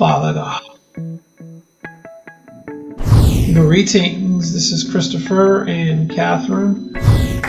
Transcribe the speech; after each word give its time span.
Father 0.00 0.32
God. 0.32 0.62
Greetings, 3.52 4.54
this 4.54 4.72
is 4.72 4.90
Christopher 4.90 5.68
and 5.68 6.10
Kathryn, 6.10 6.94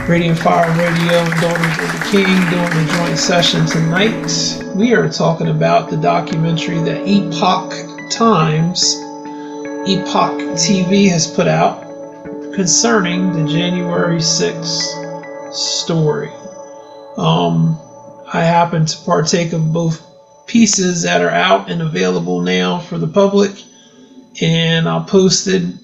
Radiant 0.05 0.37
Fire 0.37 0.69
Radio 0.71 1.13
and 1.13 1.39
Daughters 1.39 1.77
of 1.79 1.93
the 1.93 2.07
King 2.11 2.25
doing 2.25 2.73
a 2.73 2.87
joint 2.97 3.17
session 3.17 3.65
tonight. 3.65 4.75
We 4.75 4.93
are 4.93 5.07
talking 5.07 5.47
about 5.47 5.89
the 5.89 5.95
documentary 5.95 6.79
that 6.79 7.07
Epoch 7.07 8.11
Times, 8.11 8.95
Epoch 9.87 10.37
TV 10.59 11.09
has 11.09 11.27
put 11.27 11.47
out 11.47 11.83
concerning 12.53 13.31
the 13.31 13.49
January 13.49 14.17
6th 14.17 15.53
story. 15.53 16.33
Um, 17.15 17.79
I 18.33 18.41
happen 18.41 18.85
to 18.87 18.97
partake 19.05 19.53
of 19.53 19.71
both 19.71 20.10
pieces 20.47 21.03
that 21.03 21.21
are 21.21 21.31
out 21.31 21.69
and 21.69 21.81
available 21.81 22.41
now 22.41 22.79
for 22.79 22.97
the 22.99 23.07
public, 23.07 23.51
and 24.41 24.87
I 24.89 24.99
posted 24.99 25.77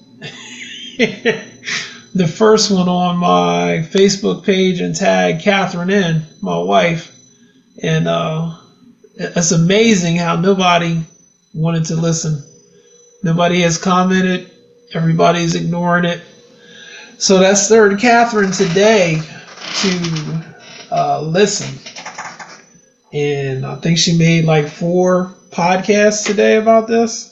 the 0.98 2.28
first 2.28 2.72
one 2.72 2.90
on 2.90 3.18
my 3.18 3.84
Facebook 3.92 4.44
page 4.44 4.82
and 4.82 4.96
tagged 4.96 5.42
Kathryn 5.42 5.92
in, 5.92 6.24
my 6.42 6.58
wife, 6.60 7.12
and 7.82 8.08
uh, 8.08 8.56
it's 9.16 9.52
amazing 9.52 10.18
how 10.18 10.36
nobody 10.36 11.02
wanted 11.54 11.86
to 11.86 11.96
listen. 11.96 12.44
Nobody 13.24 13.62
has 13.62 13.78
commented. 13.78 14.50
Everybody's 14.94 15.56
ignoring 15.56 16.06
it. 16.06 16.22
So 17.18 17.40
that's 17.40 17.68
third 17.68 17.94
Kathryn 17.94 18.56
today 18.56 19.20
to 19.82 20.42
uh, 20.92 21.22
listen. 21.22 21.80
And 23.18 23.66
I 23.66 23.76
think 23.78 24.00
she 24.00 24.14
made 24.14 24.46
like 24.46 24.68
four 24.68 25.32
podcasts 25.52 26.26
today 26.26 26.58
about 26.58 26.88
this. 26.88 27.30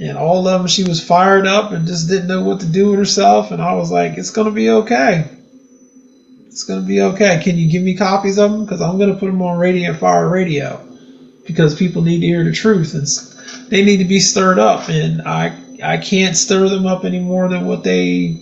And 0.00 0.18
all 0.18 0.48
of 0.48 0.60
them, 0.60 0.68
she 0.68 0.84
was 0.84 1.02
fired 1.02 1.46
up 1.46 1.72
and 1.72 1.86
just 1.86 2.08
didn't 2.08 2.28
know 2.28 2.42
what 2.42 2.60
to 2.60 2.66
do 2.66 2.90
with 2.90 2.98
herself. 3.00 3.52
And 3.52 3.62
I 3.62 3.74
was 3.74 3.90
like, 3.92 4.18
it's 4.18 4.30
going 4.30 4.46
to 4.46 4.52
be 4.52 4.70
okay. 4.70 5.26
It's 6.46 6.64
going 6.64 6.80
to 6.80 6.86
be 6.86 7.02
okay. 7.02 7.38
Can 7.38 7.56
you 7.58 7.68
give 7.70 7.82
me 7.82 7.94
copies 7.94 8.38
of 8.38 8.52
them? 8.52 8.64
Because 8.64 8.80
I'm 8.82 8.98
going 8.98 9.12
to 9.12 9.18
put 9.18 9.26
them 9.26 9.42
on 9.42 9.58
Radiant 9.58 9.98
Fire 9.98 10.28
Radio. 10.28 10.82
Because 11.46 11.74
people 11.74 12.02
need 12.02 12.20
to 12.20 12.26
hear 12.26 12.44
the 12.44 12.52
truth. 12.52 12.94
And 12.94 13.06
they 13.70 13.82
need 13.82 13.98
to 13.98 14.06
be 14.06 14.20
stirred 14.20 14.58
up. 14.58 14.88
And 14.88 15.22
I, 15.26 15.52
I 15.82 15.98
can't 15.98 16.36
stir 16.36 16.68
them 16.68 16.86
up 16.86 17.04
any 17.04 17.20
more 17.20 17.48
than 17.48 17.64
what 17.64 17.84
they 17.84 18.36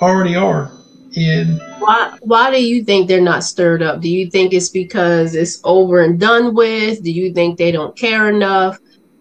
already 0.00 0.36
are. 0.36 0.70
And 1.16 1.58
why 1.78 2.16
why 2.20 2.50
do 2.50 2.62
you 2.62 2.84
think 2.84 3.08
they're 3.08 3.20
not 3.20 3.42
stirred 3.42 3.82
up? 3.82 4.00
Do 4.00 4.08
you 4.08 4.30
think 4.30 4.52
it's 4.52 4.68
because 4.68 5.34
it's 5.34 5.60
over 5.64 6.02
and 6.02 6.20
done 6.20 6.54
with? 6.54 7.02
Do 7.02 7.10
you 7.10 7.32
think 7.32 7.56
they 7.56 7.72
don't 7.72 7.96
care 7.96 8.28
enough? 8.28 8.78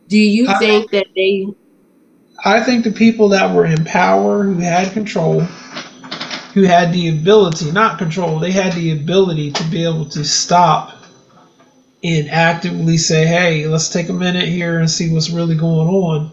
Do 0.07 0.17
you 0.17 0.47
I, 0.49 0.57
think 0.59 0.91
that 0.91 1.07
they 1.15 1.47
I 2.43 2.61
think 2.61 2.83
the 2.83 2.91
people 2.91 3.29
that 3.29 3.55
were 3.55 3.65
in 3.65 3.85
power 3.85 4.43
who 4.43 4.59
had 4.59 4.91
control 4.91 5.47
who 6.55 6.63
had 6.63 6.93
the 6.93 7.09
ability, 7.09 7.69
not 7.71 7.97
control, 7.97 8.39
they 8.39 8.51
had 8.51 8.71
the 8.73 8.93
ability 8.93 9.51
to 9.51 9.63
be 9.65 9.83
able 9.83 10.05
to 10.05 10.23
stop 10.23 11.03
and 12.01 12.29
actively 12.29 12.97
say, 12.97 13.25
hey, 13.25 13.67
let's 13.67 13.89
take 13.89 14.07
a 14.07 14.13
minute 14.13 14.47
here 14.47 14.79
and 14.79 14.89
see 14.89 15.11
what's 15.11 15.29
really 15.29 15.55
going 15.55 15.89
on. 15.89 16.31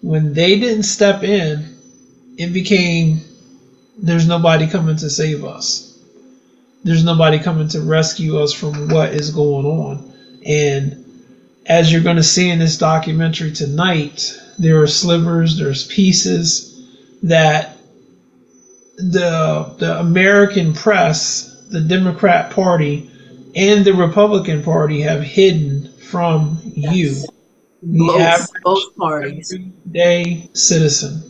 When 0.00 0.32
they 0.32 0.60
didn't 0.60 0.84
step 0.84 1.24
in, 1.24 1.76
it 2.36 2.52
became 2.52 3.20
there's 3.98 4.28
nobody 4.28 4.66
coming 4.66 4.96
to 4.96 5.10
save 5.10 5.44
us. 5.44 5.98
There's 6.84 7.04
nobody 7.04 7.38
coming 7.38 7.68
to 7.68 7.80
rescue 7.80 8.38
us 8.38 8.52
from 8.52 8.88
what 8.88 9.12
is 9.12 9.30
going 9.30 9.66
on. 9.66 10.12
And 10.46 11.04
as 11.66 11.92
you're 11.92 12.02
going 12.02 12.16
to 12.16 12.22
see 12.22 12.48
in 12.48 12.60
this 12.60 12.78
documentary 12.78 13.52
tonight, 13.52 14.40
there 14.58 14.80
are 14.80 14.86
slivers, 14.86 15.58
there's 15.58 15.86
pieces 15.86 16.74
that 17.24 17.76
the 18.96 19.74
the 19.78 19.98
American 20.00 20.72
press, 20.72 21.66
the 21.70 21.80
Democrat 21.80 22.50
Party, 22.50 23.10
and 23.54 23.84
the 23.84 23.94
Republican 23.94 24.62
Party 24.62 25.00
have 25.02 25.22
hidden 25.22 25.92
from 26.10 26.58
yes. 26.64 26.94
you, 26.94 27.14
the 27.82 28.06
both, 28.06 28.20
average 28.20 28.62
both 28.62 28.96
parties, 28.96 29.54
day 29.90 30.48
citizen. 30.52 31.22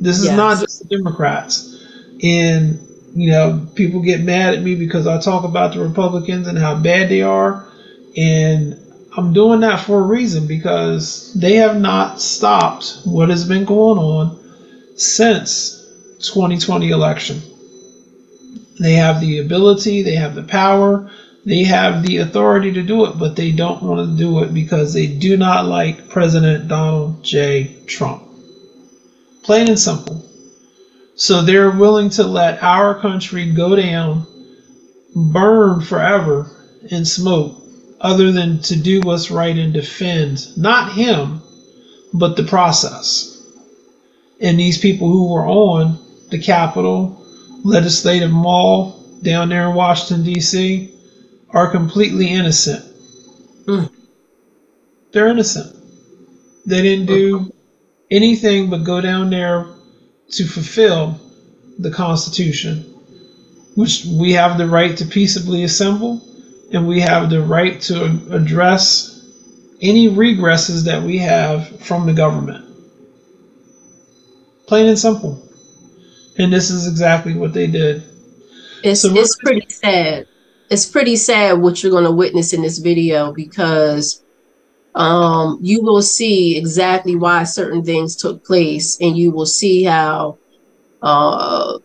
This 0.00 0.18
is 0.18 0.26
yes. 0.26 0.36
not 0.36 0.60
just 0.60 0.82
the 0.82 0.96
Democrats 0.96 1.73
and 2.24 2.80
you 3.14 3.30
know 3.30 3.66
people 3.76 4.00
get 4.02 4.22
mad 4.22 4.54
at 4.54 4.62
me 4.62 4.76
because 4.76 5.06
I 5.06 5.18
talk 5.20 5.44
about 5.44 5.74
the 5.74 5.80
Republicans 5.80 6.48
and 6.48 6.58
how 6.58 6.74
bad 6.76 7.10
they 7.10 7.22
are, 7.22 7.64
and 8.16 8.80
I'm 9.16 9.32
doing 9.32 9.60
that 9.60 9.80
for 9.80 10.00
a 10.00 10.04
reason 10.04 10.46
because 10.48 11.32
they 11.34 11.56
have 11.56 11.76
not 11.78 12.20
stopped 12.20 12.98
what 13.04 13.30
has 13.30 13.46
been 13.46 13.66
going 13.66 13.98
on 13.98 14.36
since 14.96 15.84
2020 16.20 16.90
election. 16.90 17.42
They 18.80 18.94
have 18.94 19.20
the 19.20 19.38
ability, 19.38 20.02
they 20.02 20.16
have 20.16 20.34
the 20.34 20.42
power, 20.42 21.10
they 21.44 21.64
have 21.64 22.02
the 22.02 22.18
authority 22.18 22.72
to 22.72 22.82
do 22.82 23.06
it, 23.06 23.18
but 23.18 23.36
they 23.36 23.52
don't 23.52 23.82
want 23.82 24.10
to 24.10 24.16
do 24.16 24.40
it 24.42 24.54
because 24.54 24.92
they 24.94 25.06
do 25.06 25.36
not 25.36 25.66
like 25.66 26.08
President 26.08 26.68
Donald 26.68 27.22
J. 27.22 27.72
Trump. 27.86 28.22
Plain 29.42 29.68
and 29.68 29.78
simple. 29.78 30.24
So 31.16 31.42
they're 31.42 31.70
willing 31.70 32.10
to 32.10 32.24
let 32.24 32.62
our 32.62 33.00
country 33.00 33.52
go 33.52 33.76
down, 33.76 34.26
burn 35.14 35.80
forever 35.80 36.50
in 36.90 37.04
smoke, 37.04 37.62
other 38.00 38.32
than 38.32 38.60
to 38.62 38.76
do 38.76 39.00
what's 39.00 39.30
right 39.30 39.56
and 39.56 39.72
defend 39.72 40.56
not 40.58 40.92
him, 40.92 41.40
but 42.12 42.36
the 42.36 42.42
process. 42.42 43.30
And 44.40 44.58
these 44.58 44.78
people 44.78 45.08
who 45.08 45.32
were 45.32 45.46
on 45.46 45.98
the 46.30 46.38
Capitol, 46.38 47.24
Legislative 47.62 48.32
Mall 48.32 49.00
down 49.22 49.48
there 49.48 49.68
in 49.70 49.74
Washington, 49.74 50.24
D.C., 50.24 50.92
are 51.50 51.70
completely 51.70 52.28
innocent. 52.28 52.84
Mm. 53.66 53.90
They're 55.12 55.28
innocent. 55.28 55.76
They 56.66 56.82
didn't 56.82 57.06
do 57.06 57.52
anything 58.10 58.68
but 58.68 58.84
go 58.84 59.00
down 59.00 59.30
there 59.30 59.66
to 60.30 60.46
fulfill 60.46 61.20
the 61.78 61.90
Constitution, 61.90 62.82
which 63.74 64.04
we 64.04 64.32
have 64.32 64.58
the 64.58 64.66
right 64.66 64.96
to 64.98 65.04
peaceably 65.04 65.64
assemble 65.64 66.22
and 66.72 66.88
we 66.88 67.00
have 67.00 67.30
the 67.30 67.42
right 67.42 67.80
to 67.82 68.04
address 68.30 69.14
any 69.80 70.08
regresses 70.08 70.84
that 70.84 71.02
we 71.02 71.18
have 71.18 71.80
from 71.80 72.06
the 72.06 72.12
government. 72.12 72.64
Plain 74.66 74.88
and 74.88 74.98
simple. 74.98 75.40
And 76.38 76.52
this 76.52 76.70
is 76.70 76.88
exactly 76.88 77.34
what 77.34 77.52
they 77.52 77.66
did. 77.66 78.02
It's, 78.82 79.02
so 79.02 79.14
it's 79.14 79.36
pretty 79.36 79.68
sad. 79.68 80.26
It's 80.70 80.86
pretty 80.86 81.16
sad 81.16 81.60
what 81.60 81.82
you're 81.82 81.92
going 81.92 82.04
to 82.04 82.10
witness 82.10 82.52
in 82.52 82.62
this 82.62 82.78
video 82.78 83.32
because 83.32 84.23
um, 84.94 85.58
you 85.60 85.82
will 85.82 86.02
see 86.02 86.56
exactly 86.56 87.16
why 87.16 87.44
certain 87.44 87.84
things 87.84 88.14
took 88.16 88.44
place, 88.44 88.98
and 89.00 89.16
you 89.16 89.32
will 89.32 89.46
see 89.46 89.82
how 89.82 90.38
uh, 91.02 91.78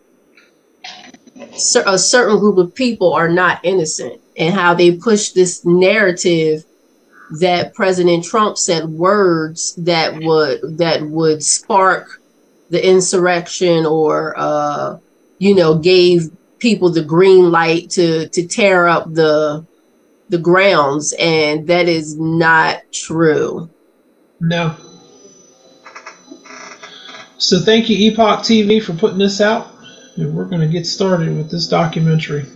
a 1.86 1.98
certain 1.98 2.38
group 2.38 2.58
of 2.58 2.74
people 2.74 3.12
are 3.12 3.28
not 3.28 3.64
innocent, 3.64 4.20
and 4.36 4.54
how 4.54 4.74
they 4.74 4.96
push 4.96 5.30
this 5.30 5.64
narrative 5.64 6.64
that 7.40 7.74
President 7.74 8.24
Trump 8.24 8.58
said 8.58 8.88
words 8.88 9.74
that 9.76 10.16
would 10.22 10.78
that 10.78 11.02
would 11.02 11.42
spark 11.42 12.20
the 12.70 12.86
insurrection, 12.86 13.86
or 13.86 14.34
uh, 14.36 14.98
you 15.38 15.54
know, 15.54 15.76
gave 15.76 16.30
people 16.60 16.90
the 16.90 17.02
green 17.02 17.50
light 17.50 17.90
to 17.90 18.28
to 18.28 18.46
tear 18.46 18.86
up 18.86 19.12
the 19.14 19.66
the 20.30 20.38
grounds, 20.38 21.12
and 21.18 21.66
that 21.66 21.88
is 21.88 22.16
not 22.16 22.82
true. 22.92 23.68
No. 24.40 24.76
So 27.36 27.58
thank 27.58 27.90
you, 27.90 27.96
Epoch 28.10 28.40
TV, 28.40 28.82
for 28.82 28.94
putting 28.94 29.18
this 29.18 29.40
out, 29.40 29.68
and 30.16 30.34
we're 30.34 30.44
going 30.44 30.60
to 30.60 30.68
get 30.68 30.86
started 30.86 31.36
with 31.36 31.50
this 31.50 31.66
documentary. 31.66 32.46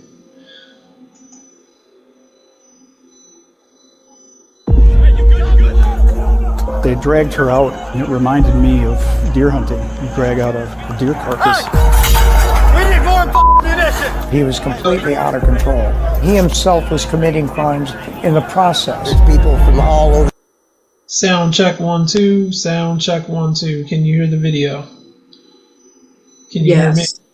They 6.84 6.94
dragged 6.96 7.32
her 7.34 7.50
out, 7.50 7.72
and 7.94 8.02
it 8.02 8.08
reminded 8.08 8.54
me 8.56 8.84
of 8.84 8.98
deer 9.34 9.50
hunting. 9.50 9.80
You 9.80 10.14
drag 10.14 10.38
out 10.38 10.54
a, 10.54 10.64
a 10.94 10.98
deer 10.98 11.14
carcass. 11.14 12.23
We 13.26 13.70
need 13.70 14.32
he 14.34 14.42
was 14.42 14.58
completely 14.58 15.14
out 15.14 15.34
of 15.34 15.42
control. 15.42 15.92
He 16.20 16.34
himself 16.34 16.90
was 16.90 17.04
committing 17.04 17.48
crimes 17.48 17.92
in 18.24 18.34
the 18.34 18.42
process. 18.50 19.12
People 19.30 19.56
from 19.64 19.80
all 19.80 20.14
over. 20.14 20.30
Sound 21.06 21.54
check 21.54 21.78
one, 21.78 22.06
two. 22.06 22.50
Sound 22.50 23.00
check 23.00 23.28
one, 23.28 23.54
two. 23.54 23.84
Can 23.84 24.04
you 24.04 24.16
hear 24.16 24.26
the 24.26 24.38
video? 24.38 24.82
Can 26.50 26.64
you 26.64 26.74
yes. 26.74 26.96
hear 26.96 27.04
me? 27.04 27.24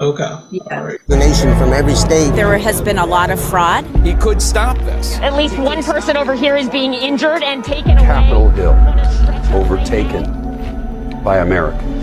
Okay. 0.00 0.36
Yeah. 0.52 0.80
Right. 0.82 1.00
The 1.08 1.16
nation 1.16 1.56
from 1.58 1.72
every 1.72 1.94
state. 1.94 2.30
There 2.30 2.56
has 2.56 2.80
been 2.80 2.98
a 2.98 3.06
lot 3.06 3.30
of 3.30 3.40
fraud. 3.40 3.84
He 4.04 4.14
could 4.14 4.40
stop 4.40 4.78
this. 4.78 5.18
At 5.18 5.34
least 5.34 5.58
one 5.58 5.82
person 5.82 6.16
over 6.16 6.34
here 6.34 6.56
is 6.56 6.68
being 6.70 6.94
injured 6.94 7.42
and 7.42 7.64
taken 7.64 7.96
Capitol 7.98 8.46
away. 8.46 8.54
Capitol 8.54 9.50
Hill 9.50 9.60
overtaken 9.60 11.22
by 11.24 11.38
Americans. 11.38 11.97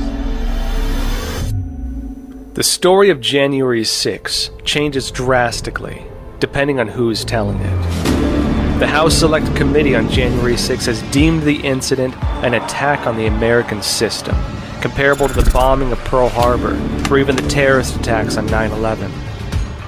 The 2.56 2.64
story 2.64 3.10
of 3.10 3.20
January 3.20 3.84
6 3.84 4.50
changes 4.64 5.12
drastically 5.12 6.06
depending 6.40 6.80
on 6.80 6.88
who's 6.88 7.26
telling 7.26 7.60
it. 7.60 8.80
The 8.80 8.88
House 8.88 9.14
Select 9.14 9.54
Committee 9.58 9.94
on 9.94 10.08
January 10.08 10.56
6 10.56 10.86
has 10.86 11.02
deemed 11.12 11.44
the 11.44 11.58
incident 11.58 12.16
an 12.46 12.54
attack 12.54 13.08
on 13.08 13.18
the 13.18 13.26
American 13.26 13.82
system 13.82 14.38
comparable 14.80 15.28
to 15.28 15.34
the 15.34 15.52
bombing 15.52 15.92
of 15.92 16.00
Pearl 16.06 16.30
Harbor 16.30 16.80
or 17.12 17.18
even 17.18 17.36
the 17.36 17.46
terrorist 17.50 17.98
attacks 17.98 18.38
on 18.38 18.46
9 18.46 18.72
11. 18.72 19.12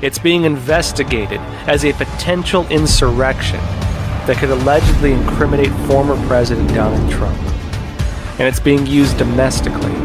It's 0.01 0.19
being 0.19 0.43
investigated 0.43 1.39
as 1.67 1.85
a 1.85 1.93
potential 1.93 2.67
insurrection 2.67 3.61
that 4.27 4.35
could 4.39 4.49
allegedly 4.49 5.13
incriminate 5.13 5.71
former 5.87 6.17
President 6.27 6.67
Donald 6.75 7.09
Trump. 7.09 7.39
And 8.39 8.41
it's 8.41 8.59
being 8.59 8.85
used 8.85 9.17
domestically 9.17 9.95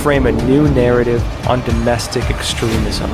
frame 0.00 0.26
a 0.26 0.32
new 0.32 0.66
narrative 0.70 1.22
on 1.46 1.60
domestic 1.66 2.24
extremism. 2.30 3.10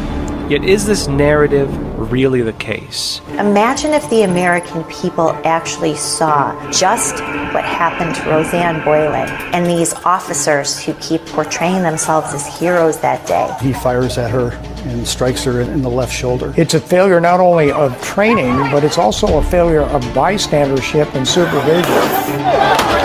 Yet, 0.48 0.62
is 0.62 0.86
this 0.86 1.08
narrative 1.08 1.68
really 2.12 2.42
the 2.42 2.52
case? 2.52 3.20
Imagine 3.30 3.92
if 3.92 4.08
the 4.08 4.22
American 4.22 4.84
people 4.84 5.30
actually 5.44 5.96
saw 5.96 6.54
just 6.70 7.14
what 7.52 7.64
happened 7.64 8.14
to 8.14 8.30
Rosanne 8.30 8.84
Boyland 8.84 9.32
and 9.52 9.66
these 9.66 9.92
officers 10.04 10.80
who 10.80 10.94
keep 10.94 11.26
portraying 11.26 11.82
themselves 11.82 12.32
as 12.32 12.46
heroes 12.60 13.00
that 13.00 13.26
day. 13.26 13.52
He 13.60 13.72
fires 13.72 14.18
at 14.18 14.30
her 14.30 14.50
and 14.84 15.06
strikes 15.08 15.42
her 15.42 15.62
in 15.62 15.82
the 15.82 15.90
left 15.90 16.14
shoulder. 16.14 16.54
It's 16.56 16.74
a 16.74 16.80
failure 16.80 17.20
not 17.20 17.40
only 17.40 17.72
of 17.72 18.00
training, 18.00 18.56
but 18.70 18.84
it's 18.84 18.98
also 18.98 19.38
a 19.38 19.42
failure 19.42 19.82
of 19.82 20.02
bystandership 20.14 21.12
and 21.16 21.26
supervision. 21.26 22.95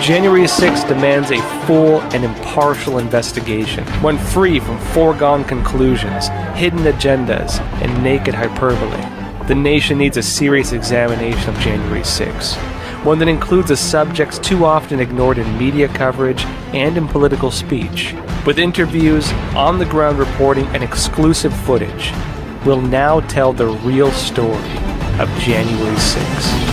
January 0.00 0.48
6 0.48 0.84
demands 0.84 1.30
a 1.30 1.40
full 1.66 2.00
and 2.12 2.24
impartial 2.24 2.98
investigation, 2.98 3.84
one 4.02 4.18
free 4.18 4.58
from 4.58 4.78
foregone 4.78 5.44
conclusions, 5.44 6.28
hidden 6.56 6.80
agendas, 6.80 7.60
and 7.82 8.02
naked 8.02 8.34
hyperbole. 8.34 9.46
The 9.46 9.54
nation 9.54 9.98
needs 9.98 10.16
a 10.16 10.22
serious 10.22 10.72
examination 10.72 11.50
of 11.50 11.60
January 11.60 12.02
6, 12.02 12.56
one 13.04 13.18
that 13.18 13.28
includes 13.28 13.68
the 13.68 13.76
subjects 13.76 14.38
too 14.38 14.64
often 14.64 15.00
ignored 15.00 15.38
in 15.38 15.58
media 15.58 15.86
coverage 15.88 16.44
and 16.74 16.96
in 16.96 17.06
political 17.06 17.50
speech. 17.50 18.14
With 18.46 18.58
interviews, 18.58 19.30
on 19.54 19.78
the 19.78 19.86
ground 19.86 20.18
reporting, 20.18 20.66
and 20.68 20.82
exclusive 20.82 21.54
footage, 21.64 22.12
will 22.64 22.80
now 22.80 23.20
tell 23.20 23.52
the 23.52 23.66
real 23.66 24.10
story 24.12 24.72
of 25.20 25.28
January 25.38 25.98
6. 25.98 26.69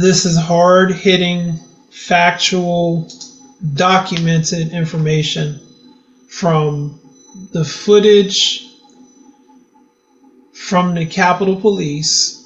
This 0.00 0.26
is 0.26 0.38
hard 0.38 0.92
hitting, 0.92 1.58
factual, 1.90 3.08
documented 3.74 4.72
information 4.72 5.60
from 6.28 7.00
the 7.52 7.64
footage 7.64 8.66
from 10.52 10.94
the 10.94 11.06
Capitol 11.06 11.56
Police 11.56 12.44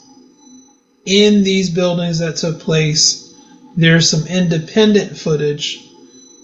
in 1.04 1.42
these 1.42 1.70
buildings 1.70 2.18
that 2.20 2.36
took 2.36 2.60
place. 2.60 3.34
There's 3.76 4.08
some 4.10 4.26
independent 4.26 5.16
footage, 5.16 5.84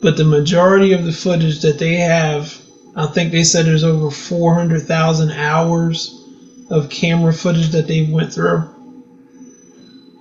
but 0.03 0.17
the 0.17 0.25
majority 0.25 0.93
of 0.93 1.05
the 1.05 1.13
footage 1.13 1.61
that 1.61 1.79
they 1.79 1.97
have, 1.97 2.61
I 2.97 3.07
think 3.07 3.33
they 3.33 3.45
said 3.45 3.67
there's 3.67 3.85
over 3.85 4.11
400,000 4.11 5.31
hours 5.33 6.25
of 6.71 6.91
camera 6.91 7.33
footage 7.33 7.71
that 7.71 7.87
they 7.87 8.03
went 8.03 8.33
through 8.33 8.69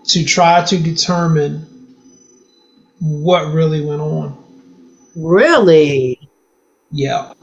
to 0.08 0.24
try 0.24 0.64
to 0.64 0.78
determine 0.78 1.66
what 3.00 3.54
really 3.54 3.86
went 3.86 4.02
on. 4.02 4.38
Really? 5.16 6.30
Yeah. 6.92 7.34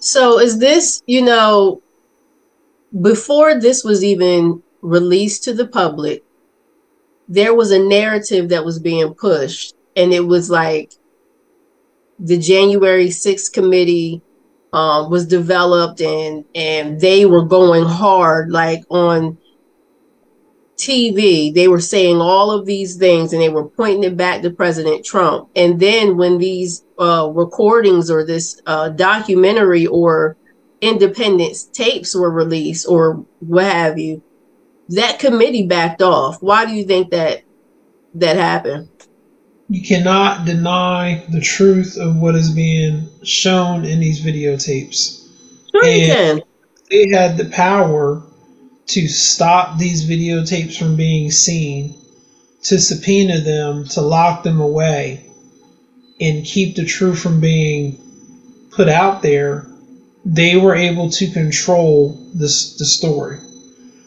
So 0.00 0.38
is 0.38 0.58
this, 0.58 1.02
you 1.06 1.22
know, 1.22 1.82
before 3.00 3.58
this 3.60 3.84
was 3.84 4.04
even 4.04 4.62
released 4.82 5.44
to 5.44 5.54
the 5.54 5.66
public, 5.66 6.22
there 7.28 7.54
was 7.54 7.70
a 7.70 7.78
narrative 7.78 8.50
that 8.50 8.64
was 8.64 8.78
being 8.78 9.14
pushed, 9.14 9.74
and 9.96 10.12
it 10.12 10.26
was 10.26 10.50
like 10.50 10.92
the 12.18 12.38
January 12.38 13.08
6th 13.08 13.52
committee 13.52 14.20
um, 14.72 15.10
was 15.10 15.26
developed, 15.26 16.00
and 16.00 16.44
and 16.54 17.00
they 17.00 17.24
were 17.24 17.44
going 17.44 17.84
hard, 17.84 18.50
like 18.50 18.82
on 18.90 19.38
TV, 20.76 21.54
they 21.54 21.68
were 21.68 21.80
saying 21.80 22.20
all 22.20 22.50
of 22.50 22.66
these 22.66 22.96
things 22.96 23.32
and 23.32 23.40
they 23.40 23.48
were 23.48 23.68
pointing 23.68 24.04
it 24.04 24.16
back 24.16 24.42
to 24.42 24.50
President 24.50 25.04
Trump. 25.04 25.48
And 25.54 25.78
then 25.78 26.16
when 26.16 26.38
these 26.38 26.84
uh, 26.98 27.30
recordings 27.32 28.10
or 28.10 28.24
this 28.24 28.60
uh, 28.66 28.88
documentary 28.90 29.86
or 29.86 30.36
independence 30.80 31.64
tapes 31.64 32.14
were 32.14 32.30
released 32.30 32.86
or 32.88 33.24
what 33.40 33.64
have 33.64 33.98
you, 33.98 34.22
that 34.88 35.18
committee 35.18 35.66
backed 35.66 36.02
off. 36.02 36.42
Why 36.42 36.66
do 36.66 36.72
you 36.72 36.84
think 36.84 37.10
that 37.10 37.42
that 38.14 38.36
happened? 38.36 38.88
You 39.68 39.82
cannot 39.82 40.44
deny 40.44 41.24
the 41.30 41.40
truth 41.40 41.96
of 41.98 42.16
what 42.16 42.34
is 42.34 42.50
being 42.50 43.08
shown 43.22 43.84
in 43.84 44.00
these 44.00 44.22
videotapes. 44.22 45.26
Sure 45.70 45.84
and 45.84 46.00
you 46.00 46.06
can. 46.06 46.42
They 46.90 47.08
had 47.08 47.38
the 47.38 47.46
power 47.46 48.22
to 48.86 49.08
stop 49.08 49.78
these 49.78 50.08
videotapes 50.08 50.78
from 50.78 50.96
being 50.96 51.30
seen, 51.30 51.94
to 52.64 52.78
subpoena 52.78 53.40
them, 53.40 53.86
to 53.88 54.00
lock 54.00 54.42
them 54.42 54.60
away, 54.60 55.24
and 56.20 56.44
keep 56.44 56.76
the 56.76 56.84
truth 56.84 57.18
from 57.18 57.40
being 57.40 57.98
put 58.70 58.88
out 58.88 59.22
there, 59.22 59.66
they 60.24 60.56
were 60.56 60.74
able 60.74 61.10
to 61.10 61.30
control 61.30 62.18
this 62.34 62.76
the 62.76 62.84
story. 62.84 63.38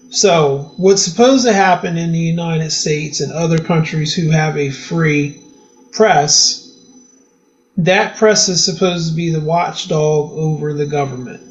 So, 0.10 0.72
what's 0.78 1.04
supposed 1.04 1.46
to 1.46 1.54
happen 1.54 1.98
in 1.98 2.12
the 2.12 2.20
United 2.20 2.72
States 2.72 3.20
and 3.20 3.32
other 3.32 3.58
countries 3.58 4.16
who 4.16 4.32
have 4.32 4.58
a 4.58 4.70
free 4.70 5.42
press, 5.92 6.64
that 7.78 8.16
press 8.16 8.50
is 8.50 8.64
supposed 8.64 9.10
to 9.10 9.16
be 9.16 9.30
the 9.30 9.42
watchdog 9.42 10.32
over 10.32 10.74
the 10.74 10.86
government. 10.86 11.47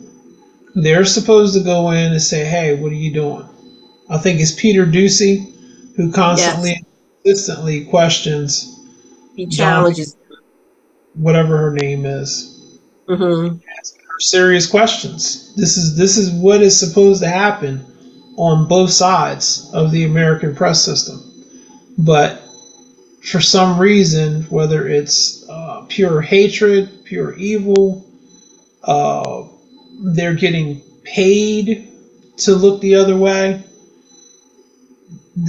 They're 0.77 1.05
supposed 1.05 1.55
to 1.55 1.65
go 1.65 1.91
in 1.91 2.13
and 2.13 2.23
say, 2.23 2.45
"Hey, 2.45 2.77
what 2.81 2.93
are 2.93 2.95
you 2.95 3.13
doing?" 3.13 3.49
I 4.09 4.19
think 4.19 4.41
it's 4.41 4.53
Peter 4.53 4.87
Doocy 4.87 5.53
who 5.97 6.13
constantly, 6.13 6.71
yes. 6.71 6.85
consistently 7.25 7.85
questions. 7.87 8.79
He 9.35 9.47
challenges 9.47 10.17
whatever 11.15 11.57
her 11.57 11.73
name 11.73 12.05
is. 12.05 12.79
Mm-hmm. 13.09 13.57
Asking 13.79 14.03
her 14.03 14.21
serious 14.21 14.71
questions. 14.71 15.55
This 15.57 15.77
is 15.77 15.97
this 15.97 16.17
is 16.17 16.31
what 16.31 16.63
is 16.63 16.79
supposed 16.79 17.23
to 17.23 17.29
happen 17.29 17.85
on 18.37 18.69
both 18.69 18.91
sides 18.91 19.71
of 19.73 19.91
the 19.91 20.05
American 20.05 20.55
press 20.55 20.85
system, 20.85 21.23
but 21.97 22.43
for 23.23 23.41
some 23.41 23.79
reason, 23.79 24.43
whether 24.45 24.87
it's 24.87 25.49
uh, 25.49 25.85
pure 25.89 26.21
hatred, 26.21 27.05
pure 27.05 27.35
evil, 27.37 28.07
uh, 28.85 29.36
they're 29.99 30.35
getting 30.35 30.81
paid 31.05 31.89
to 32.39 32.55
look 32.55 32.81
the 32.81 32.97
other 32.97 33.17
way. 33.17 33.63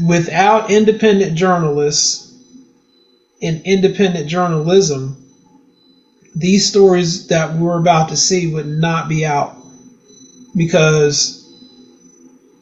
Without 0.05 0.69
independent 0.69 1.35
journalists 1.35 2.33
and 3.41 3.61
independent 3.65 4.27
journalism, 4.27 5.17
these 6.35 6.67
stories 6.67 7.27
that 7.27 7.53
we're 7.53 7.79
about 7.79 8.09
to 8.09 8.17
see 8.17 8.47
would 8.47 8.67
not 8.67 9.07
be 9.07 9.25
out. 9.25 9.55
Because, 10.55 11.45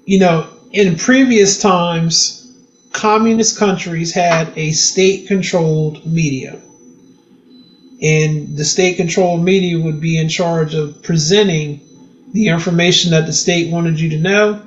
you 0.05 0.19
know, 0.19 0.47
in 0.71 0.95
previous 0.95 1.57
times, 1.57 2.41
communist 2.91 3.57
countries 3.57 4.13
had 4.13 4.51
a 4.57 4.71
state 4.71 5.27
controlled 5.27 6.05
media 6.05 6.59
and 8.01 8.57
the 8.57 8.65
state 8.65 8.97
controlled 8.97 9.43
media 9.43 9.79
would 9.79 10.01
be 10.01 10.17
in 10.17 10.29
charge 10.29 10.73
of 10.73 11.01
presenting 11.03 11.81
the 12.33 12.47
information 12.47 13.11
that 13.11 13.25
the 13.25 13.33
state 13.33 13.71
wanted 13.71 13.99
you 13.99 14.09
to 14.09 14.17
know, 14.17 14.61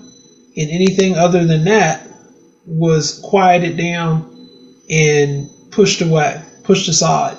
and 0.56 0.70
anything 0.70 1.16
other 1.16 1.44
than 1.44 1.64
that 1.64 2.06
was 2.66 3.20
quieted 3.24 3.76
down 3.76 4.48
and 4.90 5.50
pushed 5.70 6.00
away, 6.00 6.42
pushed 6.64 6.88
aside. 6.88 7.36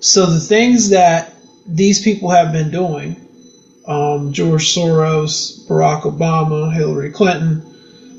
So 0.00 0.26
the 0.26 0.40
things 0.40 0.90
that 0.90 1.34
these 1.66 2.02
people 2.02 2.30
have 2.30 2.52
been 2.52 2.70
doing 2.70 3.16
um, 3.86 4.32
George 4.32 4.72
Soros, 4.74 5.66
Barack 5.66 6.02
Obama, 6.02 6.72
Hillary 6.72 7.10
Clinton, 7.10 7.62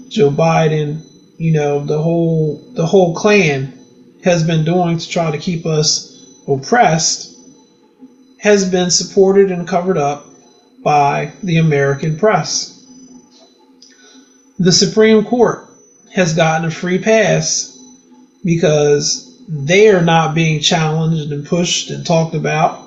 Joe 0.10 0.29
Biden, 0.29 1.01
you 1.38 1.51
know, 1.51 1.83
the 1.86 2.01
whole 2.01 2.57
the 2.74 2.86
whole 2.86 3.15
clan 3.15 3.74
has 4.24 4.45
been 4.45 4.65
doing 4.65 4.98
to 4.98 5.10
try 5.10 5.31
to 5.31 5.38
keep 5.38 5.65
us 5.65 6.10
oppressed 6.48 7.36
has 8.39 8.69
been 8.69 8.89
supported 8.89 9.51
and 9.51 9.67
covered 9.67 9.98
up 9.98 10.25
by 10.83 11.31
the 11.43 11.57
American 11.57 12.17
press. 12.17 12.77
The 14.57 14.71
Supreme 14.71 15.24
Court 15.24 15.67
has 16.13 16.33
gotten 16.33 16.67
a 16.67 16.71
free 16.71 17.00
pass 17.00 17.77
because 18.43 19.27
they 19.48 19.89
are 19.89 20.01
not 20.01 20.33
being 20.33 20.60
challenged 20.60 21.31
and 21.31 21.45
pushed 21.45 21.89
and 21.89 22.05
talked 22.05 22.36
about 22.36 22.83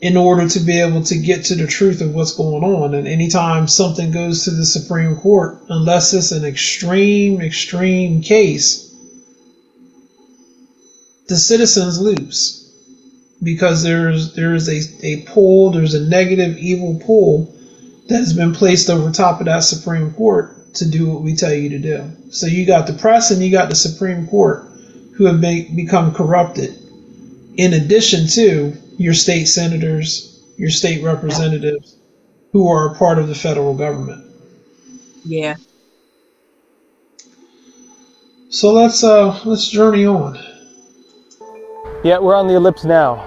in 0.00 0.16
order 0.16 0.46
to 0.46 0.60
be 0.60 0.80
able 0.80 1.02
to 1.02 1.16
get 1.16 1.44
to 1.44 1.54
the 1.54 1.66
truth 1.66 2.02
of 2.02 2.12
what's 2.14 2.32
going 2.32 2.62
on. 2.62 2.94
And 2.94 3.08
anytime 3.08 3.66
something 3.66 4.10
goes 4.10 4.44
to 4.44 4.50
the 4.50 4.66
Supreme 4.66 5.16
Court, 5.16 5.58
unless 5.68 6.12
it's 6.12 6.32
an 6.32 6.44
extreme, 6.44 7.40
extreme 7.40 8.20
case, 8.20 8.83
the 11.28 11.36
citizens 11.36 12.00
lose 12.00 12.60
because 13.42 13.82
there's 13.82 14.34
there's 14.34 14.68
a, 14.68 15.06
a 15.06 15.22
pull, 15.22 15.70
there's 15.70 15.94
a 15.94 16.08
negative 16.08 16.56
evil 16.58 17.00
pull 17.04 17.54
that 18.08 18.16
has 18.16 18.32
been 18.32 18.54
placed 18.54 18.90
over 18.90 19.10
top 19.10 19.40
of 19.40 19.46
that 19.46 19.60
Supreme 19.60 20.12
Court 20.12 20.74
to 20.74 20.88
do 20.88 21.08
what 21.08 21.22
we 21.22 21.34
tell 21.34 21.52
you 21.52 21.68
to 21.70 21.78
do. 21.78 22.10
So 22.30 22.46
you 22.46 22.66
got 22.66 22.86
the 22.86 22.94
press 22.94 23.30
and 23.30 23.42
you 23.42 23.50
got 23.50 23.68
the 23.68 23.76
Supreme 23.76 24.26
Court 24.26 24.64
who 25.14 25.24
have 25.26 25.40
be, 25.40 25.70
become 25.74 26.12
corrupted. 26.12 26.76
In 27.56 27.74
addition 27.74 28.26
to 28.28 28.76
your 28.98 29.14
state 29.14 29.46
senators, 29.46 30.42
your 30.56 30.70
state 30.70 31.02
representatives, 31.02 31.96
who 32.52 32.68
are 32.68 32.92
a 32.92 32.94
part 32.96 33.18
of 33.18 33.28
the 33.28 33.34
federal 33.34 33.74
government. 33.74 34.24
Yeah. 35.24 35.56
So 38.50 38.72
let's 38.72 39.02
uh 39.02 39.40
let's 39.44 39.68
journey 39.68 40.06
on. 40.06 40.38
Yeah, 42.04 42.18
we're 42.18 42.36
on 42.36 42.48
the 42.48 42.54
ellipse 42.54 42.84
now. 42.84 43.26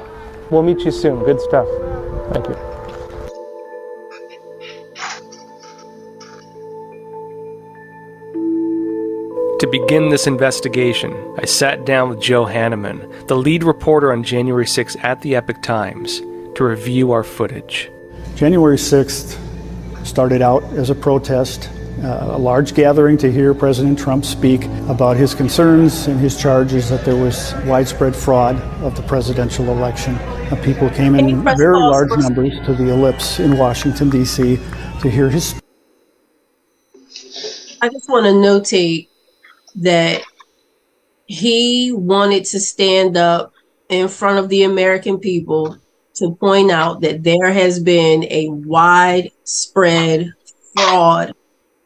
We'll 0.51 0.62
meet 0.62 0.81
you 0.81 0.91
soon. 0.91 1.24
Good 1.24 1.41
stuff. 1.41 1.67
Thank 2.31 2.48
you. 2.48 2.55
To 9.60 9.67
begin 9.72 10.10
this 10.10 10.27
investigation, 10.27 11.36
I 11.39 11.46
sat 11.46 11.86
down 11.86 12.10
with 12.10 12.22
Joe 12.22 12.46
Hanneman, 12.46 13.27
the 13.27 13.36
lead 13.36 13.63
reporter 13.63 14.13
on 14.13 14.22
January 14.22 14.65
6th 14.65 15.03
at 15.03 15.22
the 15.22 15.36
Epoch 15.36 15.63
Times, 15.63 16.19
to 16.53 16.63
review 16.63 17.12
our 17.12 17.24
footage. 17.24 17.89
January 18.36 18.77
6th 18.77 19.39
started 20.05 20.43
out 20.43 20.63
as 20.74 20.91
a 20.91 20.96
protest, 20.96 21.72
uh, 22.04 22.36
a 22.36 22.38
large 22.38 22.74
gathering 22.74 23.18
to 23.18 23.32
hear 23.32 23.54
President 23.54 23.98
Trump 23.98 24.24
speak 24.24 24.66
about 24.88 25.18
his 25.18 25.34
concerns 25.34 26.08
and 26.08 26.20
his 26.20 26.39
charges 26.39 26.89
that 26.89 27.04
there 27.04 27.16
was 27.16 27.54
widespread 27.66 28.16
fraud 28.16 28.56
of 28.84 28.96
the 28.96 29.01
presidential 29.04 29.70
election. 29.70 30.16
Uh, 30.16 30.62
people 30.63 30.89
came 30.92 31.16
in 31.16 31.44
very 31.58 31.77
large 31.77 32.10
numbers 32.18 32.54
to 32.66 32.74
the 32.74 32.89
ellipse 32.89 33.39
in 33.39 33.58
Washington, 33.58 34.10
D.C. 34.10 34.58
to 35.01 35.10
hear 35.10 35.30
his. 35.30 35.60
I 37.82 37.89
just 37.89 38.10
want 38.10 38.25
to 38.25 38.32
notate 38.32 39.10
that 39.75 40.22
he 41.25 41.92
wanted 41.92 42.46
to 42.46 42.60
stand 42.60 43.18
up 43.18 43.54
in 43.89 44.08
front 44.08 44.39
of 44.39 44.50
the 44.50 44.63
American 44.63 45.20
people 45.20 45.77
to 46.16 46.36
point 46.36 46.72
out 46.72 47.01
that 47.01 47.24
there 47.24 47.51
has 47.51 47.80
been 47.80 48.24
a 48.25 48.50
widespread 48.50 50.32
fraud 50.75 51.34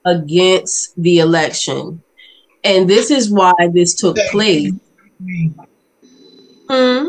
against 0.06 0.94
the 1.02 1.20
election. 1.20 2.02
And 2.64 2.90
this 2.90 3.12
is 3.12 3.32
why 3.32 3.54
this 3.74 3.96
took 3.96 4.18
place. 4.32 4.72
Hmm? 6.70 7.08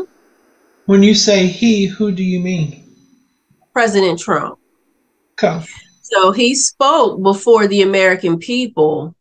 When 0.85 1.03
you 1.03 1.15
say 1.15 1.47
he, 1.47 1.85
who 1.85 2.11
do 2.11 2.23
you 2.23 2.39
mean? 2.39 2.83
President 3.71 4.19
Trump. 4.19 4.59
Okay. 5.33 5.65
So 6.01 6.31
he 6.31 6.53
spoke 6.53 7.21
before 7.21 7.67
the 7.67 7.81
American 7.81 8.37
people 8.37 9.15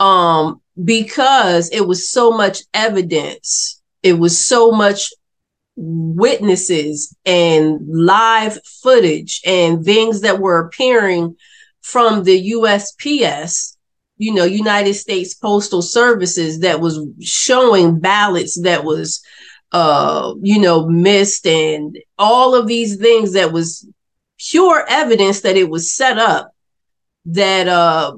um, 0.00 0.60
because 0.82 1.70
it 1.70 1.86
was 1.86 2.08
so 2.08 2.30
much 2.30 2.62
evidence, 2.74 3.82
it 4.02 4.14
was 4.14 4.38
so 4.38 4.72
much 4.72 5.12
witnesses 5.76 7.14
and 7.24 7.78
live 7.86 8.58
footage 8.82 9.40
and 9.44 9.84
things 9.84 10.22
that 10.22 10.40
were 10.40 10.58
appearing 10.58 11.36
from 11.86 12.24
the 12.24 12.50
USPS, 12.50 13.76
you 14.16 14.34
know, 14.34 14.42
United 14.42 14.94
States 14.94 15.34
Postal 15.34 15.82
Services, 15.82 16.58
that 16.60 16.80
was 16.80 16.98
showing 17.20 18.00
ballots 18.00 18.60
that 18.62 18.82
was, 18.82 19.22
uh, 19.70 20.34
you 20.42 20.60
know, 20.60 20.88
missed 20.88 21.46
and 21.46 21.96
all 22.18 22.56
of 22.56 22.66
these 22.66 22.96
things 22.96 23.34
that 23.34 23.52
was 23.52 23.88
pure 24.36 24.84
evidence 24.88 25.42
that 25.42 25.56
it 25.56 25.70
was 25.70 25.94
set 25.94 26.18
up 26.18 26.50
that 27.26 27.68
uh, 27.68 28.16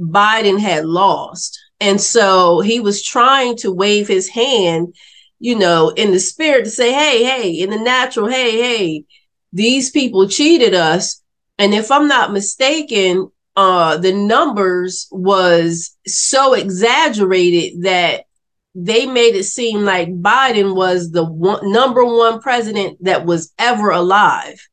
Biden 0.00 0.58
had 0.58 0.84
lost. 0.84 1.60
And 1.78 2.00
so 2.00 2.58
he 2.58 2.80
was 2.80 3.04
trying 3.04 3.56
to 3.58 3.72
wave 3.72 4.08
his 4.08 4.28
hand, 4.28 4.96
you 5.38 5.56
know, 5.56 5.90
in 5.90 6.10
the 6.10 6.18
spirit 6.18 6.64
to 6.64 6.70
say, 6.70 6.92
hey, 6.92 7.22
hey, 7.22 7.52
in 7.52 7.70
the 7.70 7.78
natural, 7.78 8.26
hey, 8.26 8.60
hey, 8.60 9.04
these 9.52 9.92
people 9.92 10.28
cheated 10.28 10.74
us. 10.74 11.22
And 11.58 11.74
if 11.74 11.90
I'm 11.90 12.08
not 12.08 12.32
mistaken, 12.32 13.30
uh, 13.56 13.96
the 13.96 14.12
numbers 14.12 15.08
was 15.10 15.96
so 16.06 16.54
exaggerated 16.54 17.82
that 17.82 18.26
they 18.74 19.06
made 19.06 19.34
it 19.34 19.44
seem 19.44 19.84
like 19.84 20.08
Biden 20.08 20.76
was 20.76 21.10
the 21.10 21.24
one, 21.24 21.72
number 21.72 22.04
one 22.04 22.40
president 22.40 23.02
that 23.04 23.26
was 23.26 23.52
ever 23.58 23.90
alive. 23.90 24.68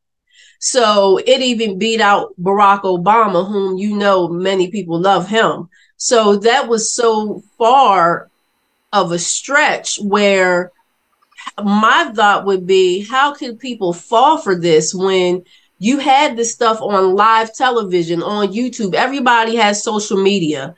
So 0.60 1.18
it 1.18 1.42
even 1.42 1.80
beat 1.80 2.02
out 2.02 2.34
Barack 2.40 2.82
Obama, 2.82 3.48
whom 3.48 3.78
you 3.78 3.98
know 3.98 4.28
many 4.28 4.70
people 4.70 5.00
love 5.00 5.28
him. 5.28 5.70
So 5.98 6.38
that 6.38 6.68
was 6.68 6.92
so 6.92 7.42
far 7.58 8.30
of 8.94 9.12
a 9.12 9.20
stretch 9.20 9.98
where 9.98 10.72
my 11.64 12.12
thought 12.16 12.46
would 12.46 12.66
be 12.66 13.06
how 13.06 13.34
could 13.34 13.60
people 13.60 13.94
fall 13.94 14.38
for 14.38 14.56
this 14.56 14.94
when 14.94 15.44
you 15.78 16.00
had 16.00 16.38
this 16.38 16.54
stuff 16.54 16.82
on 16.82 17.16
live 17.16 17.54
television, 17.54 18.24
on 18.24 18.54
YouTube? 18.54 18.94
Everybody 18.94 19.56
has 19.56 19.84
social 19.84 20.22
media, 20.22 20.76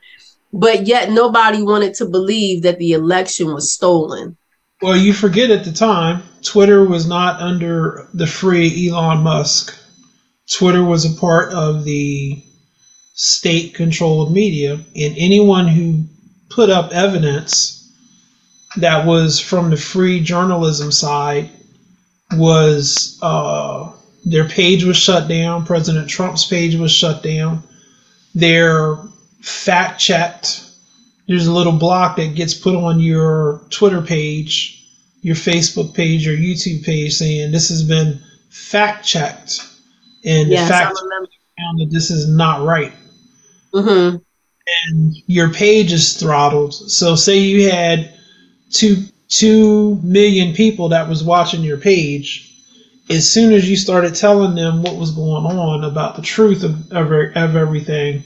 but 0.52 0.88
yet 0.88 1.12
nobody 1.12 1.62
wanted 1.62 1.94
to 1.96 2.06
believe 2.06 2.64
that 2.64 2.80
the 2.80 2.94
election 2.94 3.54
was 3.54 3.72
stolen. 3.72 4.38
Well, 4.82 4.96
you 4.96 5.14
forget 5.14 5.50
at 5.50 5.64
the 5.64 5.72
time, 5.72 6.24
Twitter 6.44 6.84
was 6.84 7.08
not 7.08 7.42
under 7.42 8.08
the 8.14 8.28
free 8.28 8.90
Elon 8.90 9.24
Musk. 9.24 9.76
Twitter 10.52 10.84
was 10.84 11.06
a 11.06 11.20
part 11.20 11.52
of 11.52 11.84
the 11.84 12.42
state 13.14 13.74
controlled 13.74 14.32
media, 14.32 14.74
and 14.74 15.16
anyone 15.18 15.68
who 15.68 16.04
put 16.50 16.70
up 16.70 16.92
evidence 16.92 17.92
that 18.78 19.06
was 19.06 19.40
from 19.40 19.72
the 19.72 19.78
free 19.78 20.22
journalism 20.22 20.92
side 20.92 21.50
was 22.34 23.18
uh, 23.22 23.92
their 24.30 24.48
page 24.48 24.84
was 24.84 24.98
shut 24.98 25.28
down. 25.28 25.66
President 25.66 26.10
Trump's 26.10 26.46
page 26.46 26.76
was 26.76 26.92
shut 26.92 27.24
down. 27.24 27.64
They're 28.36 28.98
fact 29.42 30.00
checked. 30.00 30.64
There's 31.28 31.48
a 31.48 31.54
little 31.54 31.74
block 31.74 32.18
that 32.18 32.36
gets 32.36 32.54
put 32.54 32.76
on 32.76 33.00
your 33.00 33.62
Twitter 33.70 34.02
page, 34.02 34.86
your 35.22 35.36
Facebook 35.36 35.94
page, 35.94 36.26
your 36.26 36.36
YouTube 36.36 36.86
page 36.86 37.16
saying 37.16 37.52
this 37.52 37.70
has 37.70 37.84
been 37.84 38.20
fact 38.50 39.06
checked. 39.06 39.66
And 40.26 40.50
yes, 40.50 40.68
the 40.68 40.74
fact 40.74 41.00
found 41.58 41.80
that 41.80 41.90
this 41.90 42.12
is 42.12 42.28
not 42.28 42.66
right. 42.66 42.94
Mm-hmm. 43.74 44.18
And 44.90 45.16
your 45.28 45.54
page 45.54 45.94
is 45.94 46.18
throttled. 46.18 46.74
So 46.74 47.16
say 47.16 47.38
you 47.38 47.70
had 47.70 48.14
two 48.72 49.06
two 49.30 49.96
million 50.04 50.54
people 50.54 50.90
that 50.90 51.08
was 51.08 51.24
watching 51.24 51.62
your 51.62 51.78
page. 51.78 52.47
As 53.10 53.30
soon 53.30 53.54
as 53.54 53.70
you 53.70 53.78
started 53.78 54.16
telling 54.16 54.56
them 54.56 54.82
what 54.82 54.98
was 54.98 55.12
going 55.12 55.46
on 55.46 55.84
about 55.84 56.16
the 56.16 56.22
truth 56.22 56.64
of, 56.64 56.92
of, 56.92 57.12
of 57.12 57.56
everything, 57.56 58.24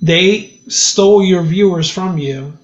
they 0.00 0.60
stole 0.68 1.24
your 1.24 1.42
viewers 1.42 1.90
from 1.90 2.18
you, 2.18 2.56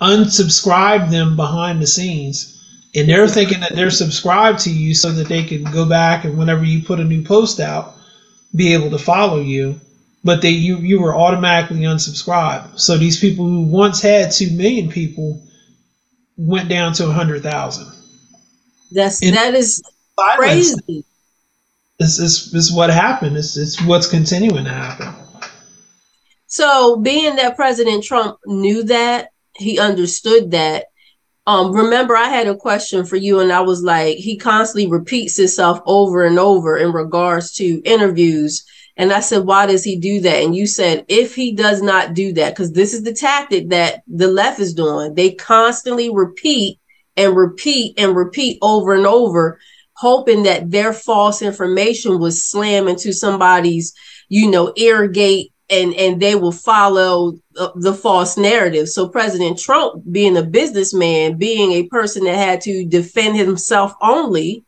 unsubscribed 0.00 1.10
them 1.10 1.36
behind 1.36 1.82
the 1.82 1.86
scenes, 1.86 2.48
and 2.94 3.08
they're 3.08 3.28
thinking 3.28 3.60
that 3.60 3.74
they're 3.74 3.90
subscribed 3.90 4.60
to 4.60 4.70
you 4.70 4.94
so 4.94 5.10
that 5.12 5.28
they 5.28 5.42
can 5.42 5.64
go 5.64 5.84
back 5.84 6.24
and 6.24 6.38
whenever 6.38 6.64
you 6.64 6.82
put 6.82 7.00
a 7.00 7.04
new 7.04 7.22
post 7.22 7.58
out, 7.58 7.94
be 8.54 8.74
able 8.74 8.90
to 8.90 8.98
follow 8.98 9.40
you 9.40 9.80
but 10.24 10.42
they 10.42 10.50
you 10.50 10.78
you 10.78 11.00
were 11.00 11.16
automatically 11.16 11.80
unsubscribed. 11.80 12.78
So 12.78 12.96
these 12.96 13.18
people 13.18 13.46
who 13.46 13.62
once 13.62 14.00
had 14.00 14.30
two 14.30 14.50
million 14.50 14.88
people 14.88 15.42
went 16.36 16.68
down 16.68 16.92
to 16.94 17.08
a 17.08 17.12
hundred 17.12 17.42
thousand. 17.42 17.92
That's 18.90 19.22
and 19.22 19.36
that 19.36 19.54
is 19.54 19.82
crazy. 20.36 21.04
This 21.98 22.18
is 22.18 22.50
this 22.50 22.64
is 22.64 22.72
what 22.72 22.90
happened. 22.90 23.36
It's 23.36 23.56
it's 23.56 23.80
what's 23.82 24.08
continuing 24.08 24.64
to 24.64 24.72
happen. 24.72 25.14
So, 26.46 26.96
being 26.96 27.36
that 27.36 27.56
President 27.56 28.04
Trump 28.04 28.38
knew 28.44 28.82
that, 28.84 29.30
he 29.56 29.78
understood 29.78 30.50
that. 30.50 30.86
Um, 31.46 31.72
remember, 31.72 32.16
I 32.16 32.28
had 32.28 32.46
a 32.46 32.54
question 32.54 33.04
for 33.04 33.16
you, 33.16 33.40
and 33.40 33.50
I 33.50 33.62
was 33.62 33.82
like, 33.82 34.18
he 34.18 34.36
constantly 34.36 34.86
repeats 34.86 35.36
himself 35.36 35.80
over 35.86 36.24
and 36.24 36.38
over 36.38 36.76
in 36.76 36.92
regards 36.92 37.54
to 37.54 37.82
interviews. 37.84 38.64
And 38.96 39.12
I 39.12 39.20
said, 39.20 39.46
why 39.46 39.66
does 39.66 39.82
he 39.82 39.96
do 39.96 40.20
that? 40.20 40.42
And 40.42 40.54
you 40.54 40.66
said, 40.66 41.06
if 41.08 41.34
he 41.34 41.52
does 41.52 41.80
not 41.80 42.14
do 42.14 42.32
that, 42.34 42.50
because 42.50 42.72
this 42.72 42.92
is 42.92 43.02
the 43.02 43.14
tactic 43.14 43.70
that 43.70 44.02
the 44.06 44.28
left 44.28 44.60
is 44.60 44.74
doing, 44.74 45.14
they 45.14 45.32
constantly 45.32 46.10
repeat 46.10 46.78
and 47.16 47.34
repeat 47.34 47.98
and 47.98 48.14
repeat 48.14 48.58
over 48.60 48.94
and 48.94 49.06
over, 49.06 49.58
hoping 50.02 50.42
that 50.42 50.68
their 50.68 50.92
false 50.92 51.42
information 51.42 52.18
will 52.18 52.32
slam 52.32 52.88
into 52.88 53.12
somebody's, 53.12 53.94
you 54.28 54.50
know, 54.50 54.72
ear 54.74 55.06
gate 55.06 55.52
and 55.70 55.94
and 55.94 56.20
they 56.20 56.34
will 56.34 56.50
follow 56.50 57.38
the 57.76 57.94
false 57.94 58.36
narrative. 58.36 58.88
So 58.88 59.08
President 59.08 59.60
Trump, 59.60 60.02
being 60.10 60.36
a 60.36 60.42
businessman, 60.42 61.38
being 61.38 61.70
a 61.70 61.86
person 61.86 62.24
that 62.24 62.34
had 62.34 62.60
to 62.62 62.84
defend 62.84 63.36
himself 63.36 63.94
only 64.02 64.64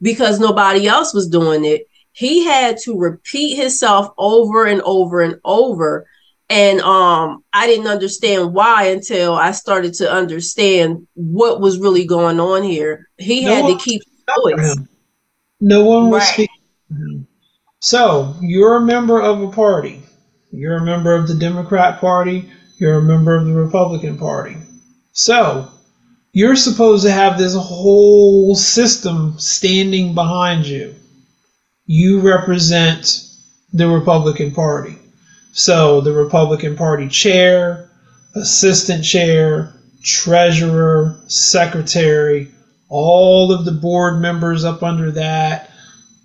because 0.00 0.40
nobody 0.40 0.88
else 0.88 1.14
was 1.14 1.28
doing 1.28 1.64
it, 1.64 1.86
he 2.10 2.44
had 2.44 2.76
to 2.78 2.98
repeat 2.98 3.54
himself 3.54 4.08
over 4.18 4.66
and 4.66 4.82
over 4.82 5.20
and 5.20 5.38
over. 5.44 6.08
And 6.50 6.80
um, 6.80 7.44
I 7.52 7.68
didn't 7.68 7.86
understand 7.86 8.52
why 8.52 8.86
until 8.86 9.34
I 9.34 9.52
started 9.52 9.94
to 9.94 10.12
understand 10.12 11.06
what 11.14 11.60
was 11.60 11.78
really 11.78 12.04
going 12.04 12.40
on 12.40 12.64
here. 12.64 13.08
He 13.16 13.44
no 13.44 13.54
had 13.54 13.66
to 13.68 13.84
keep 13.84 14.02
No 15.60 15.84
one 15.84 16.10
was 16.10 16.22
right. 16.22 16.48
speaking. 16.88 17.26
So 17.80 18.36
you're 18.40 18.76
a 18.76 18.80
member 18.80 19.20
of 19.20 19.42
a 19.42 19.50
party 19.50 20.02
you're 20.52 20.76
a 20.76 20.84
member 20.84 21.14
of 21.14 21.26
the 21.28 21.34
Democrat 21.34 21.98
Party. 21.98 22.50
You're 22.76 22.98
a 22.98 23.02
member 23.02 23.34
of 23.34 23.46
the 23.46 23.54
Republican 23.54 24.18
Party. 24.18 24.56
So, 25.12 25.68
you're 26.34 26.56
supposed 26.56 27.04
to 27.04 27.10
have 27.10 27.38
this 27.38 27.54
whole 27.54 28.54
system 28.54 29.38
standing 29.38 30.14
behind 30.14 30.66
you. 30.66 30.94
You 31.86 32.20
represent 32.20 33.26
the 33.72 33.88
Republican 33.88 34.52
Party. 34.52 34.98
So, 35.52 36.02
the 36.02 36.12
Republican 36.12 36.76
Party 36.76 37.08
chair, 37.08 37.90
assistant 38.34 39.04
chair, 39.04 39.72
treasurer, 40.02 41.18
secretary, 41.28 42.48
all 42.92 43.50
of 43.52 43.64
the 43.64 43.72
board 43.72 44.20
members 44.20 44.66
up 44.66 44.82
under 44.82 45.10
that, 45.10 45.70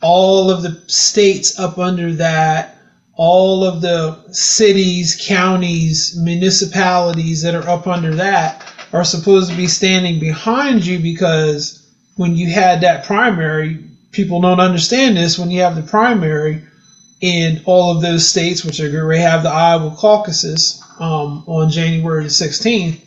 all 0.02 0.52
of 0.52 0.64
the 0.64 0.84
states 0.88 1.58
up 1.58 1.78
under 1.78 2.12
that, 2.12 2.78
all 3.16 3.64
of 3.64 3.80
the 3.80 4.22
cities, 4.34 5.18
counties, 5.26 6.20
municipalities 6.22 7.42
that 7.42 7.56
are 7.56 7.68
up 7.70 7.88
under 7.88 8.14
that 8.14 8.70
are 8.92 9.06
supposed 9.06 9.50
to 9.50 9.56
be 9.56 9.66
standing 9.66 10.20
behind 10.20 10.86
you 10.86 11.00
because 11.00 11.90
when 12.18 12.36
you 12.36 12.50
had 12.50 12.82
that 12.82 13.06
primary, 13.06 13.86
people 14.12 14.42
don't 14.42 14.60
understand 14.60 15.16
this. 15.16 15.40
When 15.40 15.50
you 15.50 15.62
have 15.62 15.76
the 15.76 15.84
primary 15.84 16.62
in 17.22 17.62
all 17.66 17.96
of 17.96 18.02
those 18.02 18.28
states, 18.28 18.66
which 18.66 18.82
are 18.82 18.92
going 18.92 19.18
to 19.18 19.22
have 19.22 19.44
the 19.44 19.50
Iowa 19.50 19.96
caucuses 19.96 20.84
um, 21.00 21.46
on 21.48 21.70
January 21.70 22.24
the 22.24 22.30
16th, 22.30 23.00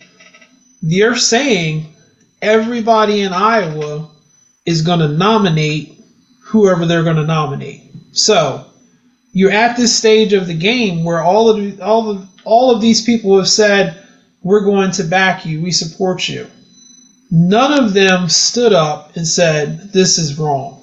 they're 0.83 1.17
saying 1.17 1.95
everybody 2.43 3.21
in 3.21 3.33
Iowa 3.33 4.09
is 4.67 4.83
going 4.83 5.01
to 5.01 5.09
nominate 5.09 6.01
whoever 6.43 6.87
they're 6.87 7.05
going 7.05 7.17
to 7.17 7.25
nominate. 7.25 7.83
So 8.13 8.67
you're 9.33 9.53
at 9.53 9.77
this 9.77 9.97
stage 9.97 10.33
of 10.33 10.47
the 10.47 10.55
game 10.55 11.05
where 11.05 11.21
all 11.21 11.49
of 11.49 11.81
all 11.81 12.11
of 12.11 12.29
all 12.45 12.71
of 12.71 12.81
these 12.81 13.03
people 13.05 13.37
have 13.37 13.49
said 13.49 14.05
we're 14.43 14.65
going 14.65 14.91
to 14.93 15.05
back 15.05 15.45
you, 15.45 15.63
we 15.63 15.71
support 15.71 16.29
you. 16.29 16.49
None 17.31 17.85
of 17.85 17.93
them 17.93 18.29
stood 18.29 18.73
up 18.73 19.17
and 19.17 19.27
said 19.27 19.93
this 19.93 20.19
is 20.19 20.39
wrong. 20.39 20.83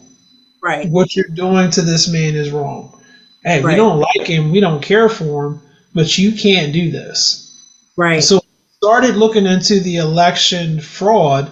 Right. 0.63 0.87
What 0.89 1.15
you're 1.15 1.27
doing 1.27 1.71
to 1.71 1.81
this 1.81 2.07
man 2.07 2.35
is 2.35 2.51
wrong. 2.51 3.01
Hey, 3.43 3.61
right. 3.61 3.73
we 3.73 3.75
don't 3.75 3.99
like 3.99 4.27
him, 4.27 4.51
we 4.51 4.59
don't 4.59 4.81
care 4.81 5.09
for 5.09 5.47
him, 5.47 5.61
but 5.93 6.17
you 6.17 6.33
can't 6.33 6.73
do 6.73 6.91
this. 6.91 7.43
Right. 7.97 8.23
So 8.23 8.41
started 8.77 9.15
looking 9.15 9.45
into 9.45 9.79
the 9.79 9.97
election 9.97 10.79
fraud. 10.79 11.51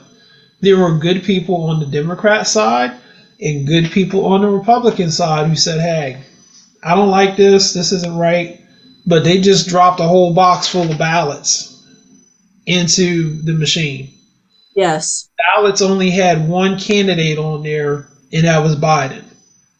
There 0.62 0.78
were 0.78 0.98
good 0.98 1.24
people 1.24 1.64
on 1.66 1.80
the 1.80 1.86
Democrat 1.86 2.48
side 2.48 2.92
and 3.42 3.68
good 3.68 3.92
people 3.92 4.26
on 4.26 4.42
the 4.42 4.48
Republican 4.48 5.12
side 5.12 5.48
who 5.48 5.56
said, 5.56 5.82
"Hey, 5.82 6.24
I 6.84 6.96
don't 6.96 7.10
like 7.10 7.36
this. 7.36 7.74
This 7.74 7.92
isn't 7.92 8.18
right. 8.18 8.62
But 9.08 9.24
they 9.24 9.40
just 9.42 9.68
dropped 9.68 10.00
a 10.00 10.08
whole 10.08 10.34
box 10.34 10.68
full 10.68 10.90
of 10.90 10.98
ballots 10.98 11.76
into 12.66 13.42
the 13.44 13.54
machine. 13.54 14.12
Yes. 14.76 15.30
Ballots 15.56 15.82
only 15.82 16.10
had 16.10 16.50
one 16.50 16.80
candidate 16.80 17.38
on 17.38 17.64
there, 17.64 18.08
and 18.34 18.46
that 18.46 18.64
was 18.64 18.76
Biden. 18.76 19.24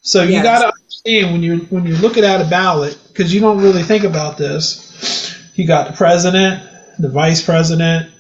So 0.02 0.24
you 0.24 0.34
yes. 0.34 0.44
got 0.44 0.60
to 0.60 0.68
understand 0.68 1.32
when 1.32 1.44
you're 1.44 1.58
when 1.58 1.86
you're 1.86 1.98
looking 1.98 2.24
at 2.24 2.42
a 2.42 2.50
ballot 2.50 2.98
because 3.08 3.34
you 3.34 3.40
don't 3.40 3.62
really 3.62 3.84
think 3.84 4.04
about 4.04 4.38
this. 4.38 5.36
You 5.56 5.66
got 5.66 5.88
the 5.88 5.98
president, 5.98 6.64
the 7.00 7.10
vice 7.10 7.44
president, 7.44 8.12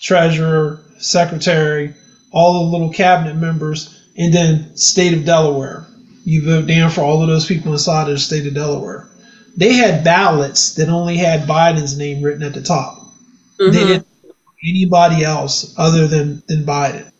treasurer, 0.00 0.80
secretary, 0.98 1.94
all 2.32 2.64
the 2.64 2.70
little 2.72 2.92
cabinet 2.92 3.36
members, 3.36 4.02
and 4.16 4.32
then 4.32 4.76
state 4.76 5.12
of 5.12 5.24
Delaware 5.24 5.86
you 6.24 6.44
vote 6.44 6.66
down 6.66 6.90
for 6.90 7.02
all 7.02 7.22
of 7.22 7.28
those 7.28 7.46
people 7.46 7.72
inside 7.72 8.08
of 8.08 8.14
the 8.14 8.18
state 8.18 8.46
of 8.46 8.54
Delaware. 8.54 9.08
They 9.56 9.74
had 9.74 10.04
ballots 10.04 10.74
that 10.74 10.88
only 10.88 11.16
had 11.16 11.48
Biden's 11.48 11.96
name 11.96 12.22
written 12.22 12.42
at 12.42 12.54
the 12.54 12.62
top. 12.62 12.98
Mm-hmm. 13.58 13.72
They 13.72 13.84
didn't 13.84 14.06
anybody 14.64 15.24
else 15.24 15.74
other 15.76 16.06
than, 16.06 16.42
than 16.46 16.64
Biden. 16.64 17.10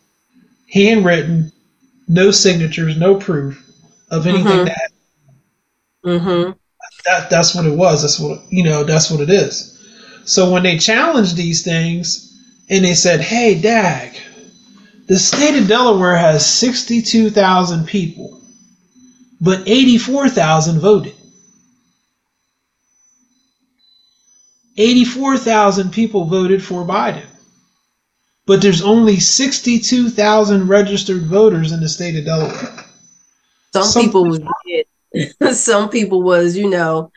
Handwritten, 0.72 1.53
no 2.09 2.31
signatures, 2.31 2.96
no 2.96 3.16
proof 3.16 3.59
of 4.11 4.27
anything 4.27 4.46
mm-hmm. 4.46 4.64
that 4.64 4.90
mm-hmm. 6.05 6.51
that 7.05 7.29
that's 7.29 7.55
what 7.55 7.66
it 7.66 7.77
was. 7.77 8.03
That's 8.03 8.20
what 8.20 8.40
you 8.51 8.62
know, 8.62 8.85
that's 8.85 9.11
what 9.11 9.20
it 9.20 9.31
is. 9.31 9.68
So 10.25 10.53
when 10.53 10.62
they 10.62 10.79
challenged 10.79 11.37
these 11.37 11.64
things 11.64 12.29
and 12.70 12.85
they 12.85 12.94
said, 12.94 13.20
Hey 13.20 13.61
Dag, 13.61 14.16
the 15.07 15.19
state 15.19 15.61
of 15.61 15.69
Delaware 15.69 16.17
has 16.17 16.49
sixty 16.49 17.03
two 17.03 17.31
thousand 17.31 17.87
people 17.87 18.43
but 19.43 19.65
84,000 19.67 20.79
voted. 20.79 21.15
84,000 24.79 25.91
people 25.91 26.27
voted 26.27 26.62
for 26.65 26.85
Biden. 26.85 27.27
But 28.47 28.62
there's 28.62 28.83
only 28.83 29.19
62,000 29.19 30.69
registered 30.69 31.25
voters 31.25 31.73
in 31.73 31.81
the 31.81 31.88
state 31.88 32.17
of 32.17 32.25
Delaware. 32.25 32.85
Some, 33.73 33.85
some 33.85 34.05
people 34.05 34.27
was 34.27 35.59
some 35.59 35.91
people 35.91 36.23
was, 36.23 36.57
you 36.57 36.71
know, 36.71 37.11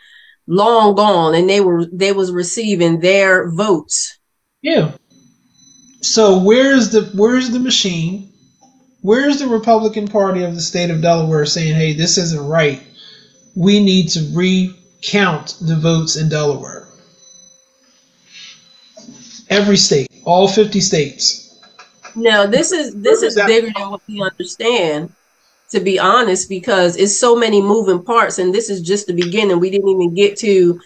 long 0.47 0.95
gone 0.95 1.35
and 1.35 1.49
they 1.49 1.61
were 1.61 1.85
they 1.85 2.11
was 2.11 2.31
receiving 2.31 2.99
their 2.99 3.49
votes. 3.51 4.17
Yeah. 4.61 4.93
So 6.05 6.39
where's 6.39 6.89
the 6.89 7.09
where's 7.13 7.49
the 7.49 7.59
machine 7.59 8.31
Where's 9.05 9.37
the 9.37 9.47
Republican 9.47 10.07
Party 10.07 10.41
of 10.41 10.55
the 10.55 10.61
state 10.61 10.89
of 10.89 10.99
Delaware 10.99 11.45
saying, 11.45 11.75
hey, 11.75 11.93
this 11.93 12.17
isn't 12.17 12.43
right? 12.43 12.81
We 13.53 13.79
need 13.79 14.09
to 14.09 14.27
recount 14.33 15.59
the 15.61 15.75
votes 15.75 16.15
in 16.15 16.27
Delaware. 16.27 16.87
Every 19.47 19.77
state, 19.77 20.07
all 20.23 20.47
50 20.47 20.81
states. 20.81 21.61
No, 22.15 22.47
this 22.47 22.71
is 22.71 22.95
this 22.95 23.21
is 23.21 23.35
bigger 23.35 23.71
than 23.75 23.91
what 23.91 24.01
we 24.07 24.23
understand, 24.23 25.13
to 25.69 25.79
be 25.79 25.99
honest, 25.99 26.49
because 26.49 26.97
it's 26.97 27.15
so 27.15 27.35
many 27.35 27.61
moving 27.61 28.03
parts, 28.03 28.39
and 28.39 28.55
this 28.55 28.71
is 28.71 28.81
just 28.81 29.05
the 29.05 29.13
beginning. 29.13 29.59
We 29.59 29.69
didn't 29.69 29.89
even 29.89 30.15
get 30.15 30.35
to 30.37 30.81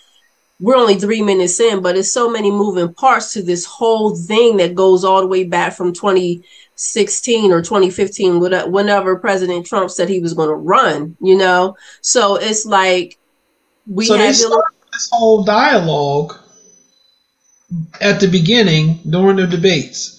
we're 0.60 0.76
only 0.76 0.96
three 0.96 1.22
minutes 1.22 1.60
in, 1.60 1.82
but 1.82 1.98
it's 1.98 2.12
so 2.12 2.30
many 2.30 2.52
moving 2.52 2.94
parts 2.94 3.34
to 3.34 3.42
this 3.42 3.66
whole 3.66 4.16
thing 4.16 4.58
that 4.58 4.76
goes 4.76 5.06
all 5.06 5.22
the 5.22 5.28
way 5.28 5.46
back 5.46 5.74
from 5.74 5.94
2016 5.94 7.52
or 7.52 7.62
2015, 7.62 8.40
whenever 8.40 9.16
President 9.18 9.66
Trump 9.66 9.90
said 9.90 10.10
he 10.10 10.20
was 10.20 10.34
going 10.34 10.50
to 10.50 10.56
run, 10.56 11.16
you 11.22 11.38
know? 11.38 11.78
So 12.02 12.36
it's 12.36 12.66
like 12.66 13.18
we 13.88 14.06
so 14.06 14.18
had 14.18 14.36
to- 14.36 14.64
this 14.92 15.10
whole 15.14 15.44
dialogue 15.44 16.36
at 18.02 18.20
the 18.20 18.28
beginning 18.28 19.00
during 19.10 19.38
the 19.38 19.48
debates. 19.48 20.18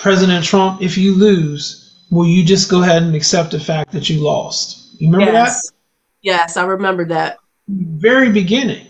President 0.00 0.44
Trump, 0.44 0.82
if 0.82 0.96
you 0.96 1.14
lose, 1.14 2.06
will 2.10 2.26
you 2.26 2.44
just 2.44 2.70
go 2.70 2.82
ahead 2.82 3.02
and 3.02 3.14
accept 3.14 3.52
the 3.52 3.60
fact 3.60 3.92
that 3.92 4.08
you 4.08 4.20
lost? 4.20 5.00
You 5.00 5.10
remember 5.10 5.32
yes. 5.32 5.68
that? 5.68 5.76
Yes, 6.22 6.56
I 6.56 6.64
remember 6.64 7.04
that. 7.06 7.38
Very 7.68 8.32
beginning. 8.32 8.86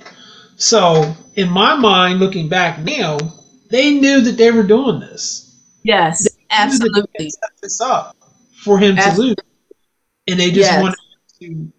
So, 0.60 1.16
in 1.36 1.48
my 1.48 1.74
mind, 1.74 2.20
looking 2.20 2.50
back 2.50 2.80
now, 2.80 3.16
they 3.70 3.94
knew 3.94 4.20
that 4.20 4.36
they 4.36 4.50
were 4.50 4.62
doing 4.62 5.00
this. 5.00 5.58
Yes. 5.82 6.28
Absolutely. 6.50 7.30
Set 7.30 7.50
this 7.62 7.80
up 7.80 8.14
for 8.62 8.78
him 8.78 8.98
Absolutely. 8.98 9.36
to 9.36 9.42
lose. 9.42 9.76
And 10.28 10.38
they 10.38 10.50
just 10.50 10.70
yes. 10.70 10.82
wanted 10.82 10.98
to 11.40 11.72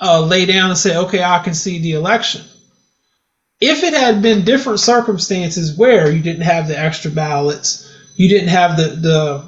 uh, 0.00 0.20
lay 0.20 0.46
down 0.46 0.70
and 0.70 0.78
say, 0.78 0.96
okay, 0.96 1.24
I 1.24 1.40
can 1.40 1.52
see 1.52 1.80
the 1.80 1.92
election. 1.94 2.44
If 3.60 3.82
it 3.82 3.92
had 3.92 4.22
been 4.22 4.44
different 4.44 4.78
circumstances 4.78 5.76
where 5.76 6.08
you 6.08 6.22
didn't 6.22 6.42
have 6.42 6.68
the 6.68 6.78
extra 6.78 7.10
ballots, 7.10 7.92
you 8.14 8.28
didn't 8.28 8.50
have 8.50 8.76
the, 8.76 8.88
the 9.00 9.44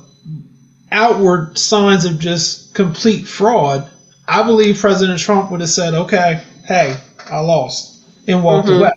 outward 0.91 1.57
signs 1.57 2.05
of 2.05 2.19
just 2.19 2.75
complete 2.75 3.29
fraud, 3.29 3.89
I 4.27 4.43
believe 4.43 4.79
President 4.79 5.21
Trump 5.21 5.53
would 5.53 5.61
have 5.61 5.71
said, 5.71 5.95
okay, 5.95 6.43
hey, 6.67 6.97
I 7.31 7.39
lost 7.39 7.98
and 8.29 8.45
walked 8.45 8.69
mm-hmm. 8.69 8.81
away. 8.81 8.93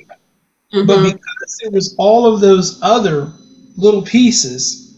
Mm-hmm. 0.74 0.86
But 0.86 1.04
because 1.04 1.62
it 1.63 1.74
was 1.74 1.96
all 1.98 2.32
of 2.32 2.39
those 2.39 2.80
other 2.82 3.32
little 3.76 4.04
pieces, 4.04 4.96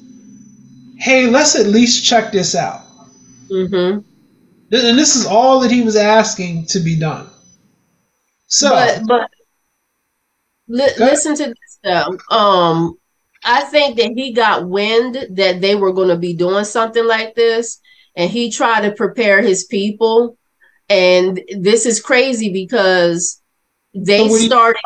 hey, 0.97 1.27
let's 1.27 1.55
at 1.55 1.67
least 1.67 2.05
check 2.05 2.31
this 2.31 2.55
out. 2.55 2.81
Mm-hmm. 3.49 3.99
And 4.75 4.97
this 4.97 5.15
is 5.15 5.25
all 5.25 5.59
that 5.59 5.71
he 5.71 5.81
was 5.81 5.95
asking 5.95 6.65
to 6.67 6.79
be 6.79 6.97
done. 6.99 7.29
So, 8.47 8.69
but, 8.69 9.01
but 9.07 9.29
li- 10.67 10.97
listen 10.97 11.35
to 11.35 11.45
this 11.45 11.79
though. 11.83 12.17
Um, 12.35 12.97
I 13.43 13.61
think 13.65 13.97
that 13.97 14.13
he 14.15 14.31
got 14.31 14.67
wind 14.67 15.27
that 15.31 15.61
they 15.61 15.75
were 15.75 15.93
going 15.93 16.07
to 16.07 16.17
be 16.17 16.33
doing 16.33 16.65
something 16.65 17.05
like 17.05 17.35
this, 17.35 17.79
and 18.15 18.31
he 18.31 18.51
tried 18.51 18.81
to 18.81 18.91
prepare 18.91 19.41
his 19.41 19.65
people. 19.65 20.37
And 20.89 21.41
this 21.57 21.85
is 21.85 22.01
crazy 22.01 22.51
because 22.51 23.41
they 23.93 24.27
so 24.27 24.37
started. 24.37 24.81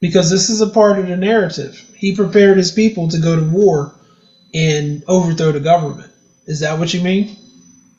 Because 0.00 0.30
this 0.30 0.50
is 0.50 0.60
a 0.60 0.68
part 0.68 0.98
of 0.98 1.08
the 1.08 1.16
narrative. 1.16 1.74
He 1.96 2.14
prepared 2.14 2.58
his 2.58 2.72
people 2.72 3.08
to 3.08 3.18
go 3.18 3.36
to 3.36 3.50
war 3.50 3.94
and 4.52 5.02
overthrow 5.08 5.52
the 5.52 5.60
government. 5.60 6.12
Is 6.46 6.60
that 6.60 6.78
what 6.78 6.92
you 6.92 7.00
mean? 7.02 7.36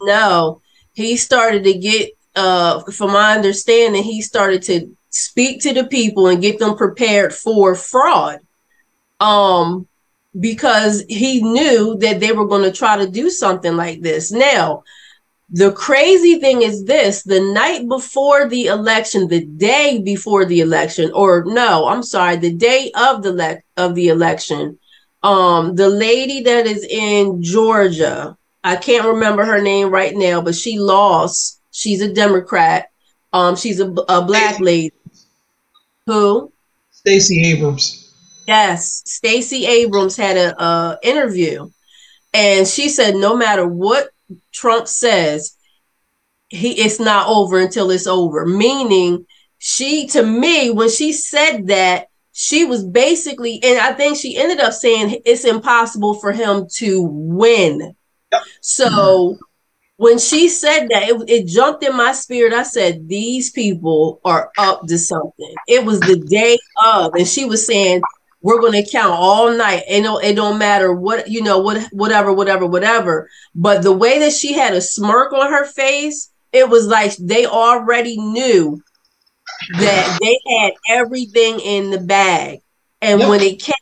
No, 0.01 0.61
he 0.93 1.17
started 1.17 1.63
to 1.63 1.73
get. 1.73 2.11
Uh, 2.37 2.83
from 2.91 3.13
my 3.13 3.33
understanding, 3.33 4.03
he 4.03 4.21
started 4.21 4.61
to 4.61 4.93
speak 5.09 5.61
to 5.61 5.73
the 5.73 5.85
people 5.85 6.27
and 6.27 6.41
get 6.41 6.59
them 6.59 6.75
prepared 6.75 7.33
for 7.33 7.75
fraud 7.75 8.39
um, 9.21 9.87
because 10.37 11.03
he 11.07 11.41
knew 11.41 11.95
that 11.99 12.19
they 12.19 12.33
were 12.33 12.47
going 12.47 12.63
to 12.63 12.71
try 12.71 12.97
to 12.97 13.09
do 13.09 13.29
something 13.29 13.77
like 13.77 14.01
this. 14.01 14.31
Now, 14.31 14.83
the 15.49 15.71
crazy 15.71 16.39
thing 16.39 16.61
is 16.61 16.85
this 16.85 17.23
the 17.23 17.39
night 17.39 17.87
before 17.87 18.47
the 18.47 18.65
election, 18.65 19.27
the 19.27 19.45
day 19.45 20.01
before 20.03 20.45
the 20.45 20.61
election, 20.61 21.11
or 21.13 21.43
no, 21.45 21.87
I'm 21.87 22.03
sorry, 22.03 22.37
the 22.37 22.53
day 22.53 22.91
of 22.95 23.21
the 23.21 23.31
le- 23.31 23.61
of 23.77 23.95
the 23.95 24.07
election, 24.07 24.79
um, 25.23 25.75
the 25.75 25.89
lady 25.89 26.41
that 26.41 26.65
is 26.65 26.83
in 26.83 27.43
Georgia, 27.43 28.37
I 28.63 28.75
can't 28.75 29.07
remember 29.07 29.45
her 29.45 29.61
name 29.61 29.91
right 29.91 30.15
now, 30.15 30.41
but 30.41 30.55
she 30.55 30.79
lost. 30.79 31.61
She's 31.71 32.01
a 32.01 32.11
Democrat. 32.11 32.89
Um, 33.31 33.55
she's 33.55 33.79
a, 33.79 33.91
a 33.91 34.23
black 34.23 34.59
lady. 34.59 34.93
Who? 36.07 36.51
Stacey 36.91 37.43
Abrams. 37.43 38.11
Yes, 38.47 39.03
Stacey 39.05 39.65
Abrams 39.65 40.15
had 40.15 40.37
a, 40.37 40.63
a 40.63 40.99
interview, 41.03 41.69
and 42.33 42.67
she 42.67 42.89
said 42.89 43.15
no 43.15 43.35
matter 43.35 43.67
what 43.67 44.09
Trump 44.51 44.87
says, 44.87 45.55
he 46.49 46.71
it's 46.81 46.99
not 46.99 47.27
over 47.27 47.59
until 47.59 47.91
it's 47.91 48.07
over. 48.07 48.45
Meaning, 48.45 49.25
she 49.57 50.07
to 50.07 50.23
me 50.23 50.69
when 50.69 50.89
she 50.89 51.11
said 51.11 51.67
that 51.67 52.07
she 52.31 52.65
was 52.65 52.83
basically, 52.83 53.61
and 53.63 53.79
I 53.79 53.93
think 53.93 54.17
she 54.17 54.37
ended 54.37 54.59
up 54.59 54.73
saying 54.73 55.21
it's 55.25 55.45
impossible 55.45 56.15
for 56.15 56.31
him 56.31 56.67
to 56.75 57.01
win. 57.01 57.95
So 58.61 59.37
when 59.97 60.19
she 60.19 60.49
said 60.49 60.87
that, 60.89 61.09
it, 61.09 61.29
it, 61.29 61.47
jumped 61.47 61.83
in 61.83 61.95
my 61.95 62.11
spirit. 62.11 62.53
I 62.53 62.63
said, 62.63 63.07
These 63.07 63.51
people 63.51 64.19
are 64.25 64.51
up 64.57 64.85
to 64.87 64.97
something. 64.97 65.55
It 65.67 65.85
was 65.85 66.01
the 66.01 66.19
day 66.19 66.57
of, 66.83 67.13
and 67.13 67.27
she 67.27 67.45
was 67.45 67.65
saying, 67.65 68.01
we're 68.45 68.61
going 68.61 68.73
to 68.73 68.87
count 68.87 69.11
all 69.11 69.51
night. 69.51 69.81
And 69.89 70.05
it, 70.05 70.23
it 70.23 70.35
don't 70.35 70.59
matter 70.59 70.93
what 70.93 71.27
you 71.27 71.41
know 71.41 71.57
what 71.57 71.81
whatever 71.91 72.31
whatever 72.31 72.67
whatever. 72.67 73.27
But 73.55 73.81
the 73.81 73.91
way 73.91 74.19
that 74.19 74.33
she 74.33 74.53
had 74.53 74.75
a 74.75 74.81
smirk 74.81 75.33
on 75.33 75.51
her 75.51 75.65
face 75.65 76.29
it 76.53 76.69
was 76.69 76.85
like 76.85 77.15
they 77.17 77.47
already 77.47 78.17
knew 78.17 78.79
that 79.79 80.19
they 80.21 80.37
had 80.59 80.73
everything 80.87 81.59
in 81.59 81.89
the 81.89 81.99
bag. 81.99 82.59
And 83.01 83.19
yep. 83.19 83.29
when 83.29 83.41
it 83.41 83.59
came 83.59 83.73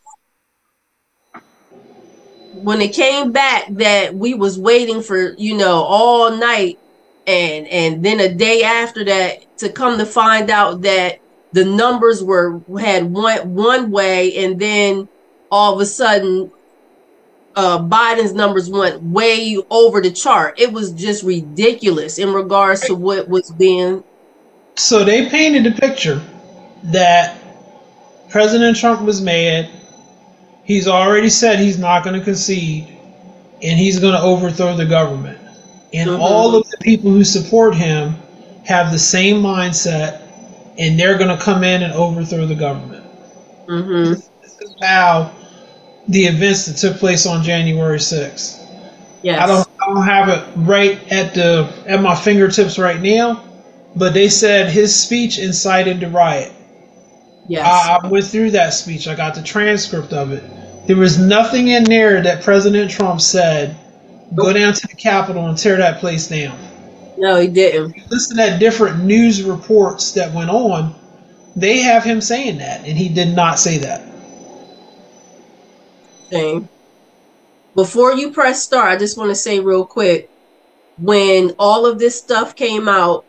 when 2.53 2.79
it 2.79 2.93
came 2.93 3.33
back 3.33 3.65
that 3.71 4.15
we 4.15 4.33
was 4.33 4.57
waiting 4.57 5.01
for 5.01 5.33
you 5.33 5.57
know 5.57 5.83
all 5.83 6.37
night 6.37 6.79
and 7.27 7.67
and 7.67 8.05
then 8.05 8.21
a 8.21 8.33
day 8.33 8.63
after 8.63 9.03
that 9.03 9.57
to 9.57 9.69
come 9.69 9.97
to 9.97 10.05
find 10.05 10.49
out 10.49 10.83
that 10.83 11.19
the 11.53 11.63
numbers 11.63 12.23
were 12.23 12.61
had 12.79 13.11
one 13.11 13.53
one 13.53 13.91
way, 13.91 14.43
and 14.43 14.59
then 14.59 15.07
all 15.51 15.75
of 15.75 15.79
a 15.79 15.85
sudden, 15.85 16.51
uh, 17.55 17.79
Biden's 17.79 18.33
numbers 18.33 18.69
went 18.69 19.01
way 19.03 19.57
over 19.69 20.01
the 20.01 20.11
chart. 20.11 20.59
It 20.59 20.73
was 20.73 20.91
just 20.91 21.23
ridiculous 21.23 22.17
in 22.17 22.33
regards 22.33 22.81
to 22.87 22.95
what 22.95 23.29
was 23.29 23.51
being. 23.51 24.03
So 24.75 25.05
they 25.05 25.29
painted 25.29 25.63
the 25.63 25.79
picture 25.79 26.21
that 26.85 27.39
President 28.29 28.75
Trump 28.75 29.03
was 29.03 29.21
mad. 29.21 29.69
He's 30.63 30.87
already 30.87 31.29
said 31.29 31.59
he's 31.59 31.77
not 31.77 32.03
going 32.03 32.17
to 32.17 32.25
concede, 32.25 32.97
and 33.61 33.79
he's 33.79 33.99
going 33.99 34.13
to 34.13 34.21
overthrow 34.21 34.75
the 34.75 34.85
government. 34.85 35.37
And 35.93 36.09
mm-hmm. 36.09 36.21
all 36.21 36.55
of 36.55 36.67
the 36.71 36.77
people 36.81 37.11
who 37.11 37.23
support 37.23 37.75
him 37.75 38.15
have 38.65 38.91
the 38.91 38.97
same 38.97 39.43
mindset 39.43 40.22
and 40.77 40.99
they're 40.99 41.17
going 41.17 41.35
to 41.35 41.43
come 41.43 41.63
in 41.63 41.83
and 41.83 41.93
overthrow 41.93 42.45
the 42.45 42.55
government. 42.55 43.05
Mm-hmm. 43.67 44.13
This 44.41 44.59
is 44.61 44.75
how 44.81 45.33
the 46.07 46.25
events 46.25 46.65
that 46.65 46.77
took 46.77 46.97
place 46.97 47.25
on 47.25 47.43
January 47.43 47.99
6th. 47.99 48.59
Yes. 49.21 49.41
I 49.41 49.47
don't, 49.47 49.67
I 49.81 49.93
don't 49.93 50.03
have 50.03 50.29
it 50.29 50.67
right 50.67 50.99
at 51.11 51.33
the 51.33 51.71
at 51.87 52.01
my 52.01 52.13
fingertips 52.13 52.77
right 52.77 53.01
now, 53.01 53.43
but 53.95 54.13
they 54.13 54.27
said 54.27 54.69
his 54.69 54.93
speech 54.93 55.39
incited 55.39 56.01
the 56.01 56.09
riot. 56.09 56.51
Yes. 57.47 57.65
I, 57.65 57.99
I 58.03 58.07
went 58.07 58.25
through 58.25 58.51
that 58.51 58.73
speech. 58.73 59.07
I 59.07 59.15
got 59.15 59.35
the 59.35 59.43
transcript 59.43 60.11
of 60.11 60.31
it. 60.31 60.43
There 60.87 60.97
was 60.97 61.17
nothing 61.17 61.69
in 61.69 61.85
there 61.85 62.21
that 62.21 62.43
President 62.43 62.91
Trump 62.91 63.21
said, 63.21 63.77
go 64.35 64.51
down 64.51 64.73
to 64.73 64.87
the 64.87 64.95
Capitol 64.95 65.47
and 65.47 65.57
tear 65.57 65.77
that 65.77 65.99
place 65.99 66.27
down. 66.27 66.57
No, 67.23 67.39
he 67.39 67.47
didn't. 67.47 67.95
listen 68.11 68.37
at 68.37 68.59
different 68.59 69.05
news 69.05 69.43
reports 69.43 70.11
that 70.11 70.33
went 70.33 70.49
on, 70.49 70.93
they 71.55 71.77
have 71.77 72.03
him 72.03 72.19
saying 72.19 72.57
that, 72.57 72.85
and 72.85 72.97
he 72.97 73.07
did 73.07 73.33
not 73.33 73.57
say 73.59 73.77
that. 73.77 74.05
Shame. 76.29 76.67
Before 77.75 78.11
you 78.11 78.31
press 78.31 78.61
start, 78.61 78.91
I 78.91 78.97
just 78.97 79.17
want 79.17 79.29
to 79.29 79.35
say 79.35 79.61
real 79.61 79.85
quick 79.85 80.29
when 80.97 81.55
all 81.57 81.85
of 81.85 81.97
this 81.97 82.17
stuff 82.17 82.57
came 82.57 82.89
out 82.89 83.23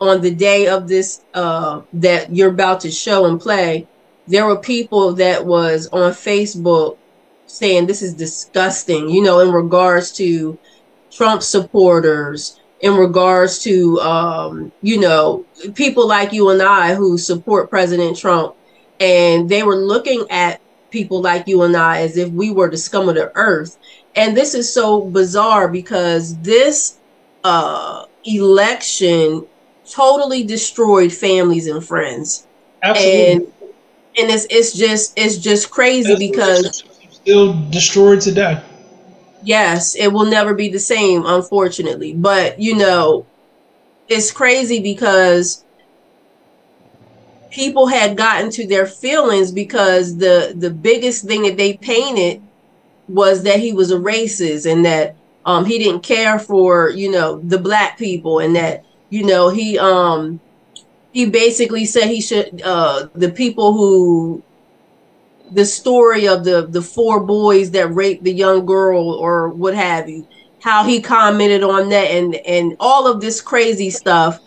on 0.00 0.20
the 0.20 0.34
day 0.34 0.66
of 0.66 0.88
this 0.88 1.22
uh 1.34 1.82
that 1.92 2.34
you're 2.34 2.50
about 2.50 2.80
to 2.80 2.90
show 2.90 3.26
and 3.26 3.40
play 3.40 3.86
there 4.26 4.44
were 4.44 4.58
people 4.58 5.14
that 5.14 5.46
was 5.46 5.86
on 5.92 6.10
facebook 6.10 6.98
saying 7.46 7.86
this 7.86 8.02
is 8.02 8.12
disgusting 8.12 9.08
you 9.08 9.22
know 9.22 9.38
in 9.40 9.50
regards 9.50 10.12
to 10.12 10.58
trump 11.10 11.42
supporters 11.42 12.60
in 12.84 12.96
regards 12.96 13.60
to 13.60 13.98
um, 14.00 14.70
you 14.82 15.00
know 15.00 15.46
people 15.74 16.06
like 16.06 16.34
you 16.34 16.50
and 16.50 16.60
I 16.60 16.94
who 16.94 17.16
support 17.16 17.70
President 17.70 18.14
Trump, 18.16 18.54
and 19.00 19.48
they 19.48 19.62
were 19.62 19.76
looking 19.76 20.26
at 20.28 20.60
people 20.90 21.22
like 21.22 21.48
you 21.48 21.62
and 21.62 21.74
I 21.74 22.02
as 22.02 22.18
if 22.18 22.28
we 22.28 22.50
were 22.50 22.70
the 22.70 22.76
scum 22.76 23.08
of 23.08 23.14
the 23.14 23.32
earth. 23.36 23.78
And 24.14 24.36
this 24.36 24.54
is 24.54 24.72
so 24.72 25.00
bizarre 25.00 25.66
because 25.66 26.36
this 26.40 26.98
uh, 27.42 28.04
election 28.24 29.46
totally 29.90 30.44
destroyed 30.44 31.10
families 31.10 31.66
and 31.66 31.82
friends. 31.82 32.46
Absolutely. 32.82 33.32
And 33.32 33.42
and 34.18 34.30
it's 34.30 34.46
it's 34.50 34.74
just 34.74 35.14
it's 35.16 35.38
just 35.38 35.70
crazy 35.70 36.16
because 36.16 36.84
still 37.10 37.54
destroyed 37.70 38.20
today 38.20 38.62
yes, 39.46 39.94
it 39.96 40.08
will 40.08 40.26
never 40.26 40.54
be 40.54 40.68
the 40.70 40.78
same, 40.78 41.24
unfortunately. 41.26 42.14
But 42.14 42.58
you 42.58 42.76
know, 42.76 43.26
it's 44.08 44.32
crazy 44.32 44.82
because 44.82 45.64
people 47.50 47.86
had 47.86 48.16
gotten 48.16 48.50
to 48.50 48.66
their 48.66 48.86
feelings 48.86 49.52
because 49.52 50.16
the 50.16 50.54
the 50.56 50.70
biggest 50.70 51.24
thing 51.26 51.42
that 51.42 51.56
they 51.56 51.76
painted 51.76 52.42
was 53.08 53.44
that 53.44 53.60
he 53.60 53.72
was 53.72 53.90
a 53.90 53.96
racist 53.96 54.70
and 54.70 54.84
that 54.84 55.16
um 55.44 55.64
he 55.64 55.78
didn't 55.78 56.02
care 56.02 56.38
for 56.38 56.90
you 56.90 57.10
know 57.10 57.40
the 57.44 57.58
black 57.58 57.98
people 57.98 58.40
and 58.40 58.56
that 58.56 58.84
you 59.10 59.24
know 59.24 59.50
he 59.50 59.78
um 59.78 60.40
he 61.12 61.26
basically 61.30 61.84
said 61.84 62.06
he 62.08 62.20
should 62.20 62.62
uh 62.64 63.08
the 63.14 63.30
people 63.30 63.72
who 63.74 64.42
the 65.54 65.64
story 65.64 66.26
of 66.26 66.44
the 66.44 66.66
the 66.66 66.82
four 66.82 67.20
boys 67.20 67.70
that 67.70 67.94
raped 67.94 68.24
the 68.24 68.32
young 68.32 68.66
girl 68.66 69.10
or 69.10 69.50
what 69.50 69.74
have 69.74 70.08
you 70.08 70.26
how 70.60 70.82
he 70.82 71.00
commented 71.00 71.62
on 71.62 71.90
that 71.90 72.10
and 72.10 72.34
and 72.34 72.76
all 72.80 73.06
of 73.06 73.20
this 73.20 73.40
crazy 73.40 73.90
stuff. 73.90 74.40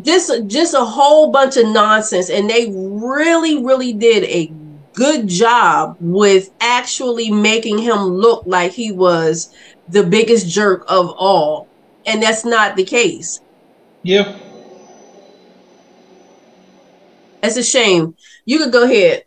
Just 0.00 0.30
just 0.46 0.72
a 0.74 0.84
whole 0.84 1.30
bunch 1.30 1.56
of 1.56 1.66
nonsense 1.66 2.30
and 2.30 2.48
they 2.48 2.72
really 2.74 3.62
really 3.62 3.92
did 3.92 4.24
a 4.24 4.52
good 4.94 5.28
job 5.28 5.96
with 6.00 6.50
actually 6.60 7.30
making 7.30 7.78
him 7.78 7.98
look 7.98 8.44
like 8.46 8.72
he 8.72 8.92
was 8.92 9.52
the 9.88 10.02
biggest 10.02 10.48
jerk 10.48 10.84
of 10.88 11.10
all 11.18 11.68
and 12.06 12.22
that's 12.22 12.44
not 12.44 12.76
the 12.76 12.84
case. 12.84 13.40
Yeah. 14.02 14.38
That's 17.42 17.56
a 17.56 17.62
shame. 17.62 18.16
You 18.44 18.58
could 18.58 18.72
go 18.72 18.84
ahead 18.84 19.25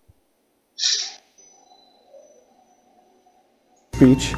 speech 3.93 4.33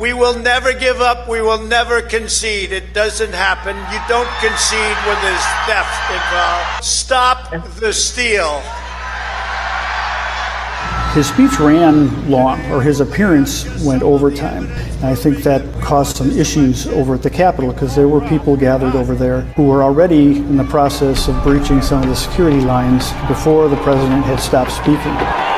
we 0.00 0.14
will 0.14 0.38
never 0.38 0.72
give 0.72 1.02
up. 1.02 1.28
We 1.28 1.42
will 1.42 1.60
never 1.60 2.00
concede. 2.00 2.72
It 2.72 2.94
doesn't 2.94 3.34
happen. 3.34 3.76
You 3.92 4.00
don't 4.08 4.30
concede 4.40 4.96
when 5.06 5.20
there's 5.20 5.46
theft 5.66 6.10
involved. 6.10 6.84
Stop 6.84 7.78
the 7.78 7.92
steal. 7.92 8.62
His 11.12 11.28
speech 11.28 11.58
ran 11.58 12.30
long, 12.30 12.64
or 12.70 12.80
his 12.80 13.00
appearance 13.00 13.66
went 13.84 14.02
overtime. 14.02 14.68
And 14.68 15.06
I 15.06 15.14
think 15.14 15.38
that 15.38 15.62
caused 15.82 16.16
some 16.16 16.30
issues 16.30 16.86
over 16.86 17.14
at 17.14 17.22
the 17.22 17.30
Capitol 17.30 17.72
because 17.72 17.94
there 17.94 18.08
were 18.08 18.26
people 18.26 18.56
gathered 18.56 18.94
over 18.94 19.14
there 19.14 19.40
who 19.56 19.64
were 19.64 19.82
already 19.82 20.36
in 20.36 20.56
the 20.56 20.64
process 20.64 21.28
of 21.28 21.42
breaching 21.42 21.82
some 21.82 22.02
of 22.02 22.08
the 22.08 22.16
security 22.16 22.60
lines 22.60 23.12
before 23.26 23.68
the 23.68 23.76
president 23.78 24.24
had 24.24 24.38
stopped 24.38 24.70
speaking. 24.70 25.49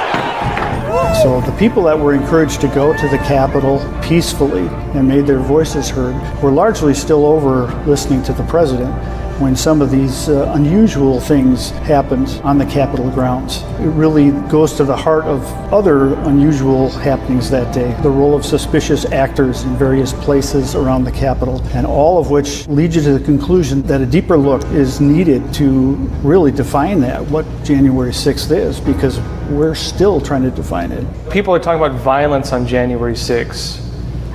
So 1.23 1.41
the 1.41 1.53
people 1.53 1.85
that 1.85 1.97
were 1.97 2.15
encouraged 2.15 2.61
to 2.63 2.67
go 2.67 2.97
to 2.97 3.09
the 3.09 3.19
Capitol 3.19 3.79
peacefully 4.03 4.67
and 4.99 5.07
made 5.07 5.25
their 5.25 5.39
voices 5.39 5.89
heard 5.89 6.17
were 6.43 6.51
largely 6.51 6.95
still 6.95 7.25
over 7.25 7.67
listening 7.87 8.25
to 8.25 8.33
the 8.33 8.43
president 8.47 8.93
when 9.39 9.57
some 9.57 9.83
of 9.83 9.91
these 9.91 10.29
uh, 10.29 10.53
unusual 10.55 11.21
things 11.21 11.71
happened 11.71 12.29
on 12.45 12.59
the 12.59 12.67
Capitol 12.67 13.11
grounds. 13.11 13.63
It 13.81 13.89
really 13.89 14.31
goes 14.49 14.75
to 14.75 14.85
the 14.85 14.97
heart 14.97 15.25
of 15.25 15.45
other 15.73 16.15
unusual 16.29 16.91
happenings 16.91 17.51
that 17.51 17.75
day. 17.75 17.93
The 18.03 18.11
role 18.11 18.35
of 18.35 18.45
suspicious 18.45 19.05
actors 19.07 19.63
in 19.65 19.77
various 19.77 20.13
places 20.13 20.75
around 20.75 21.05
the 21.05 21.13
Capitol, 21.13 21.63
and 21.75 21.87
all 21.87 22.19
of 22.19 22.31
which 22.31 22.67
lead 22.69 22.95
you 22.95 23.03
to 23.03 23.19
the 23.19 23.25
conclusion 23.25 23.83
that 23.83 24.01
a 24.01 24.07
deeper 24.07 24.37
look 24.37 24.65
is 24.67 25.01
needed 25.01 25.53
to 25.55 25.95
really 26.23 26.53
define 26.53 27.01
that, 27.01 27.23
what 27.27 27.47
January 27.65 28.13
6th 28.13 28.51
is, 28.57 28.81
because 28.81 29.21
we're 29.51 29.75
still 29.75 30.21
trying 30.21 30.43
to 30.43 30.51
define 30.51 30.93
it. 30.93 31.07
People 31.31 31.55
are 31.55 31.59
talking 31.59 31.83
about 31.83 31.99
violence 32.01 32.53
on 32.53 32.67
January 32.67 33.15
6th 33.15 33.92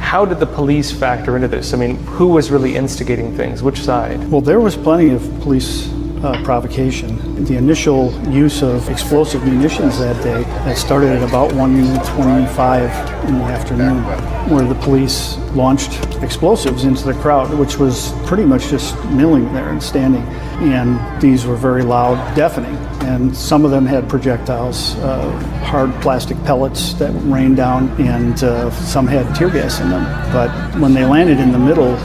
how 0.08 0.24
did 0.24 0.40
the 0.40 0.46
police 0.46 0.90
factor 0.90 1.36
into 1.36 1.50
this? 1.50 1.74
I 1.74 1.78
mean, 1.78 1.98
who 2.06 2.28
was 2.28 2.50
really 2.50 2.78
instigating 2.78 3.36
things? 3.36 3.62
Which 3.62 3.82
side? 3.82 4.32
Well, 4.32 4.40
there 4.40 4.62
was 4.62 4.78
plenty 4.78 5.10
of 5.10 5.22
police 5.42 5.90
uh, 6.24 6.44
provocation. 6.44 7.44
The 7.46 7.58
initial 7.58 8.12
use 8.30 8.62
of 8.62 8.90
explosive 8.90 9.44
munitions 9.46 10.00
that 10.00 10.22
day 10.24 10.44
that 10.44 10.78
started 10.78 11.10
at 11.10 11.28
about 11.28 11.52
1:25 11.54 13.28
in 13.28 13.40
the 13.40 13.46
afternoon, 13.46 14.04
where 14.50 14.66
the 14.66 14.76
police 14.76 15.38
launched 15.54 15.92
explosives 16.24 16.84
into 16.84 17.04
the 17.04 17.14
crowd, 17.16 17.54
which 17.58 17.78
was 17.78 18.14
pretty 18.26 18.44
much 18.44 18.70
just 18.70 18.96
milling 19.06 19.54
there 19.54 19.70
and 19.70 19.82
standing. 19.82 20.24
And 20.60 21.22
these 21.22 21.46
were 21.46 21.56
very 21.56 21.84
loud, 21.84 22.36
deafening. 22.36 22.76
And 23.02 23.36
some 23.36 23.64
of 23.64 23.72
them 23.72 23.86
had 23.86 24.10
projectiles, 24.10 24.96
uh, 24.98 25.30
hard 25.64 25.94
plastic 26.02 26.42
pellets 26.44 26.94
that 26.96 27.12
rained 27.24 27.58
down, 27.58 27.90
and 28.02 28.44
uh, 28.44 28.72
some 28.72 29.08
had 29.08 29.34
tear 29.36 29.50
gas 29.50 29.80
in 29.80 29.90
them. 29.90 30.04
But 30.34 30.50
when 30.80 30.94
they 30.94 31.06
landed 31.06 31.40
in 31.40 31.52
the 31.52 31.60
middle, 31.60 31.96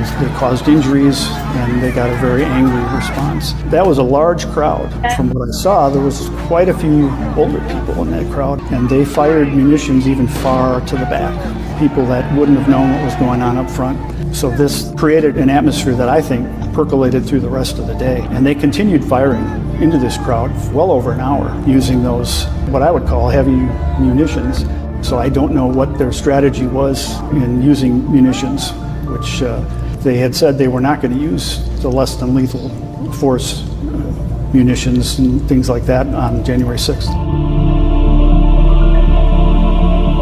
they 0.00 0.26
caused 0.38 0.68
injuries 0.68 1.26
and 1.28 1.82
they 1.82 1.92
got 1.92 2.10
a 2.10 2.16
very 2.16 2.44
angry 2.44 2.82
response. 2.96 3.52
That 3.70 3.86
was 3.86 3.98
a 3.98 4.02
large 4.02 4.46
crowd. 4.48 4.90
From 5.16 5.30
what 5.30 5.48
I 5.48 5.52
saw, 5.52 5.90
there 5.90 6.02
was 6.02 6.28
quite 6.46 6.68
a 6.68 6.74
few 6.74 7.10
older 7.36 7.60
people 7.68 8.02
in 8.02 8.10
that 8.12 8.30
crowd, 8.32 8.60
and 8.72 8.88
they 8.88 9.04
fired 9.04 9.48
munitions 9.48 10.08
even 10.08 10.26
far 10.26 10.80
to 10.86 10.96
the 10.96 11.04
back. 11.06 11.32
People 11.78 12.06
that 12.06 12.36
wouldn't 12.36 12.58
have 12.58 12.68
known 12.68 12.90
what 12.92 13.04
was 13.04 13.14
going 13.16 13.42
on 13.42 13.56
up 13.56 13.70
front. 13.70 13.98
So 14.34 14.50
this 14.50 14.92
created 14.96 15.36
an 15.36 15.50
atmosphere 15.50 15.94
that 15.94 16.08
I 16.08 16.22
think 16.22 16.48
percolated 16.72 17.26
through 17.26 17.40
the 17.40 17.50
rest 17.50 17.78
of 17.78 17.86
the 17.86 17.94
day. 17.94 18.20
And 18.30 18.46
they 18.46 18.54
continued 18.54 19.04
firing 19.04 19.44
into 19.82 19.98
this 19.98 20.16
crowd 20.16 20.50
well 20.72 20.90
over 20.90 21.12
an 21.12 21.20
hour 21.20 21.62
using 21.66 22.02
those, 22.02 22.44
what 22.70 22.82
I 22.82 22.90
would 22.90 23.06
call 23.06 23.28
heavy 23.28 23.56
munitions. 24.00 24.64
So 25.06 25.18
I 25.18 25.28
don't 25.28 25.52
know 25.52 25.66
what 25.66 25.98
their 25.98 26.12
strategy 26.12 26.66
was 26.66 27.20
in 27.32 27.62
using 27.62 28.10
munitions, 28.10 28.70
which 29.06 29.42
uh, 29.42 29.60
they 30.02 30.18
had 30.18 30.34
said 30.34 30.58
they 30.58 30.68
were 30.68 30.80
not 30.80 31.00
going 31.00 31.14
to 31.14 31.20
use 31.20 31.58
the 31.80 31.88
less 31.88 32.16
than 32.16 32.34
lethal 32.34 32.68
force 33.14 33.62
uh, 33.62 34.50
munitions 34.52 35.18
and 35.18 35.46
things 35.48 35.68
like 35.68 35.84
that 35.84 36.06
on 36.08 36.44
January 36.44 36.78
6th. 36.78 37.08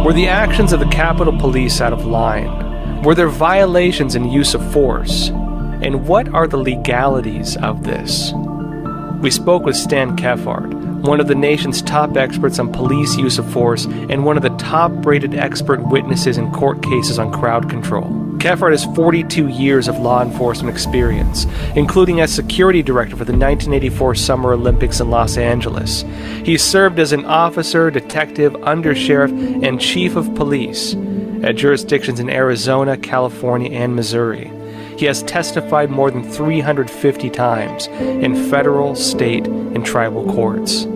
Were 0.05 0.13
the 0.13 0.29
actions 0.29 0.73
of 0.73 0.81
the 0.81 0.87
Capitol 0.87 1.39
Police 1.39 1.81
out 1.81 1.93
of 1.93 2.05
line? 2.05 3.03
Were 3.03 3.15
there 3.15 3.29
violations 3.29 4.15
in 4.15 4.31
use 4.31 4.55
of 4.55 4.73
force? 4.73 5.29
And 5.83 6.07
what 6.07 6.29
are 6.35 6.47
the 6.47 6.59
legalities 6.59 7.57
of 7.57 7.85
this? 7.85 8.33
We 9.23 9.31
spoke 9.31 9.65
with 9.65 9.77
Stan 9.77 10.17
Kephart, 10.17 10.75
one 11.03 11.21
of 11.21 11.29
the 11.29 11.35
nation's 11.35 11.81
top 11.81 12.17
experts 12.17 12.59
on 12.59 12.73
police 12.73 13.17
use 13.17 13.39
of 13.39 13.51
force 13.51 13.87
and 13.87 14.25
one 14.25 14.37
of 14.37 14.43
the 14.43 14.57
top 14.57 15.07
rated 15.07 15.35
expert 15.35 15.81
witnesses 15.89 16.37
in 16.37 16.51
court 16.53 16.83
cases 16.83 17.19
on 17.19 17.33
crowd 17.33 17.71
control. 17.71 18.30
Kephart 18.41 18.71
has 18.71 18.87
42 18.97 19.49
years 19.49 19.87
of 19.87 19.99
law 19.99 20.23
enforcement 20.23 20.75
experience, 20.75 21.45
including 21.77 22.23
as 22.23 22.33
security 22.33 22.83
director 22.83 23.15
for 23.15 23.27
the 23.27 23.33
1984 23.33 24.15
Summer 24.15 24.55
Olympics 24.55 24.99
in 24.99 25.11
Los 25.11 25.37
Angeles. 25.37 26.07
He 26.43 26.57
served 26.57 26.99
as 26.99 27.13
an 27.13 27.27
officer, 27.27 27.91
detective, 27.91 28.55
undersheriff, 28.55 29.63
and 29.63 29.79
chief 29.79 30.17
of 30.17 30.35
police 30.35 30.95
at 31.43 31.57
jurisdictions 31.57 32.19
in 32.19 32.31
Arizona, 32.31 32.97
California, 32.97 33.71
and 33.73 33.95
Missouri. 33.95 34.51
He 34.97 35.05
has 35.05 35.23
testified 35.25 35.91
more 35.91 36.11
than 36.11 36.25
350 36.25 37.29
times 37.29 37.89
in 37.89 38.49
federal, 38.49 38.97
state, 38.97 39.47
and 39.47 39.85
tribal 39.85 40.25
courts. 40.33 40.87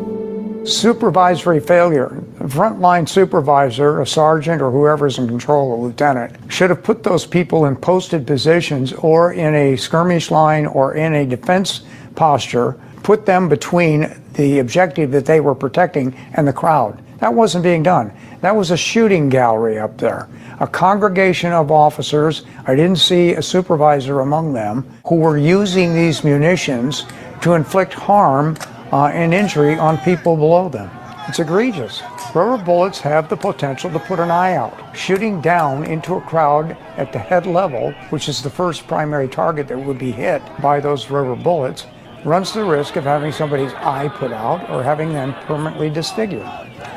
Supervisory 0.67 1.61
failure. 1.61 2.07
A 2.41 2.45
frontline 2.45 3.09
supervisor, 3.09 4.01
a 4.01 4.07
sergeant, 4.07 4.63
or 4.63 4.71
whoever's 4.71 5.19
in 5.19 5.29
control, 5.29 5.75
a 5.75 5.77
lieutenant, 5.83 6.37
should 6.51 6.71
have 6.71 6.83
put 6.83 7.03
those 7.03 7.27
people 7.27 7.67
in 7.67 7.77
posted 7.77 8.27
positions 8.27 8.93
or 8.95 9.33
in 9.33 9.55
a 9.55 9.77
skirmish 9.77 10.31
line 10.31 10.67
or 10.67 10.95
in 10.95 11.15
a 11.15 11.27
defense 11.27 11.83
posture, 12.15 12.79
put 13.03 13.27
them 13.27 13.49
between 13.49 14.15
the 14.35 14.59
objective 14.59 15.11
that 15.11 15.27
they 15.27 15.41
were 15.41 15.55
protecting 15.55 16.17
and 16.35 16.49
the 16.49 16.53
crowd. 16.53 17.03
That 17.19 17.35
wasn't 17.35 17.65
being 17.65 17.83
done. 17.83 18.13
That 18.41 18.57
was 18.57 18.71
a 18.71 18.77
shooting 18.77 19.29
gallery 19.29 19.79
up 19.79 19.99
there 19.99 20.29
a 20.61 20.67
congregation 20.67 21.53
of 21.53 21.71
officers, 21.71 22.45
I 22.67 22.75
didn't 22.75 22.99
see 22.99 23.33
a 23.33 23.43
supervisor 23.43 24.21
among 24.21 24.53
them, 24.53 24.87
who 25.07 25.17
were 25.17 25.37
using 25.37 25.95
these 25.95 26.23
munitions 26.23 27.07
to 27.43 27.55
inflict 27.55 27.93
harm 27.93 28.57
uh, 28.93 29.07
and 29.07 29.35
injury 29.35 29.77
on 29.77 29.99
people 29.99 30.37
below 30.37 30.69
them. 30.69 30.91
It's 31.29 31.39
egregious. 31.39 32.03
Rubber 32.35 32.63
bullets 32.63 33.01
have 33.01 33.29
the 33.29 33.37
potential 33.37 33.91
to 33.91 33.99
put 33.99 34.21
an 34.21 34.31
eye 34.31 34.57
out. 34.57 34.75
Shooting 34.95 35.41
down 35.41 35.85
into 35.85 36.15
a 36.15 36.21
crowd 36.21 36.77
at 36.97 37.13
the 37.13 37.19
head 37.19 37.47
level, 37.47 37.93
which 38.11 38.29
is 38.29 38.43
the 38.43 38.51
first 38.51 38.87
primary 38.87 39.29
target 39.29 39.69
that 39.69 39.79
would 39.79 39.99
be 39.99 40.13
hit 40.13 40.43
by 40.61 40.81
those 40.81 41.11
rubber 41.11 41.37
bullets, 41.37 41.87
runs 42.25 42.53
the 42.53 42.65
risk 42.65 42.97
of 42.97 43.05
having 43.05 43.33
somebody's 43.33 43.73
eye 43.75 44.09
put 44.09 44.33
out 44.33 44.69
or 44.71 44.83
having 44.83 45.13
them 45.13 45.35
permanently 45.47 45.91
disfigured 45.91 46.47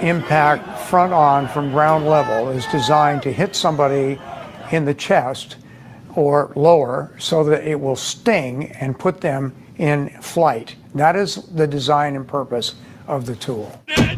impact 0.02 0.80
front 0.88 1.14
on 1.14 1.48
from 1.48 1.72
ground 1.72 2.06
level 2.06 2.50
is 2.50 2.66
designed 2.68 3.22
to 3.24 3.32
hit 3.32 3.56
somebody 3.56 4.20
in 4.72 4.86
the 4.86 4.94
chest 4.94 5.58
or 6.16 6.52
lower 6.56 7.14
so 7.18 7.44
that 7.44 7.68
it 7.68 7.80
will 7.80 7.96
sting 7.96 8.72
and 8.74 8.98
put 8.98 9.22
them 9.22 9.54
in 9.78 10.10
flight. 10.22 10.76
That 10.96 11.16
is 11.16 11.36
the 11.36 11.68
design 11.68 12.16
and 12.16 12.28
purpose 12.28 12.76
of 13.08 13.26
the 13.26 13.36
tool. 13.36 13.82
Hey, 13.88 14.18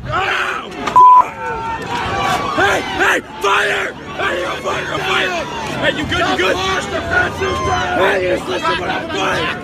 hey, 2.81 3.19
fire! 3.41 3.93
Hey, 3.93 4.41
you 4.41 4.47
fire, 4.61 4.97
fire! 4.97 5.45
Hey, 5.79 5.91
you 5.97 6.03
good, 6.05 6.25
you 6.29 6.37
good? 6.37 6.55
Hey, 7.97 8.35
listen, 8.47 8.75
fire! 9.09 9.55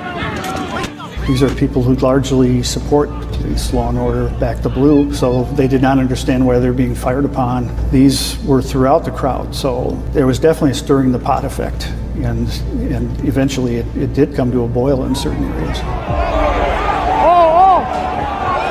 These 1.28 1.42
are 1.42 1.50
people 1.56 1.82
who 1.82 1.96
largely 1.96 2.62
support 2.62 3.10
police 3.10 3.74
law 3.74 3.90
and 3.90 3.98
order 3.98 4.30
back 4.40 4.62
the 4.62 4.70
blue, 4.70 5.12
so 5.12 5.44
they 5.54 5.68
did 5.68 5.82
not 5.82 5.98
understand 5.98 6.46
why 6.46 6.60
they're 6.60 6.72
being 6.72 6.94
fired 6.94 7.26
upon. 7.26 7.76
These 7.90 8.38
were 8.44 8.62
throughout 8.62 9.06
the 9.06 9.12
crowd, 9.12 9.56
so 9.56 10.00
there 10.12 10.28
was 10.28 10.38
definitely 10.38 10.72
a 10.72 10.76
stirring 10.76 11.12
the 11.12 11.18
pot 11.18 11.44
effect, 11.44 11.92
and 12.24 12.48
and 12.92 13.28
eventually 13.28 13.78
it, 13.78 13.86
it 13.96 14.14
did 14.14 14.36
come 14.36 14.52
to 14.52 14.64
a 14.64 14.68
boil 14.68 15.06
in 15.06 15.16
certain 15.16 15.44
areas. 15.44 15.80
Oh, 15.84 17.26
oh, 17.28 17.86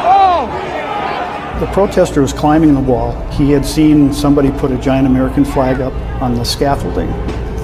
oh. 0.06 1.60
The 1.60 1.66
protester 1.72 2.20
was 2.20 2.32
climbing 2.32 2.74
the 2.74 2.80
wall. 2.80 3.12
He 3.30 3.50
had 3.50 3.64
seen 3.64 4.12
somebody 4.12 4.50
put 4.52 4.70
a 4.72 4.78
giant 4.78 5.06
American 5.06 5.44
flag 5.44 5.80
up 5.80 5.92
on 6.22 6.34
the 6.34 6.44
scaffolding 6.44 7.08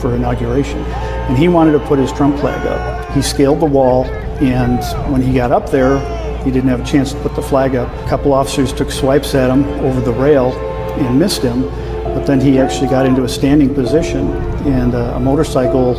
for 0.00 0.14
inauguration. 0.16 0.78
And 0.78 1.36
he 1.36 1.48
wanted 1.48 1.72
to 1.72 1.80
put 1.80 1.98
his 1.98 2.12
Trump 2.12 2.38
flag 2.40 2.66
up. 2.66 3.10
He 3.12 3.22
scaled 3.22 3.60
the 3.60 3.66
wall, 3.66 4.04
and 4.40 4.82
when 5.12 5.22
he 5.22 5.32
got 5.32 5.52
up 5.52 5.70
there, 5.70 5.98
he 6.44 6.50
didn't 6.50 6.70
have 6.70 6.80
a 6.80 6.84
chance 6.84 7.12
to 7.12 7.20
put 7.20 7.34
the 7.36 7.42
flag 7.42 7.76
up. 7.76 7.88
A 8.04 8.08
couple 8.08 8.32
officers 8.32 8.72
took 8.72 8.90
swipes 8.90 9.34
at 9.34 9.50
him 9.50 9.64
over 9.80 10.00
the 10.00 10.12
rail 10.12 10.52
and 10.98 11.18
missed 11.18 11.42
him, 11.42 11.64
but 12.04 12.24
then 12.24 12.40
he 12.40 12.58
actually 12.58 12.88
got 12.88 13.06
into 13.06 13.24
a 13.24 13.28
standing 13.28 13.74
position, 13.74 14.28
and 14.66 14.94
uh, 14.94 15.14
a 15.16 15.20
motorcycle 15.20 15.94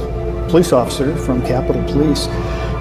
police 0.50 0.74
officer 0.74 1.16
from 1.16 1.42
Capitol 1.44 1.84
Police 1.84 2.28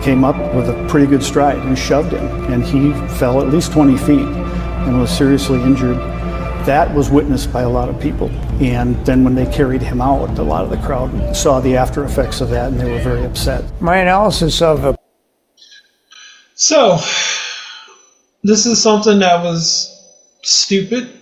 came 0.02 0.24
up 0.24 0.36
with 0.54 0.68
a 0.68 0.86
pretty 0.88 1.06
good 1.06 1.22
stride 1.22 1.58
and 1.58 1.78
shoved 1.78 2.12
him, 2.12 2.52
and 2.52 2.64
he 2.64 2.92
fell 3.18 3.40
at 3.40 3.52
least 3.52 3.72
20 3.72 3.96
feet 3.98 4.26
and 4.86 4.98
was 4.98 5.16
seriously 5.16 5.62
injured. 5.62 5.96
That 6.66 6.92
was 6.94 7.10
witnessed 7.10 7.52
by 7.52 7.62
a 7.62 7.68
lot 7.68 7.88
of 7.88 8.00
people. 8.00 8.28
And 8.60 8.96
then 9.06 9.24
when 9.24 9.34
they 9.34 9.46
carried 9.46 9.82
him 9.82 10.00
out, 10.00 10.38
a 10.38 10.42
lot 10.42 10.64
of 10.64 10.70
the 10.70 10.76
crowd 10.78 11.34
saw 11.34 11.60
the 11.60 11.76
after 11.76 12.04
effects 12.04 12.40
of 12.40 12.50
that 12.50 12.72
and 12.72 12.80
they 12.80 12.90
were 12.90 12.98
very 12.98 13.24
upset. 13.24 13.64
My 13.80 13.98
analysis 13.98 14.60
of 14.60 14.82
the 14.82 14.98
So, 16.54 16.98
this 18.42 18.66
is 18.66 18.82
something 18.82 19.18
that 19.20 19.42
was 19.42 19.96
stupid. 20.42 21.19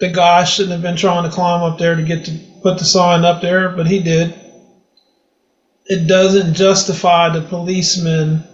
The 0.00 0.10
guy 0.10 0.44
shouldn't 0.44 0.72
have 0.72 0.82
been 0.82 0.96
trying 0.96 1.24
to 1.24 1.34
climb 1.34 1.62
up 1.62 1.78
there 1.78 1.96
to 1.96 2.02
get 2.02 2.24
to 2.26 2.38
put 2.62 2.78
the 2.78 2.84
sign 2.84 3.24
up 3.24 3.42
there, 3.42 3.70
but 3.70 3.86
he 3.86 4.02
did. 4.02 4.34
It 5.86 6.06
doesn't 6.06 6.54
justify 6.54 7.30
the 7.30 7.42
policeman 7.42 8.44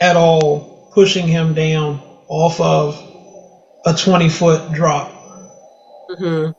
at 0.00 0.16
all 0.16 0.90
pushing 0.94 1.26
him 1.26 1.54
down 1.54 2.00
off 2.28 2.60
of 2.60 3.00
a 3.84 3.92
20 3.92 4.28
foot 4.28 4.72
drop. 4.72 5.10
Mm-hmm. 6.10 6.52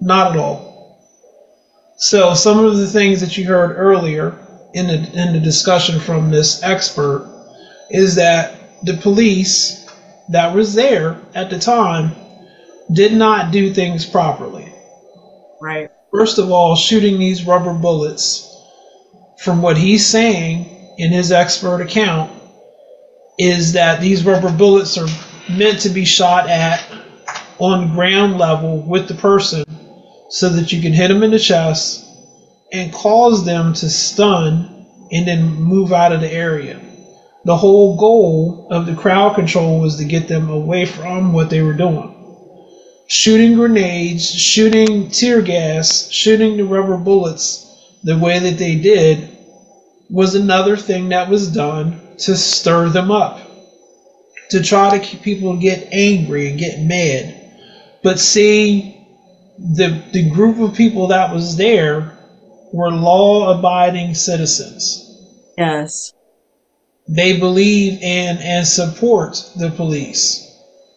Not 0.00 0.32
at 0.32 0.38
all. 0.38 0.72
So 1.96 2.34
some 2.34 2.64
of 2.64 2.76
the 2.76 2.86
things 2.86 3.20
that 3.20 3.36
you 3.36 3.46
heard 3.46 3.76
earlier 3.76 4.38
in 4.74 4.86
the 4.86 4.94
in 5.12 5.32
the 5.32 5.40
discussion 5.40 6.00
from 6.00 6.30
this 6.30 6.62
expert 6.62 7.28
is 7.90 8.16
that 8.16 8.84
the 8.84 8.94
police 8.94 9.86
that 10.30 10.54
was 10.54 10.74
there 10.74 11.20
at 11.34 11.50
the 11.50 11.58
time 11.58 12.12
did 12.90 13.12
not 13.12 13.52
do 13.52 13.72
things 13.72 14.06
properly. 14.06 14.72
Right. 15.60 15.90
First 16.10 16.38
of 16.38 16.50
all, 16.50 16.76
shooting 16.76 17.18
these 17.18 17.46
rubber 17.46 17.74
bullets, 17.74 18.48
from 19.38 19.62
what 19.62 19.76
he's 19.76 20.06
saying 20.06 20.94
in 20.98 21.10
his 21.10 21.32
expert 21.32 21.80
account, 21.80 22.32
is 23.38 23.72
that 23.72 24.00
these 24.00 24.24
rubber 24.24 24.52
bullets 24.52 24.98
are 24.98 25.08
meant 25.50 25.80
to 25.80 25.88
be 25.88 26.04
shot 26.04 26.48
at 26.48 26.84
on 27.58 27.94
ground 27.94 28.38
level 28.38 28.78
with 28.78 29.08
the 29.08 29.14
person 29.14 29.64
so 30.30 30.48
that 30.48 30.72
you 30.72 30.80
can 30.82 30.92
hit 30.92 31.08
them 31.08 31.22
in 31.22 31.30
the 31.30 31.38
chest 31.38 32.04
and 32.72 32.92
cause 32.92 33.44
them 33.44 33.72
to 33.74 33.88
stun 33.88 34.86
and 35.10 35.26
then 35.26 35.54
move 35.54 35.92
out 35.92 36.12
of 36.12 36.20
the 36.20 36.32
area. 36.32 36.80
The 37.44 37.56
whole 37.56 37.96
goal 37.96 38.68
of 38.70 38.86
the 38.86 38.94
crowd 38.94 39.34
control 39.34 39.80
was 39.80 39.96
to 39.96 40.04
get 40.04 40.28
them 40.28 40.48
away 40.48 40.86
from 40.86 41.32
what 41.32 41.50
they 41.50 41.60
were 41.60 41.74
doing. 41.74 42.21
Shooting 43.14 43.56
grenades, 43.56 44.26
shooting 44.26 45.10
tear 45.10 45.42
gas, 45.42 46.10
shooting 46.10 46.56
the 46.56 46.64
rubber 46.64 46.96
bullets 46.96 47.66
the 48.02 48.16
way 48.16 48.38
that 48.38 48.56
they 48.56 48.76
did 48.76 49.36
was 50.08 50.34
another 50.34 50.78
thing 50.78 51.10
that 51.10 51.28
was 51.28 51.52
done 51.52 52.00
to 52.20 52.34
stir 52.34 52.88
them 52.88 53.10
up, 53.10 53.38
to 54.48 54.62
try 54.62 54.96
to 54.96 55.04
keep 55.04 55.20
people 55.20 55.58
get 55.58 55.88
angry 55.92 56.48
and 56.48 56.58
get 56.58 56.80
mad. 56.80 57.52
But 58.02 58.18
see, 58.18 59.06
the 59.58 60.02
the 60.12 60.30
group 60.30 60.58
of 60.58 60.74
people 60.74 61.08
that 61.08 61.34
was 61.34 61.58
there 61.58 62.16
were 62.72 62.90
law-abiding 62.90 64.14
citizens. 64.14 65.18
Yes. 65.58 66.14
They 67.06 67.38
believe 67.38 68.00
in 68.00 68.38
and 68.38 68.66
support 68.66 69.36
the 69.58 69.68
police. 69.68 70.41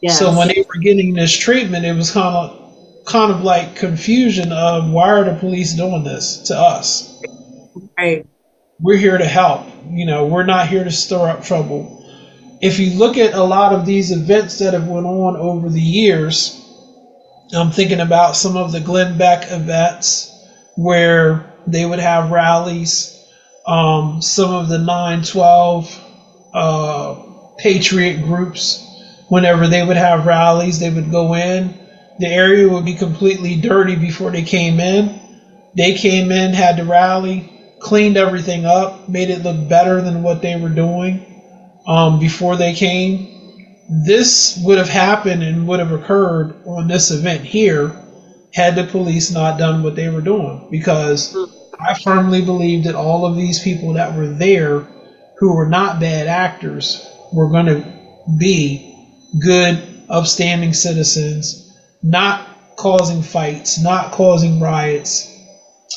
Yes. 0.06 0.20
So 0.20 0.38
when 0.38 0.50
they 0.50 0.64
were 0.68 0.80
getting 0.80 1.16
this 1.16 1.36
treatment, 1.36 1.84
it 1.84 1.94
was 1.94 2.12
kind 2.12 2.36
of 2.36 3.06
kind 3.06 3.32
of 3.32 3.42
like 3.42 3.76
confusion 3.76 4.52
of 4.52 4.92
why 4.92 5.10
are 5.10 5.24
the 5.24 5.34
police 5.40 5.74
doing 5.74 6.04
this 6.04 6.44
to 6.44 6.56
us? 6.56 7.24
Right. 7.98 8.24
We're 8.80 8.98
here 8.98 9.18
to 9.18 9.26
help. 9.26 9.66
You 9.90 10.06
know, 10.06 10.28
we're 10.28 10.46
not 10.46 10.68
here 10.68 10.84
to 10.84 10.92
stir 10.92 11.28
up 11.28 11.44
trouble. 11.44 12.04
If 12.62 12.78
you 12.78 13.00
look 13.00 13.18
at 13.18 13.34
a 13.34 13.44
lot 13.44 13.74
of 13.74 13.88
these 13.88 14.12
events 14.12 14.60
that 14.60 14.76
have 14.76 14.88
went 14.88 15.08
on 15.08 15.38
over 15.38 15.70
the 15.70 15.82
years, 15.82 16.62
I'm 17.52 17.72
thinking 17.72 18.00
about 18.00 18.36
some 18.36 18.56
of 18.58 18.72
the 18.72 18.82
Glenn 18.82 19.18
Beck 19.18 19.52
events 19.52 20.32
where 20.76 21.52
they 21.66 21.84
would 21.84 22.00
have 22.00 22.30
rallies. 22.30 23.12
Um, 23.66 24.22
some 24.22 24.54
of 24.54 24.70
the 24.70 24.78
912 24.78 26.00
uh, 26.54 27.16
patriot 27.58 28.22
groups, 28.22 28.85
whenever 29.30 29.68
they 29.68 29.84
would 29.84 29.98
have 29.98 30.26
rallies, 30.26 30.80
they 30.80 30.90
would 30.92 31.12
go 31.12 31.36
in. 31.36 31.74
The 32.20 32.28
area 32.28 32.70
would 32.70 32.86
be 32.86 32.96
completely 32.96 33.56
dirty 33.56 33.96
before 33.96 34.32
they 34.32 34.44
came 34.44 34.80
in. 34.80 35.12
They 35.76 35.94
came 35.94 36.32
in, 36.32 36.54
had 36.54 36.78
the 36.78 36.86
rally, 36.86 37.46
cleaned 37.80 38.18
everything 38.18 38.66
up, 38.66 38.94
made 39.08 39.30
it 39.30 39.42
look 39.44 39.58
better 39.70 40.02
than 40.02 40.24
what 40.24 40.42
they 40.42 40.56
were 40.56 40.70
doing 40.70 41.22
um, 41.88 42.20
before 42.20 42.58
they 42.58 42.74
came. 42.74 43.22
This 43.90 44.58
would 44.64 44.78
have 44.80 44.90
happened 44.90 45.44
and 45.44 45.68
would 45.68 45.80
have 45.80 45.92
occurred 45.92 46.54
on 46.66 46.88
this 46.88 47.12
event 47.12 47.44
here 47.46 47.94
had 48.54 48.76
the 48.76 48.84
police 48.86 49.32
not 49.32 49.58
done 49.58 49.84
what 49.84 49.96
they 49.96 50.10
were 50.10 50.22
doing. 50.22 50.62
Because 50.72 51.32
I 51.80 51.94
firmly 51.96 52.42
believe 52.42 52.84
that 52.84 52.96
all 52.96 53.26
of 53.26 53.36
these 53.36 53.60
people 53.60 53.94
that 53.94 54.14
were 54.14 54.28
there 54.28 54.86
who 55.40 55.54
were 55.54 55.66
not 55.68 56.00
bad 56.00 56.28
actors 56.28 57.02
were 57.32 57.50
going 57.50 57.68
to 57.68 57.84
be 58.38 58.82
good, 59.40 60.06
upstanding 60.10 60.74
citizens, 60.74 61.74
not 62.04 62.48
causing 62.78 63.22
fights, 63.22 63.82
not 63.82 64.12
causing 64.12 64.60
riots, 64.60 65.32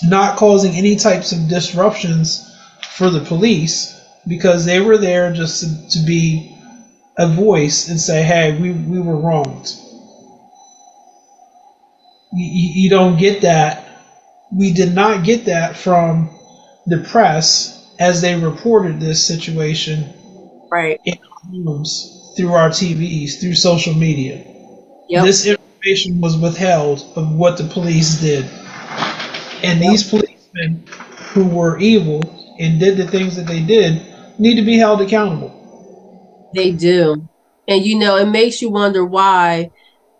not 0.05 0.37
causing 0.37 0.75
any 0.75 0.97
types 0.97 1.33
of 1.33 1.49
disruptions 1.49 2.45
for 2.91 3.11
the 3.11 3.21
police 3.21 3.95
because 4.27 4.65
they 4.65 4.81
were 4.81 4.99
there 4.99 5.33
just 5.33 5.63
to, 5.63 5.99
to 5.99 6.07
be 6.07 6.57
a 7.19 7.27
voice 7.27 7.89
and 7.89 8.01
say, 8.01 8.23
hey, 8.23 8.59
we, 8.61 8.73
we 8.73 9.01
were 9.01 9.17
wronged. 9.17 9.73
You, 12.33 12.83
you 12.83 12.91
don't 12.91 13.19
get 13.19 13.43
that. 13.43 13.85
We 14.53 14.73
did 14.73 14.95
not 14.95 15.25
get 15.25 15.47
that 15.47 15.77
from 15.77 16.31
the 16.87 16.99
press 16.99 17.75
as 17.99 18.21
they 18.21 18.37
reported 18.39 19.01
this 19.01 19.27
situation 19.27 20.15
right 20.71 21.01
in 21.05 21.19
rooms 21.53 22.18
through 22.39 22.53
our 22.53 22.71
TVs, 22.71 23.41
through 23.41 23.55
social 23.55 23.93
media. 23.95 24.45
Yep. 25.09 25.25
This 25.25 25.45
information 25.45 26.21
was 26.21 26.37
withheld 26.37 27.05
of 27.17 27.33
what 27.33 27.59
the 27.59 27.65
police 27.65 28.21
did. 28.21 28.45
And 29.65 29.83
these 29.83 30.09
policemen 30.09 30.85
who 31.33 31.49
were 31.49 31.79
evil 31.81 32.23
and 32.61 32.79
did 32.79 32.97
the 32.97 33.09
things 33.09 33.35
that 33.35 33.49
they 33.49 33.61
did 33.61 34.01
need 34.39 34.55
to 34.55 34.63
be 34.63 34.79
held 34.79 35.01
accountable. 35.01 36.51
They 36.55 36.71
do. 36.71 37.29
And 37.67 37.85
you 37.85 37.99
know, 37.99 38.17
it 38.17 38.29
makes 38.29 38.63
you 38.63 38.71
wonder 38.71 39.05
why 39.05 39.73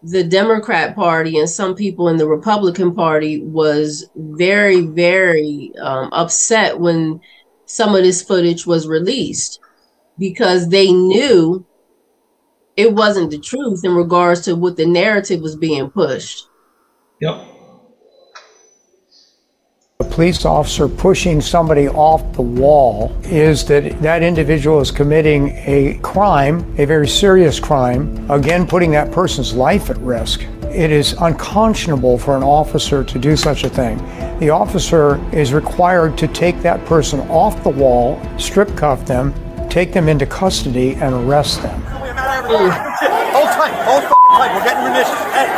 the 0.03 0.25
Democrat 0.25 0.97
Party 0.97 1.39
and 1.39 1.49
some 1.49 1.77
people 1.77 2.09
in 2.09 2.17
the 2.17 2.27
Republican 2.27 2.97
Party 2.97 3.43
was 3.43 4.11
very, 4.17 4.81
very 4.81 5.73
um, 5.81 6.09
upset 6.13 6.81
when 6.81 7.21
some 7.67 7.95
of 7.95 8.03
this 8.03 8.23
footage 8.23 8.67
was 8.67 8.89
released 8.89 9.61
because 10.19 10.69
they 10.69 10.93
knew 10.93 11.65
it 12.79 12.95
wasn't 12.95 13.29
the 13.33 13.39
truth 13.39 13.85
in 13.85 13.93
regards 13.93 14.43
to 14.43 14.55
what 14.55 14.77
the 14.77 14.87
narrative 14.87 15.41
was 15.41 15.57
being 15.57 15.91
pushed. 15.91 16.47
Yep. 17.21 17.45
A 19.99 20.05
police 20.05 20.45
officer 20.45 20.87
pushing 20.87 21.41
somebody 21.41 21.89
off 21.89 22.33
the 22.35 22.43
wall 22.43 23.13
is 23.25 23.65
that 23.67 24.01
that 24.01 24.23
individual 24.23 24.81
is 24.81 24.93
committing 24.93 25.49
a 25.67 25.99
crime, 26.05 26.59
a 26.79 26.85
very 26.85 27.09
serious 27.09 27.59
crime, 27.59 28.31
again, 28.31 28.65
putting 28.65 28.93
that 28.93 29.11
person's 29.11 29.53
life 29.53 29.91
at 29.91 29.99
risk. 29.99 30.43
It 30.71 30.93
is 30.93 31.15
unconscionable 31.15 32.17
for 32.17 32.37
an 32.37 32.45
officer 32.45 33.03
to 33.03 33.19
do 33.19 33.37
such 33.37 33.65
a 33.65 33.69
thing. 33.69 33.99
The 34.39 34.51
officer 34.51 35.21
is 35.35 35.53
required 35.53 36.17
to 36.19 36.29
take 36.29 36.63
that 36.63 36.85
person 36.87 37.19
off 37.23 37.61
the 37.65 37.71
wall, 37.71 38.23
strip 38.39 38.77
cuff 38.77 39.05
them, 39.05 39.35
take 39.69 39.93
them 39.93 40.09
into 40.09 40.27
custody, 40.27 40.95
and 40.95 41.13
arrest 41.13 41.61
them. 41.61 41.88
Hold 42.49 42.71
tight, 42.71 43.75
hold 43.85 44.05
tight. 44.05 44.55
We're 44.57 44.65
getting 44.65 44.85
munitions. 44.85 45.19
Hey, 45.37 45.49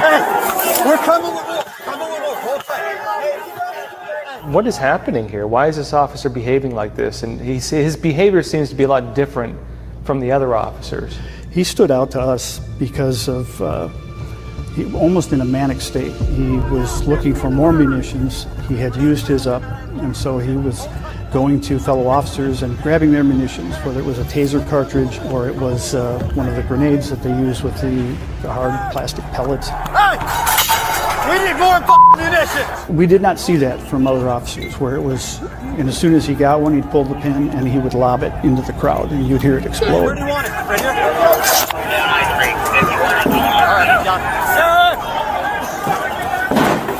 hey, 0.00 0.88
we're 0.88 0.96
coming 1.04 1.34
with 1.34 1.46
more. 1.46 1.62
Coming 1.84 2.08
with 2.08 2.22
more. 2.22 2.36
Hold 2.36 2.60
tight. 2.62 4.44
What 4.46 4.66
is 4.66 4.78
happening 4.78 5.28
here? 5.28 5.46
Why 5.46 5.66
is 5.68 5.76
this 5.76 5.92
officer 5.92 6.30
behaving 6.30 6.74
like 6.74 6.96
this? 6.96 7.24
And 7.24 7.38
he, 7.38 7.58
his 7.58 7.94
behavior 7.94 8.42
seems 8.42 8.70
to 8.70 8.74
be 8.74 8.84
a 8.84 8.88
lot 8.88 9.14
different 9.14 9.58
from 10.04 10.18
the 10.18 10.32
other 10.32 10.54
officers. 10.54 11.18
He 11.50 11.62
stood 11.62 11.90
out 11.90 12.10
to 12.12 12.20
us 12.22 12.58
because 12.78 13.28
of 13.28 13.60
uh, 13.60 13.88
he, 14.74 14.94
almost 14.94 15.34
in 15.34 15.42
a 15.42 15.44
manic 15.44 15.82
state. 15.82 16.12
He 16.12 16.56
was 16.70 17.06
looking 17.06 17.34
for 17.34 17.50
more 17.50 17.70
munitions. 17.70 18.46
He 18.66 18.76
had 18.76 18.96
used 18.96 19.26
his 19.26 19.46
up, 19.46 19.62
and 20.00 20.16
so 20.16 20.38
he 20.38 20.56
was 20.56 20.88
going 21.34 21.60
to 21.60 21.80
fellow 21.80 22.06
officers 22.06 22.62
and 22.62 22.78
grabbing 22.78 23.10
their 23.10 23.24
munitions, 23.24 23.74
whether 23.78 23.98
it 23.98 24.06
was 24.06 24.20
a 24.20 24.24
taser 24.24 24.64
cartridge 24.70 25.18
or 25.32 25.48
it 25.48 25.56
was 25.56 25.92
uh, 25.92 26.22
one 26.34 26.48
of 26.48 26.54
the 26.54 26.62
grenades 26.62 27.10
that 27.10 27.20
they 27.24 27.30
use 27.30 27.60
with 27.60 27.74
the, 27.80 28.16
the 28.40 28.52
hard 28.52 28.92
plastic 28.92 29.24
pellets. 29.32 29.66
Hey! 29.68 30.16
We 31.28 31.36
need 31.44 31.58
more 31.58 31.80
munitions! 32.16 32.88
We 32.88 33.08
did 33.08 33.20
not 33.20 33.40
see 33.40 33.56
that 33.56 33.80
from 33.80 34.06
other 34.06 34.28
officers, 34.28 34.78
where 34.78 34.94
it 34.94 35.00
was, 35.00 35.40
and 35.76 35.88
as 35.88 35.98
soon 35.98 36.14
as 36.14 36.24
he 36.24 36.34
got 36.34 36.60
one, 36.60 36.72
he'd 36.72 36.88
pull 36.92 37.02
the 37.02 37.16
pin 37.16 37.48
and 37.50 37.66
he 37.66 37.80
would 37.80 37.94
lob 37.94 38.22
it 38.22 38.32
into 38.44 38.62
the 38.62 38.72
crowd, 38.74 39.10
and 39.10 39.26
you'd 39.26 39.42
hear 39.42 39.58
it 39.58 39.66
explode. 39.66 40.04
Where 40.04 40.14
do 40.14 40.20
you 40.20 40.28
want 40.28 40.46
it? 40.46 40.50
Right 40.50 40.80
here? 40.80 40.90
All 40.90 40.94
right, 43.74 44.63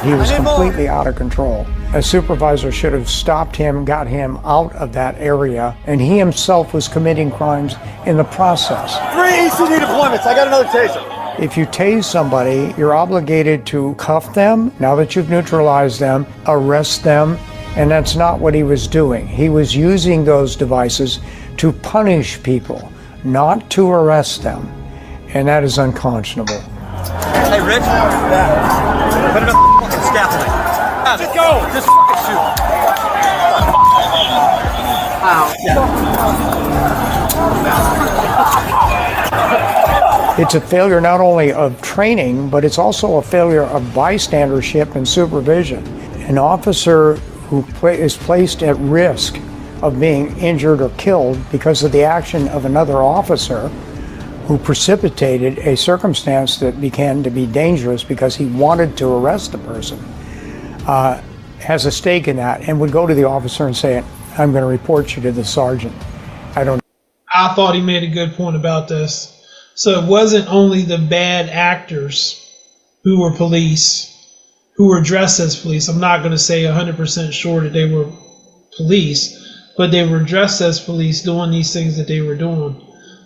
He 0.05 0.13
was 0.13 0.31
completely 0.31 0.87
out 0.87 1.07
of 1.07 1.17
control. 1.17 1.67
A 1.95 2.03
supervisor 2.03 2.71
should 2.71 2.93
have 2.93 3.09
stopped 3.09 3.57
him, 3.57 3.87
got 3.87 4.07
him 4.07 4.37
out 4.45 4.75
of 4.75 4.93
that 4.93 5.17
area, 5.17 5.75
and 5.87 5.99
he 5.99 6.19
himself 6.19 6.75
was 6.75 6.89
committing 6.89 7.31
crimes 7.31 7.75
in 8.05 8.19
the 8.19 8.25
process. 8.25 8.99
Three 9.15 9.49
ECD 9.49 9.79
deployments. 9.81 10.27
I 10.27 10.35
got 10.35 10.49
another 10.49 10.69
taser. 10.69 11.41
If 11.41 11.57
you 11.57 11.65
tase 11.65 12.05
somebody, 12.05 12.75
you're 12.77 12.95
obligated 12.95 13.65
to 13.69 13.95
cuff 13.95 14.35
them 14.35 14.73
now 14.79 14.95
that 14.95 15.17
you've 15.17 15.31
neutralized 15.31 16.01
them, 16.01 16.27
arrest 16.47 17.03
them, 17.03 17.39
and 17.75 17.91
that's 17.91 18.15
not 18.15 18.41
what 18.41 18.53
he 18.55 18.63
was 18.63 18.87
doing. 18.87 19.27
He 19.27 19.49
was 19.49 19.75
using 19.75 20.23
those 20.23 20.55
devices 20.55 21.19
to 21.57 21.73
punish 21.73 22.43
people, 22.43 22.93
not 23.25 23.71
to 23.71 23.91
arrest 23.91 24.43
them, 24.43 24.71
and 25.29 25.49
that 25.49 25.65
is 25.65 25.79
unconscionable. 25.79 26.63
Hey, 27.51 27.61
Rich. 27.61 27.83
Yeah. 27.83 29.33
Put 29.33 29.43
him 29.43 29.49
in 29.49 29.55
the 29.55 29.61
fucking 29.81 30.05
scaffolding. 30.09 30.53
Just 31.19 31.35
go. 31.35 31.63
Just 31.73 31.87
fucking 31.87 32.21
shoot. 32.25 32.43
Wow. 35.23 35.53
It's 40.37 40.55
a 40.55 40.61
failure 40.61 41.01
not 41.01 41.21
only 41.21 41.53
of 41.53 41.81
training, 41.81 42.51
but 42.51 42.65
it's 42.65 42.79
also 42.79 43.19
a 43.19 43.23
failure 43.23 43.63
of 43.63 43.83
bystandership 43.95 44.97
and 44.97 45.07
supervision. 45.07 45.87
An 46.29 46.39
officer 46.39 47.15
who 47.49 47.65
is 47.87 48.17
placed 48.17 48.63
at 48.63 48.77
risk 48.79 49.39
of 49.83 50.01
being 50.01 50.37
injured 50.39 50.81
or 50.81 50.89
killed 50.97 51.39
because 51.53 51.85
of 51.85 51.93
the 51.93 52.03
action 52.03 52.49
of 52.49 52.65
another 52.65 53.03
officer 53.03 53.71
who 54.47 54.59
precipitated 54.59 55.59
a 55.61 55.77
circumstance 55.77 56.59
that 56.59 56.81
began 56.81 57.23
to 57.23 57.31
be 57.31 57.47
dangerous 57.47 58.05
because 58.05 58.37
he 58.37 58.47
wanted 58.47 58.97
to 58.99 59.07
arrest 59.09 59.53
the 59.53 59.59
person 59.59 59.99
uh, 60.87 61.23
has 61.61 61.87
a 61.87 61.91
stake 61.91 62.29
in 62.29 62.37
that 62.37 62.69
and 62.69 62.79
would 62.79 62.93
go 62.93 63.07
to 63.07 63.15
the 63.15 63.25
officer 63.25 63.67
and 63.67 63.77
say, 63.77 64.05
I'm 64.37 64.53
going 64.53 64.63
to 64.63 64.69
report 64.69 65.17
you 65.17 65.23
to 65.23 65.33
the 65.33 65.45
sergeant. 65.45 65.95
I 66.55 66.65
don't. 66.65 66.83
I 67.33 67.55
thought 67.55 67.75
he 67.75 67.81
made 67.81 68.03
a 68.03 68.09
good 68.09 68.35
point 68.35 68.57
about 68.57 68.87
this. 68.89 69.31
So 69.75 70.03
it 70.03 70.09
wasn't 70.09 70.47
only 70.49 70.83
the 70.83 70.99
bad 70.99 71.49
actors 71.49 72.41
who 73.03 73.21
were 73.21 73.37
police, 73.37 74.11
who 74.77 74.89
were 74.89 75.01
dressed 75.01 75.41
as 75.41 75.61
police. 75.61 75.89
I'm 75.89 75.99
not 75.99 76.19
going 76.19 76.31
to 76.31 76.39
say 76.39 76.63
100% 76.63 77.33
sure 77.33 77.63
that 77.63 77.73
they 77.73 77.91
were 77.91 78.11
police, 78.77 79.73
but 79.77 79.91
they 79.91 80.07
were 80.07 80.21
dressed 80.21 80.61
as 80.61 80.79
police 80.79 81.23
doing 81.23 81.51
these 81.51 81.73
things 81.73 81.97
that 81.97 82.07
they 82.07 82.21
were 82.21 82.37
doing. 82.37 82.81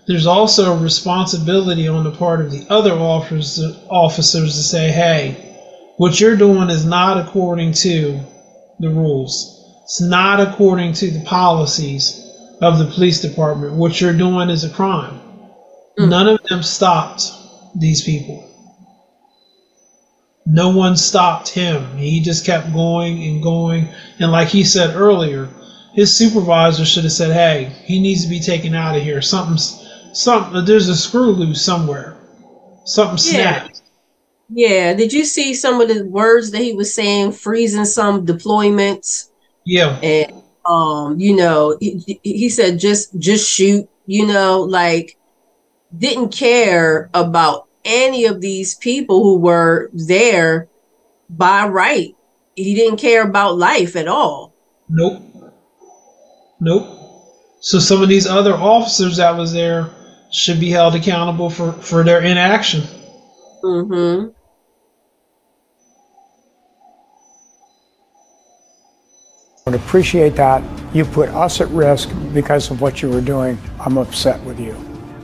There's 0.09 0.27
also 0.27 0.73
a 0.73 0.83
responsibility 0.83 1.87
on 1.87 2.03
the 2.03 2.11
part 2.11 2.41
of 2.41 2.51
the 2.51 2.65
other 2.71 2.95
officers, 2.95 3.61
officers 3.91 4.57
to 4.57 4.63
say, 4.63 4.89
hey, 4.89 5.37
what 5.99 6.19
you're 6.19 6.35
doing 6.35 6.71
is 6.71 6.87
not 6.87 7.19
according 7.19 7.75
to 7.75 8.19
the 8.81 8.89
rules. 8.89 9.55
It's 9.85 10.01
not 10.01 10.41
according 10.41 10.95
to 10.95 11.11
the 11.11 11.23
policies 11.27 12.27
of 12.63 12.79
the 12.79 12.87
police 12.87 13.21
department. 13.21 13.75
What 13.75 14.01
you're 14.01 14.15
doing 14.15 14.49
is 14.49 14.65
a 14.65 14.71
crime. 14.71 15.21
Mm. 15.99 16.09
None 16.09 16.29
of 16.29 16.43
them 16.45 16.63
stopped 16.63 17.31
these 17.79 18.03
people. 18.03 18.49
No 20.47 20.71
one 20.71 20.97
stopped 20.97 21.51
him. 21.51 21.99
He 21.99 22.23
just 22.23 22.47
kept 22.47 22.73
going 22.73 23.23
and 23.23 23.43
going. 23.43 23.89
And 24.19 24.33
like 24.33 24.49
he 24.49 24.65
said 24.65 24.97
earlier, 24.97 25.51
his 25.93 26.17
supervisor 26.17 26.87
should 26.87 27.05
have 27.05 27.13
said, 27.13 27.33
"Hey, 27.33 27.71
he 27.85 28.01
needs 28.01 28.23
to 28.23 28.31
be 28.31 28.41
taken 28.41 28.75
out 28.75 28.97
of 28.97 29.03
here. 29.03 29.21
Something's 29.21 29.85
something. 30.19 30.65
There's 30.65 30.89
a 30.89 30.97
screw 30.97 31.33
loose 31.33 31.65
somewhere. 31.65 32.17
Something 32.85 33.19
snapped." 33.19 33.83
Yeah. 34.51 34.69
Yeah. 34.69 34.95
Did 34.95 35.13
you 35.13 35.25
see 35.25 35.55
some 35.55 35.81
of 35.81 35.89
the 35.89 36.05
words 36.05 36.51
that 36.51 36.63
he 36.63 36.73
was 36.73 36.95
saying, 36.95 37.33
freezing 37.33 37.85
some 37.85 38.27
deployments? 38.27 39.31
Yeah. 39.65 39.99
And 40.01 40.43
um, 40.65 41.19
you 41.19 41.37
know, 41.37 41.77
he, 41.81 42.21
he 42.23 42.49
said 42.49 42.79
just 42.79 43.19
just 43.19 43.49
shoot, 43.49 43.89
you 44.07 44.27
know, 44.27 44.63
like 44.63 45.17
didn't 45.97 46.31
care 46.31 47.11
about 47.15 47.69
any 47.85 48.27
of 48.27 48.41
these 48.41 48.75
people 48.75 49.23
who 49.23 49.39
were 49.39 49.91
there 49.93 50.69
by 51.31 51.67
right. 51.67 52.15
He 52.55 52.75
didn't 52.75 52.99
care 52.99 53.23
about 53.23 53.57
life 53.57 53.97
at 53.97 54.09
all. 54.09 54.53
Nope. 54.89 55.23
Nope. 56.61 56.95
So 57.61 57.79
some 57.79 58.03
of 58.03 58.09
these 58.09 58.27
other 58.27 58.55
officers 58.55 59.17
that 59.17 59.37
was 59.37 59.53
there 59.53 59.91
should 60.31 60.61
be 60.61 60.71
held 60.71 60.95
accountable 60.95 61.51
for 61.51 61.73
for 61.73 62.05
their 62.05 62.23
inaction. 62.23 62.83
Mm-hmm. 63.63 64.29
would 69.71 69.79
appreciate 69.79 70.35
that. 70.35 70.63
You 70.95 71.05
put 71.05 71.29
us 71.29 71.61
at 71.61 71.69
risk 71.69 72.11
because 72.33 72.71
of 72.71 72.81
what 72.81 73.03
you 73.03 73.11
were 73.11 73.21
doing. 73.21 73.59
I'm 73.81 73.99
upset 73.99 74.43
with 74.45 74.59
you. 74.59 74.75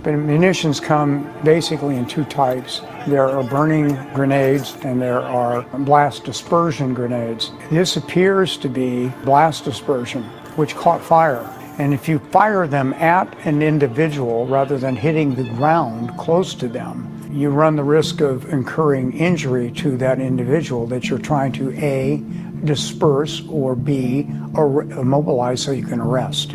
But 0.03 0.17
munitions 0.17 0.81
come 0.81 1.33
basically 1.45 1.97
in 1.97 2.05
two 2.05 2.25
types. 2.25 2.83
There 3.07 3.27
are 3.27 3.43
burning 3.43 3.95
grenades 4.13 4.77
and 4.83 5.01
there 5.01 5.23
are 5.23 5.63
blast 5.79 6.25
dispersion 6.25 6.93
grenades. 6.93 7.53
This 7.71 7.97
appears 7.97 8.59
to 8.59 8.69
be 8.69 9.09
blast 9.25 9.65
dispersion, 9.65 10.25
which 10.57 10.77
caught 10.77 11.01
fire. 11.01 11.49
And 11.77 11.93
if 11.93 12.09
you 12.09 12.21
fire 12.21 12.69
them 12.69 12.93
at 12.95 13.37
an 13.47 13.61
individual 13.61 14.47
rather 14.47 14.79
than 14.79 14.95
hitting 14.95 15.35
the 15.35 15.43
ground 15.43 16.17
close 16.17 16.55
to 16.55 16.69
them, 16.69 17.11
you 17.33 17.51
run 17.51 17.75
the 17.75 17.83
risk 17.83 18.21
of 18.21 18.49
incurring 18.53 19.13
injury 19.13 19.73
to 19.73 19.97
that 19.97 20.21
individual 20.21 20.87
that 20.87 21.09
you're 21.09 21.19
trying 21.19 21.51
to 21.55 21.73
A, 21.73 22.23
disperse, 22.65 23.43
or 23.49 23.75
B, 23.75 24.29
or 24.55 24.83
immobilize 24.83 25.61
so 25.63 25.73
you 25.73 25.85
can 25.85 26.01
arrest. 26.01 26.53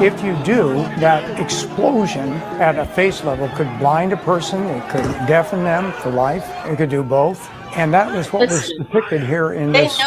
If 0.00 0.22
you 0.22 0.36
do, 0.44 0.74
that 1.00 1.40
explosion 1.40 2.28
at 2.60 2.78
a 2.78 2.84
face 2.84 3.24
level 3.24 3.48
could 3.56 3.68
blind 3.80 4.12
a 4.12 4.16
person, 4.16 4.62
it 4.64 4.88
could 4.88 5.02
deafen 5.26 5.64
them 5.64 5.92
for 5.92 6.10
life, 6.10 6.48
it 6.66 6.76
could 6.76 6.90
do 6.90 7.02
both. 7.02 7.50
And 7.74 7.92
that 7.94 8.14
was 8.14 8.32
what 8.32 8.48
was 8.50 8.72
depicted 8.78 9.22
here 9.22 9.52
in 9.52 9.72
this. 9.72 9.98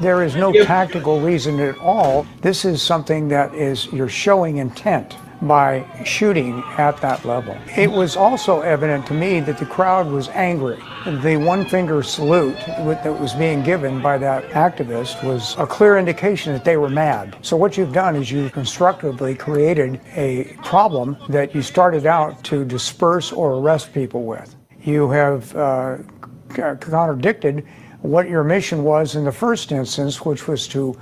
There 0.00 0.22
is 0.24 0.34
no 0.34 0.52
tactical 0.52 1.20
reason 1.20 1.60
at 1.60 1.78
all. 1.78 2.26
This 2.40 2.64
is 2.64 2.82
something 2.82 3.28
that 3.28 3.54
is, 3.54 3.86
you're 3.92 4.08
showing 4.08 4.56
intent 4.58 5.16
by 5.42 5.86
shooting 6.04 6.62
at 6.78 6.96
that 7.00 7.24
level. 7.24 7.56
It 7.76 7.90
was 7.90 8.16
also 8.16 8.60
evident 8.62 9.06
to 9.06 9.14
me 9.14 9.40
that 9.40 9.58
the 9.58 9.66
crowd 9.66 10.06
was 10.06 10.28
angry. 10.28 10.78
The 11.22 11.36
one 11.36 11.66
finger 11.66 12.02
salute 12.02 12.56
that 12.66 13.20
was 13.20 13.34
being 13.34 13.62
given 13.62 14.00
by 14.00 14.18
that 14.18 14.44
activist 14.50 15.22
was 15.22 15.54
a 15.58 15.66
clear 15.66 15.98
indication 15.98 16.52
that 16.52 16.64
they 16.64 16.76
were 16.76 16.88
mad. 16.88 17.36
So, 17.42 17.56
what 17.56 17.76
you've 17.76 17.92
done 17.92 18.16
is 18.16 18.30
you've 18.30 18.52
constructively 18.52 19.34
created 19.34 20.00
a 20.14 20.56
problem 20.62 21.16
that 21.28 21.54
you 21.54 21.62
started 21.62 22.06
out 22.06 22.42
to 22.44 22.64
disperse 22.64 23.32
or 23.32 23.54
arrest 23.54 23.92
people 23.92 24.24
with. 24.24 24.54
You 24.82 25.10
have 25.10 25.54
uh, 25.56 25.98
contradicted 26.54 27.66
what 28.02 28.28
your 28.28 28.44
mission 28.44 28.84
was 28.84 29.16
in 29.16 29.24
the 29.24 29.32
first 29.32 29.72
instance, 29.72 30.24
which 30.24 30.46
was 30.46 30.68
to 30.68 30.98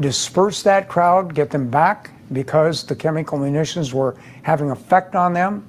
disperse 0.00 0.62
that 0.62 0.88
crowd, 0.88 1.34
get 1.34 1.50
them 1.50 1.68
back 1.68 2.10
because 2.32 2.84
the 2.84 2.94
chemical 2.94 3.38
munitions 3.38 3.92
were 3.94 4.16
having 4.42 4.70
effect 4.70 5.14
on 5.14 5.32
them, 5.32 5.66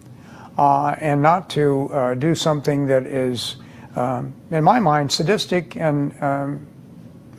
uh, 0.58 0.96
and 1.00 1.22
not 1.22 1.50
to 1.50 1.90
uh, 1.94 2.14
do 2.14 2.36
something 2.36 2.88
that 2.88 3.06
is, 3.06 3.58
um, 3.96 4.34
in 4.52 4.64
my 4.64 4.80
mind, 4.80 5.12
sadistic 5.12 5.76
and 5.78 6.22
um, 6.22 6.68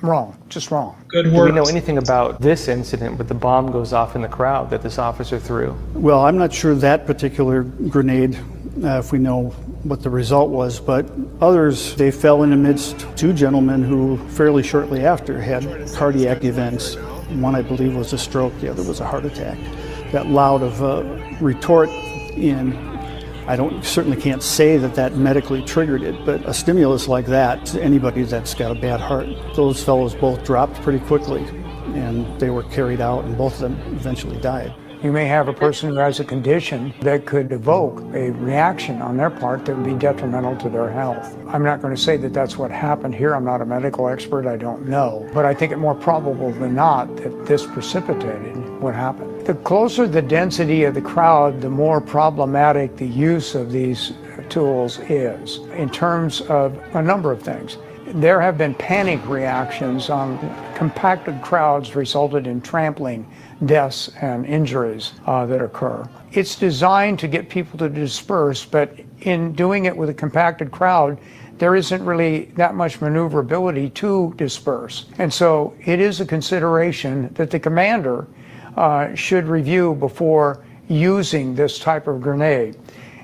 wrong, 0.03 0.36
just 0.49 0.70
wrong. 0.70 0.97
Good 1.09 1.24
Do 1.24 1.43
we 1.43 1.53
know 1.53 1.64
anything 1.64 1.99
about 1.99 2.41
this 2.41 2.68
incident 2.68 3.16
where 3.16 3.24
the 3.24 3.34
bomb 3.34 3.72
goes 3.72 3.93
off 3.93 4.14
in 4.14 4.22
the 4.22 4.28
crowd 4.28 4.70
that 4.70 4.82
this 4.82 4.99
officer 4.99 5.39
threw? 5.39 5.76
Well, 5.95 6.24
I'm 6.24 6.39
not 6.39 6.53
sure 6.53 6.74
that 6.76 7.07
particular 7.07 7.62
grenade, 7.62 8.39
uh, 8.85 8.99
if 8.99 9.12
we 9.12 9.18
know 9.18 9.49
what 9.85 10.03
the 10.03 10.11
result 10.11 10.51
was, 10.51 10.81
but 10.81 11.11
others, 11.41 11.95
they 11.97 12.11
fell 12.11 12.43
in 12.43 12.53
amidst 12.53 13.07
two 13.16 13.33
gentlemen 13.33 13.83
who 13.83 14.16
fairly 14.29 14.62
shortly 14.62 15.05
after 15.05 15.41
had 15.41 15.64
cardiac 15.95 16.45
events 16.45 16.97
one, 17.29 17.55
I 17.55 17.61
believe, 17.61 17.95
was 17.95 18.14
a 18.14 18.18
stroke, 18.18 18.59
the 18.61 18.70
other 18.70 18.83
was 18.83 19.01
a 19.01 19.07
heart 19.07 19.26
attack. 19.26 19.59
That 20.12 20.29
loud 20.29 20.62
of 20.62 20.81
a 20.81 21.37
retort 21.41 21.91
in 21.91 22.72
I 23.47 23.57
don't 23.57 23.83
certainly 23.83 24.20
can't 24.20 24.43
say 24.43 24.76
that 24.76 24.95
that 24.97 25.16
medically 25.16 25.64
triggered 25.64 26.03
it, 26.03 26.26
but 26.26 26.47
a 26.47 26.53
stimulus 26.53 27.09
like 27.09 27.24
that, 27.26 27.74
anybody 27.76 28.22
that's 28.22 28.53
got 28.53 28.76
a 28.76 28.79
bad 28.79 29.01
heart, 29.01 29.26
those 29.57 29.83
fellows 29.83 30.14
both 30.14 30.45
dropped 30.45 30.74
pretty 30.83 30.99
quickly, 30.99 31.43
and 31.95 32.39
they 32.39 32.51
were 32.51 32.62
carried 32.64 33.01
out, 33.01 33.24
and 33.24 33.39
both 33.39 33.55
of 33.55 33.61
them 33.61 33.81
eventually 33.97 34.39
died. 34.43 34.74
You 35.01 35.12
may 35.12 35.26
have 35.26 35.46
a 35.46 35.53
person 35.53 35.90
who 35.90 35.94
has 35.96 36.18
a 36.18 36.24
condition 36.24 36.92
that 37.03 37.24
could 37.24 37.53
evoke 37.53 38.01
a 38.14 38.30
reaction 38.30 39.01
on 39.01 39.16
their 39.16 39.30
part 39.30 39.64
that 39.64 39.76
would 39.76 39.86
be 39.86 39.94
detrimental 39.94 40.57
to 40.57 40.68
their 40.68 40.90
health. 40.90 41.38
I'm 41.46 41.62
not 41.62 41.80
going 41.80 41.94
to 41.94 42.01
say 42.01 42.16
that 42.16 42.32
that's 42.34 42.59
what 42.59 42.72
happened 42.72 43.14
here. 43.14 43.36
I'm 43.36 43.44
not 43.44 43.61
a 43.61 43.64
medical 43.64 44.09
expert. 44.09 44.44
I 44.44 44.57
don't 44.57 44.88
know. 44.88 45.28
But 45.32 45.44
I 45.44 45.55
think 45.55 45.70
it 45.70 45.76
more 45.76 45.94
probable 45.94 46.51
than 46.51 46.74
not 46.74 47.14
that 47.18 47.46
this 47.46 47.64
precipitated 47.64 48.57
what 48.80 48.92
happened. 48.92 49.46
The 49.46 49.55
closer 49.55 50.09
the 50.09 50.20
density 50.20 50.82
of 50.82 50.94
the 50.94 51.01
crowd, 51.01 51.61
the 51.61 51.70
more 51.70 52.01
problematic 52.01 52.96
the 52.96 53.07
use 53.07 53.55
of 53.55 53.70
these 53.70 54.14
tools 54.49 54.99
is 55.09 55.59
in 55.76 55.90
terms 55.90 56.40
of 56.42 56.76
a 56.96 57.03
number 57.03 57.30
of 57.30 57.40
things. 57.40 57.78
There 58.14 58.40
have 58.40 58.56
been 58.56 58.74
panic 58.74 59.20
reactions 59.28 60.09
on 60.09 60.38
compacted 60.74 61.42
crowds 61.42 61.94
resulted 61.94 62.46
in 62.46 62.62
trampling, 62.62 63.30
deaths, 63.66 64.11
and 64.22 64.46
injuries 64.46 65.12
uh, 65.26 65.44
that 65.44 65.61
occur. 65.61 66.09
It's 66.32 66.56
designed 66.56 67.18
to 67.18 67.28
get 67.28 67.50
people 67.50 67.78
to 67.80 67.90
disperse, 67.90 68.64
but 68.64 68.98
in 69.20 69.52
doing 69.52 69.84
it 69.84 69.94
with 69.94 70.09
a 70.09 70.14
compacted 70.14 70.70
crowd, 70.70 71.18
there 71.59 71.74
isn't 71.74 72.02
really 72.02 72.46
that 72.56 72.74
much 72.74 73.00
maneuverability 73.02 73.90
to 73.90 74.32
disperse. 74.38 75.04
And 75.18 75.32
so 75.32 75.74
it 75.84 76.00
is 76.00 76.20
a 76.20 76.26
consideration 76.26 77.32
that 77.34 77.50
the 77.50 77.61
commander 77.61 78.26
uh, 78.76 79.14
should 79.14 79.46
review 79.48 79.94
before 79.96 80.64
using 80.88 81.54
this 81.54 81.78
type 81.78 82.06
of 82.06 82.22
grenade. 82.22 82.78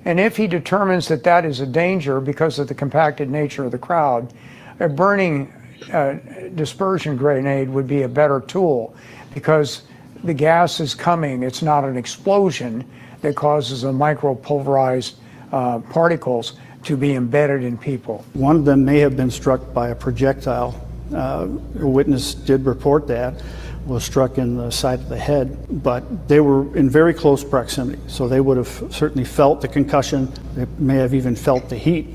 And 0.05 0.21
if 0.21 0.37
he 0.37 0.47
determines 0.47 1.09
that 1.09 1.25
that 1.25 1.47
is 1.47 1.61
a 1.61 1.67
danger 1.67 2.21
because 2.21 2.59
of 2.59 2.69
the 2.69 2.75
compacted 2.75 3.31
nature 3.31 3.65
of 3.65 3.71
the 3.71 3.79
crowd, 3.79 4.35
a 4.81 4.89
burning 4.89 5.53
uh, 5.93 6.15
dispersion 6.55 7.17
grenade 7.17 7.69
would 7.69 7.87
be 7.87 8.03
a 8.03 8.09
better 8.09 8.41
tool 8.41 8.95
because 9.33 9.83
the 10.23 10.35
gas 10.35 10.81
is 10.81 10.95
coming. 10.95 11.43
It's 11.43 11.63
not 11.63 11.85
an 11.85 11.97
explosion 11.97 12.89
that 13.21 13.37
causes 13.37 13.83
the 13.83 13.93
micropulverized 13.93 15.15
uh, 15.53 15.79
particles 15.79 16.55
to 16.85 16.97
be 16.97 17.15
embedded 17.15 17.63
in 17.65 17.79
people. 17.79 18.25
One 18.35 18.57
of 18.57 18.65
them 18.65 18.85
may 18.85 18.99
have 18.99 19.17
been 19.17 19.31
struck 19.31 19.73
by 19.73 19.89
a 19.89 19.95
projectile. 19.95 20.81
Uh, 21.15 21.49
a 21.81 21.87
witness 21.87 22.35
did 22.35 22.65
report 22.65 23.07
that 23.09 23.43
was 23.87 24.03
struck 24.03 24.39
in 24.39 24.57
the 24.57 24.71
side 24.71 24.99
of 24.99 25.09
the 25.09 25.19
head, 25.19 25.83
but 25.83 26.27
they 26.27 26.41
were 26.41 26.75
in 26.77 26.89
very 26.89 27.13
close 27.13 27.45
proximity, 27.45 28.01
so 28.07 28.27
they 28.27 28.41
would 28.41 28.57
have 28.57 28.83
certainly 28.91 29.25
felt 29.25 29.61
the 29.61 29.69
concussion. 29.69 30.33
They 30.55 30.67
may 30.79 30.97
have 30.97 31.13
even 31.13 31.37
felt 31.37 31.69
the 31.69 31.77
heat 31.77 32.09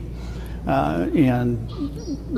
uh, 0.68 1.08
and 1.16 1.89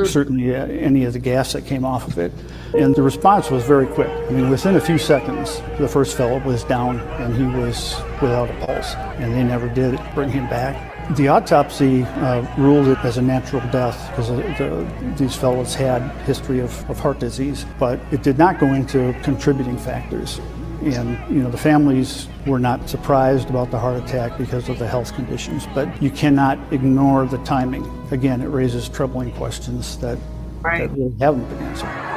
certainly 0.05 0.55
uh, 0.55 0.65
any 0.65 1.05
of 1.05 1.13
the 1.13 1.19
gas 1.19 1.53
that 1.53 1.65
came 1.65 1.85
off 1.85 2.07
of 2.07 2.17
it. 2.17 2.31
And 2.73 2.95
the 2.95 3.01
response 3.01 3.49
was 3.49 3.63
very 3.63 3.87
quick. 3.87 4.09
I 4.09 4.31
mean, 4.31 4.49
within 4.49 4.75
a 4.75 4.81
few 4.81 4.97
seconds, 4.97 5.61
the 5.77 5.87
first 5.87 6.15
fellow 6.15 6.39
was 6.39 6.63
down 6.63 6.99
and 6.99 7.35
he 7.35 7.43
was 7.59 8.01
without 8.21 8.49
a 8.49 8.65
pulse, 8.65 8.93
and 9.19 9.33
they 9.33 9.43
never 9.43 9.67
did 9.67 9.99
bring 10.15 10.29
him 10.29 10.47
back. 10.47 10.89
The 11.17 11.27
autopsy 11.27 12.03
uh, 12.03 12.45
ruled 12.57 12.87
it 12.87 12.97
as 12.99 13.17
a 13.17 13.21
natural 13.21 13.61
death 13.71 14.09
because 14.09 14.29
the, 14.29 15.15
these 15.17 15.35
fellows 15.35 15.75
had 15.75 16.01
history 16.25 16.59
of, 16.59 16.89
of 16.89 16.99
heart 16.99 17.19
disease, 17.19 17.65
but 17.79 17.99
it 18.11 18.23
did 18.23 18.37
not 18.37 18.59
go 18.59 18.67
into 18.67 19.13
contributing 19.23 19.77
factors. 19.77 20.39
And 20.81 21.19
you 21.29 21.43
know 21.43 21.51
the 21.51 21.57
families 21.59 22.27
were 22.47 22.57
not 22.57 22.89
surprised 22.89 23.51
about 23.51 23.69
the 23.69 23.77
heart 23.77 24.01
attack 24.03 24.37
because 24.39 24.67
of 24.67 24.79
the 24.79 24.87
health 24.87 25.13
conditions, 25.13 25.67
but 25.75 26.01
you 26.01 26.09
cannot 26.09 26.57
ignore 26.73 27.25
the 27.27 27.37
timing. 27.39 27.85
Again, 28.09 28.41
it 28.41 28.47
raises 28.47 28.89
troubling 28.89 29.31
questions 29.33 29.97
that, 29.99 30.17
right. 30.61 30.89
that 30.89 30.97
really 30.97 31.15
haven't 31.19 31.47
been 31.49 31.59
answered. 31.59 32.11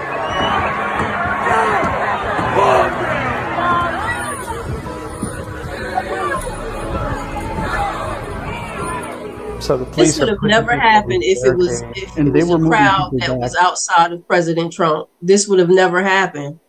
So 9.61 9.79
the 9.79 9.87
police 9.87 10.09
this 10.09 10.21
would 10.21 10.29
have 10.29 10.43
never 10.43 10.73
happened 10.73 11.23
if 11.23 11.45
it 11.45 11.57
was 11.57 11.83
if 11.97 12.17
and 12.19 12.29
it 12.29 12.33
was 12.33 12.51
a 12.51 12.59
crowd 12.59 13.13
that 13.19 13.29
back. 13.29 13.39
was 13.39 13.57
outside 13.57 14.13
of 14.13 14.27
President 14.27 14.73
Trump. 14.73 15.09
This 15.23 15.49
would 15.49 15.59
have 15.59 15.71
never 15.71 16.03
happened. 16.03 16.61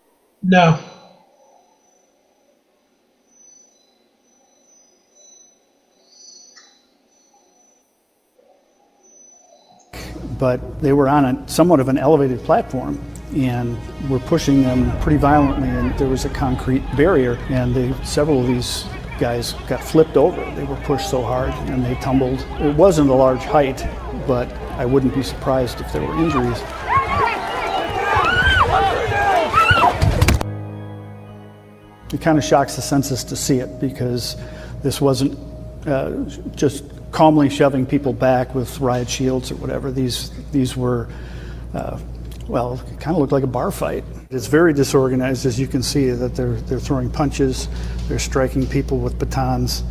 No. 0.41 0.79
But 10.45 10.79
they 10.79 10.93
were 10.93 11.09
on 11.09 11.25
a 11.25 11.47
somewhat 11.49 11.79
of 11.79 11.89
an 11.89 11.97
elevated 11.97 12.39
platform 12.43 13.01
and 13.35 13.75
were 14.07 14.19
pushing 14.19 14.61
them 14.61 14.95
pretty 14.99 15.17
violently 15.17 15.67
and 15.67 15.97
there 15.97 16.07
was 16.07 16.23
a 16.23 16.29
concrete 16.29 16.83
barrier 16.95 17.33
and 17.49 17.73
they, 17.73 17.91
several 18.03 18.41
of 18.41 18.45
these 18.45 18.85
guys 19.19 19.53
got 19.67 19.83
flipped 19.83 20.17
over. 20.17 20.39
They 20.51 20.63
were 20.63 20.75
pushed 20.83 21.09
so 21.09 21.23
hard 21.23 21.51
and 21.67 21.83
they 21.83 21.95
tumbled. 21.95 22.45
It 22.59 22.75
wasn't 22.75 23.09
a 23.09 23.13
large 23.15 23.39
height, 23.39 23.87
but 24.27 24.47
I 24.77 24.85
wouldn't 24.85 25.15
be 25.15 25.23
surprised 25.23 25.81
if 25.81 25.91
there 25.91 26.03
were 26.03 26.15
injuries. 26.15 26.59
It 32.13 32.21
kind 32.21 32.37
of 32.37 32.43
shocks 32.43 32.75
the 32.75 32.83
census 32.83 33.23
to 33.23 33.35
see 33.35 33.57
it 33.61 33.81
because 33.81 34.37
this 34.83 35.01
wasn't 35.01 35.39
uh, 35.87 36.11
just 36.53 36.83
calmly 37.15 37.49
shoving 37.49 37.85
people 37.85 38.11
back 38.11 38.53
with 38.53 38.77
riot 38.81 39.09
shields 39.09 39.49
or 39.49 39.55
whatever. 39.55 39.89
These 39.89 40.31
these 40.51 40.75
were, 40.75 41.07
uh, 41.73 41.97
well, 42.47 42.73
it 42.91 42.99
kind 42.99 43.15
of 43.15 43.21
looked 43.21 43.31
like 43.31 43.43
a 43.43 43.47
bar 43.47 43.71
fight. 43.71 44.03
It's 44.29 44.47
very 44.47 44.73
disorganized, 44.73 45.45
as 45.45 45.57
you 45.57 45.65
can 45.65 45.81
see, 45.81 46.09
that 46.09 46.35
they're 46.35 46.55
they're 46.67 46.79
throwing 46.79 47.09
punches, 47.09 47.69
they're 48.09 48.19
striking 48.19 48.67
people 48.67 48.97
with 48.99 49.17
batons, 49.17 49.83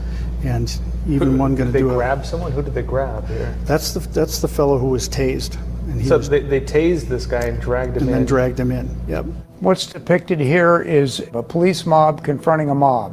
and 0.45 0.79
even 1.09 1.33
Who, 1.33 1.39
one 1.39 1.55
going 1.55 1.73
to 1.73 1.79
do 1.79 1.89
They 1.89 1.95
grab 1.95 2.27
someone. 2.27 2.53
Who 2.53 2.63
did 2.63 2.75
they 2.75 2.83
grab 2.83 3.27
here? 3.27 3.57
That's 3.65 3.95
the 3.95 4.01
that's 4.01 4.41
the 4.41 4.49
fellow 4.49 4.77
who 4.79 4.89
was 4.89 5.09
tased. 5.09 5.57
And 5.89 6.01
he 6.01 6.07
so 6.07 6.19
was, 6.19 6.29
they, 6.29 6.41
they 6.41 6.61
tased 6.61 7.09
this 7.09 7.27
guy 7.27 7.45
and 7.45 7.61
dragged 7.61 7.97
him 7.97 8.03
and 8.03 8.09
in. 8.11 8.15
And 8.17 8.23
then 8.23 8.27
dragged 8.27 8.61
him 8.61 8.71
in. 8.71 8.89
Yep. 9.09 9.25
What's 9.61 9.87
depicted 9.87 10.41
here 10.41 10.83
is 10.83 11.21
a 11.33 11.43
police 11.43 11.87
mob 11.87 12.23
confronting 12.23 12.69
a 12.69 12.75
mob 12.75 13.13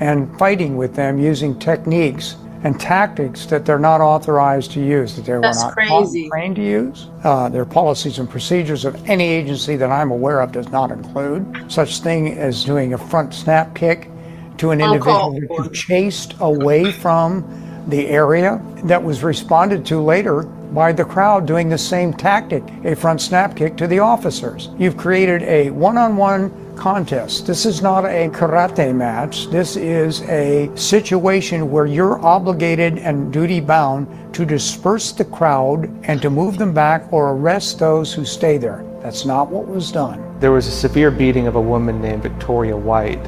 and 0.00 0.38
fighting 0.38 0.76
with 0.76 0.94
them 0.94 1.18
using 1.18 1.58
techniques 1.58 2.36
and 2.64 2.78
tactics 2.80 3.46
that 3.46 3.64
they're 3.64 3.78
not 3.78 4.00
authorized 4.00 4.72
to 4.72 4.80
use, 4.80 5.14
that 5.16 5.24
they 5.24 5.32
were 5.32 5.40
That's 5.40 5.62
not 5.62 5.74
crazy. 5.74 6.28
trained 6.28 6.56
to 6.56 6.62
use. 6.62 7.08
Uh, 7.22 7.48
their 7.48 7.64
policies 7.64 8.18
and 8.18 8.28
procedures 8.28 8.84
of 8.84 8.94
any 9.08 9.28
agency 9.28 9.76
that 9.76 9.90
I'm 9.90 10.10
aware 10.10 10.40
of 10.40 10.52
does 10.52 10.68
not 10.70 10.90
include 10.90 11.70
such 11.70 12.00
thing 12.00 12.36
as 12.36 12.64
doing 12.64 12.94
a 12.94 12.98
front 12.98 13.32
snap 13.34 13.74
kick 13.74 14.10
to 14.58 14.70
an 14.70 14.80
individual 14.80 15.32
that 15.32 15.40
you 15.64 15.70
chased 15.70 16.34
away 16.40 16.90
from 16.90 17.44
the 17.88 18.08
area 18.08 18.60
that 18.84 19.02
was 19.02 19.22
responded 19.22 19.86
to 19.86 20.00
later 20.00 20.42
by 20.42 20.92
the 20.92 21.04
crowd 21.04 21.46
doing 21.46 21.68
the 21.68 21.78
same 21.78 22.12
tactic, 22.12 22.62
a 22.84 22.94
front 22.94 23.20
snap 23.20 23.56
kick 23.56 23.76
to 23.76 23.86
the 23.86 24.00
officers. 24.00 24.68
You've 24.78 24.96
created 24.96 25.42
a 25.44 25.70
one-on-one 25.70 26.67
contest. 26.78 27.46
This 27.46 27.66
is 27.66 27.82
not 27.82 28.04
a 28.04 28.28
karate 28.30 28.94
match. 28.94 29.48
This 29.50 29.76
is 29.76 30.22
a 30.22 30.70
situation 30.76 31.70
where 31.70 31.86
you're 31.86 32.18
obligated 32.24 32.98
and 32.98 33.32
duty 33.32 33.60
bound 33.60 34.06
to 34.34 34.46
disperse 34.46 35.12
the 35.12 35.24
crowd 35.24 35.90
and 36.04 36.22
to 36.22 36.30
move 36.30 36.56
them 36.56 36.72
back 36.72 37.12
or 37.12 37.32
arrest 37.32 37.78
those 37.78 38.14
who 38.14 38.24
stay 38.24 38.56
there. 38.56 38.84
That's 39.02 39.24
not 39.26 39.50
what 39.50 39.66
was 39.66 39.92
done. 39.92 40.38
There 40.40 40.52
was 40.52 40.66
a 40.66 40.70
severe 40.70 41.10
beating 41.10 41.46
of 41.46 41.56
a 41.56 41.60
woman 41.60 42.00
named 42.00 42.22
Victoria 42.22 42.76
White. 42.76 43.24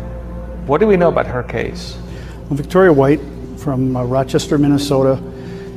What 0.66 0.78
do 0.78 0.86
we 0.86 0.96
know 0.96 1.08
about 1.08 1.26
her 1.26 1.42
case? 1.42 1.96
Well, 2.48 2.56
Victoria 2.56 2.92
White 2.92 3.20
from 3.56 3.96
uh, 3.96 4.04
Rochester, 4.04 4.58
Minnesota, 4.58 5.22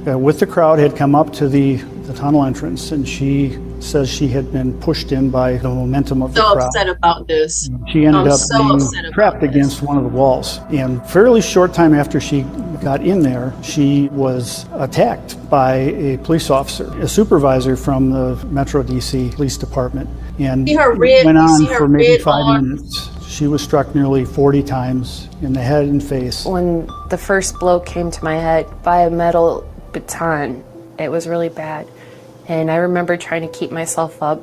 uh, 0.08 0.18
with 0.18 0.40
the 0.40 0.48
crowd 0.48 0.80
had 0.80 0.96
come 0.96 1.16
up 1.16 1.34
to 1.34 1.48
the, 1.48 1.78
the 2.06 2.14
tunnel 2.14 2.44
entrance 2.44 2.92
and 2.92 3.08
she 3.08 3.58
says 3.80 4.10
she 4.10 4.28
had 4.28 4.52
been 4.52 4.78
pushed 4.80 5.12
in 5.12 5.30
by 5.30 5.58
the 5.58 5.70
momentum 5.70 6.22
of 6.22 6.36
so 6.36 6.36
the 6.36 6.42
crowd. 6.42 6.62
So 6.62 6.68
upset 6.68 6.90
about 6.90 7.28
this. 7.28 7.70
She 7.88 8.06
ended 8.06 8.22
I'm 8.22 8.28
up 8.28 8.40
so 8.40 8.78
being 8.78 9.12
trapped 9.14 9.44
against 9.44 9.82
one 9.82 9.98
of 9.98 10.04
the 10.04 10.10
walls. 10.10 10.60
And 10.70 11.06
fairly 11.10 11.42
short 11.42 11.74
time 11.74 11.94
after 11.94 12.20
she 12.20 12.42
got 12.82 13.02
in 13.02 13.22
there, 13.22 13.54
she 13.64 14.10
was 14.10 14.66
attacked 14.74 15.38
by 15.50 15.76
a 15.76 16.18
police 16.20 16.50
officer, 16.50 16.92
a 17.00 17.08
supervisor 17.08 17.76
from 17.76 18.12
the 18.12 18.36
Metro 18.48 18.84
DC 18.84 19.34
Police 19.36 19.58
Department. 19.58 20.10
And 20.40 20.68
see 20.68 20.76
her 20.76 20.94
red, 20.94 21.26
went 21.26 21.38
on 21.38 21.66
her 21.66 21.78
for 21.78 21.88
maybe 21.88 22.22
five 22.22 22.46
arm? 22.46 22.70
minutes. 22.76 23.10
She 23.28 23.48
was 23.48 23.64
struck 23.64 23.96
nearly 23.96 24.26
40 24.26 24.62
times 24.64 25.28
in 25.42 25.54
the 25.54 25.62
head 25.62 25.86
and 25.86 26.04
face. 26.04 26.46
When 26.46 26.88
the 27.10 27.18
first 27.18 27.60
blow 27.60 27.80
came 27.80 28.12
to 28.12 28.24
my 28.24 28.36
head 28.36 28.68
by 28.84 29.02
a 29.02 29.10
metal 29.10 29.68
baton, 29.92 30.64
it 31.00 31.10
was 31.10 31.28
really 31.28 31.50
bad. 31.50 31.88
And 32.48 32.70
I 32.70 32.76
remember 32.78 33.18
trying 33.18 33.42
to 33.42 33.48
keep 33.48 33.72
myself 33.72 34.22
up 34.22 34.42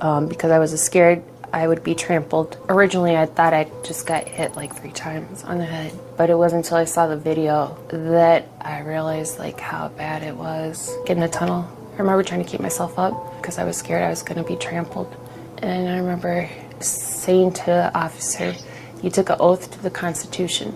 um, 0.00 0.28
because 0.28 0.50
I 0.50 0.58
was 0.58 0.80
scared. 0.80 1.22
I 1.52 1.68
would 1.68 1.84
be 1.84 1.94
trampled. 1.94 2.56
Originally, 2.68 3.16
I 3.16 3.26
thought 3.26 3.54
I 3.54 3.70
just 3.84 4.06
got 4.06 4.26
hit 4.26 4.56
like 4.56 4.74
three 4.74 4.90
times 4.90 5.44
on 5.44 5.58
the 5.58 5.64
head, 5.64 5.92
but 6.16 6.28
it 6.28 6.34
wasn't 6.34 6.64
until 6.64 6.78
I 6.78 6.84
saw 6.84 7.06
the 7.06 7.16
video 7.16 7.78
that 7.90 8.48
I 8.60 8.80
realized 8.80 9.38
like 9.38 9.60
how 9.60 9.88
bad 9.88 10.24
it 10.24 10.34
was. 10.34 10.92
Get 11.06 11.16
in 11.16 11.20
the 11.20 11.28
tunnel. 11.28 11.68
I 11.94 11.98
remember 11.98 12.24
trying 12.24 12.42
to 12.42 12.50
keep 12.50 12.60
myself 12.60 12.98
up 12.98 13.36
because 13.40 13.58
I 13.58 13.64
was 13.64 13.76
scared 13.76 14.02
I 14.02 14.10
was 14.10 14.24
going 14.24 14.42
to 14.42 14.48
be 14.48 14.56
trampled. 14.56 15.14
And 15.58 15.88
I 15.88 15.98
remember 15.98 16.50
saying 16.80 17.52
to 17.52 17.66
the 17.66 17.96
officer, 17.96 18.54
"You 19.00 19.10
took 19.10 19.30
an 19.30 19.36
oath 19.38 19.70
to 19.70 19.80
the 19.80 19.90
Constitution," 19.90 20.74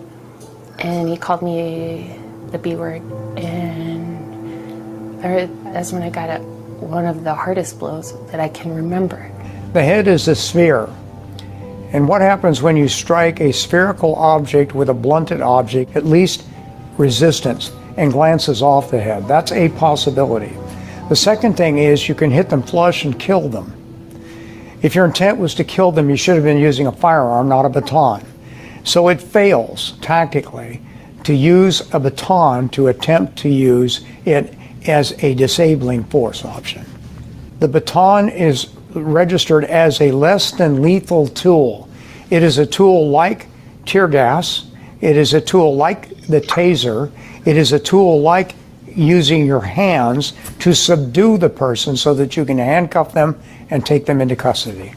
and 0.79 1.09
he 1.09 1.17
called 1.17 1.41
me 1.41 2.17
the 2.51 2.57
B 2.57 2.75
word, 2.75 3.01
and 3.37 3.98
that's 5.21 5.91
when 5.91 6.01
I 6.01 6.09
got 6.09 6.29
it 6.29 6.41
one 6.81 7.05
of 7.05 7.23
the 7.23 7.33
hardest 7.33 7.79
blows 7.79 8.13
that 8.27 8.39
I 8.39 8.47
can 8.49 8.73
remember. 8.73 9.31
The 9.73 9.83
head 9.83 10.07
is 10.07 10.27
a 10.27 10.35
sphere. 10.35 10.89
And 11.91 12.07
what 12.07 12.21
happens 12.21 12.61
when 12.61 12.77
you 12.77 12.87
strike 12.87 13.39
a 13.39 13.51
spherical 13.51 14.15
object 14.15 14.73
with 14.73 14.89
a 14.89 14.93
blunted 14.93 15.41
object, 15.41 15.95
at 15.95 16.05
least 16.05 16.45
resistance, 16.97 17.71
and 17.97 18.11
glances 18.11 18.61
off 18.61 18.91
the 18.91 18.99
head? 18.99 19.27
That's 19.27 19.51
a 19.51 19.69
possibility. 19.69 20.55
The 21.09 21.15
second 21.15 21.57
thing 21.57 21.79
is 21.79 22.07
you 22.07 22.15
can 22.15 22.31
hit 22.31 22.49
them 22.49 22.61
flush 22.61 23.05
and 23.05 23.19
kill 23.19 23.49
them. 23.49 23.73
If 24.81 24.95
your 24.95 25.05
intent 25.05 25.39
was 25.39 25.55
to 25.55 25.63
kill 25.63 25.91
them, 25.91 26.09
you 26.09 26.15
should 26.15 26.35
have 26.35 26.43
been 26.43 26.59
using 26.59 26.87
a 26.87 26.91
firearm, 26.91 27.49
not 27.49 27.65
a 27.65 27.69
baton. 27.69 28.23
So 28.83 29.09
it 29.09 29.19
fails 29.19 29.93
tactically 30.01 30.81
to 31.23 31.33
use 31.33 31.93
a 31.93 31.99
baton 31.99 32.69
to 32.69 32.87
attempt 32.87 33.37
to 33.39 33.49
use 33.49 34.05
it 34.25 34.53
as 34.87 35.11
a 35.23 35.33
disabling 35.33 36.03
force 36.05 36.45
option. 36.45 36.85
The 37.59 37.67
baton 37.67 38.29
is 38.29 38.69
registered 38.93 39.65
as 39.65 40.01
a 40.01 40.11
less 40.11 40.51
than 40.51 40.81
lethal 40.81 41.27
tool. 41.27 41.89
It 42.29 42.43
is 42.43 42.57
a 42.57 42.65
tool 42.65 43.09
like 43.09 43.47
tear 43.85 44.07
gas, 44.07 44.67
it 45.01 45.17
is 45.17 45.33
a 45.33 45.41
tool 45.41 45.75
like 45.75 46.09
the 46.27 46.41
taser, 46.41 47.11
it 47.45 47.57
is 47.57 47.73
a 47.73 47.79
tool 47.79 48.21
like 48.21 48.55
using 48.87 49.45
your 49.45 49.61
hands 49.61 50.33
to 50.59 50.73
subdue 50.73 51.37
the 51.37 51.49
person 51.49 51.95
so 51.95 52.13
that 52.13 52.35
you 52.35 52.45
can 52.45 52.57
handcuff 52.57 53.13
them 53.13 53.39
and 53.69 53.85
take 53.85 54.05
them 54.05 54.21
into 54.21 54.35
custody. 54.35 54.93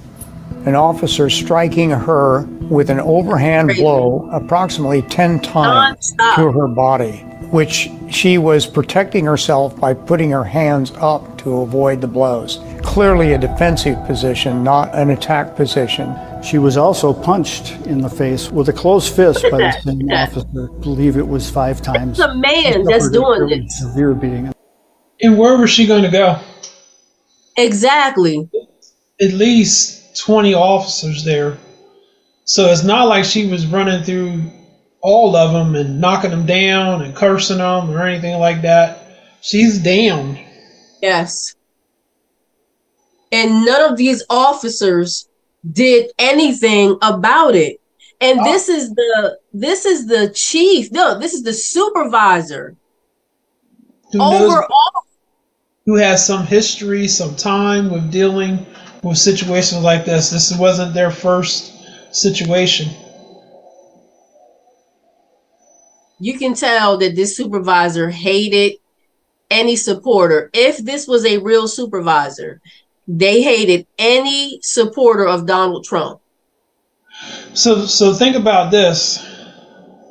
An 0.64 0.74
officer 0.74 1.28
striking 1.28 1.90
her 1.90 2.42
with 2.70 2.90
an 2.90 3.00
overhand 3.00 3.72
blow 3.76 4.28
approximately 4.32 5.02
10 5.02 5.40
times 5.40 6.12
to 6.12 6.52
her 6.52 6.68
body 6.68 7.24
which 7.52 7.90
she 8.10 8.38
was 8.38 8.66
protecting 8.66 9.26
herself 9.26 9.78
by 9.78 9.92
putting 9.92 10.30
her 10.30 10.42
hands 10.42 10.90
up 10.96 11.36
to 11.36 11.60
avoid 11.60 12.00
the 12.00 12.06
blows. 12.06 12.58
Clearly 12.82 13.34
a 13.34 13.38
defensive 13.38 14.02
position, 14.06 14.64
not 14.64 14.94
an 14.94 15.10
attack 15.10 15.54
position. 15.54 16.16
She 16.42 16.56
was 16.56 16.78
also 16.78 17.12
punched 17.12 17.72
in 17.86 18.00
the 18.00 18.08
face 18.08 18.50
with 18.50 18.70
a 18.70 18.72
closed 18.72 19.14
fist 19.14 19.44
by 19.50 19.58
the 19.58 19.80
same 19.82 20.10
officer. 20.10 20.70
I 20.70 20.80
believe 20.80 21.18
it 21.18 21.28
was 21.28 21.50
five 21.50 21.82
times. 21.82 22.18
It's 22.18 22.26
a 22.26 22.34
man 22.34 22.84
that's 22.84 23.10
doing 23.10 23.46
this. 23.46 23.78
Severe 23.80 24.14
beating. 24.14 24.50
And 25.20 25.36
where 25.36 25.58
was 25.58 25.70
she 25.70 25.86
going 25.86 26.04
to 26.04 26.10
go? 26.10 26.40
Exactly. 27.58 28.48
At 29.20 29.32
least 29.34 30.18
20 30.24 30.54
officers 30.54 31.22
there. 31.22 31.58
So 32.44 32.70
it's 32.70 32.82
not 32.82 33.08
like 33.08 33.26
she 33.26 33.46
was 33.46 33.66
running 33.66 34.02
through 34.04 34.40
all 35.02 35.36
of 35.36 35.52
them 35.52 35.74
and 35.74 36.00
knocking 36.00 36.30
them 36.30 36.46
down 36.46 37.02
and 37.02 37.14
cursing 37.14 37.58
them 37.58 37.90
or 37.90 38.06
anything 38.06 38.38
like 38.38 38.62
that. 38.62 39.06
She's 39.40 39.78
down. 39.82 40.38
Yes. 41.02 41.56
And 43.32 43.64
none 43.64 43.90
of 43.90 43.96
these 43.96 44.24
officers 44.30 45.28
did 45.70 46.12
anything 46.18 46.96
about 47.02 47.54
it. 47.56 47.80
And 48.20 48.38
oh. 48.38 48.44
this 48.44 48.68
is 48.68 48.90
the 48.90 49.38
this 49.52 49.84
is 49.84 50.06
the 50.06 50.30
chief. 50.32 50.92
No, 50.92 51.18
this 51.18 51.34
is 51.34 51.42
the 51.42 51.52
supervisor. 51.52 52.76
Who 54.12 54.22
Overall, 54.22 54.60
knows, 54.60 55.02
who 55.86 55.96
has 55.96 56.24
some 56.24 56.46
history, 56.46 57.08
some 57.08 57.34
time 57.34 57.90
with 57.90 58.12
dealing 58.12 58.64
with 59.02 59.18
situations 59.18 59.82
like 59.82 60.04
this. 60.04 60.30
This 60.30 60.56
wasn't 60.56 60.94
their 60.94 61.10
first 61.10 61.72
situation. 62.14 62.90
You 66.22 66.38
can 66.38 66.54
tell 66.54 66.98
that 66.98 67.16
this 67.16 67.36
supervisor 67.36 68.08
hated 68.08 68.74
any 69.50 69.74
supporter. 69.74 70.50
If 70.54 70.78
this 70.78 71.08
was 71.08 71.26
a 71.26 71.38
real 71.38 71.66
supervisor, 71.66 72.60
they 73.08 73.42
hated 73.42 73.88
any 73.98 74.60
supporter 74.62 75.26
of 75.26 75.46
Donald 75.46 75.84
Trump. 75.84 76.20
So 77.54 77.86
so 77.86 78.14
think 78.14 78.36
about 78.36 78.70
this. 78.70 79.18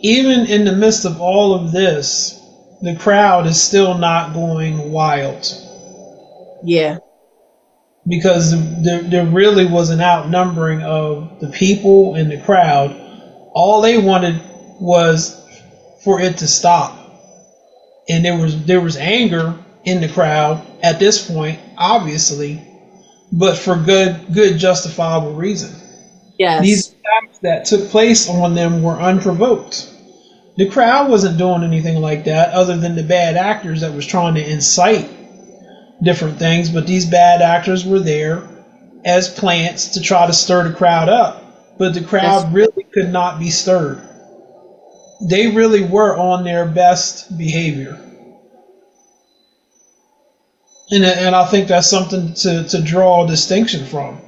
Even 0.01 0.47
in 0.47 0.65
the 0.65 0.73
midst 0.73 1.05
of 1.05 1.21
all 1.21 1.53
of 1.53 1.71
this, 1.71 2.37
the 2.81 2.97
crowd 2.97 3.47
is 3.47 3.61
still 3.61 3.97
not 3.97 4.33
going 4.33 4.91
wild. 4.91 5.45
Yeah. 6.61 6.97
Because 8.05 8.51
there, 8.83 9.03
there 9.03 9.25
really 9.27 9.65
was 9.65 9.91
an 9.91 10.01
outnumbering 10.01 10.81
of 10.81 11.39
the 11.39 11.51
people 11.51 12.15
in 12.15 12.27
the 12.27 12.41
crowd. 12.41 12.91
All 13.53 13.79
they 13.79 13.97
wanted 13.97 14.41
was 14.81 15.40
for 16.03 16.19
it 16.19 16.37
to 16.37 16.47
stop. 16.47 16.97
And 18.09 18.25
there 18.25 18.37
was 18.37 18.65
there 18.65 18.81
was 18.81 18.97
anger 18.97 19.55
in 19.85 20.01
the 20.01 20.09
crowd 20.09 20.65
at 20.83 20.99
this 20.99 21.29
point, 21.29 21.59
obviously, 21.77 22.61
but 23.31 23.57
for 23.57 23.75
good 23.75 24.33
good 24.33 24.57
justifiable 24.57 25.33
reason. 25.33 25.73
Yes. 26.37 26.61
These 26.61 26.87
attacks 26.89 27.39
that 27.39 27.65
took 27.65 27.89
place 27.89 28.27
on 28.27 28.55
them 28.55 28.81
were 28.81 28.99
unprovoked. 28.99 29.87
The 30.57 30.69
crowd 30.69 31.09
wasn't 31.09 31.37
doing 31.37 31.63
anything 31.63 32.01
like 32.01 32.25
that 32.25 32.53
other 32.53 32.75
than 32.77 32.95
the 32.95 33.03
bad 33.03 33.37
actors 33.37 33.81
that 33.81 33.93
was 33.93 34.05
trying 34.05 34.35
to 34.35 34.51
incite 34.51 35.09
different 36.03 36.39
things, 36.39 36.69
but 36.69 36.87
these 36.87 37.05
bad 37.05 37.41
actors 37.41 37.85
were 37.85 37.99
there 37.99 38.43
as 39.05 39.29
plants 39.29 39.89
to 39.89 40.01
try 40.01 40.25
to 40.25 40.33
stir 40.33 40.67
the 40.67 40.75
crowd 40.75 41.09
up. 41.09 41.77
But 41.77 41.93
the 41.93 42.01
crowd 42.01 42.23
That's- 42.23 42.53
really 42.53 42.83
could 42.91 43.11
not 43.11 43.39
be 43.39 43.49
stirred 43.49 44.01
they 45.21 45.51
really 45.51 45.83
were 45.83 46.17
on 46.17 46.43
their 46.43 46.65
best 46.65 47.37
behavior. 47.37 47.99
And, 50.89 51.05
and 51.05 51.35
I 51.35 51.45
think 51.45 51.67
that's 51.67 51.89
something 51.89 52.33
to, 52.33 52.67
to 52.67 52.81
draw 52.81 53.23
a 53.23 53.27
distinction 53.27 53.85
from. 53.85 54.19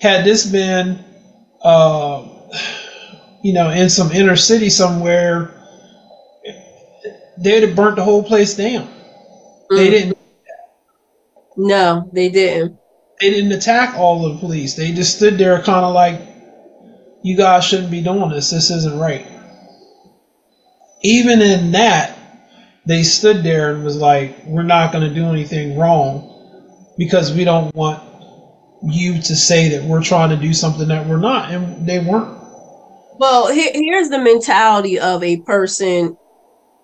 Had 0.00 0.24
this 0.24 0.46
been, 0.46 1.04
uh, 1.62 2.26
you 3.42 3.52
know, 3.52 3.70
in 3.70 3.90
some 3.90 4.10
inner 4.12 4.36
city 4.36 4.70
somewhere, 4.70 5.54
they'd 7.36 7.62
have 7.64 7.76
burnt 7.76 7.96
the 7.96 8.04
whole 8.04 8.22
place 8.22 8.56
down. 8.56 8.88
Mm. 9.70 9.76
They 9.76 9.90
didn't. 9.90 10.18
No, 11.56 12.08
they 12.12 12.28
didn't. 12.30 12.78
They 13.20 13.30
didn't 13.30 13.52
attack 13.52 13.96
all 13.96 14.24
of 14.24 14.34
the 14.34 14.38
police. 14.38 14.74
They 14.74 14.92
just 14.92 15.16
stood 15.16 15.38
there, 15.38 15.60
kind 15.62 15.84
of 15.84 15.92
like, 15.92 16.20
"You 17.22 17.36
guys 17.36 17.64
shouldn't 17.64 17.90
be 17.90 18.00
doing 18.00 18.30
this. 18.30 18.50
This 18.50 18.70
isn't 18.70 18.96
right." 18.96 19.26
Even 21.02 21.40
in 21.40 21.72
that, 21.72 22.18
they 22.86 23.02
stood 23.02 23.42
there 23.42 23.72
and 23.72 23.84
was 23.84 23.96
like, 23.96 24.44
"We're 24.46 24.62
not 24.62 24.92
going 24.92 25.08
to 25.08 25.14
do 25.14 25.26
anything 25.26 25.78
wrong 25.78 26.34
because 26.96 27.32
we 27.32 27.44
don't 27.44 27.74
want 27.74 28.02
you 28.82 29.20
to 29.20 29.36
say 29.36 29.68
that 29.70 29.84
we're 29.84 30.02
trying 30.02 30.30
to 30.30 30.36
do 30.36 30.52
something 30.52 30.88
that 30.88 31.06
we're 31.06 31.18
not," 31.18 31.50
and 31.50 31.86
they 31.86 31.98
weren't. 31.98 32.36
Well, 33.18 33.48
here's 33.48 34.08
the 34.10 34.18
mentality 34.18 34.98
of 34.98 35.24
a 35.24 35.38
person 35.40 36.16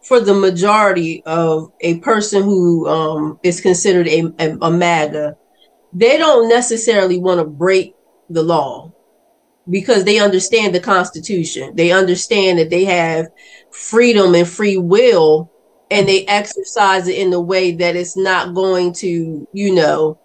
for 0.02 0.20
the 0.20 0.34
majority 0.34 1.22
of 1.24 1.72
a 1.80 1.98
person 2.00 2.42
who 2.42 2.86
um, 2.88 3.40
is 3.42 3.60
considered 3.60 4.06
a, 4.06 4.24
a, 4.38 4.58
a 4.60 4.70
MAGA. 4.70 5.36
They 5.92 6.18
don't 6.18 6.48
necessarily 6.48 7.18
want 7.18 7.40
to 7.40 7.44
break 7.44 7.94
the 8.28 8.42
law 8.42 8.92
because 9.70 10.04
they 10.04 10.18
understand 10.18 10.74
the 10.74 10.80
Constitution. 10.80 11.74
They 11.74 11.92
understand 11.92 12.58
that 12.58 12.70
they 12.70 12.84
have 12.84 13.26
freedom 13.74 14.34
and 14.34 14.48
free 14.48 14.76
will 14.76 15.50
and 15.90 16.08
they 16.08 16.24
exercise 16.26 17.08
it 17.08 17.18
in 17.18 17.32
a 17.32 17.40
way 17.40 17.72
that 17.72 17.96
it's 17.96 18.16
not 18.16 18.54
going 18.54 18.92
to, 18.92 19.46
you 19.52 19.74
know, 19.74 20.18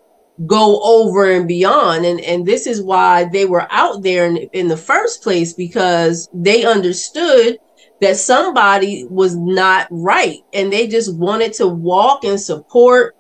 go 0.46 0.80
over 0.82 1.30
and 1.32 1.48
beyond. 1.48 2.06
And 2.06 2.22
and 2.22 2.46
this 2.46 2.66
is 2.68 2.82
why 2.82 3.26
they 3.26 3.46
were 3.46 3.68
out 3.72 4.04
there 4.04 4.26
in, 4.26 4.38
in 4.54 4.68
the 4.68 4.78
first 4.78 5.22
place 5.24 5.54
because 5.54 6.30
they 6.34 6.64
understood 6.64 7.58
that 8.02 8.16
somebody 8.18 9.06
was 9.10 9.36
not 9.36 9.88
right 9.92 10.40
and 10.54 10.72
they 10.72 10.88
just 10.88 11.16
wanted 11.16 11.54
to 11.54 11.68
walk 11.68 12.24
and 12.24 12.40
support 12.40 13.16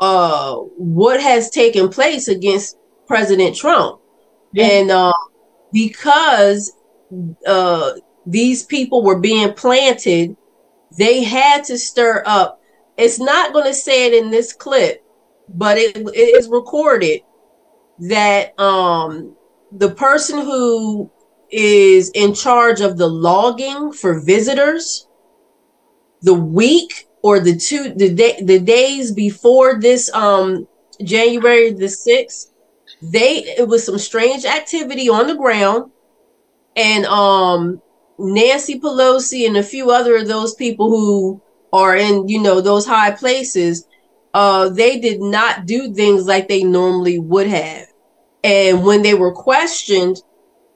uh 0.00 0.54
what 0.78 1.20
has 1.20 1.50
taken 1.50 1.88
place 1.90 2.28
against 2.28 2.76
President 3.06 3.54
Trump. 3.56 4.00
Yeah. 4.52 4.66
And 4.66 4.90
uh, 4.90 5.12
because 5.72 6.72
uh 7.46 7.92
these 8.26 8.64
people 8.64 9.02
were 9.02 9.18
being 9.18 9.52
planted, 9.54 10.36
they 10.96 11.22
had 11.24 11.64
to 11.64 11.78
stir 11.78 12.22
up. 12.26 12.60
It's 12.96 13.18
not 13.18 13.52
going 13.52 13.66
to 13.66 13.74
say 13.74 14.06
it 14.06 14.14
in 14.14 14.30
this 14.30 14.52
clip, 14.52 15.02
but 15.48 15.78
it, 15.78 15.96
it 15.96 16.36
is 16.36 16.48
recorded 16.48 17.20
that 17.98 18.58
um 18.58 19.36
the 19.70 19.90
person 19.90 20.38
who 20.40 21.10
is 21.50 22.10
in 22.14 22.34
charge 22.34 22.80
of 22.80 22.96
the 22.96 23.06
logging 23.06 23.92
for 23.92 24.20
visitors 24.20 25.06
the 26.22 26.34
week 26.34 27.06
or 27.22 27.38
the 27.38 27.56
two 27.56 27.92
the 27.94 28.12
day 28.14 28.42
the 28.42 28.58
days 28.58 29.12
before 29.12 29.78
this 29.80 30.12
um 30.14 30.66
January 31.02 31.72
the 31.72 31.86
6th 31.86 32.46
they 33.02 33.38
it 33.58 33.68
was 33.68 33.84
some 33.84 33.98
strange 33.98 34.44
activity 34.44 35.08
on 35.08 35.26
the 35.26 35.34
ground 35.34 35.90
and 36.76 37.04
um 37.06 37.80
Nancy 38.22 38.78
Pelosi 38.78 39.46
and 39.46 39.56
a 39.56 39.62
few 39.62 39.90
other 39.90 40.16
of 40.16 40.28
those 40.28 40.54
people 40.54 40.90
who 40.90 41.42
are 41.72 41.96
in 41.96 42.28
you 42.28 42.40
know 42.40 42.60
those 42.60 42.86
high 42.86 43.10
places 43.10 43.86
uh 44.34 44.68
they 44.68 45.00
did 45.00 45.20
not 45.20 45.66
do 45.66 45.92
things 45.92 46.26
like 46.26 46.48
they 46.48 46.62
normally 46.62 47.18
would 47.18 47.48
have. 47.48 47.86
And 48.44 48.84
when 48.84 49.02
they 49.02 49.14
were 49.14 49.32
questioned 49.32 50.22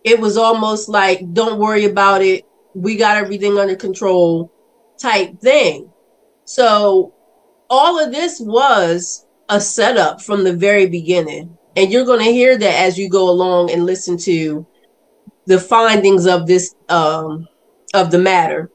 it 0.05 0.18
was 0.20 0.36
almost 0.36 0.88
like 0.88 1.32
don't 1.32 1.61
worry 1.61 1.84
about 1.84 2.22
it. 2.22 2.44
We 2.74 2.97
got 2.97 3.16
everything 3.16 3.59
under 3.59 3.76
control 3.76 4.53
type 5.01 5.40
thing. 5.40 5.90
So 6.44 7.14
all 7.70 7.99
of 8.03 8.12
this 8.12 8.40
was 8.40 9.24
a 9.49 9.61
setup 9.61 10.20
from 10.20 10.44
the 10.44 10.53
very 10.53 10.86
beginning. 10.86 11.57
And 11.76 11.92
you're 11.92 12.05
going 12.05 12.24
to 12.24 12.32
hear 12.32 12.57
that 12.59 12.84
as 12.86 12.99
you 12.99 13.09
go 13.09 13.28
along 13.28 13.70
and 13.70 13.84
listen 13.86 14.16
to 14.18 14.66
the 15.47 15.59
findings 15.59 16.26
of 16.26 16.47
this 16.47 16.74
um 16.88 17.47
of 17.94 18.11
the 18.11 18.18
matter 18.18 18.70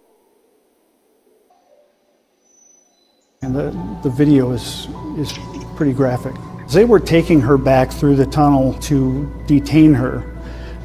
and 3.41 3.55
the, 3.55 3.99
the 4.03 4.09
video 4.09 4.51
is 4.51 4.87
is 5.17 5.33
pretty 5.75 5.93
graphic 5.93 6.33
they 6.71 6.85
were 6.85 6.99
taking 6.99 7.41
her 7.41 7.57
back 7.57 7.91
through 7.91 8.15
the 8.15 8.25
tunnel 8.25 8.73
to 8.75 9.29
detain 9.47 9.93
her 9.93 10.31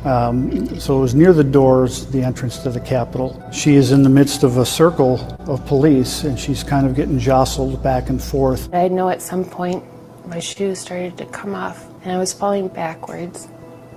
um, 0.07 0.79
so 0.79 0.99
it 0.99 1.01
was 1.01 1.17
near 1.17 1.33
the 1.33 1.43
doors, 1.43 2.07
the 2.07 2.23
entrance 2.23 2.59
to 2.59 2.71
the 2.71 2.79
Capitol. 2.79 3.43
She 3.53 3.75
is 3.75 3.91
in 3.91 4.05
the 4.05 4.09
midst 4.09 4.45
of 4.45 4.59
a 4.59 4.65
circle 4.65 5.21
of 5.51 5.67
police 5.67 6.23
and 6.23 6.39
she's 6.39 6.63
kind 6.63 6.87
of 6.87 6.95
getting 6.95 7.19
jostled 7.19 7.83
back 7.83 8.09
and 8.09 8.23
forth. 8.23 8.73
I 8.73 8.87
know 8.87 9.09
at 9.09 9.21
some 9.21 9.45
point 9.45 9.83
my 10.29 10.39
shoes 10.39 10.79
started 10.79 11.19
to 11.19 11.27
come 11.27 11.57
off 11.57 11.89
and 12.03 12.13
I 12.13 12.19
was 12.19 12.33
falling 12.33 12.69
backwards 12.69 13.49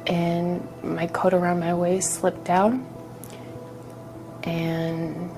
and 0.10 0.68
my 0.84 1.08
coat 1.08 1.34
around 1.34 1.60
my 1.60 1.74
waist 1.74 2.16
slipped 2.16 2.44
down 2.44 2.86
and 4.44 5.30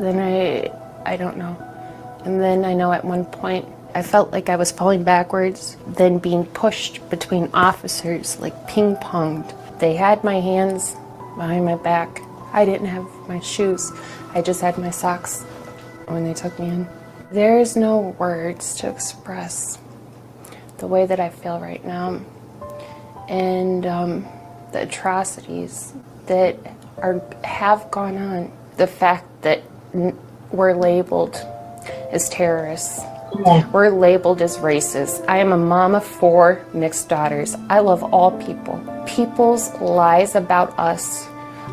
then 0.00 0.18
I 0.18 0.70
I 1.06 1.16
don't 1.16 1.36
know. 1.36 1.56
And 2.24 2.40
then 2.40 2.64
I 2.64 2.74
know 2.74 2.92
at 2.92 3.04
one 3.04 3.24
point 3.24 3.66
I 3.94 4.02
felt 4.02 4.32
like 4.32 4.48
I 4.48 4.56
was 4.56 4.72
falling 4.72 5.04
backwards, 5.04 5.76
then 5.86 6.18
being 6.18 6.46
pushed 6.46 7.08
between 7.10 7.48
officers 7.54 8.40
like 8.40 8.66
ping 8.66 8.96
ponged. 8.96 9.54
They 9.78 9.94
had 9.94 10.24
my 10.24 10.40
hands 10.40 10.96
behind 11.36 11.64
my 11.64 11.76
back. 11.76 12.20
I 12.52 12.64
didn't 12.64 12.88
have 12.88 13.06
my 13.28 13.40
shoes. 13.40 13.92
I 14.32 14.42
just 14.42 14.60
had 14.60 14.78
my 14.78 14.90
socks 14.90 15.42
when 16.06 16.24
they 16.24 16.34
took 16.34 16.58
me 16.58 16.68
in. 16.68 16.88
There's 17.30 17.76
no 17.76 18.16
words 18.18 18.74
to 18.76 18.90
express 18.90 19.78
the 20.78 20.86
way 20.86 21.06
that 21.06 21.20
I 21.20 21.28
feel 21.28 21.60
right 21.60 21.84
now 21.84 22.20
and 23.28 23.86
um, 23.86 24.26
the 24.72 24.82
atrocities 24.82 25.92
that 26.26 26.56
are 26.98 27.22
have 27.42 27.90
gone 27.90 28.16
on. 28.16 28.52
The 28.76 28.86
fact 28.86 29.24
that 29.42 29.62
we're 30.50 30.74
labeled 30.74 31.36
as 32.10 32.28
terrorists. 32.28 33.00
We're 33.72 33.90
labeled 33.90 34.42
as 34.42 34.58
racist. 34.58 35.24
I 35.28 35.38
am 35.38 35.52
a 35.52 35.56
mom 35.56 35.96
of 35.96 36.04
four 36.04 36.64
mixed 36.72 37.08
daughters. 37.08 37.56
I 37.68 37.80
love 37.80 38.02
all 38.02 38.30
people. 38.38 38.78
People's 39.06 39.74
lies 39.80 40.36
about 40.36 40.78
us 40.78 41.26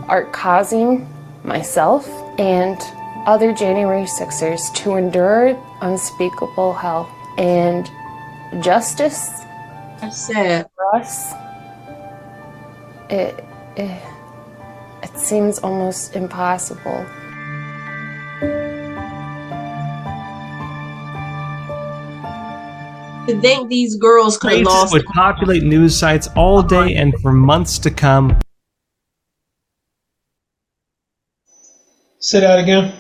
are 0.08 0.26
causing 0.32 1.08
myself 1.44 2.08
and 2.40 2.80
other 3.28 3.54
January 3.54 4.06
6ers 4.06 4.74
to 4.76 4.96
endure 4.96 5.56
unspeakable 5.82 6.74
hell 6.74 7.08
and 7.38 7.90
justice. 8.64 9.30
That's 10.00 10.30
it. 10.32 10.71
For 10.92 10.98
us, 10.98 11.34
it, 13.10 13.44
it, 13.78 14.02
it 15.04 15.18
seems 15.18 15.60
almost 15.60 16.16
impossible. 16.16 17.06
To 23.28 23.40
think 23.40 23.70
these 23.70 23.96
girls 23.96 24.38
could 24.38 24.54
have 24.54 24.64
lost. 24.64 24.94
would 24.94 25.06
populate 25.06 25.64
news 25.64 25.98
sites 25.98 26.28
all 26.36 26.62
day 26.62 26.96
and 26.96 27.14
for 27.22 27.32
months 27.32 27.80
to 27.80 27.92
come. 27.92 28.38
Say 32.20 32.42
that 32.42 32.60
again. 32.60 32.94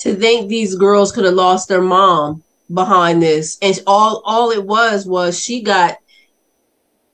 To 0.00 0.14
think 0.14 0.48
these 0.48 0.76
girls 0.76 1.10
could 1.12 1.24
have 1.24 1.34
lost 1.34 1.68
their 1.68 1.82
mom 1.82 2.44
behind 2.72 3.22
this, 3.22 3.58
and 3.60 3.78
all 3.86 4.22
all 4.24 4.50
it 4.50 4.64
was 4.64 5.06
was 5.06 5.38
she 5.38 5.62
got 5.62 5.98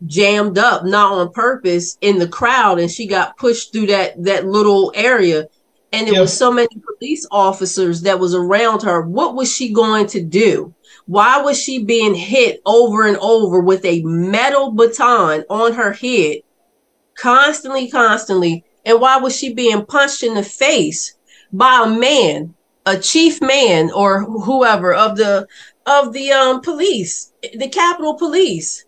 jammed 0.05 0.59
up, 0.59 0.85
not 0.85 1.13
on 1.13 1.33
purpose, 1.33 1.97
in 2.01 2.19
the 2.19 2.29
crowd, 2.29 2.79
and 2.79 2.91
she 2.91 3.07
got 3.07 3.37
pushed 3.37 3.73
through 3.73 3.87
that 3.87 4.23
that 4.25 4.47
little 4.47 4.93
area. 4.95 5.49
And 5.93 6.07
there 6.07 6.21
was 6.21 6.37
so 6.37 6.53
many 6.53 6.69
police 6.99 7.27
officers 7.31 8.03
that 8.03 8.19
was 8.19 8.35
around 8.35 8.83
her. 8.83 9.03
What 9.03 9.35
was 9.35 9.51
she 9.51 9.73
going 9.73 10.09
to 10.09 10.23
do? 10.23 10.75
Why 11.07 11.41
was 11.41 11.63
she 11.63 11.85
being 11.85 12.15
hit 12.15 12.61
over 12.67 13.07
and 13.07 13.17
over 13.19 13.61
with 13.61 13.85
a 13.85 14.03
metal 14.03 14.73
baton 14.73 15.45
on 15.49 15.73
her 15.73 15.93
head, 15.93 16.39
constantly, 17.15 17.89
constantly? 17.89 18.65
And 18.85 19.01
why 19.01 19.17
was 19.19 19.37
she 19.37 19.55
being 19.55 19.87
punched 19.87 20.23
in 20.23 20.35
the 20.35 20.43
face 20.43 21.15
by 21.53 21.85
a 21.85 21.91
man, 21.91 22.55
a 22.85 22.99
chief 22.99 23.41
man, 23.41 23.91
or 23.93 24.25
whoever 24.25 24.93
of 24.93 25.17
the 25.17 25.47
of 25.87 26.13
the 26.13 26.33
um 26.33 26.61
police, 26.61 27.33
the 27.55 27.69
Capitol 27.69 28.15
Police? 28.15 28.86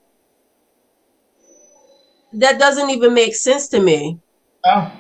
That 2.33 2.59
doesn't 2.59 2.91
even 2.91 3.15
make 3.15 3.35
sense 3.35 3.69
to 3.69 3.81
me. 3.81 4.19
Oh. 4.65 4.93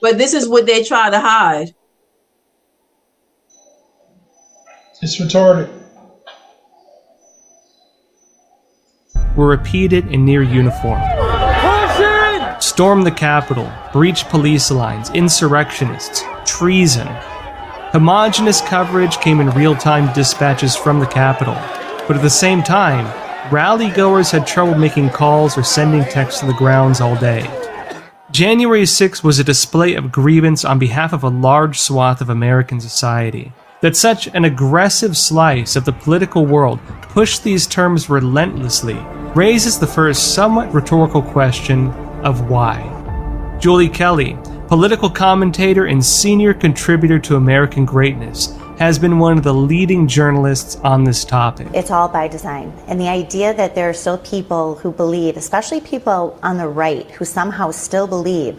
But 0.00 0.18
this 0.18 0.34
is 0.34 0.48
what 0.48 0.66
they 0.66 0.82
try 0.84 1.10
to 1.10 1.20
hide. 1.20 1.74
It's 5.00 5.20
retarded. 5.20 5.82
were 9.36 9.46
repeated 9.46 10.08
in 10.08 10.24
near 10.24 10.42
uniform. 10.42 11.00
Storm 12.60 13.02
the 13.02 13.10
Capitol, 13.10 13.70
breach 13.92 14.24
police 14.26 14.70
lines, 14.70 15.10
insurrectionists, 15.10 16.22
treason. 16.44 17.08
Homogenous 17.92 18.60
coverage 18.60 19.18
came 19.18 19.40
in 19.40 19.50
real 19.50 19.74
time 19.74 20.12
dispatches 20.14 20.76
from 20.76 21.00
the 21.00 21.06
Capitol, 21.06 21.54
but 22.06 22.16
at 22.16 22.22
the 22.22 22.30
same 22.30 22.62
time, 22.62 23.06
rally 23.50 23.90
goers 23.90 24.30
had 24.30 24.46
trouble 24.46 24.74
making 24.76 25.10
calls 25.10 25.58
or 25.58 25.62
sending 25.62 26.04
texts 26.04 26.40
to 26.40 26.46
the 26.46 26.54
grounds 26.54 27.00
all 27.00 27.16
day. 27.16 27.48
January 28.30 28.86
6 28.86 29.22
was 29.22 29.38
a 29.38 29.44
display 29.44 29.94
of 29.94 30.12
grievance 30.12 30.64
on 30.64 30.78
behalf 30.78 31.12
of 31.12 31.22
a 31.22 31.28
large 31.28 31.78
swath 31.78 32.20
of 32.20 32.30
American 32.30 32.80
society. 32.80 33.52
That 33.82 33.96
such 33.96 34.28
an 34.28 34.44
aggressive 34.44 35.16
slice 35.16 35.76
of 35.76 35.84
the 35.84 35.92
political 35.92 36.46
world 36.46 36.78
pushed 37.02 37.42
these 37.42 37.66
terms 37.66 38.08
relentlessly 38.08 38.98
raises 39.34 39.78
the 39.78 39.86
first 39.86 40.34
somewhat 40.34 40.72
rhetorical 40.72 41.20
question 41.20 41.88
of 42.22 42.48
why. 42.48 42.88
Julie 43.60 43.88
Kelly, 43.88 44.38
political 44.68 45.10
commentator 45.10 45.86
and 45.86 46.02
senior 46.02 46.54
contributor 46.54 47.18
to 47.18 47.36
American 47.36 47.84
Greatness, 47.84 48.56
has 48.78 48.98
been 48.98 49.18
one 49.18 49.36
of 49.36 49.44
the 49.44 49.52
leading 49.54 50.08
journalists 50.08 50.76
on 50.76 51.04
this 51.04 51.24
topic. 51.24 51.68
It's 51.74 51.90
all 51.90 52.08
by 52.08 52.28
design. 52.28 52.72
And 52.86 53.00
the 53.00 53.08
idea 53.08 53.54
that 53.54 53.74
there 53.74 53.88
are 53.88 53.94
still 53.94 54.18
people 54.18 54.76
who 54.76 54.92
believe, 54.92 55.36
especially 55.36 55.80
people 55.80 56.38
on 56.42 56.56
the 56.56 56.68
right, 56.68 57.10
who 57.12 57.24
somehow 57.24 57.70
still 57.70 58.06
believe 58.06 58.58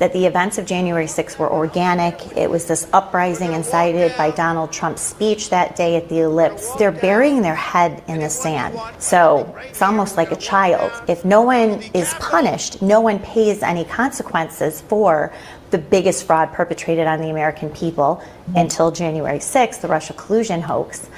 that 0.00 0.14
the 0.14 0.24
events 0.24 0.56
of 0.56 0.64
January 0.64 1.04
6th 1.04 1.38
were 1.38 1.52
organic. 1.52 2.18
It 2.34 2.48
was 2.48 2.64
this 2.66 2.88
uprising 2.94 3.52
incited 3.52 4.16
by 4.16 4.30
Donald 4.30 4.72
Trump's 4.72 5.02
speech 5.02 5.50
that 5.50 5.76
day 5.76 5.94
at 5.96 6.08
the 6.08 6.20
ellipse. 6.20 6.72
They're 6.76 6.90
burying 6.90 7.42
their 7.42 7.54
head 7.54 8.02
in 8.08 8.18
the 8.20 8.30
sand. 8.30 8.80
So 8.98 9.54
it's 9.62 9.82
almost 9.82 10.16
like 10.16 10.32
a 10.32 10.36
child. 10.36 10.90
If 11.06 11.26
no 11.26 11.42
one 11.42 11.82
is 11.92 12.14
punished, 12.14 12.80
no 12.80 13.00
one 13.00 13.18
pays 13.18 13.62
any 13.62 13.84
consequences 13.84 14.80
for 14.80 15.34
the 15.70 15.78
biggest 15.78 16.26
fraud 16.26 16.52
perpetrated 16.52 17.06
on 17.06 17.20
the 17.20 17.30
American 17.30 17.70
people 17.70 18.22
until 18.56 18.90
January 18.90 19.38
6th, 19.38 19.80
the 19.80 19.88
Russia 19.88 20.12
collusion 20.12 20.60
hoax. 20.60 21.08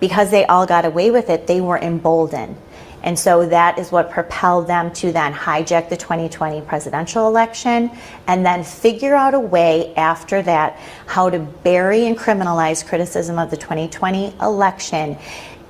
Because 0.00 0.30
they 0.30 0.44
all 0.46 0.66
got 0.66 0.84
away 0.84 1.10
with 1.10 1.28
it, 1.30 1.46
they 1.46 1.60
were 1.60 1.78
emboldened. 1.78 2.56
And 3.02 3.18
so 3.18 3.46
that 3.46 3.78
is 3.78 3.90
what 3.90 4.10
propelled 4.10 4.66
them 4.66 4.92
to 4.94 5.12
then 5.12 5.32
hijack 5.32 5.88
the 5.88 5.96
2020 5.96 6.60
presidential 6.62 7.26
election 7.26 7.90
and 8.26 8.44
then 8.44 8.62
figure 8.62 9.14
out 9.14 9.32
a 9.32 9.40
way 9.40 9.94
after 9.94 10.42
that 10.42 10.78
how 11.06 11.30
to 11.30 11.38
bury 11.38 12.06
and 12.06 12.16
criminalize 12.16 12.86
criticism 12.86 13.38
of 13.38 13.50
the 13.50 13.56
2020 13.56 14.34
election 14.40 15.16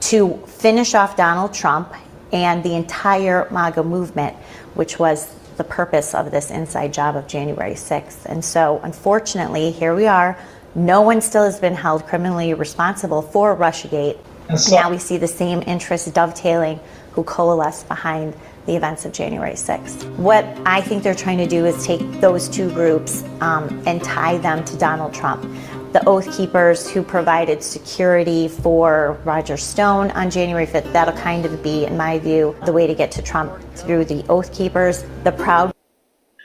to 0.01 0.39
finish 0.47 0.95
off 0.95 1.17
Donald 1.17 1.55
Trump 1.55 1.95
and 2.33 2.63
the 2.65 2.75
entire 2.75 3.49
MAGA 3.51 3.83
movement, 3.83 4.37
which 4.75 4.99
was 4.99 5.33
the 5.61 5.65
purpose 5.65 6.15
of 6.15 6.31
this 6.31 6.51
inside 6.51 6.91
job 6.91 7.17
of 7.17 7.27
January 7.27 7.75
6th. 7.75 8.25
And 8.25 8.43
so, 8.43 8.81
unfortunately, 8.83 9.71
here 9.71 9.95
we 9.95 10.07
are. 10.07 10.39
No 10.75 11.03
one 11.03 11.21
still 11.21 11.45
has 11.45 11.61
been 11.61 11.75
held 11.75 12.07
criminally 12.07 12.55
responsible 12.55 13.21
for 13.21 13.55
Russiagate. 13.55 14.19
So, 14.57 14.75
now 14.75 14.91
we 14.91 14.97
see 14.97 15.19
the 15.19 15.29
same 15.29 15.63
interests 15.67 16.11
dovetailing 16.11 16.81
who 17.13 17.25
coalesce 17.25 17.83
behind 17.83 18.35
the 18.65 18.75
events 18.75 19.05
of 19.05 19.13
January 19.13 19.53
6th. 19.53 20.09
What 20.17 20.47
I 20.65 20.81
think 20.81 21.03
they're 21.03 21.15
trying 21.15 21.39
to 21.39 21.47
do 21.47 21.67
is 21.67 21.85
take 21.85 22.01
those 22.23 22.49
two 22.49 22.71
groups 22.71 23.23
um, 23.43 23.83
and 23.87 24.03
tie 24.03 24.39
them 24.39 24.65
to 24.65 24.79
Donald 24.79 25.13
Trump. 25.13 25.45
The 25.93 26.07
Oath 26.07 26.37
Keepers 26.37 26.89
who 26.89 27.03
provided 27.03 27.63
security 27.63 28.47
for 28.47 29.19
Roger 29.25 29.57
Stone 29.57 30.13
on 30.13 30.31
January 30.31 30.67
5th, 30.67 30.93
that'll 30.93 31.17
kind 31.21 31.45
of 31.45 31.63
be, 31.63 31.85
in 31.85 31.97
my 31.97 32.19
view, 32.21 32.57
the 32.65 32.73
way 32.73 32.87
to 32.87 32.95
get 32.95 33.11
to 33.13 33.23
Trump 33.23 33.53
through 33.75 34.05
the 34.05 34.25
Oath 34.29 34.53
Keepers. 34.53 35.05
The 35.25 35.33
Proud. 35.33 35.75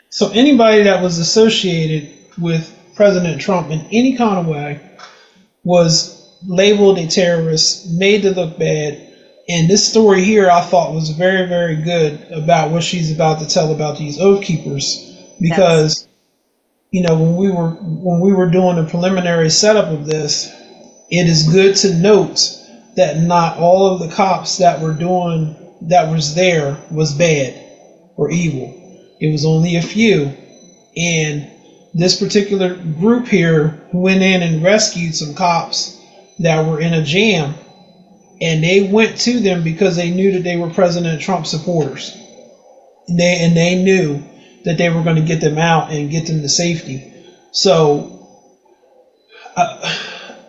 So 0.09 0.31
anybody 0.31 0.83
that 0.83 1.03
was 1.03 1.19
associated 1.19 2.11
with 2.39 2.73
President 2.95 3.39
Trump 3.39 3.69
in 3.69 3.81
any 3.91 4.17
kind 4.17 4.39
of 4.39 4.47
way 4.47 4.79
was 5.63 6.27
labeled 6.47 6.97
a 6.97 7.07
terrorist, 7.07 7.91
made 7.91 8.23
to 8.23 8.31
look 8.31 8.57
bad, 8.57 9.05
and 9.47 9.69
this 9.69 9.87
story 9.87 10.23
here 10.23 10.49
I 10.49 10.61
thought 10.61 10.93
was 10.93 11.11
very, 11.11 11.47
very 11.47 11.75
good 11.75 12.31
about 12.31 12.71
what 12.71 12.83
she's 12.83 13.11
about 13.11 13.39
to 13.39 13.47
tell 13.47 13.71
about 13.71 13.97
these 13.97 14.19
oath 14.19 14.43
keepers 14.43 15.15
because 15.39 16.01
yes. 16.01 16.07
You 16.95 17.03
know 17.03 17.15
when 17.15 17.35
we 17.37 17.51
were 17.51 17.71
when 17.71 18.21
we 18.21 18.33
were 18.33 18.49
doing 18.51 18.77
the 18.77 18.85
preliminary 18.85 19.51
setup 19.51 19.87
of 19.89 20.07
this, 20.07 20.47
it 21.11 21.27
is 21.27 21.43
good 21.43 21.75
to 21.77 21.93
note 21.95 22.49
that 22.97 23.17
not 23.17 23.57
all 23.57 23.87
of 23.87 23.99
the 23.99 24.09
cops 24.09 24.59
that 24.59 24.79
were 24.81 24.93
doing 24.93 25.55
that 25.83 26.09
was 26.09 26.35
there 26.35 26.77
was 26.91 27.13
bad 27.13 27.55
or 28.17 28.31
evil. 28.31 28.73
It 29.21 29.29
was 29.29 29.45
only 29.45 29.77
a 29.77 29.83
few. 29.83 30.33
And 30.97 31.47
this 31.93 32.19
particular 32.19 32.75
group 32.75 33.27
here 33.27 33.75
went 33.93 34.23
in 34.23 34.43
and 34.43 34.63
rescued 34.63 35.15
some 35.15 35.35
cops 35.35 35.97
that 36.39 36.65
were 36.65 36.79
in 36.79 36.93
a 36.93 37.03
jam 37.03 37.55
and 38.41 38.63
they 38.63 38.81
went 38.81 39.17
to 39.19 39.41
them 39.41 39.63
because 39.63 39.97
they 39.97 40.11
knew 40.11 40.31
that 40.33 40.43
they 40.43 40.57
were 40.57 40.69
President 40.69 41.21
Trump 41.21 41.47
supporters. 41.47 42.15
And 43.07 43.19
they 43.19 43.37
and 43.45 43.57
they 43.57 43.75
knew 43.75 44.23
that 44.65 44.77
they 44.77 44.89
were 44.89 45.03
going 45.03 45.17
to 45.17 45.23
get 45.23 45.41
them 45.41 45.59
out 45.59 45.91
and 45.91 46.11
get 46.11 46.27
them 46.27 46.41
to 46.41 46.49
safety. 46.49 47.05
So, 47.51 48.11
uh, 49.57 49.95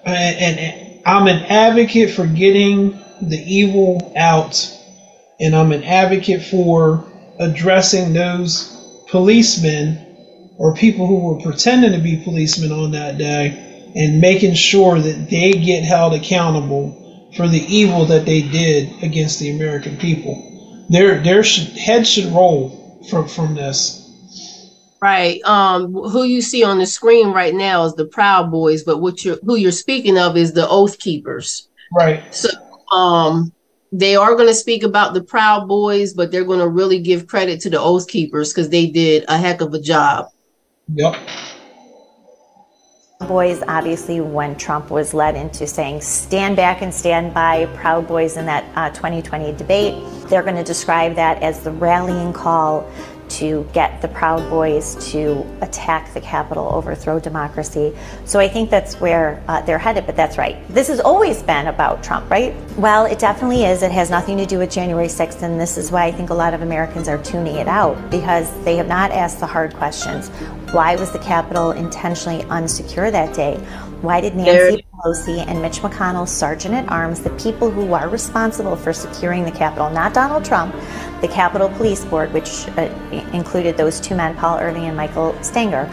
and, 0.05 0.59
and 0.61 1.01
I'm 1.07 1.29
an 1.29 1.45
advocate 1.49 2.11
for 2.11 2.27
getting 2.27 2.95
the 3.23 3.39
evil 3.39 4.12
out, 4.17 4.73
and 5.41 5.57
I'm 5.57 5.73
an 5.73 5.85
advocate 5.85 6.43
for 6.43 7.05
addressing 7.39 8.12
those 8.14 8.73
policemen 9.09 9.99
or 10.59 10.75
people 10.75 11.07
who 11.07 11.21
were 11.21 11.37
pretending 11.41 11.93
to 11.93 11.99
be 11.99 12.17
policemen 12.17 12.73
on 12.73 12.93
that 12.93 13.19
day 13.19 13.57
and 13.97 14.21
making 14.21 14.55
sure 14.55 15.01
that 15.01 15.29
they 15.31 15.53
get 15.53 15.85
held 15.85 16.14
accountable 16.14 16.97
for 17.37 17.49
the 17.49 17.61
evil 17.75 18.07
that 18.07 18.27
they 18.27 18.43
did 18.43 18.93
against 19.03 19.41
the 19.41 19.51
American 19.51 19.97
people. 19.99 20.43
Their 20.91 21.23
their 21.23 21.43
head 21.77 22.07
should 22.07 22.27
roll 22.27 22.73
from 23.11 23.27
from 23.29 23.55
this. 23.55 24.06
Right. 25.07 25.41
Um, 25.45 25.93
who 25.93 26.25
you 26.25 26.43
see 26.43 26.65
on 26.65 26.79
the 26.81 26.87
screen 26.87 27.29
right 27.29 27.55
now 27.55 27.85
is 27.85 27.95
the 27.95 28.07
Proud 28.07 28.51
Boys, 28.51 28.83
but 28.83 28.99
what 28.99 29.25
you 29.25 29.39
who 29.45 29.55
you're 29.55 29.71
speaking 29.71 30.19
of 30.19 30.37
is 30.37 30.53
the 30.53 30.69
Oath 30.69 30.99
Keepers. 30.99 31.69
Right. 31.97 32.35
So 32.35 32.49
um 32.91 33.53
they 33.93 34.17
are 34.17 34.35
going 34.35 34.49
to 34.49 34.55
speak 34.55 34.83
about 34.83 35.15
the 35.15 35.23
Proud 35.23 35.69
Boys, 35.69 36.13
but 36.13 36.33
they're 36.33 36.45
going 36.45 36.59
to 36.59 36.67
really 36.69 36.99
give 36.99 37.29
credit 37.29 37.61
to 37.61 37.71
the 37.71 37.79
Oath 37.79 38.09
Keepers 38.09 38.53
because 38.53 38.69
they 38.69 38.89
did 38.89 39.25
a 39.29 39.39
heck 39.39 39.61
of 39.61 39.73
a 39.75 39.81
job. 39.81 40.27
Yep. 40.93 41.17
Boys, 43.29 43.63
obviously, 43.69 44.21
when 44.21 44.57
Trump 44.57 44.91
was 44.91 45.15
led 45.15 45.37
into 45.37 45.69
saying 45.69 46.01
stand 46.01 46.57
back 46.57 46.83
and 46.83 46.93
stand 46.93 47.33
by 47.33 47.67
Proud 47.77 48.09
Boys 48.09 48.37
in 48.37 48.45
that 48.47 48.65
uh, 48.75 48.91
2020 48.91 49.53
debate, 49.53 49.95
they're 50.29 50.43
going 50.43 50.57
to 50.57 50.65
describe 50.65 51.15
that 51.15 51.41
as 51.45 51.63
the 51.63 51.71
rallying 51.71 52.33
call 52.33 52.91
to 53.31 53.68
get 53.72 54.01
the 54.03 54.09
Proud 54.09 54.49
Boys 54.51 54.95
to 55.12 55.45
attack 55.61 56.12
the 56.14 56.20
Capitol, 56.20 56.68
overthrow 56.72 57.18
democracy. 57.18 57.97
So 58.24 58.39
I 58.39 58.49
think 58.49 58.70
that's 58.70 59.01
where 59.01 59.43
uh, 59.49 59.62
they're 59.62 59.79
headed, 59.79 60.07
but 60.07 60.16
that's 60.16 60.39
right. 60.39 60.57
This 60.68 60.89
has 60.89 61.01
always 61.01 61.43
been 61.43 61.66
about 61.66 62.03
Trump, 62.03 62.31
right? 62.31 62.55
Well, 62.77 63.07
it 63.07 63.18
definitely 63.18 63.64
is. 63.64 63.83
It 63.83 63.93
has 63.93 64.11
nothing 64.11 64.37
to 64.39 64.47
do 64.47 64.59
with 64.59 64.70
January 64.70 65.09
6th, 65.09 65.43
and 65.43 65.61
this 65.61 65.77
is 65.77 65.91
why 65.91 66.05
I 66.05 66.12
think 66.12 66.31
a 66.31 66.35
lot 66.35 66.55
of 66.55 66.62
Americans 66.62 67.09
are 67.09 67.22
tuning 67.22 67.57
it 67.57 67.68
out 67.68 68.11
because 68.11 68.51
they 68.64 68.77
have 68.77 68.89
not 68.89 69.11
asked 69.11 69.41
the 69.41 69.47
hard 69.47 69.74
questions. 69.74 70.29
Why 70.72 70.97
was 70.97 71.12
the 71.12 71.18
Capitol 71.18 71.72
intentionally 71.72 72.43
unsecure 72.45 73.11
that 73.12 73.35
day? 73.35 73.57
Why 74.03 74.20
did 74.20 74.37
Nancy 74.37 74.85
Pelosi 74.95 75.47
and 75.47 75.62
Mitch 75.62 75.79
McConnell, 75.79 76.29
Sergeant 76.29 76.74
at 76.74 76.89
Arms, 76.91 77.20
the 77.20 77.31
people 77.31 77.70
who 77.70 77.95
are 77.95 78.09
responsible 78.09 78.77
for 78.77 78.93
securing 78.93 79.45
the 79.45 79.51
Capitol, 79.51 79.91
not 79.91 80.12
Donald 80.12 80.45
Trump, 80.45 80.74
the 81.21 81.29
Capitol 81.29 81.69
Police 81.71 82.05
Board, 82.05 82.33
which 82.33 82.69
uh, 82.77 82.83
included 83.33 83.77
those 83.77 84.01
two 84.01 84.14
men, 84.14 84.37
Paul 84.37 84.59
Irving 84.59 84.85
and 84.85 84.97
Michael 84.97 85.37
Stenger, 85.43 85.87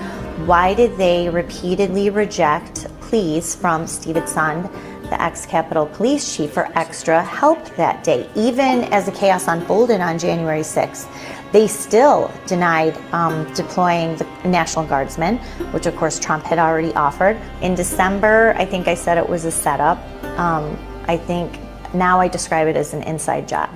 why 0.46 0.74
did 0.74 0.98
they 0.98 1.30
repeatedly 1.30 2.10
reject 2.10 2.88
pleas 3.00 3.56
from 3.56 3.88
Steven 3.88 4.24
Sund, 4.24 4.72
the 5.04 5.22
ex 5.22 5.46
Capitol 5.46 5.86
Police 5.86 6.36
Chief, 6.36 6.52
for 6.52 6.66
extra 6.78 7.24
help 7.24 7.64
that 7.76 8.04
day, 8.04 8.30
even 8.36 8.84
as 8.86 9.06
the 9.06 9.12
chaos 9.12 9.48
unfolded 9.48 10.02
on 10.02 10.20
January 10.20 10.62
6th? 10.62 11.08
They 11.54 11.68
still 11.68 12.32
denied 12.48 12.98
um, 13.14 13.52
deploying 13.54 14.18
the 14.18 14.26
National 14.44 14.86
Guardsmen, 14.86 15.38
which 15.72 15.86
of 15.86 15.96
course 15.96 16.20
Trump 16.20 16.44
had 16.44 16.58
already 16.58 16.94
offered. 16.96 17.38
In 17.62 17.76
December, 17.76 18.56
I 18.58 18.66
think 18.66 18.88
I 18.88 18.96
said 18.96 19.18
it 19.20 19.30
was 19.30 19.46
a 19.46 19.52
setup. 19.52 20.00
Um, 20.40 20.78
I 21.08 21.16
think 21.16 21.60
now 21.94 22.20
I 22.20 22.28
describe 22.28 22.68
it 22.68 22.76
as 22.76 22.94
an 22.94 23.04
inside 23.04 23.48
job. 23.48 23.70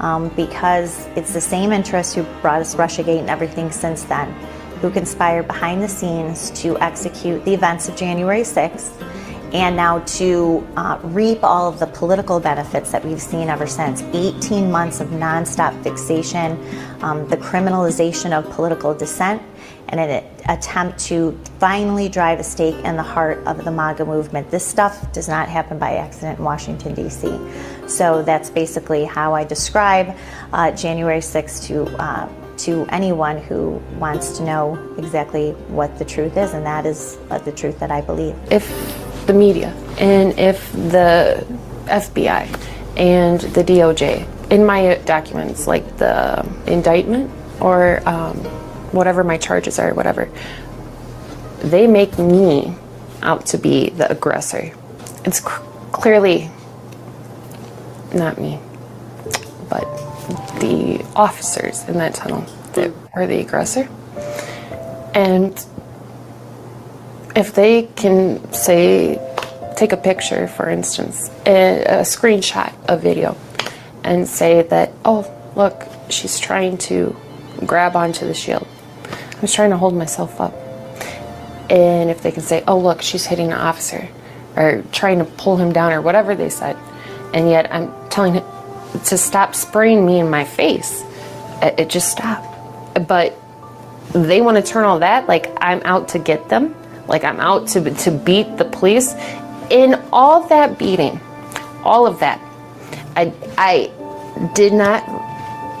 Um, 0.00 0.30
because 0.30 1.06
it's 1.14 1.34
the 1.34 1.40
same 1.40 1.72
interests 1.72 2.14
who 2.14 2.22
brought 2.40 2.60
us 2.60 2.74
Russiagate 2.74 3.18
and 3.18 3.28
everything 3.30 3.70
since 3.70 4.04
then, 4.04 4.32
who 4.80 4.90
conspired 4.90 5.46
behind 5.46 5.82
the 5.82 5.88
scenes 5.88 6.50
to 6.62 6.78
execute 6.80 7.44
the 7.44 7.52
events 7.52 7.88
of 7.88 7.96
January 7.96 8.40
6th 8.40 8.98
and 9.52 9.76
now 9.76 9.98
to 10.00 10.66
uh, 10.76 10.98
reap 11.02 11.42
all 11.42 11.68
of 11.68 11.78
the 11.78 11.86
political 11.86 12.38
benefits 12.38 12.92
that 12.92 13.04
we've 13.04 13.20
seen 13.20 13.48
ever 13.48 13.66
since. 13.66 14.02
18 14.14 14.70
months 14.70 15.00
of 15.00 15.08
nonstop 15.08 15.80
fixation, 15.82 16.52
um, 17.02 17.26
the 17.28 17.36
criminalization 17.36 18.32
of 18.32 18.48
political 18.50 18.94
dissent, 18.94 19.42
and 19.88 20.00
an 20.00 20.24
attempt 20.48 20.98
to 20.98 21.38
finally 21.58 22.08
drive 22.08 22.38
a 22.38 22.44
stake 22.44 22.76
in 22.84 22.96
the 22.96 23.02
heart 23.02 23.38
of 23.46 23.64
the 23.64 23.70
MAGA 23.70 24.04
movement. 24.04 24.50
This 24.50 24.64
stuff 24.64 25.12
does 25.12 25.28
not 25.28 25.48
happen 25.48 25.78
by 25.78 25.96
accident 25.96 26.38
in 26.38 26.44
Washington, 26.44 26.94
D.C. 26.94 27.38
So 27.88 28.22
that's 28.22 28.50
basically 28.50 29.04
how 29.04 29.34
I 29.34 29.44
describe 29.44 30.16
uh, 30.52 30.70
January 30.72 31.20
6th 31.20 31.66
to. 31.66 31.84
Uh, 31.96 32.28
to 32.60 32.84
anyone 32.90 33.38
who 33.38 33.82
wants 33.98 34.36
to 34.36 34.44
know 34.44 34.94
exactly 34.98 35.52
what 35.68 35.98
the 35.98 36.04
truth 36.04 36.36
is, 36.36 36.52
and 36.52 36.66
that 36.66 36.84
is 36.84 37.16
uh, 37.30 37.38
the 37.38 37.52
truth 37.52 37.78
that 37.78 37.90
I 37.90 38.02
believe. 38.02 38.36
If 38.50 38.68
the 39.26 39.32
media 39.32 39.68
and 39.98 40.38
if 40.38 40.70
the 40.72 41.46
FBI 41.86 42.46
and 42.96 43.40
the 43.40 43.64
DOJ 43.64 44.50
in 44.50 44.66
my 44.66 44.96
documents, 45.06 45.66
like 45.66 45.96
the 45.96 46.46
indictment 46.66 47.30
or 47.60 48.06
um, 48.08 48.36
whatever 48.92 49.24
my 49.24 49.36
charges 49.36 49.78
are, 49.78 49.94
whatever, 49.94 50.28
they 51.58 51.86
make 51.86 52.18
me 52.18 52.74
out 53.22 53.46
to 53.46 53.58
be 53.58 53.90
the 53.90 54.10
aggressor. 54.10 54.72
It's 55.24 55.38
c- 55.38 55.62
clearly 55.92 56.50
not 58.14 58.38
me, 58.38 58.58
but 59.68 59.84
the 60.60 61.04
officers 61.14 61.86
in 61.88 61.98
that 61.98 62.14
tunnel 62.14 62.46
that 62.72 62.92
were 63.14 63.26
the 63.26 63.40
aggressor. 63.40 63.88
And 65.14 65.52
if 67.36 67.54
they 67.54 67.84
can 67.84 68.52
say, 68.52 69.18
take 69.76 69.92
a 69.92 69.96
picture, 69.96 70.48
for 70.48 70.68
instance, 70.68 71.30
a, 71.46 71.84
a 71.84 72.00
screenshot 72.00 72.72
of 72.88 73.02
video, 73.02 73.36
and 74.02 74.26
say 74.26 74.62
that, 74.62 74.92
oh, 75.04 75.30
look, 75.54 75.86
she's 76.08 76.38
trying 76.38 76.78
to 76.78 77.14
grab 77.66 77.96
onto 77.96 78.26
the 78.26 78.34
shield. 78.34 78.66
I 79.40 79.42
was 79.42 79.54
trying 79.54 79.70
to 79.70 79.76
hold 79.76 79.94
myself 79.94 80.40
up. 80.40 80.52
And 81.70 82.10
if 82.10 82.22
they 82.22 82.30
can 82.30 82.42
say, 82.42 82.62
oh, 82.68 82.78
look, 82.78 83.00
she's 83.00 83.24
hitting 83.24 83.46
an 83.46 83.58
officer, 83.58 84.08
or 84.56 84.84
trying 84.92 85.18
to 85.18 85.24
pull 85.24 85.56
him 85.56 85.72
down, 85.72 85.92
or 85.92 86.02
whatever 86.02 86.34
they 86.34 86.50
said, 86.50 86.76
and 87.32 87.48
yet 87.48 87.72
I'm 87.72 87.92
telling 88.10 88.34
him 88.34 88.44
to 89.04 89.16
stop 89.16 89.54
spraying 89.54 90.04
me 90.04 90.18
in 90.18 90.28
my 90.28 90.44
face, 90.44 91.02
it, 91.62 91.88
just 91.88 92.10
stopped. 92.10 92.46
But 93.06 93.36
they 94.12 94.40
want 94.40 94.56
to 94.56 94.62
turn 94.62 94.84
all 94.84 94.98
that 94.98 95.28
like 95.28 95.46
I'm 95.60 95.80
out 95.84 96.08
to 96.08 96.18
get 96.18 96.48
them 96.48 96.74
like 97.10 97.24
I'm 97.24 97.40
out 97.40 97.66
to, 97.68 97.90
to 97.92 98.10
beat 98.12 98.56
the 98.56 98.64
police. 98.64 99.14
In 99.68 100.00
all 100.12 100.46
that 100.48 100.78
beating, 100.78 101.20
all 101.84 102.06
of 102.06 102.20
that, 102.20 102.40
I, 103.16 103.32
I 103.58 104.50
did 104.54 104.72
not 104.72 105.04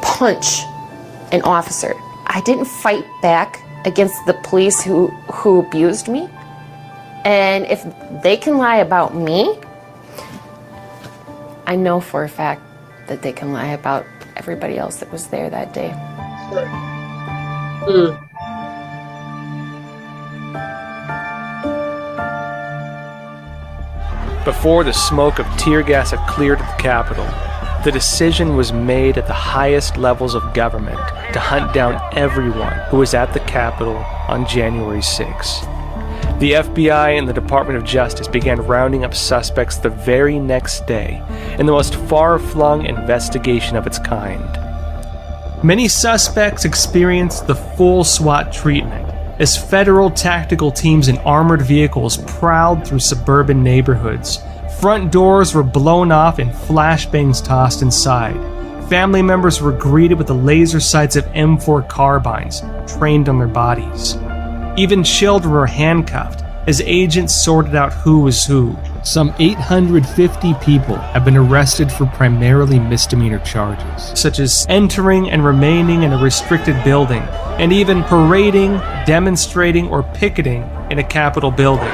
punch 0.02 0.60
an 1.32 1.42
officer. 1.42 1.94
I 2.32 2.40
didn't 2.42 2.66
fight 2.66 3.04
back 3.20 3.60
against 3.84 4.24
the 4.24 4.34
police 4.34 4.80
who, 4.80 5.08
who 5.32 5.58
abused 5.58 6.06
me. 6.06 6.28
And 7.24 7.66
if 7.66 7.84
they 8.22 8.36
can 8.36 8.56
lie 8.56 8.76
about 8.76 9.16
me, 9.16 9.58
I 11.66 11.74
know 11.74 12.00
for 12.00 12.22
a 12.22 12.28
fact 12.28 12.62
that 13.08 13.22
they 13.22 13.32
can 13.32 13.52
lie 13.52 13.72
about 13.72 14.06
everybody 14.36 14.78
else 14.78 15.00
that 15.00 15.10
was 15.10 15.26
there 15.26 15.50
that 15.50 15.74
day. 15.74 15.90
Mm. 17.82 18.16
Before 24.44 24.84
the 24.84 24.92
smoke 24.92 25.40
of 25.40 25.46
tear 25.58 25.82
gas 25.82 26.12
had 26.12 26.24
cleared 26.28 26.60
the 26.60 26.74
Capitol, 26.78 27.26
the 27.84 27.90
decision 27.90 28.56
was 28.56 28.74
made 28.74 29.16
at 29.16 29.26
the 29.26 29.32
highest 29.32 29.96
levels 29.96 30.34
of 30.34 30.52
government 30.52 31.00
to 31.32 31.40
hunt 31.40 31.72
down 31.72 31.98
everyone 32.14 32.74
who 32.90 32.98
was 32.98 33.14
at 33.14 33.32
the 33.32 33.40
Capitol 33.40 33.96
on 34.28 34.46
January 34.46 35.00
6. 35.00 35.60
The 36.40 36.52
FBI 36.52 37.18
and 37.18 37.26
the 37.26 37.32
Department 37.32 37.78
of 37.78 37.84
Justice 37.84 38.28
began 38.28 38.60
rounding 38.60 39.02
up 39.02 39.14
suspects 39.14 39.78
the 39.78 39.88
very 39.88 40.38
next 40.38 40.86
day 40.86 41.22
in 41.58 41.64
the 41.64 41.72
most 41.72 41.94
far 41.94 42.38
flung 42.38 42.84
investigation 42.84 43.76
of 43.76 43.86
its 43.86 43.98
kind. 43.98 44.44
Many 45.64 45.88
suspects 45.88 46.66
experienced 46.66 47.46
the 47.46 47.54
full 47.54 48.04
SWAT 48.04 48.52
treatment 48.52 49.08
as 49.38 49.56
federal 49.56 50.10
tactical 50.10 50.70
teams 50.70 51.08
in 51.08 51.16
armored 51.18 51.62
vehicles 51.62 52.18
prowled 52.18 52.86
through 52.86 52.98
suburban 52.98 53.62
neighborhoods. 53.62 54.38
Front 54.80 55.12
doors 55.12 55.52
were 55.52 55.62
blown 55.62 56.10
off 56.10 56.38
and 56.38 56.50
flashbangs 56.50 57.44
tossed 57.44 57.82
inside. 57.82 58.34
Family 58.88 59.20
members 59.20 59.60
were 59.60 59.72
greeted 59.72 60.16
with 60.16 60.26
the 60.26 60.34
laser 60.34 60.80
sights 60.80 61.16
of 61.16 61.26
M4 61.26 61.86
carbines 61.86 62.62
trained 62.86 63.28
on 63.28 63.38
their 63.38 63.46
bodies. 63.46 64.16
Even 64.78 65.04
children 65.04 65.52
were 65.52 65.66
handcuffed 65.66 66.42
as 66.66 66.80
agents 66.80 67.34
sorted 67.34 67.74
out 67.74 67.92
who 67.92 68.20
was 68.20 68.46
who. 68.46 68.74
Some 69.04 69.34
850 69.38 70.54
people 70.54 70.96
have 70.96 71.26
been 71.26 71.36
arrested 71.36 71.92
for 71.92 72.06
primarily 72.06 72.78
misdemeanor 72.78 73.40
charges, 73.40 74.18
such 74.18 74.38
as 74.38 74.64
entering 74.70 75.30
and 75.30 75.44
remaining 75.44 76.04
in 76.04 76.14
a 76.14 76.22
restricted 76.22 76.82
building, 76.84 77.22
and 77.58 77.70
even 77.70 78.02
parading, 78.04 78.78
demonstrating, 79.04 79.88
or 79.88 80.04
picketing 80.14 80.62
in 80.90 80.98
a 80.98 81.04
Capitol 81.04 81.50
building. 81.50 81.92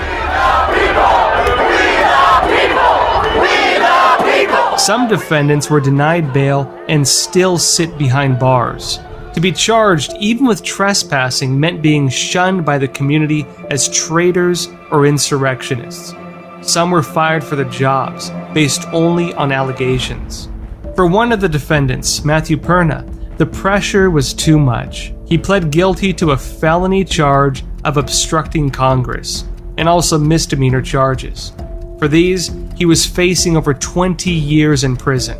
Some 4.76 5.08
defendants 5.08 5.70
were 5.70 5.80
denied 5.80 6.32
bail 6.32 6.70
and 6.88 7.06
still 7.06 7.56
sit 7.56 7.96
behind 7.96 8.38
bars. 8.38 9.00
To 9.32 9.40
be 9.40 9.50
charged, 9.50 10.12
even 10.20 10.46
with 10.46 10.62
trespassing, 10.62 11.58
meant 11.58 11.82
being 11.82 12.08
shunned 12.08 12.64
by 12.64 12.78
the 12.78 12.88
community 12.88 13.46
as 13.70 13.88
traitors 13.88 14.68
or 14.90 15.06
insurrectionists. 15.06 16.14
Some 16.60 16.90
were 16.90 17.02
fired 17.02 17.42
for 17.42 17.56
their 17.56 17.68
jobs, 17.70 18.30
based 18.52 18.86
only 18.88 19.32
on 19.34 19.50
allegations. 19.50 20.48
For 20.94 21.06
one 21.06 21.32
of 21.32 21.40
the 21.40 21.48
defendants, 21.48 22.24
Matthew 22.24 22.56
Perna, 22.56 23.04
the 23.38 23.46
pressure 23.46 24.10
was 24.10 24.34
too 24.34 24.58
much. 24.58 25.12
He 25.26 25.38
pled 25.38 25.70
guilty 25.70 26.12
to 26.14 26.30
a 26.30 26.38
felony 26.38 27.04
charge 27.04 27.64
of 27.84 27.96
obstructing 27.96 28.70
Congress 28.70 29.44
and 29.78 29.88
also 29.88 30.18
misdemeanor 30.18 30.82
charges. 30.82 31.52
For 31.98 32.08
these, 32.08 32.50
he 32.76 32.84
was 32.84 33.06
facing 33.06 33.56
over 33.56 33.72
20 33.72 34.30
years 34.30 34.84
in 34.84 34.96
prison, 34.96 35.38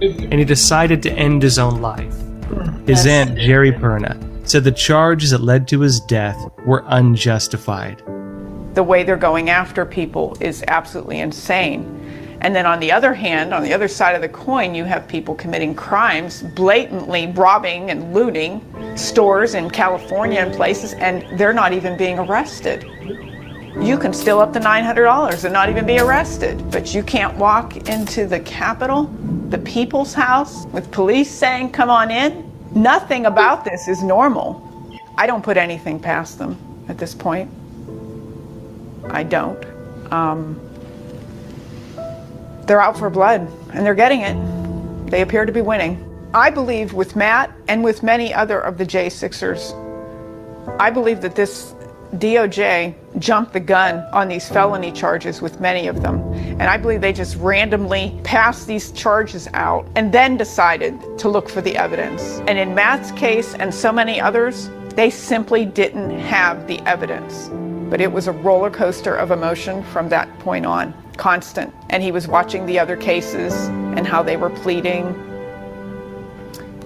and 0.00 0.34
he 0.34 0.44
decided 0.44 1.02
to 1.02 1.12
end 1.12 1.42
his 1.42 1.58
own 1.58 1.82
life. 1.82 2.14
His 2.86 3.06
aunt, 3.06 3.38
Geri 3.38 3.72
Perna, 3.72 4.16
said 4.48 4.64
the 4.64 4.72
charges 4.72 5.30
that 5.30 5.42
led 5.42 5.68
to 5.68 5.80
his 5.80 6.00
death 6.00 6.36
were 6.64 6.82
unjustified. 6.86 8.02
The 8.74 8.82
way 8.82 9.02
they're 9.02 9.16
going 9.16 9.50
after 9.50 9.84
people 9.84 10.36
is 10.40 10.64
absolutely 10.68 11.20
insane. 11.20 11.94
And 12.40 12.54
then 12.54 12.64
on 12.64 12.80
the 12.80 12.92
other 12.92 13.12
hand, 13.12 13.52
on 13.52 13.64
the 13.64 13.74
other 13.74 13.88
side 13.88 14.14
of 14.14 14.22
the 14.22 14.28
coin, 14.28 14.74
you 14.74 14.84
have 14.84 15.06
people 15.08 15.34
committing 15.34 15.74
crimes, 15.74 16.42
blatantly 16.42 17.26
robbing 17.32 17.90
and 17.90 18.14
looting 18.14 18.62
stores 18.96 19.54
in 19.54 19.68
California 19.68 20.40
and 20.40 20.54
places, 20.54 20.94
and 20.94 21.38
they're 21.38 21.52
not 21.52 21.72
even 21.72 21.98
being 21.98 22.18
arrested. 22.18 22.86
You 23.80 23.96
can 23.96 24.12
steal 24.12 24.40
up 24.40 24.52
to 24.54 24.60
$900 24.60 25.44
and 25.44 25.52
not 25.52 25.68
even 25.68 25.86
be 25.86 26.00
arrested, 26.00 26.68
but 26.72 26.92
you 26.92 27.02
can't 27.04 27.36
walk 27.36 27.88
into 27.88 28.26
the 28.26 28.40
Capitol, 28.40 29.04
the 29.50 29.58
people's 29.58 30.12
house, 30.12 30.66
with 30.66 30.90
police 30.90 31.30
saying, 31.30 31.70
come 31.70 31.88
on 31.88 32.10
in. 32.10 32.50
Nothing 32.74 33.26
about 33.26 33.64
this 33.64 33.86
is 33.86 34.02
normal. 34.02 34.64
I 35.16 35.28
don't 35.28 35.42
put 35.42 35.56
anything 35.56 36.00
past 36.00 36.38
them 36.38 36.58
at 36.88 36.98
this 36.98 37.14
point. 37.14 37.50
I 39.10 39.22
don't. 39.22 39.64
Um, 40.12 40.60
they're 42.66 42.80
out 42.80 42.98
for 42.98 43.08
blood, 43.10 43.48
and 43.72 43.86
they're 43.86 43.94
getting 43.94 44.22
it. 44.22 45.10
They 45.10 45.22
appear 45.22 45.46
to 45.46 45.52
be 45.52 45.62
winning. 45.62 46.04
I 46.34 46.50
believe 46.50 46.94
with 46.94 47.14
Matt 47.14 47.52
and 47.68 47.84
with 47.84 48.02
many 48.02 48.34
other 48.34 48.60
of 48.60 48.76
the 48.76 48.84
J6ers, 48.84 49.72
I 50.80 50.90
believe 50.90 51.20
that 51.22 51.36
this 51.36 51.74
DOJ 52.14 52.94
jumped 53.18 53.52
the 53.52 53.60
gun 53.60 53.98
on 54.14 54.28
these 54.28 54.48
felony 54.48 54.90
charges 54.90 55.42
with 55.42 55.60
many 55.60 55.88
of 55.88 56.00
them. 56.00 56.20
And 56.32 56.62
I 56.62 56.78
believe 56.78 57.02
they 57.02 57.12
just 57.12 57.36
randomly 57.36 58.18
passed 58.24 58.66
these 58.66 58.92
charges 58.92 59.46
out 59.52 59.86
and 59.94 60.10
then 60.10 60.38
decided 60.38 60.98
to 61.18 61.28
look 61.28 61.50
for 61.50 61.60
the 61.60 61.76
evidence. 61.76 62.40
And 62.46 62.58
in 62.58 62.74
Matt's 62.74 63.12
case 63.12 63.54
and 63.54 63.74
so 63.74 63.92
many 63.92 64.18
others, 64.18 64.70
they 64.94 65.10
simply 65.10 65.66
didn't 65.66 66.18
have 66.18 66.66
the 66.66 66.80
evidence. 66.80 67.50
But 67.90 68.00
it 68.00 68.10
was 68.10 68.26
a 68.26 68.32
roller 68.32 68.70
coaster 68.70 69.14
of 69.14 69.30
emotion 69.30 69.82
from 69.84 70.08
that 70.08 70.38
point 70.38 70.64
on, 70.64 70.94
constant. 71.18 71.74
And 71.90 72.02
he 72.02 72.10
was 72.10 72.26
watching 72.26 72.64
the 72.64 72.78
other 72.78 72.96
cases 72.96 73.54
and 73.66 74.06
how 74.06 74.22
they 74.22 74.38
were 74.38 74.50
pleading, 74.50 75.14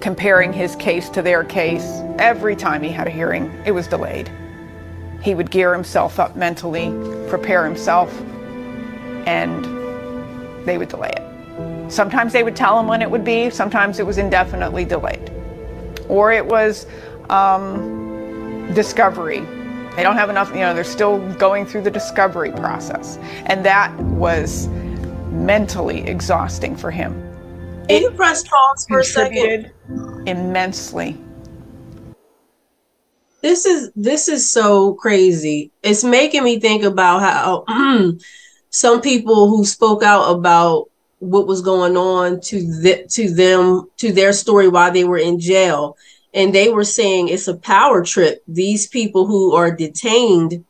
comparing 0.01 0.51
his 0.51 0.75
case 0.75 1.07
to 1.11 1.21
their 1.21 1.45
case. 1.45 2.01
Every 2.19 2.57
time 2.57 2.83
he 2.83 2.89
had 2.89 3.07
a 3.07 3.11
hearing, 3.11 3.49
it 3.65 3.71
was 3.71 3.87
delayed. 3.87 4.29
He 5.23 5.35
would 5.35 5.49
gear 5.49 5.73
himself 5.73 6.19
up 6.19 6.35
mentally, 6.35 6.89
prepare 7.29 7.63
himself, 7.65 8.13
and 9.25 9.63
they 10.65 10.77
would 10.77 10.89
delay 10.89 11.13
it. 11.15 11.91
Sometimes 11.91 12.33
they 12.33 12.43
would 12.43 12.57
tell 12.57 12.77
him 12.77 12.87
when 12.87 13.01
it 13.01 13.09
would 13.09 13.23
be, 13.23 13.49
sometimes 13.49 13.99
it 13.99 14.05
was 14.05 14.17
indefinitely 14.17 14.83
delayed. 14.83 15.31
Or 16.09 16.33
it 16.33 16.45
was 16.45 16.87
um, 17.29 18.69
discovery. 18.73 19.39
They 19.95 20.03
don't 20.03 20.17
have 20.17 20.29
enough, 20.29 20.49
you 20.49 20.55
know, 20.55 20.73
they're 20.73 20.83
still 20.83 21.19
going 21.35 21.65
through 21.65 21.83
the 21.83 21.91
discovery 21.91 22.51
process. 22.51 23.17
And 23.45 23.63
that 23.65 23.95
was 23.97 24.67
mentally 25.31 26.05
exhausting 26.05 26.75
for 26.75 26.91
him. 26.91 27.13
Can 27.87 28.01
you 28.01 28.11
press 28.11 28.43
pause 28.45 28.85
for 28.89 28.99
a 28.99 29.03
second? 29.05 29.71
Immensely 30.25 31.17
this 33.43 33.65
is 33.65 33.91
this 33.93 34.29
is 34.29 34.49
so 34.49 34.93
crazy. 34.93 35.69
It's 35.83 36.03
making 36.03 36.45
me 36.45 36.59
think 36.59 36.83
about 36.83 37.19
how 37.19 37.65
mm, 37.67 38.23
some 38.69 39.01
people 39.01 39.49
who 39.49 39.65
spoke 39.65 40.01
out 40.01 40.31
about 40.31 40.89
what 41.19 41.45
was 41.45 41.61
going 41.61 41.97
on 41.97 42.39
to 42.39 43.05
to 43.09 43.29
them 43.29 43.89
to 43.97 44.13
their 44.13 44.31
story 44.31 44.69
while 44.69 44.91
they 44.91 45.03
were 45.03 45.17
in 45.17 45.39
jail. 45.39 45.97
And 46.33 46.55
they 46.55 46.69
were 46.69 46.85
saying 46.85 47.27
it's 47.27 47.49
a 47.49 47.57
power 47.57 48.03
trip. 48.03 48.41
These 48.47 48.87
people 48.87 49.27
who 49.27 49.53
are 49.53 49.75
detained 49.75 50.63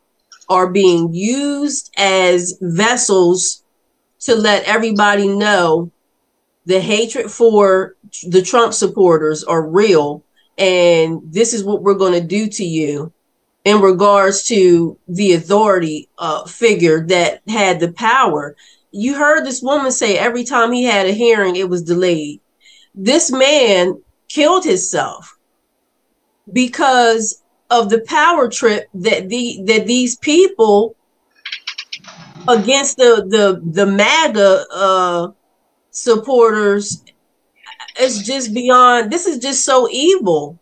are 0.50 0.70
being 0.70 1.14
used 1.14 1.94
as 1.96 2.58
vessels 2.60 3.64
to 4.22 4.36
let 4.36 4.64
everybody 4.64 5.28
know 5.28 5.92
the 6.66 6.82
hatred 6.82 7.30
for 7.30 7.96
the 8.28 8.42
Trump 8.42 8.74
supporters 8.74 9.44
are 9.44 9.62
real 9.62 10.24
and 10.58 11.22
this 11.26 11.54
is 11.54 11.64
what 11.64 11.82
we're 11.82 11.94
going 11.94 12.14
to 12.14 12.28
do 12.28 12.48
to 12.48 12.64
you 12.64 13.12
in 13.66 13.82
regards 13.82 14.44
to 14.44 14.98
the 15.08 15.34
authority 15.34 16.10
uh, 16.18 16.46
figure 16.46 17.06
that 17.08 17.42
had 17.48 17.80
the 17.80 17.92
power. 17.94 18.56
You 18.92 19.16
heard 19.16 19.46
this 19.46 19.62
woman 19.62 19.92
say 19.92 20.18
every 20.18 20.44
time 20.44 20.72
he 20.72 20.84
had 20.84 21.08
a 21.08 21.12
hearing, 21.12 21.56
it 21.56 21.70
was 21.70 21.82
delayed. 21.82 22.42
This 22.94 23.32
man 23.32 24.02
killed 24.28 24.66
himself 24.66 25.38
because 26.52 27.42
of 27.70 27.90
the 27.90 28.02
power 28.02 28.50
trip 28.50 28.88
that 28.94 29.30
the 29.30 29.62
that 29.66 29.88
these 29.88 30.18
people 30.18 30.96
against 32.48 32.98
the 32.98 33.26
the 33.28 33.62
the 33.72 33.86
MAGA 33.86 34.66
uh, 34.72 35.28
supporters 35.90 37.04
it's 37.98 38.22
just 38.24 38.54
beyond. 38.54 39.12
This 39.12 39.26
is 39.26 39.38
just 39.40 39.64
so 39.66 39.88
evil. 39.90 40.60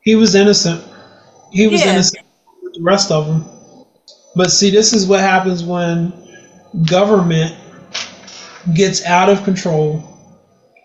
He 0.00 0.14
was 0.16 0.34
innocent. 0.34 0.84
He 1.52 1.66
was 1.68 1.84
yeah. 1.84 1.92
innocent 1.92 2.26
with 2.62 2.74
the 2.74 2.82
rest 2.82 3.10
of 3.10 3.26
them. 3.26 3.44
But 4.34 4.50
see, 4.50 4.70
this 4.70 4.92
is 4.92 5.06
what 5.06 5.20
happens 5.20 5.64
when 5.64 6.12
government 6.86 7.56
gets 8.74 9.04
out 9.04 9.28
of 9.28 9.44
control 9.44 10.02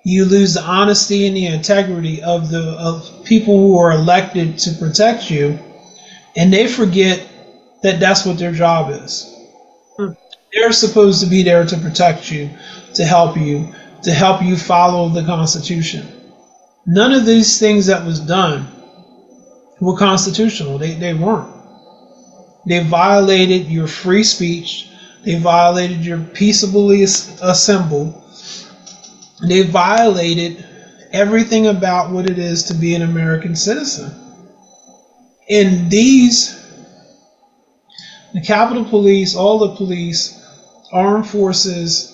You 0.04 0.26
lose 0.26 0.54
the 0.56 0.64
honesty 0.64 1.28
and 1.28 1.36
the 1.36 1.46
integrity 1.48 2.24
of 2.24 2.50
the 2.50 2.72
of 2.80 3.24
people 3.24 3.58
who 3.58 3.78
are 3.78 3.92
elected 3.92 4.58
to 4.60 4.72
protect 4.74 5.30
you, 5.30 5.60
and 6.36 6.52
they 6.52 6.68
forget 6.68 7.28
that 7.84 8.00
that's 8.00 8.26
what 8.26 8.40
their 8.40 8.52
job 8.52 8.92
is. 8.92 9.32
Hmm. 9.98 10.14
They're 10.54 10.72
supposed 10.72 11.24
to 11.24 11.30
be 11.30 11.44
there 11.44 11.66
to 11.66 11.78
protect 11.78 12.32
you, 12.32 12.50
to 12.96 13.06
help 13.06 13.38
you, 13.38 13.74
to 14.04 14.12
help 14.12 14.42
you 14.42 14.58
follow 14.58 15.10
the 15.10 15.24
Constitution. 15.24 16.08
None 16.86 17.12
of 17.14 17.26
these 17.26 17.60
things 17.60 17.86
that 17.86 18.06
was 18.06 18.20
done 18.20 18.68
were 19.80 19.98
constitutional. 19.98 20.78
They, 20.78 20.94
they 20.94 21.14
weren't. 21.14 21.54
They 22.66 22.84
violated 22.84 23.68
your 23.68 23.88
free 23.88 24.24
speech. 24.24 24.90
They 25.24 25.38
violated 25.38 26.06
your 26.06 26.20
peaceably 26.20 27.04
assemble. 27.04 28.24
They 29.48 29.64
violated 29.64 30.66
everything 31.12 31.68
about 31.68 32.12
what 32.12 32.30
it 32.30 32.40
is 32.40 32.64
to 32.64 32.74
be 32.74 32.96
an 32.96 33.02
American 33.02 33.56
citizen. 33.56 34.12
And 35.50 35.92
these, 35.92 36.56
the 38.34 38.42
Capitol 38.42 38.86
Police, 38.86 39.36
all 39.36 39.60
the 39.60 39.76
police, 39.76 40.40
armed 40.92 41.28
forces, 41.28 42.11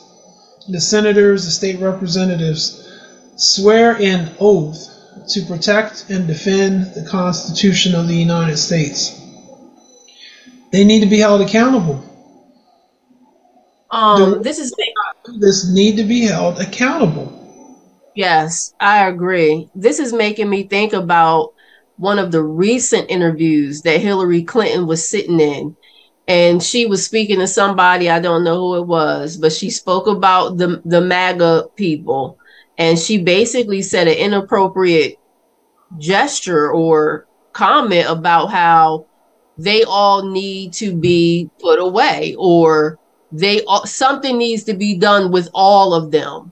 the 0.69 0.81
senators, 0.81 1.45
the 1.45 1.51
state 1.51 1.79
representatives, 1.79 2.87
swear 3.35 3.97
an 4.01 4.35
oath 4.39 4.93
to 5.29 5.41
protect 5.45 6.09
and 6.09 6.27
defend 6.27 6.93
the 6.93 7.07
Constitution 7.09 7.95
of 7.95 8.07
the 8.07 8.15
United 8.15 8.57
States. 8.57 9.19
They 10.71 10.83
need 10.83 11.01
to 11.01 11.07
be 11.07 11.19
held 11.19 11.41
accountable. 11.41 12.03
Um, 13.89 14.41
this 14.41 14.59
is 14.59 14.73
this 15.39 15.71
need 15.71 15.95
to 15.97 16.03
be 16.03 16.25
held 16.25 16.59
accountable. 16.59 17.33
Yes, 18.15 18.73
I 18.79 19.07
agree. 19.07 19.69
This 19.75 19.99
is 19.99 20.11
making 20.11 20.49
me 20.49 20.63
think 20.63 20.93
about 20.93 21.53
one 21.97 22.19
of 22.19 22.31
the 22.31 22.43
recent 22.43 23.09
interviews 23.09 23.81
that 23.83 24.01
Hillary 24.01 24.43
Clinton 24.43 24.87
was 24.87 25.07
sitting 25.07 25.39
in. 25.39 25.75
And 26.27 26.61
she 26.61 26.85
was 26.85 27.05
speaking 27.05 27.39
to 27.39 27.47
somebody, 27.47 28.09
I 28.09 28.19
don't 28.19 28.43
know 28.43 28.57
who 28.57 28.75
it 28.77 28.87
was, 28.87 29.37
but 29.37 29.53
she 29.53 29.69
spoke 29.69 30.07
about 30.07 30.57
the, 30.57 30.81
the 30.83 30.99
MAGA 31.01 31.69
people. 31.75 32.37
And 32.77 32.99
she 32.99 33.23
basically 33.23 33.81
said 33.81 34.07
an 34.07 34.17
inappropriate 34.17 35.17
gesture 35.97 36.71
or 36.71 37.27
comment 37.53 38.07
about 38.09 38.47
how 38.47 39.07
they 39.57 39.83
all 39.83 40.29
need 40.29 40.73
to 40.73 40.95
be 40.95 41.49
put 41.59 41.79
away 41.79 42.35
or 42.37 42.99
they 43.31 43.63
all, 43.63 43.85
something 43.85 44.37
needs 44.37 44.63
to 44.65 44.73
be 44.73 44.97
done 44.97 45.31
with 45.31 45.49
all 45.53 45.93
of 45.93 46.11
them 46.11 46.51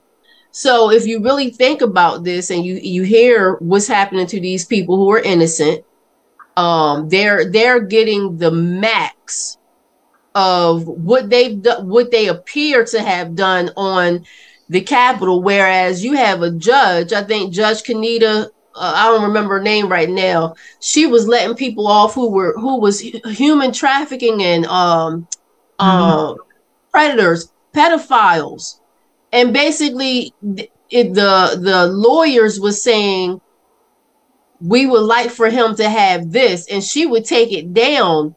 so 0.51 0.89
if 0.89 1.05
you 1.05 1.21
really 1.21 1.51
think 1.51 1.82
about 1.82 2.23
this 2.23 2.49
and 2.49 2.65
you 2.65 2.76
you 2.76 3.03
hear 3.03 3.55
what's 3.55 3.88
happening 3.88 4.26
to 4.26 4.39
these 4.39 4.65
people 4.65 4.97
who 4.97 5.11
are 5.11 5.19
innocent 5.19 5.86
um 6.57 7.07
they're 7.09 7.49
they're 7.51 7.82
getting 7.82 8.38
the 8.38 8.51
max 8.51 9.57
of 10.36 10.86
what 10.86 11.29
they've 11.29 11.61
done 11.61 11.88
what 11.88 12.11
they 12.11 12.27
appear 12.27 12.86
to 12.86 13.01
have 13.01 13.36
done 13.36 13.71
on 13.75 14.25
the 14.69 14.81
Capitol 14.81 15.41
whereas 15.41 16.03
you 16.03 16.13
have 16.13 16.41
a 16.41 16.51
judge 16.51 17.13
i 17.13 17.23
think 17.23 17.53
judge 17.53 17.83
kanita 17.83 18.49
uh, 18.75 18.93
I 18.95 19.05
don't 19.05 19.23
remember 19.23 19.57
her 19.57 19.63
name 19.63 19.88
right 19.88 20.09
now. 20.09 20.55
She 20.81 21.05
was 21.05 21.27
letting 21.27 21.55
people 21.55 21.88
off 21.88 22.13
who 22.13 22.29
were 22.29 22.53
who 22.57 22.79
was 22.79 22.99
human 22.99 23.71
trafficking 23.71 24.43
and 24.43 24.65
um 24.65 25.27
mm-hmm. 25.79 25.81
uh, 25.81 26.33
predators, 26.91 27.51
pedophiles, 27.73 28.79
and 29.31 29.53
basically 29.53 30.33
it, 30.89 31.13
the 31.13 31.57
the 31.61 31.88
lawyers 31.88 32.59
was 32.59 32.83
saying 32.83 33.39
we 34.59 34.86
would 34.86 35.03
like 35.03 35.29
for 35.29 35.49
him 35.49 35.75
to 35.75 35.89
have 35.89 36.31
this, 36.31 36.67
and 36.67 36.83
she 36.83 37.05
would 37.05 37.23
take 37.23 37.53
it 37.53 37.73
down 37.73 38.36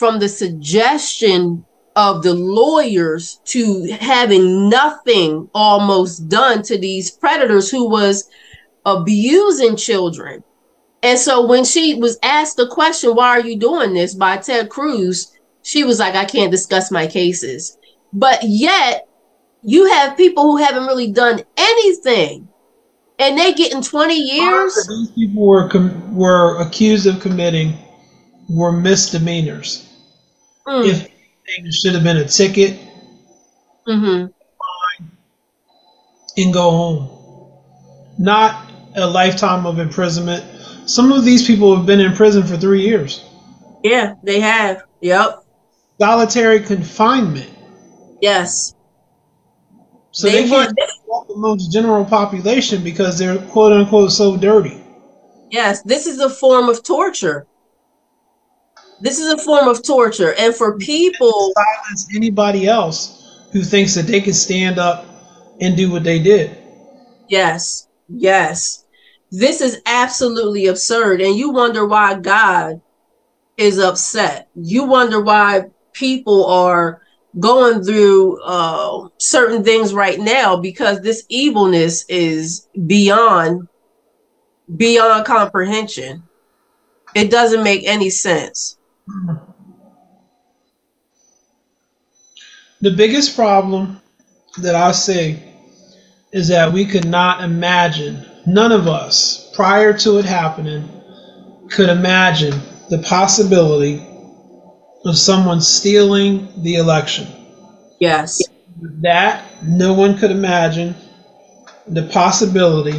from 0.00 0.18
the 0.18 0.30
suggestion 0.30 1.62
of 1.94 2.22
the 2.22 2.32
lawyers 2.32 3.38
to 3.44 3.86
having 4.00 4.70
nothing 4.70 5.46
almost 5.54 6.26
done 6.26 6.62
to 6.62 6.78
these 6.78 7.10
predators 7.10 7.70
who 7.70 7.86
was 7.86 8.26
abusing 8.86 9.76
children. 9.76 10.42
And 11.02 11.18
so 11.18 11.46
when 11.46 11.66
she 11.66 11.96
was 11.96 12.18
asked 12.22 12.56
the 12.56 12.66
question, 12.68 13.14
why 13.14 13.28
are 13.28 13.46
you 13.46 13.58
doing 13.58 13.92
this 13.92 14.14
by 14.14 14.38
Ted 14.38 14.70
Cruz? 14.70 15.36
She 15.60 15.84
was 15.84 15.98
like, 15.98 16.14
I 16.14 16.24
can't 16.24 16.50
discuss 16.50 16.90
my 16.90 17.06
cases. 17.06 17.76
But 18.10 18.38
yet 18.42 19.06
you 19.62 19.84
have 19.84 20.16
people 20.16 20.44
who 20.44 20.56
haven't 20.56 20.86
really 20.86 21.12
done 21.12 21.42
anything 21.58 22.48
and 23.18 23.38
they 23.38 23.52
get 23.52 23.74
in 23.74 23.82
20 23.82 24.14
years. 24.14 24.74
These 24.88 25.10
people 25.10 25.46
were, 25.46 25.68
com- 25.68 26.16
were 26.16 26.58
accused 26.58 27.06
of 27.06 27.20
committing 27.20 27.74
were 28.48 28.72
misdemeanors. 28.72 29.89
Mm. 30.66 30.88
If 30.88 31.08
it 31.46 31.74
should 31.74 31.94
have 31.94 32.04
been 32.04 32.18
a 32.18 32.24
ticket 32.24 32.78
mm-hmm. 33.86 34.26
and 36.36 36.52
go 36.52 36.70
home. 36.70 37.16
Not 38.18 38.70
a 38.96 39.06
lifetime 39.06 39.66
of 39.66 39.78
imprisonment. 39.78 40.44
Some 40.88 41.12
of 41.12 41.24
these 41.24 41.46
people 41.46 41.76
have 41.76 41.86
been 41.86 42.00
in 42.00 42.14
prison 42.14 42.46
for 42.46 42.56
three 42.56 42.82
years. 42.82 43.24
Yeah, 43.82 44.14
they 44.22 44.40
have. 44.40 44.82
Yep. 45.00 45.44
Solitary 46.00 46.60
confinement. 46.60 47.50
Yes. 48.20 48.74
So 50.12 50.28
they, 50.28 50.42
they 50.42 50.48
can't 50.48 50.76
walk 51.06 51.28
amongst 51.34 51.66
the 51.66 51.72
general 51.72 52.04
population 52.04 52.82
because 52.82 53.18
they're 53.18 53.38
quote 53.38 53.72
unquote 53.72 54.12
so 54.12 54.36
dirty. 54.36 54.82
Yes, 55.50 55.82
this 55.82 56.06
is 56.06 56.20
a 56.20 56.30
form 56.30 56.68
of 56.68 56.82
torture. 56.84 57.46
This 59.00 59.18
is 59.18 59.32
a 59.32 59.38
form 59.38 59.68
of 59.68 59.82
torture. 59.82 60.34
And 60.34 60.54
for 60.54 60.76
people 60.78 61.52
silence 61.54 62.08
anybody 62.14 62.66
else 62.66 63.46
who 63.52 63.62
thinks 63.62 63.94
that 63.94 64.06
they 64.06 64.20
can 64.20 64.32
stand 64.32 64.78
up 64.78 65.06
and 65.60 65.76
do 65.76 65.90
what 65.90 66.04
they 66.04 66.18
did. 66.18 66.56
Yes. 67.28 67.88
Yes. 68.08 68.84
This 69.30 69.60
is 69.60 69.80
absolutely 69.86 70.66
absurd. 70.66 71.20
And 71.20 71.36
you 71.36 71.50
wonder 71.50 71.86
why 71.86 72.14
God 72.14 72.80
is 73.56 73.78
upset. 73.78 74.48
You 74.54 74.84
wonder 74.84 75.20
why 75.20 75.66
people 75.92 76.46
are 76.46 77.02
going 77.38 77.84
through 77.84 78.42
uh, 78.42 79.08
certain 79.18 79.62
things 79.62 79.94
right 79.94 80.18
now 80.18 80.56
because 80.56 81.00
this 81.00 81.24
evilness 81.28 82.04
is 82.08 82.68
beyond 82.86 83.68
beyond 84.76 85.24
comprehension. 85.24 86.22
It 87.14 87.30
doesn't 87.30 87.64
make 87.64 87.84
any 87.84 88.10
sense. 88.10 88.78
The 92.82 92.90
biggest 92.90 93.36
problem 93.36 94.00
that 94.58 94.74
I 94.74 94.92
see 94.92 95.38
is 96.32 96.48
that 96.48 96.72
we 96.72 96.86
could 96.86 97.04
not 97.04 97.42
imagine, 97.44 98.24
none 98.46 98.72
of 98.72 98.88
us, 98.88 99.50
prior 99.54 99.92
to 99.98 100.18
it 100.18 100.24
happening, 100.24 100.88
could 101.68 101.90
imagine 101.90 102.58
the 102.88 102.98
possibility 102.98 104.06
of 105.04 105.18
someone 105.18 105.60
stealing 105.60 106.48
the 106.62 106.76
election. 106.76 107.26
Yes. 107.98 108.42
That 109.02 109.44
no 109.62 109.92
one 109.92 110.16
could 110.16 110.30
imagine 110.30 110.94
the 111.86 112.04
possibility 112.04 112.98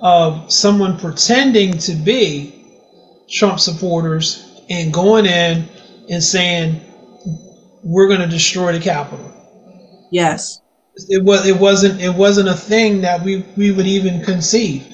of 0.00 0.50
someone 0.50 0.98
pretending 0.98 1.78
to 1.78 1.92
be 1.92 2.64
Trump 3.28 3.60
supporters 3.60 4.55
and 4.68 4.92
going 4.92 5.26
in 5.26 5.68
and 6.10 6.22
saying, 6.22 6.80
we're 7.82 8.08
going 8.08 8.20
to 8.20 8.26
destroy 8.26 8.72
the 8.72 8.80
Capitol. 8.80 9.32
Yes 10.10 10.60
it 10.96 11.22
was 11.22 11.46
it 11.46 11.58
wasn't 11.58 12.00
it 12.00 12.14
wasn't 12.14 12.48
a 12.48 12.54
thing 12.54 13.02
that 13.02 13.22
we 13.22 13.44
we 13.56 13.70
would 13.70 13.86
even 13.86 14.22
conceive. 14.22 14.86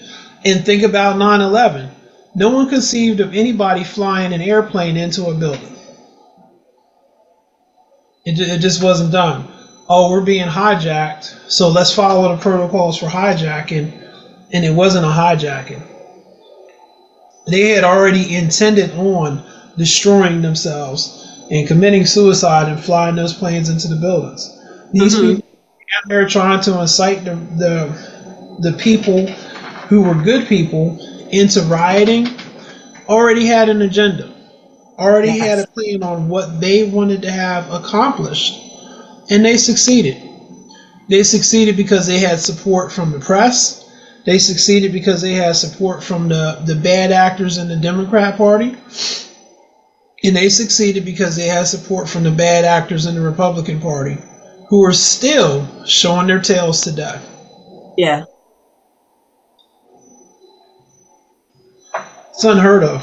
And 0.44 0.64
think 0.64 0.82
about 0.82 1.16
9/11. 1.16 1.90
No 2.34 2.50
one 2.50 2.68
conceived 2.68 3.20
of 3.20 3.34
anybody 3.34 3.84
flying 3.84 4.32
an 4.32 4.40
airplane 4.40 4.96
into 4.96 5.26
a 5.26 5.34
building. 5.34 5.76
It, 8.24 8.38
it 8.38 8.60
just 8.60 8.82
wasn't 8.82 9.12
done. 9.12 9.48
Oh, 9.88 10.10
we're 10.10 10.24
being 10.24 10.46
hijacked, 10.48 11.50
so 11.50 11.68
let's 11.68 11.94
follow 11.94 12.34
the 12.34 12.40
protocols 12.40 12.98
for 12.98 13.06
hijacking. 13.06 13.98
And 14.52 14.64
it 14.64 14.72
wasn't 14.72 15.04
a 15.04 15.08
hijacking. 15.08 15.82
They 17.46 17.70
had 17.70 17.84
already 17.84 18.34
intended 18.34 18.92
on 18.92 19.44
destroying 19.76 20.42
themselves 20.42 21.28
and 21.50 21.68
committing 21.68 22.06
suicide 22.06 22.70
and 22.70 22.82
flying 22.82 23.16
those 23.16 23.34
planes 23.34 23.68
into 23.68 23.88
the 23.88 23.96
buildings. 23.96 24.48
These 24.92 25.16
mm-hmm. 25.16 25.36
people 25.36 25.48
they're 26.06 26.28
trying 26.28 26.60
to 26.62 26.80
incite 26.80 27.24
the, 27.24 27.34
the 27.34 28.58
the 28.60 28.78
people 28.78 29.26
who 29.88 30.02
were 30.02 30.14
good 30.14 30.48
people 30.48 30.98
into 31.30 31.60
rioting 31.62 32.28
already 33.08 33.46
had 33.46 33.68
an 33.68 33.82
agenda 33.82 34.32
already 34.98 35.28
yes. 35.28 35.40
had 35.40 35.58
a 35.58 35.66
plan 35.68 36.02
on 36.02 36.28
what 36.28 36.60
they 36.60 36.88
wanted 36.90 37.22
to 37.22 37.30
have 37.30 37.70
accomplished 37.72 38.58
and 39.30 39.44
they 39.44 39.56
succeeded 39.56 40.22
They 41.08 41.22
succeeded 41.22 41.76
because 41.76 42.06
they 42.06 42.18
had 42.18 42.40
support 42.40 42.92
from 42.92 43.12
the 43.12 43.20
press. 43.20 43.90
They 44.24 44.38
succeeded 44.38 44.92
because 44.92 45.20
they 45.20 45.34
had 45.34 45.56
support 45.56 46.02
from 46.02 46.28
the, 46.28 46.62
the 46.64 46.76
bad 46.76 47.12
actors 47.12 47.58
in 47.58 47.68
the 47.68 47.76
Democrat 47.76 48.36
Party. 48.38 48.76
And 50.24 50.36
they 50.36 50.48
succeeded 50.48 51.04
because 51.04 51.34
they 51.34 51.46
had 51.46 51.66
support 51.66 52.08
from 52.08 52.22
the 52.22 52.30
bad 52.30 52.64
actors 52.64 53.06
in 53.06 53.14
the 53.16 53.20
Republican 53.20 53.80
Party 53.80 54.18
who 54.68 54.84
are 54.84 54.92
still 54.92 55.68
showing 55.84 56.28
their 56.28 56.40
tails 56.40 56.80
today. 56.80 57.20
Yeah. 57.98 58.24
It's 62.30 62.44
unheard 62.44 62.84
of. 62.84 63.02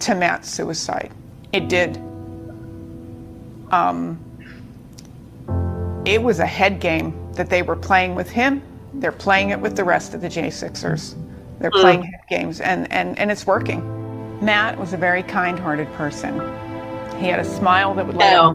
To 0.00 0.14
Matt's 0.14 0.48
suicide. 0.48 1.10
It 1.52 1.68
did. 1.68 1.96
Um, 3.72 4.22
it 6.06 6.22
was 6.22 6.38
a 6.38 6.46
head 6.46 6.78
game 6.80 7.25
that 7.36 7.50
they 7.50 7.62
were 7.62 7.76
playing 7.76 8.14
with 8.14 8.30
him. 8.30 8.62
They're 8.94 9.12
playing 9.12 9.50
it 9.50 9.60
with 9.60 9.76
the 9.76 9.84
rest 9.84 10.14
of 10.14 10.20
the 10.20 10.28
J6ers. 10.28 11.14
They're 11.60 11.70
mm. 11.70 11.80
playing 11.80 12.12
games, 12.28 12.60
and, 12.60 12.90
and, 12.92 13.18
and 13.18 13.30
it's 13.30 13.46
working. 13.46 13.92
Matt 14.44 14.78
was 14.78 14.92
a 14.92 14.96
very 14.96 15.22
kind 15.22 15.58
hearted 15.58 15.90
person. 15.94 16.34
He 17.18 17.26
had 17.26 17.40
a 17.40 17.44
smile 17.44 17.94
that 17.94 18.06
would 18.06 18.16
let 18.16 18.54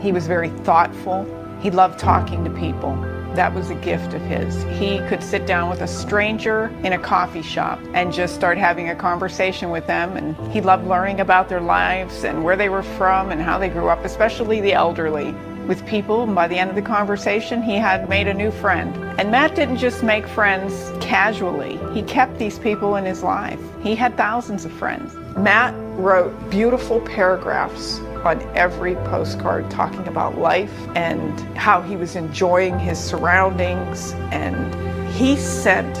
He 0.00 0.10
was 0.10 0.26
very 0.26 0.50
thoughtful. 0.50 1.24
He 1.60 1.70
loved 1.70 1.98
talking 1.98 2.42
to 2.44 2.50
people. 2.50 2.96
That 3.34 3.54
was 3.54 3.70
a 3.70 3.76
gift 3.76 4.12
of 4.12 4.22
his. 4.22 4.64
He 4.76 4.98
could 5.08 5.22
sit 5.22 5.46
down 5.46 5.70
with 5.70 5.82
a 5.82 5.86
stranger 5.86 6.66
in 6.82 6.94
a 6.94 6.98
coffee 6.98 7.42
shop 7.42 7.78
and 7.94 8.12
just 8.12 8.34
start 8.34 8.58
having 8.58 8.88
a 8.88 8.96
conversation 8.96 9.70
with 9.70 9.86
them. 9.86 10.16
And 10.16 10.36
he 10.52 10.60
loved 10.60 10.88
learning 10.88 11.20
about 11.20 11.48
their 11.48 11.60
lives 11.60 12.24
and 12.24 12.42
where 12.42 12.56
they 12.56 12.68
were 12.68 12.82
from 12.82 13.30
and 13.30 13.40
how 13.40 13.56
they 13.56 13.68
grew 13.68 13.88
up, 13.88 14.04
especially 14.04 14.60
the 14.60 14.72
elderly 14.72 15.32
with 15.70 15.86
people. 15.86 16.24
And 16.24 16.34
by 16.34 16.48
the 16.48 16.58
end 16.58 16.68
of 16.68 16.74
the 16.74 16.82
conversation, 16.82 17.62
he 17.62 17.76
had 17.76 18.08
made 18.08 18.26
a 18.26 18.34
new 18.34 18.50
friend. 18.50 18.92
And 19.20 19.30
Matt 19.30 19.54
didn't 19.54 19.76
just 19.76 20.02
make 20.02 20.26
friends 20.26 20.92
casually, 21.00 21.78
he 21.94 22.02
kept 22.02 22.40
these 22.40 22.58
people 22.58 22.96
in 22.96 23.04
his 23.04 23.22
life. 23.22 23.60
He 23.80 23.94
had 23.94 24.16
thousands 24.16 24.64
of 24.64 24.72
friends. 24.72 25.14
Matt 25.36 25.72
wrote 25.96 26.32
beautiful 26.50 27.00
paragraphs 27.02 28.00
on 28.24 28.42
every 28.56 28.96
postcard 29.12 29.70
talking 29.70 30.08
about 30.08 30.38
life 30.38 30.74
and 30.96 31.38
how 31.56 31.80
he 31.80 31.94
was 31.94 32.16
enjoying 32.16 32.76
his 32.76 32.98
surroundings. 32.98 34.12
And 34.32 34.74
he 35.12 35.36
sent 35.36 35.94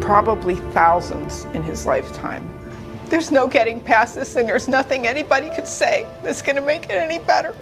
probably 0.00 0.54
thousands 0.72 1.46
in 1.46 1.64
his 1.64 1.84
lifetime. 1.84 2.48
There's 3.06 3.32
no 3.32 3.48
getting 3.48 3.80
past 3.80 4.14
this, 4.14 4.36
and 4.36 4.48
there's 4.48 4.68
nothing 4.68 5.08
anybody 5.08 5.50
could 5.50 5.66
say 5.66 6.06
that's 6.22 6.42
going 6.42 6.54
to 6.54 6.62
make 6.62 6.84
it 6.84 6.92
any 6.92 7.18
better. 7.18 7.56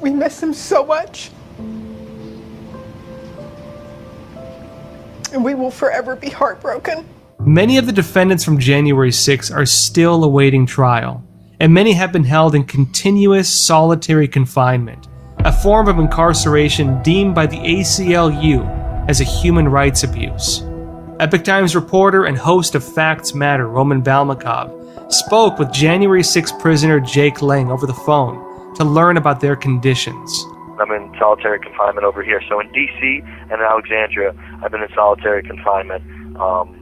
We 0.00 0.10
miss 0.10 0.42
him 0.42 0.54
so 0.54 0.84
much. 0.84 1.30
And 5.32 5.44
we 5.44 5.54
will 5.54 5.70
forever 5.70 6.16
be 6.16 6.30
heartbroken. 6.30 7.06
Many 7.38 7.78
of 7.78 7.86
the 7.86 7.92
defendants 7.92 8.44
from 8.44 8.58
January 8.58 9.12
6 9.12 9.50
are 9.50 9.66
still 9.66 10.24
awaiting 10.24 10.66
trial, 10.66 11.24
and 11.58 11.72
many 11.72 11.92
have 11.92 12.12
been 12.12 12.24
held 12.24 12.54
in 12.54 12.64
continuous 12.64 13.48
solitary 13.48 14.28
confinement, 14.28 15.08
a 15.38 15.52
form 15.52 15.88
of 15.88 15.98
incarceration 15.98 17.00
deemed 17.02 17.34
by 17.34 17.46
the 17.46 17.56
ACLU 17.58 19.08
as 19.08 19.20
a 19.20 19.24
human 19.24 19.68
rights 19.68 20.02
abuse. 20.02 20.62
Epoch 21.18 21.44
Times 21.44 21.74
reporter 21.74 22.24
and 22.24 22.36
host 22.36 22.74
of 22.74 22.84
Facts 22.84 23.34
Matter, 23.34 23.68
Roman 23.68 24.02
Balmakov, 24.02 25.12
spoke 25.12 25.58
with 25.58 25.72
January 25.72 26.22
6 26.22 26.52
prisoner 26.52 27.00
Jake 27.00 27.42
Lang 27.42 27.70
over 27.70 27.86
the 27.86 27.94
phone 27.94 28.49
to 28.80 28.86
learn 28.86 29.18
about 29.18 29.40
their 29.42 29.56
conditions. 29.56 30.46
I'm 30.80 30.90
in 30.90 31.12
solitary 31.18 31.60
confinement 31.60 32.04
over 32.04 32.22
here. 32.22 32.40
So 32.48 32.58
in 32.60 32.72
D.C. 32.72 33.20
and 33.52 33.52
in 33.52 33.60
Alexandria, 33.60 34.32
I've 34.64 34.72
been 34.72 34.82
in 34.82 34.88
solitary 34.94 35.42
confinement. 35.42 36.02
Um, 36.40 36.80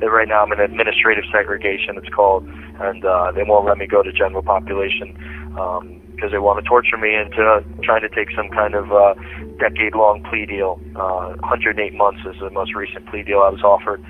right 0.00 0.26
now, 0.26 0.42
I'm 0.42 0.52
in 0.52 0.60
administrative 0.60 1.24
segregation, 1.30 1.98
it's 1.98 2.08
called, 2.08 2.48
and 2.80 3.04
uh, 3.04 3.32
they 3.32 3.42
won't 3.44 3.66
let 3.66 3.76
me 3.76 3.86
go 3.86 4.02
to 4.02 4.12
general 4.12 4.42
population 4.42 5.12
because 5.52 6.32
um, 6.32 6.32
they 6.32 6.38
want 6.38 6.64
to 6.64 6.68
torture 6.68 6.96
me 6.96 7.14
into 7.14 7.62
trying 7.82 8.00
to 8.00 8.08
take 8.08 8.28
some 8.34 8.48
kind 8.48 8.74
of 8.74 8.90
uh, 8.90 9.12
decade-long 9.60 10.24
plea 10.30 10.46
deal. 10.46 10.80
Uh, 10.96 11.36
108 11.44 11.92
months 11.92 12.20
is 12.24 12.40
the 12.40 12.50
most 12.50 12.74
recent 12.74 13.06
plea 13.10 13.22
deal 13.22 13.40
I 13.40 13.50
was 13.50 13.62
offered. 13.62 14.02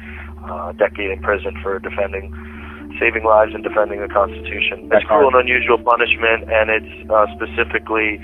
Uh, 0.47 0.71
a 0.71 0.75
decade 0.79 1.11
in 1.11 1.21
prison 1.23 1.59
for 1.61 1.81
defending 1.81 2.31
saving 2.99 3.25
lives 3.25 3.55
and 3.55 3.62
defending 3.62 4.01
the 4.01 4.09
Constitution. 4.09 4.89
It's 4.93 5.07
cruel 5.07 5.29
and 5.29 5.37
unusual 5.37 5.79
punishment, 5.79 6.51
and 6.51 6.71
it's 6.71 6.95
uh, 7.11 7.27
specifically 7.35 8.21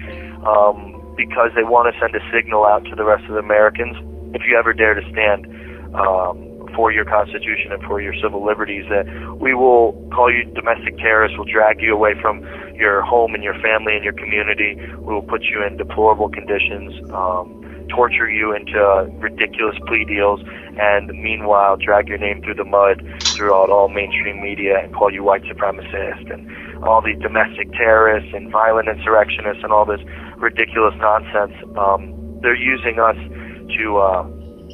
um, 0.47 0.97
because 1.17 1.51
they 1.55 1.65
want 1.65 1.93
to 1.93 1.95
send 2.01 2.15
a 2.15 2.23
signal 2.33 2.67
out 2.67 2.85
to 2.87 2.95
the 2.95 3.05
rest 3.05 3.25
of 3.27 3.35
the 3.35 3.43
Americans. 3.43 3.97
If 4.35 4.43
you 4.47 4.57
ever 4.57 4.73
dare 4.73 4.95
to 4.95 5.05
stand 5.11 5.47
um, 5.95 6.71
for 6.75 6.93
your 6.93 7.05
Constitution 7.05 7.73
and 7.73 7.83
for 7.85 8.01
your 8.01 8.15
civil 8.23 8.45
liberties, 8.45 8.87
that 8.89 9.07
we 9.41 9.55
will 9.55 9.93
call 10.15 10.33
you 10.33 10.45
domestic 10.55 10.97
terrorists, 10.99 11.37
we'll 11.37 11.51
drag 11.51 11.81
you 11.81 11.93
away 11.93 12.15
from 12.21 12.47
your 12.75 13.03
home 13.03 13.35
and 13.35 13.45
your 13.45 13.55
family 13.61 13.95
and 13.95 14.05
your 14.05 14.15
community, 14.15 14.81
we 14.99 15.13
will 15.13 15.23
put 15.23 15.43
you 15.45 15.63
in 15.63 15.77
deplorable 15.77 16.29
conditions. 16.29 16.95
Um, 17.13 17.61
torture 17.95 18.31
you 18.31 18.55
into 18.55 18.79
ridiculous 19.19 19.77
plea 19.87 20.05
deals, 20.05 20.41
and 20.79 21.09
meanwhile 21.21 21.77
drag 21.77 22.09
your 22.09 22.19
name 22.19 22.43
through 22.43 22.55
the 22.55 22.65
mud 22.65 23.03
throughout 23.37 23.71
all 23.71 23.89
mainstream 23.89 24.43
media 24.43 24.79
and 24.83 24.95
call 24.95 25.13
you 25.13 25.23
white 25.23 25.43
supremacist 25.45 26.33
and 26.33 26.49
all 26.85 27.03
these 27.03 27.19
domestic 27.21 27.71
terrorists 27.73 28.31
and 28.35 28.51
violent 28.51 28.89
insurrectionists 28.89 29.63
and 29.63 29.73
all 29.73 29.85
this 29.85 30.01
ridiculous 30.39 30.95
nonsense. 30.99 31.53
Um, 31.77 32.17
they're 32.43 32.57
using 32.57 32.99
us 32.99 33.17
to 33.77 33.99
uh, 33.99 34.25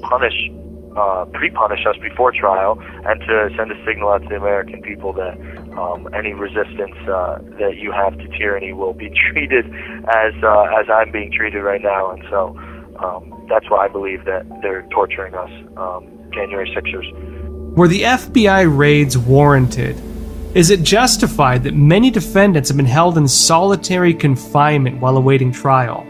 punish, 0.09 0.51
uh, 0.97 1.25
pre-punish 1.35 1.81
us 1.87 1.97
before 2.01 2.33
trial, 2.33 2.79
and 2.81 3.21
to 3.21 3.51
send 3.57 3.73
a 3.73 3.79
signal 3.85 4.11
out 4.11 4.23
to 4.23 4.29
the 4.29 4.37
American 4.37 4.83
people 4.83 5.13
that 5.15 5.35
um, 5.77 6.09
any 6.15 6.33
resistance 6.33 6.97
uh, 7.11 7.39
that 7.59 7.77
you 7.77 7.93
have 7.93 8.17
to 8.19 8.29
tyranny 8.39 8.73
will 8.73 8.95
be 8.95 9.11
treated 9.31 9.67
as 10.15 10.33
uh, 10.43 10.67
as 10.79 10.87
I'm 10.89 11.11
being 11.11 11.33
treated 11.33 11.63
right 11.63 11.83
now. 11.83 12.11
And 12.11 12.23
so 12.31 12.57
um, 13.03 13.47
that's 13.49 13.69
why 13.71 13.85
I 13.85 13.89
believe 13.89 14.25
that 14.25 14.47
they're 14.63 14.87
torturing 14.91 15.35
us, 15.35 15.51
um, 15.77 16.07
January 16.33 16.69
6ers. 16.75 17.75
Were 17.77 17.89
the 17.89 18.03
FBI 18.03 18.77
raids 18.77 19.19
warranted? 19.19 20.01
Is 20.55 20.71
it 20.71 20.83
justified 20.83 21.65
that 21.65 21.75
many 21.75 22.11
defendants 22.11 22.71
have 22.71 22.77
been 22.79 22.87
held 22.87 23.19
in 23.19 23.29
solitary 23.29 24.15
confinement 24.15 25.01
while 25.01 25.19
awaiting 25.19 25.53
trial? 25.53 26.07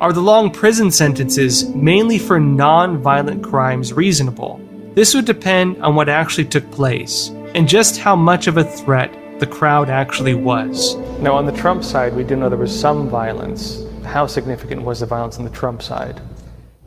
Are 0.00 0.12
the 0.12 0.20
long 0.22 0.50
prison 0.50 0.90
sentences, 0.90 1.68
mainly 1.74 2.18
for 2.18 2.40
non 2.40 3.02
violent 3.02 3.44
crimes, 3.44 3.92
reasonable? 3.92 4.60
This 4.94 5.14
would 5.14 5.26
depend 5.26 5.82
on 5.82 5.94
what 5.94 6.08
actually 6.08 6.46
took 6.46 6.70
place 6.70 7.28
and 7.54 7.68
just 7.68 7.98
how 7.98 8.16
much 8.16 8.46
of 8.46 8.56
a 8.56 8.64
threat 8.64 9.14
the 9.38 9.46
crowd 9.46 9.90
actually 9.90 10.34
was. 10.34 10.96
Now, 11.20 11.34
on 11.34 11.46
the 11.46 11.52
Trump 11.52 11.84
side, 11.84 12.14
we 12.14 12.24
do 12.24 12.36
know 12.36 12.48
there 12.48 12.58
was 12.58 12.78
some 12.78 13.08
violence. 13.08 13.84
How 14.12 14.26
significant 14.26 14.82
was 14.82 15.00
the 15.00 15.06
violence 15.06 15.38
on 15.38 15.44
the 15.44 15.50
Trump 15.50 15.80
side? 15.80 16.20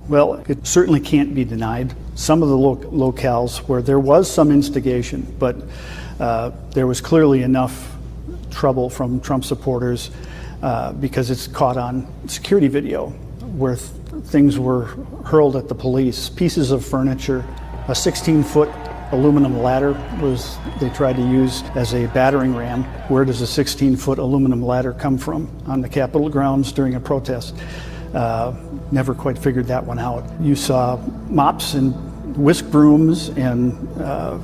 Well, 0.07 0.43
it 0.47 0.67
certainly 0.67 0.99
can't 0.99 1.33
be 1.33 1.43
denied. 1.43 1.95
Some 2.13 2.43
of 2.43 2.49
the 2.49 2.55
lo- 2.55 2.75
locales 2.75 3.67
where 3.67 3.81
there 3.81 3.99
was 3.99 4.31
some 4.31 4.51
instigation, 4.51 5.35
but 5.39 5.55
uh, 6.19 6.51
there 6.75 6.85
was 6.85 7.01
clearly 7.01 7.41
enough 7.41 7.97
trouble 8.51 8.91
from 8.91 9.19
Trump 9.21 9.43
supporters 9.43 10.11
uh, 10.61 10.93
because 10.93 11.31
it's 11.31 11.47
caught 11.47 11.77
on 11.77 12.07
security 12.27 12.67
video 12.67 13.07
where 13.57 13.77
th- 13.77 13.89
things 14.25 14.59
were 14.59 14.85
hurled 15.25 15.55
at 15.55 15.67
the 15.67 15.73
police. 15.73 16.29
Pieces 16.29 16.69
of 16.69 16.85
furniture, 16.85 17.43
a 17.87 17.95
16 17.95 18.43
foot 18.43 18.69
aluminum 19.11 19.61
ladder 19.61 19.93
was 20.19 20.57
they 20.79 20.89
tried 20.89 21.15
to 21.15 21.21
use 21.21 21.63
as 21.75 21.93
a 21.93 22.07
battering 22.07 22.55
ram. 22.55 22.83
Where 23.09 23.25
does 23.25 23.41
a 23.41 23.47
16 23.47 23.95
foot 23.97 24.17
aluminum 24.17 24.61
ladder 24.61 24.93
come 24.93 25.17
from 25.17 25.49
on 25.67 25.81
the 25.81 25.89
Capitol 25.89 26.29
grounds 26.29 26.71
during 26.71 26.95
a 26.95 26.99
protest? 26.99 27.55
Uh, 28.13 28.53
never 28.91 29.13
quite 29.13 29.37
figured 29.37 29.67
that 29.67 29.83
one 29.83 29.99
out. 29.99 30.23
You 30.39 30.55
saw 30.55 30.97
mops 31.29 31.73
and 31.73 31.93
whisk 32.37 32.69
brooms 32.69 33.29
and 33.29 33.73
uh, 34.01 34.39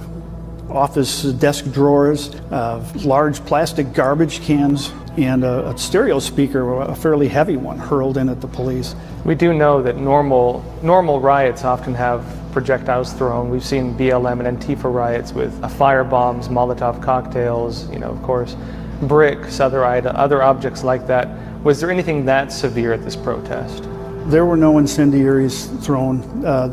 office 0.69 1.23
desk 1.23 1.71
drawers, 1.71 2.35
uh, 2.51 2.85
large 3.03 3.43
plastic 3.45 3.93
garbage 3.93 4.41
cans, 4.41 4.91
and 5.17 5.43
a, 5.43 5.69
a, 5.69 5.77
stereo 5.77 6.19
speaker, 6.19 6.81
a 6.81 6.95
fairly 6.95 7.27
heavy 7.27 7.57
one, 7.57 7.77
hurled 7.77 8.17
in 8.17 8.29
at 8.29 8.39
the 8.39 8.47
police. 8.47 8.95
We 9.25 9.35
do 9.35 9.53
know 9.53 9.81
that 9.83 9.97
normal 9.97 10.63
normal 10.81 11.19
riots 11.19 11.63
often 11.65 11.93
have 11.95 12.23
projectiles 12.51 13.13
thrown. 13.13 13.49
We've 13.49 13.63
seen 13.63 13.97
BLM 13.97 14.45
and 14.45 14.57
Antifa 14.57 14.93
riots 14.93 15.33
with 15.33 15.53
fire 15.77 16.03
bombs, 16.03 16.47
Molotov 16.47 17.01
cocktails, 17.01 17.89
you 17.91 17.99
know, 17.99 18.09
of 18.09 18.21
course, 18.23 18.55
bricks, 19.03 19.59
other 19.59 19.83
other 19.85 20.43
objects 20.43 20.83
like 20.83 21.07
that. 21.07 21.27
Was 21.63 21.79
there 21.79 21.91
anything 21.91 22.25
that 22.25 22.51
severe 22.51 22.93
at 22.93 23.03
this 23.03 23.15
protest? 23.15 23.83
There 24.25 24.45
were 24.45 24.57
no 24.57 24.77
incendiaries 24.77 25.65
thrown. 25.85 26.45
Uh, 26.45 26.67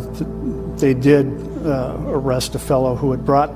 they 0.77 0.95
did 0.95 1.27
uh, 1.67 1.97
arrest 2.07 2.55
a 2.55 2.59
fellow 2.59 2.95
who 2.95 3.11
had 3.11 3.25
brought 3.25 3.51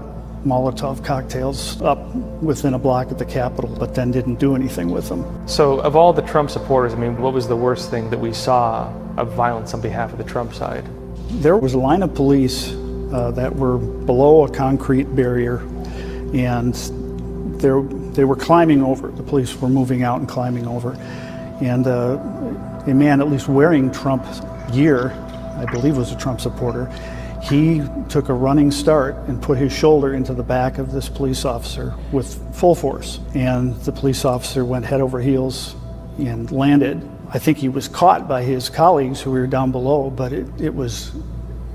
Molotov 0.44 1.04
cocktails 1.04 1.80
up 1.82 2.14
within 2.42 2.74
a 2.74 2.78
block 2.78 3.10
at 3.10 3.18
the 3.18 3.24
Capitol, 3.24 3.74
but 3.78 3.94
then 3.94 4.10
didn't 4.10 4.36
do 4.36 4.56
anything 4.56 4.90
with 4.90 5.08
them. 5.08 5.24
So, 5.46 5.80
of 5.80 5.94
all 5.94 6.12
the 6.12 6.22
Trump 6.22 6.50
supporters, 6.50 6.94
I 6.94 6.96
mean, 6.96 7.20
what 7.20 7.32
was 7.32 7.46
the 7.46 7.56
worst 7.56 7.90
thing 7.90 8.10
that 8.10 8.18
we 8.18 8.32
saw 8.32 8.92
of 9.16 9.32
violence 9.34 9.72
on 9.72 9.80
behalf 9.80 10.10
of 10.12 10.18
the 10.18 10.24
Trump 10.24 10.52
side? 10.52 10.84
There 11.40 11.56
was 11.56 11.74
a 11.74 11.78
line 11.78 12.02
of 12.02 12.14
police 12.14 12.72
uh, 13.12 13.32
that 13.34 13.54
were 13.54 13.78
below 13.78 14.44
a 14.44 14.50
concrete 14.50 15.04
barrier, 15.16 15.58
and 16.34 16.74
they 17.60 18.24
were 18.24 18.36
climbing 18.36 18.82
over. 18.82 19.08
The 19.08 19.22
police 19.22 19.58
were 19.60 19.68
moving 19.68 20.02
out 20.02 20.20
and 20.20 20.28
climbing 20.28 20.66
over. 20.66 20.92
And 21.60 21.86
uh, 21.86 22.18
a 22.86 22.94
man, 22.94 23.20
at 23.20 23.28
least 23.28 23.48
wearing 23.48 23.90
Trump 23.90 24.24
gear, 24.72 25.10
I 25.56 25.64
believe 25.70 25.96
was 25.96 26.12
a 26.12 26.16
Trump 26.16 26.40
supporter, 26.40 26.86
he 27.42 27.82
took 28.08 28.28
a 28.28 28.34
running 28.34 28.70
start 28.70 29.16
and 29.26 29.40
put 29.42 29.58
his 29.58 29.72
shoulder 29.72 30.14
into 30.14 30.34
the 30.34 30.42
back 30.42 30.78
of 30.78 30.92
this 30.92 31.08
police 31.08 31.44
officer 31.44 31.94
with 32.12 32.54
full 32.54 32.74
force. 32.74 33.20
And 33.34 33.74
the 33.82 33.92
police 33.92 34.24
officer 34.24 34.64
went 34.64 34.84
head 34.84 35.00
over 35.00 35.20
heels 35.20 35.74
and 36.18 36.50
landed. 36.52 37.08
I 37.34 37.38
think 37.38 37.56
he 37.56 37.70
was 37.70 37.88
caught 37.88 38.28
by 38.28 38.42
his 38.42 38.68
colleagues 38.68 39.20
who 39.20 39.30
were 39.30 39.46
down 39.46 39.72
below, 39.72 40.10
but 40.10 40.32
it, 40.32 40.46
it 40.60 40.74
was 40.74 41.12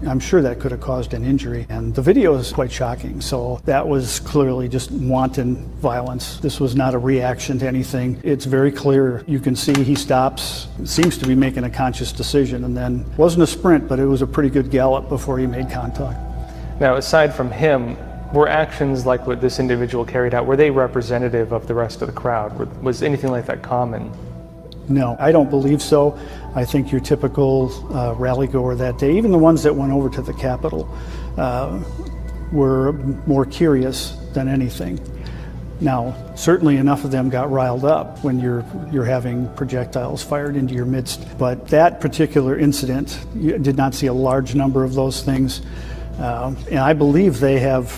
I'm 0.05 0.19
sure 0.19 0.43
that 0.43 0.59
could 0.59 0.71
have 0.71 0.81
caused 0.81 1.15
an 1.15 1.23
injury. 1.23 1.65
And 1.69 1.95
the 1.95 2.03
video 2.03 2.35
is 2.35 2.51
quite 2.51 2.71
shocking. 2.71 3.19
So 3.19 3.59
that 3.65 3.88
was 3.88 4.19
clearly 4.19 4.69
just 4.69 4.91
wanton 4.91 5.55
violence. 5.77 6.38
This 6.38 6.59
was 6.59 6.75
not 6.75 6.93
a 6.93 6.99
reaction 6.99 7.57
to 7.59 7.67
anything. 7.67 8.21
It's 8.23 8.45
very 8.45 8.71
clear. 8.71 9.23
You 9.25 9.39
can 9.39 9.55
see 9.55 9.73
he 9.84 9.95
stops, 9.95 10.67
seems 10.84 11.17
to 11.17 11.25
be 11.25 11.34
making 11.34 11.63
a 11.63 11.69
conscious 11.69 12.11
decision, 12.11 12.63
and 12.63 12.77
then 12.77 13.05
wasn't 13.17 13.41
a 13.41 13.47
sprint, 13.47 13.88
but 13.88 13.99
it 13.99 14.05
was 14.05 14.21
a 14.21 14.27
pretty 14.27 14.51
good 14.51 14.69
gallop 14.69 15.09
before 15.09 15.39
he 15.39 15.47
made 15.47 15.71
contact. 15.71 16.19
Now, 16.79 16.97
aside 16.97 17.34
from 17.34 17.49
him, 17.49 17.97
were 18.34 18.47
actions 18.47 19.07
like 19.07 19.25
what 19.25 19.41
this 19.41 19.59
individual 19.59 20.05
carried 20.05 20.35
out, 20.35 20.45
were 20.45 20.57
they 20.57 20.69
representative 20.69 21.53
of 21.53 21.65
the 21.65 21.73
rest 21.73 22.03
of 22.03 22.07
the 22.07 22.13
crowd? 22.13 22.55
Was 22.84 23.01
anything 23.01 23.31
like 23.31 23.47
that 23.47 23.63
common? 23.63 24.11
No, 24.89 25.18
I 25.19 25.31
don't 25.31 25.49
believe 25.49 25.81
so. 25.81 26.18
I 26.55 26.64
think 26.65 26.91
your 26.91 27.01
typical 27.01 27.72
uh, 27.95 28.14
rally 28.15 28.47
goer 28.47 28.76
that 28.76 28.97
day, 28.97 29.18
even 29.18 29.31
the 29.31 29.38
ones 29.38 29.64
that 29.64 29.76
went 29.76 29.91
over 29.91 30.09
to 30.09 30.22
the 30.22 30.34
Capitol, 30.34 30.89
uh, 31.38 31.84
were 32.51 32.93
more 33.26 33.45
curious 33.45 34.11
than 34.34 34.47
anything. 34.47 34.99
Now, 35.80 36.15
certainly 36.35 36.77
enough 36.77 37.03
of 37.03 37.11
them 37.11 37.30
got 37.30 37.51
riled 37.51 37.85
up 37.85 38.23
when 38.23 38.39
you're 38.39 38.65
you're 38.91 39.05
having 39.05 39.53
projectiles 39.55 40.23
fired 40.23 40.55
into 40.55 40.73
your 40.73 40.85
midst. 40.85 41.38
But 41.38 41.68
that 41.68 42.01
particular 42.01 42.57
incident, 42.57 43.23
you 43.35 43.59
did 43.59 43.77
not 43.77 43.93
see 43.93 44.07
a 44.07 44.14
large 44.14 44.55
number 44.55 44.84
of 44.84 44.95
those 44.95 45.22
things, 45.22 45.61
uh, 46.19 46.55
and 46.72 46.80
I 46.80 46.93
believe 46.93 47.39
they 47.39 47.59
have 47.59 47.93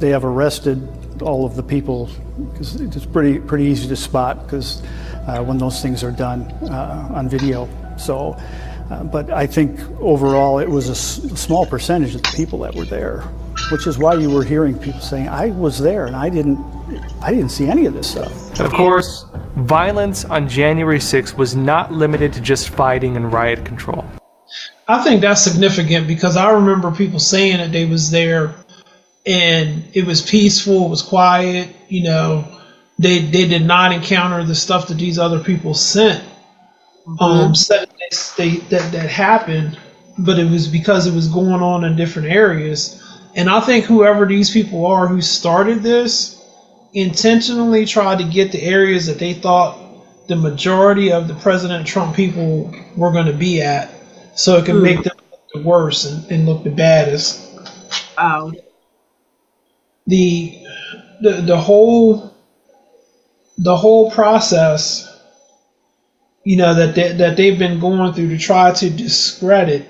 they 0.00 0.10
have 0.10 0.24
arrested 0.24 0.88
all 1.20 1.44
of 1.44 1.56
the 1.56 1.62
people 1.62 2.08
because 2.52 2.80
it's 2.80 3.04
pretty 3.04 3.38
pretty 3.38 3.64
easy 3.64 3.86
to 3.88 3.96
spot 3.96 4.44
because 4.44 4.82
when 5.42 5.58
those 5.58 5.80
things 5.82 6.02
are 6.02 6.10
done 6.10 6.42
uh, 6.70 7.08
on 7.14 7.28
video. 7.28 7.68
So, 7.96 8.36
uh, 8.90 9.04
but 9.04 9.30
I 9.30 9.46
think 9.46 9.78
overall 10.00 10.58
it 10.58 10.68
was 10.68 10.88
a 10.88 10.92
s- 10.92 11.20
small 11.40 11.66
percentage 11.66 12.14
of 12.14 12.22
the 12.22 12.32
people 12.34 12.58
that 12.60 12.74
were 12.74 12.84
there, 12.84 13.20
which 13.70 13.86
is 13.86 13.98
why 13.98 14.14
you 14.14 14.30
were 14.30 14.44
hearing 14.44 14.78
people 14.78 15.00
saying, 15.00 15.28
"I 15.28 15.50
was 15.50 15.78
there 15.78 16.06
and 16.06 16.16
I 16.16 16.28
didn't, 16.28 16.58
I 17.22 17.30
didn't 17.30 17.50
see 17.50 17.68
any 17.68 17.86
of 17.86 17.94
this 17.94 18.10
stuff." 18.10 18.58
Of 18.60 18.72
course, 18.72 19.26
violence 19.56 20.24
on 20.24 20.48
January 20.48 20.98
6th 20.98 21.36
was 21.36 21.54
not 21.54 21.92
limited 21.92 22.32
to 22.32 22.40
just 22.40 22.70
fighting 22.70 23.16
and 23.16 23.32
riot 23.32 23.64
control. 23.64 24.04
I 24.88 25.02
think 25.04 25.20
that's 25.20 25.42
significant 25.42 26.08
because 26.08 26.36
I 26.36 26.50
remember 26.50 26.90
people 26.90 27.20
saying 27.20 27.58
that 27.58 27.70
they 27.70 27.84
was 27.84 28.10
there 28.10 28.54
and 29.26 29.84
it 29.92 30.04
was 30.04 30.20
peaceful, 30.22 30.86
it 30.86 30.88
was 30.88 31.02
quiet, 31.02 31.68
you 31.88 32.02
know, 32.02 32.44
they 33.00 33.20
they 33.20 33.48
did 33.48 33.64
not 33.64 33.92
encounter 33.92 34.44
the 34.44 34.54
stuff 34.54 34.88
that 34.88 34.98
these 34.98 35.18
other 35.18 35.40
people 35.40 35.72
sent 35.72 36.22
mm-hmm. 37.06 37.22
um 37.22 37.52
they, 38.36 38.56
that 38.68 38.92
that 38.92 39.08
happened 39.08 39.78
but 40.18 40.38
it 40.38 40.48
was 40.50 40.68
because 40.68 41.06
it 41.06 41.14
was 41.14 41.28
going 41.28 41.62
on 41.62 41.84
in 41.84 41.96
different 41.96 42.28
areas 42.28 43.02
and 43.34 43.48
i 43.48 43.58
think 43.58 43.86
whoever 43.86 44.26
these 44.26 44.50
people 44.50 44.86
are 44.86 45.06
who 45.06 45.20
started 45.22 45.82
this 45.82 46.44
intentionally 46.92 47.86
tried 47.86 48.18
to 48.18 48.24
get 48.24 48.52
the 48.52 48.62
areas 48.62 49.06
that 49.06 49.18
they 49.18 49.32
thought 49.32 49.78
the 50.28 50.36
majority 50.36 51.10
of 51.10 51.26
the 51.26 51.34
president 51.36 51.86
trump 51.86 52.14
people 52.14 52.72
were 52.96 53.10
going 53.10 53.26
to 53.26 53.32
be 53.32 53.62
at 53.62 53.90
so 54.34 54.58
it 54.58 54.66
could 54.66 54.74
mm. 54.74 54.82
make 54.82 55.02
them 55.02 55.16
look 55.30 55.40
the 55.54 55.62
worst 55.62 56.04
and, 56.04 56.30
and 56.30 56.46
look 56.46 56.62
the 56.64 56.70
baddest 56.70 57.48
wow 58.18 58.52
the 60.06 60.58
the 61.22 61.32
the 61.42 61.56
whole 61.56 62.29
the 63.62 63.76
whole 63.76 64.10
process, 64.10 65.06
you 66.44 66.56
know, 66.56 66.74
that 66.74 66.94
they, 66.94 67.12
that 67.12 67.36
they've 67.36 67.58
been 67.58 67.80
going 67.80 68.14
through 68.14 68.28
to 68.30 68.38
try 68.38 68.72
to 68.72 68.90
discredit 68.90 69.86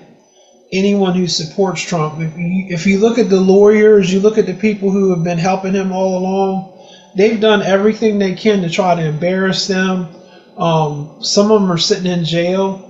anyone 0.71 1.15
who 1.15 1.27
supports 1.27 1.81
Trump. 1.81 2.19
If 2.19 2.37
you, 2.37 2.65
if 2.69 2.85
you 2.85 2.99
look 2.99 3.17
at 3.17 3.29
the 3.29 3.39
lawyers, 3.39 4.11
you 4.11 4.19
look 4.19 4.37
at 4.37 4.45
the 4.45 4.53
people 4.53 4.91
who 4.91 5.11
have 5.11 5.23
been 5.23 5.37
helping 5.37 5.73
him 5.73 5.93
all 5.93 6.17
along, 6.17 6.65
they've 7.15 7.39
done 7.39 7.61
everything 7.61 8.19
they 8.19 8.33
can 8.33 8.61
to 8.61 8.69
try 8.69 8.95
to 8.95 9.03
embarrass 9.03 9.67
them. 9.67 10.09
Um, 10.57 11.09
some 11.21 11.51
of 11.51 11.61
them 11.61 11.71
are 11.71 11.77
sitting 11.77 12.11
in 12.11 12.25
jail. 12.25 12.81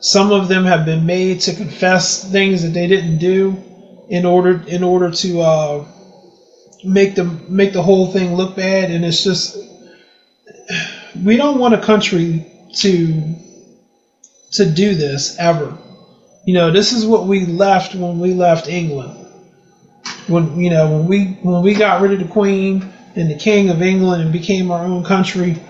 Some 0.00 0.32
of 0.32 0.48
them 0.48 0.64
have 0.64 0.84
been 0.84 1.06
made 1.06 1.40
to 1.42 1.54
confess 1.54 2.24
things 2.30 2.62
that 2.62 2.74
they 2.74 2.86
didn't 2.86 3.18
do 3.18 3.58
in 4.08 4.24
order 4.24 4.62
in 4.68 4.84
order 4.84 5.10
to 5.10 5.40
uh, 5.40 5.84
make 6.84 7.14
them 7.16 7.44
make 7.48 7.72
the 7.72 7.82
whole 7.82 8.06
thing 8.06 8.34
look 8.34 8.56
bad. 8.56 8.90
And 8.90 9.04
it's 9.04 9.24
just 9.24 9.56
we 11.24 11.36
don't 11.36 11.58
want 11.58 11.74
a 11.74 11.80
country 11.80 12.46
to 12.74 13.34
to 14.52 14.64
do 14.70 14.94
this 14.94 15.36
ever. 15.38 15.76
You 16.46 16.54
know, 16.54 16.70
this 16.70 16.92
is 16.92 17.04
what 17.04 17.26
we 17.26 17.44
left 17.44 17.94
when 17.94 18.18
we 18.18 18.32
left 18.34 18.68
England. 18.68 19.26
When 20.26 20.58
you 20.58 20.70
know, 20.70 20.90
when 20.90 21.06
we 21.06 21.24
when 21.42 21.62
we 21.62 21.74
got 21.74 22.00
rid 22.00 22.12
of 22.12 22.20
the 22.20 22.32
Queen 22.32 22.92
and 23.16 23.30
the 23.30 23.36
King 23.36 23.70
of 23.70 23.82
England 23.82 24.22
and 24.22 24.32
became 24.32 24.70
our 24.70 24.84
own 24.84 25.04
country, 25.04 25.60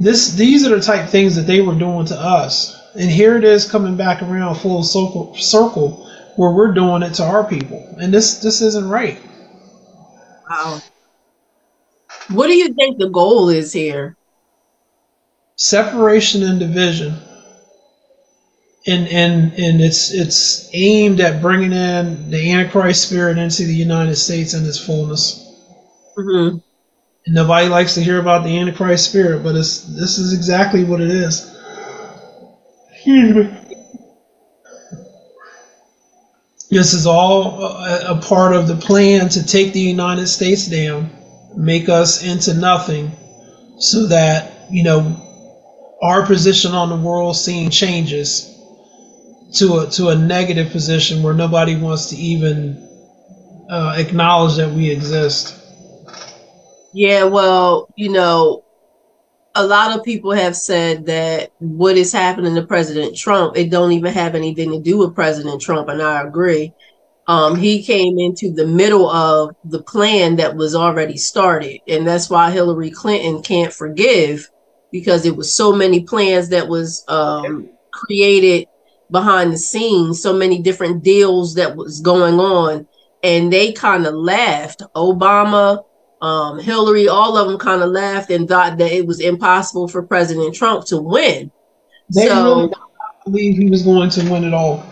this 0.00 0.32
these 0.32 0.66
are 0.66 0.74
the 0.76 0.80
type 0.80 1.08
things 1.08 1.36
that 1.36 1.42
they 1.42 1.60
were 1.60 1.74
doing 1.74 2.06
to 2.06 2.16
us. 2.16 2.80
And 2.94 3.10
here 3.10 3.36
it 3.36 3.44
is 3.44 3.70
coming 3.70 3.96
back 3.96 4.22
around 4.22 4.56
full 4.56 4.82
circle 4.82 5.36
circle 5.36 6.08
where 6.36 6.50
we're 6.50 6.72
doing 6.72 7.02
it 7.02 7.14
to 7.14 7.24
our 7.24 7.44
people. 7.44 7.96
And 8.00 8.12
this 8.12 8.38
this 8.38 8.60
isn't 8.60 8.88
right. 8.88 9.18
Wow. 10.48 10.80
What 12.28 12.46
do 12.46 12.54
you 12.54 12.72
think 12.74 12.98
the 12.98 13.08
goal 13.08 13.48
is 13.48 13.72
here? 13.72 14.16
Separation 15.56 16.42
and 16.42 16.58
division. 16.60 17.14
And 18.86 19.08
and 19.08 19.52
and 19.54 19.80
it's 19.80 20.12
it's 20.12 20.68
aimed 20.74 21.20
at 21.20 21.40
bringing 21.40 21.72
in 21.72 22.30
the 22.30 22.52
antichrist 22.52 23.08
spirit 23.08 23.38
into 23.38 23.64
the 23.64 23.74
united 23.74 24.16
states 24.16 24.52
in 24.54 24.66
its 24.66 24.78
fullness. 24.78 25.40
Mm-hmm. 26.18 26.58
and 27.26 27.34
nobody 27.34 27.68
likes 27.68 27.94
to 27.94 28.02
hear 28.02 28.20
about 28.20 28.44
the 28.44 28.58
antichrist 28.58 29.08
spirit 29.08 29.42
but 29.42 29.56
it's 29.56 29.80
this 29.80 30.18
is 30.18 30.34
exactly 30.34 30.84
what 30.84 31.00
it 31.00 31.10
is. 31.10 31.50
This 36.70 36.94
is 36.94 37.06
all 37.06 37.62
a, 37.64 38.16
a 38.18 38.20
part 38.20 38.54
of 38.54 38.68
the 38.68 38.76
plan 38.76 39.28
to 39.30 39.46
take 39.46 39.72
the 39.72 39.80
united 39.80 40.26
states 40.28 40.66
down 40.68 41.10
make 41.56 41.88
us 41.88 42.22
into 42.24 42.54
nothing 42.54 43.12
so 43.78 44.06
that 44.08 44.66
you 44.70 44.82
know 44.82 45.20
our 46.04 46.26
position 46.26 46.72
on 46.72 46.90
the 46.90 46.96
world 46.96 47.34
scene 47.34 47.70
changes 47.70 48.50
to 49.54 49.78
a 49.78 49.90
to 49.90 50.08
a 50.08 50.14
negative 50.14 50.70
position 50.70 51.22
where 51.22 51.32
nobody 51.32 51.76
wants 51.76 52.10
to 52.10 52.16
even 52.16 52.76
uh, 53.70 53.94
acknowledge 53.96 54.56
that 54.56 54.70
we 54.70 54.90
exist. 54.90 55.58
Yeah, 56.92 57.24
well, 57.24 57.88
you 57.96 58.10
know, 58.10 58.64
a 59.54 59.66
lot 59.66 59.96
of 59.96 60.04
people 60.04 60.32
have 60.32 60.54
said 60.54 61.06
that 61.06 61.52
what 61.58 61.96
is 61.96 62.12
happening 62.12 62.54
to 62.54 62.66
President 62.66 63.16
Trump, 63.16 63.56
it 63.56 63.70
don't 63.70 63.92
even 63.92 64.12
have 64.12 64.34
anything 64.34 64.72
to 64.72 64.80
do 64.80 64.98
with 64.98 65.14
President 65.14 65.60
Trump, 65.62 65.88
and 65.88 66.02
I 66.02 66.22
agree. 66.22 66.74
Um, 67.26 67.56
he 67.56 67.82
came 67.82 68.18
into 68.18 68.52
the 68.52 68.66
middle 68.66 69.08
of 69.08 69.56
the 69.64 69.82
plan 69.82 70.36
that 70.36 70.54
was 70.54 70.74
already 70.74 71.16
started, 71.16 71.80
and 71.88 72.06
that's 72.06 72.28
why 72.28 72.50
Hillary 72.50 72.90
Clinton 72.90 73.42
can't 73.42 73.72
forgive 73.72 74.50
because 74.94 75.26
it 75.26 75.34
was 75.34 75.52
so 75.52 75.72
many 75.72 76.04
plans 76.04 76.50
that 76.50 76.68
was 76.68 77.04
um, 77.08 77.68
created 77.90 78.68
behind 79.10 79.52
the 79.52 79.58
scenes, 79.58 80.22
so 80.22 80.32
many 80.32 80.62
different 80.62 81.02
deals 81.02 81.56
that 81.56 81.74
was 81.74 82.00
going 82.00 82.38
on, 82.38 82.86
and 83.24 83.52
they 83.52 83.72
kind 83.72 84.06
of 84.06 84.14
laughed. 84.14 84.82
Obama, 84.94 85.84
um, 86.22 86.60
Hillary, 86.60 87.08
all 87.08 87.36
of 87.36 87.48
them 87.48 87.58
kind 87.58 87.82
of 87.82 87.90
laughed 87.90 88.30
and 88.30 88.48
thought 88.48 88.78
that 88.78 88.92
it 88.92 89.04
was 89.04 89.18
impossible 89.18 89.88
for 89.88 90.00
President 90.00 90.54
Trump 90.54 90.86
to 90.86 90.98
win. 90.98 91.50
They 92.14 92.28
so, 92.28 92.54
really 92.54 92.72
believe 93.24 93.56
he 93.56 93.70
was 93.70 93.82
going 93.82 94.10
to 94.10 94.30
win 94.30 94.44
it 94.44 94.54
all. 94.54 94.86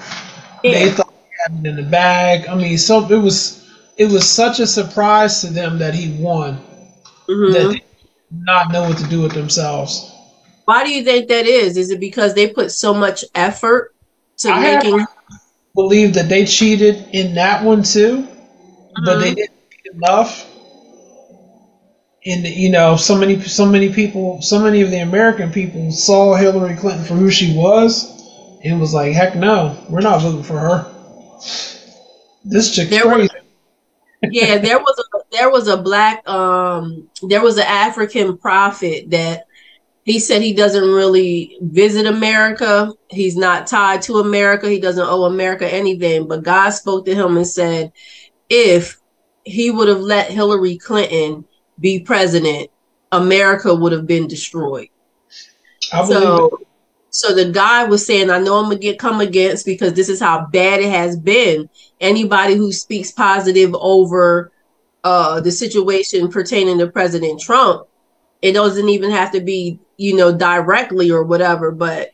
Yeah. 0.65 0.73
They 0.73 0.91
thought 0.91 1.15
he 1.31 1.37
had 1.47 1.65
it 1.65 1.69
in 1.69 1.77
the 1.77 1.89
bag. 1.89 2.49
I 2.49 2.57
mean, 2.57 2.77
so 2.77 3.07
it 3.09 3.19
was 3.19 3.73
it 3.97 4.07
was 4.07 4.29
such 4.29 4.59
a 4.59 4.67
surprise 4.67 5.43
to 5.43 5.47
them 5.47 5.79
that 5.79 5.95
he 5.95 6.21
won 6.21 6.57
mm-hmm. 7.29 7.53
that 7.53 7.69
they 7.69 7.75
did 7.75 7.92
not 8.33 8.73
know 8.73 8.83
what 8.89 8.99
to 8.99 9.09
do 9.09 9.23
with 9.23 9.33
themselves. 9.33 10.11
Why 10.65 10.85
do 10.85 10.91
you 10.91 11.05
think 11.05 11.29
that 11.29 11.47
is? 11.47 11.77
Is 11.77 11.91
it 11.91 12.01
because 12.01 12.35
they 12.35 12.49
put 12.49 12.71
so 12.71 12.95
much 12.95 13.25
effort 13.35 13.95
to 14.39 14.51
I 14.51 14.77
making? 14.77 15.07
Believe 15.75 16.15
that 16.15 16.29
they 16.29 16.45
cheated 16.45 17.09
in 17.13 17.35
that 17.35 17.65
one 17.65 17.83
too, 17.83 18.23
mm-hmm. 18.23 19.05
but 19.05 19.19
they 19.19 19.31
mm-hmm. 19.31 19.37
didn't 19.37 19.63
enough. 19.95 20.49
And 22.25 22.47
you 22.47 22.71
know, 22.71 22.97
so 22.97 23.17
many, 23.19 23.41
so 23.41 23.67
many 23.67 23.93
people, 23.93 24.41
so 24.43 24.63
many 24.63 24.83
of 24.83 24.91
the 24.91 25.01
American 25.01 25.51
people 25.51 25.91
saw 25.91 26.35
Hillary 26.37 26.77
Clinton 26.77 27.05
for 27.05 27.15
who 27.15 27.31
she 27.31 27.57
was, 27.57 28.61
and 28.63 28.81
was 28.81 28.95
like, 28.95 29.13
"Heck 29.13 29.35
no, 29.35 29.77
we're 29.89 30.01
not 30.03 30.23
voting 30.23 30.45
for 30.45 30.59
her." 30.59 30.87
This 32.45 32.75
chick 32.75 32.91
there 32.91 33.03
crazy. 33.03 33.31
yeah, 34.23 34.59
there 34.59 34.79
was 34.79 34.99
a 34.99 35.12
there 35.33 35.51
was 35.51 35.67
a 35.67 35.77
black 35.77 36.27
um 36.29 37.09
there 37.23 37.43
was 37.43 37.57
an 37.57 37.67
African 37.67 38.37
prophet 38.37 39.11
that 39.11 39.47
he 40.05 40.19
said 40.19 40.43
he 40.43 40.53
doesn't 40.53 40.91
really 40.91 41.59
visit 41.61 42.07
America. 42.07 42.93
He's 43.09 43.37
not 43.37 43.69
tied 43.69 44.03
to 44.03 44.19
America. 44.19 44.69
He 44.69 44.81
doesn't 44.81 45.07
owe 45.07 45.25
America 45.25 45.73
anything. 45.73 46.27
But 46.27 46.43
God 46.43 46.71
spoke 46.71 47.07
to 47.07 47.15
him 47.15 47.37
and 47.37 47.47
said, 47.47 47.93
if 48.49 48.99
he 49.45 49.71
would 49.71 49.89
have 49.89 50.01
let 50.01 50.31
Hillary 50.31 50.77
Clinton 50.77 51.45
be 51.79 52.01
president, 52.01 52.71
America 53.13 53.75
would 53.75 53.93
have 53.93 54.07
been 54.07 54.27
destroyed. 54.27 54.89
so, 56.07 56.59
so 57.11 57.35
the 57.35 57.53
guy 57.53 57.85
was 57.85 58.05
saying, 58.05 58.31
I 58.31 58.39
know 58.39 58.57
I'm 58.57 58.65
gonna 58.65 58.79
get 58.79 58.99
come 58.99 59.21
against 59.21 59.67
because 59.67 59.93
this 59.93 60.09
is 60.09 60.21
how 60.21 60.47
bad 60.47 60.81
it 60.81 60.91
has 60.91 61.17
been. 61.17 61.69
Anybody 62.01 62.55
who 62.57 62.73
speaks 62.73 63.13
positive 63.13 63.75
over 63.75 64.52
uh, 65.05 65.41
the 65.41 65.51
situation 65.51 66.29
pertaining 66.29 66.79
to 66.79 66.87
President 66.89 67.41
Trump, 67.41 67.87
it 68.41 68.53
doesn't 68.53 68.89
even 68.89 69.11
have 69.11 69.33
to 69.33 69.41
be 69.41 69.79
you 70.03 70.17
know, 70.17 70.37
directly 70.37 71.13
or 71.13 71.23
whatever, 71.23 71.71
but 71.71 72.11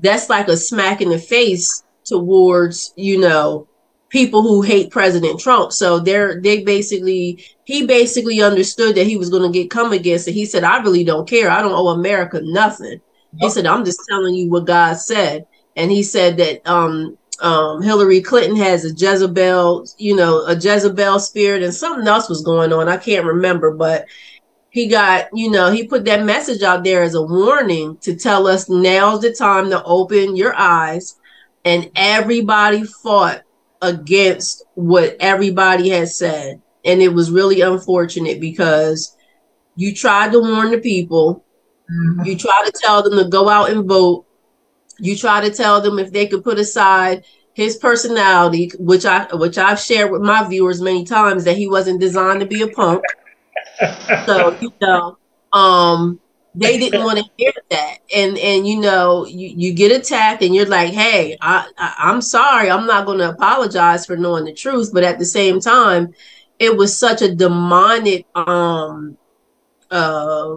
that's 0.00 0.30
like 0.30 0.46
a 0.46 0.56
smack 0.56 1.00
in 1.00 1.08
the 1.08 1.18
face 1.18 1.82
towards, 2.04 2.92
you 2.96 3.18
know, 3.18 3.66
people 4.10 4.42
who 4.42 4.62
hate 4.62 4.92
President 4.92 5.40
Trump. 5.40 5.72
So 5.72 5.98
they're 5.98 6.40
they 6.40 6.62
basically 6.62 7.44
he 7.64 7.84
basically 7.84 8.40
understood 8.42 8.94
that 8.94 9.08
he 9.08 9.16
was 9.16 9.28
going 9.28 9.42
to 9.42 9.58
get 9.58 9.70
come 9.70 9.92
against 9.92 10.28
it. 10.28 10.32
He 10.32 10.46
said, 10.46 10.62
"I 10.62 10.80
really 10.82 11.02
don't 11.02 11.28
care. 11.28 11.50
I 11.50 11.60
don't 11.62 11.72
owe 11.72 11.88
America 11.88 12.40
nothing." 12.42 13.00
He 13.40 13.50
said, 13.50 13.66
"I'm 13.66 13.84
just 13.84 14.00
telling 14.08 14.34
you 14.34 14.48
what 14.48 14.66
God 14.66 14.94
said." 14.98 15.46
And 15.74 15.90
he 15.90 16.04
said 16.04 16.36
that 16.36 16.66
um 16.68 17.18
um 17.40 17.82
Hillary 17.82 18.20
Clinton 18.20 18.56
has 18.56 18.84
a 18.84 18.94
Jezebel, 18.94 19.86
you 19.98 20.14
know, 20.14 20.44
a 20.46 20.54
Jezebel 20.54 21.18
spirit 21.18 21.62
and 21.62 21.74
something 21.74 22.06
else 22.06 22.28
was 22.28 22.42
going 22.42 22.72
on. 22.72 22.88
I 22.88 22.96
can't 22.96 23.24
remember, 23.24 23.72
but 23.72 24.06
he 24.72 24.86
got, 24.86 25.28
you 25.34 25.50
know, 25.50 25.70
he 25.70 25.86
put 25.86 26.06
that 26.06 26.24
message 26.24 26.62
out 26.62 26.82
there 26.82 27.02
as 27.02 27.14
a 27.14 27.22
warning 27.22 27.98
to 27.98 28.16
tell 28.16 28.46
us 28.46 28.70
now's 28.70 29.20
the 29.20 29.32
time 29.32 29.68
to 29.68 29.84
open 29.84 30.34
your 30.34 30.54
eyes. 30.56 31.16
And 31.64 31.90
everybody 31.94 32.84
fought 32.84 33.42
against 33.82 34.64
what 34.74 35.16
everybody 35.20 35.90
had 35.90 36.08
said. 36.08 36.62
And 36.86 37.02
it 37.02 37.12
was 37.12 37.30
really 37.30 37.60
unfortunate 37.60 38.40
because 38.40 39.14
you 39.76 39.94
tried 39.94 40.32
to 40.32 40.40
warn 40.40 40.70
the 40.70 40.78
people, 40.78 41.44
mm-hmm. 41.90 42.24
you 42.24 42.38
tried 42.38 42.64
to 42.64 42.72
tell 42.72 43.02
them 43.02 43.18
to 43.18 43.28
go 43.28 43.50
out 43.50 43.70
and 43.70 43.86
vote, 43.86 44.24
you 45.02 45.16
try 45.16 45.42
to 45.42 45.54
tell 45.54 45.82
them 45.82 45.98
if 45.98 46.12
they 46.12 46.26
could 46.26 46.44
put 46.44 46.58
aside 46.58 47.24
his 47.54 47.76
personality, 47.76 48.72
which 48.78 49.06
I 49.06 49.26
which 49.34 49.58
I've 49.58 49.80
shared 49.80 50.10
with 50.10 50.22
my 50.22 50.44
viewers 50.48 50.80
many 50.80 51.04
times 51.04 51.44
that 51.44 51.58
he 51.58 51.68
wasn't 51.68 52.00
designed 52.00 52.40
to 52.40 52.46
be 52.46 52.62
a 52.62 52.68
punk 52.68 53.04
so 54.28 54.56
you 54.60 54.72
know, 54.80 55.18
um, 55.52 56.20
they 56.54 56.78
didn't 56.78 57.02
want 57.02 57.18
to 57.18 57.24
hear 57.36 57.52
that, 57.70 57.98
and 58.14 58.38
and 58.38 58.66
you 58.66 58.80
know, 58.80 59.26
you 59.26 59.48
you 59.56 59.74
get 59.74 59.92
attacked, 59.92 60.42
and 60.42 60.54
you're 60.54 60.66
like, 60.66 60.92
hey, 60.92 61.36
I, 61.40 61.68
I 61.78 61.94
I'm 61.98 62.22
sorry, 62.22 62.70
I'm 62.70 62.86
not 62.86 63.06
going 63.06 63.18
to 63.18 63.30
apologize 63.30 64.06
for 64.06 64.16
knowing 64.16 64.44
the 64.44 64.54
truth, 64.54 64.90
but 64.92 65.04
at 65.04 65.18
the 65.18 65.24
same 65.24 65.60
time, 65.60 66.14
it 66.58 66.76
was 66.76 66.96
such 66.96 67.22
a 67.22 67.34
demonic 67.34 68.26
um 68.34 69.16
uh 69.90 70.56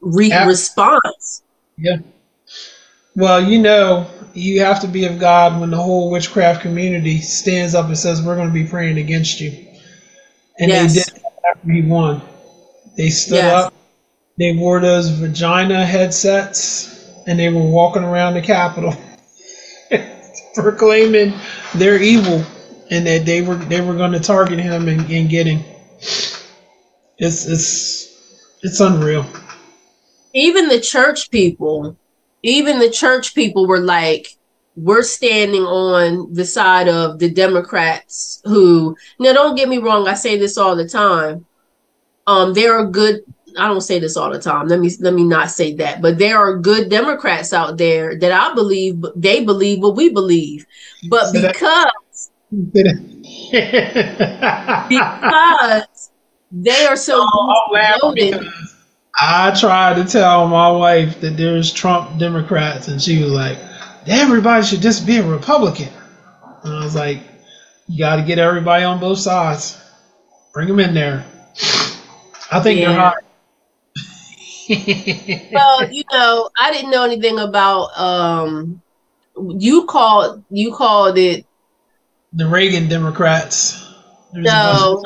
re- 0.00 0.46
response. 0.46 1.42
Yeah. 1.78 1.98
Well, 3.16 3.42
you 3.42 3.58
know, 3.58 4.06
you 4.34 4.60
have 4.60 4.80
to 4.80 4.88
be 4.88 5.04
of 5.06 5.18
God 5.18 5.60
when 5.60 5.70
the 5.70 5.76
whole 5.76 6.10
witchcraft 6.10 6.62
community 6.62 7.18
stands 7.18 7.74
up 7.74 7.86
and 7.86 7.98
says, 7.98 8.22
"We're 8.22 8.36
going 8.36 8.48
to 8.48 8.54
be 8.54 8.64
praying 8.64 8.98
against 8.98 9.40
you," 9.40 9.50
and 10.58 10.70
yes. 10.70 10.94
they 10.94 11.00
did 11.00 11.24
after 11.50 11.72
he 11.72 11.82
won. 11.82 12.22
They 12.96 13.10
stood 13.10 13.36
yes. 13.36 13.66
up. 13.66 13.74
They 14.38 14.52
wore 14.52 14.80
those 14.80 15.08
vagina 15.08 15.84
headsets, 15.84 17.10
and 17.26 17.38
they 17.38 17.48
were 17.48 17.62
walking 17.62 18.04
around 18.04 18.34
the 18.34 18.42
Capitol, 18.42 18.94
proclaiming 20.54 21.34
they're 21.74 22.00
evil 22.00 22.44
and 22.90 23.06
that 23.06 23.24
they 23.24 23.40
were 23.40 23.54
they 23.54 23.80
were 23.80 23.94
going 23.94 24.12
to 24.12 24.20
target 24.20 24.58
him 24.58 24.88
and, 24.88 25.08
and 25.10 25.30
get 25.30 25.46
him. 25.46 25.62
It's 27.18 27.46
it's 27.46 28.56
it's 28.62 28.80
unreal. 28.80 29.24
Even 30.34 30.68
the 30.68 30.80
church 30.80 31.30
people, 31.30 31.96
even 32.42 32.78
the 32.78 32.90
church 32.90 33.34
people 33.34 33.66
were 33.66 33.80
like, 33.80 34.36
we're 34.76 35.02
standing 35.02 35.62
on 35.62 36.32
the 36.32 36.44
side 36.44 36.88
of 36.88 37.18
the 37.18 37.30
Democrats 37.30 38.40
who 38.44 38.96
now 39.18 39.32
don't 39.32 39.56
get 39.56 39.68
me 39.68 39.78
wrong, 39.78 40.08
I 40.08 40.14
say 40.14 40.38
this 40.38 40.56
all 40.56 40.76
the 40.76 40.88
time. 40.88 41.44
Um, 42.26 42.54
there 42.54 42.78
are 42.78 42.86
good. 42.86 43.20
I 43.58 43.66
don't 43.66 43.80
say 43.80 43.98
this 43.98 44.16
all 44.16 44.30
the 44.30 44.38
time. 44.38 44.68
Let 44.68 44.78
me 44.78 44.90
let 45.00 45.12
me 45.12 45.24
not 45.24 45.50
say 45.50 45.74
that. 45.74 46.00
But 46.00 46.18
there 46.18 46.38
are 46.38 46.56
good 46.56 46.88
Democrats 46.88 47.52
out 47.52 47.76
there 47.78 48.16
that 48.18 48.30
I 48.30 48.54
believe 48.54 49.04
they 49.16 49.44
believe 49.44 49.82
what 49.82 49.96
we 49.96 50.08
believe. 50.10 50.64
But 51.08 51.32
because 51.32 52.30
because 54.88 56.10
they 56.52 56.86
are 56.86 56.96
so 56.96 57.26
oh, 57.32 58.14
I 59.20 59.54
tried 59.58 59.96
to 59.96 60.04
tell 60.04 60.48
my 60.48 60.70
wife 60.70 61.20
that 61.20 61.36
there's 61.36 61.72
Trump 61.72 62.18
Democrats, 62.18 62.88
and 62.88 63.00
she 63.00 63.22
was 63.22 63.32
like, 63.32 63.58
"Everybody 64.06 64.64
should 64.64 64.80
just 64.80 65.06
be 65.06 65.18
a 65.18 65.26
Republican." 65.26 65.90
And 66.64 66.74
I 66.74 66.84
was 66.84 66.94
like, 66.94 67.20
"You 67.86 67.98
got 67.98 68.16
to 68.16 68.22
get 68.22 68.38
everybody 68.38 68.84
on 68.84 68.98
both 68.98 69.18
sides. 69.18 69.78
Bring 70.54 70.68
them 70.68 70.80
in 70.80 70.94
there." 70.94 71.24
I 72.50 72.60
think 72.60 72.80
yeah. 72.80 72.94
hard. 72.94 73.24
well, 75.52 75.92
you 75.92 76.04
know, 76.12 76.48
I 76.58 76.72
didn't 76.72 76.90
know 76.90 77.04
anything 77.04 77.38
about 77.38 77.98
um 77.98 78.80
you 79.36 79.84
called 79.84 80.44
you 80.50 80.72
called 80.72 81.18
it 81.18 81.44
the 82.32 82.46
Reagan 82.46 82.88
Democrats. 82.88 83.86
There's 84.32 84.46
no 84.46 85.02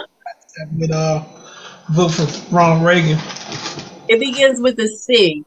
that 0.57 0.69
would 0.75 0.91
uh 0.91 1.25
vote 1.91 2.11
for 2.11 2.55
Ronald 2.55 2.85
Reagan. 2.87 3.19
It 4.09 4.21
begins 4.21 4.61
with 4.61 4.79
a 4.79 4.89
C. 4.89 5.45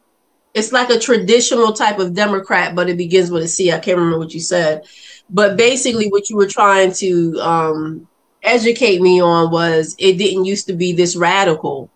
It's 0.53 0.71
like 0.71 0.89
a 0.89 0.99
traditional 0.99 1.73
type 1.73 1.99
of 1.99 2.13
Democrat, 2.13 2.75
but 2.75 2.89
it 2.89 2.97
begins 2.97 3.29
with 3.31 3.43
a 3.43 3.47
C. 3.47 3.71
I 3.71 3.79
can't 3.79 3.97
remember 3.97 4.19
what 4.19 4.33
you 4.33 4.39
said. 4.39 4.83
But 5.29 5.57
basically 5.57 6.07
what 6.09 6.29
you 6.29 6.37
were 6.37 6.47
trying 6.47 6.93
to 6.93 7.39
um 7.41 8.07
educate 8.43 9.01
me 9.01 9.21
on 9.21 9.51
was 9.51 9.95
it 9.99 10.17
didn't 10.17 10.45
used 10.45 10.67
to 10.67 10.73
be 10.73 10.93
this 10.93 11.15
radical. 11.15 11.91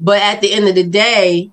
But 0.00 0.22
at 0.22 0.40
the 0.40 0.52
end 0.52 0.68
of 0.68 0.74
the 0.74 0.84
day, 0.86 1.50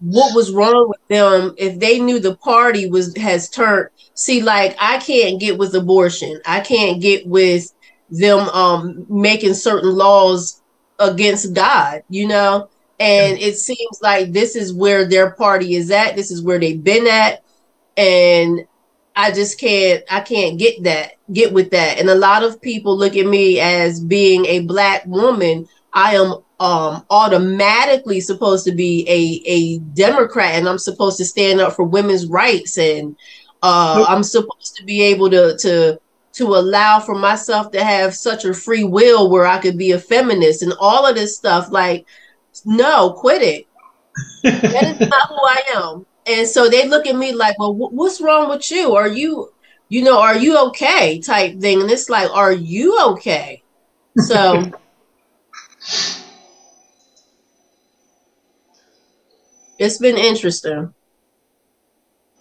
what 0.00 0.34
was 0.34 0.52
wrong 0.52 0.88
with 0.88 1.00
them 1.08 1.54
if 1.56 1.78
they 1.78 1.98
knew 2.00 2.20
the 2.20 2.36
party 2.36 2.88
was 2.90 3.16
has 3.16 3.48
turned 3.48 3.88
see 4.14 4.42
like 4.42 4.76
I 4.80 4.98
can't 4.98 5.40
get 5.40 5.58
with 5.58 5.74
abortion. 5.74 6.40
I 6.46 6.60
can't 6.60 7.00
get 7.00 7.26
with 7.26 7.72
them 8.10 8.48
um 8.50 9.06
making 9.08 9.54
certain 9.54 9.90
laws 9.94 10.62
against 10.98 11.54
God, 11.54 12.02
you 12.08 12.28
know? 12.28 12.68
And 12.98 13.38
it 13.38 13.56
seems 13.58 13.98
like 14.02 14.32
this 14.32 14.56
is 14.56 14.72
where 14.72 15.06
their 15.06 15.32
party 15.32 15.74
is 15.74 15.90
at. 15.90 16.16
This 16.16 16.30
is 16.30 16.42
where 16.42 16.58
they've 16.58 16.82
been 16.82 17.06
at. 17.06 17.42
And 17.96 18.60
I 19.16 19.30
just 19.30 19.58
can't 19.60 20.02
I 20.10 20.20
can't 20.20 20.58
get 20.58 20.82
that 20.84 21.12
get 21.32 21.52
with 21.52 21.70
that. 21.70 21.98
And 21.98 22.08
a 22.08 22.14
lot 22.14 22.42
of 22.42 22.60
people 22.60 22.96
look 22.96 23.16
at 23.16 23.26
me 23.26 23.60
as 23.60 24.00
being 24.00 24.46
a 24.46 24.60
black 24.60 25.04
woman. 25.06 25.66
I 25.92 26.16
am 26.16 26.34
um 26.60 27.04
automatically 27.10 28.20
supposed 28.20 28.64
to 28.66 28.72
be 28.72 29.04
a 29.08 29.50
a 29.50 29.78
Democrat 29.94 30.54
and 30.54 30.68
I'm 30.68 30.78
supposed 30.78 31.18
to 31.18 31.24
stand 31.24 31.60
up 31.60 31.74
for 31.74 31.84
women's 31.84 32.26
rights 32.26 32.78
and 32.78 33.16
uh 33.62 34.04
I'm 34.08 34.22
supposed 34.22 34.76
to 34.76 34.84
be 34.84 35.02
able 35.02 35.30
to 35.30 35.56
to 35.58 35.98
to 36.34 36.44
allow 36.46 37.00
for 37.00 37.14
myself 37.14 37.70
to 37.72 37.82
have 37.84 38.14
such 38.14 38.44
a 38.44 38.54
free 38.54 38.84
will 38.84 39.30
where 39.30 39.46
I 39.46 39.58
could 39.58 39.78
be 39.78 39.92
a 39.92 39.98
feminist 39.98 40.62
and 40.62 40.72
all 40.80 41.06
of 41.06 41.14
this 41.14 41.36
stuff 41.36 41.70
like 41.70 42.06
no 42.64 43.12
quit 43.12 43.42
it 43.42 43.66
that 44.42 45.00
is 45.00 45.08
not 45.08 45.28
who 45.28 45.36
I 45.36 45.62
am 45.74 46.06
and 46.26 46.48
so 46.48 46.68
they 46.68 46.88
look 46.88 47.06
at 47.06 47.14
me 47.16 47.32
like, 47.32 47.58
well, 47.58 47.74
what's 47.74 48.20
wrong 48.20 48.48
with 48.48 48.70
you? 48.70 48.94
Are 48.94 49.08
you, 49.08 49.52
you 49.88 50.02
know, 50.02 50.20
are 50.20 50.36
you 50.36 50.58
okay? 50.68 51.18
Type 51.20 51.60
thing. 51.60 51.80
And 51.82 51.90
it's 51.90 52.08
like, 52.08 52.30
are 52.30 52.52
you 52.52 52.98
okay? 53.12 53.62
So. 54.16 54.62
it's 59.78 59.98
been 59.98 60.16
interesting. 60.16 60.94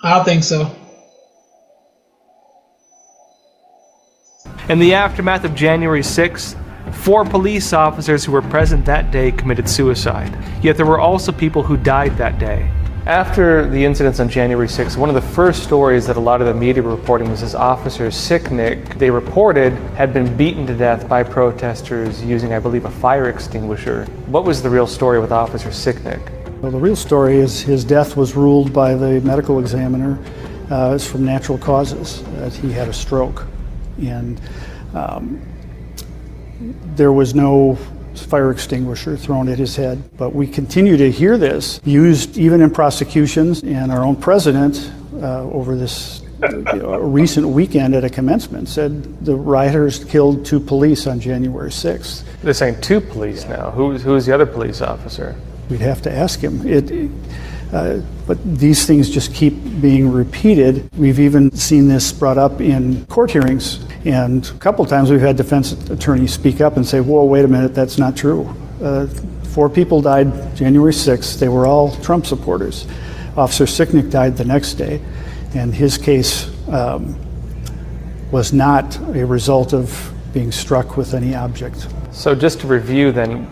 I 0.01 0.23
think 0.23 0.43
so. 0.45 0.73
In 4.69 4.79
the 4.79 4.93
aftermath 4.93 5.43
of 5.43 5.55
January 5.55 5.99
6th, 5.99 6.55
four 6.93 7.25
police 7.25 7.73
officers 7.73 8.23
who 8.23 8.31
were 8.31 8.41
present 8.41 8.85
that 8.85 9.11
day 9.11 9.31
committed 9.31 9.67
suicide. 9.67 10.37
Yet 10.61 10.77
there 10.77 10.85
were 10.85 10.99
also 10.99 11.31
people 11.31 11.63
who 11.63 11.77
died 11.77 12.17
that 12.17 12.39
day. 12.39 12.69
After 13.05 13.69
the 13.69 13.83
incidents 13.83 14.21
on 14.21 14.29
January 14.29 14.67
6th, 14.67 14.95
one 14.95 15.09
of 15.09 15.15
the 15.15 15.21
first 15.21 15.63
stories 15.63 16.07
that 16.07 16.15
a 16.15 16.21
lot 16.21 16.39
of 16.39 16.47
the 16.47 16.53
media 16.53 16.81
were 16.81 16.95
reporting 16.95 17.29
was 17.29 17.41
this 17.41 17.53
officer, 17.53 18.07
Sicknick, 18.07 18.97
they 18.97 19.09
reported 19.09 19.73
had 19.95 20.13
been 20.13 20.37
beaten 20.37 20.65
to 20.67 20.73
death 20.73 21.09
by 21.09 21.21
protesters 21.21 22.23
using, 22.23 22.53
I 22.53 22.59
believe, 22.59 22.85
a 22.85 22.89
fire 22.89 23.27
extinguisher. 23.27 24.05
What 24.27 24.45
was 24.45 24.63
the 24.63 24.69
real 24.69 24.87
story 24.87 25.19
with 25.19 25.33
Officer 25.33 25.67
Sicknick? 25.67 26.21
Well, 26.61 26.71
the 26.71 26.79
real 26.79 26.95
story 26.95 27.39
is 27.39 27.59
his 27.59 27.83
death 27.83 28.15
was 28.15 28.37
ruled 28.37 28.71
by 28.71 28.95
the 28.95 29.19
medical 29.19 29.59
examiner 29.59 30.17
uh, 30.71 30.91
as 30.91 31.05
from 31.05 31.25
natural 31.25 31.57
causes, 31.57 32.23
that 32.35 32.53
he 32.53 32.71
had 32.71 32.87
a 32.87 32.93
stroke. 32.93 33.45
And 34.01 34.39
um, 34.93 35.41
there 36.95 37.11
was 37.11 37.33
no 37.33 37.77
fire 38.15 38.51
extinguisher 38.51 39.17
thrown 39.17 39.49
at 39.49 39.57
his 39.57 39.75
head. 39.75 40.03
But 40.17 40.33
we 40.35 40.47
continue 40.47 40.97
to 40.97 41.11
hear 41.11 41.37
this 41.37 41.79
used 41.83 42.37
even 42.37 42.61
in 42.61 42.71
prosecutions, 42.71 43.63
and 43.63 43.91
our 43.91 44.03
own 44.03 44.15
president 44.15 44.91
uh, 45.15 45.43
over 45.43 45.75
this 45.75 46.21
uh, 46.43 46.99
recent 46.99 47.47
weekend 47.47 47.95
at 47.95 48.03
a 48.03 48.09
commencement 48.09 48.67
said 48.67 49.25
the 49.25 49.35
rioters 49.35 50.03
killed 50.03 50.45
two 50.45 50.59
police 50.59 51.07
on 51.07 51.19
January 51.19 51.69
6th. 51.69 52.23
They're 52.41 52.53
saying 52.53 52.81
two 52.81 52.99
police 52.99 53.45
now. 53.45 53.71
Who's, 53.71 54.03
who's 54.03 54.25
the 54.25 54.33
other 54.33 54.45
police 54.45 54.81
officer? 54.81 55.35
We'd 55.69 55.79
have 55.79 56.01
to 56.03 56.11
ask 56.11 56.39
him. 56.39 56.67
It, 56.67 57.09
uh, 57.73 58.01
but 58.27 58.37
these 58.57 58.85
things 58.85 59.09
just 59.09 59.33
keep 59.33 59.55
being 59.81 60.11
repeated. 60.11 60.87
We've 60.95 61.19
even 61.19 61.51
seen 61.51 61.87
this 61.87 62.11
brought 62.11 62.37
up 62.37 62.61
in 62.61 63.05
court 63.07 63.31
hearings. 63.31 63.83
And 64.05 64.47
a 64.47 64.53
couple 64.59 64.85
times 64.85 65.09
we've 65.09 65.21
had 65.21 65.37
defense 65.37 65.71
attorneys 65.89 66.33
speak 66.33 66.61
up 66.61 66.77
and 66.77 66.85
say, 66.85 66.99
whoa, 66.99 67.25
wait 67.25 67.45
a 67.45 67.47
minute, 67.47 67.73
that's 67.73 67.97
not 67.97 68.15
true. 68.15 68.53
Uh, 68.81 69.07
four 69.53 69.69
people 69.69 70.01
died 70.01 70.55
January 70.55 70.91
6th. 70.91 71.39
They 71.39 71.49
were 71.49 71.65
all 71.65 71.95
Trump 71.97 72.27
supporters. 72.27 72.85
Officer 73.35 73.65
Sicknick 73.65 74.11
died 74.11 74.37
the 74.37 74.45
next 74.45 74.75
day, 74.75 75.01
and 75.55 75.73
his 75.73 75.97
case 75.97 76.51
um, 76.69 77.15
was 78.31 78.53
not 78.53 78.95
a 79.15 79.25
result 79.25 79.73
of 79.73 80.13
being 80.33 80.51
struck 80.51 80.97
with 80.97 81.15
any 81.15 81.33
object. 81.33 81.87
So, 82.11 82.35
just 82.35 82.59
to 82.61 82.67
review 82.67 83.11
then, 83.11 83.49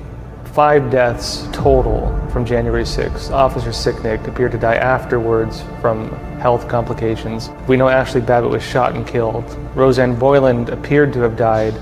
five 0.54 0.92
deaths 0.92 1.48
total 1.54 2.08
from 2.30 2.46
January 2.46 2.84
6th. 2.84 3.32
Officer 3.32 3.70
Sicknick 3.70 4.28
appeared 4.28 4.52
to 4.52 4.58
die 4.58 4.76
afterwards 4.76 5.64
from 5.80 6.10
health 6.40 6.68
complications. 6.68 7.50
We 7.70 7.78
know 7.78 7.88
Ashley 7.88 8.20
Babbitt 8.20 8.52
was 8.52 8.62
shot 8.62 8.94
and 8.96 9.08
killed. 9.08 9.46
Rosanne 9.76 10.18
Boyland 10.18 10.68
appeared 10.70 11.14
to 11.14 11.20
have 11.22 11.38
died 11.38 11.74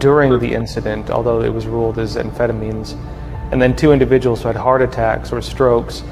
during 0.00 0.36
the 0.40 0.52
incident, 0.52 1.08
although 1.08 1.40
it 1.42 1.52
was 1.52 1.66
ruled 1.66 1.98
as 1.98 2.16
amphetamines. 2.16 3.00
And 3.52 3.62
then 3.62 3.76
two 3.76 3.92
individuals 3.92 4.42
who 4.42 4.48
had 4.48 4.56
heart 4.56 4.82
attacks 4.82 5.30
or 5.30 5.40
strokes. 5.40 6.02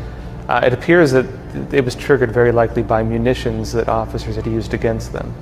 Uh, 0.49 0.61
it 0.65 0.73
appears 0.73 1.11
that 1.11 1.27
it 1.74 1.85
was 1.85 1.97
triggered 1.97 2.31
very 2.31 2.53
likely 2.53 2.82
by 2.82 3.03
munitions 3.03 3.73
that 3.73 3.89
officers 3.89 4.36
had 4.36 4.47
used 4.47 4.73
against 4.73 5.12
them. 5.12 5.35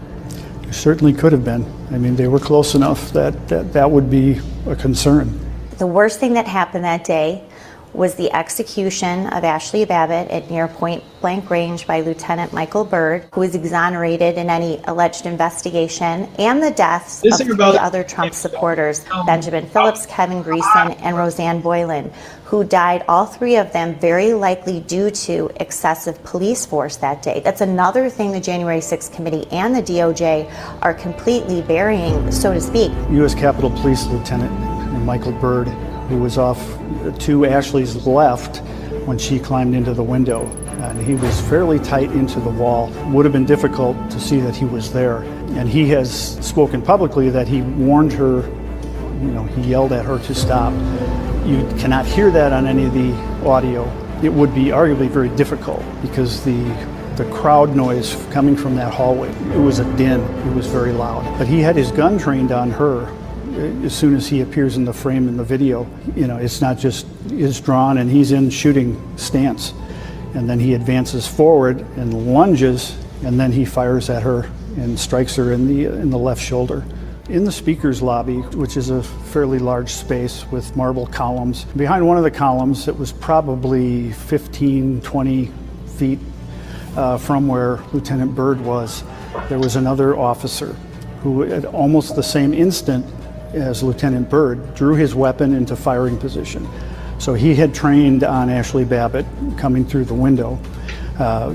Certainly 0.70 1.12
could 1.14 1.32
have 1.32 1.44
been. 1.44 1.70
I 1.90 1.98
mean, 1.98 2.16
they 2.16 2.28
were 2.28 2.38
close 2.38 2.74
enough 2.74 3.12
that 3.12 3.48
that, 3.48 3.74
that 3.74 3.90
would 3.90 4.08
be 4.08 4.40
a 4.66 4.74
concern. 4.74 5.51
The 5.78 5.86
worst 5.86 6.20
thing 6.20 6.34
that 6.34 6.46
happened 6.46 6.84
that 6.84 7.04
day 7.04 7.44
was 7.94 8.14
the 8.14 8.32
execution 8.32 9.26
of 9.28 9.44
Ashley 9.44 9.84
Babbitt 9.84 10.30
at 10.30 10.50
near 10.50 10.68
point 10.68 11.02
blank 11.20 11.50
range 11.50 11.86
by 11.86 12.00
Lieutenant 12.00 12.52
Michael 12.52 12.84
Byrd, 12.84 13.26
who 13.32 13.40
was 13.40 13.54
exonerated 13.54 14.38
in 14.38 14.50
any 14.50 14.80
alleged 14.84 15.26
investigation, 15.26 16.28
and 16.38 16.62
the 16.62 16.70
deaths 16.70 17.22
of 17.24 17.38
three 17.38 17.78
other 17.78 18.02
Trump 18.02 18.34
supporters, 18.34 19.04
Benjamin 19.26 19.66
Phillips, 19.66 20.06
Kevin 20.06 20.42
Greeson, 20.42 20.98
and 21.00 21.16
Rosanne 21.16 21.60
Boyland, 21.60 22.12
who 22.44 22.64
died, 22.64 23.04
all 23.08 23.26
three 23.26 23.56
of 23.56 23.72
them, 23.72 23.94
very 23.98 24.32
likely 24.32 24.80
due 24.80 25.10
to 25.10 25.50
excessive 25.56 26.22
police 26.24 26.66
force 26.66 26.96
that 26.96 27.22
day. 27.22 27.40
That's 27.40 27.60
another 27.60 28.10
thing 28.10 28.32
the 28.32 28.40
January 28.40 28.80
6th 28.80 29.14
committee 29.14 29.46
and 29.50 29.74
the 29.74 29.82
DOJ 29.82 30.50
are 30.82 30.94
completely 30.94 31.62
burying, 31.62 32.30
so 32.32 32.52
to 32.52 32.60
speak. 32.60 32.90
U.S. 33.10 33.34
Capitol 33.34 33.70
Police 33.70 34.06
Lieutenant 34.06 34.71
Michael 35.00 35.32
Byrd 35.32 35.68
who 36.08 36.18
was 36.18 36.36
off 36.36 36.58
to 37.20 37.46
Ashley's 37.46 38.06
left 38.06 38.58
when 39.06 39.18
she 39.18 39.38
climbed 39.38 39.74
into 39.74 39.94
the 39.94 40.02
window. 40.02 40.46
And 40.82 41.00
he 41.00 41.14
was 41.14 41.40
fairly 41.42 41.78
tight 41.78 42.10
into 42.12 42.40
the 42.40 42.50
wall. 42.50 42.90
Would 43.12 43.24
have 43.24 43.32
been 43.32 43.46
difficult 43.46 43.96
to 44.10 44.20
see 44.20 44.40
that 44.40 44.54
he 44.54 44.64
was 44.64 44.92
there. 44.92 45.22
And 45.56 45.68
he 45.68 45.88
has 45.90 46.36
spoken 46.44 46.82
publicly 46.82 47.30
that 47.30 47.48
he 47.48 47.62
warned 47.62 48.12
her, 48.14 48.42
you 49.22 49.30
know, 49.30 49.44
he 49.44 49.62
yelled 49.62 49.92
at 49.92 50.04
her 50.04 50.18
to 50.18 50.34
stop. 50.34 50.72
You 51.46 51.66
cannot 51.78 52.04
hear 52.04 52.30
that 52.30 52.52
on 52.52 52.66
any 52.66 52.84
of 52.84 52.92
the 52.92 53.12
audio. 53.46 53.84
It 54.22 54.32
would 54.32 54.54
be 54.54 54.66
arguably 54.66 55.08
very 55.08 55.30
difficult 55.30 55.82
because 56.02 56.44
the 56.44 56.62
the 57.16 57.24
crowd 57.26 57.76
noise 57.76 58.14
coming 58.30 58.56
from 58.56 58.74
that 58.76 58.90
hallway, 58.94 59.28
it 59.52 59.58
was 59.58 59.80
a 59.80 59.96
din. 59.96 60.20
It 60.20 60.54
was 60.54 60.66
very 60.66 60.92
loud. 60.92 61.38
But 61.38 61.46
he 61.46 61.60
had 61.60 61.76
his 61.76 61.92
gun 61.92 62.18
trained 62.18 62.52
on 62.52 62.70
her 62.70 63.06
as 63.84 63.94
soon 63.94 64.14
as 64.14 64.26
he 64.26 64.40
appears 64.40 64.76
in 64.76 64.84
the 64.84 64.92
frame 64.92 65.28
in 65.28 65.36
the 65.36 65.44
video, 65.44 65.86
you 66.16 66.26
know, 66.26 66.36
it's 66.36 66.60
not 66.60 66.78
just 66.78 67.06
is 67.30 67.60
drawn 67.60 67.98
and 67.98 68.10
he's 68.10 68.32
in 68.32 68.50
shooting 68.50 69.00
stance. 69.16 69.72
And 70.34 70.48
then 70.48 70.58
he 70.58 70.74
advances 70.74 71.26
forward 71.26 71.80
and 71.96 72.32
lunges, 72.32 72.96
and 73.24 73.38
then 73.38 73.52
he 73.52 73.64
fires 73.64 74.08
at 74.08 74.22
her 74.22 74.50
and 74.76 74.98
strikes 74.98 75.36
her 75.36 75.52
in 75.52 75.66
the 75.66 75.86
in 75.86 76.10
the 76.10 76.18
left 76.18 76.40
shoulder. 76.40 76.84
In 77.28 77.44
the 77.44 77.52
speaker's 77.52 78.02
lobby, 78.02 78.38
which 78.38 78.76
is 78.76 78.90
a 78.90 79.02
fairly 79.02 79.58
large 79.58 79.90
space 79.90 80.44
with 80.50 80.74
marble 80.74 81.06
columns, 81.06 81.64
behind 81.76 82.06
one 82.06 82.16
of 82.16 82.24
the 82.24 82.30
columns, 82.30 82.88
it 82.88 82.98
was 82.98 83.12
probably 83.12 84.12
15, 84.12 85.02
20 85.02 85.50
feet 85.86 86.18
uh, 86.96 87.18
from 87.18 87.46
where 87.46 87.78
Lieutenant 87.92 88.34
Byrd 88.34 88.60
was, 88.60 89.04
there 89.48 89.58
was 89.58 89.76
another 89.76 90.16
officer 90.16 90.74
who, 91.22 91.44
at 91.44 91.64
almost 91.64 92.16
the 92.16 92.22
same 92.22 92.52
instant, 92.52 93.06
as 93.54 93.82
Lieutenant 93.82 94.28
Byrd, 94.28 94.74
drew 94.74 94.94
his 94.94 95.14
weapon 95.14 95.54
into 95.54 95.76
firing 95.76 96.18
position. 96.18 96.68
So 97.18 97.34
he 97.34 97.54
had 97.54 97.74
trained 97.74 98.24
on 98.24 98.50
Ashley 98.50 98.84
Babbitt 98.84 99.26
coming 99.56 99.84
through 99.84 100.06
the 100.06 100.14
window. 100.14 100.58
Uh, 101.18 101.52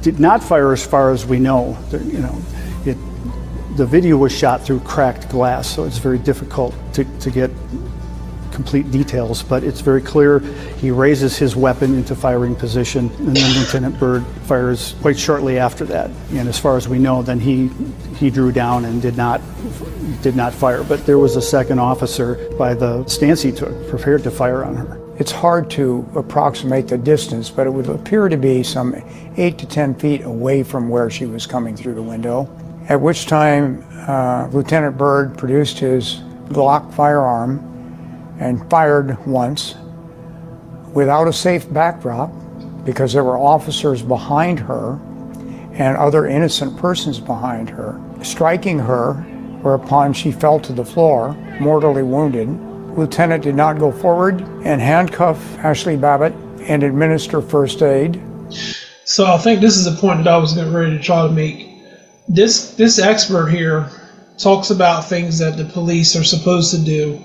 did 0.00 0.20
not 0.20 0.42
fire 0.42 0.72
as 0.72 0.84
far 0.84 1.12
as 1.12 1.26
we 1.26 1.38
know. 1.38 1.76
You 1.92 2.20
know, 2.20 2.42
it, 2.86 2.96
the 3.76 3.86
video 3.86 4.16
was 4.16 4.32
shot 4.32 4.62
through 4.62 4.80
cracked 4.80 5.28
glass, 5.28 5.68
so 5.68 5.84
it's 5.84 5.98
very 5.98 6.18
difficult 6.18 6.74
to, 6.94 7.04
to 7.20 7.30
get 7.30 7.50
complete 8.62 8.92
details, 8.92 9.42
but 9.42 9.64
it's 9.64 9.80
very 9.80 10.00
clear 10.00 10.38
he 10.78 10.92
raises 10.92 11.36
his 11.36 11.56
weapon 11.56 11.96
into 11.96 12.14
firing 12.14 12.54
position, 12.54 13.10
and 13.18 13.36
then 13.36 13.58
Lieutenant 13.58 13.98
Byrd 13.98 14.24
fires 14.46 14.94
quite 15.02 15.18
shortly 15.18 15.58
after 15.58 15.84
that. 15.86 16.08
And 16.30 16.48
as 16.48 16.60
far 16.60 16.76
as 16.76 16.88
we 16.88 17.00
know, 17.00 17.22
then 17.22 17.40
he 17.40 17.70
he 18.20 18.30
drew 18.30 18.52
down 18.52 18.84
and 18.84 19.02
did 19.02 19.16
not 19.16 19.40
did 20.22 20.36
not 20.36 20.54
fire. 20.54 20.84
But 20.84 21.04
there 21.06 21.18
was 21.18 21.34
a 21.34 21.42
second 21.42 21.80
officer 21.80 22.36
by 22.56 22.74
the 22.74 23.04
stance 23.06 23.42
he 23.42 23.50
took, 23.50 23.74
prepared 23.88 24.22
to 24.22 24.30
fire 24.30 24.62
on 24.64 24.76
her. 24.76 25.00
It's 25.18 25.32
hard 25.32 25.68
to 25.70 26.06
approximate 26.14 26.86
the 26.86 26.98
distance, 26.98 27.50
but 27.50 27.66
it 27.66 27.70
would 27.70 27.88
appear 27.88 28.28
to 28.28 28.36
be 28.36 28.62
some 28.62 28.94
eight 29.36 29.58
to 29.58 29.66
ten 29.66 29.92
feet 29.96 30.22
away 30.22 30.62
from 30.62 30.88
where 30.88 31.10
she 31.10 31.26
was 31.26 31.46
coming 31.46 31.74
through 31.76 31.94
the 31.94 32.02
window. 32.14 32.48
At 32.88 33.00
which 33.00 33.26
time, 33.26 33.84
uh, 34.06 34.48
Lieutenant 34.52 34.96
Byrd 34.96 35.36
produced 35.36 35.80
his 35.80 36.22
Glock 36.48 36.94
firearm 36.94 37.58
and 38.38 38.68
fired 38.70 39.24
once 39.26 39.74
without 40.92 41.28
a 41.28 41.32
safe 41.32 41.70
backdrop 41.72 42.30
because 42.84 43.12
there 43.12 43.24
were 43.24 43.38
officers 43.38 44.02
behind 44.02 44.58
her 44.58 44.98
and 45.74 45.96
other 45.96 46.26
innocent 46.26 46.76
persons 46.76 47.18
behind 47.18 47.70
her, 47.70 47.98
striking 48.22 48.78
her, 48.78 49.14
whereupon 49.62 50.12
she 50.12 50.30
fell 50.30 50.60
to 50.60 50.72
the 50.72 50.84
floor, 50.84 51.32
mortally 51.60 52.02
wounded. 52.02 52.48
Lieutenant 52.96 53.42
did 53.42 53.54
not 53.54 53.78
go 53.78 53.90
forward 53.90 54.40
and 54.64 54.80
handcuff 54.80 55.38
Ashley 55.58 55.96
Babbitt 55.96 56.34
and 56.62 56.82
administer 56.82 57.40
first 57.40 57.82
aid. 57.82 58.20
So 59.04 59.26
I 59.26 59.38
think 59.38 59.60
this 59.60 59.76
is 59.76 59.86
a 59.86 59.98
point 59.98 60.24
that 60.24 60.32
I 60.32 60.36
was 60.36 60.52
getting 60.52 60.72
ready 60.72 60.96
to 60.96 61.02
try 61.02 61.26
to 61.26 61.32
make. 61.32 61.68
This 62.28 62.74
this 62.74 62.98
expert 62.98 63.46
here 63.46 63.88
talks 64.38 64.70
about 64.70 65.08
things 65.08 65.38
that 65.38 65.56
the 65.56 65.64
police 65.64 66.14
are 66.16 66.24
supposed 66.24 66.70
to 66.72 66.78
do 66.78 67.22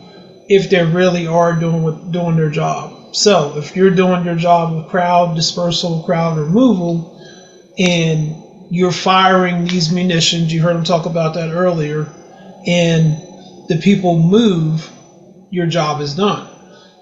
if 0.49 0.69
they 0.69 0.84
really 0.84 1.28
are 1.28 1.53
doing 1.53 1.84
what, 1.84 2.11
doing 2.11 2.36
their 2.36 2.49
job. 2.49 2.94
So 3.14 3.57
if 3.57 3.76
you're 3.76 3.90
doing 3.90 4.24
your 4.24 4.36
job 4.36 4.74
of 4.74 4.88
crowd 4.88 5.36
dispersal, 5.36 6.03
crowd 6.03 6.38
removal, 6.38 7.18
and 7.78 8.36
you're 8.69 8.91
firing 8.91 9.65
these 9.65 9.91
munitions, 9.91 10.53
you 10.53 10.61
heard 10.61 10.76
him 10.76 10.84
talk 10.84 11.06
about 11.06 11.34
that 11.36 11.52
earlier, 11.52 12.07
and 12.65 13.15
the 13.69 13.80
people 13.82 14.18
move, 14.19 14.91
your 15.52 15.68
job 15.68 16.02
is 16.02 16.15
done. 16.15 16.48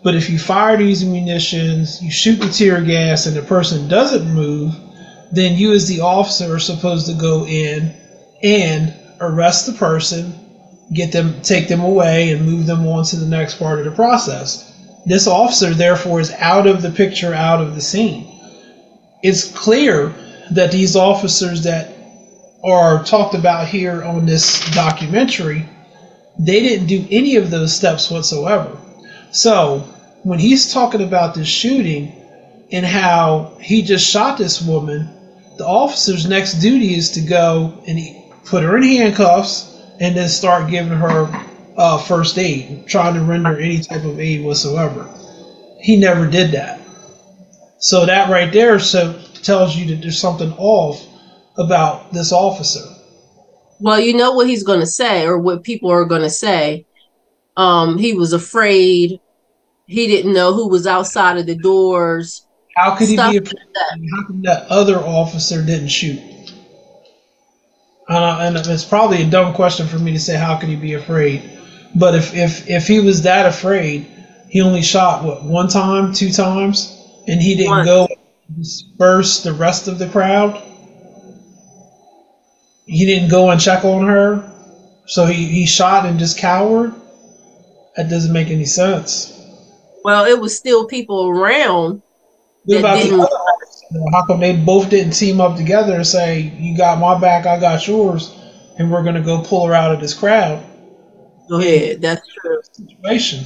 But 0.03 0.15
if 0.15 0.29
you 0.29 0.37
fire 0.37 0.77
these 0.77 1.03
munitions, 1.03 2.01
you 2.01 2.11
shoot 2.11 2.39
the 2.39 2.49
tear 2.49 2.81
gas, 2.83 3.25
and 3.25 3.35
the 3.35 3.41
person 3.41 3.87
doesn't 3.87 4.31
move, 4.33 4.75
then 5.31 5.57
you, 5.57 5.73
as 5.73 5.87
the 5.87 6.01
officer, 6.01 6.53
are 6.53 6.59
supposed 6.59 7.07
to 7.07 7.13
go 7.13 7.45
in 7.45 7.93
and 8.43 8.93
arrest 9.19 9.65
the 9.65 9.73
person, 9.73 10.44
get 10.93 11.11
them, 11.11 11.41
take 11.41 11.67
them 11.67 11.81
away, 11.81 12.31
and 12.31 12.45
move 12.45 12.65
them 12.65 12.85
on 12.87 13.03
to 13.05 13.15
the 13.15 13.25
next 13.25 13.55
part 13.55 13.79
of 13.79 13.85
the 13.85 13.91
process. 13.91 14.71
This 15.05 15.27
officer, 15.27 15.73
therefore, 15.73 16.19
is 16.19 16.31
out 16.31 16.67
of 16.67 16.81
the 16.81 16.89
picture, 16.89 17.33
out 17.33 17.61
of 17.61 17.75
the 17.75 17.81
scene. 17.81 18.27
It's 19.23 19.51
clear 19.51 20.13
that 20.51 20.71
these 20.71 20.95
officers 20.95 21.63
that 21.63 21.89
are 22.63 23.03
talked 23.03 23.35
about 23.35 23.67
here 23.67 24.03
on 24.03 24.25
this 24.25 24.59
documentary, 24.71 25.67
they 26.39 26.61
didn't 26.61 26.87
do 26.87 27.05
any 27.11 27.35
of 27.35 27.51
those 27.51 27.75
steps 27.75 28.09
whatsoever. 28.09 28.77
So 29.31 29.79
when 30.23 30.39
he's 30.39 30.73
talking 30.73 31.01
about 31.01 31.35
this 31.35 31.47
shooting 31.47 32.11
and 32.71 32.85
how 32.85 33.57
he 33.59 33.83
just 33.83 34.09
shot 34.09 34.37
this 34.37 34.61
woman, 34.61 35.09
the 35.57 35.65
officer's 35.65 36.27
next 36.27 36.55
duty 36.55 36.95
is 36.95 37.11
to 37.11 37.21
go 37.21 37.73
and 37.87 37.99
put 38.45 38.63
her 38.63 38.77
in 38.77 38.83
handcuffs 38.83 39.74
and 39.99 40.15
then 40.15 40.29
start 40.29 40.69
giving 40.69 40.97
her 40.97 41.29
uh, 41.77 41.97
first 41.97 42.37
aid, 42.37 42.87
trying 42.87 43.13
to 43.15 43.21
render 43.21 43.57
any 43.57 43.79
type 43.79 44.03
of 44.03 44.19
aid 44.19 44.43
whatsoever. 44.43 45.09
He 45.79 45.97
never 45.97 46.27
did 46.27 46.51
that. 46.51 46.79
So 47.79 48.05
that 48.05 48.29
right 48.29 48.51
there 48.51 48.79
so 48.79 49.21
tells 49.43 49.75
you 49.75 49.85
that 49.87 50.01
there's 50.01 50.19
something 50.19 50.51
off 50.53 51.05
about 51.57 52.11
this 52.11 52.31
officer. 52.31 52.81
Well, 53.79 53.99
you 53.99 54.15
know 54.15 54.31
what 54.31 54.47
he's 54.47 54.63
going 54.63 54.79
to 54.79 54.87
say, 54.87 55.25
or 55.25 55.37
what 55.37 55.63
people 55.63 55.91
are 55.91 56.05
going 56.05 56.21
to 56.21 56.29
say. 56.29 56.85
Um, 57.57 57.97
he 57.97 58.13
was 58.13 58.33
afraid. 58.33 59.19
He 59.85 60.07
didn't 60.07 60.33
know 60.33 60.53
who 60.53 60.69
was 60.69 60.87
outside 60.87 61.37
of 61.37 61.45
the 61.45 61.55
doors. 61.55 62.47
How 62.75 62.95
could 62.95 63.09
he 63.09 63.15
be 63.15 63.37
afraid? 63.37 63.43
Like 63.45 64.01
How 64.15 64.27
come 64.27 64.41
that 64.43 64.65
other 64.69 64.97
officer 64.97 65.63
didn't 65.63 65.89
shoot? 65.89 66.19
Uh, 68.07 68.37
and 68.41 68.55
it's 68.55 68.85
probably 68.85 69.23
a 69.23 69.29
dumb 69.29 69.53
question 69.53 69.87
for 69.87 69.97
me 69.97 70.11
to 70.11 70.19
say. 70.19 70.37
How 70.37 70.57
could 70.57 70.69
he 70.69 70.75
be 70.75 70.93
afraid? 70.93 71.59
But 71.95 72.13
if 72.15 72.35
if 72.35 72.69
if 72.69 72.87
he 72.87 72.99
was 72.99 73.23
that 73.23 73.45
afraid, 73.45 74.07
he 74.49 74.61
only 74.61 74.81
shot 74.81 75.23
what 75.23 75.43
one 75.43 75.67
time, 75.67 76.13
two 76.13 76.31
times, 76.31 76.95
and 77.27 77.41
he 77.41 77.55
didn't 77.55 77.71
one. 77.71 77.85
go 77.85 78.07
disperse 78.55 79.41
the 79.41 79.53
rest 79.53 79.87
of 79.87 79.97
the 79.97 80.07
crowd. 80.07 80.61
He 82.85 83.05
didn't 83.05 83.29
go 83.29 83.49
and 83.49 83.59
check 83.59 83.83
on 83.83 84.05
her, 84.05 84.51
so 85.07 85.25
he, 85.25 85.45
he 85.47 85.65
shot 85.65 86.05
and 86.05 86.19
just 86.19 86.37
cowered. 86.37 86.93
That 87.97 88.09
doesn't 88.09 88.31
make 88.31 88.49
any 88.49 88.65
sense. 88.65 89.31
Well, 90.03 90.25
it 90.25 90.39
was 90.39 90.55
still 90.55 90.85
people 90.85 91.27
around. 91.27 92.03
What 92.65 92.79
about 92.79 93.01
the 93.01 93.15
other 93.15 93.27
Uh, 93.95 94.11
how 94.11 94.25
come 94.25 94.39
they 94.39 94.55
both 94.55 94.89
didn't 94.89 95.13
team 95.13 95.39
up 95.39 95.55
together 95.57 95.95
and 95.95 96.07
say, 96.07 96.53
"You 96.57 96.75
got 96.75 96.99
my 96.99 97.19
back, 97.19 97.45
I 97.45 97.59
got 97.59 97.87
yours," 97.87 98.33
and 98.77 98.91
we're 98.91 99.03
gonna 99.03 99.21
go 99.21 99.41
pull 99.41 99.67
her 99.67 99.73
out 99.73 99.93
of 99.93 100.01
this 100.01 100.13
crowd? 100.13 100.63
Go 101.49 101.59
ahead. 101.59 102.01
That's 102.01 102.27
true. 102.33 102.59
Situation. 102.71 103.45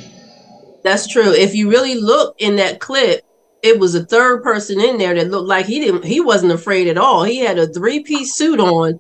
That's 0.84 1.08
true. 1.08 1.34
If 1.34 1.54
you 1.54 1.70
really 1.70 1.96
look 1.96 2.36
in 2.40 2.56
that 2.56 2.80
clip, 2.80 3.24
it 3.62 3.80
was 3.80 3.96
a 3.96 4.06
third 4.06 4.42
person 4.44 4.80
in 4.80 4.98
there 4.98 5.14
that 5.16 5.30
looked 5.30 5.48
like 5.48 5.66
he 5.66 5.80
didn't 5.80 6.06
he 6.06 6.22
wasn't 6.22 6.52
afraid 6.52 6.88
at 6.88 6.98
all. 6.98 7.24
He 7.24 7.40
had 7.40 7.60
a 7.60 7.68
three 7.68 8.02
piece 8.02 8.34
suit 8.34 8.60
on, 8.60 9.00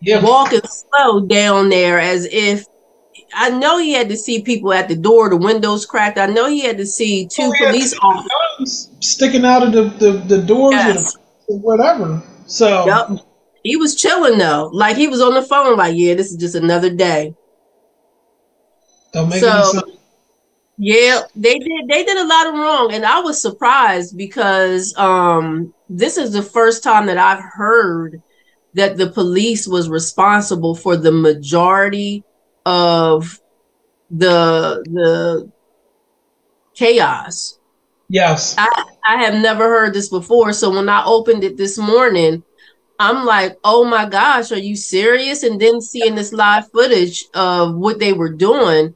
yeah. 0.00 0.22
walking 0.22 0.60
slow 0.64 1.26
down 1.26 1.68
there 1.68 1.98
as 1.98 2.26
if 2.30 2.64
I 3.36 3.50
know 3.50 3.78
he 3.78 3.92
had 3.92 4.08
to 4.08 4.16
see 4.16 4.40
people 4.40 4.72
at 4.72 4.88
the 4.88 4.96
door, 4.96 5.28
the 5.28 5.36
windows 5.36 5.84
cracked. 5.84 6.18
I 6.18 6.24
know 6.24 6.48
he 6.48 6.60
had 6.60 6.78
to 6.78 6.86
see 6.86 7.28
two 7.28 7.52
oh, 7.54 7.66
police 7.66 7.94
officers 8.02 8.90
sticking 9.00 9.44
out 9.44 9.62
of 9.62 9.72
the, 9.72 9.84
the, 9.84 10.12
the 10.36 10.42
doors 10.42 10.72
yes. 10.72 11.16
or 11.46 11.58
whatever. 11.58 12.22
So 12.46 12.86
yep. 12.86 13.20
he 13.62 13.76
was 13.76 13.94
chilling 13.94 14.38
though. 14.38 14.70
Like 14.72 14.96
he 14.96 15.06
was 15.06 15.20
on 15.20 15.34
the 15.34 15.42
phone, 15.42 15.76
like, 15.76 15.96
yeah, 15.96 16.14
this 16.14 16.30
is 16.30 16.38
just 16.38 16.54
another 16.54 16.88
day. 16.88 17.34
Don't 19.12 19.28
make 19.28 19.40
so, 19.40 19.50
any 19.50 19.64
sense. 19.64 19.90
Yeah, 20.78 21.22
they 21.34 21.58
did. 21.58 21.88
They 21.88 22.04
did 22.04 22.18
a 22.18 22.26
lot 22.26 22.46
of 22.48 22.54
wrong, 22.54 22.92
and 22.92 23.04
I 23.06 23.20
was 23.20 23.40
surprised 23.40 24.16
because 24.16 24.94
um, 24.98 25.72
this 25.88 26.18
is 26.18 26.32
the 26.32 26.42
first 26.42 26.82
time 26.82 27.06
that 27.06 27.16
I've 27.16 27.42
heard 27.42 28.22
that 28.74 28.98
the 28.98 29.08
police 29.08 29.66
was 29.66 29.88
responsible 29.88 30.74
for 30.74 30.96
the 30.96 31.12
majority 31.12 32.24
of 32.66 33.40
the 34.10 34.84
the 34.92 35.50
chaos. 36.74 37.58
Yes, 38.10 38.54
I, 38.58 38.84
I 39.08 39.22
have 39.24 39.34
never 39.34 39.64
heard 39.64 39.94
this 39.94 40.10
before. 40.10 40.52
So 40.52 40.70
when 40.70 40.90
I 40.90 41.02
opened 41.06 41.42
it 41.44 41.56
this 41.56 41.78
morning, 41.78 42.42
I'm 42.98 43.24
like, 43.24 43.56
oh 43.64 43.84
my 43.84 44.06
gosh, 44.06 44.52
are 44.52 44.58
you 44.58 44.76
serious? 44.76 45.42
And 45.42 45.58
then 45.58 45.80
seeing 45.80 46.14
this 46.14 46.34
live 46.34 46.70
footage 46.70 47.24
of 47.32 47.74
what 47.74 47.98
they 47.98 48.12
were 48.12 48.32
doing 48.32 48.94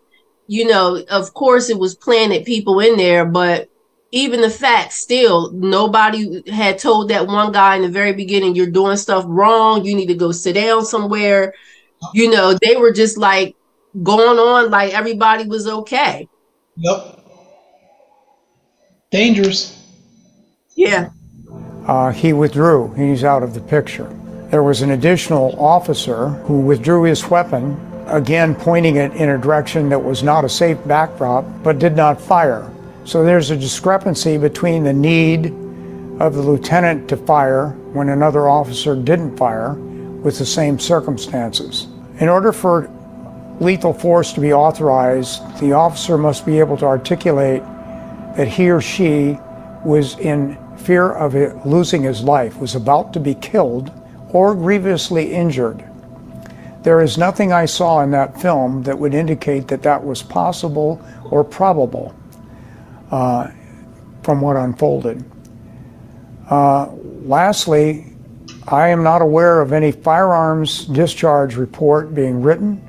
you 0.51 0.67
know, 0.67 1.01
of 1.11 1.33
course 1.33 1.71
it 1.71 1.79
was 1.79 1.95
planted 1.95 2.45
people 2.45 2.81
in 2.81 2.97
there, 2.97 3.25
but 3.25 3.69
even 4.11 4.41
the 4.41 4.51
fact 4.51 4.93
still 4.93 5.53
nobody 5.53 6.43
had 6.51 6.77
told 6.77 7.09
that 7.09 7.29
one 7.29 7.53
guy 7.53 7.77
in 7.77 7.83
the 7.83 7.89
very 7.89 8.13
beginning 8.13 8.57
you're 8.57 8.67
doing 8.67 8.97
stuff 8.97 9.25
wrong 9.29 9.85
you 9.85 9.95
need 9.95 10.09
to 10.09 10.15
go 10.15 10.33
sit 10.33 10.55
down 10.55 10.85
somewhere 10.85 11.55
you 12.13 12.29
know 12.29 12.57
they 12.61 12.75
were 12.75 12.93
just 12.93 13.17
like 13.17 13.55
going 14.03 14.39
on 14.39 14.71
like 14.71 14.93
everybody 14.93 15.45
was 15.47 15.67
okay. 15.67 16.29
Yep. 16.77 17.21
Dangerous. 19.11 19.77
Yeah. 20.77 21.11
Uh, 21.87 22.11
he 22.13 22.33
withdrew. 22.33 22.95
He's 22.95 23.25
out 23.25 23.43
of 23.43 23.55
the 23.55 23.61
picture. 23.61 24.09
There 24.51 24.63
was 24.63 24.83
an 24.83 24.93
additional 24.93 25.55
officer 25.61 26.29
who 26.29 26.61
withdrew 26.61 27.05
his 27.05 27.27
weapon 27.27 27.79
again 28.07 28.55
pointing 28.55 28.97
it 28.97 29.13
in 29.15 29.31
a 29.31 29.39
direction 29.39 29.89
that 29.89 30.03
was 30.03 30.23
not 30.23 30.45
a 30.45 30.49
safe 30.49 30.79
backdrop, 30.87 31.45
but 31.63 31.79
did 31.79 31.97
not 31.97 32.21
fire. 32.21 32.71
So 33.05 33.25
there's 33.25 33.51
a 33.51 33.57
discrepancy 33.57 34.39
between 34.39 34.85
the 34.85 34.93
need 34.93 35.47
of 36.21 36.35
the 36.35 36.43
lieutenant 36.43 37.09
to 37.09 37.17
fire 37.17 37.69
when 37.93 38.09
another 38.09 38.49
officer 38.49 38.95
didn't 38.95 39.37
fire 39.37 39.75
with 39.75 40.39
the 40.39 40.47
same 40.47 40.79
circumstances. 40.79 41.87
In 42.21 42.29
order 42.29 42.53
for 42.53 42.91
lethal 43.61 43.93
force 43.93 44.33
to 44.33 44.41
be 44.41 44.53
authorized, 44.53 45.43
the 45.61 45.73
officer 45.73 46.19
must 46.19 46.45
be 46.47 46.59
able 46.59 46.77
to 46.79 46.87
articulate 46.87 47.63
that 48.37 48.49
he 48.49 48.71
or 48.71 48.81
she 48.81 49.39
was 49.85 50.19
in 50.19 50.59
fear 50.79 51.13
of 51.13 51.35
losing 51.67 52.03
his 52.03 52.23
life, 52.23 52.57
was 52.57 52.75
about 52.75 53.13
to 53.13 53.21
be 53.21 53.35
killed 53.35 53.93
or 54.31 54.55
grievously 54.55 55.33
injured. 55.33 55.85
There 56.83 57.03
is 57.03 57.19
nothing 57.19 57.53
I 57.53 57.67
saw 57.67 58.03
in 58.03 58.11
that 58.13 58.41
film 58.41 58.83
that 58.85 58.99
would 58.99 59.13
indicate 59.13 59.69
that 59.69 59.83
that 59.83 60.03
was 60.03 60.23
possible 60.23 61.05
or 61.31 61.45
probable 61.45 62.15
uh, 63.11 63.49
from 64.23 64.41
what 64.41 64.57
unfolded. 64.57 65.23
Uh, 66.49 66.91
lastly, 67.23 68.07
I 68.67 68.89
am 68.89 69.03
not 69.03 69.21
aware 69.21 69.61
of 69.61 69.73
any 69.73 69.93
firearms 69.93 70.87
discharge 70.87 71.57
report 71.57 72.15
being 72.15 72.41
written, 72.41 72.83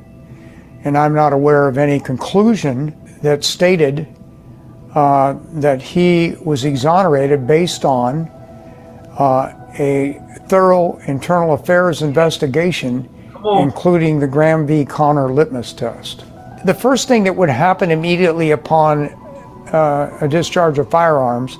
and 0.83 0.97
I'm 0.97 1.13
not 1.13 1.33
aware 1.33 1.67
of 1.67 1.77
any 1.77 1.99
conclusion 1.99 2.97
that 3.21 3.43
stated 3.43 4.07
uh, 4.95 5.35
that 5.53 5.81
he 5.81 6.35
was 6.43 6.65
exonerated 6.65 7.47
based 7.47 7.85
on 7.85 8.27
uh, 9.17 9.53
a 9.79 10.19
thorough 10.47 10.97
internal 11.07 11.53
affairs 11.53 12.01
investigation 12.01 13.07
including 13.59 14.19
the 14.19 14.27
Graham 14.27 14.67
v. 14.67 14.85
Connor 14.85 15.31
litmus 15.31 15.73
test. 15.73 16.25
The 16.65 16.73
first 16.73 17.07
thing 17.07 17.23
that 17.23 17.35
would 17.35 17.49
happen 17.49 17.91
immediately 17.91 18.51
upon 18.51 19.07
uh, 19.73 20.17
a 20.21 20.27
discharge 20.27 20.77
of 20.77 20.89
firearms 20.89 21.57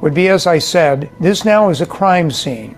would 0.00 0.14
be, 0.14 0.28
as 0.28 0.46
I 0.46 0.58
said, 0.58 1.10
this 1.20 1.44
now 1.44 1.68
is 1.70 1.80
a 1.80 1.86
crime 1.86 2.30
scene. 2.30 2.76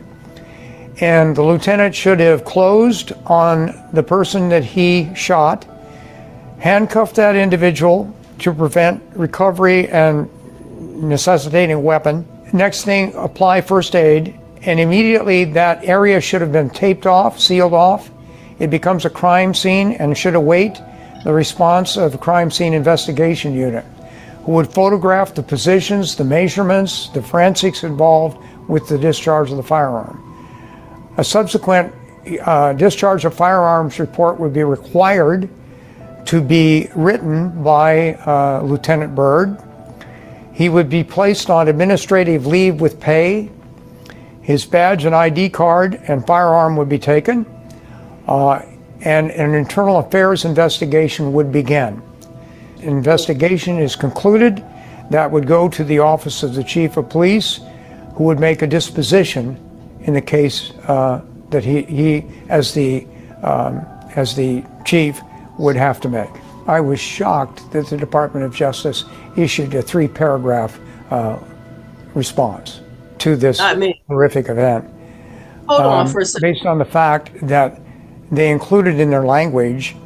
And 1.01 1.36
the 1.36 1.43
lieutenant 1.43 1.94
should 1.94 2.20
have 2.20 2.44
closed 2.44 3.12
on 3.27 3.89
the 3.93 4.02
person 4.02 4.48
that 4.48 4.65
he 4.65 5.15
shot, 5.15 5.66
handcuffed 6.59 7.16
that 7.16 7.36
individual 7.36 8.14
to 8.40 8.52
prevent 8.52 9.02
recovery 9.14 9.89
and 9.89 10.28
necessitating 11.02 11.82
weapon. 11.82 12.26
Next 12.52 12.85
thing, 12.85 13.14
apply 13.14 13.60
first 13.60 13.94
aid, 13.94 14.39
and 14.62 14.80
immediately 14.80 15.44
that 15.44 15.85
area 15.85 16.20
should 16.20 16.40
have 16.40 16.52
been 16.52 16.70
taped 16.70 17.06
off, 17.06 17.39
sealed 17.39 17.74
off, 17.74 18.10
it 18.59 18.70
becomes 18.70 19.05
a 19.05 19.10
crime 19.10 19.55
scene 19.55 19.93
and 19.93 20.16
should 20.16 20.35
await 20.35 20.80
the 21.24 21.32
response 21.32 21.97
of 21.97 22.12
the 22.12 22.18
crime 22.18 22.51
scene 22.51 22.74
investigation 22.74 23.55
unit. 23.55 23.85
who 24.48 24.55
would 24.55 24.72
photograph 24.72 25.35
the 25.35 25.43
positions, 25.43 26.16
the 26.16 26.24
measurements, 26.24 27.10
the 27.10 27.20
forensics 27.20 27.85
involved 27.85 28.39
with 28.66 28.89
the 28.89 28.97
discharge 28.97 29.51
of 29.51 29.59
the 29.59 29.62
firearm. 29.62 30.24
A 31.18 31.24
subsequent 31.24 31.94
uh, 32.40 32.72
discharge 32.72 33.26
of 33.26 33.35
firearms 33.35 34.01
report 34.01 34.40
would 34.40 34.55
be 34.55 34.64
required 34.64 35.51
to 36.29 36.43
be 36.43 36.91
written 36.95 37.63
by 37.63 38.13
uh, 38.13 38.61
Lieutenant 38.63 39.15
Byrd. 39.15 39.57
He 40.53 40.69
would 40.69 40.91
be 40.91 41.03
placed 41.03 41.49
on 41.49 41.69
administrative 41.69 42.45
leave 42.45 42.83
with 42.83 43.01
pay. 43.01 43.51
His 44.43 44.67
badge 44.67 45.07
and 45.07 45.15
ID 45.15 45.49
card 45.49 45.95
and 46.07 46.27
firearm 46.27 46.77
would 46.77 46.89
be 46.91 46.99
taken, 46.99 47.47
uh, 48.27 48.61
and 49.01 49.31
an 49.31 49.55
internal 49.55 50.01
affairs 50.01 50.45
investigation 50.45 51.33
would 51.33 51.51
begin. 51.51 52.03
Investigation 52.81 53.79
is 53.79 53.97
concluded. 53.97 54.63
That 55.09 55.31
would 55.31 55.47
go 55.47 55.67
to 55.71 55.83
the 55.83 56.01
office 56.01 56.43
of 56.43 56.55
the 56.55 56.63
chief 56.63 56.99
of 56.99 57.09
police, 57.09 57.61
who 58.17 58.25
would 58.25 58.39
make 58.39 58.61
a 58.61 58.67
disposition 58.67 59.57
in 60.03 60.13
the 60.13 60.21
case 60.21 60.73
uh, 60.89 61.23
that 61.49 61.65
he, 61.65 61.85
he 61.85 62.27
as 62.51 62.75
the 62.75 63.07
um, 63.43 63.87
as 64.15 64.35
the 64.35 64.63
chief 64.85 65.23
would 65.59 65.76
have 65.76 66.01
to 66.01 66.09
make. 66.09 66.30
I 66.66 66.80
was 66.80 67.01
shocked 67.01 67.70
that 67.72 67.86
the 67.86 67.97
Department 67.97 68.44
of 68.44 68.55
Justice 68.55 69.05
issued 69.36 69.74
a 69.74 69.82
three 69.82 70.09
paragraph 70.09 70.78
uh, 71.10 71.39
response 72.14 72.80
to 73.18 73.36
this 73.36 73.59
horrific 74.06 74.48
event. 74.48 74.85
Hold 75.66 75.80
um, 75.80 75.86
on 75.86 76.09
for 76.09 76.20
a 76.20 76.24
second. 76.24 76.52
Based 76.52 76.66
on 76.66 76.78
the 76.78 76.85
fact 76.85 77.30
that 77.43 77.80
they 78.30 78.51
included 78.51 79.01
in 79.01 79.10
their 79.10 79.24
language 79.24 79.97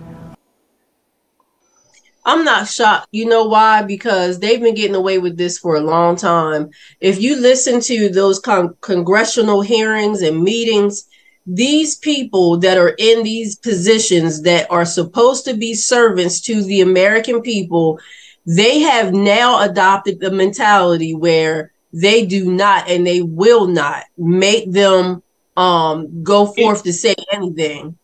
I'm 2.25 2.45
not 2.45 2.69
shocked. 2.69 3.09
You 3.11 3.27
know 3.27 3.45
why? 3.45 3.83
Because 3.83 4.39
they've 4.39 4.61
been 4.61 4.75
getting 4.75 4.95
away 4.95 5.19
with 5.19 5.37
this 5.37 5.59
for 5.59 5.75
a 5.75 5.81
long 5.81 6.15
time. 6.17 6.71
If 7.01 7.21
you 7.21 7.37
listen 7.37 7.81
to 7.81 8.09
those 8.09 8.39
con- 8.39 8.77
congressional 8.81 9.61
hearings 9.61 10.23
and 10.23 10.43
meetings, 10.43 11.09
these 11.47 11.97
people 11.97 12.59
that 12.59 12.79
are 12.79 12.95
in 12.99 13.23
these 13.23 13.57
positions 13.57 14.43
that 14.43 14.71
are 14.71 14.85
supposed 14.85 15.45
to 15.47 15.55
be 15.55 15.75
servants 15.75 16.41
to 16.43 16.63
the 16.63 16.81
American 16.81 17.43
people, 17.43 17.99
they 18.47 18.81
have 18.81 19.13
now 19.13 19.63
adopted 19.63 20.21
the 20.21 20.31
mentality 20.31 21.15
where 21.15 21.73
they 21.93 22.25
do 22.25 22.53
not 22.53 22.89
and 22.89 23.07
they 23.07 23.23
will 23.23 23.67
not 23.67 24.05
make 24.17 24.71
them 24.71 25.23
um 25.57 26.23
go 26.23 26.47
forth 26.47 26.83
to 26.85 26.93
say 26.93 27.15
anything. 27.33 27.97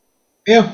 Yeah. 0.47 0.73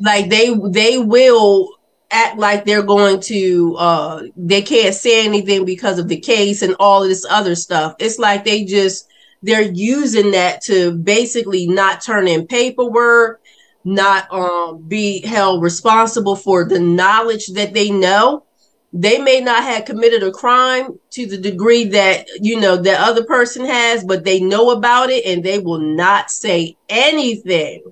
Like 0.00 0.28
they 0.28 0.54
they 0.70 0.98
will 0.98 1.70
act 2.10 2.38
like 2.38 2.64
they're 2.64 2.82
going 2.82 3.20
to 3.20 3.76
uh 3.78 4.22
they 4.36 4.62
can't 4.62 4.94
say 4.94 5.24
anything 5.24 5.64
because 5.64 5.98
of 5.98 6.08
the 6.08 6.18
case 6.20 6.62
and 6.62 6.74
all 6.78 7.02
of 7.02 7.08
this 7.08 7.24
other 7.28 7.54
stuff. 7.54 7.94
It's 7.98 8.18
like 8.18 8.44
they 8.44 8.64
just 8.64 9.08
they're 9.42 9.62
using 9.62 10.32
that 10.32 10.62
to 10.62 10.92
basically 10.92 11.66
not 11.66 12.02
turn 12.02 12.28
in 12.28 12.46
paperwork, 12.46 13.40
not 13.84 14.30
um 14.32 14.82
be 14.86 15.24
held 15.26 15.62
responsible 15.62 16.36
for 16.36 16.64
the 16.64 16.78
knowledge 16.78 17.48
that 17.48 17.72
they 17.74 17.90
know. 17.90 18.44
They 18.92 19.18
may 19.18 19.40
not 19.40 19.62
have 19.64 19.84
committed 19.84 20.22
a 20.22 20.32
crime 20.32 20.98
to 21.10 21.26
the 21.26 21.36
degree 21.36 21.84
that 21.84 22.26
you 22.40 22.58
know 22.58 22.76
the 22.76 22.98
other 22.98 23.24
person 23.24 23.66
has, 23.66 24.04
but 24.04 24.24
they 24.24 24.40
know 24.40 24.70
about 24.70 25.10
it 25.10 25.26
and 25.26 25.44
they 25.44 25.58
will 25.58 25.80
not 25.80 26.30
say 26.30 26.76
anything. 26.88 27.82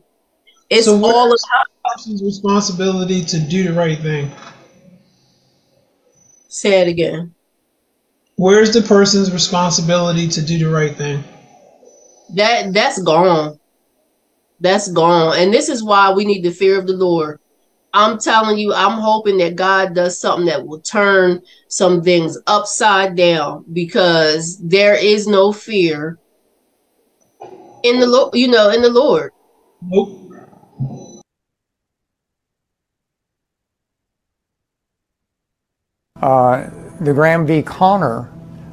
It's 0.68 0.86
so 0.86 0.97
all 0.97 1.27
about 1.27 1.35
the 1.35 1.90
person's 1.94 2.23
responsibility 2.23 3.24
to 3.24 3.39
do 3.39 3.64
the 3.64 3.73
right 3.73 3.98
thing. 3.98 4.31
Say 6.48 6.81
it 6.81 6.89
again. 6.89 7.35
Where's 8.36 8.73
the 8.73 8.82
person's 8.82 9.32
responsibility 9.32 10.28
to 10.28 10.43
do 10.43 10.59
the 10.59 10.68
right 10.68 10.94
thing? 10.94 11.23
That 12.35 12.73
that's 12.73 13.03
gone. 13.03 13.59
That's 14.61 14.90
gone. 14.90 15.39
And 15.39 15.53
this 15.53 15.69
is 15.69 15.85
why 15.85 16.12
we 16.12 16.24
need 16.24 16.43
the 16.43 16.51
fear 16.51 16.78
of 16.78 16.86
the 16.86 16.97
Lord. 16.97 17.40
I'm 17.93 18.19
telling 18.19 18.59
you, 18.59 18.74
I'm 18.74 18.98
hoping 18.98 19.39
that 19.39 19.57
God 19.57 19.94
does 19.94 20.20
something 20.20 20.47
that 20.47 20.66
will 20.66 20.81
turn 20.81 21.43
some 21.69 22.03
things 22.03 22.39
upside 22.47 23.16
down 23.16 23.65
because 23.73 24.59
there 24.62 24.94
is 24.94 25.27
no 25.27 25.53
fear 25.53 26.19
in 27.82 28.01
the 28.01 28.07
Lord, 28.07 28.35
you 28.35 28.48
know, 28.48 28.70
in 28.70 28.82
the 28.82 28.90
Lord. 28.90 29.32
Nope. 29.82 30.27
uh, 36.23 36.69
the 37.01 37.12
Graham 37.12 37.47
v. 37.47 37.62
Connor 37.62 38.31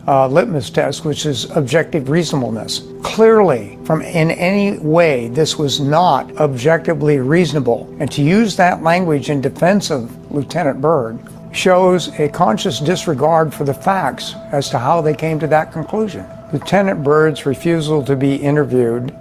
uh, 0.08 0.28
litmus 0.28 0.70
test, 0.70 1.06
which 1.06 1.26
is 1.26 1.50
objective 1.52 2.10
reasonableness. 2.10 2.84
Clearly, 3.04 3.78
from 3.86 4.02
in 4.02 4.32
any 4.32 4.78
way, 4.80 5.30
this 5.30 5.58
was 5.58 5.80
not 5.80 6.36
objectively 6.38 7.20
reasonable. 7.20 7.96
And 8.00 8.12
to 8.12 8.22
use 8.22 8.56
that 8.58 8.84
language 8.84 9.30
in 9.30 9.42
defense 9.42 9.92
of 9.92 10.32
Lieutenant 10.32 10.82
Byrd 10.82 11.20
shows 11.54 12.08
a 12.20 12.28
conscious 12.30 12.80
disregard 12.80 13.54
for 13.54 13.64
the 13.64 13.74
facts 13.74 14.34
as 14.52 14.70
to 14.70 14.80
how 14.80 15.02
they 15.02 15.14
came 15.14 15.40
to 15.40 15.48
that 15.48 15.72
conclusion. 15.72 16.26
Lieutenant 16.52 17.04
Byrd's 17.04 17.46
refusal 17.46 18.04
to 18.06 18.16
be 18.16 18.36
interviewed 18.36 19.12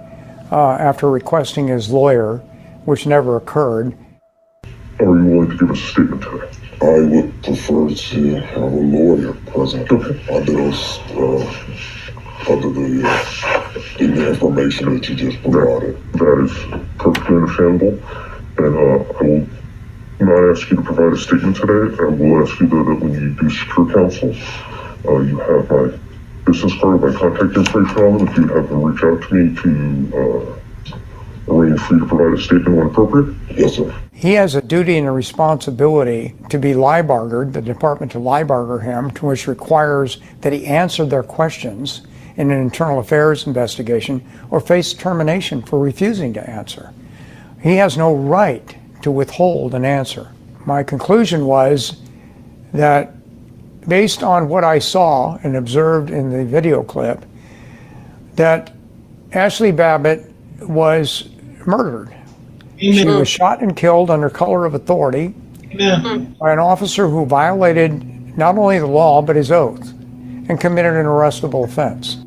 uh, 0.51 0.71
after 0.73 1.09
requesting 1.09 1.67
his 1.67 1.89
lawyer, 1.89 2.37
which 2.85 3.05
never 3.05 3.37
occurred. 3.37 3.95
Are 4.99 5.05
you 5.05 5.11
willing 5.11 5.49
to 5.49 5.57
give 5.57 5.69
a 5.69 5.75
statement 5.75 6.21
today? 6.21 6.62
I 6.81 6.99
would 6.99 7.43
prefer 7.43 7.89
to 7.89 8.35
have 8.35 8.61
a 8.61 8.65
lawyer 8.65 9.33
present 9.33 9.91
under 9.91 10.51
those, 10.51 10.99
uh, 11.11 11.45
under 12.49 12.69
the, 12.69 13.03
uh, 13.05 13.81
in 13.99 14.15
the 14.15 14.29
information 14.29 14.93
that 14.93 15.07
you 15.07 15.15
just 15.15 15.41
provided. 15.41 15.97
That 16.13 16.43
is 16.45 16.83
perfectly 16.97 17.35
understandable, 17.35 17.99
and 18.57 18.75
uh, 18.75 19.13
I 19.19 19.23
will 19.23 19.47
not 20.19 20.51
ask 20.51 20.69
you 20.69 20.77
to 20.77 20.83
provide 20.83 21.13
a 21.13 21.17
statement 21.17 21.55
today. 21.57 21.95
I 22.01 22.05
will 22.05 22.43
ask 22.43 22.59
you 22.59 22.67
that, 22.67 22.75
that 22.75 22.99
when 22.99 23.13
you 23.13 23.35
do 23.35 23.49
secure 23.49 23.93
counsel, 23.93 24.35
uh, 25.07 25.19
you 25.19 25.37
have 25.39 25.69
my 25.69 25.97
business 26.45 26.73
card, 26.81 27.01
my 27.01 27.13
contact 27.13 27.55
information 27.55 27.97
on 28.03 28.17
them. 28.17 28.27
If 28.27 28.37
you'd 28.37 28.49
have 28.49 28.69
them 28.69 28.83
reach 28.83 29.03
out 29.03 29.21
to 29.21 29.33
me 29.33 29.55
to 29.61 30.17
uh, 30.17 30.59
Oh, 31.47 31.59
arrange 31.59 31.79
for 31.79 31.85
free 31.87 31.99
to 31.99 32.05
provide 32.05 32.39
a 32.39 32.41
statement 32.41 32.77
when 32.77 32.87
appropriate. 32.87 33.35
Yes, 33.51 33.75
sir. 33.75 33.93
He 34.13 34.33
has 34.33 34.55
a 34.55 34.61
duty 34.61 34.97
and 34.97 35.07
a 35.07 35.11
responsibility 35.11 36.35
to 36.49 36.57
be 36.57 36.73
Lybargered, 36.73 37.51
the 37.51 37.61
department 37.61 38.11
to 38.13 38.19
Lybarger 38.19 38.83
him, 38.83 39.11
to 39.11 39.25
which 39.25 39.47
requires 39.47 40.19
that 40.41 40.53
he 40.53 40.65
answer 40.65 41.05
their 41.05 41.23
questions 41.23 42.03
in 42.37 42.49
an 42.49 42.59
internal 42.59 42.99
affairs 42.99 43.45
investigation 43.45 44.25
or 44.49 44.59
face 44.59 44.93
termination 44.93 45.61
for 45.61 45.79
refusing 45.79 46.33
to 46.33 46.49
answer. 46.49 46.93
He 47.61 47.75
has 47.75 47.97
no 47.97 48.15
right 48.15 48.75
to 49.01 49.11
withhold 49.11 49.75
an 49.75 49.85
answer. 49.85 50.31
My 50.65 50.83
conclusion 50.83 51.45
was 51.45 52.01
that 52.71 53.13
based 53.87 54.23
on 54.23 54.47
what 54.47 54.63
I 54.63 54.79
saw 54.79 55.37
and 55.43 55.57
observed 55.57 56.09
in 56.09 56.29
the 56.29 56.45
video 56.45 56.83
clip, 56.83 57.25
that 58.35 58.71
Ashley 59.33 59.71
Babbitt 59.71 60.31
was 60.61 61.29
murdered 61.67 62.13
she 62.91 63.05
was 63.05 63.27
shot 63.27 63.61
and 63.61 63.75
killed 63.75 64.09
under 64.09 64.29
color 64.29 64.65
of 64.65 64.73
authority 64.73 65.33
Amen. 65.71 66.35
by 66.39 66.51
an 66.51 66.59
officer 66.59 67.07
who 67.07 67.25
violated 67.25 68.37
not 68.37 68.57
only 68.57 68.79
the 68.79 68.87
law 68.87 69.21
but 69.21 69.35
his 69.35 69.51
oath 69.51 69.91
and 70.49 70.59
committed 70.59 70.93
an 70.93 71.05
arrestable 71.05 71.63
offense. 71.63 72.17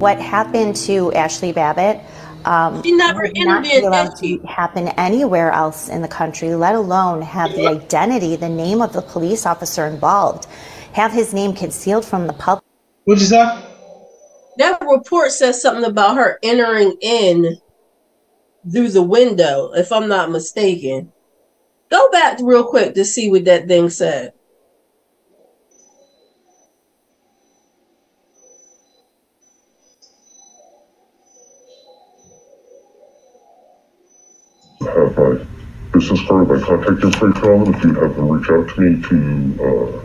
What 0.00 0.20
happened 0.20 0.76
to 0.76 1.12
Ashley 1.12 1.52
Babbitt? 1.52 2.00
Um, 2.44 2.82
she 2.82 2.92
never 2.92 3.22
would 3.22 3.32
not 3.36 3.62
be 3.62 3.70
intervened, 3.70 3.86
allowed 3.86 4.16
did 4.16 4.18
she? 4.18 4.38
to 4.38 4.46
happen 4.46 4.88
anywhere 4.88 5.50
else 5.52 5.88
in 5.88 6.02
the 6.02 6.08
country, 6.08 6.54
let 6.54 6.74
alone 6.74 7.22
have 7.22 7.54
the 7.54 7.68
identity, 7.68 8.36
the 8.36 8.50
name 8.50 8.82
of 8.82 8.92
the 8.92 9.00
police 9.00 9.46
officer 9.46 9.86
involved, 9.86 10.46
have 10.92 11.10
his 11.10 11.32
name 11.32 11.54
concealed 11.54 12.04
from 12.04 12.26
the 12.26 12.34
public. 12.34 12.63
What'd 13.04 13.20
you 13.20 13.28
say? 13.28 13.62
That 14.56 14.80
report 14.80 15.32
says 15.32 15.60
something 15.60 15.84
about 15.84 16.16
her 16.16 16.38
entering 16.42 16.96
in 17.00 17.58
through 18.70 18.90
the 18.90 19.02
window, 19.02 19.72
if 19.72 19.92
I'm 19.92 20.08
not 20.08 20.30
mistaken. 20.30 21.12
Go 21.90 22.10
back 22.10 22.38
real 22.40 22.64
quick 22.64 22.94
to 22.94 23.04
see 23.04 23.30
what 23.30 23.44
that 23.44 23.68
thing 23.68 23.90
said. 23.90 24.32
have 34.94 35.16
my 35.18 35.46
business 35.92 36.20
card, 36.26 36.48
my 36.48 36.60
contact 36.60 37.02
information 37.02 37.50
on 37.50 37.64
them. 37.64 37.74
If 37.74 37.84
you'd 37.84 37.96
have 37.96 38.16
them 38.16 38.28
reach 38.28 38.50
out 38.50 38.68
to 38.68 38.80
me 38.80 39.02
to 39.02 39.64
uh, 39.64 40.03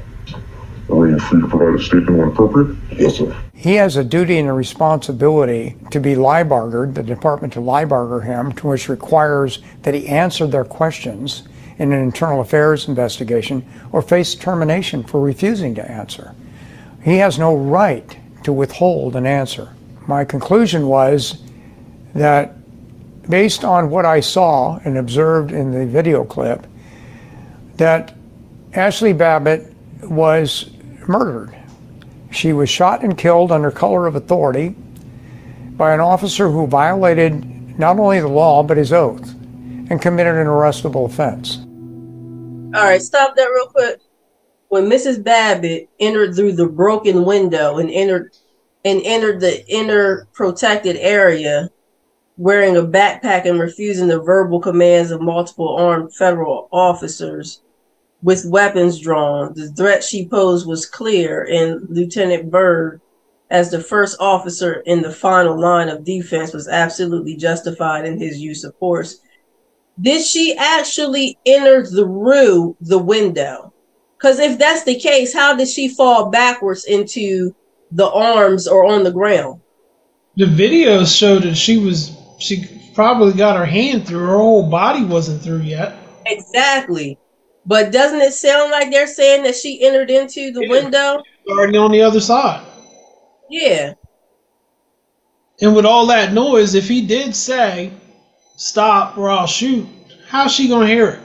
arrange 0.91 1.21
responsible 1.21 1.29
for 1.29 1.35
you 1.35 1.41
to 1.41 1.47
provide 1.47 1.79
a 1.79 1.83
statement 1.83 2.17
when 2.17 2.27
appropriate? 2.29 2.77
Yes, 2.97 3.15
sir. 3.15 3.35
He 3.53 3.75
has 3.75 3.95
a 3.95 4.03
duty 4.03 4.37
and 4.37 4.49
a 4.49 4.53
responsibility 4.53 5.75
to 5.91 5.99
be 5.99 6.15
Lybargered, 6.15 6.93
the 6.93 7.03
department 7.03 7.53
to 7.53 7.59
Lybarger 7.59 8.23
him, 8.23 8.53
to 8.53 8.67
which 8.67 8.89
requires 8.89 9.59
that 9.83 9.93
he 9.93 10.07
answer 10.07 10.47
their 10.47 10.65
questions 10.65 11.43
in 11.77 11.91
an 11.91 12.01
internal 12.01 12.41
affairs 12.41 12.87
investigation 12.87 13.65
or 13.91 14.01
face 14.01 14.35
termination 14.35 15.03
for 15.03 15.21
refusing 15.21 15.75
to 15.75 15.91
answer. 15.91 16.35
He 17.03 17.17
has 17.17 17.39
no 17.39 17.55
right 17.55 18.17
to 18.43 18.53
withhold 18.53 19.15
an 19.15 19.25
answer. 19.25 19.73
My 20.07 20.25
conclusion 20.25 20.87
was 20.87 21.41
that 22.13 22.55
based 23.29 23.63
on 23.63 23.89
what 23.89 24.05
I 24.05 24.19
saw 24.19 24.79
and 24.83 24.97
observed 24.97 25.51
in 25.51 25.71
the 25.71 25.85
video 25.85 26.23
clip, 26.23 26.65
that 27.75 28.15
Ashley 28.73 29.13
Babbitt 29.13 29.73
was 30.03 30.71
murdered. 31.09 31.53
She 32.31 32.53
was 32.53 32.69
shot 32.69 33.03
and 33.03 33.17
killed 33.17 33.51
under 33.51 33.71
color 33.71 34.07
of 34.07 34.15
authority 34.15 34.75
by 35.71 35.93
an 35.93 35.99
officer 35.99 36.49
who 36.49 36.67
violated 36.67 37.77
not 37.79 37.97
only 37.97 38.19
the 38.19 38.27
law 38.27 38.61
but 38.61 38.77
his 38.77 38.93
oath 38.93 39.33
and 39.89 40.01
committed 40.01 40.35
an 40.35 40.47
arrestable 40.47 41.05
offense. 41.05 41.57
All 42.77 42.83
right, 42.85 43.01
stop 43.01 43.35
that 43.35 43.45
real 43.45 43.67
quick. 43.67 43.99
When 44.67 44.85
Mrs. 44.85 45.23
Babbitt 45.23 45.89
entered 45.99 46.35
through 46.35 46.51
the 46.53 46.67
broken 46.67 47.25
window 47.25 47.79
and 47.79 47.89
entered 47.89 48.35
and 48.85 49.01
entered 49.03 49.41
the 49.41 49.67
inner 49.67 50.27
protected 50.33 50.95
area 50.97 51.69
wearing 52.37 52.77
a 52.77 52.81
backpack 52.81 53.45
and 53.45 53.59
refusing 53.59 54.07
the 54.07 54.21
verbal 54.21 54.61
commands 54.61 55.11
of 55.11 55.21
multiple 55.21 55.75
armed 55.75 56.15
federal 56.15 56.69
officers 56.71 57.61
with 58.21 58.45
weapons 58.45 58.99
drawn. 58.99 59.53
The 59.53 59.69
threat 59.69 60.03
she 60.03 60.27
posed 60.27 60.67
was 60.67 60.85
clear, 60.85 61.43
and 61.43 61.87
Lieutenant 61.89 62.51
Byrd, 62.51 63.01
as 63.49 63.71
the 63.71 63.81
first 63.81 64.17
officer 64.19 64.83
in 64.85 65.01
the 65.01 65.11
final 65.11 65.59
line 65.59 65.89
of 65.89 66.03
defense, 66.03 66.53
was 66.53 66.67
absolutely 66.67 67.35
justified 67.35 68.05
in 68.05 68.19
his 68.19 68.39
use 68.39 68.63
of 68.63 68.75
force. 68.77 69.19
Did 70.01 70.23
she 70.23 70.55
actually 70.57 71.37
enter 71.45 71.85
through 71.85 72.77
the 72.81 72.99
window? 72.99 73.73
Because 74.17 74.39
if 74.39 74.57
that's 74.57 74.83
the 74.83 74.99
case, 74.99 75.33
how 75.33 75.55
did 75.55 75.67
she 75.67 75.89
fall 75.89 76.29
backwards 76.29 76.85
into 76.85 77.55
the 77.91 78.09
arms 78.09 78.67
or 78.67 78.85
on 78.85 79.03
the 79.03 79.11
ground? 79.11 79.61
The 80.35 80.45
videos 80.45 81.17
showed 81.17 81.43
that 81.43 81.55
she 81.55 81.77
was 81.77 82.15
she 82.37 82.91
probably 82.93 83.33
got 83.33 83.57
her 83.57 83.65
hand 83.65 84.07
through. 84.07 84.25
Her 84.25 84.37
whole 84.37 84.69
body 84.69 85.03
wasn't 85.03 85.41
through 85.41 85.61
yet. 85.61 85.95
Exactly. 86.25 87.17
But 87.69 87.91
doesn't 87.91 88.19
it 88.19 88.33
sound 88.33 88.71
like 88.71 88.89
they're 88.89 89.05
saying 89.05 89.43
that 89.43 89.55
she 89.55 89.85
entered 89.85 90.09
into 90.09 90.51
the 90.51 90.61
yeah. 90.63 90.69
window? 90.69 91.23
Already 91.47 91.77
on 91.77 91.91
the 91.91 92.01
other 92.01 92.19
side. 92.19 92.65
Yeah. 93.47 93.93
And 95.61 95.75
with 95.75 95.85
all 95.85 96.07
that 96.07 96.33
noise, 96.33 96.73
if 96.73 96.87
he 96.87 97.05
did 97.05 97.35
say, 97.35 97.91
stop 98.55 99.19
or 99.19 99.29
I'll 99.29 99.45
shoot, 99.45 99.87
how's 100.27 100.51
she 100.51 100.67
gonna 100.67 100.87
hear 100.87 101.09
it? 101.09 101.19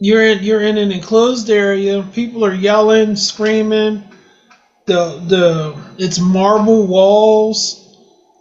You're 0.00 0.24
in 0.24 0.42
you're 0.42 0.62
in 0.62 0.76
an 0.78 0.90
enclosed 0.90 1.48
area, 1.48 2.02
people 2.12 2.44
are 2.44 2.52
yelling, 2.52 3.14
screaming, 3.14 4.02
the 4.86 5.22
the 5.28 5.80
it's 5.98 6.18
marble 6.18 6.88
walls, 6.88 7.96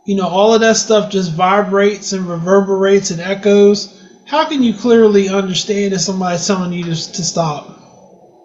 you 0.07 0.15
know, 0.15 0.27
all 0.27 0.55
of 0.55 0.61
that 0.61 0.77
stuff 0.77 1.11
just 1.11 1.34
vibrates 1.34 2.13
and 2.13 2.27
reverberates 2.27 3.11
and 3.11 3.21
echoes 3.21 3.96
how 4.27 4.47
can 4.47 4.61
you 4.61 4.73
clearly 4.73 5.29
understand 5.29 5.93
if 5.93 6.01
somebody's 6.01 6.45
telling 6.45 6.73
you 6.73 6.83
to, 6.83 6.89
to 6.89 7.23
stop? 7.23 7.79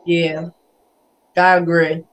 Yeah, 0.06 0.48
I 1.36 1.56
agree. 1.56 2.04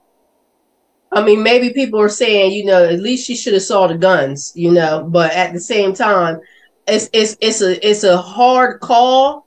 I 1.12 1.24
mean, 1.24 1.42
maybe 1.42 1.72
people 1.72 2.00
are 2.00 2.08
saying, 2.08 2.52
you 2.52 2.64
know, 2.64 2.84
at 2.84 3.00
least 3.00 3.26
she 3.26 3.36
should 3.36 3.54
have 3.54 3.62
saw 3.62 3.86
the 3.86 3.98
guns, 3.98 4.52
you 4.54 4.70
know, 4.70 5.08
but 5.08 5.32
at 5.32 5.52
the 5.52 5.60
same 5.60 5.94
time, 5.94 6.40
it's 6.86 7.08
it's 7.12 7.36
it's 7.40 7.62
a 7.62 7.88
it's 7.88 8.04
a 8.04 8.16
hard 8.16 8.80
call, 8.80 9.46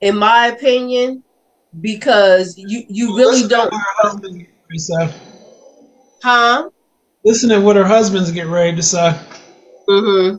in 0.00 0.16
my 0.16 0.48
opinion, 0.48 1.22
because 1.80 2.54
you 2.56 2.84
you 2.88 3.16
really 3.16 3.48
don't. 3.48 3.72
say. 4.76 5.14
Huh? 6.22 6.70
Listen 7.24 7.50
to 7.50 7.60
what 7.60 7.76
her 7.76 7.84
husband's 7.84 8.30
getting 8.30 8.52
ready 8.52 8.76
to 8.76 8.82
say. 8.82 9.18
Mm-hmm. 9.88 10.36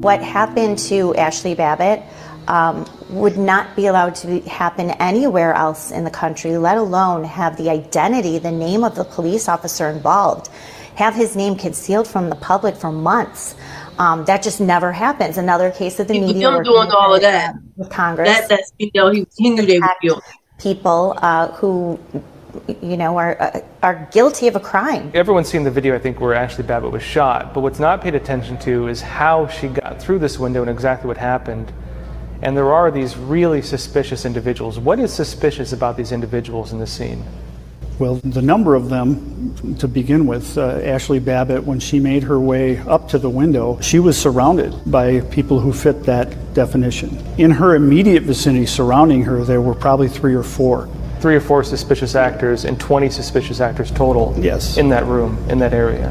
What 0.00 0.22
happened 0.22 0.78
to 0.78 1.14
Ashley 1.16 1.54
Babbitt 1.54 2.02
um, 2.48 2.86
would 3.10 3.36
not 3.36 3.76
be 3.76 3.86
allowed 3.86 4.14
to 4.16 4.40
happen 4.42 4.92
anywhere 4.92 5.52
else 5.52 5.90
in 5.90 6.04
the 6.04 6.10
country, 6.10 6.56
let 6.56 6.78
alone 6.78 7.24
have 7.24 7.58
the 7.58 7.68
identity, 7.68 8.38
the 8.38 8.52
name 8.52 8.84
of 8.84 8.94
the 8.94 9.04
police 9.04 9.46
officer 9.46 9.90
involved, 9.90 10.48
have 10.94 11.14
his 11.14 11.36
name 11.36 11.56
concealed 11.56 12.08
from 12.08 12.30
the 12.30 12.36
public 12.36 12.74
for 12.74 12.90
months. 12.90 13.54
Um, 13.98 14.24
that 14.24 14.42
just 14.42 14.62
never 14.62 14.92
happens. 14.92 15.36
Another 15.36 15.70
case 15.70 16.00
of 16.00 16.08
the 16.08 16.14
People 16.14 16.28
media 16.28 16.62
doing 16.64 16.90
all 16.90 17.14
of 17.14 17.20
that 17.20 17.54
with 17.76 17.90
Congress. 17.90 18.30
That, 18.30 18.48
that's 18.48 18.72
you 18.78 18.90
know 18.94 19.10
he, 19.10 19.26
he 19.36 19.50
knew 19.50 19.66
they 19.66 19.78
guilty. 20.00 20.26
People 20.58 21.18
uh, 21.18 21.48
who 21.48 22.00
you 22.80 22.96
know, 22.96 23.16
are, 23.16 23.40
uh, 23.40 23.60
are 23.82 24.08
guilty 24.12 24.48
of 24.48 24.56
a 24.56 24.60
crime. 24.60 25.10
Everyone's 25.14 25.48
seen 25.48 25.64
the 25.64 25.70
video, 25.70 25.94
I 25.94 25.98
think, 25.98 26.20
where 26.20 26.34
Ashley 26.34 26.64
Babbitt 26.64 26.90
was 26.90 27.02
shot, 27.02 27.54
but 27.54 27.60
what's 27.60 27.78
not 27.78 28.00
paid 28.00 28.14
attention 28.14 28.58
to 28.60 28.88
is 28.88 29.00
how 29.00 29.46
she 29.46 29.68
got 29.68 30.00
through 30.00 30.18
this 30.18 30.38
window 30.38 30.62
and 30.62 30.70
exactly 30.70 31.08
what 31.08 31.16
happened. 31.16 31.72
And 32.42 32.56
there 32.56 32.72
are 32.72 32.90
these 32.90 33.16
really 33.16 33.62
suspicious 33.62 34.24
individuals. 34.24 34.78
What 34.78 34.98
is 34.98 35.12
suspicious 35.12 35.72
about 35.72 35.96
these 35.96 36.12
individuals 36.12 36.72
in 36.72 36.78
the 36.78 36.86
scene? 36.86 37.24
Well, 37.98 38.16
the 38.24 38.42
number 38.42 38.74
of 38.74 38.88
them, 38.88 39.76
to 39.78 39.86
begin 39.86 40.26
with, 40.26 40.58
uh, 40.58 40.80
Ashley 40.82 41.20
Babbitt, 41.20 41.62
when 41.62 41.78
she 41.78 42.00
made 42.00 42.24
her 42.24 42.40
way 42.40 42.78
up 42.78 43.08
to 43.10 43.18
the 43.18 43.30
window, 43.30 43.78
she 43.80 44.00
was 44.00 44.18
surrounded 44.18 44.74
by 44.84 45.20
people 45.20 45.60
who 45.60 45.72
fit 45.72 46.02
that 46.02 46.54
definition. 46.54 47.16
In 47.38 47.52
her 47.52 47.76
immediate 47.76 48.24
vicinity 48.24 48.66
surrounding 48.66 49.22
her, 49.22 49.44
there 49.44 49.60
were 49.60 49.74
probably 49.74 50.08
three 50.08 50.34
or 50.34 50.42
four 50.42 50.88
three 51.24 51.36
or 51.36 51.40
four 51.40 51.64
suspicious 51.64 52.14
actors 52.14 52.66
and 52.66 52.78
20 52.78 53.08
suspicious 53.08 53.58
actors 53.58 53.90
total 53.90 54.34
yes. 54.36 54.76
in 54.76 54.90
that 54.90 55.06
room, 55.06 55.38
in 55.48 55.58
that 55.58 55.72
area. 55.72 56.08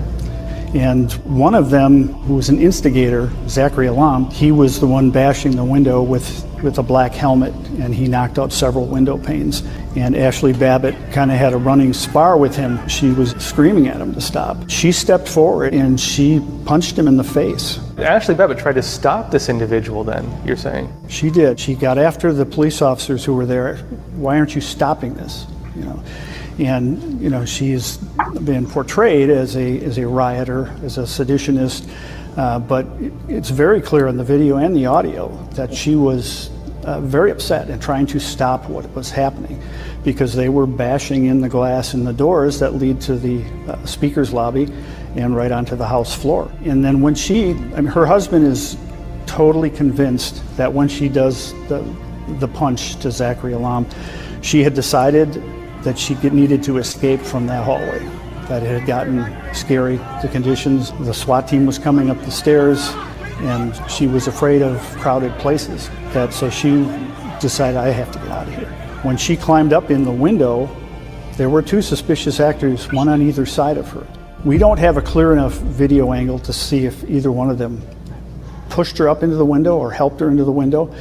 And 0.73 1.11
one 1.23 1.53
of 1.53 1.69
them, 1.69 2.07
who 2.25 2.33
was 2.33 2.49
an 2.49 2.59
instigator, 2.59 3.29
Zachary 3.47 3.85
Alam, 3.85 4.31
he 4.31 4.51
was 4.51 4.79
the 4.79 4.87
one 4.87 5.11
bashing 5.11 5.55
the 5.55 5.63
window 5.63 6.01
with, 6.01 6.43
with 6.63 6.79
a 6.79 6.83
black 6.83 7.13
helmet, 7.13 7.53
and 7.79 7.93
he 7.93 8.07
knocked 8.07 8.39
out 8.39 8.51
several 8.51 8.85
window 8.85 9.17
panes. 9.17 9.61
And 9.95 10.15
Ashley 10.15 10.53
Babbitt 10.53 10.95
kind 11.11 11.31
of 11.31 11.37
had 11.37 11.53
a 11.53 11.57
running 11.57 11.93
spar 11.93 12.37
with 12.37 12.55
him. 12.55 12.87
She 12.87 13.11
was 13.11 13.31
screaming 13.31 13.87
at 13.87 14.01
him 14.01 14.13
to 14.13 14.21
stop. 14.21 14.69
She 14.69 14.91
stepped 14.91 15.27
forward 15.27 15.73
and 15.73 15.99
she 15.99 16.41
punched 16.65 16.97
him 16.97 17.07
in 17.07 17.17
the 17.17 17.23
face. 17.23 17.79
Ashley 17.99 18.33
Babbitt 18.33 18.57
tried 18.57 18.75
to 18.75 18.81
stop 18.81 19.29
this 19.29 19.49
individual, 19.49 20.03
then, 20.03 20.27
you're 20.45 20.57
saying? 20.57 20.91
She 21.09 21.29
did. 21.29 21.59
She 21.59 21.75
got 21.75 21.97
after 21.97 22.33
the 22.33 22.45
police 22.45 22.81
officers 22.81 23.23
who 23.23 23.35
were 23.35 23.45
there. 23.45 23.77
Why 24.15 24.37
aren't 24.39 24.55
you 24.55 24.61
stopping 24.61 25.13
this? 25.13 25.45
You 25.75 25.83
know 25.83 26.03
and 26.59 27.19
you 27.19 27.29
know 27.29 27.45
she's 27.45 27.97
been 28.43 28.67
portrayed 28.67 29.29
as 29.29 29.55
a 29.57 29.79
as 29.81 29.97
a 29.97 30.07
rioter, 30.07 30.67
as 30.83 30.97
a 30.97 31.01
seditionist, 31.01 31.89
uh, 32.37 32.59
but 32.59 32.85
it's 33.27 33.49
very 33.49 33.81
clear 33.81 34.07
in 34.07 34.17
the 34.17 34.23
video 34.23 34.57
and 34.57 34.75
the 34.75 34.85
audio 34.85 35.29
that 35.53 35.73
she 35.73 35.95
was 35.95 36.49
uh, 36.83 36.99
very 37.01 37.31
upset 37.31 37.69
and 37.69 37.81
trying 37.81 38.05
to 38.07 38.19
stop 38.19 38.69
what 38.69 38.89
was 38.95 39.09
happening 39.09 39.61
because 40.03 40.33
they 40.33 40.49
were 40.49 40.67
bashing 40.67 41.25
in 41.25 41.41
the 41.41 41.49
glass 41.49 41.93
in 41.93 42.03
the 42.03 42.13
doors 42.13 42.59
that 42.59 42.75
lead 42.75 42.99
to 43.01 43.15
the 43.15 43.43
uh, 43.67 43.85
speaker's 43.85 44.33
lobby 44.33 44.67
and 45.15 45.35
right 45.35 45.51
onto 45.51 45.75
the 45.75 45.87
house 45.87 46.15
floor. 46.15 46.51
And 46.65 46.83
then 46.83 47.01
when 47.01 47.15
she, 47.15 47.51
I 47.51 47.81
mean, 47.81 47.85
her 47.85 48.05
husband 48.05 48.45
is 48.45 48.77
totally 49.25 49.69
convinced 49.69 50.41
that 50.57 50.71
when 50.71 50.87
she 50.87 51.09
does 51.09 51.53
the 51.67 51.83
the 52.39 52.47
punch 52.47 52.95
to 52.97 53.11
Zachary 53.11 53.53
Alam, 53.53 53.85
she 54.41 54.63
had 54.63 54.73
decided 54.73 55.33
that 55.83 55.99
she 55.99 56.15
needed 56.15 56.63
to 56.63 56.77
escape 56.77 57.19
from 57.19 57.47
that 57.47 57.63
hallway, 57.63 57.99
that 58.47 58.63
it 58.63 58.79
had 58.79 58.87
gotten 58.87 59.25
scary, 59.53 59.97
the 60.21 60.29
conditions. 60.31 60.91
The 60.99 61.13
SWAT 61.13 61.47
team 61.47 61.65
was 61.65 61.77
coming 61.77 62.09
up 62.09 62.17
the 62.21 62.31
stairs, 62.31 62.93
and 63.39 63.75
she 63.89 64.07
was 64.07 64.27
afraid 64.27 64.61
of 64.61 64.79
crowded 64.97 65.37
places. 65.39 65.89
That 66.13 66.33
so 66.33 66.49
she 66.49 66.85
decided, 67.39 67.77
I 67.77 67.89
have 67.89 68.11
to 68.11 68.19
get 68.19 68.27
out 68.29 68.47
of 68.47 68.55
here. 68.55 68.69
When 69.03 69.17
she 69.17 69.35
climbed 69.35 69.73
up 69.73 69.91
in 69.91 70.03
the 70.03 70.11
window, 70.11 70.69
there 71.37 71.49
were 71.49 71.61
two 71.61 71.81
suspicious 71.81 72.39
actors, 72.39 72.91
one 72.91 73.09
on 73.09 73.21
either 73.21 73.45
side 73.45 73.77
of 73.77 73.89
her. 73.89 74.07
We 74.45 74.57
don't 74.57 74.79
have 74.79 74.97
a 74.97 75.01
clear 75.01 75.33
enough 75.33 75.53
video 75.53 76.13
angle 76.13 76.39
to 76.39 76.53
see 76.53 76.85
if 76.85 77.03
either 77.09 77.31
one 77.31 77.49
of 77.49 77.57
them 77.57 77.81
pushed 78.69 78.97
her 78.97 79.09
up 79.09 79.23
into 79.23 79.35
the 79.35 79.45
window 79.45 79.77
or 79.77 79.91
helped 79.91 80.19
her 80.19 80.29
into 80.29 80.43
the 80.43 80.51
window, 80.51 80.93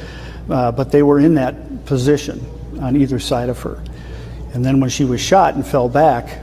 uh, 0.49 0.71
but 0.71 0.91
they 0.91 1.03
were 1.03 1.19
in 1.19 1.35
that 1.35 1.85
position 1.85 2.45
on 2.81 2.95
either 2.95 3.19
side 3.19 3.49
of 3.49 3.59
her. 3.61 3.83
And 4.53 4.63
then 4.63 4.79
when 4.79 4.89
she 4.89 5.05
was 5.05 5.21
shot 5.21 5.55
and 5.55 5.65
fell 5.65 5.89
back, 5.89 6.42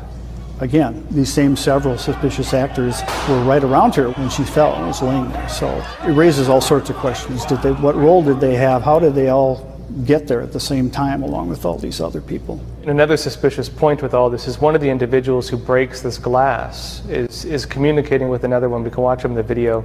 again, 0.61 1.07
these 1.11 1.33
same 1.33 1.57
several 1.57 1.99
suspicious 1.99 2.55
actors 2.55 3.03
were 3.29 3.43
right 3.45 3.65
around 3.65 3.95
her 3.95 4.11
when 4.13 4.29
she 4.31 4.45
fell 4.45 4.75
and 4.75 4.87
was 4.87 5.03
laying 5.03 5.31
there. 5.33 5.49
So 5.49 5.85
it 6.05 6.13
raises 6.13 6.49
all 6.49 6.61
sorts 6.61 6.91
of 6.91 6.97
questions. 6.97 7.45
Did 7.47 7.63
they, 7.63 7.73
what 7.73 7.97
role 7.97 8.23
did 8.23 8.41
they 8.41 8.55
have? 8.55 8.83
How 8.83 8.99
did 8.99 9.15
they 9.15 9.29
all 9.29 9.67
get 10.05 10.29
there 10.29 10.41
at 10.41 10.53
the 10.53 10.61
same 10.61 10.91
time 10.91 11.23
along 11.23 11.49
with 11.49 11.65
all 11.65 11.77
these 11.77 12.01
other 12.01 12.21
people? 12.21 12.61
And 12.83 12.91
another 12.91 13.17
suspicious 13.17 13.69
point 13.69 14.03
with 14.03 14.15
all 14.15 14.31
this 14.31 14.47
is 14.47 14.61
one 14.61 14.75
of 14.75 14.81
the 14.81 14.91
individuals 14.91 15.49
who 15.49 15.57
breaks 15.57 16.01
this 16.01 16.19
glass 16.19 17.05
is, 17.09 17.45
is 17.45 17.67
communicating 17.67 18.29
with 18.29 18.45
another 18.45 18.69
one. 18.69 18.85
We 18.85 18.91
can 18.91 19.03
watch 19.03 19.25
him 19.25 19.33
in 19.33 19.37
the 19.37 19.43
video. 19.43 19.85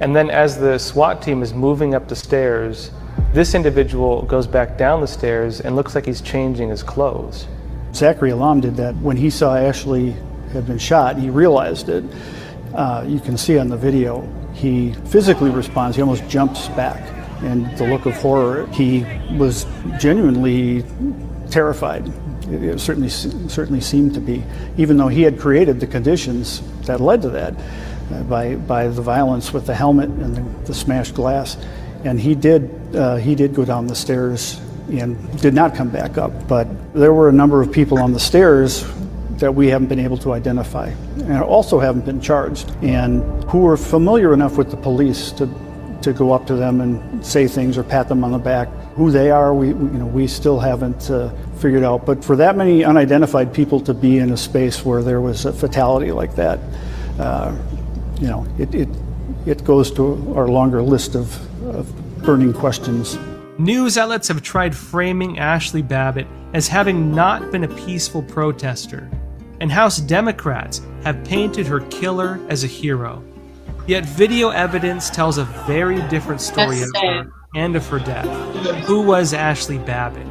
And 0.00 0.14
then 0.14 0.30
as 0.30 0.58
the 0.58 0.78
SWAT 0.78 1.22
team 1.22 1.42
is 1.42 1.54
moving 1.54 1.94
up 1.94 2.08
the 2.08 2.16
stairs, 2.16 2.90
this 3.32 3.54
individual 3.54 4.22
goes 4.22 4.46
back 4.46 4.76
down 4.76 5.00
the 5.00 5.06
stairs 5.06 5.60
and 5.60 5.76
looks 5.76 5.94
like 5.94 6.06
he's 6.06 6.20
changing 6.20 6.68
his 6.68 6.82
clothes. 6.82 7.46
Zachary 7.94 8.30
Alam 8.30 8.60
did 8.60 8.76
that 8.76 8.96
when 8.96 9.16
he 9.16 9.30
saw 9.30 9.56
Ashley 9.56 10.16
had 10.52 10.66
been 10.66 10.78
shot. 10.78 11.16
He 11.16 11.30
realized 11.30 11.88
it. 11.88 12.04
Uh, 12.74 13.04
you 13.06 13.20
can 13.20 13.36
see 13.36 13.58
on 13.58 13.68
the 13.68 13.76
video, 13.76 14.28
he 14.52 14.94
physically 15.06 15.50
responds. 15.50 15.96
He 15.96 16.02
almost 16.02 16.28
jumps 16.28 16.68
back, 16.68 17.00
and 17.42 17.76
the 17.78 17.86
look 17.86 18.06
of 18.06 18.14
horror. 18.14 18.66
He 18.68 19.06
was 19.36 19.66
genuinely 19.98 20.84
terrified. 21.50 22.12
It, 22.48 22.78
certainly 22.80 23.08
certainly 23.08 23.80
seemed 23.80 24.14
to 24.14 24.20
be, 24.20 24.44
even 24.76 24.96
though 24.96 25.08
he 25.08 25.22
had 25.22 25.38
created 25.38 25.80
the 25.80 25.86
conditions 25.86 26.62
that 26.82 27.00
led 27.00 27.22
to 27.22 27.30
that 27.30 27.54
uh, 28.12 28.22
by 28.24 28.56
by 28.56 28.88
the 28.88 29.02
violence 29.02 29.52
with 29.52 29.66
the 29.66 29.74
helmet 29.74 30.08
and 30.08 30.36
the, 30.36 30.66
the 30.66 30.74
smashed 30.74 31.14
glass. 31.14 31.56
And 32.04 32.20
he 32.20 32.34
did 32.34 32.70
uh, 32.94 33.16
he 33.16 33.34
did 33.34 33.54
go 33.54 33.64
down 33.64 33.86
the 33.86 33.94
stairs 33.94 34.60
and 34.90 35.40
did 35.40 35.54
not 35.54 35.74
come 35.74 35.90
back 35.90 36.18
up. 36.18 36.48
But 36.48 36.66
there 36.94 37.12
were 37.12 37.28
a 37.28 37.32
number 37.32 37.62
of 37.62 37.72
people 37.72 37.98
on 37.98 38.12
the 38.12 38.20
stairs 38.20 38.84
that 39.38 39.52
we 39.52 39.68
haven't 39.68 39.88
been 39.88 39.98
able 39.98 40.16
to 40.18 40.32
identify 40.32 40.86
and 41.16 41.42
also 41.42 41.80
haven't 41.80 42.04
been 42.04 42.20
charged 42.20 42.70
and 42.82 43.22
who 43.44 43.58
were 43.58 43.76
familiar 43.76 44.32
enough 44.32 44.56
with 44.56 44.70
the 44.70 44.76
police 44.76 45.32
to 45.32 45.48
to 46.02 46.12
go 46.12 46.32
up 46.32 46.46
to 46.46 46.54
them 46.54 46.82
and 46.82 47.24
say 47.24 47.48
things 47.48 47.78
or 47.78 47.82
pat 47.82 48.08
them 48.08 48.22
on 48.24 48.32
the 48.32 48.38
back. 48.38 48.68
Who 48.94 49.10
they 49.10 49.30
are, 49.30 49.54
we 49.54 49.68
you 49.68 49.74
know 49.74 50.06
we 50.06 50.26
still 50.26 50.60
haven't 50.60 51.10
uh, 51.10 51.30
figured 51.56 51.82
out. 51.82 52.04
But 52.04 52.22
for 52.22 52.36
that 52.36 52.56
many 52.56 52.84
unidentified 52.84 53.52
people 53.54 53.80
to 53.80 53.94
be 53.94 54.18
in 54.18 54.30
a 54.30 54.36
space 54.36 54.84
where 54.84 55.02
there 55.02 55.20
was 55.20 55.46
a 55.46 55.52
fatality 55.52 56.12
like 56.12 56.34
that, 56.36 56.60
uh, 57.18 57.56
you 58.20 58.28
know, 58.28 58.46
it, 58.58 58.74
it 58.74 58.88
it 59.46 59.64
goes 59.64 59.90
to 59.92 60.34
our 60.36 60.46
longer 60.46 60.82
list 60.82 61.14
of, 61.14 61.28
of 61.64 62.22
burning 62.22 62.52
questions. 62.52 63.18
News 63.58 63.96
outlets 63.96 64.26
have 64.26 64.42
tried 64.42 64.74
framing 64.74 65.38
Ashley 65.38 65.80
Babbitt 65.80 66.26
as 66.54 66.66
having 66.66 67.14
not 67.14 67.52
been 67.52 67.62
a 67.62 67.74
peaceful 67.76 68.20
protester, 68.20 69.08
and 69.60 69.70
House 69.70 69.98
Democrats 69.98 70.80
have 71.04 71.24
painted 71.24 71.64
her 71.68 71.78
killer 71.82 72.40
as 72.48 72.64
a 72.64 72.66
hero. 72.66 73.22
Yet 73.86 74.06
video 74.06 74.48
evidence 74.48 75.08
tells 75.08 75.38
a 75.38 75.44
very 75.68 76.02
different 76.08 76.40
story 76.40 76.82
of 76.82 76.88
her 77.00 77.32
and 77.54 77.76
of 77.76 77.86
her 77.86 78.00
death. 78.00 78.26
Who 78.86 79.02
was 79.02 79.32
Ashley 79.32 79.78
Babbitt? 79.78 80.26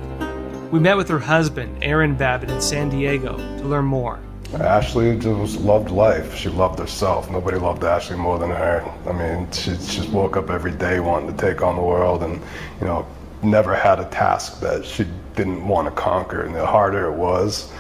We 0.70 0.82
met 0.82 0.98
with 0.98 1.08
her 1.08 1.20
husband, 1.20 1.82
Aaron 1.82 2.16
Babbitt, 2.16 2.52
in 2.52 2.60
San 2.60 2.90
Diego 2.90 3.38
to 3.38 3.64
learn 3.64 3.86
more. 3.86 4.20
Ashley 4.56 5.18
just 5.18 5.60
loved 5.62 5.90
life. 5.90 6.36
She 6.36 6.50
loved 6.50 6.78
herself. 6.80 7.30
Nobody 7.32 7.58
loved 7.58 7.84
Ashley 7.84 8.18
more 8.18 8.38
than 8.38 8.50
her. 8.50 8.84
I 9.08 9.12
mean, 9.12 9.52
she 9.52 9.72
just 9.72 10.10
woke 10.10 10.38
up 10.38 10.50
every 10.50 10.72
day 10.72 11.00
wanting 11.00 11.36
to 11.36 11.38
take 11.38 11.62
on 11.62 11.76
the 11.76 11.82
world 11.82 12.24
and, 12.24 12.42
you 12.80 12.86
know, 12.86 13.06
never 13.42 13.76
had 13.76 14.00
a 14.00 14.06
task 14.06 14.60
that 14.62 14.86
she 14.86 15.06
didn't 15.36 15.68
want 15.68 15.88
to 15.88 15.92
conquer. 15.92 16.44
And 16.44 16.54
the 16.54 16.66
harder 16.66 17.06
it 17.12 17.18
was, 17.18 17.72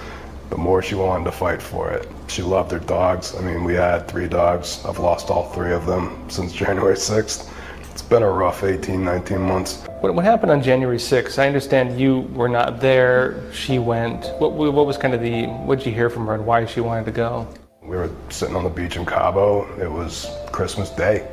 the 0.50 0.58
more 0.58 0.82
she 0.82 0.95
wanted 0.95 1.26
to 1.26 1.32
fight 1.32 1.62
for 1.62 1.91
it. 1.91 2.08
She 2.28 2.41
loved 2.41 2.72
her 2.72 2.80
dogs. 2.80 3.36
I 3.36 3.41
mean, 3.41 3.64
we 3.64 3.76
had 3.76 4.08
three 4.08 4.28
dogs. 4.28 4.84
I've 4.86 5.00
lost 5.00 5.30
all 5.30 5.50
three 5.52 5.74
of 5.74 5.86
them 5.86 6.28
since 6.30 6.54
January 6.64 6.95
6th. 6.95 7.50
It's 7.94 8.02
been 8.02 8.24
a 8.24 8.30
rough 8.30 8.64
18, 8.64 9.06
19 9.06 9.40
months. 9.40 9.86
What, 10.02 10.15
what 10.15 10.26
happened 10.26 10.52
on 10.52 10.64
January 10.64 10.98
6th? 10.98 11.38
I 11.38 11.45
understand 11.45 11.99
you 11.99 12.22
were 12.34 12.49
not 12.49 12.80
there. 12.80 13.40
She 13.53 13.78
went. 13.78 14.32
What, 14.40 14.53
what 14.53 14.88
was 14.88 14.98
kind 14.98 15.14
of 15.14 15.22
the, 15.22 15.45
what 15.45 15.78
did 15.78 15.86
you 15.86 15.94
hear 15.94 16.10
from 16.10 16.26
her 16.26 16.34
and 16.34 16.44
why 16.44 16.65
she 16.65 16.82
wanted 16.82 17.06
to 17.06 17.11
go? 17.11 17.48
We 17.84 17.95
were 17.95 18.10
sitting 18.30 18.56
on 18.56 18.64
the 18.64 18.70
beach 18.72 18.95
in 18.95 19.06
Cabo. 19.06 19.72
It 19.80 19.88
was 19.90 20.28
Christmas 20.52 20.90
Day. 20.90 21.30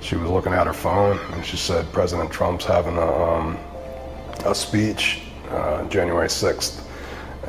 She 0.00 0.14
was 0.14 0.30
looking 0.30 0.52
at 0.52 0.68
her 0.68 0.72
phone 0.72 1.18
and 1.32 1.44
she 1.44 1.56
said 1.56 1.84
President 1.92 2.30
Trump's 2.30 2.64
having 2.64 2.96
a, 2.96 3.12
um, 3.24 3.58
a 4.44 4.54
speech 4.54 5.22
uh, 5.48 5.82
January 5.88 6.28
6th. 6.28 6.80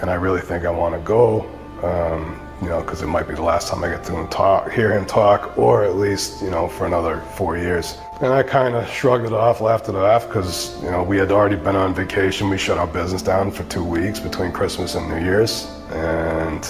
And 0.02 0.10
I 0.10 0.16
really 0.16 0.42
think 0.42 0.66
I 0.66 0.72
want 0.72 0.96
to 0.96 1.02
go. 1.02 1.42
Um, 1.84 2.42
you 2.64 2.68
know, 2.68 2.82
because 2.82 3.04
it 3.04 3.08
might 3.08 3.28
be 3.28 3.36
the 3.36 3.44
last 3.44 3.70
time 3.70 3.84
I 3.84 3.90
get 3.90 4.04
to 4.06 4.16
him 4.16 4.28
talk, 4.28 4.72
hear 4.72 4.92
him 4.92 5.06
talk, 5.06 5.58
or 5.58 5.86
at 5.86 5.96
least, 5.96 6.42
you 6.42 6.50
know, 6.50 6.68
for 6.68 6.88
another 6.88 7.22
four 7.36 7.58
years. 7.58 7.96
And 8.22 8.34
I 8.34 8.44
kind 8.44 8.76
of 8.76 8.86
shrugged 8.90 9.26
it 9.26 9.32
off, 9.32 9.62
laughed 9.62 9.88
it 9.88 9.96
off, 9.96 10.28
because, 10.28 10.76
you 10.84 10.92
know, 10.92 11.02
we 11.02 11.18
had 11.18 11.32
already 11.32 11.56
been 11.56 11.78
on 11.78 11.96
vacation. 11.96 12.50
We 12.50 12.58
shut 12.58 12.78
our 12.78 12.88
business 12.88 13.22
down 13.22 13.50
for 13.50 13.64
two 13.66 13.84
weeks 13.84 14.20
between 14.20 14.52
Christmas 14.52 14.96
and 14.96 15.08
New 15.08 15.24
Year's. 15.24 15.68
And, 15.92 16.62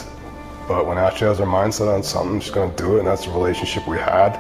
but 0.68 0.86
when 0.86 1.00
Ashley 1.00 1.26
has 1.26 1.40
her 1.40 1.46
mindset 1.46 1.92
on 1.92 2.04
something, 2.04 2.40
she's 2.40 2.52
going 2.52 2.70
to 2.70 2.78
do 2.78 2.98
it, 2.98 3.00
and 3.00 3.08
that's 3.08 3.26
the 3.26 3.32
relationship 3.32 3.88
we 3.88 3.98
had. 3.98 4.36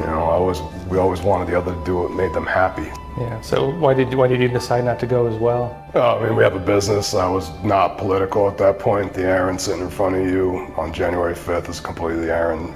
You 0.00 0.06
know, 0.06 0.22
I 0.22 0.32
always, 0.32 0.62
we 0.88 0.96
always 0.96 1.20
wanted 1.20 1.48
the 1.48 1.58
other 1.58 1.74
to 1.74 1.84
do 1.84 1.98
what 1.98 2.12
made 2.12 2.32
them 2.32 2.46
happy. 2.46 2.90
Yeah. 3.18 3.40
So 3.42 3.68
why 3.78 3.92
did 3.92 4.14
why 4.14 4.28
did 4.28 4.40
you 4.40 4.48
decide 4.48 4.84
not 4.84 5.00
to 5.00 5.06
go 5.06 5.26
as 5.26 5.36
well? 5.38 5.76
Oh, 5.94 6.18
I 6.18 6.24
mean, 6.24 6.36
we 6.36 6.44
have 6.44 6.54
a 6.54 6.60
business. 6.60 7.14
I 7.14 7.28
was 7.28 7.50
not 7.64 7.98
political 7.98 8.48
at 8.48 8.56
that 8.58 8.78
point. 8.78 9.12
The 9.12 9.24
Aaron 9.24 9.58
sitting 9.58 9.82
in 9.82 9.90
front 9.90 10.14
of 10.14 10.24
you 10.30 10.72
on 10.76 10.92
January 10.92 11.34
5th 11.34 11.68
is 11.68 11.80
completely 11.80 12.30
Aaron, 12.30 12.72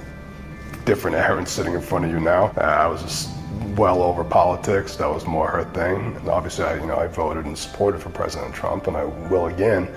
different 0.83 1.15
Aaron 1.15 1.45
sitting 1.45 1.73
in 1.73 1.81
front 1.81 2.03
of 2.03 2.11
you 2.11 2.19
now. 2.19 2.51
Uh, 2.57 2.59
I 2.59 2.87
was 2.87 3.01
just 3.01 3.29
well 3.75 4.03
over 4.03 4.23
politics. 4.23 4.95
That 4.97 5.09
was 5.09 5.25
more 5.25 5.47
her 5.47 5.63
thing. 5.63 6.15
And 6.15 6.29
obviously, 6.29 6.65
I, 6.65 6.75
you 6.75 6.85
know, 6.85 6.97
I 6.97 7.07
voted 7.07 7.45
and 7.45 7.57
supported 7.57 8.01
for 8.01 8.09
President 8.09 8.53
Trump, 8.53 8.87
and 8.87 8.95
I 8.95 9.05
will 9.05 9.47
again. 9.47 9.93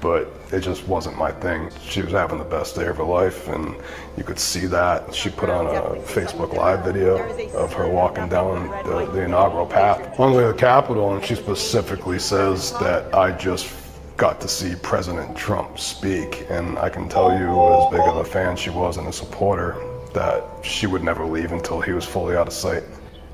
But 0.00 0.32
it 0.50 0.60
just 0.60 0.88
wasn't 0.88 1.18
my 1.18 1.30
thing. 1.30 1.70
She 1.82 2.00
was 2.02 2.12
having 2.12 2.38
the 2.38 2.44
best 2.44 2.74
day 2.74 2.86
of 2.86 2.96
her 2.96 3.04
life, 3.04 3.48
and 3.48 3.76
you 4.16 4.24
could 4.24 4.38
see 4.38 4.66
that. 4.66 5.14
She 5.14 5.28
put 5.30 5.50
on 5.50 5.66
a 5.66 6.00
Facebook 6.00 6.54
Live 6.54 6.84
video 6.84 7.18
of 7.54 7.72
her 7.74 7.88
walking 7.88 8.28
down 8.28 8.68
the, 8.86 9.06
the 9.12 9.24
inaugural 9.24 9.66
path 9.66 10.18
on 10.18 10.32
the 10.32 10.38
way 10.38 10.44
to 10.44 10.52
the 10.52 10.58
Capitol, 10.58 11.14
and 11.14 11.24
she 11.24 11.34
specifically 11.34 12.18
says 12.18 12.72
that 12.78 13.14
I 13.14 13.30
just 13.32 13.72
got 14.16 14.40
to 14.40 14.48
see 14.48 14.74
President 14.82 15.36
Trump 15.36 15.78
speak, 15.78 16.46
and 16.50 16.78
I 16.78 16.88
can 16.88 17.08
tell 17.08 17.38
you, 17.38 17.48
as 17.48 17.90
big 17.90 18.00
of 18.00 18.16
a 18.16 18.24
fan 18.24 18.56
she 18.56 18.70
was 18.70 18.96
and 18.96 19.06
a 19.06 19.12
supporter, 19.12 19.76
that 20.12 20.44
she 20.62 20.86
would 20.86 21.04
never 21.04 21.24
leave 21.24 21.52
until 21.52 21.80
he 21.80 21.92
was 21.92 22.04
fully 22.04 22.36
out 22.36 22.46
of 22.46 22.52
sight. 22.52 22.82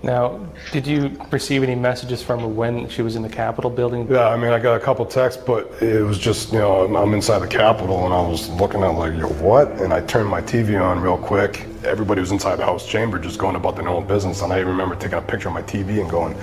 Now, 0.03 0.39
did 0.73 0.87
you 0.87 1.19
receive 1.31 1.63
any 1.63 1.75
messages 1.75 2.23
from 2.23 2.41
her 2.41 2.47
when 2.47 2.89
she 2.89 3.03
was 3.03 3.17
in 3.17 3.23
the 3.23 3.29
Capitol 3.29 3.71
building? 3.71 4.07
Yeah, 4.11 4.29
I 4.29 4.37
mean, 4.37 4.53
I 4.53 4.59
got 4.59 4.77
a 4.77 4.81
couple 4.81 5.05
texts, 5.07 5.43
but 5.45 5.71
it 5.83 6.03
was 6.03 6.19
just, 6.19 6.53
you 6.53 6.59
know, 6.59 6.95
I'm 6.97 7.15
inside 7.15 7.41
the 7.41 7.49
Capitol 7.49 8.05
and 8.05 8.15
I 8.15 8.21
was 8.21 8.49
looking 8.51 8.83
at 8.83 8.89
like, 8.89 9.15
yo, 9.15 9.29
what? 9.29 9.69
And 9.81 9.93
I 9.93 10.03
turned 10.03 10.29
my 10.29 10.43
TV 10.43 10.81
on 10.81 11.01
real 11.01 11.19
quick. 11.19 11.67
Everybody 11.85 12.21
was 12.21 12.31
inside 12.31 12.57
the 12.57 12.65
House 12.65 12.87
chamber 12.87 13.19
just 13.19 13.39
going 13.39 13.57
about 13.57 13.75
their 13.75 13.89
own 13.89 14.07
business. 14.07 14.43
And 14.43 14.53
I 14.53 14.59
remember 14.59 14.95
taking 14.95 15.19
a 15.19 15.23
picture 15.23 15.49
of 15.49 15.55
my 15.55 15.63
TV 15.63 16.01
and 16.01 16.11
going, 16.11 16.37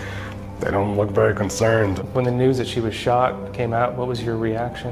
they 0.60 0.72
don't 0.72 0.98
look 0.98 1.12
very 1.12 1.36
concerned. 1.36 2.00
When 2.14 2.26
the 2.26 2.32
news 2.32 2.58
that 2.58 2.68
she 2.68 2.80
was 2.80 2.96
shot 2.96 3.54
came 3.54 3.74
out, 3.74 3.96
what 3.96 4.08
was 4.08 4.22
your 4.22 4.38
reaction? 4.38 4.92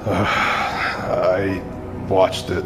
Uh, 0.00 0.24
I 1.30 1.62
watched 2.08 2.50
it 2.50 2.64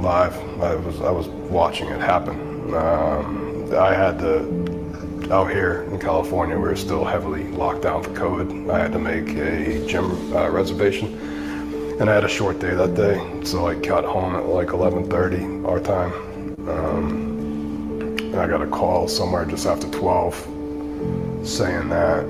live. 0.00 0.36
I 0.60 0.74
was, 0.74 1.00
I 1.00 1.10
was 1.10 1.28
watching 1.28 1.88
it 1.88 2.00
happen. 2.00 2.74
Um, 2.74 3.47
I 3.72 3.94
had 3.94 4.18
to, 4.20 5.32
out 5.32 5.50
here 5.50 5.82
in 5.90 5.98
California, 5.98 6.58
we 6.58 6.68
are 6.68 6.76
still 6.76 7.04
heavily 7.04 7.44
locked 7.48 7.82
down 7.82 8.02
for 8.02 8.10
COVID. 8.10 8.70
I 8.70 8.78
had 8.78 8.92
to 8.92 8.98
make 8.98 9.28
a 9.30 9.86
gym 9.86 10.34
uh, 10.34 10.48
reservation, 10.50 11.14
and 12.00 12.08
I 12.08 12.14
had 12.14 12.24
a 12.24 12.28
short 12.28 12.58
day 12.58 12.74
that 12.74 12.94
day, 12.94 13.44
so 13.44 13.66
I 13.66 13.74
got 13.74 14.04
home 14.04 14.34
at 14.36 14.46
like 14.46 14.68
11:30 14.68 15.66
our 15.68 15.80
time. 15.80 16.12
Um, 16.68 17.28
and 18.18 18.36
I 18.36 18.46
got 18.46 18.62
a 18.62 18.66
call 18.66 19.08
somewhere 19.08 19.44
just 19.44 19.66
after 19.66 19.88
12 19.90 20.34
saying 21.44 21.88
that 21.88 22.24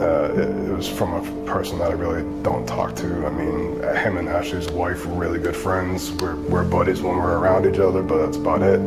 uh, 0.00 0.32
it, 0.34 0.68
it, 0.68 0.76
was 0.76 0.88
from 0.88 1.14
a 1.14 1.46
person 1.46 1.78
that 1.78 1.90
I 1.90 1.94
really 1.94 2.22
don't 2.42 2.66
talk 2.66 2.96
to. 2.96 3.26
I 3.26 3.30
mean, 3.30 3.80
him 3.96 4.16
and 4.16 4.28
Ashley's 4.28 4.68
wife 4.70 5.06
were 5.06 5.14
really 5.14 5.38
good 5.38 5.54
friends. 5.54 6.10
We're, 6.12 6.34
we're 6.36 6.64
buddies 6.64 7.00
when 7.00 7.16
we're 7.16 7.38
around 7.38 7.66
each 7.66 7.78
other, 7.78 8.02
but 8.02 8.24
that's 8.24 8.36
about 8.36 8.62
it. 8.62 8.80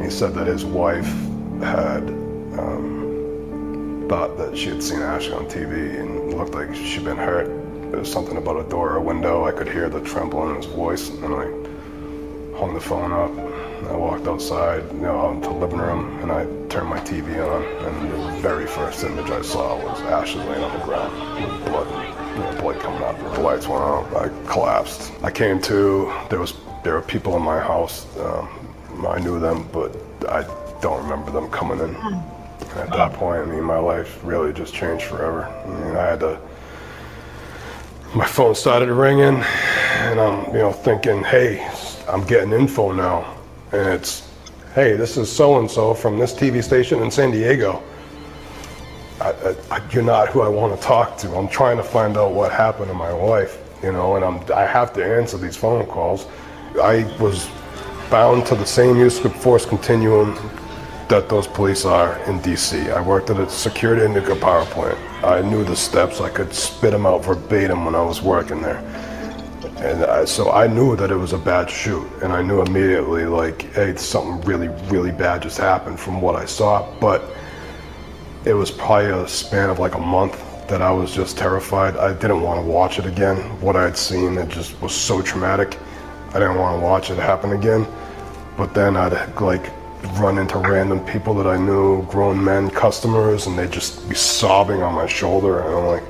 He 0.00 0.10
said 0.10 0.34
that 0.34 0.46
his 0.46 0.64
wife 0.64 1.06
had 1.60 2.02
um, 2.58 4.06
thought 4.08 4.36
that 4.38 4.56
she 4.56 4.70
had 4.70 4.82
seen 4.82 5.00
Ashley 5.00 5.34
on 5.34 5.46
TV 5.46 6.00
and 6.00 6.34
looked 6.34 6.54
like 6.54 6.74
she'd 6.74 7.04
been 7.04 7.16
hurt. 7.16 7.46
There 7.90 8.00
was 8.00 8.10
something 8.10 8.36
about 8.36 8.64
a 8.64 8.68
door 8.68 8.92
or 8.92 8.96
a 8.96 9.02
window. 9.02 9.46
I 9.46 9.52
could 9.52 9.68
hear 9.68 9.88
the 9.88 10.00
tremble 10.00 10.48
in 10.50 10.56
his 10.56 10.66
voice, 10.66 11.10
and 11.10 11.34
I 11.34 11.44
hung 12.58 12.74
the 12.74 12.80
phone 12.80 13.12
up. 13.12 13.30
I 13.90 13.96
walked 13.96 14.26
outside, 14.26 14.84
you 14.92 15.00
know, 15.00 15.18
out 15.20 15.34
into 15.36 15.48
the 15.48 15.54
living 15.54 15.78
room, 15.78 16.18
and 16.20 16.30
I 16.30 16.44
turned 16.68 16.88
my 16.88 17.00
TV 17.00 17.36
on, 17.44 17.62
and 17.62 18.12
the 18.12 18.40
very 18.40 18.66
first 18.66 19.02
image 19.04 19.30
I 19.30 19.42
saw 19.42 19.76
was 19.76 20.00
Ashley 20.02 20.44
laying 20.44 20.62
on 20.62 20.78
the 20.78 20.84
ground 20.84 21.12
with 21.42 21.64
blood 21.66 21.88
you 22.36 22.38
know, 22.42 22.60
blood 22.60 22.80
coming 22.80 23.02
out. 23.02 23.18
The 23.34 23.40
lights 23.40 23.66
went 23.66 23.82
out. 23.82 24.14
I 24.14 24.28
collapsed. 24.50 25.12
I 25.22 25.30
came 25.30 25.60
to. 25.62 26.12
There 26.28 26.38
was 26.38 26.54
there 26.84 26.94
were 26.94 27.02
people 27.02 27.36
in 27.36 27.42
my 27.42 27.58
house. 27.58 28.06
Um, 28.18 28.59
I 29.06 29.18
knew 29.18 29.38
them, 29.40 29.68
but 29.72 29.96
I 30.28 30.42
don't 30.80 31.02
remember 31.02 31.30
them 31.30 31.50
coming 31.50 31.78
in. 31.80 31.94
At 32.76 32.90
that 32.90 33.12
point, 33.14 33.42
I 33.42 33.44
mean, 33.46 33.64
my 33.64 33.78
life 33.78 34.20
really 34.22 34.52
just 34.52 34.74
changed 34.74 35.04
forever. 35.04 35.44
I 35.44 35.66
mean, 35.66 35.96
I 35.96 36.06
had 36.10 36.20
to. 36.20 36.40
My 38.14 38.26
phone 38.26 38.54
started 38.54 38.92
ringing, 38.92 39.42
and 39.42 40.20
I'm, 40.20 40.46
you 40.46 40.58
know, 40.58 40.72
thinking, 40.72 41.22
hey, 41.22 41.68
I'm 42.08 42.24
getting 42.24 42.52
info 42.52 42.92
now, 42.92 43.36
and 43.72 43.88
it's, 43.88 44.28
hey, 44.74 44.96
this 44.96 45.16
is 45.16 45.30
so 45.30 45.58
and 45.58 45.70
so 45.70 45.94
from 45.94 46.18
this 46.18 46.32
TV 46.34 46.62
station 46.62 47.02
in 47.02 47.10
San 47.10 47.30
Diego. 47.30 47.82
I, 49.20 49.54
I, 49.70 49.82
you're 49.92 50.02
not 50.02 50.28
who 50.28 50.40
I 50.40 50.48
want 50.48 50.74
to 50.74 50.86
talk 50.86 51.18
to. 51.18 51.36
I'm 51.36 51.46
trying 51.48 51.76
to 51.76 51.82
find 51.82 52.16
out 52.16 52.32
what 52.32 52.52
happened 52.52 52.88
to 52.88 52.94
my 52.94 53.12
wife, 53.12 53.58
you 53.82 53.92
know, 53.92 54.16
and 54.16 54.24
I'm, 54.24 54.40
I 54.52 54.64
have 54.64 54.92
to 54.94 55.04
answer 55.04 55.36
these 55.36 55.56
phone 55.56 55.86
calls. 55.86 56.26
I 56.82 57.04
was 57.20 57.48
bound 58.10 58.44
to 58.46 58.56
the 58.56 58.66
same 58.66 58.96
use 58.96 59.24
of 59.24 59.34
force 59.36 59.64
continuum 59.64 60.34
that 61.08 61.28
those 61.28 61.46
police 61.46 61.84
are 61.84 62.18
in 62.24 62.40
DC. 62.40 62.92
I 62.92 63.00
worked 63.00 63.30
at 63.30 63.38
a 63.38 63.48
security 63.48 64.06
nuclear 64.12 64.36
power 64.36 64.64
plant. 64.66 64.98
I 65.24 65.42
knew 65.42 65.64
the 65.64 65.76
steps. 65.76 66.20
I 66.20 66.28
could 66.28 66.52
spit 66.52 66.90
them 66.90 67.06
out 67.06 67.24
verbatim 67.24 67.84
when 67.84 67.94
I 67.94 68.02
was 68.02 68.20
working 68.20 68.62
there. 68.62 68.78
And 69.78 70.04
I, 70.04 70.24
so 70.24 70.50
I 70.50 70.66
knew 70.66 70.94
that 70.96 71.10
it 71.10 71.16
was 71.16 71.32
a 71.32 71.38
bad 71.38 71.70
shoot. 71.70 72.06
And 72.22 72.32
I 72.32 72.42
knew 72.42 72.62
immediately, 72.62 73.24
like, 73.24 73.62
hey, 73.74 73.96
something 73.96 74.40
really, 74.42 74.68
really 74.88 75.10
bad 75.10 75.42
just 75.42 75.58
happened 75.58 75.98
from 75.98 76.20
what 76.20 76.36
I 76.36 76.44
saw. 76.44 76.86
But 77.00 77.24
it 78.44 78.54
was 78.54 78.70
probably 78.70 79.10
a 79.10 79.26
span 79.28 79.70
of 79.70 79.78
like 79.78 79.94
a 79.94 80.00
month 80.00 80.40
that 80.68 80.82
I 80.82 80.90
was 80.90 81.12
just 81.12 81.36
terrified. 81.36 81.96
I 81.96 82.12
didn't 82.12 82.42
want 82.42 82.60
to 82.60 82.66
watch 82.66 82.98
it 82.98 83.06
again. 83.06 83.36
What 83.60 83.74
I 83.74 83.82
had 83.82 83.96
seen, 83.96 84.38
it 84.38 84.48
just 84.48 84.80
was 84.80 84.94
so 84.94 85.22
traumatic. 85.22 85.78
I 86.28 86.34
didn't 86.34 86.58
want 86.58 86.78
to 86.78 86.84
watch 86.84 87.10
it 87.10 87.18
happen 87.18 87.52
again. 87.52 87.84
But 88.60 88.74
then 88.74 88.94
I'd 88.94 89.40
like 89.40 89.70
run 90.20 90.36
into 90.36 90.58
random 90.58 91.00
people 91.06 91.32
that 91.36 91.46
I 91.46 91.56
knew, 91.56 92.02
grown 92.08 92.44
men, 92.44 92.68
customers, 92.68 93.46
and 93.46 93.58
they'd 93.58 93.72
just 93.72 94.06
be 94.06 94.14
sobbing 94.14 94.82
on 94.82 94.92
my 94.92 95.06
shoulder. 95.06 95.60
And 95.60 95.74
I'm 95.74 95.86
like, 95.86 96.02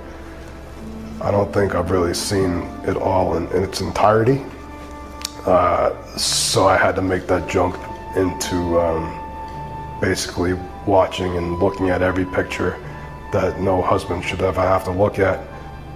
I 1.22 1.31
don't 1.31 1.55
think 1.55 1.77
I've 1.77 1.93
really 1.93 2.12
seen 2.12 2.62
it 2.89 2.97
all 2.97 3.36
in, 3.36 3.47
in 3.52 3.62
its 3.62 3.81
entirety. 3.81 4.43
Uh, 5.47 5.94
so 6.16 6.66
I 6.66 6.77
had 6.77 6.97
to 6.97 7.02
make 7.02 7.28
that 7.28 7.48
jump 7.48 7.77
into 8.16 8.81
um, 8.81 10.01
basically 10.01 10.55
watching 10.89 11.36
and 11.36 11.60
looking 11.60 11.90
at 11.90 12.02
every 12.02 12.24
picture 12.24 12.85
that 13.32 13.60
no 13.60 13.81
husband 13.81 14.24
should 14.24 14.43
ever 14.43 14.60
have 14.60 14.82
to 14.86 14.90
look 14.90 15.20
at. 15.20 15.39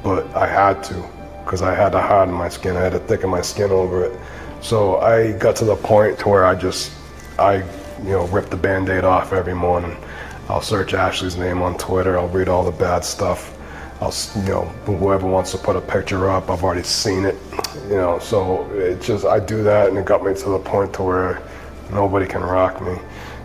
But 0.05 0.33
I 0.37 0.47
had 0.47 0.85
to, 0.85 1.05
because 1.45 1.63
I 1.63 1.75
had 1.75 1.91
to 1.91 2.01
harden 2.01 2.33
my 2.33 2.49
skin. 2.49 2.77
I 2.77 2.81
had 2.83 2.93
to 2.93 3.01
thicken 3.01 3.29
my 3.29 3.43
skin 3.43 3.73
over 3.73 4.05
it. 4.05 4.21
So 4.65 4.97
I 4.97 5.33
got 5.33 5.57
to 5.57 5.67
the 5.67 5.77
point 5.77 6.19
to 6.21 6.31
where 6.31 6.47
I 6.47 6.55
just, 6.55 6.91
I, 7.39 7.57
you 8.03 8.13
know, 8.13 8.27
rip 8.29 8.49
the 8.49 8.57
band-aid 8.57 9.05
off 9.05 9.35
every 9.35 9.53
morning. 9.53 9.95
I'll 10.49 10.63
search 10.63 10.95
Ashley's 10.95 11.37
name 11.37 11.61
on 11.61 11.77
Twitter. 11.77 12.19
I'll 12.19 12.29
read 12.29 12.49
all 12.49 12.65
the 12.65 12.73
bad 12.73 13.05
stuff. 13.05 13.55
I'll, 14.01 14.15
you 14.43 14.49
know, 14.49 14.65
whoever 14.87 15.27
wants 15.27 15.53
to 15.53 15.59
put 15.59 15.77
a 15.77 15.83
picture 15.83 16.31
up, 16.31 16.49
I've 16.49 16.65
already 16.65 16.83
seen 16.83 17.27
it. 17.27 17.37
You 17.91 17.97
know, 17.97 18.19
so 18.21 18.65
it 18.71 19.03
just, 19.03 19.27
I 19.27 19.39
do 19.39 19.63
that 19.65 19.91
and 19.91 19.99
it 19.99 20.07
got 20.07 20.25
me 20.25 20.33
to 20.33 20.49
the 20.49 20.59
point 20.59 20.95
to 20.95 21.03
where 21.03 21.43
nobody 21.93 22.27
can 22.27 22.41
rock 22.41 22.81
me. 22.81 22.97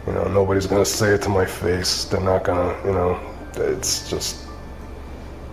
You 0.07 0.13
know, 0.13 0.23
nobody's 0.29 0.67
gonna 0.67 0.85
say 0.85 1.09
it 1.09 1.21
to 1.23 1.29
my 1.29 1.45
face. 1.45 2.05
They're 2.05 2.21
not 2.21 2.45
gonna, 2.45 2.79
you 2.85 2.93
know, 2.93 3.19
it's 3.55 4.09
just, 4.09 4.47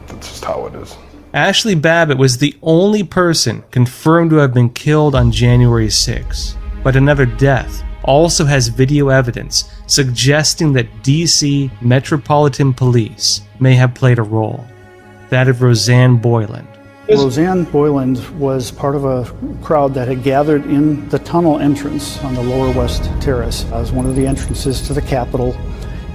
that's 0.07 0.29
just 0.29 0.45
how 0.45 0.67
it 0.67 0.77
is. 0.77 0.97
Ashley 1.35 1.75
Babbitt 1.75 2.19
was 2.19 2.39
the 2.39 2.57
only 2.63 3.03
person 3.03 3.65
confirmed 3.71 4.31
to 4.31 4.37
have 4.37 4.55
been 4.55 4.71
killed 4.71 5.15
on 5.15 5.33
January 5.33 5.91
6, 5.91 6.57
but 6.83 6.97
another 6.97 7.27
death 7.27 7.83
also 8.05 8.45
has 8.45 8.69
video 8.69 9.09
evidence 9.09 9.71
suggesting 9.87 10.73
that 10.73 11.03
DC 11.03 11.71
Metropolitan 11.83 12.73
Police 12.73 13.43
may 13.59 13.75
have 13.75 13.95
played 13.95 14.19
a 14.19 14.23
role. 14.23 14.65
That 15.31 15.49
of 15.49 15.63
Rosanne 15.63 16.17
Boyland. 16.19 16.69
Rosanne 17.09 17.65
Boyland 17.65 18.19
was 18.39 18.71
part 18.71 18.95
of 18.95 19.05
a 19.05 19.33
crowd 19.63 19.95
that 19.95 20.09
had 20.09 20.23
gathered 20.23 20.65
in 20.67 21.09
the 21.09 21.19
tunnel 21.21 21.59
entrance 21.59 22.19
on 22.25 22.35
the 22.35 22.43
lower 22.43 22.73
west 22.73 23.05
terrace. 23.21 23.65
It 23.65 23.71
was 23.71 23.93
one 23.93 24.07
of 24.07 24.17
the 24.17 24.27
entrances 24.27 24.81
to 24.89 24.93
the 24.93 25.03
Capitol, 25.03 25.55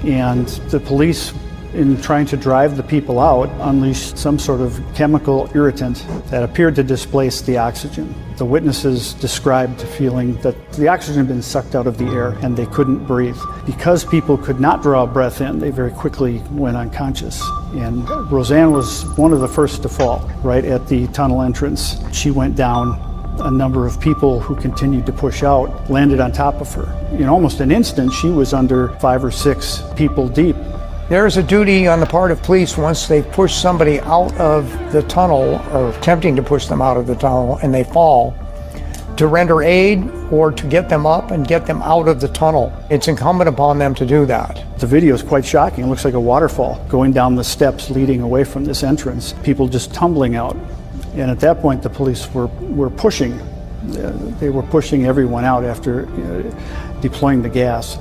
and 0.04 0.48
the 0.70 0.80
police 0.80 1.34
in 1.74 2.02
trying 2.02 2.26
to 2.28 2.38
drive 2.38 2.78
the 2.78 2.84
people 2.84 3.20
out, 3.20 3.50
unleashed 3.68 4.18
some 4.18 4.38
sort 4.38 4.62
of 4.62 4.82
chemical 4.94 5.50
irritant 5.56 6.06
that 6.30 6.44
appeared 6.44 6.76
to 6.76 6.84
displace 6.84 7.42
the 7.42 7.58
oxygen. 7.58 8.14
The 8.38 8.46
witnesses 8.46 9.14
described 9.14 9.82
feeling 9.82 10.36
that 10.42 10.56
the 10.74 10.88
oxygen 10.88 11.20
had 11.20 11.28
been 11.28 11.42
sucked 11.42 11.76
out 11.76 11.88
of 11.88 11.98
the 11.98 12.08
air 12.08 12.30
and 12.42 12.58
they 12.58 12.66
couldn't 12.66 13.06
breathe. 13.06 13.38
Because 13.66 14.04
people 14.04 14.38
could 14.38 14.60
not 14.60 14.82
draw 14.82 15.06
breath 15.06 15.42
in, 15.42 15.60
they 15.60 15.70
very 15.70 15.92
quickly 15.92 16.40
went 16.52 16.76
unconscious. 16.76 17.42
And 17.74 18.10
Rosanne 18.32 18.72
was 18.72 19.06
one 19.18 19.32
of 19.32 19.40
the 19.40 19.48
first 19.48 19.82
to 19.84 19.90
fall 19.90 20.30
right 20.44 20.66
at 20.66 20.88
the 20.88 21.08
tunnel 21.08 21.42
entrance. 21.42 21.98
She 22.12 22.32
went 22.32 22.56
down 22.56 23.00
a 23.40 23.52
number 23.52 23.88
of 23.88 24.00
people 24.00 24.40
who 24.40 24.56
continued 24.56 25.06
to 25.06 25.14
push 25.14 25.44
out 25.44 25.90
landed 25.90 26.20
on 26.20 26.32
top 26.32 26.56
of 26.62 26.72
her. 26.74 26.92
In 27.14 27.28
almost 27.28 27.60
an 27.60 27.72
instant, 27.72 28.12
she 28.12 28.30
was 28.30 28.54
under 28.54 28.90
five 29.00 29.24
or 29.24 29.32
six 29.32 29.84
people 29.96 30.28
deep. 30.28 30.56
There 31.12 31.28
is 31.28 31.36
a 31.36 31.44
duty 31.44 31.88
on 31.88 32.00
the 32.00 32.06
part 32.06 32.32
of 32.32 32.42
police 32.42 32.78
once 32.78 33.06
they've 33.06 33.30
pushed 33.34 33.62
somebody 33.62 34.00
out 34.00 34.34
of 34.38 34.94
the 34.94 35.02
tunnel 35.04 35.62
or 35.74 35.90
attempting 35.90 36.38
to 36.38 36.42
push 36.42 36.68
them 36.68 36.82
out 36.82 36.96
of 36.96 37.06
the 37.06 37.16
tunnel 37.16 37.60
and 37.62 37.74
they 37.74 37.84
fall 37.84 38.34
to 39.18 39.28
render 39.28 39.62
aid 39.62 40.10
or 40.32 40.54
to 40.54 40.68
get 40.68 40.88
them 40.88 41.06
up 41.06 41.32
and 41.32 41.46
get 41.46 41.66
them 41.66 41.82
out 41.82 42.08
of 42.08 42.22
the 42.22 42.30
tunnel. 42.30 42.72
It's 42.90 43.10
incumbent 43.10 43.50
upon 43.50 43.78
them 43.78 43.94
to 43.96 44.06
do 44.06 44.26
that. 44.28 44.64
The 44.80 44.88
video 44.88 45.14
is 45.14 45.22
quite 45.22 45.44
shocking. 45.44 45.84
It 45.84 45.88
looks 45.88 46.06
like 46.06 46.14
a 46.14 46.20
waterfall 46.20 46.82
going 46.88 47.12
down 47.12 47.36
the 47.36 47.44
steps 47.44 47.90
leading 47.90 48.22
away 48.22 48.46
from 48.46 48.64
this 48.64 48.82
entrance, 48.82 49.34
people 49.44 49.68
just 49.68 49.94
tumbling 49.94 50.38
out. 50.38 50.56
And 51.16 51.30
at 51.30 51.42
that 51.42 51.60
point, 51.60 51.84
the 51.84 51.90
police 51.90 52.34
were, 52.34 52.48
were 52.48 52.90
pushing. 52.90 53.34
Uh, 53.34 54.14
they 54.40 54.50
were 54.50 54.64
pushing 54.64 55.06
everyone 55.08 55.44
out 55.44 55.66
after 55.66 56.06
uh, 56.06 57.02
deploying 57.02 57.42
the 57.42 57.50
gas. 57.50 57.98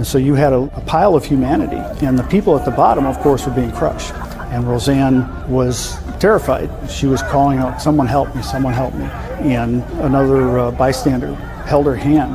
And 0.00 0.06
so 0.06 0.16
you 0.16 0.32
had 0.32 0.54
a, 0.54 0.60
a, 0.60 0.80
pile 0.86 1.14
of 1.14 1.26
humanity, 1.26 1.76
and 2.06 2.18
the 2.18 2.22
people 2.22 2.58
at 2.58 2.64
the 2.64 2.70
bottom, 2.70 3.04
of 3.04 3.18
course, 3.18 3.44
were 3.44 3.52
being 3.52 3.70
crushed. 3.70 4.14
And 4.50 4.66
Rosanne 4.66 5.28
was 5.46 5.94
terrified. 6.18 6.70
She 6.90 7.06
was 7.06 7.22
calling 7.24 7.58
out, 7.58 7.82
Someone 7.82 8.06
help 8.06 8.34
me, 8.34 8.40
someone 8.40 8.72
help 8.72 8.94
me. 8.94 9.04
And 9.52 9.82
another 10.00 10.58
uh, 10.58 10.70
bystander 10.70 11.34
held 11.66 11.84
her 11.84 11.94
hand 11.94 12.34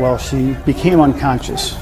while 0.00 0.16
she 0.16 0.54
became 0.64 1.00
unconscious. 1.00 1.76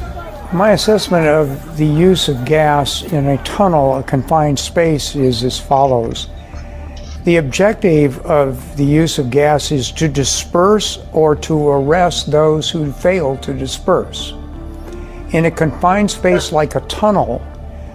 My 0.52 0.72
assessment 0.72 1.28
of 1.28 1.76
the 1.76 1.86
use 1.86 2.26
of 2.26 2.44
gas 2.44 3.04
in 3.04 3.28
a 3.28 3.40
tunnel, 3.44 3.98
a 3.98 4.02
confined 4.02 4.58
space, 4.58 5.14
is 5.14 5.44
as 5.44 5.60
follows. 5.60 6.26
The 7.22 7.36
objective 7.36 8.18
of 8.26 8.76
the 8.76 8.84
use 8.84 9.20
of 9.20 9.30
gas 9.30 9.70
is 9.70 9.92
to 9.92 10.08
disperse 10.08 10.98
or 11.12 11.36
to 11.36 11.68
arrest 11.68 12.32
those 12.32 12.68
who 12.68 12.90
fail 12.90 13.36
to 13.36 13.54
disperse. 13.54 14.34
In 15.32 15.44
a 15.44 15.50
confined 15.50 16.10
space 16.10 16.50
like 16.50 16.74
a 16.74 16.80
tunnel, 16.80 17.38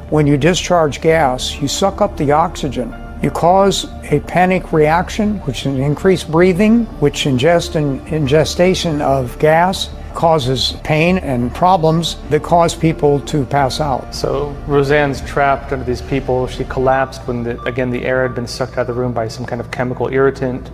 when 0.09 0.25
you 0.25 0.37
discharge 0.37 1.01
gas, 1.01 1.59
you 1.59 1.67
suck 1.67 1.99
up 1.99 2.15
the 2.15 2.31
oxygen. 2.31 2.95
You 3.21 3.29
cause 3.29 3.91
a 4.09 4.21
panic 4.21 4.71
reaction, 4.71 5.39
which 5.39 5.65
is 5.65 5.77
increased 5.77 6.31
breathing, 6.31 6.85
which 7.01 7.25
ingest 7.25 7.75
and 7.75 7.99
ingestation 8.07 9.01
of 9.01 9.37
gas 9.37 9.89
causes 10.13 10.77
pain 10.85 11.17
and 11.17 11.53
problems 11.53 12.15
that 12.29 12.41
cause 12.41 12.73
people 12.73 13.19
to 13.21 13.45
pass 13.45 13.81
out. 13.81 14.15
So 14.15 14.51
Rosanne's 14.65 15.19
trapped 15.19 15.73
under 15.73 15.83
these 15.83 16.01
people. 16.01 16.47
She 16.47 16.63
collapsed 16.63 17.27
when, 17.27 17.43
the, 17.43 17.61
again, 17.63 17.89
the 17.89 18.05
air 18.05 18.25
had 18.25 18.33
been 18.33 18.47
sucked 18.47 18.77
out 18.77 18.81
of 18.81 18.87
the 18.87 18.93
room 18.93 19.11
by 19.11 19.27
some 19.27 19.45
kind 19.45 19.59
of 19.59 19.71
chemical 19.71 20.07
irritant. 20.07 20.71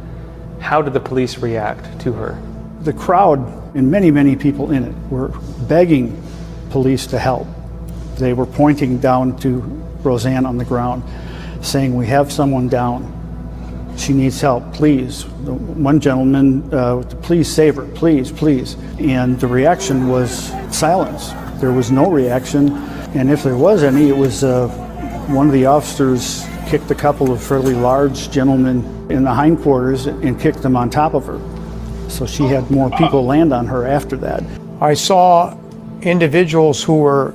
How 0.60 0.84
did 0.84 0.94
the 0.94 1.00
police 1.00 1.40
react 1.40 2.00
to 2.02 2.14
her? 2.14 2.40
The 2.82 2.94
crowd 2.94 3.40
and 3.76 3.90
many, 3.90 4.12
many 4.12 4.36
people 4.36 4.72
in 4.72 4.84
it 4.84 4.96
were 5.10 5.30
begging 5.68 6.22
police 6.72 7.06
to 7.08 7.20
help. 7.20 7.48
They 8.16 8.34
were 8.34 8.46
pointing 8.46 8.98
down 8.98 9.38
to 9.40 9.60
Rosanne 10.04 10.46
on 10.46 10.58
the 10.58 10.66
ground, 10.66 11.04
saying, 11.62 11.96
We 11.96 12.08
have 12.08 12.32
someone 12.32 12.68
down. 12.68 13.18
She 13.98 14.14
needs 14.14 14.40
help, 14.42 14.74
please. 14.74 15.26
One 15.26 16.00
gentleman, 16.00 16.74
uh, 16.74 17.04
please 17.22 17.54
save 17.54 17.76
her, 17.76 17.86
please, 17.88 18.32
please. 18.32 18.76
And 19.00 19.40
the 19.40 19.48
reaction 19.48 20.08
was 20.08 20.32
silence. 20.76 21.34
There 21.60 21.72
was 21.72 21.92
no 21.92 22.10
reaction. 22.10 22.72
And 23.14 23.30
if 23.30 23.44
there 23.44 23.58
was 23.58 23.84
any, 23.84 24.10
it 24.10 24.18
was 24.18 24.44
uh, 24.44 24.70
one 25.28 25.48
of 25.48 25.54
the 25.54 25.66
officers 25.66 26.46
kicked 26.68 26.90
a 26.90 26.96
couple 26.96 27.32
of 27.32 27.44
fairly 27.44 27.74
large 27.74 28.32
gentlemen 28.32 28.78
in 29.12 29.24
the 29.24 29.34
hindquarters 29.34 30.06
and 30.06 30.40
kicked 30.40 30.62
them 30.62 30.78
on 30.78 30.90
top 30.90 31.14
of 31.14 31.26
her. 31.26 31.40
So 32.10 32.26
she 32.26 32.44
had 32.44 32.72
more 32.72 32.90
people 32.92 33.26
land 33.26 33.54
on 33.54 33.68
her 33.68 33.86
after 33.86 34.16
that. 34.18 34.44
I 34.80 34.94
saw 34.94 35.58
individuals 36.02 36.84
who 36.84 36.98
were 37.00 37.34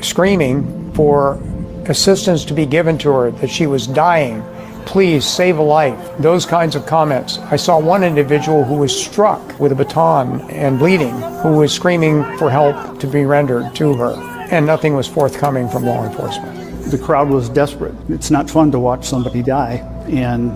screaming 0.00 0.92
for 0.94 1.40
assistance 1.86 2.44
to 2.46 2.54
be 2.54 2.66
given 2.66 2.98
to 2.98 3.10
her, 3.10 3.30
that 3.30 3.50
she 3.50 3.66
was 3.66 3.86
dying, 3.86 4.42
please 4.84 5.26
save 5.26 5.58
a 5.58 5.62
life. 5.62 5.98
Those 6.18 6.46
kinds 6.46 6.74
of 6.76 6.86
comments. 6.86 7.38
I 7.38 7.56
saw 7.56 7.78
one 7.78 8.02
individual 8.04 8.64
who 8.64 8.76
was 8.76 8.94
struck 8.98 9.58
with 9.60 9.72
a 9.72 9.74
baton 9.74 10.40
and 10.50 10.78
bleeding, 10.78 11.14
who 11.42 11.56
was 11.56 11.72
screaming 11.72 12.24
for 12.38 12.50
help 12.50 12.98
to 13.00 13.06
be 13.06 13.24
rendered 13.24 13.74
to 13.76 13.94
her, 13.94 14.14
and 14.50 14.66
nothing 14.66 14.94
was 14.94 15.06
forthcoming 15.06 15.68
from 15.68 15.84
law 15.84 16.04
enforcement. 16.06 16.56
The 16.90 16.98
crowd 16.98 17.28
was 17.28 17.48
desperate. 17.50 17.94
It's 18.08 18.30
not 18.30 18.48
fun 18.48 18.70
to 18.72 18.78
watch 18.78 19.04
somebody 19.04 19.42
die, 19.42 19.76
and 20.08 20.52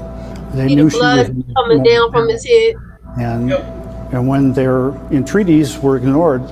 they 0.54 0.68
See 0.68 0.74
knew 0.76 0.84
the 0.84 0.90
she 0.90 0.98
was. 0.98 1.54
coming 1.54 1.82
down 1.82 2.10
from 2.10 2.28
his 2.28 2.44
head. 2.44 2.74
And 3.18 3.52
and 4.12 4.28
when 4.28 4.52
their 4.52 4.88
entreaties 5.10 5.78
were 5.78 5.96
ignored, 5.96 6.42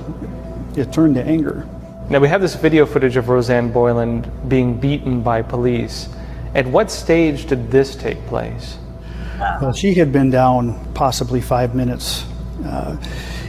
it 0.75 0.91
turned 0.93 1.15
to 1.15 1.23
anger. 1.23 1.67
Now, 2.09 2.19
we 2.19 2.27
have 2.27 2.41
this 2.41 2.55
video 2.55 2.85
footage 2.85 3.15
of 3.15 3.29
Rosanne 3.29 3.71
Boyland 3.71 4.29
being 4.49 4.79
beaten 4.79 5.21
by 5.21 5.41
police. 5.41 6.09
At 6.53 6.67
what 6.67 6.91
stage 6.91 7.45
did 7.45 7.71
this 7.71 7.95
take 7.95 8.17
place? 8.25 8.77
Well, 9.39 9.73
she 9.73 9.93
had 9.93 10.11
been 10.11 10.29
down 10.29 10.93
possibly 10.93 11.41
five 11.41 11.73
minutes, 11.73 12.25
uh, 12.65 12.97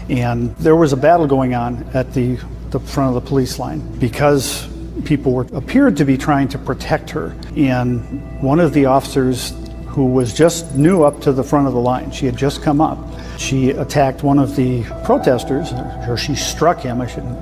and 0.09 0.55
there 0.57 0.77
was 0.77 0.93
a 0.93 0.97
battle 0.97 1.27
going 1.27 1.55
on 1.55 1.85
at 1.93 2.15
the, 2.15 2.39
the 2.71 2.81
front 2.81 3.15
of 3.15 3.23
the 3.23 3.29
police 3.29 3.59
line 3.59 3.81
because 3.99 4.69
people 5.05 5.33
were 5.33 5.47
appeared 5.53 5.97
to 5.97 6.05
be 6.05 6.17
trying 6.17 6.49
to 6.49 6.59
protect 6.59 7.11
her. 7.11 7.35
And 7.57 8.41
one 8.41 8.61
of 8.61 8.73
the 8.73 8.87
officers 8.87 9.53
who 9.93 10.07
was 10.07 10.33
just 10.33 10.75
new 10.75 11.03
up 11.03 11.21
to 11.21 11.33
the 11.33 11.45
front 11.45 11.67
of 11.67 11.75
the 11.75 11.81
line, 11.81 12.11
she 12.11 12.25
had 12.25 12.35
just 12.35 12.63
come 12.63 12.81
up. 12.81 12.99
She 13.39 13.71
attacked 13.71 14.23
one 14.23 14.39
of 14.39 14.57
the 14.57 14.85
protesters, 15.05 15.73
or 16.09 16.17
she 16.17 16.35
struck 16.35 16.81
him, 16.81 17.03
I 17.03 17.07
shouldn't, 17.07 17.39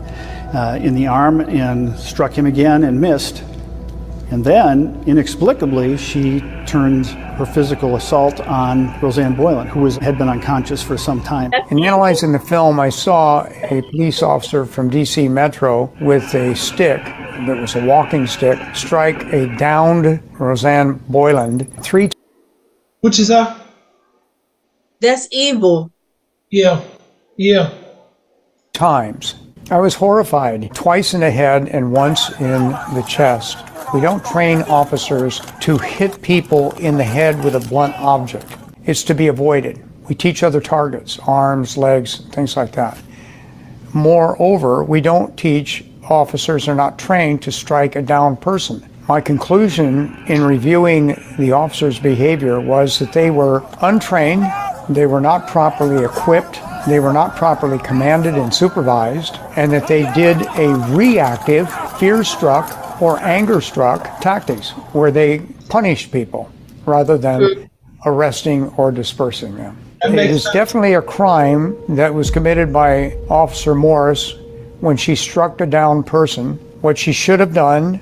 uh, 0.53 0.77
in 0.83 0.95
the 0.97 1.07
arm 1.07 1.41
and 1.41 1.97
struck 1.97 2.33
him 2.33 2.47
again 2.47 2.83
and 2.83 3.01
missed. 3.01 3.45
And 4.33 4.45
then, 4.45 5.01
inexplicably, 5.07 5.97
she 5.97 6.41
turned 6.67 7.07
her 7.07 7.47
physical 7.47 7.95
assault 7.95 8.41
on 8.41 9.01
Rosanne 9.01 9.37
Boyland, 9.37 9.71
who 9.71 9.81
was, 9.81 9.97
had 9.99 10.19
been 10.19 10.29
unconscious 10.29 10.83
for 10.83 10.99
some 10.99 11.23
time. 11.23 11.53
In 11.71 11.85
analyzing 11.85 12.33
the 12.33 12.39
film, 12.41 12.81
I 12.81 12.89
saw 12.91 13.45
a 13.47 13.83
police 13.91 14.23
officer 14.25 14.65
from 14.65 14.91
DC 14.91 15.31
Metro 15.31 15.93
with 16.01 16.35
a 16.35 16.55
stick 16.57 17.03
that 17.05 17.61
was 17.61 17.77
a 17.77 17.85
walking 17.87 18.27
stick 18.27 18.59
strike 18.75 19.23
a 19.33 19.47
downed 19.57 20.21
Rosanne 20.39 21.01
Boyland 21.09 21.73
three 21.83 22.11
times. 23.03 23.03
Which 23.03 23.19
is 23.19 23.29
that? 23.29 23.61
That's 25.01 25.29
evil. 25.31 25.91
Yeah. 26.51 26.83
Yeah. 27.37 27.73
times. 28.73 29.35
I 29.71 29.79
was 29.79 29.95
horrified, 29.95 30.75
twice 30.75 31.15
in 31.15 31.21
the 31.21 31.31
head 31.31 31.69
and 31.69 31.93
once 31.93 32.31
in 32.41 32.71
the 32.95 33.05
chest. 33.09 33.59
We 33.95 34.01
don't 34.01 34.25
train 34.25 34.63
officers 34.63 35.41
to 35.61 35.79
hit 35.79 36.23
people 36.23 36.73
in 36.73 36.97
the 36.97 37.05
head 37.05 37.45
with 37.45 37.55
a 37.55 37.61
blunt 37.61 37.95
object. 37.99 38.47
It's 38.85 39.05
to 39.05 39.15
be 39.15 39.29
avoided. 39.29 39.81
We 40.09 40.15
teach 40.17 40.43
other 40.43 40.61
targets, 40.61 41.19
arms, 41.27 41.77
legs, 41.77 42.19
things 42.33 42.57
like 42.57 42.73
that. 42.73 42.99
Moreover, 43.95 44.83
we 44.85 45.01
don't 45.01 45.37
teach 45.37 45.85
officers 46.09 46.69
are 46.69 46.75
not 46.75 46.99
trained 46.99 47.43
to 47.43 47.53
strike 47.53 47.97
a 47.97 48.03
down 48.03 48.37
person. 48.37 48.90
My 49.11 49.21
conclusion 49.21 50.17
in 50.29 50.41
reviewing 50.45 51.21
the 51.37 51.51
officers' 51.51 51.99
behavior 51.99 52.61
was 52.61 53.01
that 53.01 53.13
they 53.13 53.33
were 53.33 53.65
untrained, 53.81 54.45
they 54.89 55.07
were 55.07 55.21
not 55.21 55.49
properly 55.49 56.05
equipped, 56.05 56.61
they 56.87 57.01
were 57.01 57.13
not 57.13 57.35
properly 57.35 57.79
commanded 57.79 58.37
and 58.37 58.55
supervised, 58.55 59.37
and 59.57 59.73
that 59.73 59.89
they 59.89 60.03
did 60.13 60.47
a 60.57 60.77
reactive, 60.95 61.69
fear 61.99 62.23
struck, 62.23 63.03
or 63.03 63.19
anger 63.19 63.61
struck 63.61 64.21
tactics 64.21 64.71
where 64.93 65.11
they 65.11 65.41
punished 65.69 66.13
people 66.13 66.49
rather 66.87 67.19
than 67.19 67.69
arresting 68.07 68.69
or 68.77 68.93
dispersing 68.93 69.57
them. 69.57 69.77
It 70.05 70.15
is 70.31 70.45
sense. 70.45 70.55
definitely 70.55 70.95
a 70.95 71.03
crime 71.03 71.77
that 71.97 72.15
was 72.15 72.31
committed 72.31 72.73
by 72.73 73.19
Officer 73.29 73.75
Morris 73.75 74.37
when 74.79 74.97
she 74.97 75.17
struck 75.17 75.61
a 75.61 75.67
down 75.67 76.05
person. 76.05 76.61
What 76.81 76.97
she 76.97 77.13
should 77.13 77.41
have 77.41 77.53
done 77.53 78.01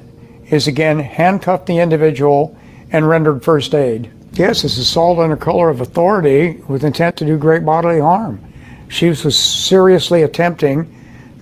is 0.50 0.66
again 0.66 0.98
handcuffed 0.98 1.66
the 1.66 1.78
individual 1.78 2.56
and 2.90 3.08
rendered 3.08 3.42
first 3.42 3.74
aid. 3.74 4.10
Yes, 4.32 4.64
it's 4.64 4.78
assault 4.78 5.18
under 5.18 5.36
color 5.36 5.68
of 5.68 5.80
authority 5.80 6.62
with 6.68 6.84
intent 6.84 7.16
to 7.18 7.24
do 7.24 7.36
great 7.36 7.64
bodily 7.64 8.00
harm. 8.00 8.40
She 8.88 9.08
was 9.08 9.38
seriously 9.38 10.22
attempting 10.22 10.94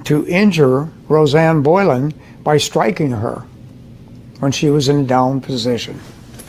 to 0.04 0.26
injure 0.26 0.88
Rosanne 1.08 1.62
Boyland 1.62 2.14
by 2.42 2.58
striking 2.58 3.10
her 3.10 3.44
when 4.40 4.52
she 4.52 4.70
was 4.70 4.88
in 4.88 5.00
a 5.00 5.04
down 5.04 5.40
position 5.40 6.00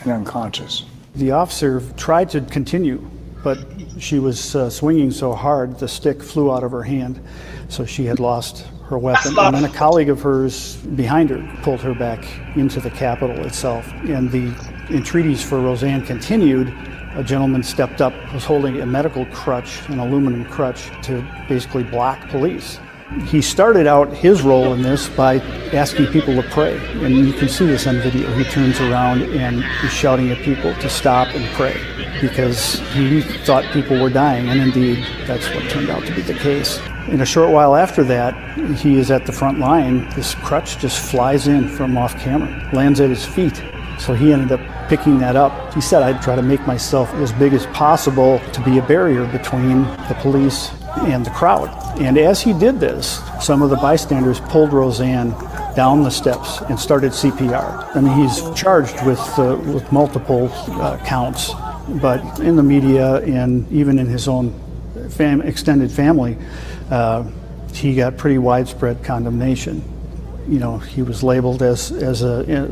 and 0.02 0.12
unconscious. 0.12 0.84
The 1.14 1.32
officer 1.32 1.82
tried 1.96 2.30
to 2.30 2.40
continue, 2.42 3.08
but 3.42 3.58
she 3.98 4.18
was 4.18 4.54
uh, 4.54 4.70
swinging 4.70 5.10
so 5.10 5.34
hard 5.34 5.78
the 5.78 5.88
stick 5.88 6.22
flew 6.22 6.52
out 6.52 6.62
of 6.62 6.70
her 6.70 6.82
hand, 6.82 7.20
so 7.68 7.84
she 7.84 8.04
had 8.04 8.20
lost 8.20 8.66
her 8.88 8.98
weapon. 8.98 9.38
And 9.38 9.54
then 9.54 9.64
a 9.64 9.72
colleague 9.72 10.08
of 10.08 10.20
hers 10.22 10.76
behind 10.76 11.30
her 11.30 11.46
pulled 11.62 11.80
her 11.82 11.94
back 11.94 12.24
into 12.56 12.80
the 12.80 12.90
Capitol 12.90 13.44
itself. 13.44 13.90
And 14.04 14.30
the 14.30 14.54
entreaties 14.90 15.42
for 15.42 15.60
Rosanne 15.60 16.04
continued. 16.04 16.74
A 17.14 17.22
gentleman 17.22 17.62
stepped 17.62 18.00
up, 18.00 18.14
was 18.32 18.44
holding 18.44 18.80
a 18.80 18.86
medical 18.86 19.26
crutch, 19.26 19.86
an 19.88 19.98
aluminum 19.98 20.44
crutch, 20.46 20.90
to 21.02 21.26
basically 21.48 21.82
block 21.82 22.28
police. 22.28 22.78
He 23.24 23.40
started 23.40 23.86
out 23.86 24.12
his 24.12 24.42
role 24.42 24.74
in 24.74 24.82
this 24.82 25.08
by 25.08 25.36
asking 25.72 26.06
people 26.08 26.34
to 26.34 26.42
pray. 26.50 26.78
And 27.02 27.26
you 27.26 27.32
can 27.32 27.48
see 27.48 27.66
this 27.66 27.86
on 27.86 28.00
video. 28.00 28.30
He 28.34 28.44
turns 28.44 28.80
around 28.80 29.22
and 29.22 29.64
is 29.82 29.92
shouting 29.92 30.30
at 30.30 30.38
people 30.38 30.74
to 30.74 30.90
stop 30.90 31.34
and 31.34 31.46
pray 31.54 31.74
because 32.20 32.80
he 32.92 33.22
thought 33.22 33.64
people 33.72 34.00
were 34.00 34.10
dying. 34.10 34.48
And 34.48 34.60
indeed, 34.60 35.04
that's 35.26 35.48
what 35.54 35.68
turned 35.70 35.88
out 35.88 36.04
to 36.04 36.14
be 36.14 36.20
the 36.20 36.34
case. 36.34 36.78
In 37.08 37.22
a 37.22 37.26
short 37.26 37.50
while 37.50 37.74
after 37.74 38.04
that, 38.04 38.34
he 38.76 38.98
is 38.98 39.10
at 39.10 39.24
the 39.24 39.32
front 39.32 39.58
line. 39.58 40.06
This 40.10 40.34
crutch 40.34 40.78
just 40.78 41.10
flies 41.10 41.48
in 41.48 41.66
from 41.66 41.96
off 41.96 42.14
camera, 42.18 42.68
lands 42.74 43.00
at 43.00 43.08
his 43.08 43.24
feet. 43.24 43.62
So 43.98 44.12
he 44.12 44.30
ended 44.30 44.52
up 44.52 44.88
picking 44.90 45.18
that 45.20 45.34
up. 45.34 45.72
He 45.72 45.80
said, 45.80 46.02
I'd 46.02 46.20
try 46.20 46.36
to 46.36 46.42
make 46.42 46.66
myself 46.66 47.12
as 47.14 47.32
big 47.32 47.54
as 47.54 47.64
possible 47.68 48.40
to 48.52 48.60
be 48.60 48.76
a 48.76 48.82
barrier 48.82 49.24
between 49.32 49.84
the 50.08 50.16
police 50.20 50.70
and 50.98 51.24
the 51.24 51.30
crowd. 51.30 51.70
And 51.98 52.18
as 52.18 52.42
he 52.42 52.52
did 52.52 52.78
this, 52.78 53.22
some 53.40 53.62
of 53.62 53.70
the 53.70 53.76
bystanders 53.76 54.40
pulled 54.40 54.74
Rosanne 54.74 55.30
down 55.74 56.02
the 56.02 56.10
steps 56.10 56.60
and 56.68 56.78
started 56.78 57.12
CPR. 57.12 57.96
I 57.96 58.00
mean, 58.02 58.12
he's 58.18 58.38
charged 58.54 59.02
with, 59.06 59.20
uh, 59.38 59.56
with 59.64 59.90
multiple 59.90 60.50
uh, 60.72 60.98
counts, 61.06 61.52
but 62.02 62.40
in 62.40 62.56
the 62.56 62.62
media 62.62 63.22
and 63.22 63.70
even 63.72 63.98
in 63.98 64.06
his 64.06 64.28
own 64.28 64.52
fam- 65.08 65.40
extended 65.40 65.90
family, 65.90 66.36
uh, 66.90 67.24
he 67.72 67.94
got 67.94 68.16
pretty 68.16 68.38
widespread 68.38 69.02
condemnation. 69.04 69.82
You 70.48 70.58
know, 70.58 70.78
he 70.78 71.02
was 71.02 71.22
labeled 71.22 71.62
as, 71.62 71.92
as 71.92 72.22
a, 72.22 72.70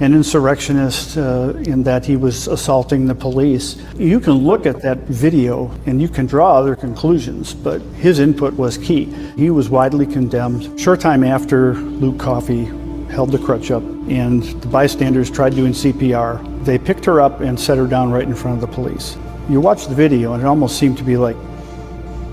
an 0.00 0.14
insurrectionist 0.14 1.16
uh, 1.18 1.54
in 1.64 1.82
that 1.82 2.06
he 2.06 2.16
was 2.16 2.46
assaulting 2.46 3.06
the 3.06 3.14
police. 3.14 3.76
You 3.96 4.20
can 4.20 4.34
look 4.34 4.64
at 4.64 4.80
that 4.82 4.98
video 5.00 5.70
and 5.86 6.00
you 6.00 6.08
can 6.08 6.26
draw 6.26 6.56
other 6.56 6.76
conclusions, 6.76 7.52
but 7.52 7.80
his 7.96 8.20
input 8.20 8.54
was 8.54 8.78
key. 8.78 9.06
He 9.36 9.50
was 9.50 9.68
widely 9.68 10.06
condemned. 10.06 10.78
Short 10.80 11.00
time 11.00 11.24
after 11.24 11.74
Luke 11.74 12.18
Coffee 12.18 12.66
held 13.10 13.32
the 13.32 13.38
crutch 13.38 13.70
up 13.70 13.82
and 14.08 14.42
the 14.62 14.68
bystanders 14.68 15.30
tried 15.30 15.54
doing 15.54 15.72
CPR, 15.72 16.64
they 16.64 16.78
picked 16.78 17.04
her 17.04 17.20
up 17.20 17.40
and 17.40 17.58
set 17.58 17.76
her 17.76 17.86
down 17.86 18.10
right 18.10 18.24
in 18.24 18.34
front 18.34 18.62
of 18.62 18.68
the 18.68 18.74
police. 18.74 19.16
You 19.50 19.60
watch 19.60 19.86
the 19.86 19.94
video 19.94 20.34
and 20.34 20.42
it 20.42 20.46
almost 20.46 20.78
seemed 20.78 20.98
to 20.98 21.04
be 21.04 21.16
like, 21.16 21.36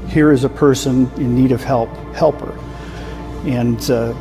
here 0.08 0.32
is 0.32 0.44
a 0.44 0.50
person 0.50 1.12
in 1.18 1.36
need 1.36 1.52
of 1.52 1.64
help, 1.64 1.90
help 2.14 2.40
her. 2.42 2.58
And 3.48 3.80
uh, 3.90 4.14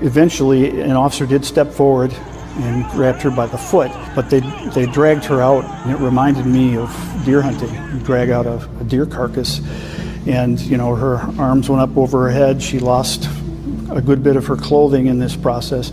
eventually 0.00 0.80
an 0.80 0.92
officer 0.92 1.26
did 1.26 1.44
step 1.44 1.70
forward 1.72 2.12
and 2.56 2.84
grabbed 2.90 3.22
her 3.22 3.30
by 3.30 3.46
the 3.46 3.58
foot, 3.58 3.90
but 4.14 4.28
they 4.28 4.40
they 4.74 4.86
dragged 4.86 5.24
her 5.24 5.40
out, 5.40 5.64
and 5.64 5.92
it 5.92 5.98
reminded 5.98 6.46
me 6.46 6.76
of 6.76 6.90
deer 7.24 7.40
hunting. 7.40 7.72
You 7.72 8.00
drag 8.00 8.30
out 8.30 8.46
a, 8.46 8.68
a 8.80 8.84
deer 8.84 9.06
carcass, 9.06 9.60
and 10.26 10.60
you 10.60 10.76
know 10.76 10.94
her 10.94 11.16
arms 11.40 11.68
went 11.68 11.80
up 11.80 11.96
over 11.96 12.24
her 12.24 12.30
head. 12.30 12.60
She 12.60 12.78
lost 12.78 13.28
a 13.90 14.00
good 14.00 14.22
bit 14.22 14.36
of 14.36 14.46
her 14.46 14.56
clothing 14.56 15.06
in 15.06 15.18
this 15.18 15.36
process, 15.36 15.92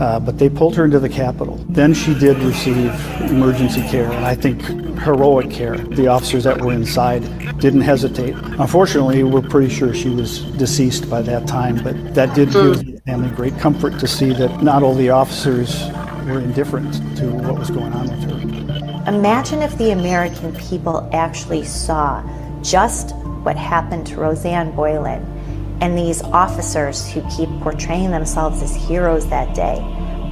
uh, 0.00 0.20
but 0.20 0.38
they 0.38 0.48
pulled 0.48 0.76
her 0.76 0.84
into 0.84 0.98
the 0.98 1.08
Capitol. 1.08 1.56
Then 1.68 1.94
she 1.94 2.14
did 2.14 2.38
receive 2.38 2.92
emergency 3.22 3.82
care, 3.82 4.10
and 4.10 4.24
I 4.24 4.34
think 4.34 4.62
heroic 5.00 5.50
care. 5.50 5.76
The 5.76 6.08
officers 6.08 6.44
that 6.44 6.60
were 6.60 6.72
inside 6.72 7.22
didn't 7.60 7.82
hesitate. 7.82 8.34
Unfortunately, 8.58 9.22
we're 9.22 9.42
pretty 9.42 9.72
sure 9.72 9.94
she 9.94 10.08
was 10.08 10.40
deceased 10.56 11.08
by 11.08 11.22
that 11.22 11.46
time, 11.46 11.82
but 11.82 12.14
that 12.14 12.34
did 12.34 12.52
give 12.52 12.84
the 12.84 13.00
family 13.06 13.30
great 13.30 13.58
comfort 13.58 13.98
to 14.00 14.06
see 14.06 14.32
that 14.34 14.62
not 14.62 14.82
all 14.82 14.94
the 14.94 15.10
officers 15.10 15.88
were 16.26 16.40
indifferent 16.40 16.92
to 17.16 17.30
what 17.30 17.58
was 17.58 17.70
going 17.70 17.92
on 17.92 18.08
with 18.08 18.22
her. 18.24 18.36
Imagine 19.08 19.62
if 19.62 19.76
the 19.78 19.92
American 19.92 20.52
people 20.56 21.08
actually 21.12 21.64
saw 21.64 22.22
just 22.62 23.14
what 23.44 23.56
happened 23.56 24.06
to 24.08 24.16
Rosanne 24.16 24.74
Boyland 24.74 25.24
and 25.80 25.96
these 25.96 26.22
officers 26.22 27.08
who 27.10 27.22
keep 27.30 27.48
portraying 27.60 28.10
themselves 28.10 28.62
as 28.62 28.74
heroes 28.74 29.26
that 29.28 29.54
day 29.54 29.76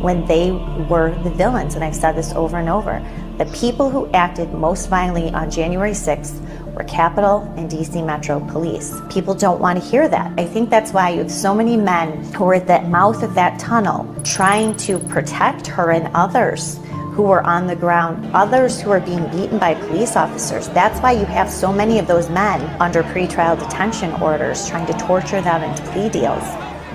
when 0.00 0.26
they 0.26 0.52
were 0.52 1.14
the 1.22 1.30
villains. 1.30 1.74
And 1.74 1.82
I've 1.82 1.96
said 1.96 2.12
this 2.12 2.32
over 2.32 2.58
and 2.58 2.68
over. 2.68 3.02
The 3.38 3.46
people 3.46 3.90
who 3.90 4.10
acted 4.12 4.52
most 4.52 4.88
violently 4.88 5.32
on 5.32 5.50
January 5.50 5.92
6th 5.92 6.40
were 6.74 6.84
Capitol 6.84 7.52
and 7.56 7.70
DC 7.70 8.04
Metro 8.04 8.40
Police. 8.40 9.00
People 9.10 9.34
don't 9.34 9.60
want 9.60 9.82
to 9.82 9.88
hear 9.88 10.06
that. 10.08 10.38
I 10.38 10.44
think 10.44 10.70
that's 10.70 10.92
why 10.92 11.10
you 11.10 11.18
have 11.18 11.30
so 11.30 11.54
many 11.54 11.76
men 11.76 12.22
who 12.34 12.44
are 12.44 12.54
at 12.54 12.66
the 12.66 12.80
mouth 12.88 13.22
of 13.22 13.34
that 13.34 13.58
tunnel 13.58 14.14
trying 14.24 14.76
to 14.78 14.98
protect 14.98 15.66
her 15.68 15.90
and 15.90 16.14
others 16.14 16.78
who 17.14 17.22
were 17.22 17.46
on 17.46 17.68
the 17.68 17.76
ground, 17.76 18.28
others 18.34 18.80
who 18.80 18.90
are 18.90 18.98
being 18.98 19.24
beaten 19.30 19.56
by 19.56 19.74
police 19.74 20.16
officers. 20.16 20.68
That's 20.70 20.98
why 21.00 21.12
you 21.12 21.24
have 21.26 21.48
so 21.48 21.72
many 21.72 22.00
of 22.00 22.08
those 22.08 22.28
men 22.28 22.60
under 22.80 23.04
pretrial 23.04 23.56
detention 23.56 24.12
orders 24.20 24.68
trying 24.68 24.86
to 24.86 24.92
torture 24.94 25.40
them 25.40 25.62
into 25.62 25.80
plea 25.92 26.08
deals 26.08 26.42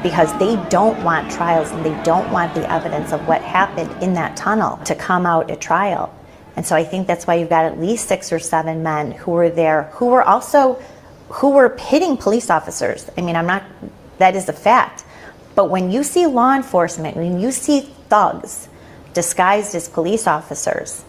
because 0.04 0.38
they 0.38 0.58
don't 0.70 1.02
want 1.06 1.32
trials 1.32 1.72
and 1.72 1.86
they 1.86 2.04
don't 2.04 2.30
want 2.34 2.54
the 2.54 2.70
evidence 2.70 3.14
of 3.14 3.26
what 3.30 3.42
happened 3.42 3.92
in 4.04 4.14
that 4.16 4.36
tunnel 4.36 4.78
to 4.84 4.94
come 4.94 5.26
out 5.26 5.50
at 5.50 5.62
trial. 5.62 6.14
And 6.58 6.66
so 6.66 6.76
I 6.76 6.84
think 6.84 7.08
that's 7.08 7.26
why 7.26 7.36
you've 7.36 7.50
got 7.50 7.64
at 7.64 7.80
least 7.80 8.10
six 8.10 8.34
or 8.34 8.40
seven 8.40 8.84
men 8.84 9.12
who 9.12 9.32
were 9.32 9.50
there 9.50 9.84
who 9.94 10.08
were 10.08 10.24
also 10.24 10.82
who 11.30 11.52
were 11.52 11.70
pitting 11.70 12.18
police 12.18 12.50
officers. 12.50 13.10
I 13.18 13.22
mean, 13.22 13.38
I'm 13.38 13.48
not 13.48 13.64
that 14.18 14.36
is 14.36 14.50
a 14.50 14.54
fact. 14.54 15.06
But 15.56 15.70
when 15.70 15.92
you 15.92 16.04
see 16.04 16.26
law 16.28 16.56
enforcement, 16.56 17.16
when 17.16 17.40
you 17.40 17.54
see 17.54 17.82
thugs 18.10 18.68
disguised 19.14 19.76
as 19.76 19.90
police 19.90 20.28
officers, 20.28 21.04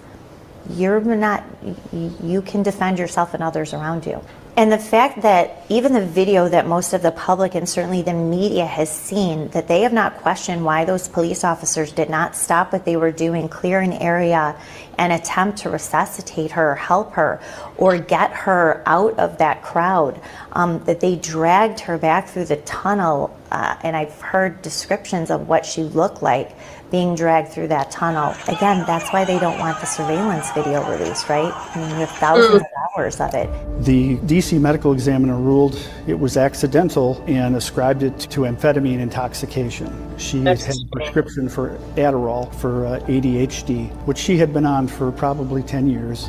you're 0.70 1.00
not 1.00 1.44
you 1.92 2.42
can 2.42 2.62
defend 2.62 2.98
yourself 2.98 3.34
and 3.34 3.42
others 3.42 3.72
around 3.74 4.06
you. 4.06 4.22
And 4.56 4.70
the 4.70 4.78
fact 4.78 5.22
that 5.22 5.64
even 5.68 5.92
the 5.92 6.04
video 6.04 6.48
that 6.48 6.66
most 6.66 6.92
of 6.92 7.02
the 7.02 7.12
public 7.12 7.54
and 7.54 7.68
certainly 7.68 8.02
the 8.02 8.12
media 8.12 8.66
has 8.66 8.90
seen, 8.90 9.48
that 9.48 9.68
they 9.68 9.82
have 9.82 9.92
not 9.92 10.18
questioned 10.18 10.64
why 10.64 10.84
those 10.84 11.08
police 11.08 11.44
officers 11.44 11.92
did 11.92 12.10
not 12.10 12.36
stop 12.36 12.72
what 12.72 12.84
they 12.84 12.96
were 12.96 13.12
doing, 13.12 13.48
clear 13.48 13.80
an 13.80 13.92
area, 13.92 14.56
and 14.98 15.12
attempt 15.12 15.58
to 15.60 15.70
resuscitate 15.70 16.50
her, 16.50 16.74
help 16.74 17.12
her, 17.12 17.40
or 17.78 17.96
get 17.96 18.32
her 18.32 18.82
out 18.84 19.18
of 19.18 19.38
that 19.38 19.62
crowd. 19.62 20.20
Um, 20.52 20.82
that 20.84 21.00
they 21.00 21.16
dragged 21.16 21.80
her 21.80 21.96
back 21.96 22.28
through 22.28 22.46
the 22.46 22.56
tunnel, 22.56 23.34
uh, 23.50 23.76
and 23.82 23.96
I've 23.96 24.20
heard 24.20 24.60
descriptions 24.62 25.30
of 25.30 25.48
what 25.48 25.64
she 25.64 25.84
looked 25.84 26.22
like 26.22 26.50
being 26.90 27.14
dragged 27.14 27.48
through 27.48 27.68
that 27.68 27.90
tunnel. 27.90 28.34
Again, 28.48 28.84
that's 28.86 29.10
why 29.12 29.24
they 29.24 29.38
don't 29.38 29.58
want 29.58 29.78
the 29.80 29.86
surveillance 29.86 30.50
video 30.52 30.88
released, 30.90 31.28
right? 31.28 31.52
I 31.54 31.78
mean, 31.78 31.90
you 31.90 31.96
have 31.96 32.10
thousands 32.10 32.56
of 32.56 32.62
hours 32.96 33.20
of 33.20 33.34
it. 33.34 33.48
The 33.84 34.16
DC 34.18 34.60
medical 34.60 34.92
examiner 34.92 35.36
ruled 35.36 35.80
it 36.06 36.18
was 36.18 36.36
accidental 36.36 37.22
and 37.26 37.56
ascribed 37.56 38.02
it 38.02 38.18
to 38.30 38.40
amphetamine 38.40 38.98
intoxication. 38.98 40.18
She 40.18 40.40
had 40.42 40.60
a 40.60 40.74
prescription 40.90 41.48
for 41.48 41.78
Adderall 41.96 42.52
for 42.56 42.86
uh, 42.86 43.00
ADHD, 43.00 43.90
which 44.06 44.18
she 44.18 44.36
had 44.36 44.52
been 44.52 44.66
on 44.66 44.88
for 44.88 45.12
probably 45.12 45.62
10 45.62 45.88
years. 45.88 46.28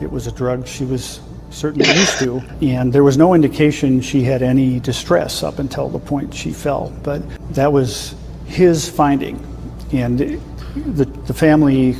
It 0.00 0.10
was 0.10 0.26
a 0.26 0.32
drug 0.32 0.66
she 0.66 0.84
was 0.84 1.20
certainly 1.50 1.88
used 1.88 2.18
to, 2.18 2.42
and 2.60 2.92
there 2.92 3.04
was 3.04 3.16
no 3.16 3.34
indication 3.34 4.00
she 4.00 4.22
had 4.22 4.42
any 4.42 4.80
distress 4.80 5.42
up 5.42 5.58
until 5.58 5.88
the 5.88 5.98
point 5.98 6.32
she 6.32 6.52
fell. 6.52 6.92
But 7.02 7.22
that 7.54 7.72
was 7.72 8.14
his 8.46 8.88
finding 8.88 9.44
and 9.92 10.18
the, 10.18 11.04
the 11.04 11.34
family, 11.34 11.96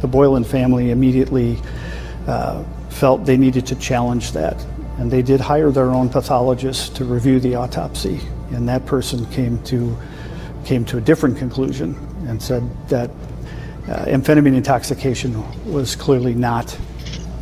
the 0.00 0.08
Boyland 0.08 0.46
family, 0.46 0.90
immediately 0.90 1.58
uh, 2.26 2.62
felt 2.88 3.24
they 3.24 3.36
needed 3.36 3.66
to 3.66 3.76
challenge 3.76 4.32
that. 4.32 4.64
And 4.98 5.10
they 5.10 5.22
did 5.22 5.40
hire 5.40 5.70
their 5.70 5.90
own 5.90 6.08
pathologist 6.08 6.96
to 6.96 7.04
review 7.04 7.40
the 7.40 7.54
autopsy. 7.54 8.20
And 8.50 8.68
that 8.68 8.84
person 8.84 9.24
came 9.26 9.62
to, 9.64 9.96
came 10.64 10.84
to 10.86 10.98
a 10.98 11.00
different 11.00 11.38
conclusion 11.38 11.94
and 12.28 12.42
said 12.42 12.62
that 12.88 13.10
uh, 13.88 14.04
amphetamine 14.06 14.54
intoxication 14.54 15.42
was 15.72 15.96
clearly 15.96 16.34
not 16.34 16.76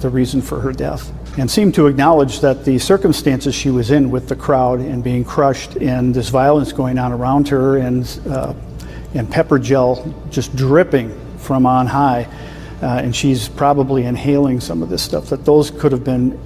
the 0.00 0.08
reason 0.08 0.40
for 0.40 0.60
her 0.60 0.72
death 0.72 1.12
and 1.38 1.48
seemed 1.48 1.74
to 1.74 1.86
acknowledge 1.86 2.40
that 2.40 2.64
the 2.64 2.78
circumstances 2.78 3.54
she 3.54 3.70
was 3.70 3.92
in 3.92 4.10
with 4.10 4.28
the 4.28 4.34
crowd 4.34 4.80
and 4.80 5.04
being 5.04 5.24
crushed 5.24 5.76
and 5.76 6.12
this 6.12 6.30
violence 6.30 6.72
going 6.72 6.98
on 6.98 7.12
around 7.12 7.46
her 7.48 7.78
and 7.78 8.20
uh, 8.28 8.52
and 9.18 9.30
pepper 9.30 9.58
gel 9.58 10.14
just 10.30 10.54
dripping 10.56 11.18
from 11.38 11.66
on 11.66 11.86
high. 11.86 12.26
Uh, 12.80 12.86
and 12.86 13.14
she's 13.14 13.48
probably 13.48 14.04
inhaling 14.04 14.60
some 14.60 14.82
of 14.82 14.88
this 14.88 15.02
stuff, 15.02 15.26
that 15.30 15.44
those 15.44 15.70
could 15.72 15.90
have 15.90 16.04
been 16.04 16.38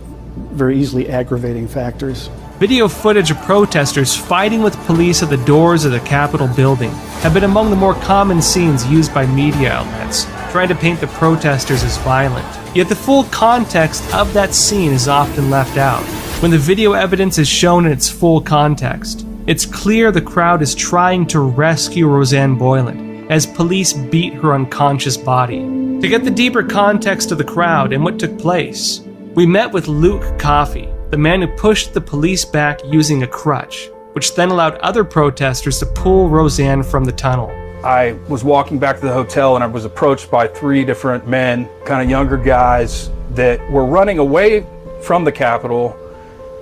very 0.52 0.78
easily 0.78 1.10
aggravating 1.10 1.68
factors. 1.68 2.30
Video 2.58 2.88
footage 2.88 3.30
of 3.30 3.36
protesters 3.42 4.16
fighting 4.16 4.62
with 4.62 4.74
police 4.86 5.22
at 5.22 5.28
the 5.28 5.44
doors 5.44 5.84
of 5.84 5.92
the 5.92 6.00
Capitol 6.00 6.48
building 6.48 6.90
have 7.20 7.34
been 7.34 7.44
among 7.44 7.68
the 7.68 7.76
more 7.76 7.94
common 7.94 8.40
scenes 8.40 8.86
used 8.86 9.12
by 9.12 9.26
media 9.26 9.72
outlets, 9.72 10.24
trying 10.52 10.68
to 10.68 10.74
paint 10.74 11.00
the 11.00 11.06
protesters 11.08 11.82
as 11.82 11.98
violent. 11.98 12.46
Yet 12.74 12.88
the 12.88 12.94
full 12.94 13.24
context 13.24 14.02
of 14.14 14.32
that 14.32 14.54
scene 14.54 14.92
is 14.92 15.08
often 15.08 15.50
left 15.50 15.76
out. 15.76 16.04
When 16.40 16.50
the 16.50 16.58
video 16.58 16.92
evidence 16.92 17.36
is 17.36 17.48
shown 17.48 17.84
in 17.84 17.92
its 17.92 18.08
full 18.08 18.40
context, 18.40 19.26
it's 19.46 19.66
clear 19.66 20.12
the 20.12 20.20
crowd 20.20 20.62
is 20.62 20.72
trying 20.72 21.26
to 21.26 21.40
rescue 21.40 22.06
Rosanne 22.06 22.56
Boyland 22.56 23.28
as 23.30 23.44
police 23.44 23.92
beat 23.92 24.34
her 24.34 24.54
unconscious 24.54 25.16
body. 25.16 25.58
To 25.58 26.08
get 26.08 26.22
the 26.22 26.30
deeper 26.30 26.62
context 26.62 27.32
of 27.32 27.38
the 27.38 27.44
crowd 27.44 27.92
and 27.92 28.04
what 28.04 28.20
took 28.20 28.38
place, 28.38 29.00
we 29.34 29.44
met 29.44 29.72
with 29.72 29.88
Luke 29.88 30.38
Coffey, 30.38 30.88
the 31.10 31.16
man 31.16 31.40
who 31.40 31.48
pushed 31.56 31.92
the 31.92 32.00
police 32.00 32.44
back 32.44 32.80
using 32.84 33.24
a 33.24 33.26
crutch, 33.26 33.88
which 34.12 34.34
then 34.36 34.50
allowed 34.50 34.76
other 34.76 35.02
protesters 35.02 35.80
to 35.80 35.86
pull 35.86 36.28
Rosanne 36.28 36.84
from 36.84 37.04
the 37.04 37.12
tunnel. 37.12 37.50
I 37.84 38.12
was 38.28 38.44
walking 38.44 38.78
back 38.78 39.00
to 39.00 39.06
the 39.06 39.12
hotel 39.12 39.56
and 39.56 39.64
I 39.64 39.66
was 39.66 39.84
approached 39.84 40.30
by 40.30 40.46
three 40.46 40.84
different 40.84 41.26
men, 41.26 41.68
kind 41.84 42.00
of 42.00 42.08
younger 42.08 42.36
guys, 42.36 43.10
that 43.30 43.58
were 43.72 43.86
running 43.86 44.18
away 44.18 44.64
from 45.02 45.24
the 45.24 45.32
Capitol 45.32 45.96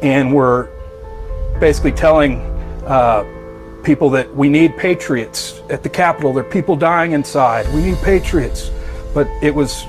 and 0.03 0.33
were 0.33 0.71
basically 1.61 1.93
telling 1.93 2.41
uh, 2.91 3.25
people 3.85 4.11
that 4.11 4.35
we 4.35 4.49
need 4.49 4.77
patriots 4.77 5.63
at 5.71 5.83
the 5.83 5.89
Capitol. 5.89 6.33
There 6.33 6.45
are 6.45 6.51
people 6.51 6.75
dying 6.75 7.13
inside. 7.13 7.73
We 7.73 7.83
need 7.83 7.99
patriots. 7.99 8.71
But 9.15 9.29
it 9.43 9.55
was, 9.55 9.85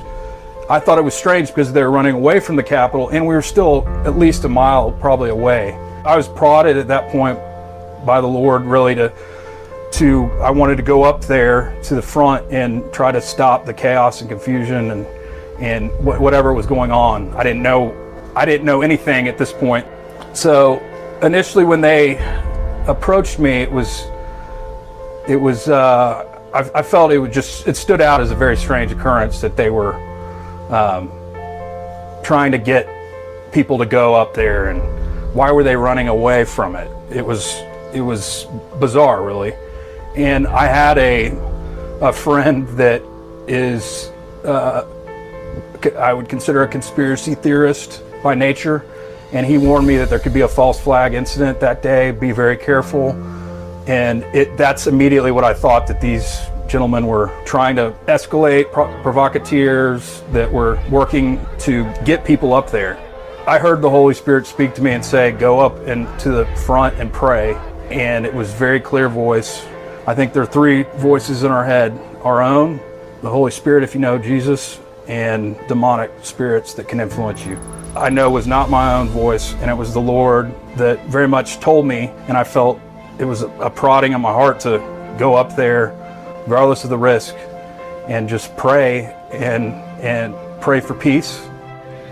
I 0.69 0.79
thought 0.79 0.99
it 0.99 1.03
was 1.03 1.15
strange 1.15 1.49
because 1.49 1.73
they 1.73 1.81
were 1.81 1.91
running 1.91 2.13
away 2.13 2.39
from 2.39 2.55
the 2.55 2.63
Capitol 2.63 3.09
and 3.09 3.25
we 3.25 3.33
were 3.33 3.41
still 3.41 3.87
at 4.05 4.17
least 4.17 4.45
a 4.45 4.49
mile 4.49 4.91
probably 4.91 5.31
away. 5.31 5.73
I 6.05 6.15
was 6.15 6.27
prodded 6.27 6.77
at 6.77 6.87
that 6.89 7.11
point 7.11 7.39
by 8.05 8.21
the 8.21 8.27
Lord 8.27 8.63
really 8.63 8.95
to, 8.95 9.11
to, 9.93 10.31
I 10.39 10.51
wanted 10.51 10.77
to 10.77 10.83
go 10.83 11.03
up 11.03 11.21
there 11.21 11.75
to 11.83 11.95
the 11.95 12.01
front 12.01 12.51
and 12.51 12.91
try 12.93 13.11
to 13.11 13.19
stop 13.19 13.65
the 13.65 13.73
chaos 13.73 14.21
and 14.21 14.29
confusion 14.29 14.91
and, 14.91 15.05
and 15.59 15.91
whatever 16.05 16.53
was 16.53 16.67
going 16.67 16.91
on. 16.91 17.33
I 17.33 17.43
didn't 17.43 17.63
know, 17.63 17.95
I 18.35 18.45
didn't 18.45 18.65
know 18.65 18.81
anything 18.81 19.27
at 19.27 19.39
this 19.39 19.51
point. 19.51 19.87
So 20.33 20.79
initially 21.21 21.65
when 21.65 21.81
they 21.81 22.15
approached 22.87 23.39
me, 23.39 23.61
it 23.61 23.71
was, 23.71 24.05
it 25.27 25.35
was, 25.35 25.67
uh, 25.67 26.25
I, 26.53 26.79
I, 26.79 26.81
felt 26.81 27.11
it 27.11 27.19
would 27.19 27.33
just, 27.33 27.67
it 27.67 27.77
stood 27.77 28.01
out 28.01 28.21
as 28.21 28.31
a 28.31 28.35
very 28.35 28.57
strange 28.57 28.91
occurrence 28.91 29.41
that 29.41 29.55
they 29.55 29.69
were 29.69 29.95
um, 30.73 31.11
trying 32.23 32.51
to 32.51 32.57
get 32.57 32.87
people 33.51 33.77
to 33.77 33.85
go 33.85 34.15
up 34.15 34.33
there 34.33 34.69
and 34.69 34.81
why 35.33 35.51
were 35.51 35.63
they 35.63 35.75
running 35.75 36.07
away 36.07 36.43
from 36.43 36.75
it? 36.75 36.89
It 37.09 37.25
was, 37.25 37.61
it 37.93 38.01
was 38.01 38.47
bizarre 38.79 39.23
really. 39.23 39.53
And 40.15 40.47
I 40.47 40.65
had 40.65 40.97
a, 40.97 41.31
a 42.01 42.11
friend 42.11 42.67
that 42.69 43.01
is, 43.47 44.11
uh, 44.43 44.85
I 45.97 46.13
would 46.13 46.29
consider 46.29 46.63
a 46.63 46.67
conspiracy 46.67 47.35
theorist 47.35 48.03
by 48.23 48.35
nature 48.35 48.85
and 49.33 49.45
he 49.45 49.57
warned 49.57 49.87
me 49.87 49.97
that 49.97 50.09
there 50.09 50.19
could 50.19 50.33
be 50.33 50.41
a 50.41 50.47
false 50.47 50.79
flag 50.79 51.13
incident 51.13 51.59
that 51.61 51.81
day. 51.81 52.11
Be 52.11 52.31
very 52.31 52.57
careful. 52.57 53.11
And 53.87 54.23
it, 54.35 54.57
that's 54.57 54.87
immediately 54.87 55.31
what 55.31 55.43
I 55.43 55.53
thought 55.53 55.87
that 55.87 56.01
these 56.01 56.39
gentlemen 56.67 57.07
were 57.07 57.31
trying 57.45 57.75
to 57.77 57.95
escalate, 58.07 58.71
pro- 58.71 59.01
provocateurs 59.01 60.23
that 60.31 60.51
were 60.51 60.81
working 60.89 61.45
to 61.59 61.91
get 62.05 62.23
people 62.23 62.53
up 62.53 62.69
there. 62.71 62.97
I 63.47 63.57
heard 63.57 63.81
the 63.81 63.89
Holy 63.89 64.13
Spirit 64.13 64.45
speak 64.45 64.75
to 64.75 64.81
me 64.81 64.91
and 64.91 65.03
say, 65.03 65.31
Go 65.31 65.59
up 65.59 65.75
and 65.87 66.07
to 66.19 66.31
the 66.31 66.45
front 66.65 66.99
and 66.99 67.11
pray. 67.11 67.55
And 67.89 68.25
it 68.25 68.33
was 68.33 68.53
very 68.53 68.79
clear 68.79 69.09
voice. 69.09 69.65
I 70.07 70.13
think 70.13 70.33
there 70.33 70.43
are 70.43 70.47
three 70.47 70.83
voices 70.95 71.43
in 71.43 71.51
our 71.51 71.65
head 71.65 71.99
our 72.23 72.41
own, 72.41 72.79
the 73.23 73.29
Holy 73.29 73.49
Spirit, 73.49 73.83
if 73.83 73.95
you 73.95 73.99
know 73.99 74.17
Jesus, 74.19 74.79
and 75.07 75.57
demonic 75.67 76.11
spirits 76.21 76.75
that 76.75 76.87
can 76.87 76.99
influence 76.99 77.45
you. 77.45 77.59
I 77.95 78.09
know 78.09 78.29
was 78.29 78.47
not 78.47 78.69
my 78.69 78.93
own 78.95 79.09
voice, 79.09 79.53
and 79.55 79.69
it 79.69 79.73
was 79.73 79.93
the 79.93 80.01
Lord 80.01 80.53
that 80.77 81.05
very 81.07 81.27
much 81.27 81.59
told 81.59 81.85
me, 81.85 82.09
and 82.27 82.37
I 82.37 82.43
felt 82.45 82.79
it 83.19 83.25
was 83.25 83.41
a 83.41 83.69
prodding 83.69 84.13
in 84.13 84.21
my 84.21 84.31
heart 84.31 84.61
to 84.61 84.79
go 85.19 85.35
up 85.35 85.55
there, 85.57 85.89
regardless 86.43 86.85
of 86.85 86.89
the 86.89 86.97
risk, 86.97 87.35
and 88.07 88.29
just 88.29 88.55
pray 88.55 89.13
and 89.31 89.73
and 90.01 90.33
pray 90.61 90.79
for 90.79 90.93
peace. 90.93 91.45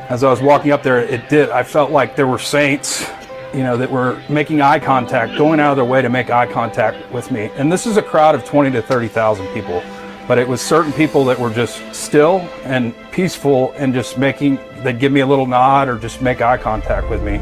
As 0.10 0.24
I 0.24 0.30
was 0.30 0.42
walking 0.42 0.72
up 0.72 0.84
there, 0.84 1.00
it 1.00 1.30
did. 1.30 1.50
I 1.50 1.64
felt 1.64 1.92
like 1.92 2.16
there 2.16 2.28
were 2.28 2.40
saints, 2.40 3.10
you 3.54 3.64
know, 3.64 3.78
that 3.78 3.90
were 3.90 4.22
making 4.28 4.62
eye 4.62 4.80
contact, 4.80 5.38
going 5.38 5.60
out 5.62 5.72
of 5.72 5.78
their 5.78 5.86
way 5.86 6.02
to 6.02 6.10
make 6.10 6.30
eye 6.30 6.52
contact 6.52 7.10
with 7.14 7.32
me. 7.32 7.52
And 7.56 7.72
this 7.72 7.88
is 7.88 7.96
a 7.96 8.02
crowd 8.02 8.36
of 8.36 8.44
20 8.44 8.72
to 8.72 8.82
30,000 8.82 9.48
people. 9.54 9.82
But 10.30 10.38
it 10.38 10.48
was 10.48 10.62
certain 10.62 10.94
people 10.94 11.26
that 11.26 11.40
were 11.40 11.50
just 11.50 11.82
still 11.92 12.48
and 12.64 12.94
peaceful 13.12 13.74
and 13.78 13.96
just 13.96 14.20
making, 14.20 14.60
they'd 14.84 15.00
give 15.00 15.12
me 15.12 15.22
a 15.22 15.26
little 15.26 15.48
nod 15.48 15.90
or 15.90 15.98
just 15.98 16.22
make 16.22 16.40
eye 16.40 16.56
contact 16.56 17.10
with 17.10 17.24
me. 17.24 17.38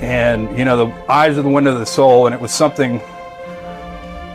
And, 0.00 0.58
you 0.58 0.64
know, 0.64 0.86
the 0.86 1.10
eyes 1.10 1.36
are 1.36 1.42
the 1.42 1.50
window 1.50 1.70
of 1.74 1.80
the 1.80 1.84
soul, 1.84 2.24
and 2.24 2.34
it 2.34 2.40
was 2.40 2.50
something 2.50 2.98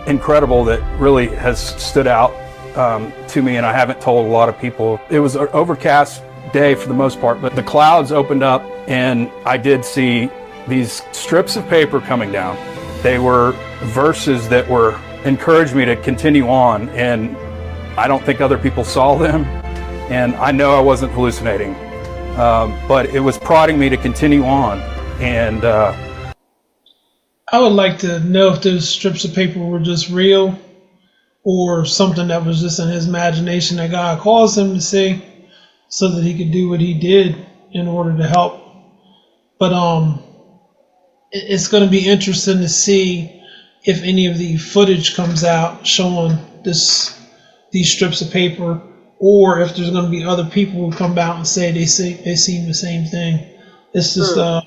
incredible 0.06 0.64
that 0.66 0.82
really 1.00 1.30
has 1.30 1.60
stood 1.82 2.06
out 2.06 2.32
um, 2.78 3.12
to 3.30 3.42
me, 3.42 3.58
and 3.58 3.66
I 3.66 3.74
haven't 3.74 4.00
told 4.00 4.28
a 4.28 4.30
lot 4.30 4.50
of 4.50 4.60
people. 4.60 5.02
It 5.10 5.20
was 5.20 5.36
an 5.36 5.48
overcast 5.52 6.22
day 6.54 6.76
for 6.76 6.88
the 6.88 6.94
most 6.94 7.20
part, 7.20 7.42
but 7.42 7.56
the 7.56 7.64
clouds 7.64 8.12
opened 8.12 8.44
up, 8.44 8.62
and 8.88 9.32
I 9.48 9.58
did 9.58 9.84
see 9.84 10.30
these 10.68 11.02
strips 11.12 11.56
of 11.56 11.68
paper 11.70 12.00
coming 12.02 12.32
down. 12.32 12.56
They 13.02 13.18
were 13.18 13.54
verses 13.82 14.48
that 14.50 14.70
were 14.70 15.00
encouraged 15.26 15.74
me 15.74 15.86
to 15.86 15.96
continue 15.96 16.48
on, 16.50 16.90
and 16.90 17.36
I 17.98 18.08
don't 18.08 18.24
think 18.24 18.42
other 18.42 18.58
people 18.58 18.84
saw 18.84 19.16
them, 19.16 19.46
and 20.12 20.36
I 20.36 20.52
know 20.52 20.76
I 20.76 20.80
wasn't 20.80 21.12
hallucinating, 21.14 21.76
um, 22.38 22.78
but 22.88 23.08
it 23.08 23.20
was 23.20 23.38
prodding 23.38 23.78
me 23.78 23.90
to 23.90 23.98
continue 23.98 24.44
on, 24.46 24.80
and. 25.22 25.64
Uh, 25.64 25.94
I 27.52 27.60
would 27.60 27.74
like 27.74 28.00
to 28.00 28.20
know 28.22 28.52
if 28.52 28.64
those 28.64 28.90
strips 28.90 29.26
of 29.26 29.36
paper 29.36 29.60
were 29.60 29.80
just 29.80 30.10
real 30.10 30.58
or 31.44 31.86
something 31.86 32.30
that 32.30 32.44
was 32.44 32.62
just 32.62 32.80
in 32.80 32.88
his 32.88 33.08
imagination 33.08 33.78
that 33.78 33.92
God 33.92 34.20
caused 34.20 34.58
him 34.58 34.74
to 34.74 34.82
see 34.82 35.24
so 35.88 36.10
that 36.10 36.24
he 36.24 36.36
could 36.36 36.52
do 36.52 36.70
what 36.70 36.80
he 36.80 36.96
did 36.96 37.46
in 37.72 37.88
order 37.88 38.18
to 38.18 38.28
help. 38.28 38.60
But 39.60 39.74
um 39.74 40.24
it's 41.32 41.68
going 41.68 41.84
to 41.84 41.90
be 41.90 42.08
interesting 42.08 42.60
to 42.60 42.70
see 42.70 43.42
if 43.86 44.04
any 44.04 44.28
of 44.28 44.38
the 44.38 44.58
footage 44.58 45.16
comes 45.16 45.44
out 45.44 45.86
showing 45.86 46.38
this 46.64 47.20
these 47.74 47.92
strips 47.92 48.22
of 48.22 48.32
paper 48.32 48.82
or 49.20 49.60
if 49.60 49.76
there's 49.76 49.92
going 49.92 50.06
to 50.06 50.10
be 50.10 50.24
other 50.24 50.46
people 50.46 50.90
who 50.90 50.98
come 50.98 51.18
out 51.18 51.36
and 51.36 51.48
say 51.48 51.72
they 51.72 51.86
see 51.86 52.14
they 52.24 52.36
see 52.36 52.66
the 52.66 52.74
same 52.74 53.06
thing. 53.06 53.46
It's 53.94 54.16
just 54.16 54.38
uh 54.38 54.62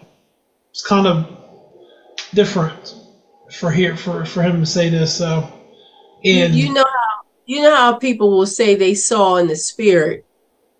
it's 0.71 0.87
kind 0.87 1.07
of 1.07 1.27
different 2.35 2.95
for 3.51 3.71
here 3.71 3.97
for 3.97 4.27
for 4.27 4.43
him 4.43 4.61
to 4.61 4.67
say 4.67 4.91
this 4.91 5.17
so 5.17 5.49
and 6.25 6.55
you 6.55 6.73
know 6.73 6.85
how 6.85 7.17
you 7.47 7.63
know 7.63 7.75
how 7.75 7.95
people 7.95 8.31
will 8.31 8.47
say 8.47 8.75
they 8.75 8.95
saw 8.95 9.37
in 9.37 9.47
the 9.47 9.57
spirit, 9.57 10.27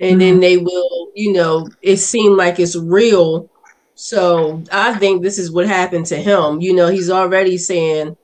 and 0.01 0.13
mm-hmm. 0.13 0.19
then 0.19 0.41
they 0.41 0.59
will, 0.59 1.13
you 1.15 1.33
know, 1.33 1.69
it 1.81 1.99
seemed 1.99 2.37
like 2.37 2.59
it's 2.59 2.77
real. 2.77 3.49
So 3.95 4.63
I 4.71 4.95
think 4.95 5.23
this 5.23 5.39
is 5.39 5.51
what 5.51 5.67
happened 5.67 6.07
to 6.07 6.17
him. 6.17 6.61
You 6.61 6.75
know, 6.75 6.89
he's 6.89 7.09
already 7.09 7.57
saying, 7.57 8.17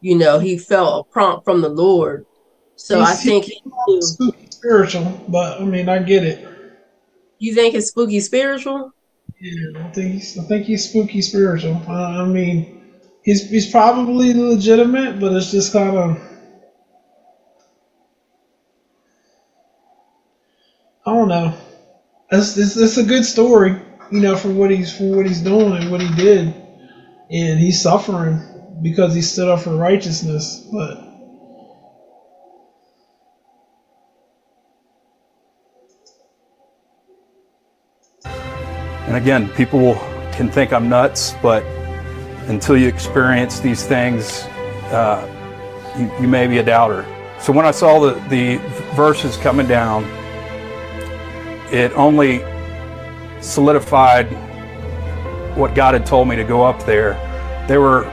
you 0.00 0.16
know, 0.16 0.38
he 0.38 0.56
felt 0.56 1.06
a 1.06 1.12
prompt 1.12 1.44
from 1.44 1.60
the 1.60 1.68
Lord. 1.68 2.24
So 2.82 3.02
I 3.02 3.12
think 3.12 3.44
he 3.44 3.62
spiritual, 4.00 5.22
but 5.28 5.60
I 5.60 5.64
mean, 5.64 5.88
I 5.88 5.98
get 6.02 6.24
it. 6.24 6.48
You 7.38 7.54
think 7.54 7.74
it's 7.74 7.88
spooky 7.88 8.20
spiritual? 8.20 8.92
Yeah, 9.38 9.84
I 9.84 9.90
think 9.92 10.14
he's, 10.14 10.38
I 10.38 10.42
think 10.44 10.64
he's 10.64 10.88
spooky 10.88 11.20
spiritual. 11.20 11.80
Uh, 11.86 12.22
I 12.22 12.24
mean, 12.24 12.82
he's 13.22 13.48
he's 13.50 13.70
probably 13.70 14.32
legitimate, 14.32 15.20
but 15.20 15.32
it's 15.34 15.50
just 15.50 15.74
kind 15.74 15.94
of 15.94 16.18
I 21.04 21.12
don't 21.12 21.28
know. 21.28 21.54
It's, 22.32 22.56
it's, 22.56 22.78
it's 22.78 22.96
a 22.96 23.04
good 23.04 23.26
story, 23.26 23.76
you 24.10 24.20
know, 24.20 24.36
for 24.36 24.48
what 24.48 24.70
he's 24.70 24.96
for 24.96 25.16
what 25.16 25.26
he's 25.26 25.42
doing 25.42 25.74
and 25.74 25.90
what 25.90 26.00
he 26.00 26.14
did, 26.14 26.54
and 27.30 27.60
he's 27.60 27.82
suffering 27.82 28.40
because 28.82 29.14
he 29.14 29.20
stood 29.20 29.48
up 29.48 29.60
for 29.60 29.76
righteousness. 29.76 30.66
But 30.72 31.09
and 39.10 39.18
again, 39.18 39.50
people 39.50 39.94
can 40.30 40.48
think 40.48 40.72
I'm 40.72 40.88
nuts, 40.88 41.34
but 41.42 41.64
until 42.48 42.76
you 42.76 42.86
experience 42.86 43.58
these 43.58 43.84
things, 43.84 44.44
uh, 44.92 45.26
you, 45.98 46.22
you 46.22 46.28
may 46.28 46.46
be 46.46 46.58
a 46.58 46.62
doubter. 46.62 47.04
So 47.40 47.52
when 47.52 47.66
I 47.66 47.72
saw 47.72 47.98
the, 47.98 48.12
the 48.28 48.58
verses 48.94 49.36
coming 49.36 49.66
down 49.66 50.04
it 51.72 51.92
only 51.92 52.44
solidified 53.40 54.26
what 55.56 55.74
God 55.74 55.94
had 55.94 56.04
told 56.04 56.28
me 56.28 56.36
to 56.36 56.44
go 56.44 56.62
up 56.62 56.84
there. 56.84 57.14
They 57.68 57.78
were 57.78 58.04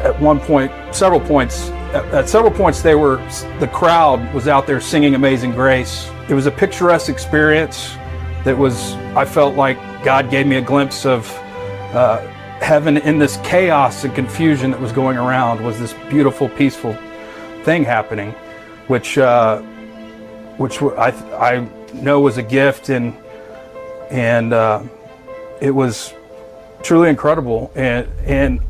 at 0.00 0.20
one 0.20 0.40
point, 0.40 0.72
several 0.94 1.20
points, 1.20 1.70
at, 1.92 2.04
at, 2.06 2.28
several 2.28 2.52
points, 2.52 2.82
they 2.82 2.94
were 2.94 3.16
the 3.60 3.68
crowd 3.68 4.32
was 4.34 4.48
out 4.48 4.66
there 4.66 4.80
singing 4.80 5.14
"Amazing 5.14 5.52
Grace." 5.52 6.10
It 6.28 6.34
was 6.34 6.46
a 6.46 6.50
picturesque 6.50 7.08
experience 7.08 7.96
that 8.44 8.56
was. 8.56 8.94
I 9.16 9.24
felt 9.24 9.56
like 9.56 9.78
God 10.04 10.30
gave 10.30 10.46
me 10.46 10.56
a 10.56 10.62
glimpse 10.62 11.06
of 11.06 11.30
uh, 11.94 12.18
heaven 12.60 12.98
in 12.98 13.18
this 13.18 13.38
chaos 13.38 14.04
and 14.04 14.14
confusion 14.14 14.70
that 14.70 14.80
was 14.80 14.92
going 14.92 15.16
around. 15.16 15.64
Was 15.64 15.78
this 15.78 15.94
beautiful, 16.08 16.48
peaceful 16.48 16.96
thing 17.64 17.84
happening, 17.84 18.32
which, 18.86 19.18
uh, 19.18 19.60
which 20.58 20.82
I, 20.82 21.08
I 21.36 21.68
know 21.94 22.20
was 22.20 22.36
a 22.36 22.42
gift, 22.42 22.90
and 22.90 23.14
and 24.10 24.52
uh, 24.52 24.82
it 25.60 25.70
was 25.70 26.12
truly 26.82 27.08
incredible, 27.08 27.72
and 27.74 28.06
and 28.26 28.60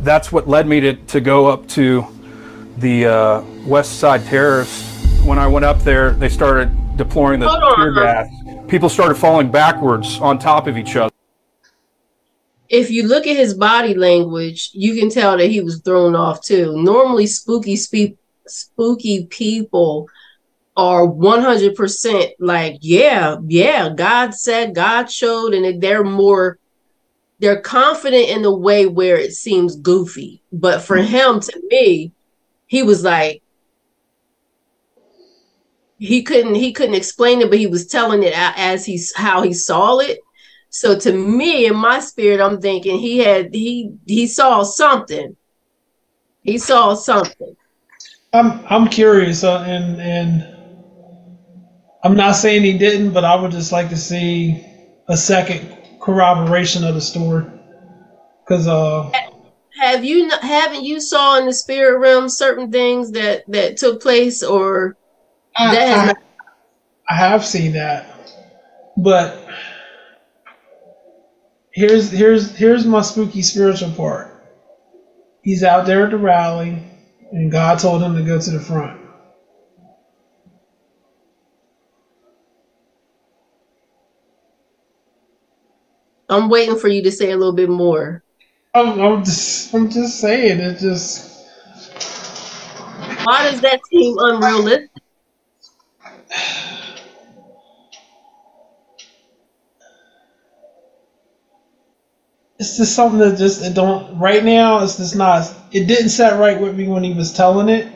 that's 0.00 0.30
what 0.30 0.48
led 0.48 0.66
me 0.66 0.80
to, 0.80 0.94
to 0.94 1.20
go 1.20 1.46
up 1.46 1.66
to 1.68 2.06
the 2.78 3.06
uh, 3.06 3.42
West 3.66 3.98
Side 3.98 4.24
Terrace. 4.24 4.84
When 5.24 5.38
I 5.38 5.46
went 5.46 5.64
up 5.64 5.80
there, 5.80 6.10
they 6.10 6.28
started 6.28 6.70
deploying 6.96 7.40
the 7.40 7.74
tear 7.76 7.92
gas. 7.92 8.28
People 8.68 8.88
started 8.88 9.14
falling 9.14 9.50
backwards 9.50 10.18
on 10.20 10.38
top 10.38 10.66
of 10.66 10.76
each 10.76 10.96
other. 10.96 11.12
If 12.68 12.90
you 12.90 13.04
look 13.04 13.26
at 13.26 13.36
his 13.36 13.54
body 13.54 13.94
language, 13.94 14.70
you 14.72 14.98
can 14.98 15.08
tell 15.08 15.36
that 15.36 15.50
he 15.50 15.60
was 15.60 15.80
thrown 15.82 16.16
off 16.16 16.42
too. 16.42 16.82
Normally, 16.82 17.26
spooky 17.26 17.76
spe- 17.76 18.18
spooky 18.46 19.26
people 19.26 20.08
are 20.76 21.06
100% 21.06 22.32
like, 22.38 22.78
yeah, 22.80 23.36
yeah, 23.46 23.88
God 23.94 24.34
said, 24.34 24.74
God 24.74 25.10
showed, 25.10 25.54
and 25.54 25.80
they're 25.80 26.04
more, 26.04 26.58
they're 27.38 27.60
confident 27.60 28.28
in 28.28 28.42
the 28.42 28.54
way 28.54 28.86
where 28.86 29.16
it 29.16 29.32
seems 29.32 29.76
goofy. 29.76 30.42
But 30.52 30.82
for 30.82 30.96
him, 30.96 31.40
to 31.40 31.62
me, 31.70 32.12
he 32.66 32.82
was 32.82 33.04
like, 33.04 33.42
he 35.98 36.22
couldn't 36.22 36.54
he 36.54 36.72
couldn't 36.72 36.94
explain 36.94 37.40
it 37.40 37.50
but 37.50 37.58
he 37.58 37.66
was 37.66 37.86
telling 37.86 38.22
it 38.22 38.34
as 38.36 38.84
he's 38.84 39.14
how 39.14 39.42
he 39.42 39.52
saw 39.52 39.98
it. 39.98 40.18
So 40.68 40.98
to 40.98 41.12
me 41.12 41.66
in 41.66 41.76
my 41.76 42.00
spirit 42.00 42.40
i'm 42.40 42.60
thinking 42.60 42.98
he 42.98 43.18
had 43.18 43.54
he 43.54 43.92
he 44.06 44.26
saw 44.26 44.62
something. 44.62 45.36
He 46.42 46.58
saw 46.58 46.94
something. 46.94 47.56
I'm 48.32 48.60
i'm 48.68 48.88
curious 48.88 49.42
uh, 49.42 49.62
and 49.62 50.00
and 50.00 50.56
I'm 52.06 52.14
not 52.14 52.36
saying 52.36 52.62
he 52.62 52.78
didn't, 52.78 53.12
but 53.12 53.24
I 53.24 53.34
would 53.34 53.50
just 53.50 53.72
like 53.72 53.88
to 53.88 53.96
see 53.96 54.64
a 55.08 55.16
second 55.16 55.76
corroboration 56.00 56.84
of 56.84 56.94
the 56.94 57.00
story. 57.00 57.44
Because 58.44 58.68
uh, 58.68 59.10
have 59.80 60.04
you 60.04 60.30
haven't 60.40 60.84
you 60.84 61.00
saw 61.00 61.36
in 61.38 61.46
the 61.46 61.52
spirit 61.52 61.98
realm 61.98 62.28
certain 62.28 62.70
things 62.70 63.10
that 63.10 63.42
that 63.48 63.76
took 63.76 64.00
place, 64.00 64.44
or 64.44 64.96
I, 65.58 65.76
I, 65.76 66.14
I 67.08 67.14
have 67.14 67.44
seen 67.44 67.72
that, 67.72 68.06
but 68.96 69.48
here's 71.70 72.10
here's 72.10 72.54
here's 72.56 72.84
my 72.84 73.00
spooky 73.00 73.42
spiritual 73.42 73.92
part. 73.92 74.32
He's 75.42 75.62
out 75.62 75.86
there 75.86 76.04
at 76.04 76.10
the 76.10 76.18
rally, 76.18 76.82
and 77.32 77.50
God 77.50 77.78
told 77.78 78.02
him 78.02 78.16
to 78.16 78.22
go 78.22 78.40
to 78.40 78.50
the 78.50 78.60
front. 78.60 79.00
I'm 86.28 86.48
waiting 86.48 86.76
for 86.76 86.88
you 86.88 87.02
to 87.02 87.12
say 87.12 87.30
a 87.30 87.36
little 87.36 87.52
bit 87.52 87.68
more. 87.68 88.24
I'm, 88.74 89.00
I'm 89.00 89.24
just, 89.24 89.72
I'm 89.72 89.88
just 89.88 90.20
saying. 90.20 90.58
It 90.60 90.78
just. 90.78 91.32
Why 93.24 93.50
does 93.50 93.60
that 93.60 93.80
seem 93.86 94.16
unrealistic? 94.18 94.90
It's 102.58 102.76
just 102.78 102.94
something 102.94 103.20
that 103.20 103.36
just 103.38 103.62
it 103.62 103.74
don't 103.74 104.18
right 104.18 104.44
now. 104.44 104.80
It's 104.82 104.96
just 104.98 105.16
not. 105.16 105.52
It 105.72 105.86
didn't 105.86 106.10
set 106.10 106.38
right 106.38 106.58
with 106.58 106.74
me 106.74 106.88
when 106.88 107.04
he 107.04 107.12
was 107.12 107.32
telling 107.32 107.68
it, 107.68 107.88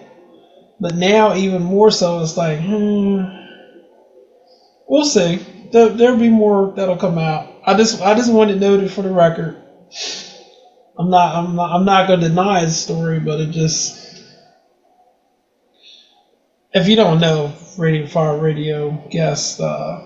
but 0.81 0.95
now 0.95 1.35
even 1.35 1.63
more 1.63 1.91
so. 1.91 2.21
It's 2.21 2.37
like, 2.37 2.61
hmm, 2.61 3.25
we'll 4.89 5.05
see. 5.05 5.41
There, 5.73 5.89
there'll 5.91 6.17
be 6.17 6.31
more 6.31 6.73
that'll 6.77 6.97
come 6.97 7.19
out. 7.19 7.47
I 7.65 7.75
just 7.75 8.01
I 8.01 8.15
just 8.15 8.33
wanted 8.33 8.59
noted 8.59 8.91
for 8.91 9.03
the 9.03 9.11
record. 9.11 9.57
I'm 10.99 11.11
not 11.11 11.35
I'm 11.37 11.57
not 11.57 11.73
I'm 11.73 11.85
not 11.85 12.09
gonna 12.09 12.23
deny 12.29 12.65
the 12.65 12.73
story, 12.73 13.21
but 13.21 13.41
it 13.41 13.51
just 13.51 14.10
if 16.73 16.89
you 16.89 16.97
don't 16.97 17.21
know, 17.21 17.53
Radio 17.79 18.07
Fire 18.07 18.39
Radio 18.39 18.91
guest, 19.11 19.61
uh, 19.61 20.03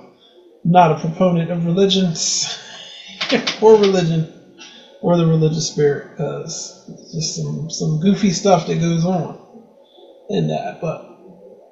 not 0.65 0.93
a 0.93 1.01
proponent 1.01 1.51
of 1.51 1.67
religions 1.67 2.59
or 3.63 3.77
religion 3.77 4.33
or 5.03 5.17
the 5.17 5.27
religious 5.27 5.71
spirit 5.71 6.11
because 6.11 6.87
just 7.13 7.37
some 7.37 7.71
some 7.71 8.01
goofy 8.01 8.31
stuff 8.31 8.67
that 8.67 8.81
goes 8.81 9.05
on 9.05 9.39
in 10.31 10.49
that. 10.49 10.81
But 10.81 11.07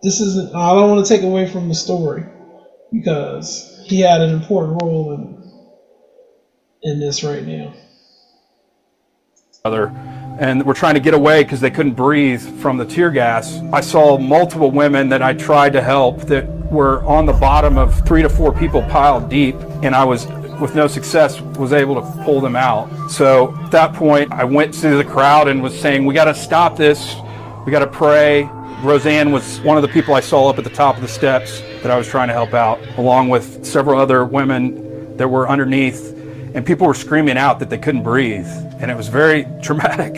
this 0.02 0.20
isn't. 0.20 0.54
I 0.54 0.74
don't 0.74 0.90
want 0.90 1.06
to 1.06 1.14
take 1.14 1.24
away 1.24 1.46
from 1.48 1.68
the 1.68 1.74
story 1.74 2.24
because 2.92 3.82
he 3.86 4.00
had 4.00 4.20
an 4.20 4.30
important 4.30 4.82
role 4.82 5.12
in 5.14 5.42
in 6.82 7.00
this 7.00 7.24
right 7.24 7.44
now. 7.44 7.72
Other, 9.64 9.92
and 10.42 10.60
we 10.60 10.64
were 10.64 10.74
trying 10.74 10.94
to 10.94 11.00
get 11.00 11.14
away 11.14 11.44
because 11.44 11.60
they 11.60 11.70
couldn't 11.70 11.92
breathe 11.92 12.42
from 12.60 12.76
the 12.76 12.84
tear 12.84 13.12
gas. 13.12 13.60
I 13.72 13.80
saw 13.80 14.18
multiple 14.18 14.72
women 14.72 15.08
that 15.10 15.22
I 15.22 15.34
tried 15.34 15.72
to 15.74 15.80
help 15.80 16.22
that 16.22 16.48
were 16.64 17.00
on 17.04 17.26
the 17.26 17.32
bottom 17.32 17.78
of 17.78 18.04
three 18.04 18.22
to 18.22 18.28
four 18.28 18.52
people 18.52 18.82
piled 18.82 19.28
deep, 19.28 19.54
and 19.84 19.94
I 19.94 20.04
was 20.04 20.26
with 20.60 20.74
no 20.74 20.88
success 20.88 21.40
was 21.40 21.72
able 21.72 21.94
to 21.94 22.24
pull 22.24 22.40
them 22.40 22.56
out. 22.56 22.88
So 23.08 23.56
at 23.62 23.70
that 23.70 23.94
point, 23.94 24.32
I 24.32 24.42
went 24.42 24.74
to 24.74 24.96
the 24.96 25.04
crowd 25.04 25.46
and 25.46 25.62
was 25.62 25.78
saying, 25.80 26.06
"We 26.06 26.12
got 26.12 26.24
to 26.24 26.34
stop 26.34 26.76
this. 26.76 27.14
We 27.64 27.70
got 27.70 27.80
to 27.80 27.86
pray." 27.86 28.48
Rosanne 28.82 29.30
was 29.30 29.60
one 29.60 29.76
of 29.76 29.82
the 29.82 29.88
people 29.88 30.12
I 30.12 30.20
saw 30.20 30.50
up 30.50 30.58
at 30.58 30.64
the 30.64 30.70
top 30.70 30.96
of 30.96 31.02
the 31.02 31.08
steps 31.08 31.62
that 31.82 31.92
I 31.92 31.96
was 31.96 32.08
trying 32.08 32.26
to 32.26 32.34
help 32.34 32.52
out, 32.52 32.80
along 32.96 33.28
with 33.28 33.64
several 33.64 34.00
other 34.00 34.24
women 34.24 35.16
that 35.18 35.28
were 35.28 35.48
underneath 35.48 36.18
and 36.54 36.66
people 36.66 36.86
were 36.86 36.94
screaming 36.94 37.38
out 37.38 37.58
that 37.60 37.70
they 37.70 37.78
couldn't 37.78 38.02
breathe. 38.02 38.48
And 38.80 38.90
it 38.90 38.96
was 38.96 39.08
very 39.08 39.46
traumatic. 39.62 40.14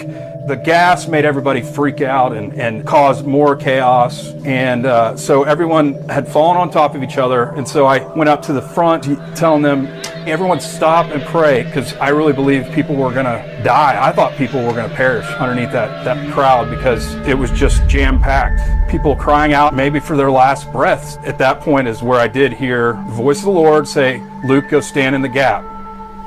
The 0.47 0.61
gas 0.63 1.09
made 1.09 1.25
everybody 1.25 1.63
freak 1.63 2.01
out 2.03 2.37
and, 2.37 2.53
and 2.55 2.87
caused 2.87 3.25
more 3.25 3.57
chaos. 3.57 4.29
And 4.45 4.85
uh, 4.85 5.17
so 5.17 5.45
everyone 5.45 6.09
had 6.09 6.29
fallen 6.29 6.57
on 6.57 6.71
top 6.71 6.95
of 6.95 7.03
each 7.03 7.17
other. 7.17 7.51
And 7.51 7.67
so 7.67 7.87
I 7.87 7.99
went 8.15 8.29
up 8.29 8.43
to 8.43 8.53
the 8.53 8.61
front 8.61 9.05
telling 9.37 9.63
them, 9.63 9.87
everyone 10.27 10.59
stop 10.59 11.11
and 11.13 11.23
pray 11.25 11.65
because 11.65 11.95
I 11.97 12.09
really 12.09 12.33
believe 12.33 12.71
people 12.73 12.97
were 12.97 13.13
going 13.13 13.27
to 13.27 13.63
die. 13.63 14.03
I 14.03 14.11
thought 14.11 14.37
people 14.37 14.63
were 14.65 14.73
going 14.73 14.89
to 14.89 14.97
perish 14.97 15.27
underneath 15.27 15.71
that, 15.73 16.05
that 16.05 16.33
crowd 16.33 16.71
because 16.71 17.15
it 17.27 17.37
was 17.37 17.51
just 17.51 17.87
jam 17.89 18.21
packed. 18.21 18.91
People 18.91 19.15
crying 19.17 19.53
out 19.53 19.75
maybe 19.75 20.01
for 20.01 20.17
their 20.17 20.31
last 20.31 20.71
breaths. 20.73 21.17
At 21.25 21.39
that 21.39 21.61
point 21.61 21.89
is 21.89 22.03
where 22.03 22.19
I 22.19 22.29
did 22.29 22.53
hear 22.53 22.93
the 22.93 23.13
voice 23.13 23.39
of 23.39 23.45
the 23.45 23.51
Lord 23.51 23.87
say, 23.87 24.23
Luke, 24.45 24.69
go 24.71 24.81
stand 24.81 25.15
in 25.15 25.23
the 25.23 25.29
gap 25.29 25.74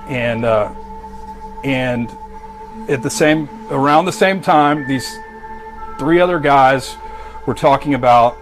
and 0.09 0.45
uh, 0.45 0.73
and 1.63 2.09
at 2.89 3.03
the 3.03 3.09
same 3.09 3.49
around 3.69 4.05
the 4.05 4.11
same 4.11 4.41
time, 4.41 4.87
these 4.87 5.17
three 5.97 6.19
other 6.19 6.39
guys 6.39 6.95
were 7.45 7.53
talking 7.53 7.93
about 7.93 8.37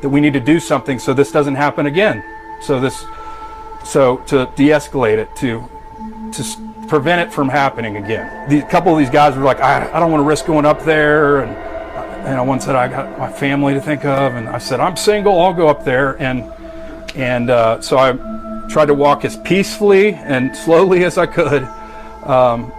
that 0.00 0.08
we 0.08 0.20
need 0.20 0.32
to 0.32 0.40
do 0.40 0.60
something 0.60 0.98
so 0.98 1.14
this 1.14 1.32
doesn't 1.32 1.54
happen 1.54 1.86
again. 1.86 2.22
So 2.60 2.80
this, 2.80 3.04
so 3.84 4.18
to 4.26 4.50
de-escalate 4.56 5.18
it, 5.18 5.34
to 5.36 5.68
to 6.32 6.44
prevent 6.88 7.28
it 7.28 7.32
from 7.32 7.48
happening 7.48 7.96
again. 7.96 8.48
The, 8.48 8.60
a 8.60 8.68
couple 8.68 8.92
of 8.92 8.98
these 8.98 9.10
guys 9.10 9.36
were 9.36 9.44
like, 9.44 9.60
I, 9.60 9.90
I 9.92 10.00
don't 10.00 10.10
want 10.10 10.22
to 10.22 10.26
risk 10.26 10.46
going 10.46 10.66
up 10.66 10.82
there, 10.84 11.40
and 11.40 11.56
and 12.26 12.48
one 12.48 12.60
said 12.60 12.74
I 12.74 12.88
got 12.88 13.18
my 13.18 13.30
family 13.30 13.74
to 13.74 13.80
think 13.80 14.04
of, 14.04 14.34
and 14.34 14.48
I 14.48 14.58
said 14.58 14.80
I'm 14.80 14.96
single, 14.96 15.40
I'll 15.40 15.54
go 15.54 15.68
up 15.68 15.84
there, 15.84 16.20
and 16.20 16.50
and 17.14 17.50
uh, 17.50 17.80
so 17.80 17.98
I 17.98 18.12
tried 18.68 18.86
to 18.86 18.94
walk 18.94 19.24
as 19.24 19.36
peacefully 19.38 20.14
and 20.14 20.56
slowly 20.56 21.04
as 21.04 21.18
I 21.18 21.26
could 21.26 21.62
um, 22.24 22.72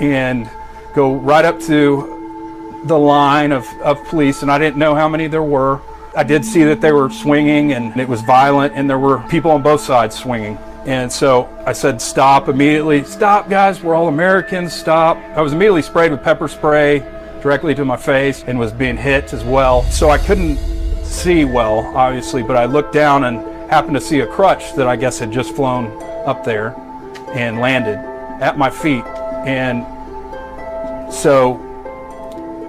and 0.00 0.50
go 0.94 1.16
right 1.16 1.44
up 1.44 1.60
to 1.60 2.82
the 2.84 2.98
line 2.98 3.52
of, 3.52 3.66
of 3.82 4.02
police. 4.06 4.42
And 4.42 4.50
I 4.50 4.58
didn't 4.58 4.76
know 4.76 4.94
how 4.94 5.08
many 5.08 5.26
there 5.26 5.42
were. 5.42 5.80
I 6.16 6.24
did 6.24 6.44
see 6.44 6.64
that 6.64 6.80
they 6.80 6.92
were 6.92 7.10
swinging 7.10 7.72
and 7.72 7.98
it 8.00 8.08
was 8.08 8.22
violent, 8.22 8.74
and 8.74 8.88
there 8.88 8.98
were 8.98 9.18
people 9.28 9.50
on 9.50 9.62
both 9.62 9.80
sides 9.80 10.18
swinging. 10.18 10.58
And 10.86 11.12
so 11.12 11.48
I 11.66 11.72
said, 11.74 12.00
Stop 12.00 12.48
immediately. 12.48 13.04
Stop, 13.04 13.50
guys. 13.50 13.82
We're 13.82 13.94
all 13.94 14.08
Americans. 14.08 14.72
Stop. 14.72 15.18
I 15.36 15.42
was 15.42 15.52
immediately 15.52 15.82
sprayed 15.82 16.10
with 16.10 16.22
pepper 16.22 16.48
spray 16.48 17.00
directly 17.42 17.74
to 17.74 17.84
my 17.84 17.96
face 17.96 18.42
and 18.46 18.58
was 18.58 18.72
being 18.72 18.96
hit 18.96 19.32
as 19.32 19.44
well. 19.44 19.82
So 19.84 20.10
I 20.10 20.18
couldn't 20.18 20.56
see 21.04 21.44
well, 21.44 21.80
obviously, 21.96 22.42
but 22.42 22.56
I 22.56 22.64
looked 22.64 22.92
down 22.92 23.24
and 23.24 23.57
happened 23.68 23.94
to 23.94 24.00
see 24.00 24.20
a 24.20 24.26
crutch 24.26 24.74
that 24.74 24.86
I 24.86 24.96
guess 24.96 25.18
had 25.18 25.30
just 25.30 25.54
flown 25.54 26.02
up 26.26 26.44
there 26.44 26.74
and 27.34 27.60
landed 27.60 27.98
at 28.42 28.56
my 28.56 28.70
feet. 28.70 29.04
And 29.46 29.84
so 31.12 31.67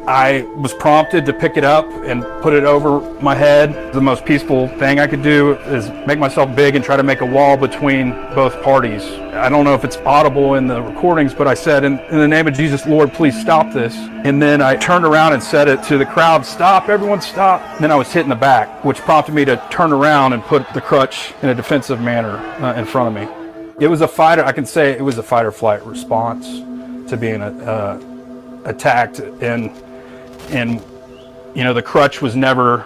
I 0.09 0.41
was 0.55 0.73
prompted 0.73 1.27
to 1.27 1.33
pick 1.33 1.55
it 1.55 1.63
up 1.63 1.85
and 2.03 2.23
put 2.41 2.53
it 2.53 2.63
over 2.63 2.99
my 3.21 3.35
head. 3.35 3.93
The 3.93 4.01
most 4.01 4.25
peaceful 4.25 4.67
thing 4.79 4.99
I 4.99 5.05
could 5.05 5.21
do 5.21 5.51
is 5.67 5.91
make 6.07 6.17
myself 6.17 6.55
big 6.55 6.75
and 6.75 6.83
try 6.83 6.97
to 6.97 7.03
make 7.03 7.21
a 7.21 7.25
wall 7.27 7.55
between 7.55 8.13
both 8.33 8.59
parties. 8.63 9.03
I 9.03 9.49
don't 9.49 9.65
know 9.65 9.75
if 9.75 9.83
it's 9.83 9.97
audible 9.97 10.55
in 10.55 10.65
the 10.65 10.81
recordings, 10.81 11.35
but 11.35 11.45
I 11.45 11.53
said, 11.53 11.83
in, 11.83 11.99
in 11.99 12.17
the 12.17 12.27
name 12.27 12.47
of 12.47 12.55
Jesus, 12.55 12.87
Lord, 12.87 13.13
please 13.13 13.39
stop 13.39 13.71
this. 13.71 13.95
And 13.95 14.41
then 14.41 14.63
I 14.63 14.77
turned 14.77 15.05
around 15.05 15.33
and 15.33 15.43
said 15.43 15.67
it 15.67 15.83
to 15.83 15.99
the 15.99 16.07
crowd, 16.07 16.43
stop, 16.43 16.89
everyone 16.89 17.21
stop. 17.21 17.61
And 17.75 17.83
then 17.83 17.91
I 17.91 17.95
was 17.95 18.11
hit 18.11 18.23
in 18.23 18.29
the 18.29 18.35
back, 18.35 18.83
which 18.83 18.97
prompted 18.97 19.35
me 19.35 19.45
to 19.45 19.63
turn 19.69 19.93
around 19.93 20.33
and 20.33 20.41
put 20.41 20.67
the 20.73 20.81
crutch 20.81 21.35
in 21.43 21.49
a 21.49 21.53
defensive 21.53 22.01
manner 22.01 22.37
uh, 22.63 22.73
in 22.73 22.85
front 22.85 23.15
of 23.15 23.29
me. 23.29 23.31
It 23.79 23.87
was 23.87 24.01
a 24.01 24.07
fight, 24.07 24.39
I 24.39 24.53
can 24.53 24.65
say 24.65 24.93
it 24.93 25.03
was 25.03 25.19
a 25.19 25.23
fight 25.23 25.45
or 25.45 25.51
flight 25.51 25.85
response 25.85 26.47
to 27.11 27.15
being 27.15 27.43
uh, 27.43 28.01
attacked 28.65 29.19
and 29.19 29.71
and 30.49 30.81
you 31.55 31.63
know 31.63 31.73
the 31.73 31.81
crutch 31.81 32.21
was 32.21 32.35
never 32.35 32.85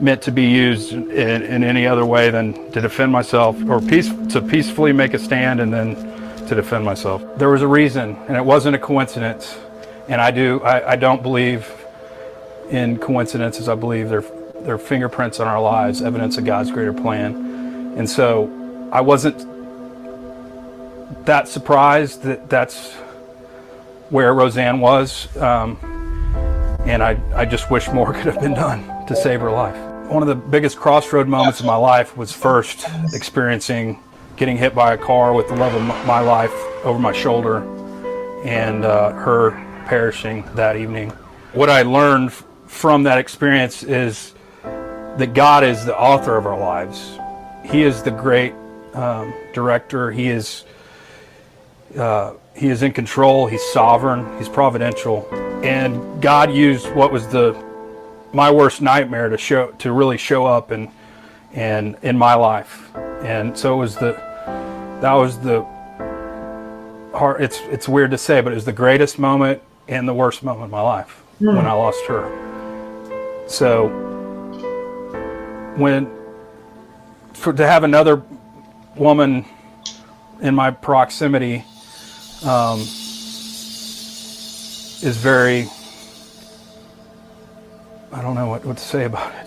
meant 0.00 0.22
to 0.22 0.32
be 0.32 0.44
used 0.44 0.92
in, 0.92 1.42
in, 1.42 1.62
any 1.62 1.86
other 1.86 2.06
way 2.06 2.30
than 2.30 2.70
to 2.72 2.80
defend 2.80 3.12
myself 3.12 3.56
or 3.68 3.80
peace, 3.80 4.10
to 4.30 4.40
peacefully 4.40 4.92
make 4.92 5.12
a 5.12 5.18
stand 5.18 5.60
and 5.60 5.72
then 5.72 5.94
to 6.46 6.54
defend 6.54 6.84
myself. 6.84 7.22
There 7.36 7.50
was 7.50 7.62
a 7.62 7.68
reason, 7.68 8.16
and 8.26 8.36
it 8.36 8.44
wasn't 8.44 8.76
a 8.76 8.78
coincidence. 8.78 9.58
And 10.08 10.20
I 10.20 10.30
do, 10.30 10.60
I, 10.62 10.92
I 10.92 10.96
don't 10.96 11.22
believe 11.22 11.70
in 12.70 12.98
coincidences. 12.98 13.68
I 13.68 13.74
believe 13.74 14.08
they're, 14.08 14.24
they're 14.60 14.78
fingerprints 14.78 15.38
on 15.38 15.46
our 15.46 15.60
lives, 15.60 16.02
evidence 16.02 16.38
of 16.38 16.44
God's 16.44 16.70
greater 16.70 16.94
plan. 16.94 17.94
And 17.96 18.08
so 18.08 18.88
I 18.90 19.02
wasn't 19.02 19.46
that 21.26 21.46
surprised 21.46 22.22
that 22.22 22.48
that's 22.48 22.92
where 24.08 24.32
Rosanne 24.32 24.80
was. 24.80 25.34
Um, 25.36 25.99
and 26.86 27.02
I, 27.02 27.20
I 27.34 27.44
just 27.44 27.70
wish 27.70 27.88
more 27.90 28.12
could 28.14 28.26
have 28.26 28.40
been 28.40 28.54
done 28.54 29.06
to 29.06 29.16
save 29.16 29.40
her 29.40 29.50
life. 29.50 29.76
One 30.10 30.22
of 30.22 30.28
the 30.28 30.34
biggest 30.34 30.76
crossroad 30.76 31.28
moments 31.28 31.60
of 31.60 31.66
my 31.66 31.76
life 31.76 32.16
was 32.16 32.32
first 32.32 32.86
experiencing 33.12 34.02
getting 34.36 34.56
hit 34.56 34.74
by 34.74 34.94
a 34.94 34.98
car 34.98 35.34
with 35.34 35.48
the 35.48 35.54
love 35.54 35.74
of 35.74 35.82
my 36.06 36.20
life 36.20 36.52
over 36.84 36.98
my 36.98 37.12
shoulder 37.12 37.58
and 38.44 38.84
uh, 38.84 39.12
her 39.12 39.50
perishing 39.86 40.44
that 40.54 40.76
evening. 40.76 41.10
What 41.52 41.68
I 41.68 41.82
learned 41.82 42.32
from 42.66 43.02
that 43.02 43.18
experience 43.18 43.82
is 43.82 44.34
that 44.62 45.34
God 45.34 45.64
is 45.64 45.84
the 45.84 45.96
author 45.96 46.36
of 46.36 46.46
our 46.46 46.58
lives. 46.58 47.18
He 47.64 47.82
is 47.82 48.02
the 48.02 48.10
great 48.10 48.54
um, 48.94 49.34
director. 49.52 50.10
He 50.10 50.28
is 50.28 50.64
uh, 51.96 52.34
he 52.54 52.68
is 52.68 52.82
in 52.82 52.92
control. 52.92 53.46
He's 53.46 53.62
sovereign. 53.72 54.38
He's 54.38 54.48
providential. 54.48 55.28
And 55.62 56.22
God 56.22 56.52
used 56.52 56.90
what 56.94 57.12
was 57.12 57.26
the 57.28 57.54
my 58.32 58.50
worst 58.50 58.80
nightmare 58.80 59.28
to 59.28 59.36
show 59.36 59.72
to 59.72 59.92
really 59.92 60.16
show 60.16 60.46
up 60.46 60.70
and 60.70 60.88
and 61.52 61.96
in 62.02 62.16
my 62.16 62.34
life. 62.34 62.94
And 63.22 63.56
so 63.56 63.74
it 63.74 63.78
was 63.78 63.96
the 63.96 64.12
that 65.00 65.12
was 65.12 65.38
the 65.40 65.62
hard 67.12 67.42
it's 67.42 67.60
it's 67.70 67.88
weird 67.88 68.10
to 68.12 68.18
say, 68.18 68.40
but 68.40 68.52
it 68.52 68.56
was 68.56 68.64
the 68.64 68.72
greatest 68.72 69.18
moment 69.18 69.62
and 69.88 70.08
the 70.08 70.14
worst 70.14 70.42
moment 70.42 70.64
of 70.64 70.70
my 70.70 70.80
life 70.80 71.22
mm. 71.40 71.54
when 71.54 71.66
I 71.66 71.72
lost 71.72 72.04
her. 72.06 73.46
So 73.48 73.88
when 75.76 76.10
for 77.34 77.52
to 77.52 77.66
have 77.66 77.84
another 77.84 78.22
woman 78.96 79.44
in 80.40 80.54
my 80.54 80.70
proximity 80.70 81.64
um, 82.44 82.84
is 85.02 85.16
very, 85.16 85.68
I 88.12 88.20
don't 88.20 88.34
know 88.34 88.48
what, 88.48 88.64
what 88.64 88.76
to 88.76 88.82
say 88.82 89.04
about 89.04 89.32
it. 89.34 89.46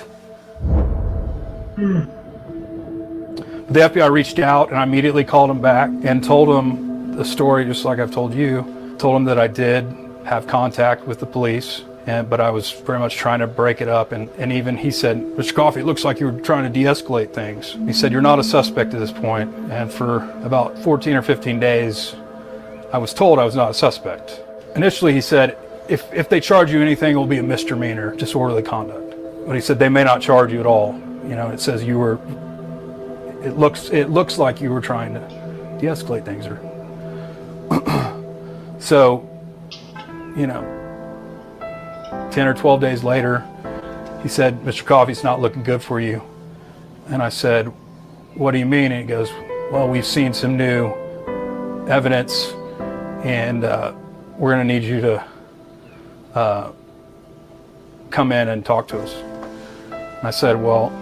The 3.70 3.80
FBI 3.80 4.12
reached 4.12 4.40
out 4.40 4.70
and 4.70 4.78
I 4.78 4.84
immediately 4.84 5.24
called 5.24 5.50
him 5.50 5.62
back 5.62 5.90
and 6.04 6.24
told 6.24 6.50
him 6.50 7.16
the 7.16 7.26
story 7.26 7.66
just 7.66 7.86
like 7.86 8.00
I've 8.00 8.12
told 8.12 8.34
you. 8.34 8.96
Told 8.98 9.16
him 9.16 9.26
that 9.26 9.40
I 9.40 9.48
did 9.48 9.86
have 10.26 10.48
contact 10.48 11.06
with 11.06 11.20
the 11.20 11.26
police, 11.26 11.84
and, 12.06 12.30
but 12.30 12.40
I 12.40 12.50
was 12.50 12.72
very 12.72 13.00
much 13.00 13.16
trying 13.16 13.40
to 13.40 13.48
break 13.48 13.82
it 13.82 13.88
up. 13.88 14.12
And, 14.12 14.30
and 14.38 14.52
even 14.52 14.78
he 14.78 14.92
said, 14.92 15.18
Mr. 15.18 15.54
Coffey, 15.54 15.82
it 15.82 15.86
looks 15.86 16.04
like 16.04 16.20
you 16.20 16.28
were 16.28 16.40
trying 16.40 16.64
to 16.64 16.70
de 16.70 16.86
escalate 16.86 17.34
things. 17.34 17.74
He 17.86 17.94
said, 17.94 18.12
You're 18.12 18.22
not 18.22 18.40
a 18.40 18.44
suspect 18.44 18.94
at 18.94 19.00
this 19.00 19.12
point. 19.12 19.54
And 19.72 19.92
for 19.92 20.30
about 20.44 20.78
14 20.80 21.16
or 21.16 21.22
15 21.22 21.60
days, 21.60 22.16
I 22.92 23.00
was 23.00 23.14
told 23.14 23.40
I 23.40 23.46
was 23.46 23.56
not 23.56 23.72
a 23.72 23.74
suspect. 23.74 24.43
Initially, 24.76 25.14
he 25.14 25.22
said, 25.22 25.58
if, 25.88 26.12
if 26.14 26.30
they 26.30 26.40
charge 26.40 26.72
you 26.72 26.82
anything, 26.82 27.14
it 27.14 27.18
will 27.18 27.28
be 27.28 27.38
a 27.38 27.44
misdemeanor, 27.44 28.16
disorderly 28.16 28.64
conduct. 28.64 29.16
but 29.46 29.54
he 29.54 29.62
said 29.62 29.80
they 29.80 29.90
may 29.90 30.04
not 30.04 30.22
charge 30.22 30.52
you 30.52 30.60
at 30.60 30.66
all. 30.66 30.94
You 31.24 31.36
know, 31.36 31.50
it 31.50 31.60
says 31.60 31.84
you 31.84 32.00
were. 32.00 32.20
It 33.44 33.58
looks 33.58 33.90
it 33.90 34.10
looks 34.10 34.38
like 34.38 34.62
you 34.62 34.72
were 34.72 34.82
trying 34.82 35.14
to 35.14 35.20
de-escalate 35.80 36.26
things, 36.26 36.48
or 36.48 36.60
so. 38.80 39.30
You 40.36 40.48
know, 40.48 40.62
ten 42.32 42.48
or 42.48 42.54
twelve 42.54 42.82
days 42.82 43.04
later, 43.04 43.46
he 44.22 44.30
said, 44.30 44.60
"Mr. 44.62 44.84
Coffey's 44.84 45.24
not 45.24 45.40
looking 45.40 45.64
good 45.64 45.82
for 45.82 46.00
you," 46.02 46.22
and 47.08 47.22
I 47.22 47.30
said, 47.30 47.68
"What 48.36 48.52
do 48.52 48.58
you 48.58 48.66
mean?" 48.66 48.92
And 48.92 49.02
he 49.02 49.08
goes, 49.08 49.32
"Well, 49.72 49.88
we've 49.88 50.06
seen 50.06 50.34
some 50.34 50.58
new 50.58 50.92
evidence, 51.88 52.52
and 53.24 53.64
uh, 53.64 53.94
we're 54.38 54.54
going 54.54 54.68
to 54.68 54.74
need 54.74 54.84
you 54.84 55.02
to." 55.02 55.26
Uh, 56.34 56.72
come 58.14 58.32
in 58.32 58.50
and 58.50 58.64
talk 58.64 58.88
to 58.88 59.00
us. 59.00 59.14
And 59.92 60.28
I 60.28 60.32
said, 60.32 60.62
well, 60.62 60.94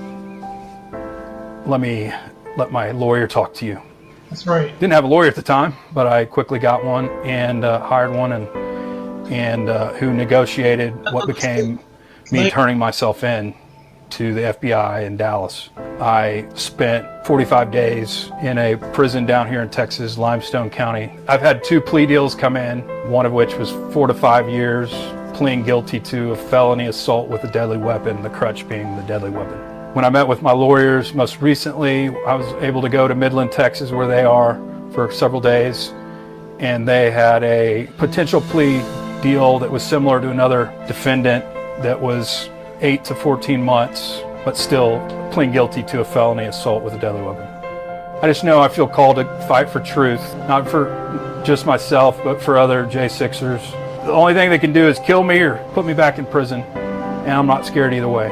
let 1.65 1.79
me 1.79 2.11
let 2.57 2.71
my 2.71 2.91
lawyer 2.91 3.27
talk 3.27 3.53
to 3.55 3.65
you. 3.65 3.81
That's 4.29 4.47
right. 4.47 4.71
Didn't 4.79 4.93
have 4.93 5.03
a 5.03 5.07
lawyer 5.07 5.27
at 5.27 5.35
the 5.35 5.41
time, 5.41 5.73
but 5.93 6.07
I 6.07 6.25
quickly 6.25 6.57
got 6.57 6.85
one 6.85 7.09
and 7.25 7.65
uh, 7.65 7.81
hired 7.81 8.11
one, 8.11 8.31
and 8.31 8.47
and 9.31 9.69
uh, 9.69 9.93
who 9.93 10.13
negotiated 10.13 10.93
what 11.11 11.27
became 11.27 11.79
me 12.31 12.49
turning 12.49 12.77
myself 12.77 13.23
in 13.23 13.53
to 14.11 14.33
the 14.33 14.41
FBI 14.41 15.05
in 15.05 15.17
Dallas. 15.17 15.69
I 15.99 16.47
spent 16.53 17.07
45 17.25 17.71
days 17.71 18.29
in 18.41 18.57
a 18.57 18.75
prison 18.75 19.25
down 19.25 19.47
here 19.47 19.61
in 19.61 19.69
Texas, 19.69 20.17
Limestone 20.17 20.69
County. 20.69 21.11
I've 21.27 21.41
had 21.41 21.63
two 21.63 21.79
plea 21.79 22.05
deals 22.05 22.35
come 22.35 22.57
in, 22.57 22.81
one 23.09 23.25
of 23.25 23.31
which 23.31 23.55
was 23.55 23.71
four 23.93 24.07
to 24.07 24.13
five 24.13 24.49
years, 24.49 24.91
pleading 25.33 25.63
guilty 25.63 25.99
to 25.99 26.31
a 26.31 26.35
felony 26.35 26.87
assault 26.87 27.29
with 27.29 27.43
a 27.43 27.51
deadly 27.51 27.77
weapon, 27.77 28.21
the 28.21 28.29
crutch 28.29 28.67
being 28.67 28.95
the 28.95 29.03
deadly 29.03 29.29
weapon. 29.29 29.57
When 29.93 30.05
I 30.05 30.09
met 30.09 30.27
with 30.27 30.41
my 30.41 30.51
lawyers 30.51 31.13
most 31.13 31.41
recently, 31.41 32.07
I 32.07 32.35
was 32.35 32.47
able 32.63 32.81
to 32.81 32.89
go 32.89 33.07
to 33.07 33.15
Midland, 33.15 33.51
Texas, 33.51 33.91
where 33.91 34.07
they 34.07 34.23
are 34.23 34.55
for 34.93 35.11
several 35.11 35.41
days, 35.41 35.93
and 36.59 36.87
they 36.87 37.11
had 37.11 37.43
a 37.43 37.87
potential 37.97 38.41
plea 38.41 38.81
deal 39.21 39.59
that 39.59 39.71
was 39.71 39.83
similar 39.83 40.21
to 40.21 40.29
another 40.29 40.73
defendant 40.87 41.43
that 41.81 41.99
was 41.99 42.49
8 42.81 43.03
to 43.05 43.15
14 43.15 43.61
months, 43.63 44.21
but 44.43 44.57
still 44.57 44.99
pleading 45.31 45.53
guilty 45.53 45.83
to 45.83 46.01
a 46.01 46.05
felony 46.05 46.45
assault 46.45 46.83
with 46.83 46.93
a 46.93 46.99
deadly 46.99 47.21
weapon. 47.21 47.47
I 48.23 48.27
just 48.27 48.43
know 48.43 48.59
I 48.59 48.67
feel 48.67 48.87
called 48.87 49.15
to 49.17 49.25
fight 49.47 49.69
for 49.69 49.79
truth, 49.79 50.21
not 50.47 50.67
for 50.67 51.41
just 51.45 51.65
myself, 51.65 52.19
but 52.23 52.41
for 52.41 52.57
other 52.57 52.85
J6ers 52.85 53.81
the 54.05 54.11
only 54.11 54.33
thing 54.33 54.49
they 54.49 54.57
can 54.57 54.73
do 54.73 54.87
is 54.87 54.97
kill 54.99 55.23
me 55.23 55.39
or 55.39 55.57
put 55.73 55.85
me 55.85 55.93
back 55.93 56.17
in 56.17 56.25
prison, 56.25 56.61
and 56.61 57.31
I'm 57.31 57.45
not 57.45 57.67
scared 57.67 57.93
either 57.93 58.07
way. 58.07 58.29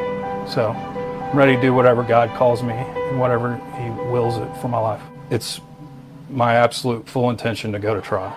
So 0.48 0.72
I'm 0.72 1.38
ready 1.38 1.56
to 1.56 1.62
do 1.62 1.76
whatever 1.76 2.02
God 2.02 2.36
calls 2.36 2.64
me 2.64 2.74
and 2.74 3.20
whatever 3.20 3.58
He 3.78 3.90
wills 4.12 4.38
it 4.38 4.52
for 4.58 4.68
my 4.68 4.80
life. 4.80 5.02
It's 5.30 5.62
my 6.30 6.56
absolute 6.56 7.08
full 7.08 7.30
intention 7.30 7.72
to 7.74 7.80
go 7.80 7.94
to 7.94 8.02
trial. 8.02 8.36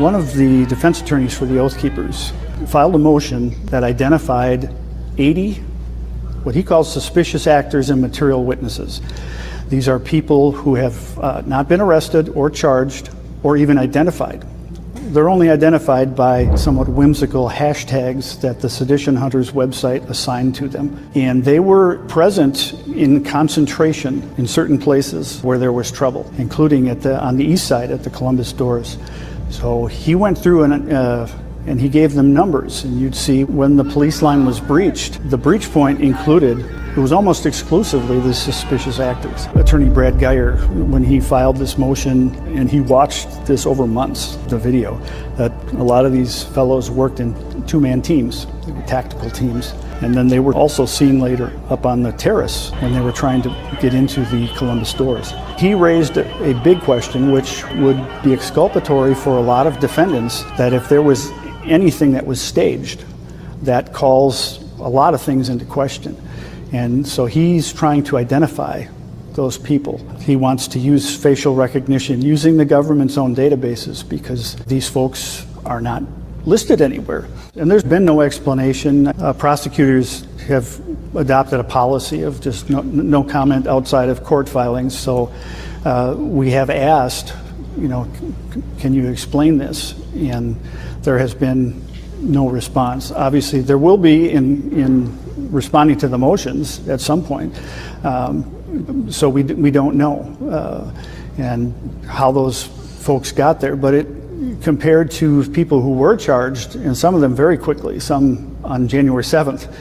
One 0.00 0.14
of 0.14 0.32
the 0.32 0.64
defense 0.64 1.02
attorneys 1.02 1.36
for 1.36 1.44
the 1.44 1.58
Oath 1.58 1.78
Keepers 1.78 2.32
filed 2.68 2.94
a 2.94 2.98
motion 2.98 3.66
that 3.66 3.84
identified 3.84 4.74
80 5.18 5.56
what 6.42 6.54
he 6.54 6.62
calls 6.62 6.90
suspicious 6.90 7.46
actors 7.46 7.90
and 7.90 8.00
material 8.00 8.46
witnesses. 8.46 9.02
These 9.68 9.90
are 9.90 9.98
people 9.98 10.52
who 10.52 10.74
have 10.76 11.18
uh, 11.18 11.42
not 11.44 11.68
been 11.68 11.82
arrested 11.82 12.30
or 12.30 12.48
charged 12.48 13.10
or 13.42 13.58
even 13.58 13.76
identified. 13.76 14.42
They're 15.12 15.28
only 15.28 15.50
identified 15.50 16.16
by 16.16 16.54
somewhat 16.54 16.88
whimsical 16.88 17.50
hashtags 17.50 18.40
that 18.40 18.60
the 18.62 18.70
Sedition 18.70 19.16
Hunters 19.16 19.50
website 19.50 20.08
assigned 20.08 20.54
to 20.54 20.68
them. 20.68 21.10
And 21.14 21.44
they 21.44 21.60
were 21.60 21.98
present 22.06 22.72
in 22.86 23.22
concentration 23.22 24.34
in 24.38 24.46
certain 24.46 24.78
places 24.78 25.42
where 25.42 25.58
there 25.58 25.72
was 25.72 25.92
trouble, 25.92 26.32
including 26.38 26.88
at 26.88 27.02
the, 27.02 27.20
on 27.20 27.36
the 27.36 27.44
east 27.44 27.66
side 27.66 27.90
at 27.90 28.02
the 28.02 28.08
Columbus 28.08 28.54
doors. 28.54 28.96
So 29.50 29.86
he 29.86 30.14
went 30.14 30.38
through 30.38 30.64
and, 30.64 30.92
uh, 30.92 31.26
and 31.66 31.80
he 31.80 31.88
gave 31.88 32.14
them 32.14 32.32
numbers, 32.32 32.84
and 32.84 32.98
you'd 32.98 33.14
see 33.14 33.44
when 33.44 33.76
the 33.76 33.84
police 33.84 34.22
line 34.22 34.46
was 34.46 34.60
breached, 34.60 35.28
the 35.28 35.36
breach 35.36 35.70
point 35.70 36.00
included 36.00 36.58
it 36.90 36.96
was 36.96 37.12
almost 37.12 37.46
exclusively 37.46 38.18
the 38.18 38.34
suspicious 38.34 38.98
actors. 38.98 39.46
Attorney 39.54 39.88
Brad 39.88 40.18
Geyer, 40.18 40.56
when 40.66 41.04
he 41.04 41.20
filed 41.20 41.56
this 41.56 41.78
motion, 41.78 42.34
and 42.56 42.68
he 42.68 42.80
watched 42.80 43.46
this 43.46 43.64
over 43.64 43.86
months, 43.86 44.36
the 44.48 44.58
video, 44.58 44.98
that 45.36 45.52
a 45.74 45.84
lot 45.84 46.04
of 46.04 46.12
these 46.12 46.42
fellows 46.42 46.90
worked 46.90 47.20
in 47.20 47.64
two 47.66 47.78
man 47.78 48.02
teams, 48.02 48.46
tactical 48.88 49.30
teams. 49.30 49.72
And 50.02 50.14
then 50.14 50.28
they 50.28 50.40
were 50.40 50.54
also 50.54 50.86
seen 50.86 51.20
later 51.20 51.52
up 51.68 51.84
on 51.84 52.02
the 52.02 52.12
terrace 52.12 52.70
when 52.80 52.92
they 52.92 53.00
were 53.00 53.12
trying 53.12 53.42
to 53.42 53.78
get 53.80 53.92
into 53.92 54.24
the 54.24 54.48
Columbus 54.56 54.94
doors. 54.94 55.34
He 55.58 55.74
raised 55.74 56.16
a 56.16 56.60
big 56.64 56.80
question, 56.80 57.32
which 57.32 57.66
would 57.74 57.98
be 58.22 58.32
exculpatory 58.32 59.14
for 59.14 59.36
a 59.36 59.42
lot 59.42 59.66
of 59.66 59.78
defendants 59.78 60.42
that 60.56 60.72
if 60.72 60.88
there 60.88 61.02
was 61.02 61.30
anything 61.64 62.12
that 62.12 62.26
was 62.26 62.40
staged, 62.40 63.04
that 63.62 63.92
calls 63.92 64.62
a 64.78 64.88
lot 64.88 65.12
of 65.12 65.20
things 65.20 65.50
into 65.50 65.66
question. 65.66 66.16
And 66.72 67.06
so 67.06 67.26
he's 67.26 67.72
trying 67.72 68.04
to 68.04 68.16
identify 68.16 68.86
those 69.34 69.58
people. 69.58 69.98
He 70.20 70.34
wants 70.34 70.66
to 70.68 70.78
use 70.78 71.14
facial 71.14 71.54
recognition 71.54 72.22
using 72.22 72.56
the 72.56 72.64
government's 72.64 73.18
own 73.18 73.36
databases 73.36 74.08
because 74.08 74.54
these 74.64 74.88
folks 74.88 75.46
are 75.66 75.80
not 75.80 76.02
listed 76.44 76.80
anywhere. 76.80 77.28
And 77.56 77.70
there's 77.70 77.84
been 77.84 78.04
no 78.04 78.20
explanation. 78.20 79.08
Uh, 79.08 79.32
prosecutors 79.32 80.26
have 80.46 80.80
adopted 81.14 81.60
a 81.60 81.64
policy 81.64 82.22
of 82.22 82.40
just 82.40 82.70
no, 82.70 82.80
no 82.82 83.22
comment 83.22 83.66
outside 83.66 84.08
of 84.08 84.24
court 84.24 84.48
filings. 84.48 84.98
So 84.98 85.32
uh, 85.84 86.14
we 86.16 86.50
have 86.50 86.70
asked, 86.70 87.34
you 87.78 87.88
know, 87.88 88.10
can 88.78 88.94
you 88.94 89.08
explain 89.08 89.58
this? 89.58 89.94
And 90.14 90.56
there 91.02 91.18
has 91.18 91.34
been 91.34 91.84
no 92.20 92.48
response. 92.48 93.12
Obviously, 93.12 93.60
there 93.60 93.78
will 93.78 93.96
be 93.96 94.30
in, 94.30 94.72
in 94.72 95.50
responding 95.50 95.98
to 95.98 96.08
the 96.08 96.18
motions 96.18 96.86
at 96.88 97.00
some 97.00 97.24
point. 97.24 97.58
Um, 98.04 99.10
so 99.10 99.28
we, 99.28 99.42
we 99.42 99.70
don't 99.70 99.96
know 99.96 100.36
uh, 100.50 100.92
and 101.38 102.04
how 102.04 102.32
those 102.32 102.64
folks 102.64 103.32
got 103.32 103.60
there. 103.60 103.76
But 103.76 103.94
it 103.94 104.19
compared 104.62 105.10
to 105.12 105.48
people 105.50 105.80
who 105.80 105.92
were 105.92 106.16
charged, 106.16 106.76
and 106.76 106.96
some 106.96 107.14
of 107.14 107.20
them 107.20 107.34
very 107.34 107.58
quickly, 107.58 108.00
some 108.00 108.56
on 108.64 108.88
January 108.88 109.22
7th 109.22 109.72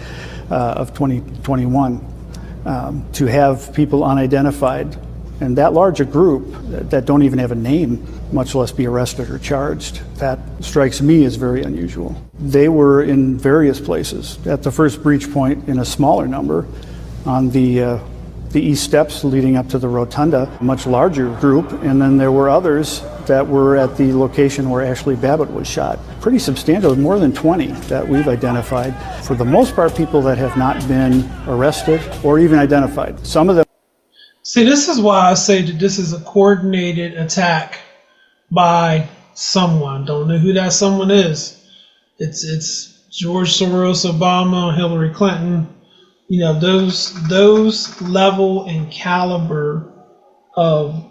uh, 0.52 0.56
of 0.56 0.94
2021, 0.94 2.06
um, 2.66 3.06
to 3.14 3.26
have 3.26 3.74
people 3.74 4.04
unidentified 4.04 4.98
and 5.42 5.58
that 5.58 5.74
large 5.74 6.02
a 6.02 6.06
group 6.06 6.52
that, 6.70 6.90
that 6.90 7.06
don't 7.06 7.24
even 7.24 7.40
have 7.40 7.52
a 7.52 7.56
name, 7.56 8.06
much 8.34 8.56
less 8.56 8.72
be 8.72 8.86
arrested 8.88 9.30
or 9.30 9.40
charged, 9.40 10.02
that 10.18 10.40
strikes 10.60 11.02
me 11.02 11.24
as 11.24 11.36
very 11.36 11.64
unusual. 11.64 12.22
They 12.40 12.68
were 12.68 13.04
in 13.04 13.38
various 13.38 13.80
places. 13.80 14.46
At 14.46 14.64
the 14.64 14.72
first 14.72 15.02
breach 15.02 15.32
point, 15.32 15.70
in 15.70 15.80
a 15.80 15.86
smaller 15.86 16.28
number, 16.28 16.68
on 17.26 17.50
the 17.52 17.84
uh, 17.84 18.00
the 18.50 18.60
east 18.60 18.84
steps 18.84 19.24
leading 19.24 19.58
up 19.58 19.70
to 19.70 19.78
the 19.78 19.88
rotunda, 19.88 20.52
a 20.60 20.64
much 20.64 20.88
larger 20.88 21.32
group, 21.36 21.72
and 21.84 22.02
then 22.02 22.18
there 22.18 22.32
were 22.32 22.50
others 22.50 23.04
that 23.30 23.48
were 23.48 23.78
at 23.78 23.96
the 23.96 24.12
location 24.12 24.70
where 24.70 24.86
Ashli 24.86 25.20
Babbitt 25.20 25.50
was 25.52 25.68
shot. 25.68 26.00
Pretty 26.20 26.40
substantial, 26.40 26.96
more 26.96 27.18
than 27.18 27.32
20 27.32 27.68
that 27.88 28.06
we've 28.06 28.28
identified. 28.28 28.94
For 29.24 29.36
the 29.36 29.46
most 29.46 29.76
part, 29.76 29.96
people 29.96 30.22
that 30.24 30.38
have 30.38 30.58
not 30.58 30.86
been 30.88 31.30
arrested 31.48 32.02
or 32.24 32.40
even 32.40 32.60
identified. 32.60 33.26
Some 33.26 33.50
of 33.50 33.56
them. 33.56 33.66
See, 34.44 34.64
this 34.64 34.90
is 34.90 35.00
why 35.00 35.30
I 35.30 35.36
say 35.36 35.62
that 35.62 35.80
this 35.80 36.00
is 36.00 36.12
a 36.12 36.20
coordinated 36.22 37.14
attack 37.14 37.80
by 38.52 39.08
someone. 39.36 40.06
Don't 40.06 40.28
know 40.28 40.38
who 40.38 40.54
that 40.54 40.74
someone 40.74 41.12
is. 41.12 41.66
It's 42.18 42.44
it's 42.44 43.08
George 43.12 43.58
Soros, 43.58 44.10
Obama, 44.10 44.76
Hillary 44.76 45.14
Clinton. 45.14 45.68
You 46.28 46.42
know 46.42 46.60
those 46.60 47.14
those 47.28 48.02
level 48.02 48.66
and 48.66 48.92
caliber 48.92 49.94
of 50.56 51.09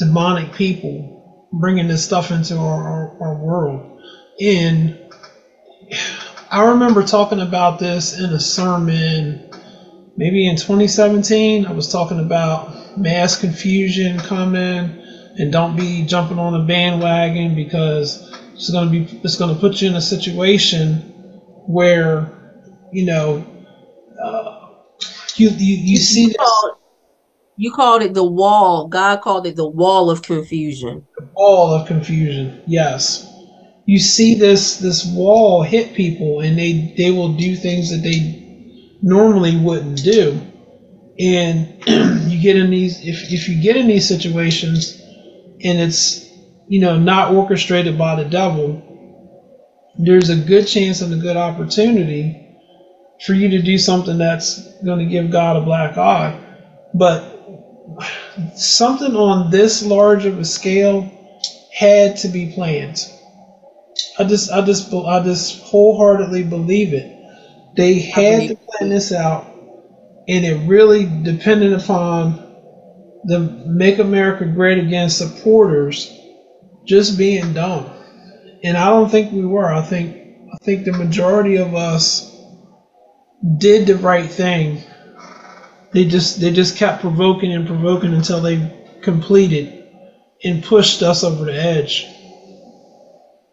demonic 0.00 0.54
people 0.54 1.48
bringing 1.52 1.88
this 1.88 2.04
stuff 2.04 2.32
into 2.32 2.56
our, 2.56 2.88
our, 2.88 3.22
our 3.22 3.36
world. 3.36 4.02
And 4.40 4.98
I 6.50 6.70
remember 6.70 7.04
talking 7.04 7.40
about 7.40 7.78
this 7.78 8.18
in 8.18 8.32
a 8.32 8.40
sermon 8.40 9.50
maybe 10.16 10.48
in 10.48 10.56
2017. 10.56 11.66
I 11.66 11.72
was 11.72 11.90
talking 11.90 12.20
about 12.20 12.98
mass 12.98 13.40
confusion 13.40 14.18
coming 14.18 14.98
and 15.38 15.52
don't 15.52 15.76
be 15.76 16.04
jumping 16.06 16.38
on 16.38 16.52
the 16.52 16.66
bandwagon 16.66 17.54
because 17.54 18.30
it's 18.54 18.70
going 18.70 18.86
to 18.86 18.90
be 18.90 19.20
it's 19.24 19.36
going 19.36 19.54
to 19.54 19.60
put 19.60 19.80
you 19.80 19.88
in 19.88 19.96
a 19.96 20.00
situation 20.00 20.96
where 21.66 22.30
you 22.92 23.06
know 23.06 23.46
uh, 24.22 24.68
you, 25.36 25.50
you 25.50 25.76
you 25.76 25.96
see 25.96 26.34
called, 26.34 26.72
you 27.62 27.70
called 27.70 28.02
it 28.02 28.14
the 28.14 28.24
wall 28.24 28.88
god 28.88 29.20
called 29.20 29.46
it 29.46 29.56
the 29.56 29.68
wall 29.68 30.10
of 30.10 30.22
confusion 30.22 31.06
the 31.20 31.28
wall 31.34 31.74
of 31.74 31.86
confusion. 31.86 32.62
Yes, 32.66 33.30
you 33.86 33.98
see 33.98 34.34
this 34.34 34.78
this 34.78 35.04
wall 35.06 35.62
hit 35.62 35.94
people, 35.94 36.40
and 36.40 36.58
they 36.58 36.94
they 36.96 37.10
will 37.10 37.36
do 37.36 37.56
things 37.56 37.90
that 37.90 37.98
they 37.98 38.18
normally 39.02 39.56
wouldn't 39.56 40.02
do, 40.02 40.40
and 41.18 41.82
you 42.30 42.40
get 42.40 42.56
in 42.56 42.70
these 42.70 43.00
if 43.00 43.32
if 43.32 43.48
you 43.48 43.62
get 43.62 43.76
in 43.76 43.86
these 43.88 44.08
situations, 44.08 45.00
and 45.62 45.78
it's 45.80 46.26
you 46.68 46.80
know 46.80 46.98
not 46.98 47.34
orchestrated 47.34 47.98
by 47.98 48.14
the 48.14 48.28
devil, 48.28 48.82
there's 49.98 50.30
a 50.30 50.36
good 50.36 50.66
chance 50.66 51.02
and 51.02 51.12
a 51.12 51.16
good 51.16 51.36
opportunity 51.36 52.36
for 53.26 53.34
you 53.34 53.50
to 53.50 53.60
do 53.60 53.76
something 53.76 54.16
that's 54.16 54.82
going 54.84 54.98
to 54.98 55.04
give 55.06 55.30
God 55.30 55.56
a 55.56 55.60
black 55.60 55.98
eye. 55.98 56.38
But 56.94 57.39
something 58.54 59.14
on 59.16 59.50
this 59.50 59.84
large 59.84 60.26
of 60.26 60.38
a 60.38 60.44
scale 60.44 61.10
had 61.72 62.16
to 62.18 62.28
be 62.28 62.52
planned. 62.52 62.98
I 64.18 64.24
just, 64.24 64.50
I 64.50 64.64
just, 64.64 64.92
I 64.92 65.22
just 65.22 65.62
wholeheartedly 65.62 66.44
believe 66.44 66.92
it. 66.92 67.16
They 67.76 67.98
had 68.00 68.48
to 68.48 68.56
plan 68.56 68.90
this 68.90 69.12
out, 69.12 69.46
and 70.28 70.44
it 70.44 70.68
really 70.68 71.06
depended 71.22 71.72
upon 71.72 72.46
the 73.24 73.40
Make 73.66 73.98
America 73.98 74.46
Great 74.46 74.78
Again 74.78 75.10
supporters 75.10 76.16
just 76.84 77.18
being 77.18 77.52
dumb. 77.52 77.90
And 78.64 78.76
I 78.76 78.90
don't 78.90 79.10
think 79.10 79.32
we 79.32 79.44
were. 79.44 79.72
I 79.72 79.82
think, 79.82 80.16
I 80.52 80.56
think 80.64 80.84
the 80.84 80.92
majority 80.92 81.56
of 81.56 81.74
us 81.74 82.36
did 83.58 83.86
the 83.86 83.96
right 83.96 84.28
thing. 84.28 84.82
They 85.92 86.04
just, 86.04 86.40
they 86.40 86.52
just 86.52 86.76
kept 86.76 87.00
provoking 87.00 87.52
and 87.52 87.66
provoking 87.66 88.14
until 88.14 88.40
they 88.40 88.98
completed 89.02 89.88
and 90.44 90.62
pushed 90.62 91.02
us 91.02 91.24
over 91.24 91.44
the 91.44 91.54
edge. 91.54 92.06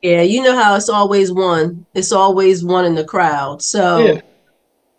Yeah, 0.02 0.22
you 0.22 0.44
know 0.44 0.56
how 0.56 0.76
it's 0.76 0.90
always 0.90 1.32
one. 1.32 1.86
It's 1.94 2.12
always 2.12 2.64
one 2.64 2.86
in 2.86 2.96
the 2.96 3.04
crowd. 3.04 3.62
So, 3.62 3.98
yeah. 3.98 4.22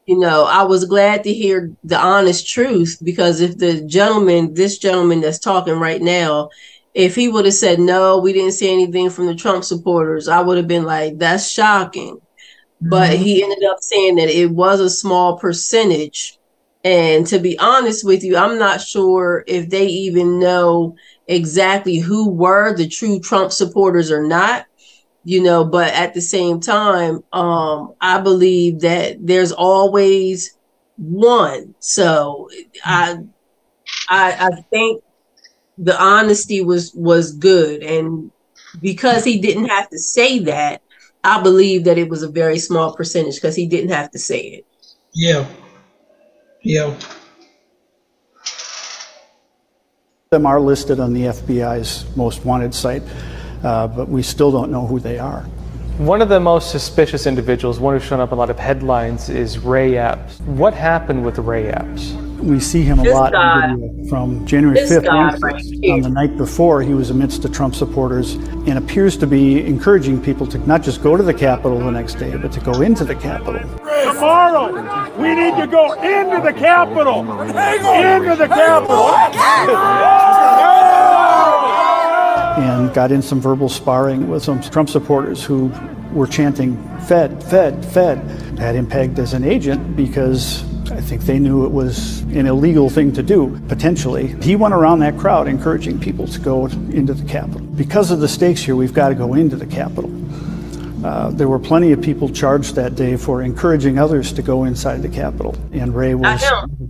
you 0.07 0.19
know, 0.19 0.45
I 0.45 0.65
was 0.65 0.85
glad 0.85 1.23
to 1.25 1.33
hear 1.33 1.73
the 1.85 1.97
honest 1.97 2.49
truth 2.49 2.99
because 3.03 3.41
if 3.41 3.59
the 3.59 3.83
gentleman, 3.83 4.55
this 4.55 4.79
gentleman 4.79 5.21
that's 5.21 5.39
talking 5.39 5.79
right 5.79 6.03
now, 6.03 6.51
if 6.95 7.15
he 7.15 7.29
would 7.29 7.45
have 7.45 7.55
said 7.55 7.79
no, 7.79 8.19
we 8.19 8.33
didn't 8.33 8.53
see 8.53 8.73
anything 8.73 9.09
from 9.09 9.27
the 9.27 9.35
Trump 9.37 9.63
supporters, 9.63 10.27
I 10.27 10.41
would 10.41 10.57
have 10.57 10.67
been 10.67 10.85
like, 10.85 11.19
that's 11.19 11.49
shocking. 11.49 12.17
Mm-hmm. 12.17 12.89
But 12.89 13.11
he 13.11 13.43
ended 13.43 13.63
up 13.65 13.79
saying 13.81 14.17
that 14.17 14.29
it 14.29 14.51
was 14.51 14.81
a 14.81 14.91
small 14.91 15.39
percentage. 15.39 16.38
And 16.89 17.27
to 17.27 17.39
be 17.39 17.59
honest 17.59 18.05
with 18.05 18.25
you, 18.25 18.37
I'm 18.37 18.59
not 18.59 18.81
sure 18.81 19.45
if 19.47 19.69
they 19.69 19.87
even 19.87 20.39
know 20.39 20.95
exactly 21.27 21.99
who 21.99 22.31
were 22.31 22.75
the 22.75 22.89
true 22.89 23.21
Trump 23.21 23.53
supporters 23.53 24.11
or 24.11 24.27
not 24.27 24.65
you 25.25 25.43
know 25.43 25.65
but 25.65 25.93
at 25.95 26.15
the 26.15 26.21
same 26.21 26.61
time 26.61 27.21
um 27.33 27.93
i 28.01 28.19
believe 28.21 28.81
that 28.81 29.17
there's 29.21 29.53
always 29.53 30.57
one. 30.97 31.75
So 31.81 32.49
i 32.85 33.17
i 34.09 34.49
i 34.49 34.51
think 34.71 35.03
the 35.77 36.01
honesty 36.03 36.63
was 36.63 36.93
was 36.95 37.33
good. 37.37 37.83
And 37.83 38.31
because 38.81 39.25
he 39.25 39.41
didn't 39.41 39.67
have 39.67 39.91
to 39.91 39.99
say 39.99 40.39
that 40.41 40.81
i 41.25 41.43
believe 41.43 41.85
that 41.85 41.99
it 41.99 42.09
was 42.09 42.23
a 42.23 42.31
very 42.31 42.59
small 42.59 42.97
percentage 42.97 43.35
because 43.35 43.57
he 43.57 43.67
didn't 43.67 43.91
have 43.91 44.11
to 44.13 44.19
say 44.19 44.41
it. 44.41 44.65
Yeah 45.15 45.45
yeah 46.63 46.95
them 50.31 50.45
are 50.45 50.61
listed 50.61 51.01
on 51.01 51.15
the 51.15 51.23
fbi's 51.23 52.05
most 52.17 52.45
wanted 52.45 52.75
site 52.75 53.03
uh, 53.63 53.89
but 53.89 54.09
we 54.09 54.23
still 54.23 54.51
don't 54.51 54.71
know 54.71 54.87
who 54.87 55.01
they 55.01 55.19
are. 55.19 55.43
One 55.99 56.23
of 56.23 56.29
the 56.29 56.39
most 56.39 56.71
suspicious 56.71 57.27
individuals, 57.27 57.81
one 57.81 57.95
who's 57.95 58.05
shown 58.07 58.21
up 58.21 58.29
in 58.29 58.35
a 58.35 58.39
lot 58.39 58.51
of 58.51 58.59
headlines, 58.59 59.29
is 59.29 59.59
Ray 59.59 59.99
Epps. 59.99 60.39
What 60.41 60.73
happened 60.73 61.25
with 61.25 61.39
Ray 61.39 61.69
Epps? 61.69 62.13
We 62.39 62.61
see 62.61 62.85
him 62.85 63.01
a 63.01 63.03
this 63.03 63.15
lot 63.15 63.33
guy, 63.33 63.75
from 64.09 64.47
January 64.47 64.79
5th 64.79 65.09
and 65.09 65.43
right 65.43 65.91
on 65.91 66.01
the 66.03 66.09
night 66.09 66.37
before. 66.37 66.83
He 66.83 66.95
was 66.95 67.11
amidst 67.11 67.43
the 67.43 67.49
Trump 67.49 67.75
supporters 67.75 68.35
and 68.35 68.79
appears 68.79 69.17
to 69.17 69.27
be 69.27 69.67
encouraging 69.67 70.23
people 70.23 70.47
to 70.47 70.59
not 70.59 70.85
just 70.85 71.03
go 71.03 71.17
to 71.17 71.23
the 71.25 71.35
Capitol 71.35 71.81
the 71.81 71.91
next 71.91 72.15
day, 72.15 72.37
but 72.37 72.53
to 72.53 72.61
go 72.61 72.81
into 72.81 73.05
the 73.05 73.17
Capitol. 73.17 73.69
Tomorrow, 74.05 74.73
we 75.17 75.35
need 75.35 75.57
to 75.57 75.67
go 75.67 75.93
into 75.95 76.41
the 76.43 76.53
Capitol. 76.53 77.21
Into 77.21 78.37
the 78.37 78.49
Capitol 78.49 79.09
and 82.59 82.93
got 82.93 83.13
in 83.13 83.23
some 83.23 83.41
verbal 83.41 83.69
sparring 83.69 84.29
with 84.29 84.43
some 84.43 84.61
Trump 84.61 84.89
supporters 84.89 85.45
who 85.45 85.73
were 86.13 86.27
chanting, 86.27 86.77
Fed, 87.07 87.43
Fed, 87.45 87.85
Fed. 87.85 88.19
Had 88.59 88.75
him 88.75 88.87
pegged 88.87 89.19
as 89.19 89.35
an 89.35 89.45
agent 89.45 89.97
because 89.97 90.65
I 90.91 91.01
think 91.01 91.23
they 91.23 91.39
knew 91.39 91.65
it 91.65 91.71
was 91.71 92.23
an 92.23 92.47
illegal 92.47 92.91
thing 92.91 93.13
to 93.13 93.23
do, 93.23 93.61
potentially. 93.69 94.29
He 94.43 94.57
went 94.57 94.75
around 94.75 95.01
that 95.01 95.19
crowd 95.19 95.47
encouraging 95.47 96.01
people 96.01 96.27
to 96.27 96.41
go 96.41 96.67
into 96.67 97.15
the 97.15 97.25
Capitol. 97.29 97.61
Because 97.61 98.11
of 98.11 98.21
the 98.21 98.29
stakes 98.29 98.63
here, 98.63 98.75
we've 98.75 98.95
got 98.95 99.11
to 99.11 99.15
go 99.15 99.35
into 99.35 99.57
the 99.57 99.67
Capitol. 99.67 100.11
Uh, 101.05 101.31
there 101.31 101.49
were 101.49 101.59
plenty 101.59 101.93
of 101.93 102.03
people 102.03 102.29
charged 102.29 102.75
that 102.75 102.97
day 102.97 103.17
for 103.17 103.43
encouraging 103.43 103.99
others 103.99 104.33
to 104.33 104.43
go 104.43 104.65
inside 104.65 105.01
the 105.01 105.09
Capitol, 105.09 105.57
and 105.73 105.95
Ray 105.95 106.15
was 106.15 106.45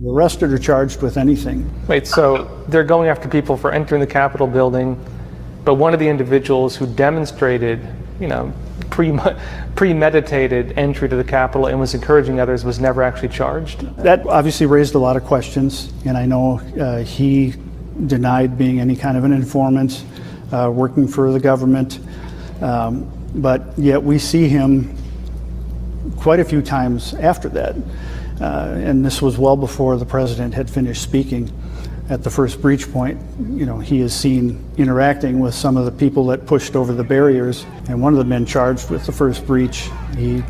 arrested 0.05 0.51
or 0.51 0.57
charged 0.57 1.01
with 1.01 1.17
anything. 1.17 1.69
Wait, 1.87 2.07
so 2.07 2.63
they're 2.69 2.83
going 2.83 3.09
after 3.09 3.29
people 3.29 3.55
for 3.55 3.71
entering 3.71 4.01
the 4.01 4.07
Capitol 4.07 4.47
building, 4.47 4.99
but 5.63 5.75
one 5.75 5.93
of 5.93 5.99
the 5.99 6.07
individuals 6.07 6.75
who 6.75 6.87
demonstrated, 6.87 7.79
you 8.19 8.27
know, 8.27 8.51
pre- 8.89 9.17
premeditated 9.75 10.77
entry 10.77 11.07
to 11.07 11.15
the 11.15 11.23
Capitol 11.23 11.67
and 11.67 11.79
was 11.79 11.93
encouraging 11.93 12.39
others 12.39 12.65
was 12.65 12.79
never 12.79 13.03
actually 13.03 13.29
charged. 13.29 13.81
That 13.97 14.25
obviously 14.25 14.65
raised 14.65 14.95
a 14.95 14.99
lot 14.99 15.17
of 15.17 15.23
questions, 15.23 15.93
and 16.05 16.17
I 16.17 16.25
know 16.25 16.59
uh, 16.79 17.03
he 17.03 17.53
denied 18.07 18.57
being 18.57 18.79
any 18.79 18.95
kind 18.95 19.17
of 19.17 19.23
an 19.23 19.33
informant, 19.33 20.03
uh, 20.51 20.71
working 20.73 21.07
for 21.07 21.31
the 21.31 21.39
government. 21.39 21.99
Um, 22.61 23.11
but 23.35 23.77
yet 23.77 24.01
we 24.01 24.19
see 24.19 24.47
him 24.47 24.95
quite 26.17 26.39
a 26.39 26.45
few 26.45 26.61
times 26.61 27.13
after 27.15 27.49
that. 27.49 27.75
Uh, 28.41 28.73
and 28.77 29.05
this 29.05 29.21
was 29.21 29.37
well 29.37 29.57
before 29.57 29.97
the 29.97 30.05
president 30.05 30.53
had 30.53 30.69
finished 30.69 31.01
speaking 31.01 31.51
at 32.09 32.23
the 32.23 32.29
first 32.29 32.59
breach 32.61 32.91
point, 32.91 33.21
you 33.51 33.67
know, 33.67 33.77
he 33.77 33.99
is 33.99 34.13
seen 34.13 34.63
interacting 34.77 35.39
with 35.39 35.53
some 35.53 35.77
of 35.77 35.85
the 35.85 35.91
people 35.91 36.25
that 36.25 36.47
pushed 36.47 36.75
over 36.75 36.91
the 36.91 37.03
barriers. 37.03 37.65
And 37.87 38.01
one 38.01 38.13
of 38.13 38.17
the 38.17 38.25
men 38.25 38.45
charged 38.47 38.89
with 38.89 39.05
the 39.05 39.11
first 39.11 39.45
breach, 39.45 39.89
he 40.17 40.43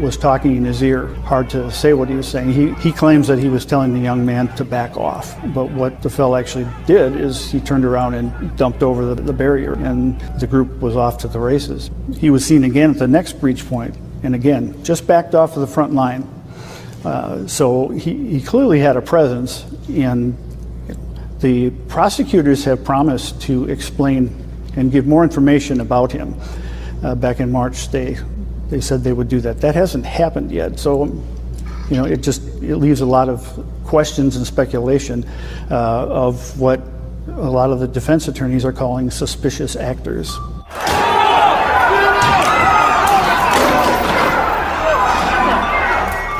was 0.00 0.16
talking 0.16 0.56
in 0.56 0.64
his 0.64 0.82
ear. 0.82 1.06
Hard 1.24 1.50
to 1.50 1.70
say 1.70 1.92
what 1.92 2.08
he 2.08 2.14
was 2.14 2.28
saying. 2.28 2.52
He, 2.52 2.72
he 2.74 2.92
claims 2.92 3.26
that 3.28 3.38
he 3.38 3.48
was 3.48 3.64
telling 3.64 3.92
the 3.92 4.00
young 4.00 4.24
man 4.24 4.48
to 4.56 4.64
back 4.64 4.96
off. 4.96 5.36
But 5.54 5.70
what 5.70 6.02
the 6.02 6.10
fellow 6.10 6.36
actually 6.36 6.66
did 6.86 7.16
is 7.16 7.50
he 7.50 7.60
turned 7.60 7.84
around 7.84 8.14
and 8.14 8.56
dumped 8.56 8.82
over 8.82 9.14
the, 9.14 9.22
the 9.22 9.32
barrier, 9.32 9.74
and 9.74 10.20
the 10.40 10.46
group 10.46 10.80
was 10.80 10.96
off 10.96 11.18
to 11.18 11.28
the 11.28 11.40
races. 11.40 11.90
He 12.16 12.30
was 12.30 12.44
seen 12.44 12.64
again 12.64 12.90
at 12.90 12.98
the 12.98 13.08
next 13.08 13.40
breach 13.40 13.66
point, 13.68 13.96
and 14.22 14.34
again, 14.34 14.82
just 14.84 15.06
backed 15.06 15.34
off 15.34 15.54
of 15.54 15.60
the 15.60 15.66
front 15.66 15.92
line. 15.94 16.22
Uh, 17.04 17.46
so 17.46 17.88
he, 17.88 18.38
he 18.38 18.40
clearly 18.40 18.80
had 18.80 18.96
a 18.96 19.02
presence, 19.02 19.64
and 19.88 20.36
the 21.40 21.70
prosecutors 21.88 22.64
have 22.64 22.82
promised 22.84 23.40
to 23.42 23.68
explain 23.68 24.34
and 24.76 24.90
give 24.90 25.06
more 25.06 25.22
information 25.22 25.80
about 25.80 26.12
him. 26.12 26.34
Uh, 27.02 27.14
back 27.14 27.40
in 27.40 27.52
March, 27.52 27.90
they 27.90 28.16
they 28.68 28.80
said 28.80 29.04
they 29.04 29.12
would 29.12 29.28
do 29.28 29.40
that. 29.40 29.60
That 29.60 29.74
hasn't 29.74 30.04
happened 30.04 30.50
yet, 30.50 30.78
so 30.78 31.04
you 31.90 31.96
know 31.96 32.04
it 32.04 32.22
just 32.22 32.42
it 32.62 32.76
leaves 32.76 33.00
a 33.00 33.06
lot 33.06 33.28
of 33.28 33.64
questions 33.84 34.36
and 34.36 34.46
speculation 34.46 35.24
uh, 35.70 36.06
of 36.08 36.58
what 36.58 36.80
a 37.28 37.50
lot 37.50 37.70
of 37.70 37.80
the 37.80 37.88
defense 37.88 38.28
attorneys 38.28 38.64
are 38.64 38.72
calling 38.72 39.10
suspicious 39.10 39.76
actors. 39.76 40.34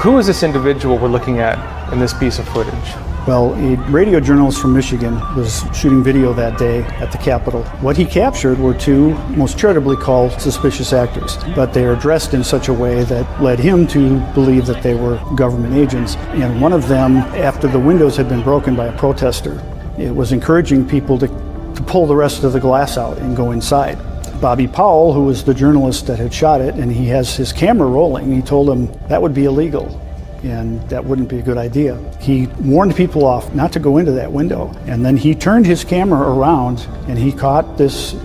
Who 0.03 0.19
is 0.19 0.27
this 0.27 0.43
individual 0.45 0.99
we're 0.99 1.09
looking 1.09 1.41
at 1.41 1.59
in 1.93 1.99
this 1.99 2.15
piece 2.15 2.39
of 2.39 2.49
footage? 2.49 3.16
Well, 3.27 3.55
a 3.55 3.75
radio 3.91 4.21
journalist 4.21 4.61
from 4.61 4.73
Michigan 4.73 5.15
was 5.35 5.65
shooting 5.75 6.05
video 6.05 6.33
that 6.35 6.59
day 6.59 6.85
at 7.01 7.11
the 7.11 7.19
Capitol. 7.19 7.65
What 7.81 7.97
he 7.97 8.05
captured 8.05 8.57
were 8.57 8.73
two, 8.73 9.15
most 9.31 9.59
charitably 9.59 9.97
called 9.97 10.41
suspicious 10.41 10.93
actors, 10.93 11.37
but 11.57 11.75
they 11.75 11.87
are 11.87 11.97
dressed 11.97 12.35
in 12.35 12.45
such 12.45 12.69
a 12.69 12.73
way 12.73 13.03
that 13.03 13.43
led 13.43 13.59
him 13.59 13.89
to 13.89 14.21
believe 14.33 14.65
that 14.67 14.81
they 14.81 14.95
were 14.95 15.21
government 15.35 15.75
agents. 15.75 16.15
And 16.15 16.61
one 16.61 16.73
of 16.73 16.87
them, 16.87 17.17
after 17.17 17.67
the 17.67 17.81
windows 17.81 18.17
had 18.17 18.29
been 18.29 18.45
broken 18.45 18.77
by 18.77 18.87
a 18.87 18.97
protester, 18.97 19.61
it 19.99 20.15
was 20.15 20.31
encouraging 20.31 20.89
people 20.89 21.19
to, 21.19 21.27
to 21.27 21.83
pull 21.85 22.07
the 22.07 22.15
rest 22.15 22.45
of 22.45 22.53
the 22.53 22.61
glass 22.61 22.97
out 22.97 23.19
and 23.19 23.37
go 23.37 23.51
inside. 23.51 23.99
Bobby 24.41 24.69
Powell, 24.69 25.13
who 25.13 25.25
was 25.25 25.43
the 25.43 25.55
journalist 25.55 26.07
that 26.07 26.21
had 26.21 26.33
shot 26.33 26.61
it, 26.61 26.77
and 26.77 26.93
he 26.93 27.07
has 27.07 27.35
his 27.35 27.53
camera 27.53 27.89
rolling, 27.89 28.33
he 28.33 28.41
told 28.41 28.71
him 28.71 28.87
that 29.09 29.21
would 29.21 29.35
be 29.35 29.47
illegal 29.47 30.01
and 30.49 30.89
that 30.89 31.05
wouldn't 31.05 31.29
be 31.29 31.39
a 31.39 31.43
good 31.43 31.59
idea. 31.59 31.97
He 32.21 32.47
warned 32.61 32.97
people 32.97 33.25
off 33.25 33.55
not 33.55 33.73
to 33.73 33.79
go 33.79 33.99
into 33.99 34.13
that 34.13 34.31
window, 34.31 34.75
and 34.87 35.05
then 35.05 35.17
he 35.17 35.35
turned 35.35 35.67
his 35.67 35.85
camera 35.85 36.31
around 36.31 36.87
and 37.09 37.19
he 37.19 37.33
caught 37.33 37.77
this 37.77 38.17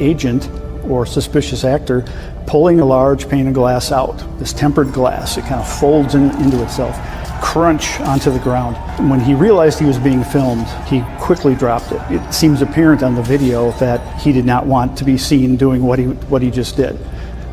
agent 0.00 0.48
or 0.84 1.04
suspicious 1.06 1.64
actor 1.64 2.04
pulling 2.46 2.80
a 2.80 2.84
large 2.84 3.28
pane 3.28 3.46
of 3.46 3.54
glass 3.54 3.92
out, 3.92 4.16
this 4.38 4.52
tempered 4.52 4.92
glass. 4.92 5.36
It 5.36 5.42
kind 5.42 5.60
of 5.60 5.68
folds 5.78 6.14
in, 6.14 6.30
into 6.42 6.62
itself, 6.62 6.96
crunch 7.42 8.00
onto 8.00 8.30
the 8.30 8.38
ground. 8.38 8.76
When 9.10 9.20
he 9.20 9.34
realized 9.34 9.78
he 9.78 9.84
was 9.84 9.98
being 9.98 10.24
filmed, 10.24 10.66
he 10.86 11.04
quickly 11.18 11.54
dropped 11.54 11.92
it. 11.92 12.00
It 12.10 12.32
seems 12.32 12.62
apparent 12.62 13.02
on 13.02 13.14
the 13.14 13.22
video 13.22 13.72
that 13.72 14.20
he 14.20 14.32
did 14.32 14.46
not 14.46 14.66
want 14.66 14.96
to 14.98 15.04
be 15.04 15.18
seen 15.18 15.56
doing 15.56 15.82
what 15.82 15.98
he, 15.98 16.06
what 16.06 16.40
he 16.40 16.50
just 16.50 16.76
did. 16.76 16.98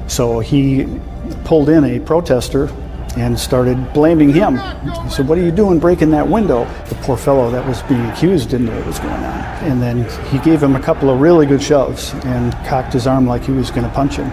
So 0.08 0.40
he 0.40 0.88
pulled 1.44 1.70
in 1.70 1.84
a 1.84 2.00
protester 2.00 2.68
and 3.16 3.40
started 3.40 3.94
blaming 3.94 4.30
him. 4.30 4.58
He 5.04 5.10
said, 5.10 5.28
What 5.28 5.38
are 5.38 5.44
you 5.44 5.52
doing 5.52 5.80
breaking 5.80 6.12
that 6.12 6.28
window? 6.28 6.66
The 6.90 6.96
poor 6.96 7.18
fellow 7.18 7.50
that 7.52 7.66
was 7.66 7.82
being 7.84 8.02
accused 8.08 8.50
didn't 8.50 8.68
know 8.68 8.76
what 8.76 8.88
was 8.88 9.00
going 9.00 9.14
on. 9.14 9.46
And 9.64 9.82
then 9.82 10.04
he 10.30 10.40
gave 10.40 10.62
him 10.62 10.76
a 10.76 10.82
couple 10.82 11.10
of 11.10 11.20
really 11.22 11.46
good 11.46 11.62
shoves 11.62 12.14
and 12.26 12.54
cocked 12.68 12.94
his 12.94 13.08
arm 13.08 13.26
like 13.26 13.44
he 13.44 13.52
was 13.52 13.72
going 13.72 13.84
to 13.88 13.94
punch 13.94 14.18
him. 14.18 14.30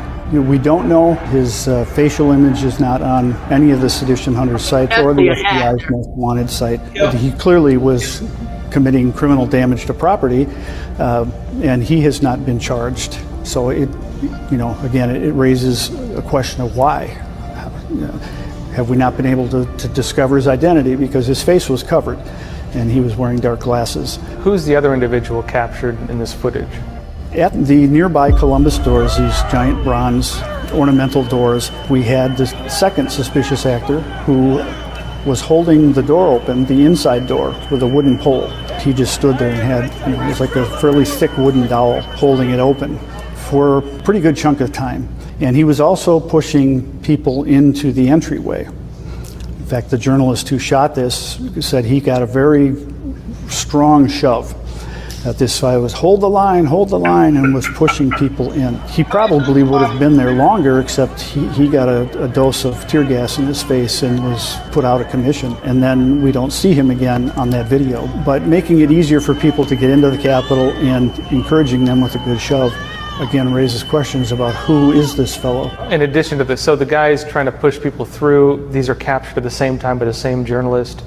We 0.48 0.56
don't 0.56 0.88
know. 0.88 1.14
His 1.14 1.68
uh, 1.68 1.84
facial 1.84 2.32
image 2.32 2.64
is 2.64 2.80
not 2.80 3.02
on 3.02 3.34
any 3.52 3.70
of 3.70 3.82
the 3.82 3.90
Sedition 3.90 4.34
Hunters 4.34 4.64
sites 4.64 4.96
or 4.98 5.12
the 5.12 5.28
FBI's 5.28 5.90
most 5.90 6.08
wanted 6.10 6.48
site. 6.48 6.80
But 6.94 7.14
he 7.14 7.32
clearly 7.32 7.76
was 7.76 8.22
committing 8.70 9.12
criminal 9.12 9.46
damage 9.46 9.84
to 9.86 9.92
property, 9.94 10.46
uh, 10.98 11.26
and 11.62 11.82
he 11.84 12.00
has 12.00 12.22
not 12.22 12.46
been 12.46 12.58
charged. 12.58 13.18
So 13.44 13.68
it, 13.68 13.90
you 14.50 14.56
know, 14.56 14.74
again, 14.82 15.10
it, 15.10 15.22
it 15.22 15.32
raises 15.32 15.92
a 16.16 16.22
question 16.22 16.62
of 16.62 16.76
why. 16.76 17.18
You 17.90 18.06
know, 18.06 18.20
have 18.74 18.88
we 18.88 18.96
not 18.96 19.16
been 19.16 19.26
able 19.26 19.48
to, 19.48 19.66
to 19.76 19.88
discover 19.88 20.36
his 20.36 20.48
identity 20.48 20.96
because 20.96 21.26
his 21.26 21.42
face 21.42 21.68
was 21.68 21.82
covered 21.82 22.18
and 22.74 22.90
he 22.90 23.00
was 23.00 23.16
wearing 23.16 23.38
dark 23.38 23.60
glasses. 23.60 24.18
Who's 24.40 24.64
the 24.64 24.74
other 24.76 24.94
individual 24.94 25.42
captured 25.42 25.98
in 26.10 26.18
this 26.18 26.32
footage? 26.32 26.68
At 27.32 27.52
the 27.52 27.86
nearby 27.86 28.32
Columbus 28.32 28.78
doors, 28.78 29.16
these 29.16 29.42
giant 29.50 29.82
bronze 29.84 30.40
ornamental 30.72 31.24
doors, 31.24 31.70
we 31.90 32.02
had 32.02 32.36
the 32.36 32.46
second 32.68 33.12
suspicious 33.12 33.66
actor 33.66 34.00
who 34.24 34.62
was 35.28 35.40
holding 35.40 35.92
the 35.92 36.02
door 36.02 36.28
open, 36.28 36.64
the 36.64 36.84
inside 36.84 37.26
door, 37.26 37.54
with 37.70 37.82
a 37.82 37.86
wooden 37.86 38.18
pole. 38.18 38.48
He 38.80 38.92
just 38.92 39.14
stood 39.14 39.38
there 39.38 39.50
and 39.50 39.60
had, 39.60 40.08
you 40.08 40.16
know, 40.16 40.22
it 40.24 40.28
was 40.28 40.40
like 40.40 40.56
a 40.56 40.64
fairly 40.78 41.04
thick 41.04 41.36
wooden 41.36 41.66
dowel 41.68 42.00
holding 42.00 42.50
it 42.50 42.58
open 42.58 42.98
for 43.52 43.78
a 43.80 43.82
pretty 44.02 44.18
good 44.18 44.34
chunk 44.34 44.62
of 44.62 44.72
time. 44.72 45.06
And 45.40 45.54
he 45.54 45.62
was 45.62 45.78
also 45.78 46.18
pushing 46.18 46.98
people 47.02 47.44
into 47.44 47.92
the 47.92 48.08
entryway. 48.08 48.64
In 48.64 49.66
fact, 49.66 49.90
the 49.90 49.98
journalist 49.98 50.48
who 50.48 50.58
shot 50.58 50.94
this 50.94 51.38
said 51.60 51.84
he 51.84 52.00
got 52.00 52.22
a 52.22 52.26
very 52.26 52.74
strong 53.50 54.08
shove 54.08 54.54
that 55.24 55.36
this 55.36 55.60
guy 55.60 55.76
was 55.76 55.92
hold 55.92 56.22
the 56.22 56.28
line, 56.28 56.64
hold 56.64 56.88
the 56.88 56.98
line, 56.98 57.36
and 57.36 57.54
was 57.54 57.68
pushing 57.74 58.10
people 58.12 58.52
in. 58.52 58.78
He 58.88 59.04
probably 59.04 59.62
would 59.62 59.82
have 59.82 60.00
been 60.00 60.16
there 60.16 60.32
longer, 60.32 60.80
except 60.80 61.20
he, 61.20 61.46
he 61.48 61.68
got 61.68 61.90
a, 61.90 62.24
a, 62.24 62.28
dose 62.28 62.64
of 62.64 62.88
tear 62.88 63.04
gas 63.04 63.36
in 63.36 63.46
his 63.46 63.62
face 63.62 64.02
and 64.02 64.24
was 64.24 64.56
put 64.72 64.86
out 64.86 65.02
of 65.02 65.10
commission. 65.10 65.52
And 65.62 65.82
then 65.82 66.22
we 66.22 66.32
don't 66.32 66.52
see 66.52 66.72
him 66.72 66.90
again 66.90 67.30
on 67.32 67.50
that 67.50 67.66
video. 67.66 68.06
But 68.24 68.44
making 68.44 68.80
it 68.80 68.90
easier 68.90 69.20
for 69.20 69.34
people 69.34 69.66
to 69.66 69.76
get 69.76 69.90
into 69.90 70.08
the 70.08 70.18
Capitol 70.18 70.70
and 70.70 71.16
encouraging 71.30 71.84
them 71.84 72.00
with 72.00 72.14
a 72.14 72.18
good 72.20 72.40
shove 72.40 72.72
again 73.20 73.52
raises 73.52 73.82
questions 73.82 74.32
about 74.32 74.54
who 74.54 74.92
is 74.92 75.16
this 75.16 75.36
fellow. 75.36 75.70
In 75.88 76.02
addition 76.02 76.38
to 76.38 76.44
this, 76.44 76.60
so 76.60 76.76
the 76.76 76.86
guys 76.86 77.24
trying 77.24 77.46
to 77.46 77.52
push 77.52 77.80
people 77.80 78.04
through, 78.04 78.68
these 78.70 78.88
are 78.88 78.94
captured 78.94 79.36
at 79.36 79.42
the 79.42 79.50
same 79.50 79.78
time 79.78 79.98
by 79.98 80.04
the 80.04 80.14
same 80.14 80.44
journalist. 80.44 81.02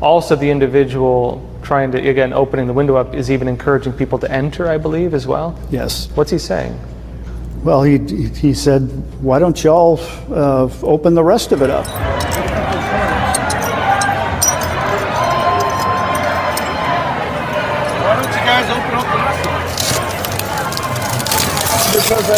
Also, 0.00 0.36
the 0.36 0.48
individual 0.48 1.44
trying 1.62 1.90
to, 1.92 2.08
again, 2.08 2.32
opening 2.32 2.66
the 2.66 2.72
window 2.72 2.96
up 2.96 3.14
is 3.14 3.30
even 3.30 3.48
encouraging 3.48 3.92
people 3.92 4.18
to 4.18 4.30
enter, 4.30 4.68
I 4.68 4.78
believe, 4.78 5.12
as 5.12 5.26
well. 5.26 5.58
Yes. 5.70 6.08
What's 6.14 6.30
he 6.30 6.38
saying? 6.38 6.78
Well, 7.64 7.82
he, 7.82 7.98
he 8.28 8.54
said, 8.54 8.82
why 9.20 9.40
don't 9.40 9.62
y'all 9.64 9.98
uh, 10.30 10.70
open 10.82 11.14
the 11.14 11.24
rest 11.24 11.50
of 11.50 11.62
it 11.62 11.70
up? 11.70 11.86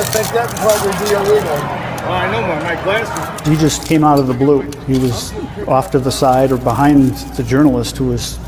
Because 0.01 0.17
I 0.17 0.23
think 0.23 0.35
that 0.35 0.49
would 0.49 0.61
probably 0.61 0.93
be 1.05 1.15
illegal. 1.15 1.81
Oh, 2.03 2.13
I 2.13 2.31
know, 2.33 2.41
my, 2.41 2.75
my 2.75 2.83
glasses. 2.83 3.49
He 3.49 3.57
just 3.57 3.87
came 3.87 4.03
out 4.03 4.19
of 4.19 4.27
the 4.27 4.35
blue. 4.35 4.63
He 4.87 4.99
was 4.99 5.33
off 5.69 5.91
to 5.91 5.99
the 5.99 6.11
side 6.11 6.53
or 6.53 6.57
behind 6.57 7.13
the 7.37 7.43
journalist 7.43 7.99
who 7.99 8.07
was 8.07 8.39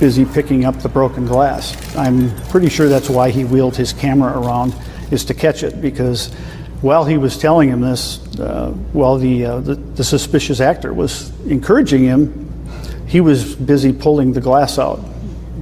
busy 0.00 0.24
picking 0.24 0.64
up 0.64 0.76
the 0.80 0.88
broken 0.88 1.26
glass. 1.26 1.76
I'm 1.96 2.34
pretty 2.48 2.68
sure 2.68 2.88
that's 2.88 3.10
why 3.10 3.30
he 3.30 3.44
wheeled 3.44 3.76
his 3.76 3.92
camera 3.92 4.38
around, 4.38 4.74
is 5.10 5.24
to 5.26 5.34
catch 5.34 5.62
it, 5.62 5.80
because 5.80 6.32
while 6.80 7.04
he 7.04 7.18
was 7.18 7.38
telling 7.38 7.68
him 7.68 7.80
this, 7.80 8.18
uh, 8.38 8.70
while 8.92 9.18
the, 9.18 9.44
uh, 9.44 9.60
the, 9.60 9.74
the 9.74 10.04
suspicious 10.04 10.60
actor 10.60 10.92
was 10.92 11.30
encouraging 11.46 12.04
him, 12.04 12.50
he 13.06 13.20
was 13.20 13.54
busy 13.54 13.92
pulling 13.92 14.32
the 14.32 14.40
glass 14.40 14.78
out. 14.78 15.00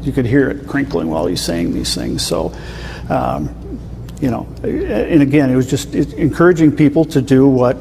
You 0.03 0.13
could 0.13 0.27
hear 0.27 0.51
it 0.51 0.67
crinkling 0.67 1.11
while 1.11 1.27
he's 1.27 1.43
saying 1.43 1.75
these 1.75 1.95
things. 1.95 2.25
So, 2.27 2.55
um, 3.09 3.55
you 4.23 4.31
know, 4.31 4.47
and 4.63 5.21
again, 5.21 5.51
it 5.51 5.57
was 5.57 5.69
just 5.69 5.95
encouraging 5.95 6.75
people 6.75 7.05
to 7.07 7.21
do 7.21 7.49
what 7.49 7.77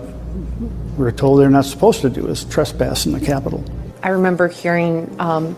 we're 0.98 1.12
told 1.12 1.40
they're 1.40 1.52
not 1.52 1.66
supposed 1.66 2.02
to 2.02 2.10
do, 2.10 2.28
is 2.28 2.46
trespass 2.46 3.06
in 3.06 3.12
the 3.12 3.20
Capitol. 3.20 3.64
I 4.02 4.10
remember 4.10 4.48
hearing 4.48 5.16
um, 5.20 5.56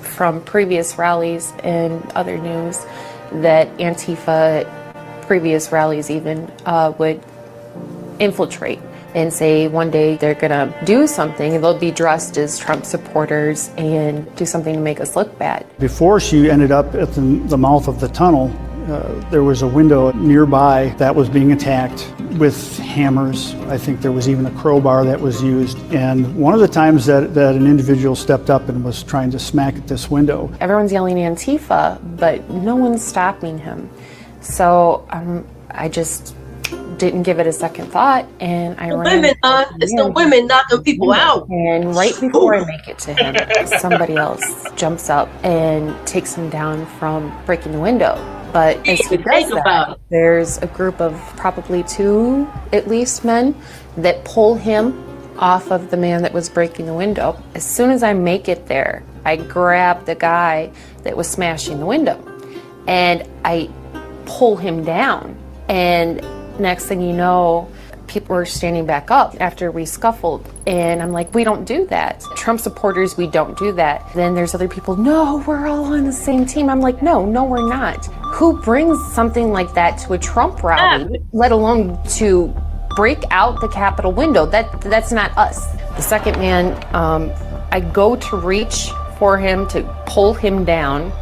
from 0.00 0.42
previous 0.42 0.96
rallies 0.96 1.52
and 1.62 2.02
other 2.12 2.38
news 2.38 2.78
that 3.32 3.68
Antifa, 3.76 4.66
previous 5.26 5.70
rallies 5.70 6.10
even, 6.10 6.50
uh, 6.64 6.94
would 6.96 7.22
infiltrate 8.18 8.80
and 9.14 9.30
say 9.30 9.68
one 9.68 9.90
day 9.90 10.16
they're 10.16 10.34
going 10.34 10.50
to 10.50 10.84
do 10.86 11.06
something 11.06 11.54
and 11.54 11.62
they'll 11.62 11.78
be 11.78 11.90
dressed 11.90 12.38
as 12.38 12.58
Trump 12.58 12.86
supporters 12.86 13.68
and 13.76 14.34
do 14.36 14.46
something 14.46 14.74
to 14.74 14.80
make 14.80 14.98
us 14.98 15.14
look 15.14 15.38
bad. 15.38 15.66
Before 15.78 16.18
she 16.18 16.50
ended 16.50 16.72
up 16.72 16.94
at 16.94 17.12
the, 17.12 17.20
the 17.20 17.58
mouth 17.58 17.86
of 17.86 18.00
the 18.00 18.08
tunnel, 18.08 18.50
uh, 18.90 19.30
there 19.30 19.42
was 19.42 19.62
a 19.62 19.66
window 19.66 20.12
nearby 20.12 20.88
that 20.98 21.14
was 21.14 21.28
being 21.28 21.52
attacked 21.52 22.12
with 22.38 22.78
hammers. 22.78 23.54
I 23.68 23.78
think 23.78 24.00
there 24.00 24.12
was 24.12 24.28
even 24.28 24.46
a 24.46 24.50
crowbar 24.52 25.04
that 25.04 25.20
was 25.20 25.42
used. 25.42 25.78
And 25.92 26.34
one 26.36 26.54
of 26.54 26.60
the 26.60 26.68
times 26.68 27.06
that, 27.06 27.34
that 27.34 27.54
an 27.54 27.66
individual 27.66 28.16
stepped 28.16 28.50
up 28.50 28.68
and 28.68 28.84
was 28.84 29.02
trying 29.02 29.30
to 29.32 29.38
smack 29.38 29.76
at 29.76 29.86
this 29.86 30.10
window. 30.10 30.52
Everyone's 30.60 30.92
yelling 30.92 31.16
Antifa, 31.16 32.00
but 32.16 32.48
no 32.50 32.76
one's 32.76 33.04
stopping 33.04 33.58
him. 33.58 33.90
So 34.40 35.06
um, 35.10 35.46
I 35.70 35.88
just 35.88 36.34
didn't 36.96 37.22
give 37.24 37.38
it 37.38 37.46
a 37.46 37.52
second 37.52 37.86
thought, 37.86 38.26
and 38.40 38.78
I 38.78 38.90
the 38.90 38.96
ran. 38.96 39.16
Women, 39.16 39.34
uh, 39.42 39.64
it's 39.80 39.94
the 39.94 40.08
women 40.08 40.46
knocking 40.46 40.82
people 40.82 41.12
out. 41.12 41.48
And 41.48 41.94
right 41.94 42.14
before 42.20 42.54
I 42.54 42.64
make 42.64 42.88
it 42.88 42.98
to 43.00 43.14
him, 43.14 43.66
somebody 43.78 44.16
else 44.16 44.70
jumps 44.76 45.10
up 45.10 45.28
and 45.44 45.94
takes 46.06 46.34
him 46.34 46.48
down 46.50 46.86
from 46.98 47.36
breaking 47.44 47.72
the 47.72 47.80
window. 47.80 48.14
But 48.52 48.86
as 48.86 49.00
he 49.00 49.16
does 49.16 49.50
that, 49.50 49.98
there's 50.10 50.58
a 50.58 50.66
group 50.66 51.00
of 51.00 51.14
probably 51.36 51.82
two, 51.84 52.48
at 52.72 52.86
least, 52.86 53.24
men 53.24 53.54
that 53.96 54.24
pull 54.24 54.54
him 54.56 55.08
off 55.38 55.70
of 55.70 55.90
the 55.90 55.96
man 55.96 56.22
that 56.22 56.32
was 56.32 56.48
breaking 56.48 56.86
the 56.86 56.94
window. 56.94 57.42
As 57.54 57.64
soon 57.64 57.90
as 57.90 58.02
I 58.02 58.12
make 58.12 58.48
it 58.48 58.66
there, 58.66 59.02
I 59.24 59.36
grab 59.36 60.04
the 60.04 60.14
guy 60.14 60.70
that 61.02 61.16
was 61.16 61.28
smashing 61.28 61.80
the 61.80 61.86
window 61.86 62.22
and 62.86 63.26
I 63.44 63.70
pull 64.26 64.56
him 64.56 64.84
down. 64.84 65.36
And 65.68 66.20
next 66.60 66.86
thing 66.86 67.00
you 67.00 67.12
know, 67.12 67.70
people 68.12 68.36
were 68.36 68.44
standing 68.44 68.84
back 68.84 69.10
up 69.10 69.34
after 69.40 69.70
we 69.70 69.86
scuffled. 69.86 70.46
And 70.66 71.02
I'm 71.02 71.12
like, 71.12 71.34
we 71.34 71.44
don't 71.44 71.64
do 71.64 71.86
that. 71.86 72.20
Trump 72.36 72.60
supporters, 72.60 73.16
we 73.16 73.26
don't 73.26 73.56
do 73.58 73.72
that. 73.72 74.12
Then 74.14 74.34
there's 74.34 74.54
other 74.54 74.68
people, 74.68 74.96
no, 74.96 75.42
we're 75.46 75.66
all 75.66 75.84
on 75.86 76.04
the 76.04 76.12
same 76.12 76.44
team. 76.44 76.68
I'm 76.68 76.80
like, 76.80 77.02
no, 77.02 77.24
no, 77.24 77.44
we're 77.44 77.66
not. 77.68 78.04
Who 78.34 78.60
brings 78.60 78.98
something 79.12 79.50
like 79.50 79.72
that 79.74 79.96
to 80.00 80.12
a 80.12 80.18
Trump 80.18 80.62
rally, 80.62 81.22
let 81.32 81.52
alone 81.52 81.98
to 82.10 82.54
break 82.96 83.24
out 83.30 83.60
the 83.60 83.68
Capitol 83.68 84.12
window? 84.12 84.44
That 84.44 84.82
That's 84.82 85.10
not 85.10 85.36
us. 85.38 85.72
The 85.96 86.02
second 86.02 86.38
man, 86.38 86.72
um, 86.94 87.32
I 87.70 87.80
go 87.80 88.16
to 88.16 88.36
reach 88.36 88.90
for 89.18 89.38
him 89.38 89.66
to 89.68 89.82
pull 90.06 90.34
him 90.34 90.64
down 90.64 91.12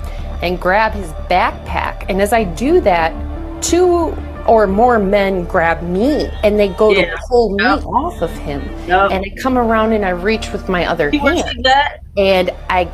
and 0.43 0.61
grab 0.61 0.93
his 0.93 1.11
backpack. 1.31 2.07
And 2.09 2.21
as 2.21 2.33
I 2.33 2.45
do 2.45 2.81
that, 2.81 3.13
two 3.63 4.17
or 4.51 4.67
more 4.67 4.99
men 4.99 5.45
grab 5.45 5.81
me 5.83 6.29
and 6.43 6.59
they 6.59 6.69
go 6.69 6.91
Yeah. 6.91 7.05
to 7.15 7.19
pull 7.29 7.51
me 7.57 7.63
Yep. 7.63 7.85
off 7.87 8.21
of 8.21 8.31
him. 8.39 8.61
Yep. 8.89 9.13
And 9.13 9.25
I 9.25 9.41
come 9.41 9.57
around 9.57 9.93
and 9.93 10.05
I 10.05 10.11
reach 10.11 10.51
with 10.53 10.69
my 10.69 10.87
other 10.87 11.09
You 11.13 11.21
hand 11.21 11.65
that? 11.65 12.01
and 12.17 12.51
I 12.69 12.87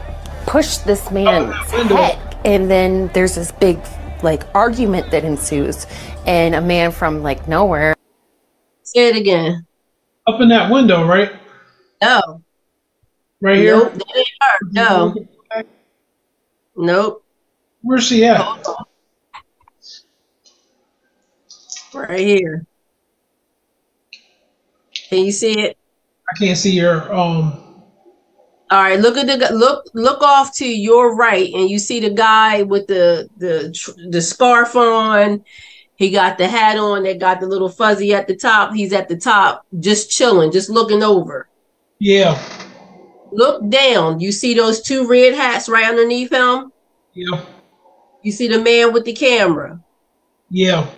push 0.46 0.76
this 0.78 1.06
oh, 1.08 1.14
man's 1.14 1.72
window. 1.72 1.96
head. 1.96 2.18
And 2.44 2.70
then 2.70 3.10
there's 3.14 3.34
this 3.36 3.52
big 3.52 3.78
like 4.22 4.42
argument 4.54 5.10
that 5.12 5.24
ensues. 5.24 5.86
And 6.26 6.54
a 6.54 6.60
man 6.60 6.90
from 6.92 7.22
like 7.22 7.48
nowhere 7.48 7.94
Say 8.82 9.08
it 9.08 9.16
again. 9.16 9.66
Up 10.26 10.40
in 10.40 10.48
that 10.50 10.70
window, 10.70 11.06
right? 11.06 11.32
No. 12.02 12.42
Right 13.40 13.56
here? 13.58 13.76
Nope, 13.76 13.94
that 13.94 14.16
ain't. 14.16 14.72
No. 14.72 15.14
Nope. 16.76 17.24
Where's 17.82 18.04
she 18.06 18.24
at? 18.26 18.40
Right 21.96 22.20
here. 22.20 22.66
Can 25.08 25.24
you 25.24 25.32
see 25.32 25.60
it? 25.60 25.78
I 26.30 26.38
can't 26.38 26.58
see 26.58 26.72
your 26.72 27.12
um. 27.14 27.62
All 28.68 28.82
right, 28.82 28.98
look 28.98 29.16
at 29.16 29.26
the 29.26 29.54
look 29.54 29.86
look 29.94 30.22
off 30.22 30.56
to 30.56 30.66
your 30.66 31.14
right, 31.14 31.52
and 31.54 31.70
you 31.70 31.78
see 31.78 32.00
the 32.00 32.10
guy 32.10 32.62
with 32.62 32.86
the 32.88 33.28
the 33.36 34.08
the 34.10 34.20
scarf 34.20 34.74
on. 34.74 35.44
He 35.94 36.10
got 36.10 36.36
the 36.36 36.46
hat 36.46 36.76
on 36.76 37.04
that 37.04 37.18
got 37.18 37.40
the 37.40 37.46
little 37.46 37.70
fuzzy 37.70 38.12
at 38.12 38.26
the 38.26 38.36
top. 38.36 38.74
He's 38.74 38.92
at 38.92 39.08
the 39.08 39.16
top, 39.16 39.64
just 39.80 40.10
chilling, 40.10 40.52
just 40.52 40.68
looking 40.68 41.02
over. 41.02 41.48
Yeah. 41.98 42.38
Look 43.32 43.68
down. 43.70 44.20
You 44.20 44.30
see 44.30 44.52
those 44.52 44.82
two 44.82 45.08
red 45.08 45.34
hats 45.34 45.68
right 45.68 45.88
underneath 45.88 46.30
him? 46.30 46.70
Yeah. 47.14 47.44
You 48.22 48.32
see 48.32 48.48
the 48.48 48.60
man 48.60 48.92
with 48.92 49.04
the 49.04 49.14
camera? 49.14 49.80
Yeah. 50.50 50.90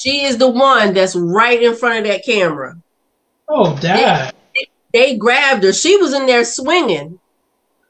She 0.00 0.24
is 0.24 0.38
the 0.38 0.48
one 0.48 0.94
that's 0.94 1.14
right 1.14 1.62
in 1.62 1.76
front 1.76 1.98
of 1.98 2.04
that 2.10 2.24
camera. 2.24 2.76
Oh, 3.48 3.76
dad. 3.78 4.34
They, 4.54 4.66
they, 4.92 5.16
grabbed 5.16 5.62
her. 5.64 5.74
She 5.74 5.98
was 5.98 6.14
in 6.14 6.24
there 6.24 6.44
swinging. 6.44 7.18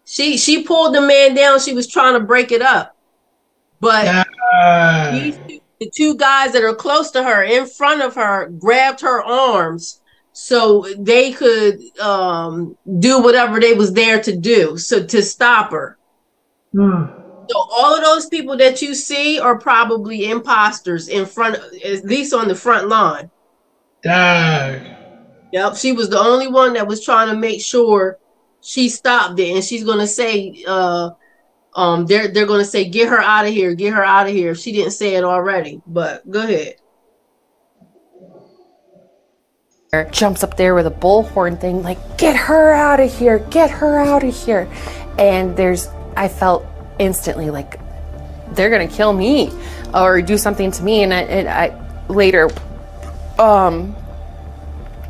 She 0.06 0.36
she 0.36 0.64
pulled 0.64 0.92
the 0.94 1.00
man 1.00 1.34
down. 1.34 1.60
She 1.60 1.72
was 1.72 1.86
trying 1.86 2.14
to 2.14 2.20
break 2.20 2.50
it 2.50 2.62
up, 2.62 2.96
but 3.78 4.26
these 5.12 5.38
the 5.80 5.90
two 5.94 6.16
guys 6.16 6.52
that 6.52 6.64
are 6.64 6.74
close 6.74 7.12
to 7.12 7.22
her, 7.22 7.42
in 7.42 7.66
front 7.66 8.02
of 8.02 8.16
her, 8.16 8.48
grabbed 8.48 9.00
her 9.00 9.22
arms 9.22 10.00
so 10.32 10.84
they 10.98 11.32
could 11.32 11.80
um, 12.00 12.76
do 12.98 13.22
whatever 13.22 13.60
they 13.60 13.72
was 13.72 13.92
there 13.92 14.20
to 14.22 14.36
do. 14.36 14.76
So 14.76 15.04
to 15.06 15.22
stop 15.22 15.70
her. 15.70 15.96
Hmm. 16.72 17.04
So 17.50 17.58
all 17.58 17.96
of 17.96 18.04
those 18.04 18.26
people 18.26 18.56
that 18.58 18.80
you 18.80 18.94
see 18.94 19.40
are 19.40 19.58
probably 19.58 20.30
imposters 20.30 21.08
in 21.08 21.26
front, 21.26 21.56
at 21.84 22.04
least 22.04 22.32
on 22.32 22.46
the 22.46 22.54
front 22.54 22.86
line. 22.86 23.28
Dag. 24.04 24.96
Yep, 25.52 25.76
she 25.76 25.90
was 25.90 26.08
the 26.08 26.18
only 26.18 26.46
one 26.46 26.74
that 26.74 26.86
was 26.86 27.04
trying 27.04 27.28
to 27.28 27.34
make 27.34 27.60
sure 27.60 28.18
she 28.60 28.88
stopped 28.88 29.40
it, 29.40 29.52
and 29.52 29.64
she's 29.64 29.82
gonna 29.82 30.06
say, 30.06 30.62
uh, 30.64 31.10
um, 31.74 32.06
they're 32.06 32.28
they're 32.28 32.46
gonna 32.46 32.64
say, 32.64 32.88
get 32.88 33.08
her 33.08 33.20
out 33.20 33.46
of 33.46 33.52
here, 33.52 33.74
get 33.74 33.94
her 33.94 34.04
out 34.04 34.28
of 34.28 34.32
here. 34.32 34.52
If 34.52 34.58
she 34.58 34.70
didn't 34.70 34.92
say 34.92 35.16
it 35.16 35.24
already, 35.24 35.82
but 35.88 36.28
go 36.30 36.42
ahead. 36.42 36.76
Jumps 40.12 40.44
up 40.44 40.56
there 40.56 40.76
with 40.76 40.86
a 40.86 40.90
bullhorn 40.92 41.60
thing, 41.60 41.82
like, 41.82 41.98
get 42.16 42.36
her 42.36 42.72
out 42.72 43.00
of 43.00 43.12
here, 43.12 43.40
get 43.50 43.70
her 43.70 43.98
out 43.98 44.22
of 44.22 44.32
here. 44.32 44.68
And 45.18 45.56
there's, 45.56 45.88
I 46.16 46.28
felt 46.28 46.64
instantly 47.00 47.50
like, 47.50 47.80
they're 48.52 48.70
gonna 48.70 48.86
kill 48.86 49.12
me 49.12 49.50
or 49.94 50.22
do 50.22 50.36
something 50.36 50.70
to 50.70 50.82
me. 50.82 51.02
And 51.02 51.12
I, 51.12 51.20
and 51.22 51.48
I 51.48 52.08
later, 52.08 52.48
um, 53.38 53.96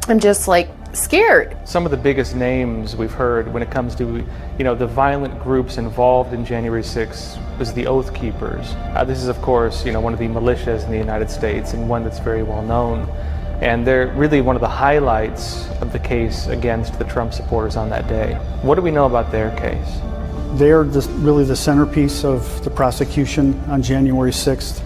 I'm 0.09 0.21
just 0.21 0.49
like 0.49 0.69
scared. 0.93 1.57
Some 1.65 1.85
of 1.85 1.91
the 1.91 1.97
biggest 1.97 2.35
names 2.35 2.97
we've 2.97 3.13
heard 3.13 3.53
when 3.53 3.63
it 3.63 3.71
comes 3.71 3.95
to, 3.97 4.27
you 4.59 4.65
know, 4.65 4.75
the 4.75 4.87
violent 4.87 5.41
groups 5.43 5.79
involved 5.79 6.33
in 6.33 6.45
January 6.45 6.83
6th 6.83 7.59
was 7.59 7.73
the 7.73 7.87
Oath 7.87 8.13
Keepers. 8.15 8.73
Uh, 8.95 9.05
this 9.05 9.19
is, 9.19 9.29
of 9.29 9.41
course, 9.43 9.85
you 9.85 9.93
know, 9.93 10.01
one 10.01 10.13
of 10.13 10.19
the 10.19 10.27
militias 10.27 10.85
in 10.85 10.91
the 10.91 10.99
United 10.99 11.31
States 11.31 11.75
and 11.75 11.89
one 11.89 12.03
that's 12.03 12.19
very 12.19 12.43
well 12.43 12.63
known. 12.63 13.09
And 13.61 13.87
they're 13.87 14.09
really 14.15 14.41
one 14.41 14.57
of 14.57 14.63
the 14.63 14.69
highlights 14.69 15.69
of 15.81 15.93
the 15.93 15.99
case 15.99 16.47
against 16.47 16.99
the 16.99 17.05
Trump 17.05 17.35
supporters 17.35 17.77
on 17.77 17.91
that 17.91 18.09
day. 18.09 18.35
What 18.63 18.77
do 18.77 18.83
we 18.83 18.91
know 18.91 19.05
about 19.05 19.31
their 19.31 19.55
case? 19.57 20.01
They're 20.55 20.85
the, 20.85 21.01
really 21.21 21.45
the 21.45 21.57
centerpiece 21.57 22.25
of 22.25 22.65
the 22.65 22.71
prosecution 22.71 23.59
on 23.69 23.83
January 23.83 24.33
6th, 24.33 24.83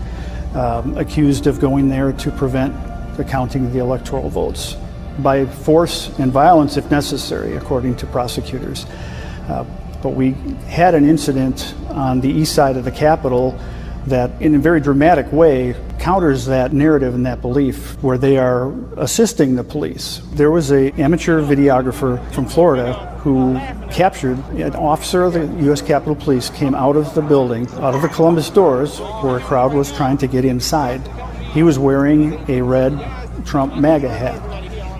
um, 0.55 0.97
accused 0.97 1.47
of 1.47 1.61
going 1.61 1.89
there 1.89 2.13
to 2.13 2.31
prevent 2.31 2.75
the 3.17 3.25
counting 3.25 3.67
of 3.67 3.73
the 3.73 3.79
electoral 3.79 4.29
votes 4.29 4.77
by 5.19 5.47
force 5.47 6.11
and 6.19 6.33
violence 6.33 6.77
if 6.77 6.91
necessary, 6.91 7.57
according 7.57 7.97
to 7.97 8.07
prosecutors. 8.07 8.87
Uh, 9.49 9.65
but 10.03 10.11
we 10.11 10.33
had 10.69 10.95
an 10.95 11.09
incident 11.09 11.75
on 11.89 12.21
the 12.21 12.29
east 12.29 12.55
side 12.55 12.77
of 12.77 12.85
the 12.85 12.91
Capitol 12.91 13.59
that, 14.07 14.41
in 14.41 14.55
a 14.55 14.59
very 14.59 14.81
dramatic 14.81 15.31
way, 15.33 15.75
counters 15.99 16.47
that 16.47 16.73
narrative 16.73 17.15
and 17.15 17.25
that 17.27 17.41
belief 17.41 18.01
where 18.03 18.19
they 18.19 18.37
are 18.37 18.73
assisting 18.99 19.57
the 19.57 19.65
police. 19.65 20.21
There 20.33 20.51
was 20.51 20.71
a 20.71 20.93
amateur 21.01 21.41
videographer 21.41 22.21
from 22.33 22.47
Florida 22.47 22.93
who 23.19 23.57
captured 23.91 24.39
an 24.51 24.75
officer 24.77 25.23
of 25.23 25.33
the 25.33 25.47
U.S. 25.65 25.81
Capitol 25.81 26.15
Police 26.15 26.51
came 26.51 26.75
out 26.75 26.97
of 26.97 27.15
the 27.15 27.23
building, 27.23 27.67
out 27.75 27.95
of 27.95 28.03
the 28.03 28.09
Columbus 28.09 28.51
doors, 28.51 28.99
where 28.99 29.39
a 29.39 29.41
crowd 29.41 29.73
was 29.73 29.91
trying 29.93 30.19
to 30.19 30.27
get 30.27 30.45
inside. 30.45 31.01
He 31.53 31.63
was 31.63 31.79
wearing 31.79 32.39
a 32.51 32.61
red 32.61 32.93
Trump 33.47 33.77
MAGA 33.77 34.11
hat. 34.11 34.54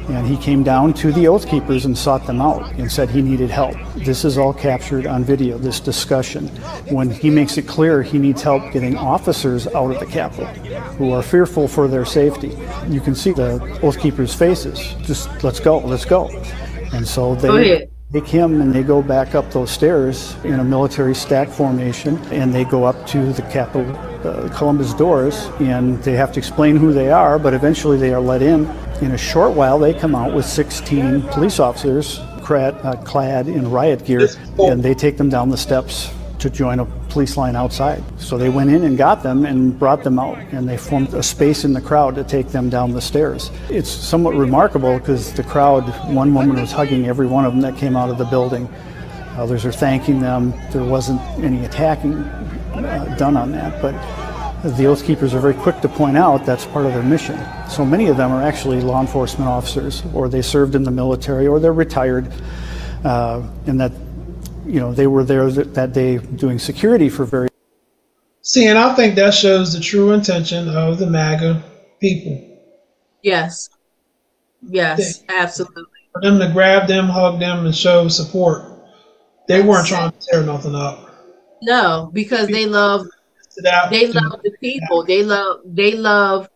And 0.09 0.27
he 0.27 0.37
came 0.37 0.63
down 0.63 0.93
to 0.95 1.13
the 1.13 1.29
Oath 1.29 1.49
Keepers 1.49 1.85
and 1.87 1.97
sought 1.97 2.27
them 2.27 2.41
out 2.41 2.71
and 2.73 2.91
said 2.91 3.09
he 3.09 3.23
needed 3.23 3.51
help. 3.51 3.75
This 3.97 4.25
is 4.25 4.37
all 4.37 4.53
captured 4.53 5.07
on 5.07 5.25
video, 5.25 5.57
this 5.57 5.81
discussion. 5.81 6.49
When 6.91 7.11
he 7.11 7.31
makes 7.31 7.57
it 7.57 7.67
clear 7.67 8.03
he 8.03 8.19
needs 8.19 8.43
help 8.43 8.73
getting 8.73 8.97
officers 8.97 9.67
out 9.69 9.91
of 9.91 10.01
the 10.01 10.07
Capitol 10.07 10.47
who 10.97 11.13
are 11.13 11.23
fearful 11.23 11.69
for 11.69 11.89
their 11.89 12.05
safety, 12.05 12.57
you 12.89 13.01
can 13.01 13.15
see 13.15 13.33
the 13.33 13.61
Oath 13.83 13.99
Keepers' 13.99 14.35
faces. 14.35 14.79
Just 15.03 15.43
let's 15.43 15.61
go, 15.61 15.79
let's 15.79 16.05
go. 16.05 16.29
And 16.93 17.07
so 17.09 17.35
they 17.35 17.89
take 18.13 18.27
him 18.27 18.61
and 18.61 18.73
they 18.73 18.83
go 18.83 19.03
back 19.03 19.35
up 19.35 19.51
those 19.51 19.71
stairs 19.71 20.37
in 20.45 20.61
a 20.61 20.65
military 20.65 21.15
stack 21.15 21.49
formation 21.49 22.17
and 22.31 22.55
they 22.55 22.65
go 22.65 22.85
up 22.85 23.07
to 23.09 23.33
the 23.33 23.43
Capitol 23.43 23.85
uh, 24.25 24.49
Columbus 24.57 24.95
doors 24.95 25.47
and 25.59 26.01
they 26.05 26.13
have 26.13 26.31
to 26.33 26.39
explain 26.39 26.77
who 26.77 26.93
they 26.93 27.11
are, 27.11 27.39
but 27.39 27.55
eventually 27.55 27.99
they 27.99 28.15
are 28.15 28.21
let 28.21 28.41
in 28.41 28.67
in 29.05 29.13
a 29.13 29.19
short 29.19 29.53
while, 29.53 29.79
they 29.79 29.93
come 29.93 30.15
out 30.15 30.35
with 30.35 30.47
16 30.47 31.23
police 31.29 31.61
officers 31.61 32.21
clad, 32.43 32.75
uh, 32.83 32.97
clad 33.03 33.49
in 33.49 33.71
riot 33.71 34.05
gear, 34.05 34.29
and 34.59 34.83
they 34.83 34.95
take 34.95 35.17
them 35.17 35.29
down 35.29 35.49
the 35.49 35.57
steps 35.57 36.11
to 36.39 36.51
join 36.51 36.79
a 36.79 36.85
police 37.09 37.37
line 37.37 37.57
outside. 37.57 38.03
So 38.19 38.37
they 38.37 38.51
went 38.51 38.71
in 38.71 38.85
and 38.85 38.99
got 38.99 39.23
them 39.23 39.47
and 39.47 39.79
brought 39.79 40.05
them 40.05 40.19
out, 40.19 40.39
and 40.53 40.69
they 40.69 40.77
formed 40.77 41.15
a 41.15 41.23
space 41.23 41.65
in 41.65 41.73
the 41.73 41.81
crowd 41.81 42.15
to 42.17 42.25
take 42.25 42.49
them 42.49 42.69
down 42.69 42.93
the 42.93 43.01
stairs. 43.01 43.51
It's 43.71 43.89
somewhat 43.89 44.35
remarkable 44.35 44.99
because 44.99 45.33
the 45.33 45.43
crowd, 45.43 45.85
one 46.13 46.35
woman 46.35 46.61
was 46.61 46.73
hugging 46.73 47.07
every 47.07 47.27
one 47.27 47.45
of 47.47 47.53
them 47.53 47.63
that 47.63 47.77
came 47.77 47.97
out 47.97 48.11
of 48.11 48.19
the 48.19 48.27
building. 48.27 48.69
Others 49.37 49.65
are 49.65 49.73
thanking 49.73 50.21
them. 50.21 50.53
There 50.71 50.85
wasn't 50.85 51.21
any 51.43 51.65
attacking 51.65 52.15
uh, 52.15 53.17
done 53.19 53.37
on 53.37 53.53
that, 53.53 53.81
but 53.81 53.95
the 54.65 54.87
Oath 54.87 55.05
Keepers 55.05 55.35
are 55.35 55.41
very 55.41 55.55
quick 55.55 55.81
to 55.83 55.89
point 55.89 56.17
out 56.17 56.47
that's 56.47 56.65
part 56.65 56.87
of 56.87 56.95
their 56.95 57.03
mission. 57.03 57.39
So 57.69 57.85
many 57.85 58.09
of 58.09 58.17
them 58.17 58.33
are 58.33 58.43
actually 58.43 58.81
law 58.81 59.01
enforcement 59.01 59.49
officers, 59.49 60.03
or 60.15 60.29
they 60.29 60.41
served 60.41 60.75
in 60.75 60.85
the 60.85 60.91
military, 60.91 61.47
or 61.47 61.61
they're 61.61 61.75
retired, 61.75 62.33
uh, 63.05 63.43
and 63.67 63.79
that 63.79 63.93
you 64.65 64.81
know 64.81 64.93
they 64.93 65.07
were 65.07 65.23
there 65.23 65.51
that 65.51 65.93
day 65.93 66.17
doing 66.17 66.59
security 66.59 67.11
for 67.11 67.27
very. 67.27 67.49
See, 68.41 68.67
and 68.67 68.79
I 68.79 68.95
think 68.95 69.17
that 69.17 69.35
shows 69.35 69.75
the 69.75 69.81
true 69.81 70.13
intention 70.13 70.69
of 70.69 70.99
the 70.99 71.07
MAGA 71.07 71.63
people. 72.01 72.61
Yes. 73.23 73.69
Yes, 74.67 75.19
they, 75.19 75.35
absolutely. 75.35 75.85
For 76.13 76.23
them 76.23 76.39
to 76.39 76.51
grab 76.53 76.89
them, 76.89 77.09
hug 77.09 77.39
them, 77.39 77.67
and 77.67 77.75
show 77.75 78.09
support. 78.09 78.63
They 79.47 79.61
weren't 79.61 79.89
trying 79.89 80.11
to 80.11 80.19
tear 80.21 80.43
nothing 80.43 80.75
up. 80.75 81.11
No, 81.63 82.11
because 82.13 82.49
they 82.49 82.65
love 82.67 83.07
they 83.91 84.07
love 84.09 84.41
the 84.43 84.53
people. 84.61 85.05
They 85.05 85.23
love 85.23 85.61
they 85.65 85.93
love 85.93 86.49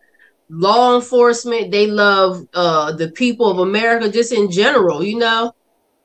law 0.49 0.95
enforcement. 0.95 1.71
They 1.71 1.87
love 1.87 2.47
uh, 2.53 2.93
the 2.93 3.11
people 3.11 3.49
of 3.49 3.59
America 3.59 4.09
just 4.09 4.33
in 4.33 4.51
general, 4.51 5.03
you 5.03 5.17
know. 5.17 5.53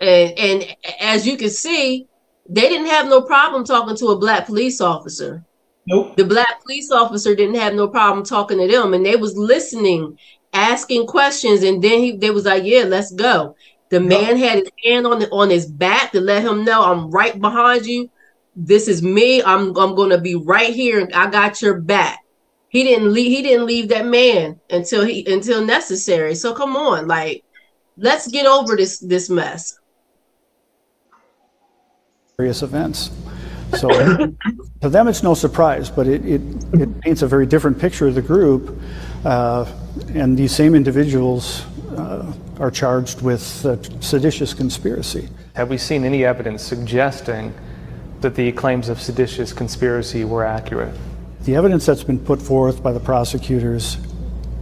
And 0.00 0.38
and 0.38 0.76
as 1.00 1.26
you 1.26 1.36
can 1.36 1.50
see, 1.50 2.06
they 2.48 2.68
didn't 2.68 2.88
have 2.88 3.06
no 3.06 3.22
problem 3.22 3.64
talking 3.64 3.96
to 3.96 4.08
a 4.08 4.18
black 4.18 4.46
police 4.46 4.80
officer. 4.80 5.44
Nope. 5.86 6.16
The 6.16 6.24
black 6.24 6.62
police 6.62 6.90
officer 6.90 7.34
didn't 7.34 7.56
have 7.56 7.74
no 7.74 7.88
problem 7.88 8.24
talking 8.24 8.58
to 8.58 8.68
them, 8.68 8.94
and 8.94 9.04
they 9.04 9.16
was 9.16 9.36
listening, 9.36 10.18
asking 10.52 11.06
questions, 11.06 11.62
and 11.62 11.82
then 11.82 12.00
he 12.00 12.16
they 12.16 12.30
was 12.30 12.44
like, 12.44 12.64
"Yeah, 12.64 12.84
let's 12.84 13.12
go." 13.12 13.56
The 13.90 14.00
man 14.00 14.36
had 14.36 14.58
his 14.58 14.70
hand 14.84 15.06
on 15.06 15.20
the, 15.20 15.30
on 15.30 15.50
his 15.50 15.66
back 15.66 16.12
to 16.12 16.20
let 16.20 16.42
him 16.42 16.64
know, 16.64 16.82
"I'm 16.82 17.10
right 17.10 17.38
behind 17.38 17.86
you." 17.86 18.10
This 18.56 18.88
is 18.88 19.02
me. 19.02 19.42
I'm 19.42 19.76
I'm 19.76 19.94
gonna 19.94 20.20
be 20.20 20.34
right 20.34 20.72
here 20.72 21.00
and 21.00 21.12
I 21.12 21.30
got 21.30 21.60
your 21.60 21.80
back. 21.80 22.20
He 22.68 22.82
didn't 22.82 23.12
leave 23.12 23.30
he 23.30 23.42
didn't 23.42 23.66
leave 23.66 23.88
that 23.88 24.06
man 24.06 24.60
until 24.70 25.04
he 25.04 25.24
until 25.32 25.64
necessary. 25.64 26.34
So 26.34 26.54
come 26.54 26.76
on, 26.76 27.08
like 27.08 27.44
let's 27.96 28.28
get 28.28 28.46
over 28.46 28.76
this 28.76 28.98
this 28.98 29.28
mess. 29.28 29.78
Various 32.36 32.62
events. 32.62 33.10
So 33.76 33.88
to 34.80 34.88
them 34.88 35.08
it's 35.08 35.22
no 35.22 35.34
surprise, 35.34 35.90
but 35.90 36.06
it, 36.06 36.24
it, 36.24 36.40
it 36.74 37.00
paints 37.00 37.22
a 37.22 37.26
very 37.26 37.46
different 37.46 37.78
picture 37.78 38.08
of 38.08 38.14
the 38.14 38.22
group. 38.22 38.80
Uh, 39.24 39.70
and 40.12 40.36
these 40.36 40.54
same 40.54 40.74
individuals 40.74 41.64
uh, 41.96 42.32
are 42.58 42.70
charged 42.70 43.22
with 43.22 43.64
uh, 43.64 43.80
seditious 44.00 44.52
conspiracy. 44.52 45.28
Have 45.54 45.70
we 45.70 45.78
seen 45.78 46.04
any 46.04 46.24
evidence 46.24 46.62
suggesting 46.62 47.54
that 48.24 48.34
the 48.34 48.50
claims 48.52 48.88
of 48.88 48.98
seditious 49.00 49.52
conspiracy 49.52 50.24
were 50.24 50.46
accurate? 50.46 50.94
The 51.42 51.56
evidence 51.56 51.84
that's 51.84 52.02
been 52.02 52.18
put 52.18 52.40
forth 52.40 52.82
by 52.82 52.92
the 52.92 53.00
prosecutors 53.00 53.98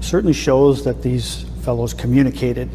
certainly 0.01 0.33
shows 0.33 0.85
that 0.85 1.01
these 1.01 1.45
fellows 1.63 1.95
communicated 1.95 2.69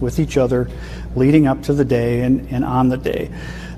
with 0.00 0.18
each 0.18 0.36
other 0.36 0.68
leading 1.14 1.46
up 1.46 1.62
to 1.62 1.72
the 1.72 1.84
day 1.84 2.22
and, 2.22 2.48
and 2.50 2.64
on 2.64 2.88
the 2.88 2.96
day. 2.96 3.30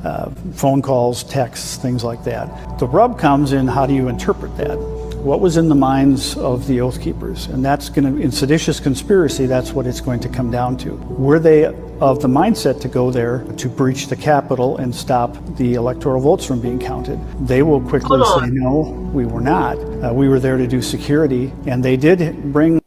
Uh, 0.02 0.30
phone 0.54 0.80
calls, 0.80 1.24
texts, 1.24 1.76
things 1.76 2.02
like 2.02 2.24
that. 2.24 2.78
The 2.78 2.86
rub 2.86 3.18
comes 3.18 3.52
in 3.52 3.66
how 3.66 3.84
do 3.84 3.92
you 3.92 4.08
interpret 4.08 4.56
that? 4.56 4.95
What 5.26 5.40
was 5.40 5.56
in 5.56 5.68
the 5.68 5.74
minds 5.74 6.36
of 6.36 6.68
the 6.68 6.80
Oath 6.80 7.02
Keepers? 7.02 7.46
And 7.46 7.64
that's 7.64 7.88
going 7.88 8.14
to, 8.14 8.22
in 8.22 8.30
seditious 8.30 8.78
conspiracy, 8.78 9.46
that's 9.46 9.72
what 9.72 9.84
it's 9.84 10.00
going 10.00 10.20
to 10.20 10.28
come 10.28 10.52
down 10.52 10.76
to. 10.76 10.94
Were 10.94 11.40
they 11.40 11.64
of 11.64 12.22
the 12.22 12.28
mindset 12.28 12.80
to 12.82 12.88
go 12.88 13.10
there 13.10 13.40
to 13.56 13.68
breach 13.68 14.06
the 14.06 14.14
Capitol 14.14 14.76
and 14.76 14.94
stop 14.94 15.36
the 15.56 15.74
electoral 15.74 16.20
votes 16.20 16.44
from 16.44 16.60
being 16.60 16.78
counted? 16.78 17.18
They 17.44 17.64
will 17.64 17.80
quickly 17.80 18.22
say, 18.24 18.50
no, 18.52 18.82
we 19.12 19.26
were 19.26 19.40
not. 19.40 19.76
Uh, 19.78 20.14
we 20.14 20.28
were 20.28 20.38
there 20.38 20.58
to 20.58 20.66
do 20.68 20.80
security, 20.80 21.52
and 21.66 21.84
they 21.84 21.96
did 21.96 22.52
bring. 22.52 22.80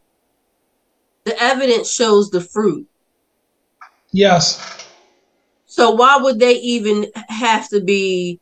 The 1.24 1.38
evidence 1.42 1.92
shows 1.92 2.30
the 2.30 2.40
fruit. 2.40 2.88
Yes. 4.12 4.86
So 5.66 5.90
why 5.90 6.16
would 6.16 6.38
they 6.38 6.54
even 6.54 7.04
have 7.28 7.68
to 7.68 7.82
be? 7.82 8.40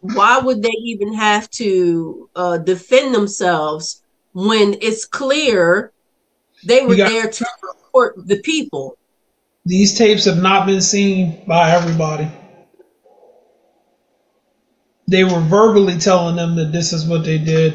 Why 0.00 0.38
would 0.38 0.62
they 0.62 0.74
even 0.84 1.14
have 1.14 1.50
to 1.52 2.30
uh, 2.36 2.58
defend 2.58 3.14
themselves 3.14 4.02
when 4.32 4.76
it's 4.80 5.04
clear 5.04 5.92
they 6.64 6.86
were 6.86 6.96
got, 6.96 7.08
there 7.08 7.30
to 7.30 7.46
report 7.62 8.26
the 8.26 8.38
people? 8.40 8.96
These 9.66 9.98
tapes 9.98 10.24
have 10.24 10.40
not 10.40 10.66
been 10.66 10.80
seen 10.80 11.42
by 11.46 11.72
everybody. 11.72 12.30
They 15.08 15.24
were 15.24 15.40
verbally 15.40 15.98
telling 15.98 16.36
them 16.36 16.54
that 16.56 16.70
this 16.70 16.92
is 16.92 17.06
what 17.06 17.24
they 17.24 17.38
did, 17.38 17.74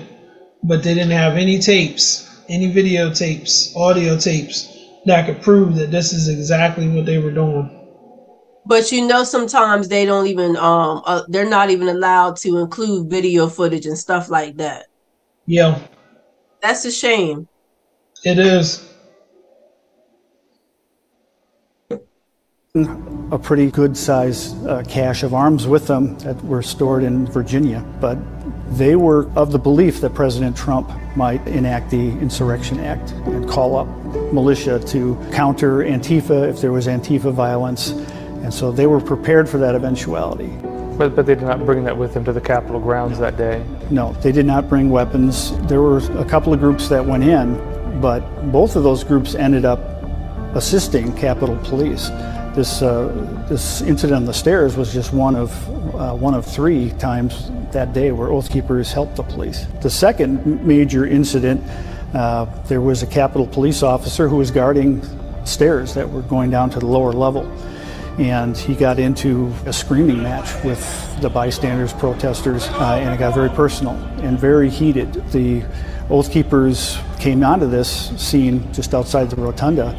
but 0.64 0.84
they 0.84 0.94
didn't 0.94 1.12
have 1.12 1.36
any 1.36 1.60
tapes, 1.60 2.44
any 2.48 2.72
videotapes, 2.72 3.76
audio 3.76 4.18
tapes 4.18 4.70
that 5.06 5.26
could 5.26 5.42
prove 5.42 5.76
that 5.76 5.92
this 5.92 6.14
is 6.14 6.30
exactly 6.30 6.88
what 6.88 7.06
they 7.06 7.18
were 7.18 7.32
doing. 7.32 7.83
But 8.66 8.92
you 8.92 9.06
know, 9.06 9.24
sometimes 9.24 9.90
they 9.90 10.06
don't 10.06 10.28
even 10.28 10.56
um 10.56 11.02
uh, 11.06 11.24
they're 11.28 11.50
not 11.50 11.70
even 11.70 11.90
allowed 11.90 12.38
to 12.38 12.58
include 12.58 13.10
video 13.10 13.48
footage 13.48 13.86
and 13.86 13.98
stuff 13.98 14.30
like 14.30 14.58
that. 14.58 14.88
Yeah, 15.46 15.80
that's 16.62 16.86
a 16.86 16.92
shame. 16.92 17.48
It 18.24 18.40
is. 18.40 18.90
A 22.76 23.38
pretty 23.38 23.70
good 23.70 23.96
size 23.96 24.54
uh, 24.66 24.84
cache 24.88 25.22
of 25.22 25.36
arms 25.36 25.68
with 25.68 25.86
them 25.86 26.18
that 26.20 26.44
were 26.44 26.64
stored 26.64 27.04
in 27.04 27.28
Virginia, 27.28 27.86
but 28.02 28.18
they 28.72 28.96
were 28.96 29.30
of 29.36 29.52
the 29.52 29.60
belief 29.60 30.02
that 30.02 30.16
President 30.16 30.58
Trump 30.58 30.90
might 31.16 31.46
enact 31.48 31.92
the 31.92 32.10
Insurrection 32.14 32.80
Act 32.80 33.12
and 33.12 33.48
call 33.48 33.76
up 33.76 33.88
militia 34.34 34.80
to 34.88 35.16
counter 35.32 35.80
Antifa 35.80 36.50
if 36.50 36.62
there 36.62 36.72
was 36.72 36.88
Antifa 36.88 37.32
violence 37.32 37.94
and 38.44 38.54
so 38.54 38.72
they 38.72 38.88
were 38.88 39.00
prepared 39.00 39.50
for 39.50 39.58
that 39.58 39.74
eventuality. 39.74 40.50
But, 40.98 41.16
but 41.16 41.26
they 41.26 41.34
did 41.34 41.46
not 41.46 41.66
bring 41.66 41.84
that 41.86 41.98
with 41.98 42.14
them 42.14 42.26
to 42.26 42.34
the 42.34 42.42
Capitol 42.42 42.80
grounds 42.80 43.18
that 43.20 43.38
day? 43.38 43.66
No, 43.90 44.14
they 44.22 44.32
did 44.32 44.46
not 44.46 44.70
bring 44.70 44.90
weapons. 44.90 45.58
There 45.68 45.82
were 45.82 45.98
a 46.20 46.26
couple 46.26 46.54
of 46.54 46.60
groups 46.60 46.90
that 46.90 47.04
went 47.04 47.24
in, 47.24 47.56
but 48.00 48.20
both 48.52 48.76
of 48.76 48.84
those 48.84 49.04
groups 49.04 49.34
ended 49.34 49.66
up 49.66 49.80
assisting 50.56 51.16
Capitol 51.16 51.58
Police. 51.64 52.10
This, 52.54 52.84
uh, 52.84 53.46
this 53.50 53.82
incident 53.82 54.18
on 54.18 54.26
the 54.26 54.34
stairs 54.34 54.78
was 54.78 54.94
just 54.94 55.14
one 55.14 55.36
of, 55.36 55.96
uh, 55.96 56.14
one 56.14 56.36
of 56.36 56.46
three 56.46 56.92
times 56.92 57.50
that 57.72 57.94
day 57.94 58.12
where 58.12 58.28
Oath 58.28 58.52
Keepers 58.52 58.92
helped 58.92 59.16
the 59.16 59.24
police. 59.24 59.66
The 59.82 59.90
second 59.90 60.64
major 60.64 61.08
incident, 61.08 61.64
uh, 62.14 62.46
there 62.68 62.82
was 62.82 63.02
a 63.02 63.08
Capitol 63.08 63.48
Police 63.48 63.82
officer 63.82 64.28
who 64.28 64.36
was 64.36 64.52
guarding 64.52 65.02
stairs 65.46 65.94
that 65.96 66.08
were 66.08 66.22
going 66.22 66.52
down 66.52 66.70
to 66.72 66.80
the 66.80 66.86
lower 66.86 67.14
level 67.14 67.50
and 68.18 68.56
he 68.56 68.76
got 68.76 69.00
into 69.00 69.52
a 69.66 69.74
screaming 69.74 70.22
match 70.22 70.64
with 70.64 71.22
the 71.22 71.30
bystanders, 71.30 71.94
protesters, 71.94 72.68
uh, 72.68 73.00
and 73.02 73.14
it 73.14 73.18
got 73.18 73.34
very 73.34 73.50
personal 73.50 73.94
and 74.22 74.38
very 74.38 74.70
heated. 74.70 75.14
The 75.32 75.64
Oath 76.10 76.32
Keepers 76.32 76.98
came 77.20 77.44
onto 77.44 77.68
this 77.68 78.12
scene 78.22 78.72
just 78.74 78.94
outside 78.94 79.30
the 79.30 79.38
rotunda 79.38 79.90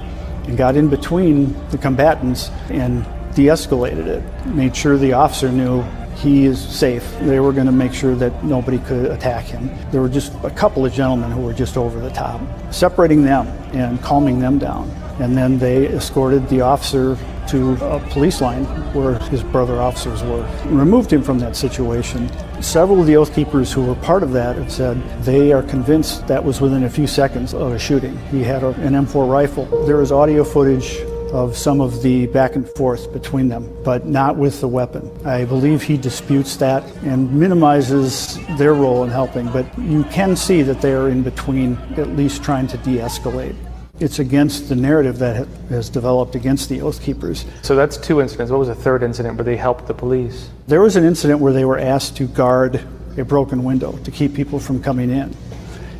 and 0.47 0.57
got 0.57 0.77
in 0.77 0.89
between 0.89 1.55
the 1.71 1.79
combatants 1.79 2.51
and 2.69 3.05
de 3.35 3.47
escalated 3.47 4.07
it, 4.07 4.47
made 4.47 4.77
sure 4.77 4.97
the 4.97 5.13
officer 5.13 5.51
knew 5.51 5.83
he 6.17 6.45
is 6.45 6.61
safe. 6.61 7.05
They 7.21 7.41
were 7.41 7.53
going 7.53 7.67
to 7.67 7.73
make 7.73 7.93
sure 7.93 8.15
that 8.15 8.45
nobody 8.45 8.79
could 8.79 9.11
attack 9.11 9.45
him. 9.45 9.71
There 9.91 10.01
were 10.01 10.09
just 10.09 10.33
a 10.45 10.51
couple 10.51 10.87
of 10.87 10.93
gentlemen 10.93 11.33
who 11.33 11.41
were 11.41 11.53
just 11.53 11.77
over 11.77 11.99
the 11.99 12.11
top, 12.11 12.41
separating 12.73 13.23
them 13.23 13.49
and 13.75 14.01
calming 14.01 14.39
them 14.39 14.59
down. 14.59 14.89
And 15.19 15.37
then 15.37 15.59
they 15.59 15.89
escorted 15.89 16.49
the 16.49 16.61
officer 16.61 17.19
to 17.49 17.73
a 17.85 18.01
police 18.11 18.41
line 18.41 18.65
where 18.95 19.19
his 19.31 19.43
brother 19.43 19.81
officers 19.81 20.23
were, 20.23 20.47
removed 20.67 21.13
him 21.13 21.23
from 21.23 21.39
that 21.41 21.57
situation. 21.57 22.31
Several 22.63 23.01
of 23.01 23.07
the 23.07 23.17
Oath 23.17 23.35
Keepers 23.35 23.73
who 23.73 23.85
were 23.85 23.95
part 23.97 24.23
of 24.23 24.33
that 24.33 24.57
have 24.57 24.73
said 24.73 25.03
they 25.23 25.53
are 25.53 25.63
convinced 25.63 26.27
that 26.27 26.43
was 26.43 26.61
within 26.61 26.85
a 26.85 26.91
few 26.91 27.07
seconds 27.07 27.55
of 27.55 27.73
a 27.73 27.79
shooting. 27.79 28.17
He 28.29 28.43
had 28.43 28.63
a, 28.63 28.69
an 28.69 28.93
M4 28.93 29.31
rifle. 29.31 29.65
There 29.87 30.01
is 30.01 30.13
audio 30.13 30.45
footage 30.45 30.99
of 31.35 31.57
some 31.57 31.81
of 31.81 32.01
the 32.01 32.27
back 32.29 32.55
and 32.55 32.69
forth 32.77 33.13
between 33.13 33.49
them, 33.49 33.69
but 33.83 34.07
not 34.07 34.37
with 34.37 34.61
the 34.61 34.69
weapon. 34.69 35.11
I 35.27 35.45
believe 35.45 35.83
he 35.83 35.97
disputes 35.97 36.57
that 36.59 36.85
and 37.03 37.33
minimizes 37.33 38.39
their 38.57 38.73
role 38.73 39.03
in 39.03 39.11
helping, 39.11 39.49
but 39.51 39.67
you 39.77 40.05
can 40.05 40.37
see 40.37 40.63
that 40.63 40.81
they 40.81 40.93
are 40.93 41.09
in 41.09 41.25
between, 41.25 41.77
at 41.97 42.11
least 42.11 42.45
trying 42.45 42.69
to 42.69 42.77
de 42.79 42.99
escalate. 42.99 43.57
It's 44.01 44.19
against 44.19 44.69
the 44.69 44.75
narrative 44.75 45.19
that 45.21 45.47
has 45.69 45.89
developed 45.89 46.35
against 46.35 46.69
the 46.69 46.81
Oath 46.83 47.01
Keepers. 47.01 47.45
So 47.63 47.77
that's 47.77 47.97
two 47.97 48.21
incidents. 48.21 48.51
What 48.51 48.59
was 48.59 48.69
the 48.69 48.75
third 48.75 49.05
incident 49.05 49.37
where 49.37 49.45
they 49.45 49.57
helped 49.57 49.87
the 49.87 49.95
police? 49.95 50.51
There 50.67 50.83
was 50.83 50.97
an 50.97 51.05
incident 51.05 51.39
where 51.39 51.53
they 51.53 51.65
were 51.65 51.79
asked 51.79 52.17
to 52.17 52.27
guard 52.27 52.85
a 53.17 53.25
broken 53.25 53.63
window 53.63 53.93
to 53.99 54.11
keep 54.11 54.35
people 54.35 54.59
from 54.59 54.83
coming 54.83 55.11
in. 55.11 55.37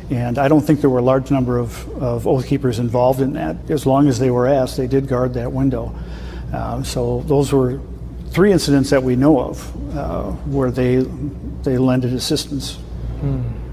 And 0.09 0.37
I 0.37 0.49
don't 0.49 0.61
think 0.61 0.81
there 0.81 0.89
were 0.89 0.99
a 0.99 1.03
large 1.03 1.31
number 1.31 1.57
of, 1.57 1.87
of 2.03 2.27
Oath 2.27 2.45
Keepers 2.45 2.79
involved 2.79 3.21
in 3.21 3.33
that. 3.33 3.71
As 3.71 3.85
long 3.85 4.09
as 4.09 4.19
they 4.19 4.29
were 4.29 4.45
asked, 4.45 4.75
they 4.75 4.87
did 4.87 5.07
guard 5.07 5.33
that 5.35 5.53
window. 5.53 5.95
Uh, 6.53 6.83
so 6.83 7.21
those 7.21 7.53
were 7.53 7.79
three 8.31 8.51
incidents 8.51 8.89
that 8.89 9.01
we 9.01 9.15
know 9.15 9.39
of 9.39 9.95
uh, 9.97 10.31
where 10.31 10.69
they, 10.69 10.97
they 11.63 11.77
lended 11.77 12.13
assistance. 12.13 12.75
Hmm 13.21 13.64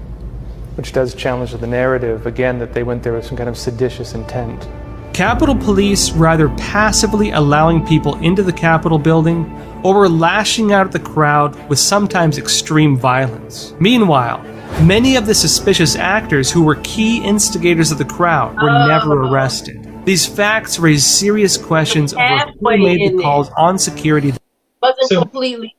which 0.75 0.91
does 0.91 1.13
challenge 1.13 1.51
the 1.51 1.67
narrative, 1.67 2.25
again, 2.25 2.59
that 2.59 2.73
they 2.73 2.83
went 2.83 3.03
there 3.03 3.13
with 3.13 3.25
some 3.25 3.37
kind 3.37 3.49
of 3.49 3.57
seditious 3.57 4.13
intent. 4.13 4.67
Capitol 5.13 5.55
Police 5.55 6.11
were 6.11 6.27
either 6.27 6.49
passively 6.49 7.31
allowing 7.31 7.85
people 7.85 8.15
into 8.15 8.41
the 8.41 8.51
Capitol 8.51 8.97
building 8.97 9.45
or 9.83 9.93
were 9.93 10.09
lashing 10.09 10.71
out 10.71 10.87
at 10.87 10.91
the 10.91 10.99
crowd 10.99 11.69
with 11.69 11.77
sometimes 11.77 12.39
extreme 12.39 12.97
violence. 12.97 13.75
Meanwhile, 13.79 14.41
many 14.81 15.15
of 15.15 15.27
the 15.27 15.35
suspicious 15.35 15.95
actors 15.95 16.51
who 16.51 16.63
were 16.63 16.75
key 16.83 17.23
instigators 17.23 17.91
of 17.91 17.99
the 17.99 18.05
crowd 18.05 18.55
were 18.55 18.71
oh. 18.71 18.87
never 18.87 19.21
arrested. 19.21 19.87
These 20.03 20.25
facts 20.25 20.79
raise 20.79 21.05
serious 21.05 21.57
questions 21.57 22.13
over 22.13 22.51
who 22.59 22.77
made 22.77 23.11
the 23.11 23.21
calls 23.21 23.49
there. 23.49 23.59
on 23.59 23.77
security. 23.77 24.33
Wasn't 24.81 25.09
so, 25.09 25.21
completely. 25.21 25.75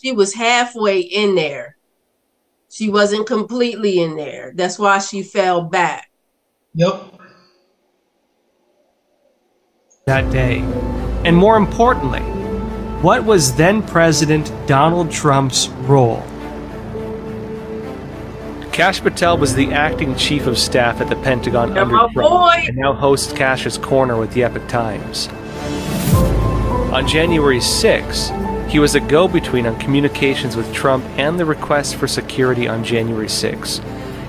She 0.00 0.12
was 0.12 0.32
halfway 0.32 1.00
in 1.00 1.34
there 1.34 1.75
she 2.76 2.90
wasn't 2.90 3.26
completely 3.26 4.02
in 4.02 4.16
there. 4.16 4.52
That's 4.54 4.78
why 4.78 4.98
she 4.98 5.22
fell 5.22 5.62
back. 5.62 6.10
Yep. 6.74 7.10
That 10.04 10.30
day. 10.30 10.58
And 11.24 11.34
more 11.34 11.56
importantly, 11.56 12.20
what 13.00 13.24
was 13.24 13.56
then 13.56 13.82
President 13.82 14.52
Donald 14.66 15.10
Trump's 15.10 15.68
role? 15.68 16.22
Kash 18.72 19.00
Patel 19.00 19.38
was 19.38 19.54
the 19.54 19.72
acting 19.72 20.14
chief 20.14 20.46
of 20.46 20.58
staff 20.58 21.00
at 21.00 21.08
the 21.08 21.16
Pentagon 21.16 21.70
You're 21.70 21.78
under 21.78 22.12
Trump 22.12 22.68
and 22.68 22.76
now 22.76 22.92
hosts 22.92 23.32
Kash's 23.32 23.78
Corner 23.78 24.18
with 24.18 24.34
the 24.34 24.44
Epoch 24.44 24.68
Times. 24.68 25.28
On 26.92 27.08
January 27.08 27.62
6, 27.62 28.30
he 28.68 28.78
was 28.78 28.94
a 28.94 29.00
go 29.00 29.28
between 29.28 29.66
on 29.66 29.78
communications 29.78 30.56
with 30.56 30.72
Trump 30.74 31.04
and 31.16 31.38
the 31.38 31.44
request 31.44 31.96
for 31.96 32.08
security 32.08 32.66
on 32.66 32.82
January 32.82 33.28
6. 33.28 33.80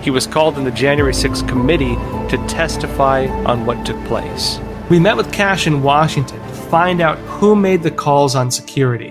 He 0.02 0.12
was 0.12 0.28
called 0.28 0.58
in 0.58 0.64
the 0.64 0.72
January 0.72 1.14
6 1.14 1.42
committee 1.44 1.96
to 2.30 2.44
testify 2.48 3.28
on 3.46 3.66
what 3.66 3.86
took 3.86 4.02
place. 4.06 4.60
We 4.90 5.00
met 5.00 5.18
with 5.18 5.34
Kash 5.34 5.68
in 5.68 5.82
Washington 5.82 6.40
to 6.40 6.54
find 6.54 7.02
out 7.02 7.18
who 7.18 7.56
made 7.56 7.84
the 7.84 7.92
calls 7.92 8.36
on 8.36 8.52
security 8.52 9.10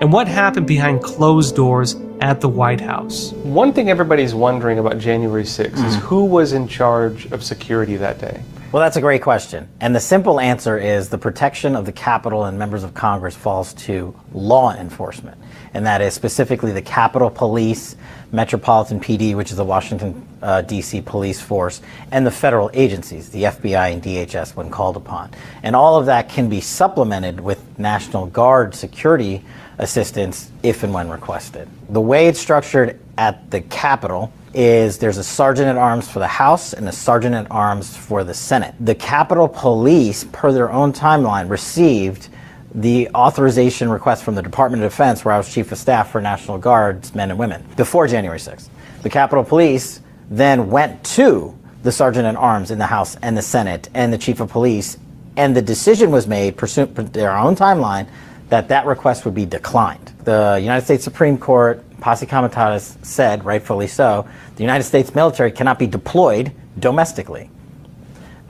and 0.00 0.12
what 0.12 0.28
happened 0.28 0.66
behind 0.66 1.02
closed 1.02 1.56
doors 1.56 1.96
at 2.20 2.40
the 2.40 2.48
White 2.48 2.80
House. 2.80 3.32
One 3.32 3.72
thing 3.72 3.90
everybody's 3.90 4.34
wondering 4.34 4.78
about 4.78 4.98
January 4.98 5.44
6 5.44 5.78
mm. 5.78 5.84
is 5.86 5.96
who 5.96 6.24
was 6.24 6.52
in 6.52 6.68
charge 6.68 7.30
of 7.32 7.42
security 7.44 7.96
that 7.96 8.20
day? 8.20 8.42
Well, 8.70 8.82
that's 8.82 8.98
a 8.98 9.00
great 9.00 9.22
question. 9.22 9.66
And 9.80 9.96
the 9.96 10.00
simple 10.00 10.38
answer 10.38 10.76
is 10.76 11.08
the 11.08 11.16
protection 11.16 11.74
of 11.74 11.86
the 11.86 11.92
Capitol 11.92 12.44
and 12.44 12.58
members 12.58 12.84
of 12.84 12.92
Congress 12.92 13.34
falls 13.34 13.72
to 13.74 14.14
law 14.32 14.74
enforcement. 14.74 15.38
and 15.72 15.86
that 15.86 16.02
is 16.02 16.12
specifically 16.12 16.72
the 16.72 16.82
Capitol 16.82 17.30
Police, 17.30 17.96
Metropolitan 18.30 19.00
PD, 19.00 19.34
which 19.34 19.50
is 19.50 19.56
the 19.56 19.64
Washington, 19.64 20.26
uh, 20.42 20.60
D.C. 20.62 21.00
police 21.02 21.40
force, 21.40 21.80
and 22.10 22.26
the 22.26 22.30
federal 22.30 22.70
agencies, 22.74 23.30
the 23.30 23.44
FBI 23.44 23.92
and 23.92 24.02
DHS, 24.02 24.54
when 24.54 24.70
called 24.70 24.96
upon. 24.96 25.30
And 25.62 25.74
all 25.74 25.98
of 25.98 26.06
that 26.06 26.28
can 26.28 26.48
be 26.48 26.60
supplemented 26.60 27.40
with 27.40 27.78
National 27.78 28.26
Guard 28.26 28.74
security 28.74 29.44
assistance 29.78 30.50
if 30.62 30.82
and 30.82 30.92
when 30.92 31.08
requested. 31.08 31.68
The 31.88 32.00
way 32.00 32.26
it's 32.26 32.40
structured 32.40 33.00
at 33.16 33.50
the 33.50 33.60
Capitol 33.62 34.32
is 34.54 34.98
there's 34.98 35.18
a 35.18 35.24
sergeant 35.24 35.68
at 35.68 35.76
arms 35.76 36.08
for 36.08 36.18
the 36.18 36.26
House 36.26 36.72
and 36.72 36.88
a 36.88 36.92
sergeant 36.92 37.34
at 37.34 37.50
arms 37.50 37.96
for 37.96 38.24
the 38.24 38.34
Senate. 38.34 38.74
The 38.80 38.94
Capitol 38.94 39.48
Police, 39.48 40.24
per 40.32 40.52
their 40.52 40.70
own 40.70 40.92
timeline, 40.92 41.48
received 41.48 42.28
the 42.74 43.08
authorization 43.14 43.88
request 43.88 44.24
from 44.24 44.34
the 44.34 44.42
Department 44.42 44.82
of 44.82 44.90
Defense, 44.90 45.24
where 45.24 45.34
I 45.34 45.38
was 45.38 45.52
Chief 45.52 45.70
of 45.72 45.78
Staff 45.78 46.10
for 46.10 46.20
National 46.20 46.58
Guards 46.58 47.14
men 47.14 47.30
and 47.30 47.38
women, 47.38 47.64
before 47.76 48.06
January 48.06 48.38
6th. 48.38 48.68
The 49.02 49.10
Capitol 49.10 49.44
Police 49.44 50.00
then 50.30 50.70
went 50.70 51.02
to 51.04 51.56
the 51.82 51.92
Sergeant 51.92 52.26
at 52.26 52.36
Arms 52.36 52.70
in 52.70 52.78
the 52.78 52.86
House 52.86 53.16
and 53.22 53.36
the 53.36 53.42
Senate 53.42 53.88
and 53.94 54.12
the 54.12 54.18
Chief 54.18 54.40
of 54.40 54.50
Police, 54.50 54.98
and 55.36 55.56
the 55.56 55.62
decision 55.62 56.10
was 56.10 56.26
made, 56.26 56.56
pursuant 56.56 56.96
to 56.96 57.02
their 57.04 57.36
own 57.36 57.54
timeline, 57.54 58.08
that 58.48 58.68
that 58.68 58.86
request 58.86 59.24
would 59.24 59.34
be 59.34 59.46
declined. 59.46 60.12
The 60.24 60.58
United 60.60 60.84
States 60.84 61.04
Supreme 61.04 61.38
Court, 61.38 61.84
Posse 62.00 62.26
Comitatus, 62.26 62.96
said, 63.02 63.44
rightfully 63.44 63.86
so, 63.86 64.28
the 64.56 64.62
United 64.62 64.84
States 64.84 65.14
military 65.14 65.52
cannot 65.52 65.78
be 65.78 65.86
deployed 65.86 66.52
domestically. 66.78 67.50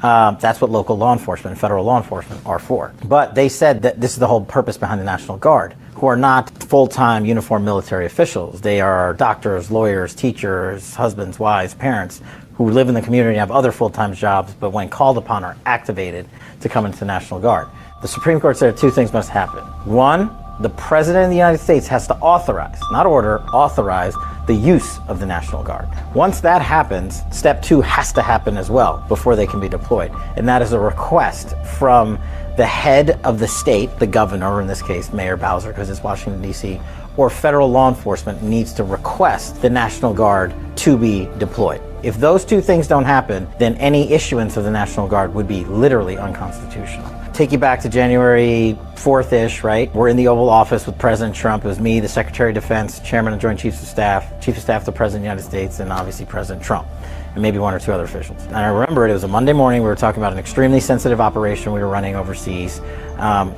Um, 0.03 0.39
that's 0.41 0.61
what 0.61 0.71
local 0.71 0.97
law 0.97 1.13
enforcement 1.13 1.53
and 1.53 1.61
federal 1.61 1.85
law 1.85 1.97
enforcement 1.97 2.47
are 2.47 2.61
for. 2.61 2.93
But 3.05 3.35
they 3.35 3.49
said 3.49 3.83
that 3.83 4.01
this 4.01 4.13
is 4.13 4.19
the 4.19 4.29
whole 4.29 4.45
purpose 4.45 4.77
behind 4.77 5.01
the 5.01 5.05
National 5.05 5.37
Guard, 5.39 5.75
who 5.95 6.07
are 6.07 6.17
not 6.17 6.51
full 6.63 6.87
time 6.87 7.25
uniformed 7.25 7.65
military 7.65 8.07
officials. 8.07 8.61
They 8.61 8.81
are 8.81 9.15
doctors, 9.15 9.73
lawyers, 9.73 10.15
teachers, 10.15 10.95
husbands, 10.95 11.41
wives, 11.41 11.75
parents 11.75 12.23
who 12.55 12.71
live 12.71 12.89
in 12.89 12.95
the 12.95 13.03
community 13.03 13.31
and 13.31 13.41
have 13.41 13.51
other 13.51 13.73
full 13.73 13.91
time 13.91 14.15
jobs, 14.15 14.55
but 14.55 14.71
when 14.71 14.89
called 14.89 15.19
upon 15.19 15.43
are 15.43 15.57
activated 15.67 16.29
to 16.61 16.69
come 16.69 16.87
into 16.87 16.99
the 16.99 17.05
National 17.05 17.41
Guard. 17.41 17.69
The 18.01 18.07
Supreme 18.07 18.39
Court 18.39 18.57
said 18.57 18.77
two 18.77 18.93
things 18.93 19.13
must 19.13 19.29
happen. 19.29 19.65
One, 19.85 20.31
the 20.61 20.69
President 20.69 21.25
of 21.25 21.31
the 21.31 21.37
United 21.37 21.59
States 21.59 21.89
has 21.89 22.07
to 22.07 22.15
authorize, 22.19 22.81
not 22.93 23.07
order, 23.07 23.41
authorize 23.53 24.15
the 24.47 24.55
use 24.55 25.01
of 25.09 25.19
the 25.19 25.27
National 25.27 25.65
Guard. 25.65 25.89
Once 26.15 26.41
that 26.43 26.63
happens, 26.63 27.25
step 27.33 27.61
two 27.61 27.81
has 27.81 28.13
to 28.13 28.23
happen 28.23 28.57
as 28.57 28.71
well 28.71 29.05
before 29.09 29.35
they 29.35 29.49
can 29.49 29.59
be 29.59 29.69
deployed. 29.69 30.13
And 30.37 30.49
that 30.49 30.63
is 30.63 30.73
a 30.73 30.79
request 30.79 31.57
from 31.77 32.21
the 32.57 32.67
head 32.67 33.19
of 33.25 33.41
the 33.41 33.49
state, 33.49 33.99
the 33.99 34.07
governor, 34.07 34.55
or 34.55 34.61
in 34.61 34.69
this 34.69 34.81
case, 34.81 35.13
Mayor 35.13 35.37
Bowser, 35.37 35.71
because 35.71 35.91
it's 35.91 36.01
Washington, 36.01 36.41
D.C., 36.41 36.81
or 37.17 37.29
federal 37.29 37.69
law 37.69 37.89
enforcement 37.89 38.45
needs 38.45 38.73
to 38.75 38.85
request 38.85 39.61
the 39.61 39.71
National 39.71 40.15
Guard 40.15 40.55
to 40.77 40.97
be 40.97 41.29
deployed. 41.39 41.83
If 42.05 42.19
those 42.19 42.45
two 42.45 42.61
things 42.61 42.87
don't 42.87 43.05
happen, 43.05 43.49
then 43.59 43.75
any 43.75 44.13
issuance 44.13 44.57
of 44.57 44.63
the 44.63 44.71
National 44.71 45.09
Guard 45.09 45.35
would 45.35 45.49
be 45.49 45.65
literally 45.65 46.17
unconstitutional 46.17 47.18
take 47.39 47.53
you 47.53 47.59
back 47.59 47.81
to 47.81 47.89
January 47.89 48.77
4th 48.97 49.33
ish, 49.33 49.63
right? 49.63 49.95
We're 49.95 50.09
in 50.09 50.17
the 50.17 50.27
Oval 50.27 50.51
Office 50.51 50.87
with 50.87 50.99
President 50.99 51.37
Trump. 51.37 51.65
It 51.65 51.69
was 51.69 51.79
me, 51.79 52.01
the 52.01 52.09
Secretary 52.09 52.51
of 52.51 52.57
Defense, 52.57 52.99
Chairman 52.99 53.33
of 53.33 53.39
Joint 53.39 53.61
Chiefs 53.61 53.81
of 53.81 53.87
Staff, 53.87 54.41
Chief 54.41 54.57
of 54.57 54.63
Staff 54.65 54.83
to 54.83 54.87
the 54.87 54.97
President 54.97 55.21
of 55.21 55.23
the 55.23 55.29
United 55.29 55.49
States, 55.49 55.79
and 55.79 55.93
obviously 55.93 56.27
President 56.27 56.67
Trump, 56.67 56.89
and 57.35 57.41
maybe 57.41 57.59
one 57.59 57.73
or 57.73 57.79
two 57.79 57.93
other 57.93 58.03
officials. 58.03 58.45
And 58.47 58.57
I 58.57 58.67
remember 58.67 59.07
it, 59.07 59.11
it 59.11 59.13
was 59.13 59.23
a 59.23 59.29
Monday 59.29 59.53
morning. 59.53 59.83
We 59.83 59.89
were 59.89 59.95
talking 59.95 60.21
about 60.21 60.33
an 60.33 60.41
extremely 60.41 60.81
sensitive 60.81 61.21
operation 61.21 61.73
we 61.73 61.79
were 61.79 61.89
running 61.89 62.17
overseas. 62.17 62.81
Um, 63.19 63.55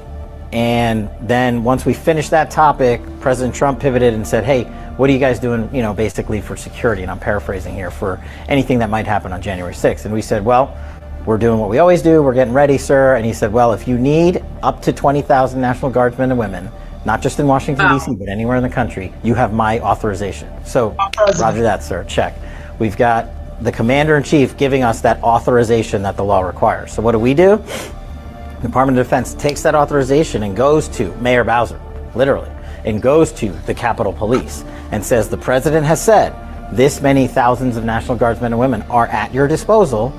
and 0.53 1.09
then 1.23 1.65
once 1.65 1.87
we 1.87 1.95
finished 1.95 2.33
that 2.33 2.51
topic, 2.51 3.01
President 3.21 3.55
Trump 3.55 3.81
pivoted 3.81 4.13
and 4.13 4.27
said, 4.27 4.45
hey, 4.45 4.65
what 4.99 5.09
are 5.09 5.13
you 5.15 5.19
guys 5.19 5.39
doing, 5.39 5.75
you 5.75 5.81
know, 5.81 5.95
basically 5.95 6.43
for 6.43 6.55
security? 6.55 7.01
And 7.01 7.11
I'm 7.11 7.19
paraphrasing 7.19 7.75
here 7.75 7.91
for 7.91 8.23
anything 8.47 8.81
that 8.81 8.91
might 8.91 9.07
happen 9.07 9.33
on 9.33 9.41
January 9.41 9.73
6th. 9.73 10.05
And 10.05 10.13
we 10.13 10.21
said, 10.21 10.45
well, 10.45 10.77
we're 11.27 11.39
doing 11.39 11.59
what 11.59 11.69
we 11.69 11.79
always 11.79 12.03
do. 12.03 12.23
We're 12.23 12.35
getting 12.35 12.55
ready, 12.55 12.79
sir. 12.79 13.17
And 13.17 13.27
he 13.27 13.33
said, 13.33 13.53
Well, 13.53 13.73
if 13.73 13.87
you 13.87 13.99
need 13.99 14.45
up 14.63 14.81
to 14.83 14.93
20,000 14.93 15.61
National 15.61 15.91
Guardsmen 15.91 16.31
and 16.31 16.39
women, 16.39 16.71
not 17.05 17.23
just 17.23 17.39
in 17.39 17.47
Washington, 17.47 17.87
wow. 17.87 17.99
D.C., 17.99 18.15
but 18.17 18.29
anywhere 18.29 18.57
in 18.57 18.63
the 18.63 18.69
country, 18.69 19.13
you 19.23 19.35
have 19.35 19.53
my 19.53 19.81
authorization. 19.81 20.51
So, 20.65 20.97
roger 21.39 21.63
that, 21.63 21.83
sir. 21.83 22.05
Check. 22.05 22.35
We've 22.79 22.97
got 22.97 23.29
the 23.63 23.73
commander 23.73 24.17
in 24.17 24.23
chief 24.23 24.57
giving 24.57 24.83
us 24.83 25.01
that 25.03 25.23
authorization 25.23 26.03
that 26.03 26.17
the 26.17 26.25
law 26.25 26.41
requires. 26.41 26.93
So, 26.93 27.03
what 27.03 27.13
do 27.13 27.19
we 27.19 27.35
do? 27.35 27.57
The 27.57 28.69
Department 28.69 28.99
of 28.99 29.07
Defense 29.07 29.35
takes 29.35 29.63
that 29.63 29.75
authorization 29.75 30.43
and 30.43 30.57
goes 30.57 30.89
to 30.89 31.15
Mayor 31.17 31.45
Bowser, 31.45 31.81
literally, 32.15 32.51
and 32.85 33.01
goes 33.01 33.33
to 33.33 33.51
the 33.67 33.75
Capitol 33.75 34.13
Police 34.13 34.65
and 34.93 35.05
says, 35.05 35.29
The 35.29 35.39
president 35.39 35.87
has 35.87 36.03
said 36.03 36.35
this 36.73 37.01
many 37.01 37.27
thousands 37.27 37.77
of 37.77 37.85
National 37.85 38.17
Guardsmen 38.17 38.53
and 38.53 38.61
women 38.61 38.83
are 38.83 39.07
at 39.09 39.33
your 39.35 39.49
disposal 39.49 40.13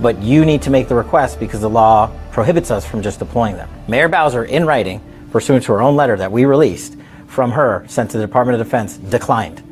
but 0.00 0.20
you 0.22 0.44
need 0.44 0.62
to 0.62 0.70
make 0.70 0.88
the 0.88 0.94
request 0.94 1.40
because 1.40 1.60
the 1.60 1.70
law 1.70 2.10
prohibits 2.30 2.70
us 2.70 2.86
from 2.86 3.02
just 3.02 3.18
deploying 3.18 3.56
them. 3.56 3.68
Mayor 3.88 4.08
Bowser, 4.08 4.44
in 4.44 4.66
writing, 4.66 5.00
pursuant 5.30 5.64
to 5.64 5.72
her 5.72 5.82
own 5.82 5.96
letter 5.96 6.16
that 6.16 6.30
we 6.30 6.44
released 6.44 6.96
from 7.26 7.50
her 7.50 7.84
sent 7.88 8.10
to 8.10 8.18
the 8.18 8.26
Department 8.26 8.60
of 8.60 8.66
Defense, 8.66 8.96
declined. 8.96 9.62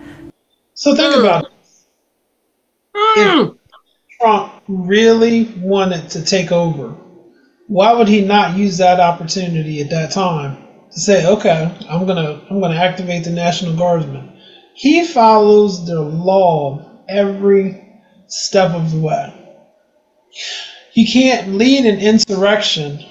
So 0.75 0.95
think 0.95 1.15
mm. 1.15 1.21
about 1.21 1.45
it. 1.45 1.51
If 3.17 3.29
mm. 3.29 3.59
Trump 4.21 4.53
really 4.69 5.45
wanted 5.59 6.11
to 6.11 6.25
take 6.25 6.53
over, 6.53 6.95
why 7.67 7.93
would 7.93 8.09
he 8.09 8.25
not 8.25 8.57
use 8.57 8.79
that 8.79 9.01
opportunity 9.01 9.81
at 9.81 9.91
that 9.91 10.11
time 10.11 10.57
to 10.93 11.01
say, 11.01 11.27
"Okay, 11.27 11.77
I'm 11.89 12.07
gonna 12.07 12.41
I'm 12.51 12.61
gonna 12.61 12.77
activate 12.77 13.25
the 13.25 13.31
National 13.31 13.77
Guardsmen"? 13.77 14.39
He 14.75 15.05
follows 15.07 15.87
the 15.87 16.01
law 16.01 17.05
every 17.09 18.03
step 18.27 18.73
of 18.73 18.91
the 18.91 18.99
way. 18.99 19.44
You 20.93 21.07
can't 21.07 21.55
lead 21.55 21.87
an 21.87 21.99
insurrection 21.99 23.05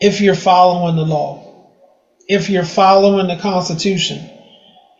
if 0.00 0.20
you're 0.20 0.34
following 0.34 0.96
the 0.96 1.04
law, 1.04 1.68
if 2.26 2.48
you're 2.48 2.64
following 2.64 3.26
the 3.26 3.36
Constitution, 3.36 4.30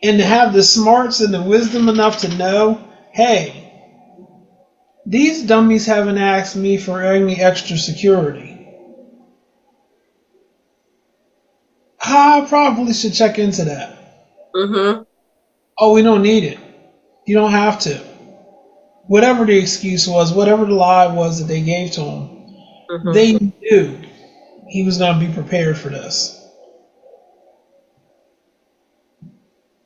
and 0.03 0.19
to 0.19 0.23
have 0.23 0.53
the 0.53 0.63
smarts 0.63 1.21
and 1.21 1.33
the 1.33 1.41
wisdom 1.41 1.89
enough 1.89 2.19
to 2.19 2.37
know, 2.37 2.87
hey, 3.11 3.71
these 5.05 5.43
dummies 5.43 5.87
haven't 5.87 6.19
asked 6.19 6.55
me 6.55 6.77
for 6.77 7.01
any 7.01 7.41
extra 7.41 7.77
security. 7.77 8.47
I 11.99 12.45
probably 12.47 12.93
should 12.93 13.13
check 13.13 13.39
into 13.39 13.65
that. 13.65 14.51
Mm-hmm. 14.55 15.03
Oh, 15.77 15.93
we 15.93 16.01
don't 16.03 16.21
need 16.21 16.43
it. 16.43 16.59
You 17.25 17.35
don't 17.35 17.51
have 17.51 17.79
to 17.81 18.10
whatever 19.11 19.43
the 19.43 19.57
excuse 19.57 20.07
was, 20.07 20.31
whatever 20.31 20.63
the 20.63 20.73
lie 20.73 21.05
was 21.05 21.37
that 21.37 21.45
they 21.45 21.61
gave 21.61 21.91
to 21.91 21.99
him, 21.99 22.29
mm-hmm. 22.89 23.11
they 23.11 23.33
knew 23.33 24.01
he 24.69 24.83
was 24.83 24.97
going 24.99 25.19
to 25.19 25.27
be 25.27 25.33
prepared 25.33 25.77
for 25.77 25.89
this. 25.89 26.37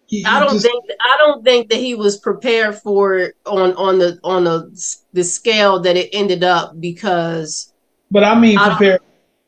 He, 0.05 0.23
I 0.23 0.39
don't 0.39 0.51
just, 0.51 0.63
think 0.67 0.85
I 1.01 1.17
don't 1.17 1.43
think 1.43 1.69
that 1.69 1.79
he 1.79 1.95
was 1.95 2.19
prepared 2.19 2.75
for 2.75 3.15
it 3.15 3.35
on 3.47 3.73
on 3.73 3.97
the 3.97 4.19
on 4.23 4.43
the 4.43 4.71
the 5.13 5.23
scale 5.23 5.79
that 5.79 5.97
it 5.97 6.11
ended 6.13 6.43
up 6.43 6.79
because. 6.79 7.73
But 8.11 8.23
I 8.23 8.39
mean 8.39 8.59
prepared 8.59 9.01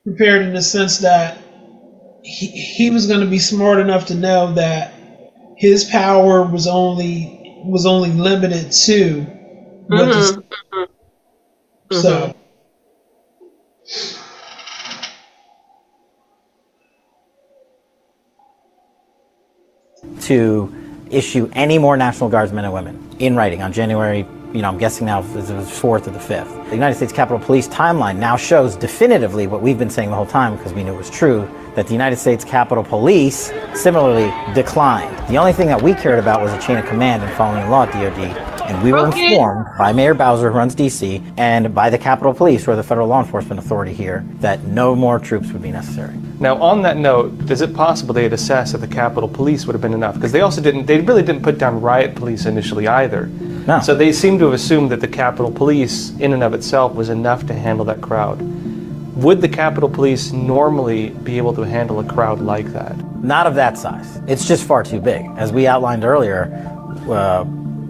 prepared 0.04 0.42
in 0.42 0.56
the 0.56 0.62
sense 0.64 0.98
that 0.98 1.38
he 2.24 2.48
he 2.48 2.90
was 2.90 3.06
going 3.06 3.20
to 3.20 3.28
be 3.28 3.38
smart 3.38 3.80
enough 3.80 4.08
to 4.08 4.16
know 4.16 4.52
that 4.54 4.96
his 5.56 5.86
power 5.86 6.42
was 6.42 6.66
only 6.66 7.62
was 7.64 7.86
only 7.86 8.10
limited 8.10 8.72
to 8.72 9.36
Mm-hmm. 9.90 10.40
Mm-hmm. 11.90 12.01
So. 12.01 12.35
To 20.22 20.75
issue 21.09 21.49
any 21.53 21.77
more 21.77 21.95
National 21.95 22.30
Guardsmen 22.30 22.66
and 22.66 22.74
women 22.74 23.16
in 23.19 23.35
writing 23.35 23.61
on 23.61 23.72
January, 23.72 24.25
you 24.58 24.64
know, 24.64 24.69
I'm 24.69 24.80
guessing 24.80 25.06
now 25.06 25.19
it 25.19 25.36
was 25.36 25.52
4th 25.52 26.08
or 26.08 26.10
the 26.10 26.18
5th. 26.18 26.66
The 26.69 26.76
United 26.76 26.95
States 26.95 27.14
Capitol 27.14 27.38
Police 27.38 27.68
timeline 27.68 28.18
now 28.18 28.36
shows 28.36 28.76
definitively 28.76 29.45
what 29.45 29.61
we've 29.61 29.77
been 29.77 29.92
saying 29.92 30.10
the 30.10 30.16
whole 30.16 30.26
time 30.26 30.58
because 30.58 30.74
we 30.74 30.84
knew 30.84 30.95
it 30.95 30.98
was 30.98 31.11
true 31.11 31.48
that 31.76 31.86
the 31.86 31.94
United 31.94 32.18
States 32.18 32.44
Capitol 32.44 32.84
Police 32.84 33.53
similarly 33.76 34.34
declined. 34.56 35.16
The 35.27 35.38
only 35.38 35.53
thing 35.53 35.68
that 35.68 35.80
we 35.80 35.94
cared 35.94 36.18
about 36.18 36.42
was 36.42 36.52
a 36.53 36.60
chain 36.60 36.77
of 36.77 36.88
command 36.88 37.22
and 37.22 37.32
following 37.34 37.66
the 37.66 37.69
law 37.69 37.84
at 37.84 37.94
DOD 37.94 38.58
and 38.68 38.84
we 38.84 38.92
were 38.92 39.08
okay. 39.08 39.34
informed 39.34 39.66
by 39.77 39.94
Mayor 39.94 40.14
Bowser, 40.14 40.52
who 40.52 40.58
runs 40.58 40.76
DC, 40.76 41.24
and 41.38 41.74
by 41.74 41.90
the 41.90 41.98
Capitol 41.98 42.34
Police, 42.34 42.66
who 42.66 42.72
are 42.72 42.76
the 42.76 42.84
federal 42.84 43.08
law 43.08 43.22
enforcement 43.22 43.60
authority 43.60 43.94
here, 43.94 44.26
that 44.40 44.64
no 44.66 44.94
more 44.94 45.19
troops 45.19 45.52
would 45.53 45.61
be 45.61 45.72
necessary. 45.72 46.16
Now, 46.40 46.61
on 46.61 46.82
that 46.82 46.98
note, 46.98 47.50
is 47.50 47.61
it 47.61 47.74
possible 47.74 48.14
they 48.14 48.24
had 48.24 48.34
assessed 48.34 48.74
that 48.74 48.80
the 48.80 48.88
Capitol 48.88 49.30
Police 49.30 49.66
would 49.66 49.74
have 49.74 49.82
been 49.82 49.94
enough? 49.94 50.16
Because 50.16 50.34
they 50.34 50.42
also 50.42 50.61
didn't, 50.61 50.86
they 50.86 51.00
really 51.00 51.24
didn't 51.24 51.44
put 51.44 51.58
down 51.58 51.80
riot 51.80 52.16
police 52.16 52.45
initially 52.45 52.88
either. 52.88 53.30
No. 53.68 53.82
So 53.82 53.94
they 53.94 54.14
seem 54.14 54.40
to 54.40 54.46
have 54.46 54.54
assumed 54.54 54.92
that 54.92 55.02
the 55.02 55.08
Capitol 55.10 55.52
Police, 55.52 56.12
in 56.20 56.32
and 56.32 56.42
of 56.42 56.54
itself, 56.54 56.96
was 56.96 57.10
enough 57.10 57.46
to 57.48 57.54
handle 57.54 57.84
that 57.86 58.00
crowd. 58.00 58.42
Would 59.18 59.42
the 59.42 59.50
Capitol 59.50 59.90
Police 59.90 60.32
normally 60.32 61.10
be 61.10 61.38
able 61.38 61.54
to 61.56 61.64
handle 61.64 62.00
a 62.00 62.04
crowd 62.06 62.40
like 62.40 62.68
that? 62.68 62.96
Not 63.22 63.46
of 63.46 63.56
that 63.56 63.78
size. 63.78 64.22
It's 64.26 64.48
just 64.48 64.64
far 64.64 64.84
too 64.84 65.02
big. 65.02 65.26
As 65.36 65.52
we 65.52 65.68
outlined 65.68 66.06
earlier, 66.06 66.46
uh, 67.10 67.44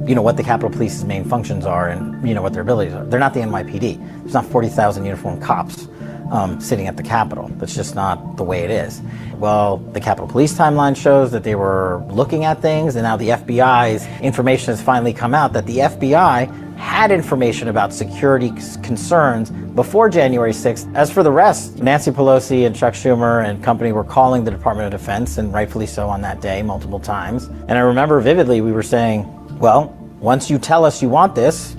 you 0.08 0.16
know 0.16 0.22
what 0.22 0.36
the 0.38 0.44
Capitol 0.44 0.72
Police's 0.72 1.04
main 1.06 1.24
functions 1.24 1.66
are 1.66 1.90
and 1.90 2.28
you 2.28 2.34
know 2.34 2.42
what 2.42 2.54
their 2.54 2.64
abilities 2.64 2.94
are. 2.94 3.06
They're 3.06 3.20
not 3.20 3.34
the 3.36 3.42
NYPD. 3.42 4.22
There's 4.22 4.34
not 4.34 4.46
40,000 4.46 5.06
uniformed 5.06 5.44
cops 5.44 5.88
um, 6.32 6.60
sitting 6.60 6.88
at 6.88 6.98
the 6.98 7.04
Capitol. 7.04 7.50
That's 7.58 7.76
just 7.76 7.96
not 7.96 8.38
the 8.38 8.44
way 8.44 8.64
it 8.64 8.72
is. 8.72 9.02
Well, 9.38 9.78
the 9.78 10.02
Capitol 10.02 10.28
Police 10.28 10.54
timeline 10.54 10.96
shows 10.96 11.32
that 11.32 11.44
they 11.44 11.56
were 11.56 12.04
looking 12.10 12.46
at 12.46 12.62
things, 12.62 12.96
and 12.96 13.04
now 13.04 13.18
the 13.18 13.30
FBI's 13.30 14.06
information 14.22 14.68
has 14.68 14.82
finally 14.82 15.14
come 15.14 15.34
out 15.34 15.54
that 15.54 15.66
the 15.66 15.78
FBI 15.78 16.78
had 16.78 17.12
information 17.12 17.70
about 17.70 17.92
security 17.94 18.50
concerns 18.84 19.50
before 19.50 20.10
January 20.10 20.52
6th. 20.52 20.94
As 20.96 21.12
for 21.12 21.24
the 21.24 21.32
rest, 21.32 21.78
Nancy 21.80 22.12
Pelosi 22.12 22.68
and 22.68 22.76
Chuck 22.76 22.94
Schumer 22.94 23.48
and 23.48 23.64
company 23.64 23.92
were 23.92 24.04
calling 24.04 24.44
the 24.44 24.52
Department 24.52 24.94
of 24.94 25.00
Defense, 25.00 25.38
and 25.38 25.54
rightfully 25.54 25.88
so 25.88 26.08
on 26.08 26.22
that 26.22 26.42
day, 26.42 26.62
multiple 26.62 27.00
times. 27.00 27.46
And 27.68 27.72
I 27.72 27.80
remember 27.80 28.20
vividly 28.20 28.62
we 28.62 28.72
were 28.72 28.84
saying, 28.84 29.26
well, 29.60 29.96
once 30.20 30.50
you 30.50 30.58
tell 30.58 30.84
us 30.84 31.02
you 31.02 31.10
want 31.10 31.36
this, 31.36 31.77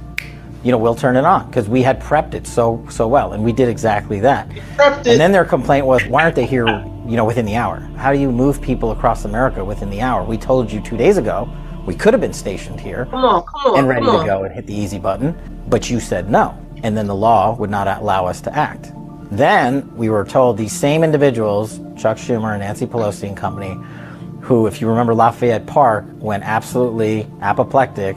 you 0.64 0.72
know, 0.72 0.78
we'll 0.78 0.94
turn 0.94 1.16
it 1.16 1.24
on 1.24 1.46
because 1.46 1.68
we 1.68 1.82
had 1.82 2.00
prepped 2.00 2.34
it 2.34 2.46
so 2.46 2.84
so 2.90 3.06
well, 3.06 3.32
and 3.32 3.44
we 3.44 3.52
did 3.52 3.68
exactly 3.68 4.20
that. 4.20 4.50
And 4.78 5.20
then 5.20 5.32
their 5.32 5.44
complaint 5.44 5.86
was, 5.86 6.04
why 6.06 6.22
aren't 6.24 6.34
they 6.34 6.46
here, 6.46 6.66
you 7.06 7.16
know, 7.16 7.24
within 7.24 7.46
the 7.46 7.56
hour? 7.56 7.80
How 7.96 8.12
do 8.12 8.18
you 8.18 8.32
move 8.32 8.60
people 8.60 8.90
across 8.90 9.24
America 9.24 9.64
within 9.64 9.90
the 9.90 10.00
hour? 10.00 10.24
We 10.24 10.36
told 10.36 10.70
you 10.70 10.80
two 10.80 10.96
days 10.96 11.16
ago 11.16 11.48
we 11.86 11.94
could 11.94 12.12
have 12.12 12.20
been 12.20 12.34
stationed 12.34 12.78
here 12.78 13.06
come 13.06 13.24
on, 13.24 13.42
come 13.44 13.72
on, 13.72 13.78
and 13.78 13.88
ready 13.88 14.04
to 14.04 14.26
go 14.26 14.44
and 14.44 14.54
hit 14.54 14.66
the 14.66 14.74
easy 14.74 14.98
button, 14.98 15.34
but 15.68 15.88
you 15.88 16.00
said 16.00 16.28
no, 16.28 16.54
and 16.82 16.94
then 16.94 17.06
the 17.06 17.14
law 17.14 17.56
would 17.56 17.70
not 17.70 17.86
allow 17.86 18.26
us 18.26 18.42
to 18.42 18.54
act. 18.54 18.92
Then 19.30 19.94
we 19.96 20.10
were 20.10 20.24
told 20.24 20.58
these 20.58 20.72
same 20.72 21.02
individuals, 21.02 21.78
Chuck 21.96 22.18
Schumer 22.18 22.52
and 22.52 22.60
Nancy 22.60 22.86
Pelosi 22.86 23.28
and 23.28 23.36
company, 23.36 23.76
who, 24.42 24.66
if 24.66 24.80
you 24.80 24.88
remember 24.88 25.14
Lafayette 25.14 25.66
Park, 25.66 26.04
went 26.18 26.44
absolutely 26.44 27.26
apoplectic 27.40 28.16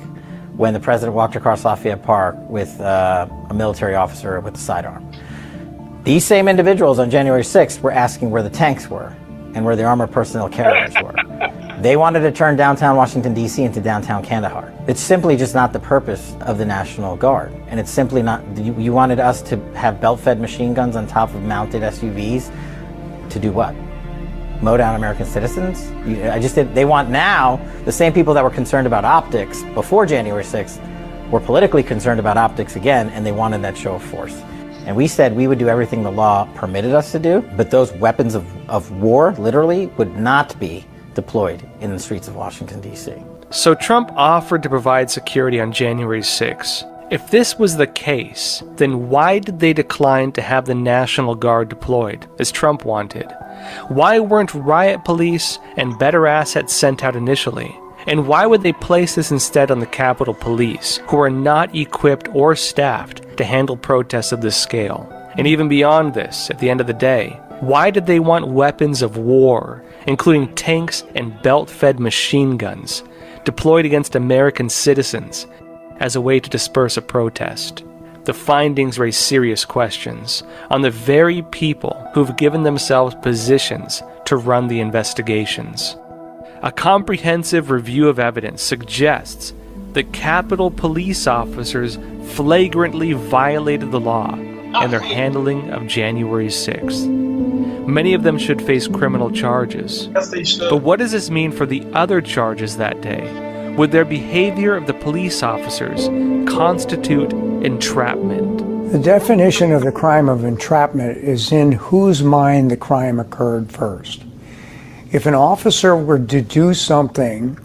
when 0.62 0.76
the 0.76 0.80
president 0.80 1.16
walked 1.16 1.36
across 1.36 1.66
Lafayette 1.66 2.04
Park 2.04 2.36
with 2.48 2.80
uh, 2.80 3.28
a 3.50 3.54
military 3.54 3.96
officer 3.96 4.40
with 4.42 4.54
a 4.54 4.60
sidearm. 4.60 5.12
These 6.04 6.24
same 6.24 6.48
individuals 6.48 7.00
on 7.00 7.10
January 7.10 7.42
6th 7.42 7.82
were 7.82 7.92
asking 7.92 8.30
where 8.30 8.44
the 8.44 8.50
tanks 8.52 8.88
were 8.88 9.16
and 9.56 9.66
where 9.66 9.76
the 9.76 9.84
armored 9.84 10.12
personnel 10.12 10.48
carriers 10.48 10.94
were. 11.02 11.16
They 11.82 11.98
wanted 11.98 12.20
to 12.20 12.32
turn 12.32 12.58
downtown 12.58 12.96
Washington, 12.96 13.34
D.C. 13.34 13.64
into 13.64 13.82
downtown 13.82 14.24
Kandahar. 14.24 14.72
It's 14.88 15.02
simply 15.02 15.36
just 15.36 15.56
not 15.56 15.74
the 15.74 15.80
purpose 15.80 16.36
of 16.42 16.60
the 16.60 16.66
National 16.66 17.16
Guard. 17.16 17.52
And 17.70 17.80
it's 17.80 17.90
simply 17.90 18.22
not, 18.22 18.46
you, 18.56 18.76
you 18.78 18.94
wanted 18.94 19.20
us 19.20 19.42
to 19.50 19.58
have 19.74 20.00
belt 20.00 20.20
fed 20.20 20.40
machine 20.40 20.76
guns 20.76 20.96
on 20.96 21.08
top 21.08 21.34
of 21.34 21.42
mounted 21.42 21.82
SUVs 21.82 22.54
to 23.32 23.40
do 23.40 23.52
what? 23.52 23.74
Mow 24.62 24.78
down 24.78 24.96
American 24.96 25.26
citizens. 25.26 25.92
I 26.26 26.40
just 26.40 26.56
did, 26.56 26.74
they 26.76 26.86
want 26.86 27.10
now 27.10 27.60
the 27.86 27.92
same 27.92 28.14
people 28.14 28.34
that 28.34 28.44
were 28.44 28.50
concerned 28.50 28.88
about 28.88 29.06
optics 29.06 29.64
before 29.74 30.06
January 30.06 30.44
6th 30.44 30.80
were 31.32 31.40
politically 31.40 31.84
concerned 31.84 32.20
about 32.20 32.38
optics 32.38 32.76
again, 32.76 33.10
and 33.10 33.26
they 33.26 33.32
wanted 33.32 33.62
that 33.62 33.78
show 33.78 33.96
of 33.96 34.04
force. 34.04 34.36
And 34.86 34.96
we 34.96 35.08
said 35.08 35.36
we 35.36 35.48
would 35.48 35.60
do 35.60 35.70
everything 35.70 36.04
the 36.04 36.12
law 36.12 36.46
permitted 36.56 36.94
us 36.94 37.12
to 37.12 37.20
do, 37.20 37.42
but 37.56 37.72
those 37.72 37.92
weapons 37.94 38.36
of, 38.36 38.46
of 38.70 38.92
war, 38.92 39.34
literally, 39.34 39.88
would 39.98 40.16
not 40.18 40.60
be 40.60 40.86
deployed 41.14 41.68
in 41.80 41.92
the 41.92 42.00
streets 42.00 42.28
of 42.28 42.36
Washington, 42.36 42.82
D.C. 42.82 43.14
So 43.52 43.76
Trump 43.76 44.12
offered 44.14 44.64
to 44.64 44.70
provide 44.70 45.12
security 45.12 45.60
on 45.60 45.72
January 45.72 46.24
6. 46.24 46.84
If 47.12 47.30
this 47.30 47.60
was 47.60 47.76
the 47.76 47.88
case, 47.88 48.64
then 48.78 49.10
why 49.10 49.40
did 49.40 49.60
they 49.60 49.74
decline 49.74 50.32
to 50.32 50.42
have 50.42 50.64
the 50.64 50.74
National 50.74 51.36
Guard 51.36 51.68
deployed, 51.68 52.26
as 52.40 52.54
Trump 52.54 52.86
wanted? 52.86 53.30
Why 53.90 54.22
weren't 54.22 54.54
riot 54.54 55.04
police 55.04 55.60
and 55.76 56.00
better 56.00 56.26
assets 56.26 56.74
sent 56.74 57.04
out 57.04 57.18
initially? 57.18 57.78
And 58.08 58.30
why 58.30 58.46
would 58.46 58.64
they 58.64 58.72
place 58.72 59.16
this 59.16 59.30
instead 59.30 59.72
on 59.72 59.80
the 59.80 59.88
Capitol 59.88 60.34
Police, 60.34 61.02
who 61.08 61.20
are 61.20 61.30
not 61.30 61.76
equipped 61.76 62.30
or 62.34 62.56
staffed 62.56 63.38
to 63.38 63.44
handle 63.44 63.76
protests 63.76 64.32
of 64.32 64.40
this 64.40 64.56
scale? 64.56 65.06
And 65.38 65.46
even 65.46 65.68
beyond 65.68 66.14
this, 66.14 66.50
at 66.50 66.60
the 66.60 66.70
end 66.70 66.80
of 66.80 66.88
the 66.88 66.94
day, 66.94 67.38
why 67.60 67.92
did 67.92 68.06
they 68.06 68.22
want 68.22 68.48
weapons 68.48 69.02
of 69.02 69.18
war, 69.18 69.84
including 70.08 70.56
tanks 70.56 71.04
and 71.14 71.42
belt 71.42 71.70
fed 71.70 72.00
machine 72.00 72.56
guns, 72.56 73.04
deployed 73.44 73.86
against 73.86 74.16
American 74.16 74.70
citizens 74.70 75.46
as 76.00 76.16
a 76.16 76.22
way 76.22 76.40
to 76.40 76.50
disperse 76.50 76.98
a 76.98 77.02
protest? 77.02 77.84
The 78.26 78.34
findings 78.34 79.00
raise 79.00 79.18
serious 79.18 79.66
questions 79.66 80.44
on 80.70 80.82
the 80.82 80.92
very 80.92 81.42
people 81.42 82.08
who've 82.14 82.38
given 82.38 82.64
themselves 82.64 83.16
positions 83.22 84.04
to 84.26 84.38
run 84.38 84.68
the 84.68 84.80
investigations. 84.80 85.98
A 86.62 86.72
comprehensive 86.72 87.72
review 87.72 88.08
of 88.08 88.20
evidence 88.20 88.62
suggests 88.62 89.54
that 89.94 90.14
Capitol 90.14 90.70
police 90.70 91.26
officers 91.26 91.98
flagrantly 92.36 93.14
violated 93.14 93.92
the 93.92 94.00
law 94.00 94.36
in 94.36 94.92
their 94.92 95.00
handling 95.00 95.72
of 95.72 95.88
January 95.88 96.48
6th. 96.48 97.08
Many 97.88 98.14
of 98.14 98.22
them 98.22 98.38
should 98.38 98.62
face 98.62 98.88
criminal 98.88 99.32
charges. 99.32 100.08
Yes. 100.14 100.58
But 100.60 100.78
what 100.78 101.00
does 101.00 101.12
this 101.12 101.32
mean 101.32 101.52
for 101.52 101.66
the 101.66 101.84
other 101.94 102.22
charges 102.22 102.78
that 102.78 103.02
day? 103.02 103.51
Would 103.78 103.92
their 103.92 104.06
behavior 104.06 104.76
of 104.76 104.86
the 104.86 104.94
police 104.94 105.44
officers 105.44 106.08
constitute 106.52 107.32
entrapment? 107.64 108.92
The 108.92 109.00
definition 109.00 109.72
of 109.72 109.84
the 109.84 109.92
crime 109.94 110.28
of 110.28 110.44
entrapment 110.44 111.18
is 111.18 111.54
in 111.54 111.72
whose 111.72 112.22
mind 112.22 112.70
the 112.70 112.78
crime 112.78 113.20
occurred 113.20 113.72
first. 113.72 114.26
If 115.14 115.26
an 115.26 115.36
officer 115.36 115.96
were 115.96 116.20
to 116.20 116.42
do 116.42 116.74
something 116.74 117.58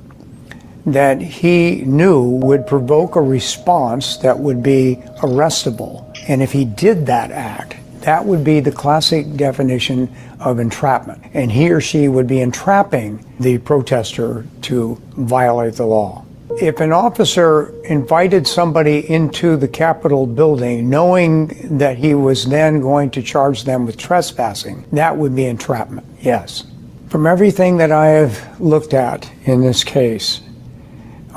that 0.87 1.21
he 1.21 1.83
knew 1.85 2.23
would 2.23 2.67
provoke 2.69 3.17
a 3.17 3.21
response 3.21 4.17
that 4.19 4.39
would 4.39 4.63
be 4.63 5.03
arrestable, 5.19 6.07
and 6.29 6.41
if 6.41 6.53
he 6.53 6.65
did 6.65 7.07
that 7.07 7.33
act, 7.33 7.76
that 8.07 8.25
would 8.25 8.45
be 8.45 8.61
the 8.61 8.71
classic 8.71 9.35
definition 9.35 10.09
of 10.39 10.61
entrapment. 10.61 11.21
And 11.35 11.51
he 11.51 11.73
or 11.73 11.81
she 11.81 12.07
would 12.07 12.29
be 12.29 12.41
entrapping 12.41 13.27
the 13.41 13.59
protester 13.59 14.47
to 14.63 14.97
violate 15.17 15.75
the 15.75 15.87
law. 15.87 16.25
If 16.61 16.79
an 16.79 16.93
officer 16.93 17.75
invited 17.83 18.47
somebody 18.47 19.11
into 19.11 19.57
the 19.57 19.67
Capitol 19.67 20.25
building 20.25 20.89
knowing 20.89 21.49
that 21.79 21.99
he 21.99 22.15
was 22.15 22.47
then 22.47 22.81
going 22.81 23.11
to 23.11 23.23
charge 23.23 23.65
them 23.65 23.87
with 23.87 23.97
trespassing, 23.97 24.85
that 24.93 25.17
would 25.17 25.35
be 25.35 25.47
entrapment, 25.47 26.07
yes. 26.21 26.65
From 27.09 27.27
everything 27.27 27.77
that 27.79 27.91
I 27.91 28.07
have 28.07 28.61
looked 28.61 28.95
at 28.95 29.29
in 29.47 29.63
this 29.63 29.83
case, 29.83 30.43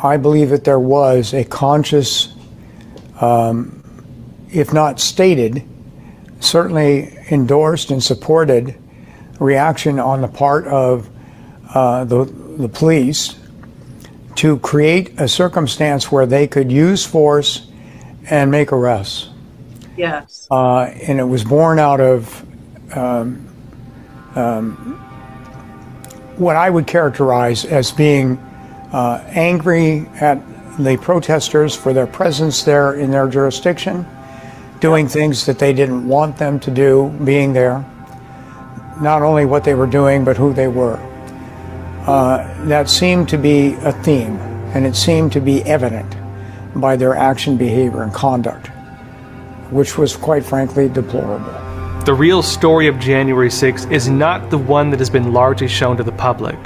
I 0.03 0.17
believe 0.17 0.49
that 0.49 0.65
there 0.65 0.80
was 0.80 1.33
a 1.33 1.45
conscious, 1.45 2.31
um, 3.19 3.81
if 4.51 4.72
not 4.72 4.99
stated, 4.99 5.67
certainly 6.40 7.18
endorsed 7.32 7.92
and 7.92 8.03
supported 8.03 8.76
reaction 9.40 10.00
on 10.00 10.22
the 10.22 10.27
part 10.27 10.66
of 10.68 11.09
uh, 11.74 12.03
the, 12.06 12.26
the 12.26 12.69
police 12.69 13.35
to 14.35 14.58
create 14.59 15.19
a 15.19 15.27
circumstance 15.27 16.11
where 16.11 16.26
they 16.26 16.48
could 16.48 16.72
use 16.72 17.06
force 17.06 17.68
and 18.30 18.50
make 18.51 18.72
arrests. 18.72 19.30
Yes. 19.98 20.48
Uh, 20.50 20.84
and 20.84 21.19
it 21.19 21.26
was 21.26 21.43
born 21.43 21.77
out 21.77 22.00
of 22.00 22.45
um, 22.95 23.48
um, 24.35 24.95
what 26.38 26.56
I 26.56 26.69
would 26.69 26.88
characterize 26.88 27.66
as 27.66 27.92
being 27.92 28.38
uh, 28.93 29.24
angry 29.27 30.08
at 30.22 30.42
the 30.77 30.98
protesters 30.98 31.76
for 31.76 31.93
their 31.93 32.08
presence 32.08 32.64
there 32.64 32.93
in 32.93 33.11
their 33.11 33.27
jurisdiction, 33.27 34.06
doing 34.80 35.08
things 35.08 35.45
that 35.45 35.59
they 35.59 35.74
didn't 35.74 36.08
want 36.08 36.38
them 36.38 36.59
to 36.61 36.72
do, 36.72 37.09
being 37.24 37.53
there, 37.53 37.85
not 39.01 39.22
only 39.22 39.45
what 39.45 39.64
they 39.64 39.74
were 39.74 39.88
doing, 39.88 40.24
but 40.24 40.38
who 40.38 40.53
they 40.53 40.67
were. 40.67 40.98
Uh, 42.08 42.66
that 42.66 42.90
seemed 42.90 43.27
to 43.30 43.38
be 43.38 43.74
a 43.82 43.91
theme, 43.91 44.38
and 44.74 44.85
it 44.85 44.95
seemed 44.95 45.32
to 45.32 45.40
be 45.40 45.61
evident 45.64 46.16
by 46.75 46.95
their 46.95 47.16
action, 47.16 47.58
behavior, 47.58 48.03
and 48.03 48.14
conduct, 48.14 48.67
which 49.69 49.98
was 49.98 50.16
quite 50.16 50.43
frankly 50.43 50.88
deplorable. 50.88 51.53
The 52.06 52.14
real 52.14 52.41
story 52.41 52.88
of 52.88 52.98
January 52.99 53.51
6 53.51 53.85
is 53.85 54.08
not 54.08 54.49
the 54.49 54.58
one 54.58 54.90
that 54.90 54.99
has 54.99 55.09
been 55.09 55.33
largely 55.33 55.67
shown 55.67 55.98
to 55.98 56.03
the 56.03 56.11
public. 56.14 56.58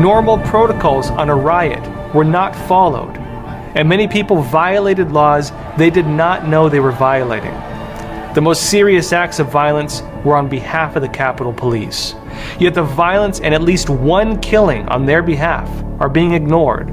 Normal 0.00 0.38
protocols 0.38 1.10
on 1.10 1.28
a 1.28 1.34
riot 1.34 2.14
were 2.14 2.24
not 2.24 2.56
followed, 2.56 3.14
and 3.76 3.86
many 3.86 4.08
people 4.08 4.40
violated 4.40 5.12
laws 5.12 5.52
they 5.76 5.90
did 5.90 6.06
not 6.06 6.48
know 6.48 6.70
they 6.70 6.80
were 6.80 6.90
violating. 6.90 7.52
The 8.32 8.40
most 8.40 8.70
serious 8.70 9.12
acts 9.12 9.40
of 9.40 9.50
violence 9.50 10.02
were 10.24 10.36
on 10.36 10.48
behalf 10.48 10.96
of 10.96 11.02
the 11.02 11.08
Capitol 11.08 11.52
Police. 11.52 12.14
Yet 12.58 12.72
the 12.72 12.82
violence 12.82 13.40
and 13.40 13.52
at 13.52 13.60
least 13.60 13.90
one 13.90 14.40
killing 14.40 14.88
on 14.88 15.04
their 15.04 15.22
behalf 15.22 15.68
are 16.00 16.08
being 16.08 16.32
ignored. 16.32 16.86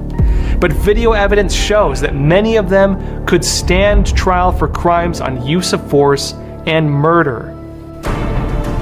But 0.59 0.73
video 0.73 1.13
evidence 1.13 1.55
shows 1.55 2.01
that 2.01 2.13
many 2.13 2.57
of 2.57 2.67
them 2.67 3.25
could 3.25 3.45
stand 3.45 4.13
trial 4.17 4.51
for 4.51 4.67
crimes 4.67 5.21
on 5.21 5.45
use 5.45 5.71
of 5.71 5.89
force 5.89 6.33
and 6.65 6.91
murder. 6.91 7.53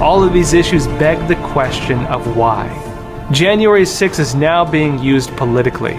All 0.01 0.23
of 0.23 0.33
these 0.33 0.53
issues 0.53 0.87
beg 0.87 1.27
the 1.27 1.35
question 1.53 1.99
of 2.07 2.35
why. 2.35 2.84
January 3.31 3.87
6 3.87 4.19
is 4.19 4.35
now 4.35 4.63
being 4.63 4.99
used 4.99 5.35
politically 5.35 5.95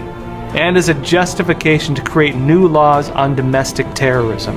and 0.55 0.77
as 0.77 0.89
a 0.89 0.95
justification 1.03 1.93
to 1.93 2.01
create 2.01 2.37
new 2.37 2.69
laws 2.69 3.11
on 3.11 3.35
domestic 3.35 3.85
terrorism. 3.95 4.57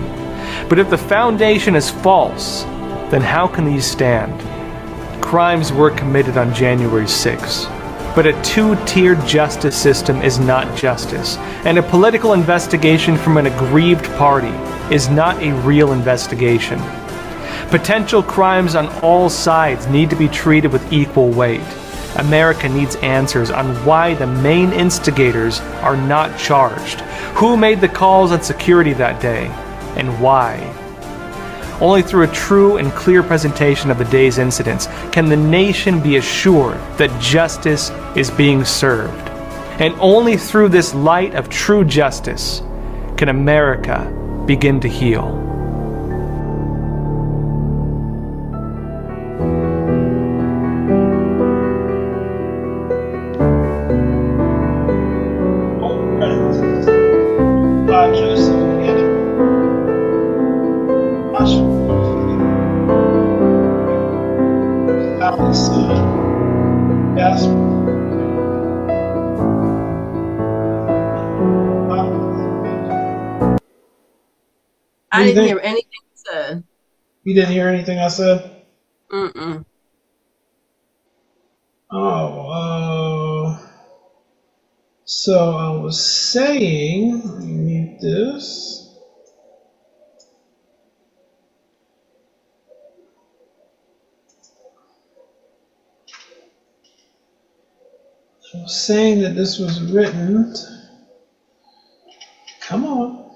But 0.70 0.78
if 0.78 0.88
the 0.92 0.98
foundation 0.98 1.76
is 1.76 1.90
false, 1.90 2.62
then 3.10 3.22
how 3.22 3.48
can 3.48 3.66
these 3.66 3.90
stand? 3.90 4.40
Crimes 5.20 5.74
were 5.74 5.90
committed 5.90 6.38
on 6.38 6.54
January 6.54 7.08
6. 7.08 7.66
But 8.16 8.28
a 8.28 8.40
two 8.44 8.76
tiered 8.86 9.26
justice 9.26 9.76
system 9.76 10.22
is 10.22 10.38
not 10.38 10.78
justice, 10.78 11.38
and 11.66 11.80
a 11.80 11.84
political 11.84 12.34
investigation 12.34 13.18
from 13.18 13.38
an 13.38 13.48
aggrieved 13.48 14.06
party 14.18 14.54
is 14.94 15.10
not 15.10 15.42
a 15.42 15.54
real 15.62 15.92
investigation. 15.92 16.80
Potential 17.70 18.22
crimes 18.22 18.76
on 18.76 18.90
all 19.02 19.28
sides 19.28 19.88
need 19.88 20.12
to 20.12 20.16
be 20.16 20.28
treated 20.28 20.72
with 20.72 20.94
equal 20.94 21.30
weight. 21.30 21.66
America 22.18 22.68
needs 22.68 22.96
answers 22.98 23.52
on 23.52 23.74
why 23.86 24.14
the 24.16 24.28
main 24.28 24.74
instigators 24.74 25.60
are 25.82 25.96
not 25.96 26.38
charged, 26.38 27.02
who 27.36 27.56
made 27.56 27.82
the 27.82 27.88
calls 27.88 28.32
on 28.32 28.42
security 28.42 28.94
that 28.94 29.22
day, 29.22 29.48
and 29.96 30.20
why. 30.22 30.58
Only 31.80 32.02
through 32.02 32.24
a 32.24 32.34
true 32.34 32.78
and 32.78 32.92
clear 32.92 33.24
presentation 33.24 33.90
of 33.90 33.98
the 33.98 34.06
day's 34.06 34.38
incidents 34.38 34.88
can 35.12 35.30
the 35.30 35.38
nation 35.38 36.02
be 36.02 36.18
assured 36.18 36.78
that 36.98 37.22
justice 37.22 37.90
is 38.16 38.30
being 38.30 38.66
served. 38.66 39.30
And 39.80 39.96
only 40.00 40.36
through 40.36 40.70
this 40.70 40.94
light 40.94 41.36
of 41.36 41.48
true 41.48 41.86
justice 41.86 42.62
can 43.16 43.30
America 43.30 44.12
begin 44.46 44.82
to 44.82 44.90
heal. 44.90 45.49
You 77.30 77.35
didn't 77.35 77.51
hear 77.51 77.69
anything 77.69 77.99
I 77.99 78.08
said? 78.08 78.64
Mm-mm. 79.11 79.64
Oh, 81.91 83.58
uh, 83.59 83.67
so 85.06 85.58
I 85.58 85.72
was 85.82 86.03
saying, 86.03 87.22
let 87.24 87.40
me 87.43 87.53
mute 87.53 88.01
this. 88.01 88.98
I 98.56 98.59
was 98.64 98.75
saying 98.75 99.22
that 99.22 99.35
this 99.35 99.59
was 99.59 99.82
written. 99.91 100.56
Come 102.61 102.85
on. 102.85 103.28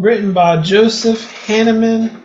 Written 0.00 0.32
by 0.32 0.56
Joseph 0.62 1.20
Hanneman, 1.46 2.22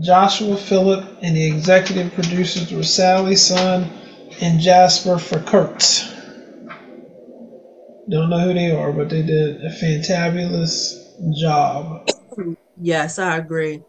Joshua 0.00 0.56
Phillip, 0.56 1.04
and 1.20 1.36
the 1.36 1.46
executive 1.46 2.14
producers 2.14 2.72
were 2.72 2.82
Sally 2.82 3.36
Sun 3.36 3.90
and 4.40 4.58
Jasper 4.58 5.16
Furkerts. 5.16 6.10
Don't 8.08 8.30
know 8.30 8.38
who 8.38 8.54
they 8.54 8.70
are, 8.70 8.92
but 8.92 9.10
they 9.10 9.20
did 9.20 9.62
a 9.62 9.70
fantabulous 9.70 10.94
job. 11.38 12.08
Yes, 12.80 13.18
I 13.18 13.36
agree. 13.36 13.82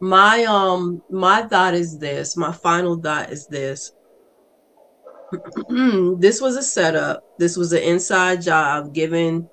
My 0.00 0.44
um 0.44 1.02
my 1.08 1.42
thought 1.42 1.72
is 1.72 1.98
this, 1.98 2.36
my 2.36 2.52
final 2.52 3.00
thought 3.00 3.30
is 3.30 3.46
this. 3.46 3.92
this 6.18 6.40
was 6.40 6.56
a 6.56 6.62
setup. 6.62 7.22
This 7.38 7.56
was 7.56 7.72
an 7.72 7.82
inside 7.82 8.42
job 8.42 8.92
given 8.92 9.48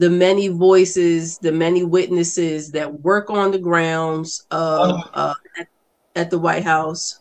the 0.00 0.08
many 0.08 0.48
voices, 0.48 1.36
the 1.38 1.52
many 1.52 1.84
witnesses 1.84 2.70
that 2.70 3.02
work 3.02 3.28
on 3.28 3.50
the 3.50 3.58
grounds 3.58 4.46
of 4.50 4.98
uh, 5.12 5.34
at, 5.58 5.68
at, 6.16 6.30
the 6.30 6.38
White 6.38 6.64
House. 6.64 7.20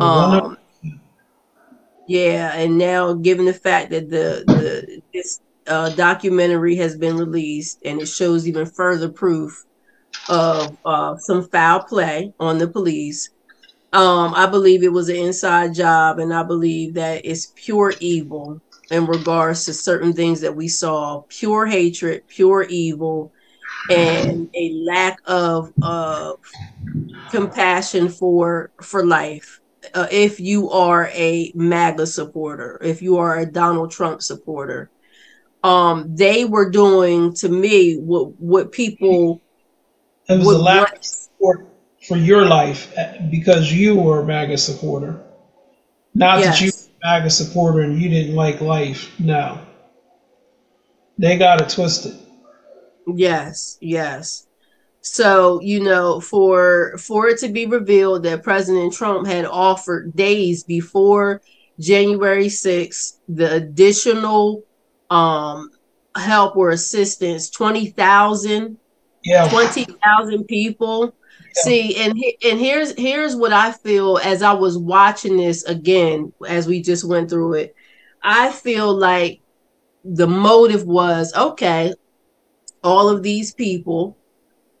Um, 0.00 0.56
yeah, 2.08 2.54
and 2.54 2.78
now 2.78 3.12
given 3.12 3.44
the 3.44 3.52
fact 3.52 3.90
that 3.90 4.08
the 4.08 4.44
the 4.46 5.02
this 5.12 5.42
uh, 5.66 5.90
documentary 5.90 6.74
has 6.76 6.96
been 6.96 7.18
released 7.18 7.80
and 7.84 8.00
it 8.00 8.06
shows 8.06 8.48
even 8.48 8.64
further 8.64 9.10
proof 9.10 9.66
of 10.30 10.78
uh, 10.86 11.18
some 11.18 11.46
foul 11.50 11.82
play 11.82 12.32
on 12.40 12.56
the 12.56 12.66
police. 12.66 13.28
Um, 13.92 14.32
I 14.34 14.46
believe 14.46 14.82
it 14.82 14.92
was 14.92 15.10
an 15.10 15.16
inside 15.16 15.74
job, 15.74 16.18
and 16.18 16.32
I 16.32 16.44
believe 16.44 16.94
that 16.94 17.26
it's 17.26 17.52
pure 17.54 17.92
evil 18.00 18.62
in 18.90 19.06
regards 19.06 19.64
to 19.66 19.74
certain 19.74 20.12
things 20.12 20.40
that 20.40 20.54
we 20.54 20.68
saw 20.68 21.22
pure 21.28 21.66
hatred, 21.66 22.26
pure 22.28 22.62
evil, 22.64 23.32
and 23.90 24.48
a 24.54 24.72
lack 24.84 25.18
of 25.26 25.72
uh, 25.82 26.32
compassion 27.30 28.08
for 28.08 28.70
for 28.80 29.04
life. 29.04 29.60
Uh, 29.92 30.06
if 30.10 30.40
you 30.40 30.70
are 30.70 31.10
a 31.12 31.52
MAGA 31.54 32.06
supporter, 32.06 32.80
if 32.82 33.02
you 33.02 33.18
are 33.18 33.38
a 33.38 33.46
Donald 33.46 33.90
Trump 33.90 34.22
supporter, 34.22 34.90
um, 35.62 36.14
they 36.14 36.44
were 36.44 36.70
doing 36.70 37.34
to 37.34 37.48
me 37.48 37.96
what 37.96 38.38
what 38.40 38.72
people. 38.72 39.40
It 40.28 40.38
was 40.38 40.56
a 40.56 40.58
lack 40.58 40.88
want. 40.88 40.98
of 40.98 41.04
support 41.04 41.68
for 42.06 42.16
your 42.16 42.46
life 42.46 42.92
uh, 42.96 43.12
because 43.30 43.72
you 43.72 43.96
were 43.96 44.20
a 44.20 44.24
MAGA 44.24 44.56
supporter, 44.56 45.20
not 46.14 46.38
yes. 46.38 46.60
that 46.60 46.64
you 46.64 46.83
MAGA 47.04 47.28
supporter 47.28 47.80
and 47.80 48.00
you 48.00 48.08
didn't 48.08 48.34
like 48.34 48.62
life. 48.62 49.12
No. 49.20 49.60
They 51.18 51.36
got 51.36 51.60
it 51.60 51.68
twisted. 51.68 52.16
Yes, 53.06 53.76
yes. 53.80 54.46
So, 55.02 55.60
you 55.60 55.80
know, 55.80 56.18
for 56.18 56.96
for 56.96 57.28
it 57.28 57.38
to 57.40 57.50
be 57.50 57.66
revealed 57.66 58.22
that 58.22 58.42
President 58.42 58.94
Trump 58.94 59.26
had 59.26 59.44
offered 59.44 60.16
days 60.16 60.64
before 60.64 61.42
January 61.78 62.46
6th 62.46 63.18
the 63.28 63.52
additional 63.52 64.62
um 65.10 65.70
help 66.16 66.56
or 66.56 66.70
assistance 66.70 67.50
20,000 67.50 68.78
yeah. 69.24 69.48
20,000 69.48 70.44
people 70.44 71.14
See, 71.54 71.96
and 71.96 72.20
and 72.44 72.58
here's 72.58 72.98
here's 72.98 73.36
what 73.36 73.52
I 73.52 73.70
feel 73.72 74.18
as 74.18 74.42
I 74.42 74.52
was 74.52 74.76
watching 74.76 75.36
this 75.36 75.62
again 75.64 76.32
as 76.48 76.66
we 76.66 76.82
just 76.82 77.04
went 77.04 77.30
through 77.30 77.54
it. 77.54 77.76
I 78.22 78.50
feel 78.50 78.92
like 78.92 79.40
the 80.04 80.26
motive 80.26 80.84
was 80.84 81.32
okay. 81.34 81.94
All 82.82 83.08
of 83.08 83.22
these 83.22 83.54
people 83.54 84.16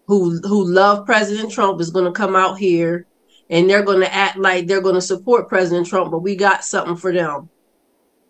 who 0.06 0.40
who 0.40 0.64
love 0.64 1.06
President 1.06 1.52
Trump 1.52 1.80
is 1.80 1.90
going 1.90 2.06
to 2.06 2.12
come 2.12 2.34
out 2.34 2.58
here 2.58 3.06
and 3.50 3.70
they're 3.70 3.84
going 3.84 4.00
to 4.00 4.12
act 4.12 4.36
like 4.36 4.66
they're 4.66 4.80
going 4.80 4.94
to 4.96 5.00
support 5.00 5.48
President 5.48 5.86
Trump, 5.86 6.10
but 6.10 6.18
we 6.18 6.34
got 6.34 6.64
something 6.64 6.96
for 6.96 7.12
them. 7.12 7.48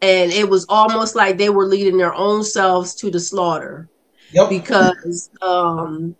And 0.02 0.30
it 0.32 0.48
was 0.48 0.66
almost 0.68 1.14
like 1.14 1.38
they 1.38 1.48
were 1.48 1.66
leading 1.66 1.96
their 1.96 2.14
own 2.14 2.44
selves 2.44 2.94
to 2.96 3.10
the 3.10 3.20
slaughter. 3.20 3.88
Yep. 4.32 4.50
Because 4.50 5.30
um 5.40 6.14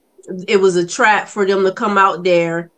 it 0.48 0.58
was 0.60 0.76
a 0.76 0.86
trap 0.86 1.28
for 1.28 1.46
them 1.46 1.64
to 1.64 1.72
come 1.72 1.98
out 1.98 2.24
there 2.24 2.70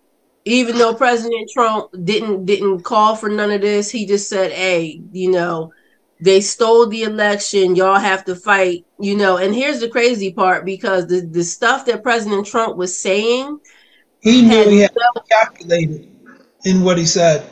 even 0.45 0.77
though 0.79 0.95
president 0.95 1.51
trump 1.53 1.91
didn't 2.05 2.45
didn't 2.45 2.83
call 2.83 3.17
for 3.17 3.29
none 3.29 3.51
of 3.51 3.61
this 3.61 3.91
he 3.91 4.07
just 4.07 4.29
said 4.29 4.53
hey 4.53 5.01
you 5.13 5.31
know 5.31 5.73
they 6.21 6.41
stole 6.41 6.87
the 6.87 7.03
election 7.03 7.77
y'all 7.77 7.99
have 7.99 8.25
to 8.25 8.35
fight 8.35 8.85
you 8.99 9.17
know 9.17 9.37
and 9.37 9.55
here's 9.55 9.81
the 9.81 9.89
crazy 9.89 10.33
part 10.33 10.65
because 10.65 11.07
the, 11.07 11.21
the 11.21 11.45
stuff 11.45 11.85
that 11.85 12.03
president 12.03 12.47
trump 12.47 12.77
was 12.77 12.99
saying 12.99 13.59
he 14.21 14.43
knew 14.43 14.69
he 14.69 14.81
had 14.81 14.93
no, 14.97 15.23
calculated 15.23 16.11
in 16.65 16.83
what 16.83 16.99
he 16.99 17.07
said. 17.07 17.49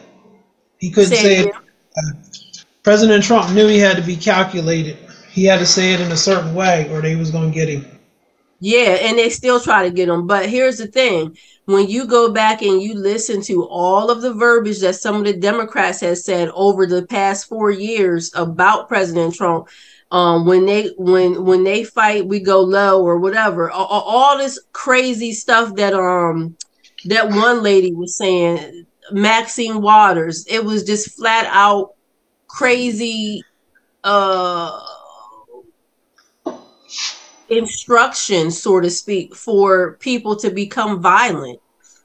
He 0.78 0.90
couldn't 0.90 1.10
say, 1.10 1.22
say 1.22 1.48
it. 1.48 1.54
Uh, 1.54 2.12
President 2.82 3.22
Trump 3.24 3.54
knew 3.54 3.68
he 3.68 3.78
had 3.78 3.96
to 3.96 4.02
be 4.02 4.16
calculated. 4.16 4.98
He 5.30 5.44
had 5.44 5.60
to 5.60 5.66
say 5.66 5.94
it 5.94 6.00
in 6.00 6.12
a 6.12 6.16
certain 6.16 6.54
way, 6.54 6.88
or 6.90 7.00
they 7.00 7.16
was 7.16 7.30
going 7.30 7.50
to 7.50 7.54
get 7.54 7.68
him. 7.68 7.93
Yeah, 8.64 8.96
and 9.02 9.18
they 9.18 9.28
still 9.28 9.60
try 9.60 9.84
to 9.84 9.94
get 9.94 10.06
them. 10.06 10.26
But 10.26 10.48
here's 10.48 10.78
the 10.78 10.86
thing: 10.86 11.36
when 11.66 11.88
you 11.88 12.06
go 12.06 12.32
back 12.32 12.62
and 12.62 12.80
you 12.82 12.94
listen 12.94 13.42
to 13.42 13.64
all 13.66 14.10
of 14.10 14.22
the 14.22 14.32
verbiage 14.32 14.80
that 14.80 14.96
some 14.96 15.16
of 15.16 15.24
the 15.24 15.34
Democrats 15.36 16.00
has 16.00 16.24
said 16.24 16.48
over 16.54 16.86
the 16.86 17.06
past 17.06 17.46
four 17.48 17.70
years 17.70 18.32
about 18.34 18.88
President 18.88 19.34
Trump, 19.34 19.68
um, 20.10 20.46
when 20.46 20.64
they 20.66 20.88
when 20.96 21.44
when 21.44 21.64
they 21.64 21.84
fight, 21.84 22.26
we 22.26 22.40
go 22.40 22.60
low 22.62 23.04
or 23.04 23.18
whatever. 23.18 23.70
All, 23.70 23.86
all 23.86 24.38
this 24.38 24.58
crazy 24.72 25.32
stuff 25.32 25.74
that 25.76 25.92
um 25.92 26.56
that 27.06 27.28
one 27.28 27.62
lady 27.62 27.92
was 27.92 28.16
saying, 28.16 28.86
Maxine 29.12 29.82
Waters. 29.82 30.46
It 30.48 30.64
was 30.64 30.84
just 30.84 31.16
flat 31.18 31.46
out 31.50 31.94
crazy 32.48 33.42
uh 34.04 34.80
instruction, 37.58 38.50
so 38.50 38.80
to 38.80 38.90
speak, 38.90 39.34
for 39.34 39.94
people 39.94 40.36
to 40.36 40.50
become 40.50 41.00
violent. 41.00 41.60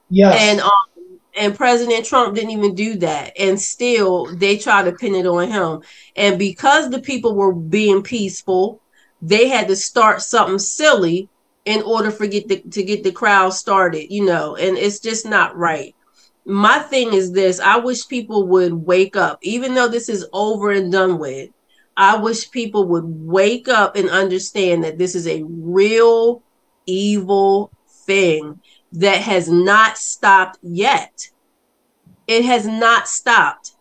Yes. 0.09 0.35
And 0.39 0.61
um, 0.61 1.19
and 1.37 1.55
President 1.55 2.05
Trump 2.05 2.35
didn't 2.35 2.51
even 2.51 2.75
do 2.75 2.95
that. 2.97 3.33
And 3.39 3.59
still 3.59 4.25
they 4.35 4.57
try 4.57 4.83
to 4.83 4.91
pin 4.91 5.15
it 5.15 5.25
on 5.25 5.49
him. 5.49 5.81
And 6.15 6.37
because 6.37 6.89
the 6.89 6.99
people 6.99 7.35
were 7.35 7.53
being 7.53 8.03
peaceful, 8.03 8.81
they 9.21 9.47
had 9.47 9.67
to 9.67 9.75
start 9.75 10.21
something 10.21 10.59
silly 10.59 11.29
in 11.65 11.81
order 11.83 12.11
for 12.11 12.25
get 12.25 12.47
the, 12.47 12.61
to 12.71 12.83
get 12.83 13.03
the 13.03 13.11
crowd 13.11 13.53
started, 13.53 14.11
you 14.11 14.25
know, 14.25 14.55
and 14.55 14.77
it's 14.77 14.99
just 14.99 15.25
not 15.25 15.55
right. 15.55 15.95
My 16.45 16.79
thing 16.79 17.13
is 17.13 17.31
this 17.31 17.59
I 17.59 17.77
wish 17.77 18.07
people 18.07 18.47
would 18.47 18.73
wake 18.73 19.15
up, 19.15 19.39
even 19.41 19.75
though 19.75 19.87
this 19.87 20.09
is 20.09 20.25
over 20.33 20.71
and 20.71 20.91
done 20.91 21.19
with. 21.19 21.51
I 21.99 22.15
wish 22.15 22.49
people 22.49 22.85
would 22.85 23.03
wake 23.05 23.67
up 23.67 23.97
and 23.97 24.09
understand 24.09 24.85
that 24.85 24.97
this 24.97 25.15
is 25.15 25.27
a 25.27 25.43
real 25.43 26.41
evil 26.85 27.73
thing 28.05 28.61
that 28.93 29.17
has 29.17 29.49
not 29.49 29.97
stopped 29.97 30.59
yet. 30.61 31.29
It 32.25 32.45
has 32.45 32.65
not 32.65 33.09
stopped. 33.09 33.73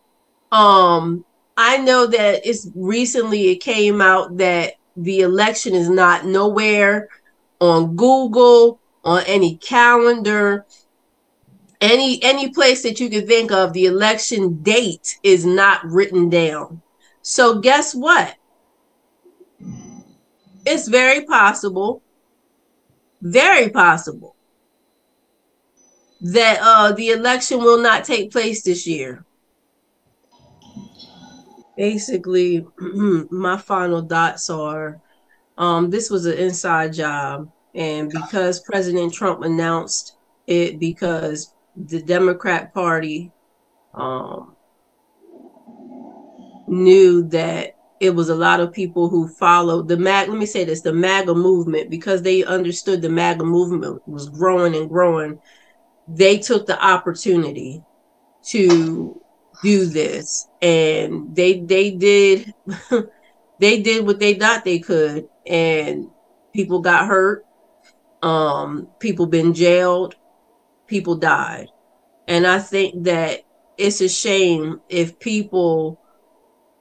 Um, 0.51 1.23
I 1.55 1.77
know 1.77 2.07
that 2.07 2.45
it's 2.45 2.67
recently 2.75 3.51
it 3.51 3.61
came 3.61 4.01
out 4.01 4.35
that 4.35 4.73
the 4.97 5.21
election 5.21 5.73
is 5.73 5.89
not 5.89 6.25
nowhere 6.25 7.07
on 7.61 7.95
Google, 7.95 8.81
on 9.05 9.23
any 9.27 9.55
calendar, 9.55 10.65
any 11.79 12.21
any 12.21 12.49
place 12.49 12.83
that 12.83 12.99
you 12.99 13.09
can 13.09 13.25
think 13.25 13.53
of, 13.53 13.71
the 13.71 13.85
election 13.85 14.61
date 14.61 15.17
is 15.23 15.45
not 15.45 15.85
written 15.85 16.29
down. 16.29 16.81
So 17.29 17.59
guess 17.59 17.93
what? 17.93 18.37
It's 20.65 20.87
very 20.87 21.25
possible, 21.25 22.01
very 23.21 23.69
possible 23.69 24.35
that 26.21 26.57
uh, 26.59 26.91
the 26.93 27.09
election 27.09 27.59
will 27.59 27.77
not 27.77 28.03
take 28.03 28.31
place 28.31 28.63
this 28.63 28.87
year. 28.87 29.23
Basically, 31.77 32.65
my 33.29 33.57
final 33.57 34.01
dots 34.01 34.49
are 34.49 34.99
um, 35.59 35.91
this 35.91 36.09
was 36.09 36.25
an 36.25 36.35
inside 36.39 36.93
job. 36.93 37.51
And 37.75 38.09
because 38.09 38.59
President 38.61 39.13
Trump 39.13 39.43
announced 39.43 40.15
it, 40.47 40.79
because 40.79 41.53
the 41.75 42.01
Democrat 42.01 42.73
Party 42.73 43.31
um, 43.93 44.55
knew 46.69 47.27
that 47.29 47.73
it 47.99 48.15
was 48.15 48.29
a 48.29 48.35
lot 48.35 48.59
of 48.59 48.71
people 48.71 49.09
who 49.09 49.27
followed 49.27 49.87
the 49.87 49.97
mag. 49.97 50.29
Let 50.29 50.37
me 50.37 50.45
say 50.45 50.63
this: 50.63 50.81
the 50.81 50.93
MAGA 50.93 51.35
movement, 51.35 51.89
because 51.89 52.21
they 52.21 52.43
understood 52.43 53.01
the 53.01 53.09
MAGA 53.09 53.43
movement 53.43 54.01
was 54.07 54.29
growing 54.29 54.75
and 54.75 54.89
growing. 54.89 55.39
They 56.07 56.37
took 56.37 56.65
the 56.65 56.83
opportunity 56.83 57.81
to 58.47 59.19
do 59.63 59.85
this, 59.85 60.47
and 60.61 61.35
they 61.35 61.59
they 61.61 61.91
did 61.91 62.53
they 63.59 63.81
did 63.81 64.05
what 64.05 64.19
they 64.19 64.35
thought 64.35 64.63
they 64.63 64.79
could, 64.79 65.25
and 65.45 66.07
people 66.53 66.79
got 66.79 67.07
hurt. 67.07 67.45
Um, 68.21 68.87
people 68.99 69.27
been 69.27 69.53
jailed, 69.53 70.15
people 70.87 71.15
died, 71.15 71.67
and 72.27 72.47
I 72.47 72.59
think 72.59 73.03
that 73.05 73.41
it's 73.77 74.01
a 74.01 74.09
shame 74.09 74.79
if 74.89 75.19
people 75.19 75.98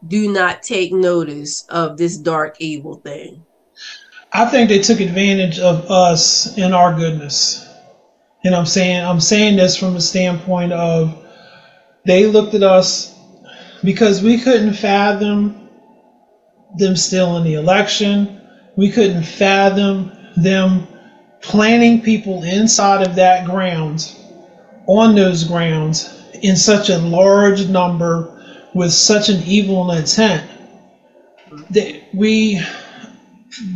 do 0.07 0.33
not 0.33 0.63
take 0.63 0.93
notice 0.93 1.65
of 1.69 1.97
this 1.97 2.17
dark 2.17 2.61
evil 2.61 2.97
thing. 2.97 3.45
I 4.33 4.45
think 4.47 4.69
they 4.69 4.81
took 4.81 5.01
advantage 5.01 5.59
of 5.59 5.91
us 5.91 6.57
and 6.59 6.75
our 6.75 6.95
goodness. 6.95 7.67
And 8.45 8.55
I'm 8.55 8.67
saying 8.67 9.05
I'm 9.05 9.21
saying 9.21 9.57
this 9.57 9.77
from 9.77 9.97
a 9.97 10.01
standpoint 10.01 10.73
of 10.73 11.25
they 12.05 12.27
looked 12.27 12.55
at 12.55 12.63
us 12.63 13.15
because 13.83 14.23
we 14.23 14.39
couldn't 14.39 14.75
fathom 14.75 15.69
them 16.77 16.97
still 16.97 17.37
in 17.39 17.45
the 17.45 17.55
election. 17.55 18.41
We 18.77 18.91
couldn't 18.91 19.25
fathom 19.25 20.13
them 20.37 20.87
planting 21.41 22.03
people 22.03 22.43
inside 22.43 23.07
of 23.07 23.17
that 23.17 23.47
ground, 23.47 24.15
on 24.87 25.15
those 25.15 25.45
grounds, 25.45 26.15
in 26.43 26.57
such 26.57 26.91
a 26.91 26.99
large 26.99 27.69
number 27.69 28.38
with 28.79 28.93
such 28.95 29.29
an 29.31 29.43
evil 29.45 29.93
intent 29.93 30.49
that 31.71 32.03
we 32.15 32.63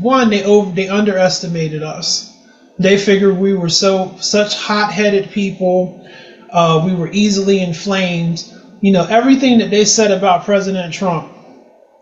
one 0.00 0.30
they 0.30 0.44
over 0.44 0.72
they 0.72 0.88
underestimated 0.88 1.82
us. 1.82 2.32
They 2.78 2.98
figured 2.98 3.36
we 3.36 3.54
were 3.54 3.70
so 3.70 4.16
such 4.18 4.56
hot-headed 4.56 5.30
people 5.30 6.00
uh, 6.50 6.82
we 6.84 6.94
were 6.94 7.10
easily 7.12 7.62
inflamed. 7.62 8.52
You 8.80 8.92
know 8.92 9.06
everything 9.06 9.58
that 9.58 9.70
they 9.70 9.86
said 9.86 10.12
about 10.12 10.44
president 10.44 10.94
trump 10.94 11.32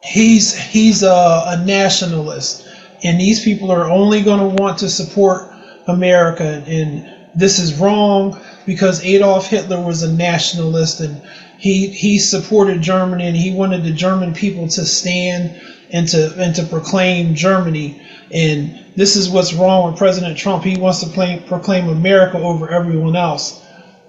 he's 0.05 0.55
he's 0.57 1.03
a, 1.03 1.45
a 1.49 1.65
nationalist. 1.67 2.69
And 3.05 3.21
these 3.21 3.45
people 3.45 3.73
are 3.73 3.91
only 3.91 4.23
going 4.23 4.41
to 4.41 4.63
want 4.63 4.79
to 4.81 4.91
support 4.91 5.53
america. 5.89 6.65
And 6.67 7.09
this 7.35 7.59
is 7.61 7.77
wrong 7.79 8.41
because 8.67 9.05
adolf 9.05 9.49
hitler 9.49 9.83
was 9.83 10.03
a 10.03 10.13
nationalist 10.13 11.01
and 11.01 11.23
he 11.61 11.89
he 11.89 12.19
supported 12.19 12.81
Germany 12.81 13.27
and 13.27 13.37
he 13.37 13.53
wanted 13.53 13.85
the 13.85 13.93
German 13.93 14.33
people 14.33 14.67
to 14.69 14.87
stand 14.87 15.61
and 15.91 16.09
to 16.09 16.35
and 16.39 16.55
to 16.55 16.65
proclaim 16.65 17.35
Germany. 17.35 18.01
And 18.33 18.87
this 18.97 19.15
is 19.15 19.29
what's 19.29 19.53
wrong 19.53 19.91
with 19.91 19.99
President 19.99 20.39
Trump. 20.39 20.65
He 20.65 20.79
wants 20.79 21.01
to 21.01 21.07
play, 21.07 21.43
proclaim 21.47 21.89
America 21.89 22.39
over 22.39 22.71
everyone 22.71 23.15
else. 23.15 23.63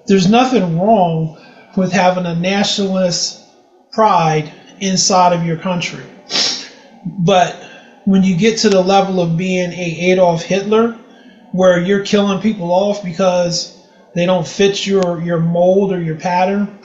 There's 0.07 0.29
nothing 0.29 0.79
wrong 0.79 1.37
with 1.75 1.91
having 1.91 2.25
a 2.25 2.35
nationalist 2.35 3.43
pride 3.91 4.51
inside 4.79 5.33
of 5.33 5.45
your 5.45 5.57
country. 5.57 6.03
But 7.05 7.61
when 8.05 8.23
you 8.23 8.37
get 8.37 8.59
to 8.59 8.69
the 8.69 8.81
level 8.81 9.19
of 9.19 9.35
being 9.35 9.71
a 9.73 10.11
Adolf 10.11 10.43
Hitler, 10.43 10.97
where 11.51 11.81
you're 11.81 12.05
killing 12.05 12.41
people 12.41 12.71
off 12.71 13.03
because 13.03 13.77
they 14.15 14.25
don't 14.25 14.47
fit 14.47 14.87
your, 14.87 15.21
your 15.21 15.39
mold 15.39 15.91
or 15.91 16.01
your 16.01 16.15
pattern, 16.15 16.80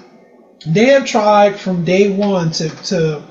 they 0.65 0.87
have 0.87 1.05
tried 1.05 1.59
from 1.59 1.85
day 1.85 2.11
one 2.11 2.51
to, 2.53 2.69
to 2.85 3.23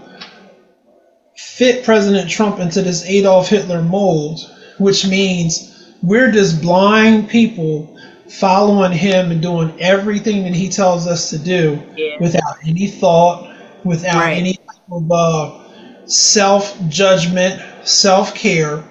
fit 1.36 1.84
President 1.84 2.30
Trump 2.30 2.60
into 2.60 2.82
this 2.82 3.06
Adolf 3.06 3.50
Hitler 3.50 3.82
mold, 3.82 4.40
which 4.78 5.08
means 5.08 5.94
we're 6.04 6.32
just 6.32 6.62
blind 6.62 7.30
people 7.30 7.98
following 8.30 8.92
him 8.92 9.32
and 9.32 9.42
doing 9.42 9.74
everything 9.80 10.44
that 10.44 10.54
he 10.54 10.70
tells 10.70 11.08
us 11.08 11.30
to 11.30 11.38
do 11.38 11.82
yeah. 11.96 12.18
without 12.20 12.56
any 12.66 12.88
thought, 12.88 13.56
without 13.84 14.16
right. 14.16 14.38
any 14.38 14.54
type 14.54 14.92
of 14.92 15.12
uh, 15.12 16.08
self 16.08 16.78
judgment, 16.90 17.62
self 17.88 18.34
care. 18.36 18.84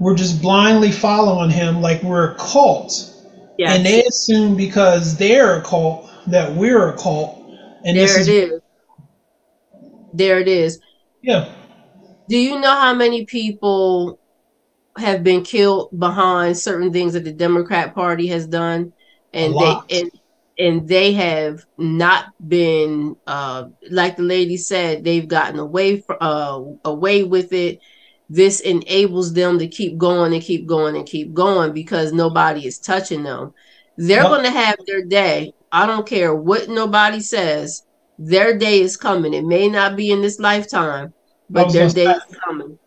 We're 0.00 0.14
just 0.14 0.40
blindly 0.40 0.92
following 0.92 1.50
him 1.50 1.80
like 1.80 2.02
we're 2.02 2.32
a 2.32 2.34
cult. 2.36 3.14
And 3.58 3.84
they 3.84 4.04
assume 4.04 4.56
because 4.56 5.16
they're 5.16 5.58
a 5.58 5.62
cult 5.62 6.08
that 6.28 6.54
we're 6.54 6.90
a 6.90 6.96
cult 6.96 7.37
and 7.84 7.96
there 7.96 8.20
it 8.20 8.28
is, 8.28 8.28
is. 8.28 8.60
There 10.12 10.38
it 10.38 10.48
is. 10.48 10.80
Yeah. 11.22 11.52
Do 12.28 12.38
you 12.38 12.60
know 12.60 12.72
how 12.74 12.94
many 12.94 13.24
people 13.24 14.18
have 14.96 15.22
been 15.22 15.42
killed 15.42 15.98
behind 15.98 16.56
certain 16.56 16.92
things 16.92 17.12
that 17.12 17.24
the 17.24 17.32
Democrat 17.32 17.94
Party 17.94 18.26
has 18.28 18.46
done, 18.46 18.92
and 19.32 19.54
they 19.54 19.76
and 19.90 20.10
and 20.58 20.88
they 20.88 21.12
have 21.12 21.64
not 21.76 22.26
been 22.46 23.16
uh, 23.26 23.68
like 23.90 24.16
the 24.16 24.22
lady 24.22 24.56
said 24.56 25.04
they've 25.04 25.28
gotten 25.28 25.58
away 25.58 26.00
from 26.00 26.16
uh, 26.20 26.60
away 26.84 27.24
with 27.24 27.52
it. 27.52 27.80
This 28.30 28.60
enables 28.60 29.32
them 29.32 29.58
to 29.58 29.68
keep 29.68 29.96
going 29.96 30.34
and 30.34 30.42
keep 30.42 30.66
going 30.66 30.96
and 30.96 31.06
keep 31.06 31.32
going 31.32 31.72
because 31.72 32.12
nobody 32.12 32.66
is 32.66 32.78
touching 32.78 33.22
them. 33.22 33.54
They're 33.96 34.24
going 34.24 34.44
to 34.44 34.50
have 34.50 34.76
their 34.86 35.04
day 35.04 35.54
I 35.72 35.86
don't 35.86 36.06
care 36.06 36.34
what 36.34 36.68
nobody 36.68 37.20
says. 37.20 37.82
Their 38.18 38.58
day 38.58 38.80
is 38.80 38.96
coming. 38.96 39.34
It 39.34 39.44
may 39.44 39.68
not 39.68 39.96
be 39.96 40.10
in 40.10 40.22
this 40.22 40.40
lifetime, 40.40 41.12
but 41.50 41.72
their 41.72 41.88
day 41.88 42.06
is 42.06 42.36
coming. 42.44 42.78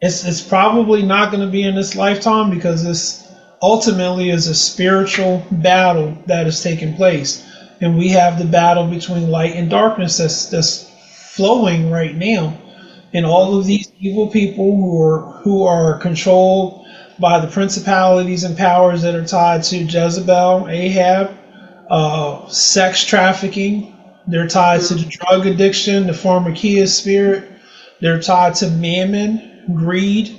It's 0.00 0.24
it's 0.24 0.40
probably 0.40 1.02
not 1.02 1.32
going 1.32 1.44
to 1.44 1.50
be 1.50 1.64
in 1.64 1.74
this 1.74 1.96
lifetime 1.96 2.50
because 2.50 2.84
this 2.84 3.26
ultimately 3.60 4.30
is 4.30 4.46
a 4.46 4.54
spiritual 4.54 5.44
battle 5.50 6.16
that 6.26 6.46
is 6.46 6.62
taking 6.62 6.94
place, 6.94 7.44
and 7.80 7.98
we 7.98 8.08
have 8.08 8.38
the 8.38 8.44
battle 8.44 8.86
between 8.86 9.30
light 9.30 9.56
and 9.56 9.68
darkness 9.68 10.18
that's 10.18 10.46
that's 10.46 10.88
flowing 11.34 11.90
right 11.90 12.14
now, 12.14 12.56
and 13.14 13.26
all 13.26 13.58
of 13.58 13.66
these 13.66 13.90
evil 13.98 14.28
people 14.28 14.76
who 14.76 15.02
are 15.02 15.20
who 15.42 15.64
are 15.64 15.98
controlled 15.98 16.86
by 17.18 17.40
the 17.40 17.48
principalities 17.48 18.44
and 18.44 18.56
powers 18.56 19.02
that 19.02 19.16
are 19.16 19.26
tied 19.26 19.64
to 19.64 19.78
Jezebel, 19.78 20.68
Ahab, 20.68 21.36
uh, 21.88 22.48
sex 22.48 23.04
trafficking. 23.04 23.94
They're 24.26 24.48
tied 24.48 24.82
to 24.82 24.94
the 24.94 25.06
drug 25.06 25.46
addiction, 25.46 26.06
the 26.06 26.12
pharmakeia 26.12 26.86
spirit. 26.86 27.50
They're 28.00 28.20
tied 28.20 28.54
to 28.56 28.70
mammon, 28.70 29.64
greed. 29.74 30.38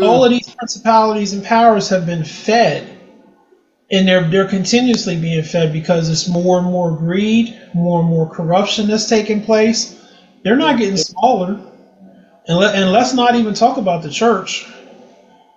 All 0.00 0.24
of 0.24 0.30
these 0.30 0.48
principalities 0.54 1.34
and 1.34 1.44
powers 1.44 1.88
have 1.90 2.06
been 2.06 2.24
fed. 2.24 2.88
And 3.90 4.08
they're 4.08 4.26
they're 4.30 4.48
continuously 4.48 5.20
being 5.20 5.42
fed 5.42 5.72
because 5.72 6.08
it's 6.08 6.26
more 6.26 6.58
and 6.58 6.66
more 6.66 6.96
greed, 6.96 7.60
more 7.74 8.00
and 8.00 8.08
more 8.08 8.28
corruption 8.28 8.88
that's 8.88 9.08
taking 9.08 9.42
place. 9.44 10.02
They're 10.42 10.56
not 10.56 10.78
getting 10.78 10.96
smaller. 10.96 11.60
And, 12.48 12.58
let, 12.58 12.74
and 12.74 12.90
let's 12.90 13.12
not 13.12 13.34
even 13.34 13.54
talk 13.54 13.76
about 13.76 14.02
the 14.02 14.10
church 14.10 14.66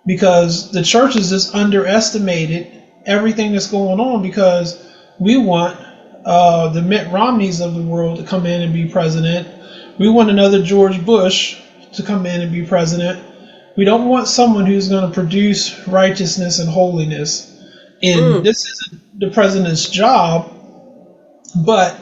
because 0.04 0.70
the 0.70 0.82
church 0.82 1.14
has 1.14 1.30
just 1.30 1.54
underestimated 1.54 2.82
everything 3.06 3.52
that's 3.52 3.70
going 3.70 3.98
on 3.98 4.22
because 4.22 4.85
we 5.18 5.36
want 5.36 5.78
uh, 6.24 6.68
the 6.68 6.82
Mitt 6.82 7.10
Romneys 7.12 7.60
of 7.60 7.74
the 7.74 7.82
world 7.82 8.18
to 8.18 8.24
come 8.24 8.46
in 8.46 8.62
and 8.62 8.72
be 8.72 8.86
president. 8.86 9.48
We 9.98 10.08
want 10.10 10.28
another 10.28 10.62
George 10.62 11.04
Bush 11.04 11.62
to 11.92 12.02
come 12.02 12.26
in 12.26 12.40
and 12.40 12.52
be 12.52 12.64
president. 12.64 13.24
We 13.76 13.84
don't 13.84 14.08
want 14.08 14.26
someone 14.26 14.66
who's 14.66 14.88
going 14.88 15.08
to 15.08 15.14
produce 15.14 15.86
righteousness 15.86 16.58
and 16.58 16.68
holiness. 16.68 17.52
And 18.02 18.20
mm. 18.20 18.42
this 18.42 18.64
isn't 18.64 19.20
the 19.20 19.30
president's 19.30 19.88
job, 19.88 20.52
but 21.64 21.98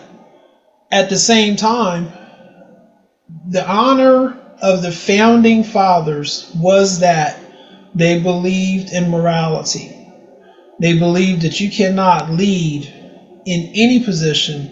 at 0.91 1.11
the 1.11 1.19
same 1.19 1.57
time, 1.57 2.13
the 3.49 3.69
honor 3.69 4.41
of 4.63 4.83
the 4.83 4.93
founding 4.93 5.63
fathers 5.63 6.51
was 6.57 7.01
that 7.01 7.39
they 7.95 8.21
believed 8.21 8.93
in 8.93 9.11
morality. 9.11 9.91
They 10.81 10.99
believed 10.99 11.43
that 11.43 11.61
you 11.61 11.71
cannot 11.71 12.31
lead 12.31 13.04
in 13.47 13.71
any 13.75 14.01
position 14.01 14.71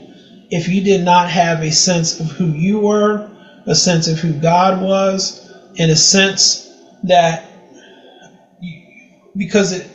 if 0.51 0.69
you 0.69 0.81
did 0.83 1.03
not 1.03 1.29
have 1.29 1.63
a 1.63 1.73
sense 1.73 2.21
of 2.21 2.31
who 2.31 2.49
you 2.53 2.79
were, 2.81 3.23
a 3.67 3.75
sense 3.75 4.09
of 4.09 4.19
who 4.21 4.35
God 4.35 4.81
was, 4.81 5.35
and 5.79 5.91
a 5.91 5.97
sense 5.97 6.59
that 7.05 7.43
because 9.37 9.73
it 9.73 9.87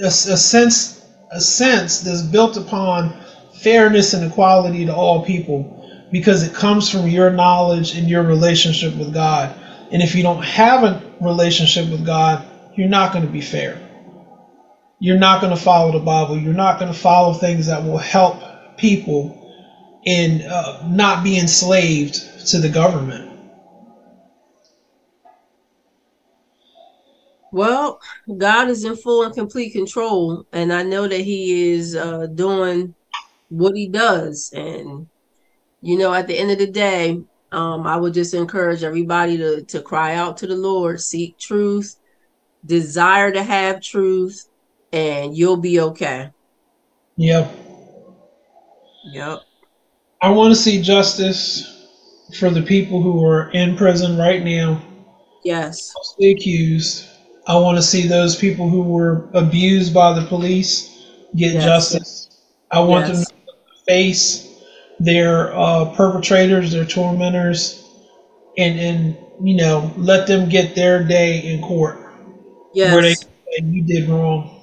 a, 0.00 0.06
a 0.06 0.10
sense 0.38 0.92
a 1.32 1.40
sense 1.40 2.00
that's 2.00 2.22
built 2.22 2.56
upon 2.56 3.12
fairness 3.54 4.14
and 4.14 4.24
equality 4.24 4.84
to 4.86 4.94
all 4.94 5.20
people 5.20 5.66
because 6.12 6.42
it 6.44 6.54
comes 6.54 6.88
from 6.88 7.08
your 7.08 7.30
knowledge 7.30 7.94
and 7.94 8.08
your 8.08 8.22
relationship 8.22 8.94
with 8.94 9.12
God. 9.12 9.52
And 9.92 10.02
if 10.02 10.14
you 10.14 10.22
don't 10.22 10.44
have 10.44 10.84
a 10.84 10.96
relationship 11.20 11.86
with 11.88 12.04
God, 12.06 12.40
you're 12.76 12.88
not 12.88 13.12
going 13.12 13.24
to 13.26 13.32
be 13.32 13.42
fair. 13.42 13.78
You're 14.98 15.18
not 15.18 15.42
going 15.42 15.54
to 15.54 15.62
follow 15.62 15.92
the 15.92 16.04
Bible. 16.04 16.38
You're 16.38 16.54
not 16.54 16.78
going 16.78 16.92
to 16.92 16.98
follow 16.98 17.34
things 17.34 17.66
that 17.66 17.84
will 17.84 17.98
help 17.98 18.42
people 18.78 19.42
in 20.04 20.42
uh, 20.42 20.86
not 20.88 21.22
be 21.22 21.38
enslaved 21.38 22.48
to 22.48 22.58
the 22.58 22.68
government. 22.68 23.32
Well, 27.52 28.00
God 28.38 28.68
is 28.68 28.84
in 28.84 28.96
full 28.96 29.24
and 29.24 29.34
complete 29.34 29.72
control, 29.72 30.46
and 30.52 30.72
I 30.72 30.82
know 30.82 31.08
that 31.08 31.20
He 31.20 31.72
is 31.72 31.94
uh, 31.94 32.26
doing 32.26 32.94
what 33.48 33.76
He 33.76 33.88
does. 33.88 34.50
And 34.54 35.08
you 35.80 35.98
know, 35.98 36.12
at 36.12 36.26
the 36.26 36.38
end 36.38 36.50
of 36.50 36.58
the 36.58 36.70
day, 36.70 37.20
um, 37.52 37.86
I 37.86 37.96
would 37.96 38.14
just 38.14 38.34
encourage 38.34 38.82
everybody 38.82 39.36
to 39.38 39.62
to 39.62 39.80
cry 39.80 40.14
out 40.14 40.38
to 40.38 40.46
the 40.46 40.56
Lord, 40.56 41.00
seek 41.00 41.38
truth, 41.38 41.96
desire 42.64 43.32
to 43.32 43.42
have 43.42 43.80
truth, 43.80 44.48
and 44.96 45.36
you'll 45.36 45.58
be 45.58 45.78
okay. 45.78 46.30
Yep. 47.16 47.54
Yep. 49.12 49.40
I 50.22 50.30
want 50.30 50.54
to 50.54 50.60
see 50.60 50.80
justice 50.80 51.72
for 52.38 52.50
the 52.50 52.62
people 52.62 53.02
who 53.02 53.24
are 53.24 53.50
in 53.50 53.76
prison 53.76 54.16
right 54.16 54.42
now. 54.42 54.82
Yes. 55.44 55.92
Accused. 56.20 57.06
I 57.46 57.56
want 57.58 57.76
to 57.76 57.82
see 57.82 58.08
those 58.08 58.36
people 58.36 58.68
who 58.68 58.82
were 58.82 59.28
abused 59.34 59.92
by 59.92 60.18
the 60.18 60.26
police 60.26 60.88
get 61.36 61.52
yes. 61.52 61.64
justice. 61.64 62.42
I 62.70 62.80
want 62.80 63.06
yes. 63.06 63.28
them 63.28 63.36
to 63.46 63.84
face 63.86 64.62
their 64.98 65.54
uh, 65.54 65.94
perpetrators, 65.94 66.72
their 66.72 66.86
tormentors, 66.86 67.84
and 68.56 68.80
and 68.80 69.16
you 69.44 69.56
know 69.56 69.92
let 69.96 70.26
them 70.26 70.48
get 70.48 70.74
their 70.74 71.04
day 71.04 71.38
in 71.52 71.62
court. 71.62 71.98
Yes. 72.74 72.92
Where 72.92 73.02
they 73.02 73.14
say 73.14 73.28
you 73.62 73.82
did 73.82 74.08
wrong. 74.08 74.55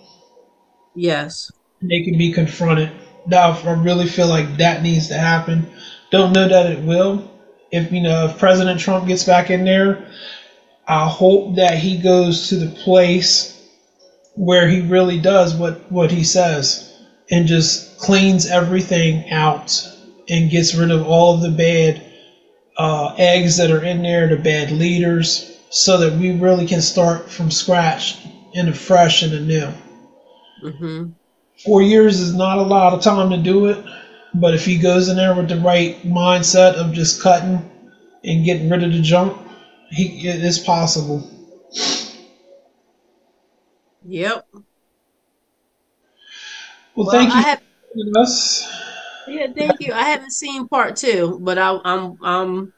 Yes. 0.96 1.52
They 1.82 2.04
can 2.04 2.18
be 2.18 2.32
confronted. 2.32 2.92
Now, 3.28 3.52
I 3.52 3.74
really 3.74 4.08
feel 4.08 4.28
like 4.28 4.58
that 4.58 4.84
needs 4.84 5.08
to 5.10 5.16
happen. 5.16 5.68
Don't 6.12 6.34
know 6.34 6.48
that 6.48 6.72
it 6.72 6.84
will. 6.84 7.32
If 7.72 7.92
you 7.92 8.02
know, 8.02 8.26
if 8.26 8.38
President 8.38 8.80
Trump 8.80 9.08
gets 9.08 9.24
back 9.24 9.50
in 9.50 9.66
there, 9.66 10.08
I 10.88 11.08
hope 11.08 11.56
that 11.56 11.78
he 11.78 11.98
goes 11.98 12.50
to 12.50 12.56
the 12.58 12.76
place 12.84 13.68
where 14.36 14.68
he 14.68 14.82
really 14.82 15.20
does 15.20 15.56
what 15.56 15.92
what 15.92 16.12
he 16.12 16.24
says 16.24 16.94
and 17.32 17.48
just 17.48 18.00
cleans 18.00 18.48
everything 18.48 19.30
out 19.32 19.88
and 20.30 20.52
gets 20.52 20.76
rid 20.76 20.92
of 20.92 21.06
all 21.08 21.36
of 21.36 21.42
the 21.42 21.52
bad 21.52 22.04
uh, 22.78 23.16
eggs 23.18 23.58
that 23.58 23.72
are 23.72 23.84
in 23.84 24.04
there, 24.04 24.28
the 24.28 24.38
bad 24.38 24.72
leaders, 24.72 25.58
so 25.70 25.98
that 25.98 26.20
we 26.20 26.32
really 26.40 26.68
can 26.68 26.82
start 26.82 27.30
from 27.30 27.52
scratch 27.52 28.18
and 28.56 28.78
fresh 28.78 29.24
and 29.24 29.34
anew. 29.34 29.72
Mm-hmm. 30.64 31.10
Four 31.66 31.82
years 31.82 32.20
is 32.20 32.34
not 32.34 32.58
a 32.58 32.62
lot 32.62 32.94
of 32.94 33.02
time 33.02 33.30
to 33.30 33.38
do 33.38 33.68
it, 33.68 33.84
but 34.34 34.54
if 34.54 34.66
he 34.66 34.78
goes 34.78 35.10
in 35.10 35.18
there 35.18 35.36
with 35.36 35.50
the 35.50 35.60
right 35.60 36.02
mindset 36.04 36.74
of 36.74 36.94
just 36.94 37.22
cutting 37.22 37.70
and 38.24 38.46
getting 38.46 38.70
rid 38.70 38.84
of 38.84 38.92
the 38.92 39.02
junk, 39.02 39.38
he 39.90 40.28
it 40.28 40.44
is 40.44 40.60
possible. 40.60 41.30
Yep. 44.06 44.48
Well, 44.54 44.64
well 46.96 47.12
thank 47.12 47.34
you. 47.34 47.42
Have, 47.42 47.62
us. 48.18 48.68
Yeah, 49.28 49.48
thank 49.56 49.80
you. 49.80 49.94
I 49.94 50.04
haven't 50.04 50.32
seen 50.32 50.68
part 50.68 50.96
two, 50.96 51.40
but 51.42 51.58
I, 51.58 51.80
I'm 51.84 52.18
I'm 52.24 52.74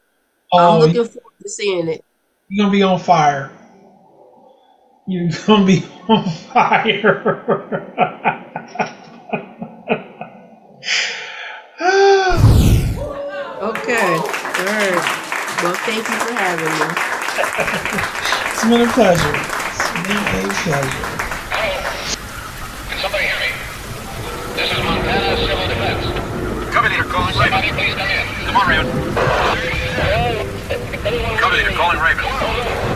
oh, 0.52 0.58
I'm 0.58 0.80
looking 0.80 1.04
forward 1.04 1.34
to 1.42 1.48
seeing 1.48 1.88
it. 1.88 2.04
You're 2.48 2.64
gonna 2.66 2.72
be 2.72 2.82
on 2.82 2.98
fire. 2.98 3.50
You're 5.08 5.30
gonna 5.46 5.64
be 5.64 5.84
on 6.08 6.28
fire. 6.28 7.22
okay. 13.62 14.16
All 14.16 14.66
right. 14.66 14.98
Well, 15.62 15.74
thank 15.86 16.02
you 16.02 16.18
for 16.18 16.34
having 16.34 16.74
me. 16.74 16.86
it's 18.50 18.64
been 18.64 18.82
a 18.82 18.90
pleasure. 18.90 19.30
It's 19.70 19.94
been 19.94 20.16
a 20.16 20.26
pleasure. 20.26 20.90
Can 22.88 22.98
somebody 22.98 23.26
hear 23.26 23.38
me? 23.38 23.50
This 24.56 24.72
is 24.72 24.78
Montana 24.82 25.36
Civil 25.36 25.68
Defense. 25.68 26.74
Cover 26.74 26.88
leader 26.88 27.04
calling 27.04 27.32
Somebody 27.32 27.70
please 27.70 27.94
come 27.94 28.10
in. 28.10 28.26
Come 28.46 28.56
on, 28.56 28.66
Raven. 28.68 28.90
Cover 31.38 31.56
leader 31.56 31.70
calling 31.76 32.00
Raven. 32.00 32.95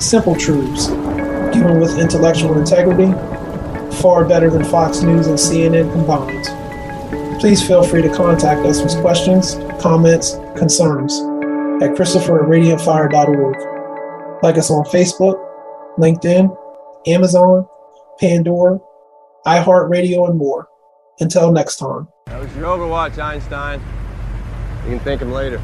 Simple 0.00 0.36
truths, 0.36 0.86
given 1.52 1.80
with 1.80 1.98
intellectual 1.98 2.56
integrity, 2.58 3.12
far 4.00 4.24
better 4.24 4.48
than 4.48 4.62
Fox 4.64 5.02
News 5.02 5.26
and 5.26 5.36
CNN 5.36 5.90
combined. 5.92 7.40
please 7.40 7.66
feel 7.66 7.82
free 7.82 8.02
to 8.02 8.08
contact 8.08 8.64
us 8.66 8.82
with 8.82 9.00
questions, 9.00 9.56
comments, 9.80 10.36
concerns 10.56 11.20
at 11.82 11.94
Christopher 11.96 12.44
at. 12.44 14.42
Like 14.42 14.56
us 14.56 14.70
on 14.70 14.84
Facebook, 14.84 15.36
LinkedIn, 15.98 16.56
Amazon, 17.06 17.66
Pandora, 18.20 18.78
iHeartRadio, 19.46 20.28
and 20.28 20.38
more. 20.38 20.68
Until 21.20 21.50
next 21.50 21.76
time. 21.76 22.08
That 22.26 22.40
was 22.40 22.54
your 22.54 22.66
Overwatch, 22.66 23.18
Einstein. 23.18 23.80
You 24.84 24.90
can 24.90 25.00
thank 25.00 25.20
him 25.20 25.32
later. 25.32 25.60